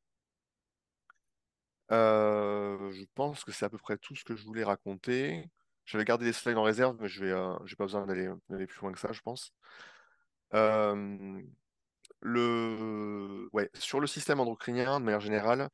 Euh, 1.91 2.91
je 2.91 3.03
pense 3.15 3.43
que 3.43 3.51
c'est 3.51 3.65
à 3.65 3.69
peu 3.69 3.77
près 3.77 3.97
tout 3.97 4.15
ce 4.15 4.23
que 4.23 4.35
je 4.35 4.45
voulais 4.45 4.63
raconter. 4.63 5.49
J'avais 5.85 6.05
gardé 6.05 6.25
des 6.25 6.33
slides 6.33 6.57
en 6.57 6.63
réserve, 6.63 6.97
mais 6.99 7.09
je 7.09 7.25
vais, 7.25 7.31
euh, 7.31 7.57
pas 7.77 7.85
besoin 7.85 8.05
d'aller, 8.05 8.29
plus 8.67 8.81
loin 8.81 8.91
que 8.91 8.99
ça, 8.99 9.11
je 9.11 9.21
pense. 9.21 9.53
Euh, 10.53 11.41
sur 13.73 13.99
le 13.99 14.07
système 14.07 14.39
endocrinien, 14.39 14.99
de 14.99 15.05
manière 15.05 15.19
générale, 15.21 15.69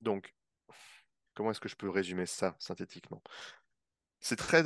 donc, 0.00 0.34
comment 1.34 1.50
est-ce 1.50 1.60
que 1.60 1.68
je 1.68 1.76
peux 1.76 1.90
résumer 1.90 2.26
ça 2.26 2.56
synthétiquement? 2.58 3.22
C'est 4.20 4.36
très, 4.36 4.62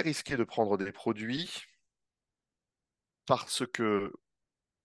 risqué 0.00 0.36
de 0.36 0.44
prendre 0.44 0.76
des 0.78 0.92
produits 0.92 1.62
parce 3.26 3.66
que 3.66 4.12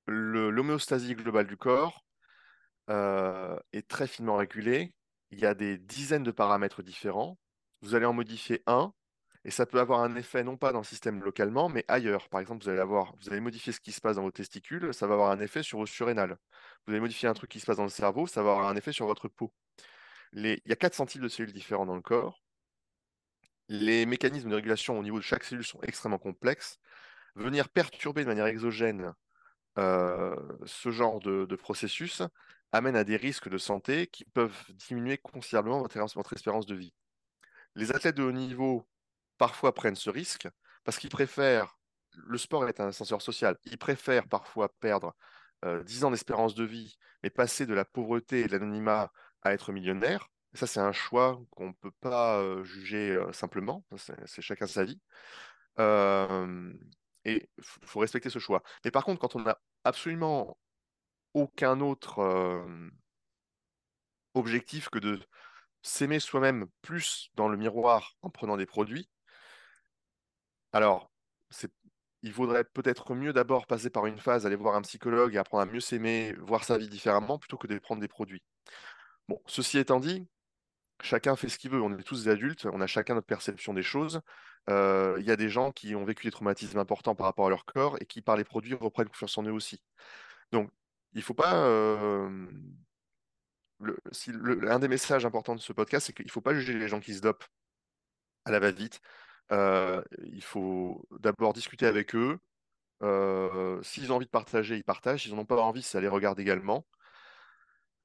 l'homéostasie 0.08 1.16
globale 1.16 1.48
du 1.48 1.58
corps 1.58 2.06
est 2.90 3.88
très 3.88 4.08
finement 4.08 4.38
régulé. 4.38 4.94
Il 5.32 5.40
y 5.40 5.46
a 5.46 5.54
des 5.54 5.78
dizaines 5.78 6.24
de 6.24 6.32
paramètres 6.32 6.84
différents. 6.84 7.38
Vous 7.82 7.96
allez 7.96 8.06
en 8.06 8.14
modifier 8.14 8.64
un, 8.68 8.94
Et 9.46 9.52
ça 9.52 9.66
peut 9.66 9.80
avoir 9.80 10.02
un 10.02 10.16
effet 10.16 10.44
non 10.44 10.58
pas 10.58 10.72
dans 10.74 10.80
le 10.80 10.86
système 10.86 11.24
localement, 11.24 11.70
mais 11.70 11.86
ailleurs. 11.88 12.30
Par 12.30 12.42
exemple, 12.42 12.64
vous 12.64 12.70
allez 12.70 12.80
avoir, 12.80 13.16
vous 13.18 13.30
allez 13.30 13.40
modifier 13.40 13.72
ce 13.74 13.80
qui 13.80 13.92
se 13.92 14.02
passe 14.02 14.18
dans 14.18 14.24
vos 14.24 14.32
testicules, 14.32 14.94
ça 14.94 15.08
va 15.08 15.14
avoir 15.14 15.32
un 15.32 15.40
effet 15.40 15.64
sur 15.64 15.80
vos 15.80 15.86
surrénales. 15.86 16.38
Vous 16.86 16.94
allez 16.94 17.00
modifier 17.00 17.30
un 17.30 17.34
truc 17.34 17.50
qui 17.52 17.60
se 17.60 17.66
passe 17.66 17.78
dans 17.78 17.84
le 17.84 17.90
cerveau, 17.90 18.28
ça 18.28 18.44
va 18.44 18.52
avoir 18.52 18.68
un 18.68 18.76
effet 18.76 18.92
sur 18.92 19.06
votre 19.06 19.28
peau. 19.30 19.54
Il 20.34 20.60
y 20.66 20.72
a 20.72 20.76
4 20.76 20.94
centimes 20.94 21.22
de 21.22 21.28
cellules 21.30 21.54
différents 21.54 21.86
dans 21.86 21.96
le 21.96 22.02
corps. 22.02 22.44
Les 23.70 24.06
mécanismes 24.06 24.50
de 24.50 24.56
régulation 24.56 24.98
au 25.00 25.04
niveau 25.04 25.18
de 25.18 25.24
chaque 25.24 25.44
cellule 25.44 25.64
sont 25.64 25.82
extrêmement 25.82 26.18
complexes. 26.18 26.80
Venir 27.36 27.70
perturber 27.70 28.24
de 28.24 28.28
manière 28.28 28.48
exogène 28.48 29.14
euh, 29.78 30.36
ce 30.66 30.92
genre 30.92 31.20
de, 31.20 31.56
processus 31.56 32.24
amène 32.72 32.96
à 32.96 33.04
des 33.04 33.16
risques 33.16 33.50
de 33.50 33.58
santé 33.58 34.08
qui 34.08 34.26
peuvent 34.26 34.64
diminuer 34.70 35.18
considérablement 35.18 35.82
votre, 35.82 36.34
espérance 36.34 36.66
de 36.66 36.76
vie. 36.76 36.94
Les 37.76 37.92
athlètes 37.92 38.16
de 38.16 38.24
haut 38.24 38.32
niveau 38.32 38.88
parfois 39.38 39.74
prennent 39.74 39.96
ce 39.96 40.10
risque 40.10 40.48
parce 40.84 40.98
qu'ils 40.98 41.10
préfèrent, 41.10 41.78
le 42.16 42.38
sport 42.38 42.68
est 42.68 42.80
un 42.80 42.88
ascenseur 42.88 43.22
social, 43.22 43.58
ils 43.66 43.78
préfèrent 43.78 44.28
parfois 44.28 44.70
perdre 44.80 45.16
10 45.64 46.04
euh, 46.04 46.08
ans 46.08 46.12
d'espérance 46.12 46.56
de 46.56 46.64
vie, 46.64 46.98
mais 47.24 47.30
passer 47.30 47.66
de 47.66 47.74
la 47.74 47.86
pauvreté 47.86 48.42
et 48.42 48.48
de 48.48 48.52
l'anonymat 48.54 49.12
à 49.42 49.54
être 49.54 49.72
millionnaire. 49.72 50.30
Ça, 50.54 50.66
c'est 50.68 50.80
un 50.80 50.92
choix 50.92 51.40
qu'on 51.52 51.68
ne 51.68 51.74
peut 51.74 51.92
pas 52.02 52.40
euh, 52.40 52.64
juger 52.64 53.12
euh, 53.12 53.32
simplement, 53.34 53.86
c'est 53.98 54.42
chacun 54.42 54.68
sa 54.68 54.84
vie. 54.84 55.00
et 57.26 57.50
il 57.58 57.64
faut 57.64 58.00
respecter 58.00 58.30
ce 58.30 58.40
choix. 58.40 58.64
Mais 58.86 58.92
par 58.92 59.04
contre, 59.04 59.20
quand 59.20 59.36
on 59.36 59.42
n'a 59.42 59.60
absolument 59.84 60.58
aucun 61.34 61.80
autre 61.82 62.66
objectif 64.34 64.90
que 64.90 65.00
de 65.00 65.20
s'aimer 65.82 66.20
soi-même 66.20 66.68
plus 66.82 67.30
dans 67.36 67.48
le 67.48 67.58
miroir 67.58 68.16
en 68.22 68.30
prenant 68.30 68.58
des 68.58 68.66
produits, 68.66 69.10
alors, 70.72 71.12
il 72.22 72.32
vaudrait 72.32 72.64
peut-être 72.64 73.16
mieux 73.16 73.34
d'abord 73.34 73.66
passer 73.66 73.90
par 73.90 74.06
une 74.06 74.20
phase, 74.20 74.46
aller 74.46 74.56
voir 74.56 74.76
un 74.76 74.82
psychologue 74.82 75.34
et 75.34 75.38
apprendre 75.38 75.64
à 75.64 75.66
mieux 75.66 75.80
s'aimer, 75.80 76.34
voir 76.34 76.64
sa 76.64 76.78
vie 76.78 76.90
différemment, 76.90 77.40
plutôt 77.40 77.58
que 77.58 77.66
de 77.66 77.80
prendre 77.80 78.02
des 78.02 78.08
produits. 78.08 78.44
Bon, 79.28 79.42
ceci 79.48 79.80
étant 79.80 80.00
dit, 80.00 80.28
chacun 81.02 81.36
fait 81.36 81.50
ce 81.50 81.58
qu'il 81.58 81.72
veut. 81.72 81.82
On 81.82 81.98
est 81.98 82.04
tous 82.04 82.26
des 82.26 82.30
adultes, 82.30 82.68
on 82.72 82.82
a 82.82 82.88
chacun 82.88 83.16
notre 83.16 83.26
perception 83.26 83.74
des 83.74 83.82
choses. 83.84 84.22
Il 84.68 85.24
y 85.24 85.32
a 85.32 85.36
des 85.36 85.50
gens 85.50 85.72
qui 85.72 85.96
ont 85.96 86.06
vécu 86.06 86.28
des 86.28 86.32
traumatismes 86.32 86.78
importants 86.78 87.16
par 87.16 87.26
rapport 87.26 87.48
à 87.48 87.50
leur 87.50 87.66
corps 87.66 87.98
et 88.00 88.06
qui, 88.06 88.22
par 88.22 88.38
les 88.38 88.44
produits, 88.44 88.76
reprennent 88.76 89.10
confiance 89.10 89.38
en 89.40 89.44
eux 89.44 89.52
aussi. 89.52 89.82
Donc, 90.52 90.70
il 91.14 91.22
faut 91.22 91.34
pas. 91.34 91.56
Euh, 91.66 92.48
un 94.68 94.80
des 94.80 94.88
messages 94.88 95.26
importants 95.26 95.56
de 95.56 95.62
ce 95.62 95.74
podcast, 95.74 96.08
c'est 96.08 96.14
qu'il 96.14 96.26
ne 96.26 96.32
faut 96.32 96.42
pas 96.42 96.54
juger 96.54 96.74
les 96.74 96.88
gens 96.88 97.00
qui 97.00 97.14
se 97.14 97.22
dopent 97.22 97.46
à 98.46 98.52
la 98.52 98.60
va-vite. 98.60 99.02
Euh, 99.52 100.04
il 100.24 100.44
faut 100.44 101.08
d'abord 101.20 101.54
discuter 101.54 101.86
avec 101.86 102.16
eux. 102.16 102.40
Euh, 103.02 103.82
s'ils 103.84 104.12
ont 104.12 104.18
envie 104.18 104.26
de 104.26 104.32
partager, 104.32 104.76
ils 104.78 104.84
partagent. 104.84 105.24
S'ils 105.24 105.34
n'en 105.34 105.42
ont 105.42 105.46
pas 105.46 105.62
envie, 105.62 105.84
ça 105.84 106.02
les 106.02 106.08
regarde 106.08 106.40
également. 106.40 106.86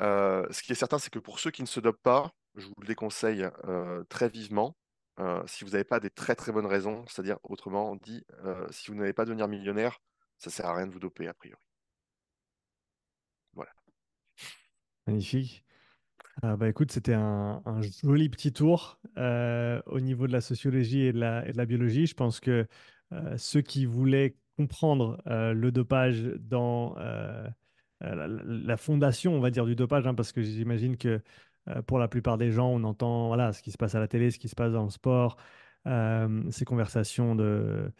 Euh, 0.03 0.47
ce 0.51 0.63
qui 0.63 0.73
est 0.73 0.77
certain, 0.77 0.99
c'est 0.99 1.11
que 1.11 1.19
pour 1.19 1.39
ceux 1.39 1.51
qui 1.51 1.63
ne 1.63 1.67
se 1.67 1.81
dopent 1.81 2.03
pas, 2.03 2.33
je 2.57 2.67
vous 2.67 2.75
le 2.81 2.87
déconseille 2.87 3.49
très 4.09 4.29
vivement. 4.29 4.77
si 5.47 5.65
vous 5.65 5.71
n'avez 5.71 5.85
pas 5.85 6.01
des 6.01 6.11
très 6.11 6.37
très 6.37 6.53
bonnes 6.53 6.67
raisons, 6.67 7.05
c'est-à-dire 7.09 7.39
autrement 7.43 7.97
dit, 7.97 8.25
si 8.71 8.91
vous 8.91 8.97
n'avez 8.97 9.13
pas 9.13 9.25
devenir 9.25 9.49
millionnaire, 9.49 10.01
ça 10.39 10.51
sert 10.51 10.67
à 10.67 10.75
rien 10.75 10.87
de 10.87 10.93
vous 10.93 11.01
doper 11.01 11.29
a 11.29 11.35
priori. 11.35 11.63
Voilà. 13.55 13.73
Magnifique. 15.07 15.65
Ah, 16.43 16.57
bah 16.57 16.69
écoute, 16.69 16.91
c'était 16.91 17.15
un, 17.15 17.63
joli 18.03 18.29
petit 18.29 18.53
tour 18.53 18.99
euh, 19.19 19.81
au 19.87 20.01
niveau 20.01 20.27
de 20.27 20.33
la 20.33 20.41
sociologie 20.41 21.03
et 21.03 21.13
de 21.13 21.19
la, 21.19 21.67
biologie. 21.67 22.07
Je 22.07 22.15
pense 22.15 22.41
que 22.41 22.67
euh, 23.13 23.37
ceux 23.39 23.61
qui 23.63 23.87
voulaient 23.87 24.37
comprendre 24.57 25.23
euh, 25.27 25.53
le 25.53 25.71
dopage 25.71 26.23
dans 26.41 26.97
la, 28.01 28.77
fondation, 28.77 29.35
on 29.35 29.41
va 29.41 29.51
dire, 29.51 29.65
du 29.65 29.77
dopage, 29.77 30.07
hein, 30.07 30.15
parce 30.15 30.33
que 30.33 30.43
j'imagine 30.43 30.97
que 30.97 31.21
pour 31.87 31.99
la 31.99 32.09
plupart 32.09 32.37
des 32.37 32.51
gens, 32.51 32.69
on 32.69 32.85
entend 32.85 33.29
voilà, 33.29 33.53
ce 33.53 33.63
qui 33.63 33.71
se 33.71 33.79
passe 33.79 33.95
à 33.95 34.01
la 34.01 34.09
télé, 34.09 34.31
ce 34.31 34.39
qui 34.39 34.49
se 34.49 34.55
passe 34.55 34.73
dans 34.73 34.85
le 34.85 34.91
sport, 34.91 35.37
ces 35.87 36.65
conversations 36.67 37.35
de, 37.35 37.91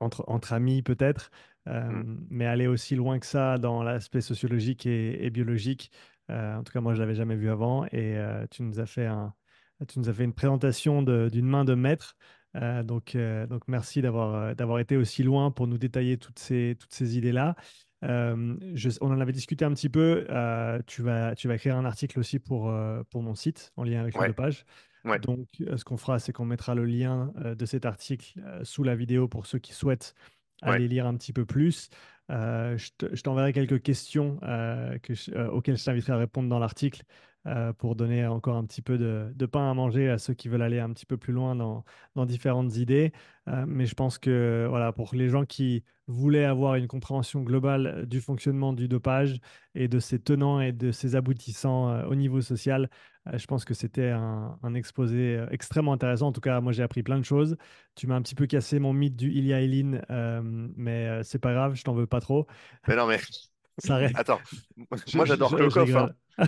entre, 0.00 0.24
entre 0.26 0.52
amis 0.52 0.82
peut-être, 0.82 1.30
mmh. 1.66 2.02
mais 2.30 2.46
aller 2.46 2.66
aussi 2.66 2.96
loin 2.96 3.20
que 3.20 3.26
ça 3.26 3.58
dans 3.58 3.84
l'aspect 3.84 4.20
sociologique 4.20 4.86
et 4.86 5.30
biologique. 5.30 5.92
Euh, 6.30 6.56
en 6.56 6.62
tout 6.62 6.72
cas, 6.72 6.80
moi, 6.80 6.94
je 6.94 7.00
l'avais 7.00 7.14
jamais 7.14 7.36
vu 7.36 7.50
avant. 7.50 7.84
Et 7.86 8.16
euh, 8.16 8.46
tu 8.50 8.62
nous 8.62 8.80
as 8.80 8.86
fait 8.86 9.06
un, 9.06 9.34
tu 9.88 9.98
nous 9.98 10.08
as 10.08 10.12
fait 10.12 10.24
une 10.24 10.34
présentation 10.34 11.02
d'une 11.02 11.46
main 11.46 11.64
de 11.64 11.74
maître. 11.74 12.16
Euh, 12.56 12.82
donc, 12.82 13.16
donc, 13.48 13.62
merci 13.68 14.02
d'avoir 14.02 14.54
d'avoir 14.54 14.78
été 14.78 14.96
aussi 14.96 15.22
loin 15.22 15.50
pour 15.50 15.66
nous 15.66 15.78
détailler 15.78 16.18
toutes 16.18 16.38
ces, 16.38 16.76
toutes 16.78 16.92
ces 16.92 17.16
idées-là. 17.16 17.56
on 18.02 18.58
en 19.02 19.20
avait 19.20 19.32
discuté 19.32 19.64
un 19.64 19.72
petit 19.72 19.88
peu. 19.88 20.26
tu, 20.86 21.02
vas, 21.02 21.34
tu 21.34 21.48
vas 21.48 21.54
écrire 21.54 21.76
un 21.76 21.84
article 21.84 22.18
aussi 22.18 22.38
pour, 22.38 22.72
pour 23.10 23.22
mon 23.22 23.34
site 23.34 23.72
en 23.76 23.84
lien 23.84 24.00
avec 24.00 24.16
la 24.16 24.32
page. 24.32 24.64
Donc, 25.22 25.48
ce 25.58 25.82
qu'on 25.84 25.96
fera, 25.96 26.18
c'est 26.18 26.32
qu'on 26.32 26.44
mettra 26.44 26.74
le 26.74 26.84
lien 26.84 27.32
de 27.36 27.66
cet 27.66 27.86
article 27.86 28.40
sous 28.62 28.84
la 28.84 28.94
vidéo 28.94 29.28
pour 29.28 29.46
ceux 29.46 29.58
qui 29.58 29.72
souhaitent 29.72 30.14
aller 30.62 30.88
lire 30.88 31.06
un 31.06 31.16
petit 31.16 31.32
peu 31.32 31.44
plus. 31.44 31.90
Euh, 32.30 32.78
je 32.78 33.22
t'enverrai 33.22 33.52
quelques 33.52 33.82
questions 33.82 34.38
euh, 34.42 34.96
euh, 35.30 35.48
auxquelles 35.50 35.76
je 35.76 35.84
t'inviterai 35.84 36.12
à 36.12 36.16
répondre 36.16 36.48
dans 36.48 36.58
l'article 36.58 37.02
pour 37.78 37.96
donner 37.96 38.26
encore 38.26 38.56
un 38.56 38.64
petit 38.64 38.82
peu 38.82 38.98
de, 38.98 39.46
pain 39.46 39.70
à 39.70 39.74
manger 39.74 40.08
à 40.08 40.18
ceux 40.18 40.34
qui 40.34 40.48
veulent 40.48 40.62
aller 40.62 40.78
un 40.78 40.92
petit 40.92 41.06
peu 41.06 41.16
plus 41.16 41.32
loin 41.32 41.56
dans, 41.56 41.84
différentes 42.26 42.76
idées. 42.76 43.12
mais 43.66 43.86
je 43.86 43.94
pense 43.94 44.18
que 44.18 44.66
voilà, 44.68 44.92
pour 44.92 45.14
les 45.14 45.28
gens 45.28 45.44
qui 45.44 45.84
voulaient 46.06 46.44
avoir 46.44 46.76
une 46.76 46.86
compréhension 46.86 47.42
globale 47.42 48.06
du 48.06 48.20
fonctionnement 48.20 48.72
du 48.72 48.88
dopage 48.88 49.40
et 49.74 49.88
de 49.88 49.98
ses 49.98 50.18
tenants 50.20 50.60
et 50.60 50.72
de 50.72 50.92
ses 50.92 51.16
aboutissants 51.16 52.04
au 52.04 52.14
niveau 52.14 52.40
social, 52.40 52.88
je 53.32 53.46
pense 53.46 53.64
que 53.64 53.74
c'était 53.74 54.10
un, 54.10 54.74
exposé 54.74 55.44
extrêmement 55.50 55.92
intéressant. 55.92 56.28
En 56.28 56.32
tout 56.32 56.40
cas, 56.40 56.60
moi, 56.60 56.72
j'ai 56.72 56.82
appris 56.82 57.02
plein 57.02 57.18
de 57.18 57.24
choses. 57.24 57.56
Tu 57.94 58.06
m'as 58.06 58.16
un 58.16 58.22
petit 58.22 58.34
peu 58.34 58.46
cassé 58.46 58.78
mon 58.78 58.92
mythe 58.92 59.16
du 59.16 59.30
Ilia 59.30 59.60
Eileen, 59.60 60.02
mais 60.76 61.22
c'est 61.24 61.38
pas 61.38 61.52
grave, 61.52 61.74
je 61.74 61.82
t'en 61.82 61.94
veux 61.94 62.06
pas 62.06 62.20
trop. 62.20 62.46
Mais 62.86 62.96
non, 62.96 63.06
mais. 63.06 63.18
Ça 63.78 63.96
Attends, 64.14 64.40
moi 65.14 65.24
j'adore 65.26 65.54
Klokov. 65.54 65.96
Hein. 65.96 66.10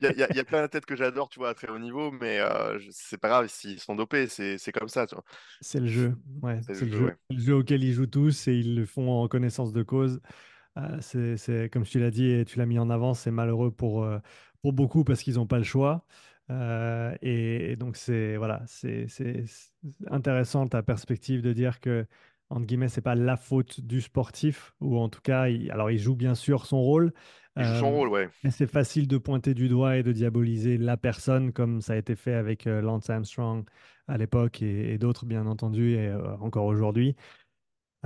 il, 0.00 0.16
y 0.16 0.22
a, 0.22 0.44
plein 0.44 0.62
de 0.62 0.66
têtes 0.68 0.86
que 0.86 0.96
j'adore, 0.96 1.28
tu 1.28 1.38
vois, 1.38 1.50
à 1.50 1.54
très 1.54 1.68
haut 1.68 1.78
niveau, 1.78 2.10
mais 2.10 2.40
c'est 2.90 3.18
pas 3.18 3.28
grave 3.28 3.48
s'ils 3.48 3.80
sont 3.80 3.94
dopés, 3.94 4.28
c'est 4.28 4.72
comme 4.72 4.88
ça. 4.88 5.06
C'est 5.60 5.80
le 5.80 5.86
jeu, 5.86 6.14
ouais. 6.42 6.60
C'est 6.62 6.80
le, 6.80 6.90
jeu, 6.90 7.16
le 7.30 7.38
jeu 7.38 7.54
auquel 7.54 7.82
ils 7.82 7.92
jouent 7.92 8.06
tous 8.06 8.48
et 8.48 8.54
ils 8.54 8.76
le 8.76 8.86
font 8.86 9.10
en 9.10 9.28
connaissance 9.28 9.72
de 9.72 9.82
cause. 9.82 10.20
c'est 11.00 11.70
comme 11.72 11.84
tu 11.84 11.98
l'as 11.98 12.10
dit 12.10 12.30
et 12.30 12.44
tu 12.44 12.58
l'as 12.58 12.66
mis 12.66 12.78
en 12.78 12.90
avant, 12.90 13.14
c'est 13.14 13.30
malheureux 13.30 13.70
pour, 13.70 14.08
pour 14.62 14.72
beaucoup 14.72 15.04
parce 15.04 15.22
qu'ils 15.22 15.34
n'ont 15.34 15.46
pas 15.46 15.58
le 15.58 15.64
choix. 15.64 16.04
Euh, 16.50 17.16
et, 17.22 17.76
donc, 17.76 17.96
c'est 17.96 18.36
voilà, 18.36 18.62
c'est 18.66 19.06
intéressant 20.08 20.66
ta 20.66 20.82
perspective 20.82 21.42
de 21.42 21.52
dire 21.52 21.80
que, 21.80 22.06
entre 22.50 22.66
guillemets, 22.66 22.88
c'est 22.88 23.00
pas 23.00 23.14
la 23.14 23.36
faute 23.36 23.80
du 23.80 24.00
sportif, 24.00 24.74
ou 24.80 24.98
en 24.98 25.08
tout 25.08 25.20
cas, 25.20 25.48
il, 25.48 25.70
alors 25.70 25.90
il 25.90 25.98
joue 25.98 26.14
bien 26.14 26.34
sûr 26.34 26.66
son 26.66 26.80
rôle. 26.80 27.12
Il 27.56 27.64
joue 27.64 27.80
son 27.80 27.86
euh, 27.86 27.96
rôle, 27.96 28.08
ouais. 28.08 28.28
Mais 28.44 28.50
c'est 28.50 28.66
facile 28.66 29.08
de 29.08 29.18
pointer 29.18 29.54
du 29.54 29.68
doigt 29.68 29.96
et 29.96 30.02
de 30.02 30.12
diaboliser 30.12 30.78
la 30.78 30.96
personne, 30.96 31.52
comme 31.52 31.80
ça 31.80 31.94
a 31.94 31.96
été 31.96 32.14
fait 32.14 32.34
avec 32.34 32.66
euh, 32.66 32.80
Lance 32.80 33.10
Armstrong 33.10 33.64
à 34.08 34.18
l'époque 34.18 34.62
et, 34.62 34.92
et 34.92 34.98
d'autres, 34.98 35.26
bien 35.26 35.46
entendu, 35.46 35.94
et 35.94 36.12
encore 36.40 36.66
aujourd'hui. 36.66 37.16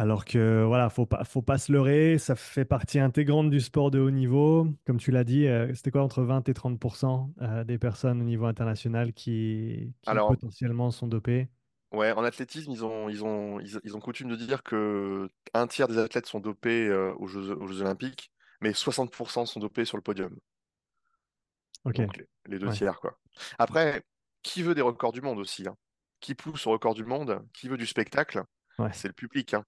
Alors 0.01 0.25
que 0.25 0.65
voilà, 0.65 0.89
faut 0.89 1.05
pas, 1.05 1.25
faut 1.25 1.43
pas 1.43 1.59
se 1.59 1.71
leurrer, 1.71 2.17
ça 2.17 2.35
fait 2.35 2.65
partie 2.65 2.99
intégrante 2.99 3.51
du 3.51 3.61
sport 3.61 3.91
de 3.91 3.99
haut 3.99 4.11
niveau. 4.11 4.67
Comme 4.87 4.97
tu 4.97 5.11
l'as 5.11 5.25
dit, 5.25 5.47
euh, 5.47 5.75
c'était 5.75 5.91
quoi 5.91 6.03
entre 6.03 6.23
20 6.23 6.49
et 6.49 6.55
30% 6.55 7.31
euh, 7.43 7.65
des 7.65 7.77
personnes 7.77 8.23
au 8.23 8.25
niveau 8.25 8.47
international 8.47 9.13
qui, 9.13 9.93
potentiellement 10.03 10.91
sont 10.91 11.07
dopées? 11.07 11.49
Ouais, 11.93 12.13
en 12.13 12.23
athlétisme, 12.23 12.71
ils 12.71 12.85
ont, 12.85 13.09
ils 13.09 13.25
ont, 13.25 13.59
ils, 13.61 13.97
ont 13.97 14.01
coutume 14.01 14.29
de 14.29 14.37
dire 14.37 14.63
que 14.63 15.29
un 15.55 15.67
tiers 15.67 15.89
des 15.89 15.99
athlètes 15.99 16.27
sont 16.27 16.39
dopés 16.39 16.87
euh, 16.87 17.13
aux, 17.19 17.27
Jeux, 17.27 17.51
Olympiques, 17.51 18.31
mais 18.61 18.71
60% 18.71 19.47
sont 19.47 19.61
dopés 19.61 19.85
sur 19.85 19.97
le 19.97 20.03
podium. 20.03 20.37
Ok. 21.85 22.01
les, 22.47 22.59
deux 22.59 22.71
tiers, 22.71 23.01
quoi. 23.01 23.19
Après, 23.59 24.03
qui 24.43 24.63
veut 24.63 24.75
des 24.75 24.83
records 24.83 25.13
du 25.13 25.21
monde 25.21 25.39
aussi 25.39 25.67
hein? 25.67 25.77
Qui 26.21 26.35
pousse 26.35 26.67
au 26.67 26.71
record 26.71 26.95
du 26.95 27.05
monde 27.05 27.43
Qui 27.55 27.69
veut 27.69 27.79
du 27.79 27.87
spectacle? 27.87 28.45
C'est 28.93 29.09
le 29.09 29.15
public. 29.15 29.55
Hein. 29.55 29.65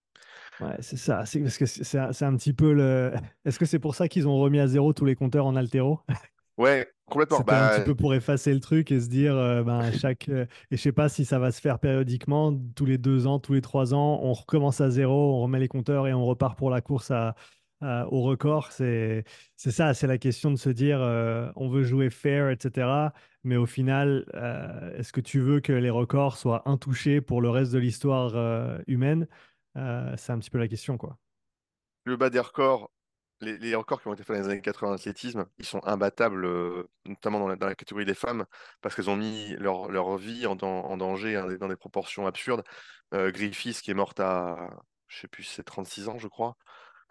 Ouais, 0.61 0.77
c'est 0.81 0.97
ça. 0.97 1.27
C'est 1.27 1.41
parce 1.41 1.59
que 1.59 1.67
c'est 1.67 1.99
un, 1.99 2.37
petit 2.37 2.53
peu 2.53 2.73
le. 2.73 3.13
Est-ce 3.45 3.59
que 3.59 3.67
c'est 3.67 3.79
pour 3.79 3.95
ça 3.95 4.09
qu'ils 4.09 4.27
ont 4.27 4.39
remis 4.39 4.61
à 4.61 4.67
zéro 4.67 4.93
tous 4.93 5.05
les 5.05 5.15
compteurs 5.15 5.47
en 5.47 5.57
altéro 5.57 6.01
Ouais, 6.59 6.91
complètement. 7.13 7.39
C'était 7.39 7.53
un 7.53 7.69
petit 7.69 7.79
bah, 7.79 7.85
peu 7.85 7.95
pour 7.95 8.15
effacer 8.15 8.53
le 8.53 8.61
truc 8.61 8.91
et 8.91 9.01
se 9.01 9.09
dire, 9.09 9.37
euh, 9.37 9.63
ben, 9.63 9.93
chaque. 9.93 10.29
Euh, 10.29 10.47
et 10.71 10.77
je 10.77 10.83
sais 10.83 10.93
pas 10.93 11.09
si 11.09 11.25
ça 11.25 11.39
va 11.39 11.53
se 11.53 11.61
faire 11.61 11.79
périodiquement, 11.79 12.53
tous 12.75 12.87
les 12.87 12.99
deux 12.99 13.27
ans, 13.27 13.39
tous 13.39 13.53
les 13.53 13.61
trois 13.61 13.95
ans, 13.95 14.21
on 14.23 14.33
recommence 14.33 14.81
à 14.81 14.91
zéro, 14.91 15.35
on 15.35 15.43
remet 15.43 15.59
les 15.59 15.69
compteurs 15.69 16.07
et 16.07 16.15
on 16.15 16.25
repart 16.25 16.57
pour 16.57 16.71
la 16.71 16.81
course 16.81 17.11
à, 17.11 17.35
au 17.81 18.23
record. 18.23 18.71
C'est 18.71 19.25
c'est 19.57 19.73
ça, 19.73 19.93
c'est 19.93 20.07
la 20.07 20.19
question 20.19 20.51
de 20.51 20.57
se 20.57 20.71
dire 20.71 21.01
euh, 21.01 21.51
on 21.57 21.69
veut 21.69 21.83
jouer 21.83 22.11
fair, 22.11 22.49
etc. 22.51 22.89
Mais 23.45 23.57
au 23.57 23.67
final, 23.67 24.25
est-ce 24.97 25.13
que 25.13 25.21
tu 25.21 25.41
veux 25.41 25.61
que 25.61 25.73
les 25.73 25.91
records 25.91 26.37
soient 26.37 26.63
intouchés 26.69 27.21
pour 27.21 27.41
le 27.41 27.51
reste 27.51 27.73
de 27.73 27.79
l'histoire 27.79 28.81
humaine? 28.87 29.27
C'est 29.75 30.31
un 30.31 30.39
petit 30.39 30.51
peu 30.51 30.59
la 30.59 30.69
question, 30.69 30.97
quoi. 30.97 31.19
Le 32.05 32.17
bas 32.17 32.31
des 32.31 32.39
records, 32.39 32.91
les, 33.43 33.59
les 33.59 33.75
records 33.75 34.01
qui 34.03 34.09
ont 34.09 34.15
été 34.15 34.25
faits 34.25 34.37
dans 34.37 34.43
les 34.43 34.49
années 34.51 34.61
80 34.63 34.93
en 34.93 34.95
athlétisme, 34.95 35.47
ils 35.59 35.67
sont 35.67 35.85
imbattables, 35.87 36.45
euh, 36.47 36.89
notamment 37.07 37.41
dans 37.41 37.49
la, 37.49 37.57
dans 37.57 37.67
la 37.67 37.75
catégorie 37.75 38.07
des 38.07 38.15
femmes, 38.15 38.47
parce 38.81 38.95
qu'elles 38.95 39.11
ont 39.11 39.17
mis 39.17 39.55
leur, 39.57 39.91
leur 39.91 40.17
vie 40.17 40.47
en, 40.47 40.57
dan- 40.57 40.85
en 40.85 40.97
danger 40.97 41.37
hein, 41.37 41.47
dans 41.59 41.69
des 41.69 41.77
proportions 41.77 42.27
absurdes. 42.27 42.65
Euh, 43.15 43.31
Griffiths, 43.31 43.83
qui 43.83 43.91
est 43.91 43.95
morte 43.95 44.21
à, 44.21 44.71
je 45.09 45.21
sais 45.21 45.29
plus, 45.29 45.45
c'est 45.45 45.65
36 45.65 46.09
ans, 46.09 46.19
je 46.19 46.29
crois, 46.29 46.57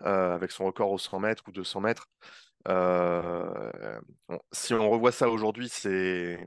euh, 0.04 0.36
avec 0.36 0.52
son 0.52 0.66
record 0.66 0.92
aux 0.92 0.98
100 1.00 1.20
mètres 1.20 1.44
ou 1.48 1.52
200 1.52 1.82
mètres. 1.82 2.08
Si 4.52 4.74
on 4.74 4.90
revoit 4.90 5.12
ça 5.12 5.30
aujourd'hui, 5.30 5.68
c'est, 5.70 6.40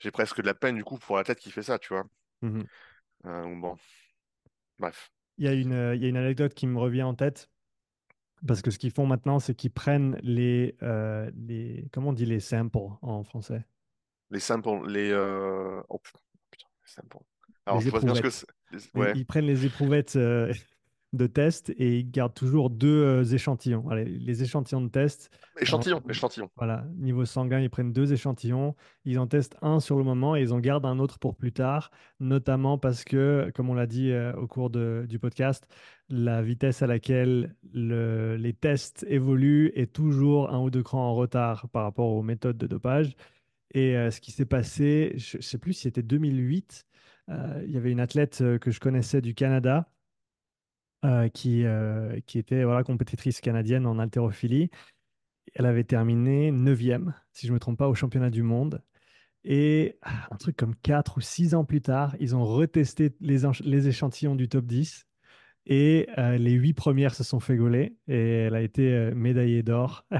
j'ai 0.00 0.10
presque 0.10 0.40
de 0.40 0.46
la 0.46 0.54
peine 0.54 0.74
du 0.76 0.84
coup 0.84 0.98
pour 0.98 1.16
l'athlète 1.16 1.38
qui 1.38 1.50
fait 1.52 1.62
ça, 1.62 1.78
tu 1.78 1.94
vois. 1.94 2.04
Ou 3.24 3.60
bon, 3.60 3.76
bref. 4.78 5.10
Il 5.38 5.44
y 5.44 5.48
a 5.48 5.52
une, 5.54 5.92
il 5.96 6.02
y 6.02 6.06
a 6.06 6.08
une 6.08 6.16
anecdote 6.16 6.54
qui 6.54 6.68
me 6.68 6.78
revient 6.78 7.02
en 7.02 7.14
tête. 7.14 7.50
Parce 8.46 8.62
que 8.62 8.70
ce 8.70 8.78
qu'ils 8.78 8.90
font 8.90 9.06
maintenant, 9.06 9.38
c'est 9.38 9.54
qu'ils 9.54 9.70
prennent 9.70 10.18
les, 10.22 10.76
euh, 10.82 11.30
les, 11.36 11.86
comment 11.92 12.10
on 12.10 12.12
dit 12.12 12.26
les 12.26 12.40
samples 12.40 12.78
en 13.02 13.22
français? 13.22 13.64
Les 14.30 14.40
samples, 14.40 14.88
les, 14.88 15.10
euh, 15.10 15.82
oh, 15.88 15.98
putain, 15.98 16.18
les 16.82 16.92
samples. 16.92 17.18
Alors, 17.66 17.80
Les 17.80 17.86
je 17.86 17.90
vois 17.90 18.00
bien 18.00 18.14
ce 18.14 18.20
que 18.22 18.98
Ouais, 18.98 19.12
ils 19.16 19.26
prennent 19.26 19.46
les 19.46 19.66
éprouvettes 19.66 20.16
euh, 20.16 20.52
de 21.12 21.26
test 21.26 21.70
et 21.70 21.98
ils 21.98 22.10
gardent 22.10 22.34
toujours 22.34 22.70
deux 22.70 23.02
euh, 23.04 23.24
échantillons. 23.24 23.88
Allez, 23.90 24.04
les 24.04 24.42
échantillons 24.44 24.80
de 24.80 24.88
test, 24.88 25.30
euh, 25.56 25.62
échantillon, 25.62 26.00
échantillon. 26.08 26.48
voilà, 26.56 26.84
niveau 26.96 27.24
sanguin, 27.24 27.58
ils 27.60 27.68
prennent 27.70 27.92
deux 27.92 28.12
échantillons, 28.12 28.76
ils 29.04 29.18
en 29.18 29.26
testent 29.26 29.56
un 29.60 29.80
sur 29.80 29.98
le 29.98 30.04
moment 30.04 30.36
et 30.36 30.42
ils 30.42 30.52
en 30.52 30.60
gardent 30.60 30.86
un 30.86 30.98
autre 31.00 31.18
pour 31.18 31.34
plus 31.34 31.52
tard, 31.52 31.90
notamment 32.20 32.78
parce 32.78 33.02
que, 33.04 33.50
comme 33.54 33.70
on 33.70 33.74
l'a 33.74 33.86
dit 33.88 34.12
euh, 34.12 34.32
au 34.34 34.46
cours 34.46 34.70
de- 34.70 35.04
du 35.08 35.18
podcast, 35.18 35.66
la 36.08 36.42
vitesse 36.42 36.82
à 36.82 36.86
laquelle 36.86 37.54
le- 37.72 38.36
les 38.36 38.52
tests 38.52 39.04
évoluent 39.08 39.72
est 39.74 39.92
toujours 39.92 40.50
un 40.54 40.60
ou 40.60 40.70
deux 40.70 40.82
crans 40.82 41.08
en 41.10 41.14
retard 41.14 41.68
par 41.70 41.82
rapport 41.82 42.06
aux 42.12 42.22
méthodes 42.22 42.58
de 42.58 42.66
dopage. 42.68 43.16
Et 43.74 43.96
euh, 43.96 44.10
ce 44.10 44.20
qui 44.20 44.30
s'est 44.32 44.44
passé, 44.46 45.12
je 45.16 45.36
ne 45.38 45.42
sais 45.42 45.58
plus 45.58 45.72
si 45.72 45.82
c'était 45.82 46.02
2008, 46.02 46.86
euh, 47.30 47.62
il 47.66 47.72
y 47.72 47.76
avait 47.76 47.92
une 47.92 48.00
athlète 48.00 48.40
euh, 48.42 48.58
que 48.58 48.70
je 48.70 48.80
connaissais 48.80 49.20
du 49.20 49.34
Canada 49.34 49.78
euh, 49.78 49.99
qui, 51.02 51.64
euh, 51.64 52.20
qui 52.26 52.38
était 52.38 52.64
voilà, 52.64 52.84
compétitrice 52.84 53.40
canadienne 53.40 53.86
en 53.86 53.98
haltérophilie. 53.98 54.70
Elle 55.54 55.66
avait 55.66 55.84
terminé 55.84 56.52
neuvième, 56.52 57.14
si 57.32 57.46
je 57.46 57.52
ne 57.52 57.54
me 57.54 57.60
trompe 57.60 57.78
pas, 57.78 57.88
au 57.88 57.94
championnat 57.94 58.30
du 58.30 58.42
monde. 58.42 58.82
Et 59.42 59.98
ah, 60.02 60.28
un 60.30 60.36
truc 60.36 60.56
comme 60.56 60.76
4 60.76 61.16
ou 61.16 61.20
6 61.20 61.54
ans 61.54 61.64
plus 61.64 61.80
tard, 61.80 62.14
ils 62.20 62.36
ont 62.36 62.44
retesté 62.44 63.16
les, 63.20 63.88
échantillons 63.88 64.34
du 64.34 64.48
top 64.48 64.66
10 64.66 65.06
et 65.66 66.08
euh, 66.18 66.36
les 66.36 66.52
8 66.52 66.74
premières 66.74 67.14
se 67.14 67.24
sont 67.24 67.40
fait 67.40 67.56
gauler 67.56 67.96
et 68.06 68.42
elle 68.42 68.54
a 68.54 68.60
été 68.60 68.92
euh, 68.92 69.14
médaillée 69.14 69.62
d'or 69.62 70.06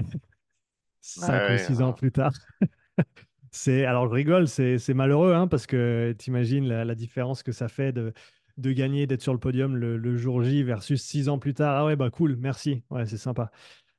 Ouais, 1.16 1.27
5 1.27 1.28
ou 1.28 1.52
ouais, 1.52 1.59
6 1.59 1.77
ans 1.77 1.85
alors, 1.85 1.94
plus 1.94 2.12
tard. 2.12 2.32
C'est, 3.52 3.85
alors 3.85 4.07
je 4.07 4.12
rigole, 4.12 4.47
c'est 4.47 4.94
malheureux 4.94 5.35
hein, 5.35 5.48
parce 5.48 5.66
que 5.66 6.15
t'imagines 6.16 6.69
la, 6.69 6.85
la 6.85 6.94
différence 6.94 7.43
que 7.43 7.51
ça 7.51 7.66
fait 7.66 7.90
de, 7.90 8.12
de 8.57 8.73
gagner, 8.73 9.07
d'être 9.07 9.23
sur 9.23 9.33
le 9.33 9.39
podium 9.41 9.77
le, 9.77 9.97
le 9.97 10.17
jour 10.17 10.43
J 10.43 10.63
versus 10.63 11.03
six 11.03 11.29
ans 11.29 11.39
plus 11.39 11.55
tard. 11.55 11.77
Ah 11.77 11.85
ouais, 11.87 11.97
bah 11.97 12.11
cool, 12.11 12.37
merci. 12.37 12.83
Ouais, 12.91 13.07
c'est 13.07 13.17
sympa. 13.19 13.51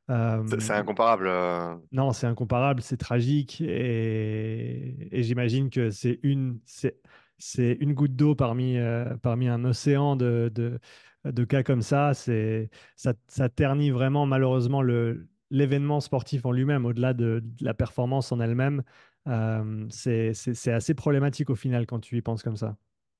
c'est 0.07 0.13
Euh, 0.13 0.59
c'est 0.59 0.73
incomparable. 0.73 1.27
euh. 1.27 1.75
non, 1.91 2.11
c'est 2.11 2.27
incomparable, 2.27 2.81
c'est 2.81 2.97
tragique 2.97 3.61
et, 3.61 5.07
et 5.11 5.23
j'imagine 5.23 5.69
que 5.69 5.89
c'est 5.91 6.19
une, 6.23 6.59
c'est, 6.65 6.97
c'est 7.37 7.77
une 7.79 7.93
goutte 7.93 8.15
d'eau 8.15 8.35
parmi, 8.35 8.77
euh, 8.77 9.15
parmi 9.21 9.47
un 9.47 9.63
océan 9.63 10.15
de, 10.15 10.51
de, 10.53 10.79
de 11.25 11.43
cas 11.45 11.63
comme 11.63 11.81
ça. 11.81 12.13
C'est, 12.13 12.69
ça, 12.95 13.13
ça 13.27 13.49
ternit 13.49 13.91
vraiment 13.91 14.25
malheureusement 14.25 14.81
le, 14.81 15.27
l'événement 15.49 16.01
sportif 16.01 16.45
en 16.45 16.51
lui-même, 16.51 16.85
au-delà 16.85 17.13
de, 17.13 17.41
de 17.43 17.65
la 17.65 17.73
performance 17.73 18.31
en 18.31 18.39
elle-même. 18.39 18.83
Euh, 19.27 19.85
c'est, 19.89 20.33
c'est, 20.33 20.53
c'est 20.55 20.71
assez 20.73 20.93
problématique 20.93 21.49
au 21.49 21.55
final 21.55 21.85
quand 21.85 21.99
tu 21.99 22.17
y 22.17 22.21
penses 22.21 22.43
comme 22.43 22.57
ça. 22.57 22.75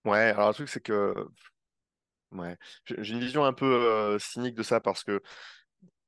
Ouais, 0.06 0.18
alors 0.32 0.50
le 0.50 0.54
truc, 0.54 0.70
c'est 0.70 0.82
que 0.82 1.14
ouais, 2.32 2.58
j'ai 2.86 3.14
une 3.14 3.20
vision 3.20 3.44
un 3.46 3.54
peu 3.54 4.18
cynique 4.20 4.56
de 4.56 4.64
ça 4.64 4.80
parce 4.80 5.04
que, 5.04 5.22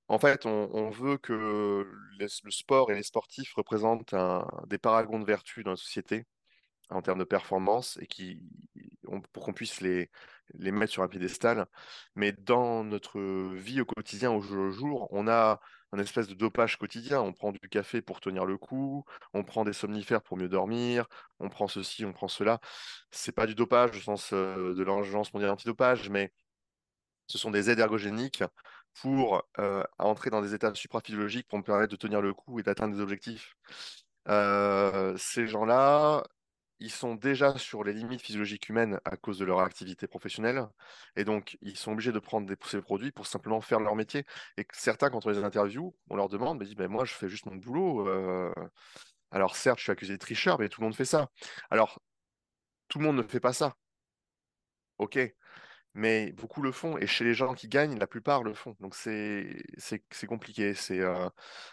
en 0.07 0.20
fait, 0.20 0.45
on, 0.45 0.90
veut 0.90 1.18
que 1.18 1.88
le 2.20 2.52
sport 2.52 2.91
et 2.91 2.95
les 2.95 3.03
sportifs 3.03 3.53
représentent 3.56 4.15
des 4.68 4.78
paragons 4.78 5.20
de 5.20 5.26
vertu 5.26 5.64
dans 5.64 5.72
la 5.72 5.78
société. 5.78 6.26
en 6.90 7.02
termes 7.02 7.20
de 7.20 7.26
performance 7.26 7.98
et 8.02 8.07
qui, 8.07 8.41
pour 9.34 9.45
qu'on 9.45 9.53
puisse 9.53 9.82
les, 9.82 10.10
les 10.56 10.72
mettre 10.72 10.94
sur 10.94 11.03
un 11.03 11.07
piédestal. 11.07 11.68
Mais 12.15 12.34
dans 12.34 12.84
notre 12.84 13.20
vie 13.56 13.82
au 13.82 13.86
quotidien, 13.86 14.32
au 14.32 14.41
jour 14.41 14.57
le 14.65 14.72
jour, 14.72 15.07
on 15.11 15.28
a 15.28 15.60
espèce 15.99 16.28
de 16.28 16.34
dopage 16.34 16.78
quotidien. 16.78 17.22
On 17.22 17.34
prend 17.34 17.52
du 17.52 17.60
café 17.70 18.02
pour 18.02 18.20
tenir 18.22 18.45
le 18.45 18.57
coup, 18.57 19.06
on 19.34 19.44
prend 19.44 19.64
des 19.64 19.74
somnifères 19.74 20.22
pour 20.22 20.38
mieux 20.38 20.49
dormir, 20.49 21.07
on 21.40 21.49
prend 21.49 21.68
ceci, 21.68 22.06
on 22.06 22.14
prend 22.14 22.28
cela. 22.28 22.60
C'est 23.11 23.32
pas 23.32 23.48
du 23.48 23.56
dopage 23.56 23.98
au 23.98 24.02
sens 24.02 24.34
euh, 24.34 24.74
de 24.76 24.84
l'Agence 24.84 25.34
mondiale 25.34 25.52
antidopage, 25.52 26.10
mais 26.10 26.32
ce 27.28 27.38
sont 27.38 27.52
des 27.52 27.70
aides 27.70 27.80
ergogéniques 27.80 28.44
pour 29.02 29.44
euh, 29.60 29.84
entrer 29.98 30.30
dans 30.30 30.41
des 30.41 30.53
états 30.53 30.74
supraphysiologiques 30.74 31.48
pour 31.48 31.57
me 31.57 31.64
permettre 31.64 31.91
de 31.91 31.95
tenir 31.98 32.22
le 32.22 32.34
coup 32.34 32.60
et 32.60 32.64
d'atteindre 32.64 32.95
des 32.95 33.02
objectifs. 33.02 33.56
Euh, 34.30 35.15
ces 35.18 35.48
gens-là, 35.48 36.24
ils 36.84 36.91
sont 36.91 37.15
déjà 37.15 37.57
sur 37.57 37.84
les 37.84 37.93
limites 37.93 38.22
physiologiques 38.22 38.69
humaines 38.69 38.99
à 39.05 39.17
cause 39.17 39.40
de 39.40 39.45
leur 39.45 39.59
activité 39.61 40.08
professionnelle. 40.08 40.67
Et 41.16 41.24
donc, 41.25 41.58
ils 41.61 41.77
sont 41.77 41.93
obligés 41.93 42.11
de 42.11 42.19
prendre 42.19 42.48
des, 42.48 42.56
ces 42.67 42.82
produits 42.82 43.11
pour 43.11 43.27
simplement 43.27 43.61
faire 43.61 43.80
leur 43.80 43.95
métier. 43.95 44.25
Et 44.58 44.66
certains, 44.74 45.09
quand 45.09 45.25
on 45.25 45.30
les 45.30 45.43
interviewe, 45.43 45.93
on 46.09 46.16
leur 46.16 46.30
demande, 46.30 46.64
mais 46.77 46.88
moi, 46.88 47.06
je 47.06 47.14
fais 47.14 47.30
juste 47.30 47.45
mon 47.48 47.56
boulot. 47.56 48.08
euh, 48.08 48.53
Alors, 49.32 49.56
certes, 49.58 49.80
je 49.80 49.83
suis 49.85 49.91
accusé 49.91 50.14
de 50.14 50.19
tricheur, 50.19 50.59
mais 50.59 50.69
tout 50.69 50.82
le 50.82 50.85
monde 50.88 50.95
fait 50.95 51.06
ça. 51.06 51.30
Alors, 51.72 52.01
tout 52.90 52.99
le 52.99 53.06
monde 53.06 53.17
ne 53.17 53.24
fait 53.24 53.41
pas 53.41 53.53
ça. 53.53 53.75
OK. 54.98 55.35
Mais 55.95 56.31
beaucoup 56.31 56.61
le 56.61 56.72
font. 56.72 56.97
Et 56.97 57.07
chez 57.07 57.23
les 57.23 57.33
gens 57.33 57.53
qui 57.53 57.67
gagnent, 57.67 57.99
la 57.99 58.07
plupart 58.07 58.43
le 58.43 58.53
font. 58.53 58.75
Donc, 58.80 58.95
c'est 58.95 59.63
compliqué. 60.27 60.73
C'est 60.73 60.99
euh, 61.01 61.30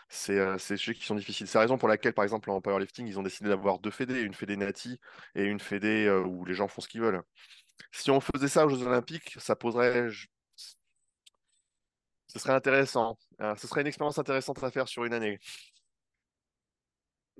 c'est 0.08 0.38
euh, 0.38 0.56
des 0.56 0.76
sujets 0.76 0.94
qui 0.94 1.04
sont 1.04 1.14
difficiles. 1.14 1.46
C'est 1.46 1.58
la 1.58 1.62
raison 1.62 1.78
pour 1.78 1.88
laquelle, 1.88 2.12
par 2.12 2.24
exemple, 2.24 2.50
en 2.50 2.60
powerlifting, 2.60 3.06
ils 3.06 3.18
ont 3.18 3.22
décidé 3.22 3.48
d'avoir 3.48 3.78
deux 3.78 3.90
fédés, 3.90 4.20
une 4.20 4.34
fédé 4.34 4.56
nati 4.56 5.00
et 5.34 5.44
une 5.44 5.60
fédé 5.60 6.06
euh, 6.06 6.22
où 6.22 6.44
les 6.44 6.54
gens 6.54 6.68
font 6.68 6.80
ce 6.80 6.88
qu'ils 6.88 7.00
veulent. 7.00 7.22
Si 7.92 8.10
on 8.10 8.20
faisait 8.20 8.48
ça 8.48 8.66
aux 8.66 8.68
Jeux 8.68 8.82
Olympiques, 8.86 9.36
ça 9.38 9.56
poserait, 9.56 10.08
ce 12.26 12.38
serait 12.38 12.52
intéressant. 12.52 13.18
Euh, 13.40 13.54
ce 13.56 13.66
serait 13.66 13.80
une 13.80 13.86
expérience 13.86 14.18
intéressante 14.18 14.62
à 14.62 14.70
faire 14.70 14.88
sur 14.88 15.04
une 15.04 15.12
année. 15.12 15.38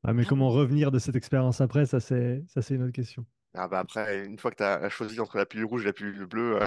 Ah, 0.02 0.12
mais 0.12 0.24
comment 0.24 0.48
revenir 0.48 0.90
de 0.90 0.98
cette 0.98 1.16
expérience 1.16 1.60
après, 1.60 1.86
ça 1.86 2.00
c'est 2.00 2.44
une 2.70 2.82
autre 2.82 2.92
question. 2.92 3.26
Ah 3.54 3.68
bah 3.68 3.80
après, 3.80 4.24
une 4.24 4.38
fois 4.38 4.50
que 4.50 4.56
tu 4.56 4.62
as 4.62 4.88
choisi 4.90 5.18
entre 5.20 5.36
la 5.36 5.46
pilule 5.46 5.66
rouge 5.66 5.82
et 5.82 5.86
la 5.86 5.92
pilule 5.92 6.26
bleue, 6.26 6.62
euh, 6.62 6.66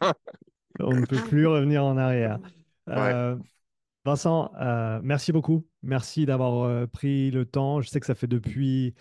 On 0.80 0.94
ne 0.94 1.06
peut 1.06 1.20
plus 1.28 1.46
revenir 1.46 1.84
en 1.84 1.96
arrière. 1.96 2.38
ouais, 2.86 2.94
Euh, 2.94 3.36
Vincent, 4.04 4.52
euh, 4.60 5.00
merci 5.02 5.32
beaucoup. 5.32 5.66
Merci 5.82 6.26
d'avoir 6.26 6.88
pris 6.88 7.30
le 7.30 7.44
temps. 7.44 7.80
Je 7.80 7.88
sais 7.88 8.00
que 8.00 8.06
ça 8.06 8.14
fait 8.14 8.26
depuis, 8.26 8.94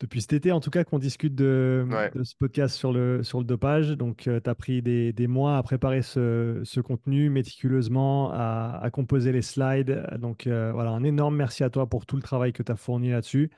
depuis 0.00 0.20
cet 0.20 0.34
été, 0.34 0.52
en 0.52 0.60
tout 0.60 0.70
cas, 0.70 0.84
qu'on 0.84 0.98
discute 0.98 1.34
de, 1.34 1.86
ouais. 1.90 2.10
de 2.14 2.22
ce 2.22 2.34
podcast 2.36 2.74
sur 2.76 2.92
le, 2.92 3.22
sur 3.22 3.38
le 3.38 3.44
dopage. 3.44 3.90
Donc, 3.92 4.28
tu 4.28 4.30
as 4.50 4.54
pris 4.54 4.82
des, 4.82 5.12
des 5.12 5.26
mois 5.26 5.56
à 5.56 5.62
préparer 5.62 6.02
ce, 6.02 6.60
ce 6.64 6.80
contenu 6.80 7.30
méticuleusement, 7.30 8.30
à, 8.32 8.78
à 8.82 8.90
composer 8.90 9.32
les 9.32 9.42
slides. 9.42 10.06
Donc, 10.18 10.46
voilà, 10.46 10.90
un 10.90 11.04
énorme 11.04 11.36
merci 11.36 11.64
à 11.64 11.70
toi 11.70 11.86
pour 11.88 12.04
tout 12.04 12.16
le 12.16 12.22
travail 12.22 12.52
que 12.52 12.62
tu 12.62 12.72
as 12.72 12.76
fourni 12.76 13.10
là-dessus. 13.10 13.50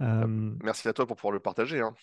Euh, 0.00 0.26
Euh, 0.26 0.54
Merci 0.62 0.88
à 0.88 0.92
toi 0.92 1.06
pour 1.06 1.16
pouvoir 1.16 1.32
le 1.32 1.40
partager, 1.40 1.80
hein. 1.80 1.94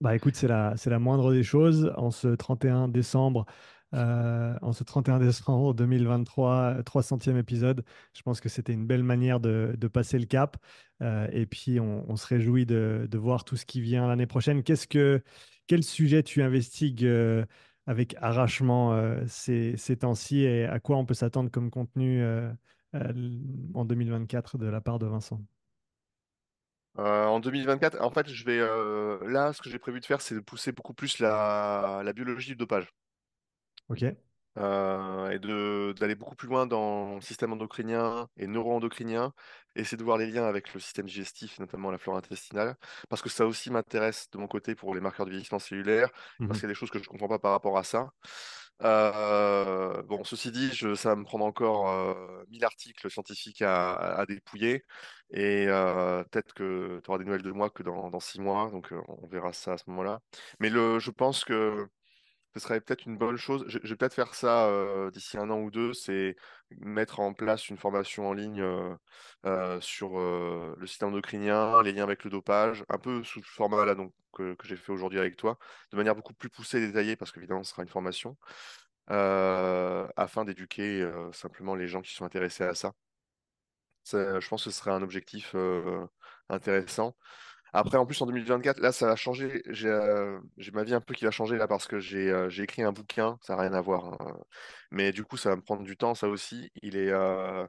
bah 0.00 0.16
écoute, 0.16 0.34
c'est 0.36 0.48
la, 0.48 0.76
c'est 0.76 0.90
la 0.90 0.98
moindre 0.98 1.32
des 1.32 1.42
choses. 1.44 1.92
En 1.96 2.10
ce 2.10 2.28
31 2.28 2.88
décembre, 2.88 3.46
euh, 3.94 4.56
en 4.60 4.72
ce 4.72 4.82
31 4.84 5.18
décembre 5.20 5.74
2023, 5.74 6.74
euh, 6.78 6.82
300e 6.82 7.36
épisode, 7.36 7.84
je 8.14 8.22
pense 8.22 8.40
que 8.40 8.48
c'était 8.48 8.72
une 8.72 8.86
belle 8.86 9.04
manière 9.04 9.38
de, 9.38 9.74
de 9.78 9.88
passer 9.88 10.18
le 10.18 10.26
cap. 10.26 10.56
Euh, 11.02 11.28
et 11.32 11.46
puis, 11.46 11.78
on, 11.78 12.04
on 12.10 12.16
se 12.16 12.26
réjouit 12.26 12.66
de, 12.66 13.06
de 13.08 13.18
voir 13.18 13.44
tout 13.44 13.56
ce 13.56 13.64
qui 13.66 13.80
vient 13.80 14.08
l'année 14.08 14.26
prochaine. 14.26 14.62
Qu'est-ce 14.64 14.88
que, 14.88 15.22
quel 15.68 15.84
sujet 15.84 16.22
tu 16.24 16.42
investigues 16.42 17.04
euh, 17.04 17.44
avec 17.86 18.16
arrachement 18.20 18.92
euh, 18.94 19.22
ces, 19.28 19.76
ces 19.76 19.98
temps-ci 19.98 20.40
et 20.40 20.64
à 20.66 20.80
quoi 20.80 20.96
on 20.96 21.04
peut 21.06 21.14
s'attendre 21.14 21.50
comme 21.50 21.70
contenu 21.70 22.22
euh, 22.22 22.52
euh, 22.96 23.12
en 23.74 23.84
2024 23.84 24.58
de 24.58 24.66
la 24.66 24.80
part 24.80 24.98
de 24.98 25.06
Vincent? 25.06 25.40
Euh, 26.98 27.26
en 27.26 27.40
2024, 27.40 28.00
en 28.02 28.10
fait, 28.10 28.28
je 28.28 28.44
vais 28.44 28.58
euh, 28.58 29.18
là, 29.28 29.52
ce 29.52 29.62
que 29.62 29.70
j'ai 29.70 29.78
prévu 29.78 30.00
de 30.00 30.06
faire, 30.06 30.20
c'est 30.20 30.34
de 30.34 30.40
pousser 30.40 30.72
beaucoup 30.72 30.94
plus 30.94 31.18
la, 31.20 32.02
la 32.04 32.12
biologie 32.12 32.50
du 32.50 32.56
dopage. 32.56 32.92
OK? 33.88 34.16
euh, 34.58 35.30
et 35.30 35.38
de 35.38 35.94
d'aller 35.98 36.14
beaucoup 36.14 36.36
plus 36.36 36.46
loin 36.48 36.66
dans 36.66 37.14
le 37.16 37.20
système 37.22 37.52
endocrinien 37.54 38.28
et 38.36 38.46
neuro-endocrinien, 38.46 39.32
essayer 39.76 39.96
de 39.96 40.04
voir 40.04 40.18
les 40.18 40.26
liens 40.30 40.44
avec 40.44 40.74
le 40.74 40.80
système 40.80 41.06
digestif, 41.06 41.58
notamment 41.58 41.90
la 41.90 41.96
flore 41.98 42.16
intestinale, 42.18 42.76
parce 43.08 43.22
que 43.22 43.30
ça 43.30 43.46
aussi 43.46 43.70
m'intéresse 43.70 44.28
de 44.30 44.36
mon 44.38 44.48
côté 44.48 44.74
pour 44.74 44.94
les 44.94 45.00
marqueurs 45.00 45.24
de 45.26 45.30
vieillissement 45.30 45.58
cellulaire, 45.58 46.10
parce 46.46 46.58
Mhm. 46.58 46.60
qu'il 46.60 46.66
y 46.68 46.70
a 46.70 46.74
des 46.74 46.78
choses 46.78 46.90
que 46.90 46.98
je 46.98 47.04
ne 47.04 47.08
comprends 47.08 47.28
pas 47.28 47.38
par 47.38 47.52
rapport 47.52 47.78
à 47.78 47.84
ça. 47.84 48.10
Euh, 48.82 50.02
bon, 50.02 50.24
ceci 50.24 50.50
dit, 50.50 50.70
je- 50.74 50.94
ça 50.94 51.10
va 51.10 51.16
me 51.16 51.24
prendre 51.24 51.44
encore 51.46 51.88
euh, 51.90 52.44
1000 52.48 52.64
articles 52.64 53.10
scientifiques 53.10 53.62
à, 53.62 53.92
à 53.94 54.26
dépouiller, 54.26 54.84
et 55.32 55.66
peut-être 55.66 56.54
que 56.54 57.00
tu 57.02 57.10
auras 57.10 57.18
des 57.18 57.24
nouvelles 57.24 57.42
de 57.42 57.50
moi 57.50 57.70
que 57.70 57.82
dans, 57.82 58.20
six 58.20 58.40
mois, 58.40 58.70
donc 58.70 58.92
on 59.08 59.26
verra 59.26 59.52
ça 59.52 59.72
à 59.74 59.78
ce 59.78 59.84
moment-là. 59.88 60.20
Mais 60.60 60.70
je 60.70 61.10
pense 61.10 61.44
que 61.44 61.86
ce 62.54 62.60
serait 62.60 62.80
peut-être 62.82 63.06
une 63.06 63.16
bonne 63.16 63.36
chose. 63.38 63.64
Je, 63.66 63.78
vais 63.78 63.96
peut-être 63.96 64.14
faire 64.14 64.34
ça 64.34 64.70
d'ici 65.12 65.38
un 65.38 65.48
an 65.50 65.60
ou 65.60 65.70
deux, 65.70 65.94
c'est 65.94 66.36
mettre 66.80 67.20
en 67.20 67.32
place 67.32 67.68
une 67.70 67.78
formation 67.78 68.28
en 68.28 68.34
ligne 68.34 68.62
sur 69.80 70.18
le 70.18 70.86
système 70.86 71.08
endocrinien, 71.10 71.82
les 71.82 71.92
liens 71.92 72.04
avec 72.04 72.24
le 72.24 72.30
dopage, 72.30 72.84
un 72.88 72.98
peu 72.98 73.24
sous 73.24 73.40
le 73.40 73.46
format 73.46 73.84
là 73.86 73.94
donc 73.94 74.12
que, 74.34 74.54
que 74.54 74.66
j'ai 74.66 74.76
fait 74.76 74.92
aujourd'hui 74.92 75.18
avec 75.18 75.36
toi, 75.36 75.58
de 75.92 75.96
manière 75.96 76.14
beaucoup 76.16 76.34
plus 76.34 76.50
poussée 76.50 76.78
et 76.82 76.86
détaillée, 76.86 77.16
parce 77.16 77.32
qu'évidemment 77.32 77.62
ce 77.62 77.70
sera 77.70 77.82
une 77.82 77.88
formation, 77.88 78.36
afin 79.08 80.44
d'éduquer 80.44 81.10
simplement 81.32 81.74
les 81.74 81.88
gens 81.88 82.02
qui 82.02 82.12
sont 82.14 82.24
intéressés 82.24 82.64
à 82.64 82.74
ça. 82.74 82.92
Ça, 84.04 84.40
je 84.40 84.48
pense 84.48 84.64
que 84.64 84.70
ce 84.70 84.76
serait 84.78 84.90
un 84.90 85.02
objectif 85.02 85.52
euh, 85.54 86.06
intéressant. 86.48 87.16
Après, 87.74 87.98
en 87.98 88.06
plus, 88.06 88.20
en 88.22 88.26
2024, 88.26 88.80
là, 88.80 88.92
ça 88.92 89.06
va 89.06 89.16
changer. 89.16 89.62
J'ai 89.68 89.88
euh, 89.88 90.40
ma 90.74 90.84
vie 90.84 90.94
un 90.94 91.00
peu 91.00 91.14
qui 91.14 91.24
va 91.26 91.30
changer 91.32 91.56
là 91.58 91.68
parce 91.68 91.86
que 91.88 92.00
j'ai 92.00 92.30
euh, 92.30 92.50
écrit 92.62 92.82
un 92.82 92.92
bouquin. 92.92 93.38
Ça 93.42 93.56
n'a 93.56 93.62
rien 93.62 93.74
à 93.74 93.80
voir. 93.82 94.14
hein. 94.22 94.36
Mais 94.90 95.12
du 95.12 95.24
coup, 95.24 95.36
ça 95.38 95.50
va 95.50 95.56
me 95.56 95.62
prendre 95.62 95.82
du 95.84 95.96
temps, 95.96 96.14
ça 96.14 96.28
aussi. 96.28 96.70
Il 96.82 96.96
est, 96.96 97.10
euh, 97.12 97.66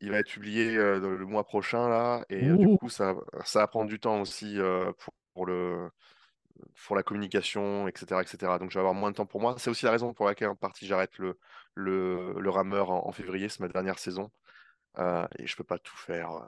il 0.00 0.10
va 0.12 0.18
être 0.20 0.30
publié 0.30 0.76
euh, 0.76 1.00
dans 1.00 1.10
le 1.10 1.26
mois 1.26 1.44
prochain 1.44 1.88
là. 1.88 2.24
Et 2.30 2.48
euh, 2.50 2.58
du 2.58 2.68
coup, 2.70 2.88
ça, 2.90 3.14
ça 3.44 3.60
va 3.60 3.68
prendre 3.68 3.88
du 3.90 4.00
temps 4.00 4.20
aussi 4.22 4.58
euh, 4.60 4.92
pour, 4.98 5.14
pour 5.34 5.46
le, 5.46 5.90
pour 6.86 6.96
la 6.96 7.02
communication, 7.02 7.88
etc., 7.88 8.22
etc. 8.22 8.58
Donc, 8.58 8.70
je 8.70 8.74
vais 8.74 8.80
avoir 8.80 8.94
moins 8.94 9.10
de 9.10 9.16
temps 9.16 9.26
pour 9.26 9.40
moi. 9.40 9.54
C'est 9.58 9.70
aussi 9.70 9.84
la 9.84 9.90
raison 9.92 10.12
pour 10.14 10.26
laquelle, 10.26 10.48
en 10.48 10.56
partie, 10.56 10.86
j'arrête 10.86 11.18
le, 11.18 11.38
le, 11.74 12.34
le 12.38 12.50
rameur 12.50 12.90
en, 12.90 13.06
en 13.08 13.12
février. 13.12 13.48
C'est 13.48 13.60
ma 13.60 13.68
dernière 13.68 13.98
saison. 13.98 14.30
Euh, 14.98 15.26
et 15.38 15.46
je 15.46 15.56
peux 15.56 15.64
pas 15.64 15.78
tout 15.78 15.96
faire. 15.96 16.30
euh, 16.32 16.40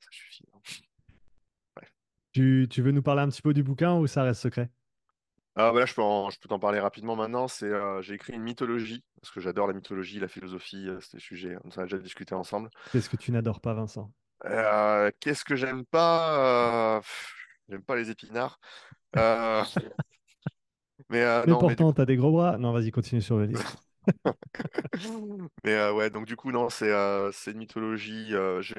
ça 0.00 0.08
suffit. 0.10 0.46
hein. 0.54 0.60
Tu, 2.32 2.66
tu 2.70 2.80
veux 2.82 2.90
nous 2.92 3.02
parler 3.02 3.20
un 3.22 3.28
petit 3.28 3.42
peu 3.42 3.52
du 3.54 3.62
bouquin 3.62 3.96
ou 3.98 4.06
ça 4.06 4.22
reste 4.22 4.40
secret? 4.40 4.70
Ah, 5.56 5.72
bah 5.72 5.80
là, 5.80 5.86
je 5.86 5.94
peux 5.94 6.02
en- 6.02 6.30
je 6.30 6.38
peux 6.38 6.48
t'en 6.48 6.60
parler 6.60 6.78
rapidement 6.78 7.16
maintenant. 7.16 7.48
C'est, 7.48 7.66
euh, 7.66 8.00
j'ai 8.00 8.14
écrit 8.14 8.34
une 8.34 8.42
mythologie, 8.42 9.02
parce 9.20 9.32
que 9.32 9.40
j'adore 9.40 9.66
la 9.66 9.72
mythologie, 9.74 10.20
la 10.20 10.28
philosophie, 10.28 10.86
c'est 11.00 11.14
des 11.16 11.20
sujets, 11.20 11.56
on 11.64 11.68
en 11.68 11.82
a 11.82 11.82
déjà 11.84 11.98
discuté 11.98 12.34
ensemble. 12.36 12.70
Qu'est-ce 12.90 13.08
que 13.08 13.16
tu 13.16 13.32
n'adores 13.32 13.60
pas, 13.62 13.72
Vincent? 13.72 14.12
Qu'est-ce 15.20 15.44
que 15.44 15.56
j'aime 15.56 15.84
pas? 15.86 17.00
J'aime 17.68 17.82
pas 17.82 17.96
les 17.96 18.10
épinards. 18.10 18.58
Mais 21.08 21.46
Mais 21.46 21.56
non, 21.56 21.56
pourtant, 21.56 21.92
coup, 21.92 21.92
tu 21.92 22.00
as 22.00 22.06
des 22.06 22.16
gros 22.16 22.30
bras. 22.32 22.58
Non, 22.58 22.72
vas-y, 22.72 22.90
continue 22.92 23.22
sur 23.22 23.38
le 23.38 23.46
livre. 23.46 23.68
mais 25.64 25.72
euh, 25.74 25.92
ouais, 25.92 26.10
donc 26.10 26.26
du 26.26 26.36
coup, 26.36 26.50
non, 26.52 26.68
c'est 26.70 26.90
euh, 26.90 27.30
une 27.46 27.58
mythologie. 27.58 28.34
euh, 28.34 28.60
je 28.62 28.74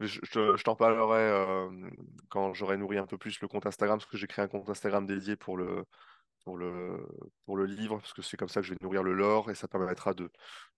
je- 0.00 0.62
t'en 0.62 0.76
parlerai 0.76 1.18
euh, 1.20 1.90
quand 2.28 2.52
j'aurai 2.54 2.76
nourri 2.76 2.98
un 2.98 3.06
peu 3.06 3.18
plus 3.18 3.40
le 3.40 3.48
compte 3.48 3.66
Instagram, 3.66 3.98
parce 3.98 4.10
que 4.10 4.16
j'ai 4.16 4.26
créé 4.26 4.44
un 4.44 4.48
compte 4.48 4.68
Instagram 4.68 5.06
dédié 5.06 5.36
pour 5.36 5.56
le, 5.56 5.84
pour 6.44 6.56
le, 6.58 7.06
pour 7.46 7.56
le 7.56 7.66
livre, 7.66 7.98
parce 7.98 8.12
que 8.14 8.22
c'est 8.22 8.36
comme 8.36 8.48
ça 8.50 8.60
que 8.62 8.66
je 8.66 8.72
vais 8.74 8.78
nourrir 8.82 9.02
le 9.02 9.14
lore 9.14 9.50
et 9.50 9.54
ça 9.54 9.68
permettra 9.68 10.14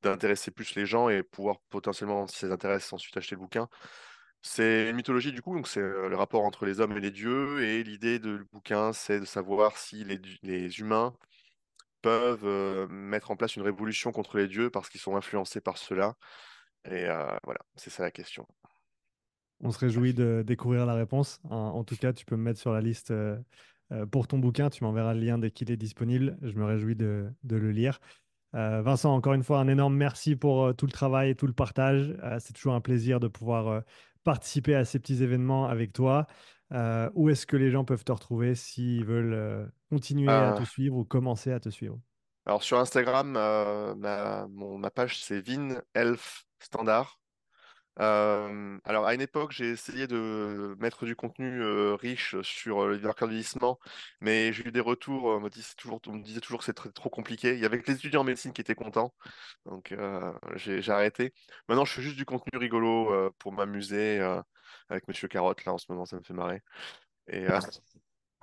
d'intéresser 0.02 0.50
plus 0.50 0.74
les 0.76 0.86
gens 0.86 1.08
et 1.08 1.22
pouvoir 1.22 1.58
potentiellement, 1.70 2.26
si 2.26 2.38
ça 2.38 2.46
les 2.48 2.52
intéresse, 2.52 2.92
ensuite 2.92 3.16
acheter 3.16 3.36
le 3.36 3.40
bouquin. 3.42 3.68
C'est 4.42 4.88
une 4.90 4.96
mythologie 4.96 5.32
du 5.32 5.42
coup, 5.42 5.54
donc 5.54 5.68
c'est 5.68 5.80
le 5.80 6.16
rapport 6.16 6.44
entre 6.44 6.64
les 6.66 6.80
hommes 6.80 6.96
et 6.96 7.00
les 7.00 7.10
dieux, 7.10 7.62
et 7.62 7.82
l'idée 7.84 8.18
le 8.18 8.44
bouquin, 8.52 8.92
c'est 8.94 9.20
de 9.20 9.24
savoir 9.26 9.76
si 9.76 10.04
les, 10.04 10.18
du- 10.18 10.38
les 10.42 10.80
humains 10.80 11.14
peuvent 12.02 12.44
euh, 12.44 12.86
mettre 12.88 13.30
en 13.30 13.36
place 13.36 13.56
une 13.56 13.62
révolution 13.62 14.12
contre 14.12 14.38
les 14.38 14.48
dieux 14.48 14.70
parce 14.70 14.88
qu'ils 14.88 15.00
sont 15.00 15.16
influencés 15.16 15.60
par 15.60 15.78
cela. 15.78 16.14
Et 16.84 17.06
euh, 17.06 17.26
voilà, 17.44 17.60
c'est 17.76 17.90
ça 17.90 18.02
la 18.02 18.10
question. 18.10 18.46
On 19.60 19.70
se 19.70 19.78
réjouit 19.78 20.14
de 20.14 20.42
découvrir 20.46 20.86
la 20.86 20.94
réponse. 20.94 21.40
En, 21.50 21.84
tout 21.84 21.96
cas, 21.96 22.12
tu 22.12 22.24
peux 22.24 22.36
me 22.36 22.42
mettre 22.42 22.58
sur 22.58 22.72
la 22.72 22.80
liste 22.80 23.10
euh, 23.10 23.36
pour 24.10 24.26
ton 24.26 24.38
bouquin. 24.38 24.70
Tu 24.70 24.82
m'enverras 24.84 25.12
le 25.12 25.20
lien 25.20 25.38
dès 25.38 25.50
qu'il 25.50 25.70
est 25.70 25.76
disponible. 25.76 26.38
Je 26.40 26.52
me 26.54 26.64
réjouis 26.64 26.96
de, 26.96 27.30
le 27.44 27.70
lire. 27.70 28.00
Vincent, 28.52 29.14
encore 29.14 29.34
une 29.34 29.44
fois, 29.44 29.60
un 29.60 29.68
énorme 29.68 29.94
merci 29.94 30.34
pour 30.34 30.74
tout 30.74 30.86
le 30.86 30.92
travail 30.92 31.30
et 31.30 31.34
tout 31.34 31.46
le 31.46 31.52
partage. 31.52 32.16
C'est 32.38 32.54
toujours 32.54 32.74
un 32.74 32.80
plaisir 32.80 33.20
de 33.20 33.28
pouvoir 33.28 33.82
participer 34.24 34.74
à 34.74 34.86
ces 34.86 34.98
petits 34.98 35.22
événements 35.22 35.66
avec 35.66 35.92
toi. 35.92 36.26
Euh, 36.72 37.10
où 37.14 37.28
est-ce 37.30 37.46
que 37.46 37.56
les 37.56 37.70
gens 37.70 37.84
peuvent 37.84 38.04
te 38.04 38.12
retrouver 38.12 38.54
s'ils 38.54 39.04
veulent 39.04 39.34
euh, 39.34 39.66
continuer 39.90 40.42
à 40.42 40.52
te 40.52 40.62
suivre 40.62 40.96
ou 40.96 41.04
commencer 41.04 41.52
à 41.52 41.60
te 41.60 41.68
suivre? 41.68 42.00
alors 42.46 42.62
sur 42.62 42.78
Instagram, 42.78 43.36
euh, 43.36 43.94
ma, 43.94 44.46
mon- 44.48 44.78
ma 44.78 44.90
page 44.90 45.22
c'est 45.22 45.40
Vin 45.40 45.80
Elf 45.94 46.44
Standard. 46.60 47.18
Alors, 48.84 49.06
à 49.06 49.14
une 49.14 49.20
époque, 49.20 49.52
j'ai 49.52 49.70
essayé 49.70 50.06
de 50.06 50.74
mettre 50.80 51.04
du 51.06 51.16
contenu 51.16 51.62
riche 51.94 52.36
sur 52.42 52.86
le 52.86 52.96
vieillissement, 52.96 53.78
mais 54.20 54.52
j'ai 54.52 54.66
eu 54.68 54.72
des 54.72 54.80
retours. 54.80 55.24
On 55.24 55.40
me 55.40 55.48
disait 55.50 55.74
toujours, 55.76 56.00
on 56.06 56.12
me 56.14 56.22
disait 56.22 56.40
toujours 56.40 56.60
que 56.60 56.64
c'était 56.66 56.90
trop 56.92 57.10
compliqué. 57.10 57.54
Il 57.54 57.60
y 57.60 57.64
avait 57.66 57.80
que 57.80 57.90
les 57.90 57.96
étudiants 57.98 58.22
en 58.22 58.24
médecine 58.24 58.52
qui 58.52 58.60
étaient 58.60 58.74
contents, 58.74 59.14
donc 59.66 59.94
j'ai 60.56 60.90
arrêté. 60.90 61.32
Maintenant, 61.68 61.84
je 61.84 61.94
fais 61.94 62.02
juste 62.02 62.16
du 62.16 62.24
contenu 62.26 62.58
rigolo 62.58 63.32
pour 63.38 63.52
m'amuser 63.52 64.20
avec 64.90 65.08
Monsieur 65.08 65.28
Carotte. 65.28 65.64
Là, 65.64 65.72
en 65.72 65.78
ce 65.78 65.86
moment, 65.90 66.06
ça 66.06 66.16
me 66.18 66.22
fait 66.22 66.34
marrer. 66.34 66.62
Et, 67.28 67.46
euh, 67.46 67.58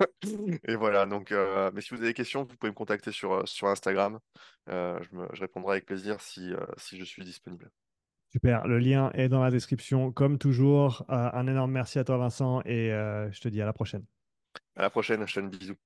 et 0.64 0.76
voilà. 0.76 1.06
Donc, 1.06 1.32
euh, 1.32 1.70
mais 1.74 1.80
si 1.80 1.90
vous 1.90 1.96
avez 1.96 2.08
des 2.08 2.14
questions, 2.14 2.44
vous 2.44 2.56
pouvez 2.56 2.70
me 2.70 2.76
contacter 2.76 3.12
sur, 3.12 3.32
euh, 3.32 3.46
sur 3.46 3.68
Instagram. 3.68 4.18
Euh, 4.68 4.98
je, 5.02 5.16
me- 5.16 5.28
je 5.32 5.40
répondrai 5.40 5.72
avec 5.72 5.86
plaisir 5.86 6.20
si, 6.20 6.52
euh, 6.52 6.60
si 6.76 6.98
je 6.98 7.04
suis 7.04 7.24
disponible. 7.24 7.70
Super, 8.30 8.66
le 8.66 8.78
lien 8.78 9.10
est 9.14 9.28
dans 9.28 9.42
la 9.42 9.50
description, 9.50 10.12
comme 10.12 10.38
toujours. 10.38 11.04
Un 11.08 11.46
énorme 11.46 11.72
merci 11.72 11.98
à 11.98 12.04
toi, 12.04 12.18
Vincent, 12.18 12.60
et 12.66 12.90
je 12.90 13.40
te 13.40 13.48
dis 13.48 13.62
à 13.62 13.64
la 13.66 13.72
prochaine. 13.72 14.04
À 14.76 14.82
la 14.82 14.90
prochaine. 14.90 15.26
Je 15.26 15.34
te 15.34 15.40
donne 15.40 15.50
bisous. 15.50 15.76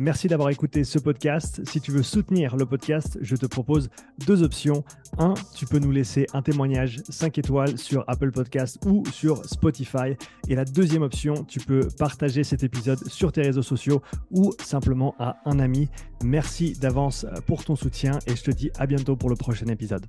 Merci 0.00 0.28
d'avoir 0.28 0.50
écouté 0.50 0.84
ce 0.84 1.00
podcast. 1.00 1.60
Si 1.68 1.80
tu 1.80 1.90
veux 1.90 2.04
soutenir 2.04 2.56
le 2.56 2.64
podcast, 2.64 3.18
je 3.20 3.34
te 3.34 3.46
propose 3.46 3.90
deux 4.26 4.44
options. 4.44 4.84
Un, 5.18 5.34
tu 5.56 5.66
peux 5.66 5.80
nous 5.80 5.90
laisser 5.90 6.26
un 6.34 6.40
témoignage 6.40 7.02
5 7.08 7.36
étoiles 7.38 7.76
sur 7.78 8.04
Apple 8.06 8.30
Podcast 8.30 8.78
ou 8.86 9.02
sur 9.12 9.44
Spotify. 9.44 10.16
Et 10.48 10.54
la 10.54 10.64
deuxième 10.64 11.02
option, 11.02 11.42
tu 11.42 11.58
peux 11.58 11.88
partager 11.98 12.44
cet 12.44 12.62
épisode 12.62 13.08
sur 13.08 13.32
tes 13.32 13.42
réseaux 13.42 13.62
sociaux 13.62 14.00
ou 14.30 14.52
simplement 14.62 15.16
à 15.18 15.38
un 15.46 15.58
ami. 15.58 15.88
Merci 16.22 16.74
d'avance 16.74 17.26
pour 17.46 17.64
ton 17.64 17.74
soutien 17.74 18.20
et 18.28 18.36
je 18.36 18.44
te 18.44 18.52
dis 18.52 18.70
à 18.78 18.86
bientôt 18.86 19.16
pour 19.16 19.30
le 19.30 19.36
prochain 19.36 19.66
épisode. 19.66 20.06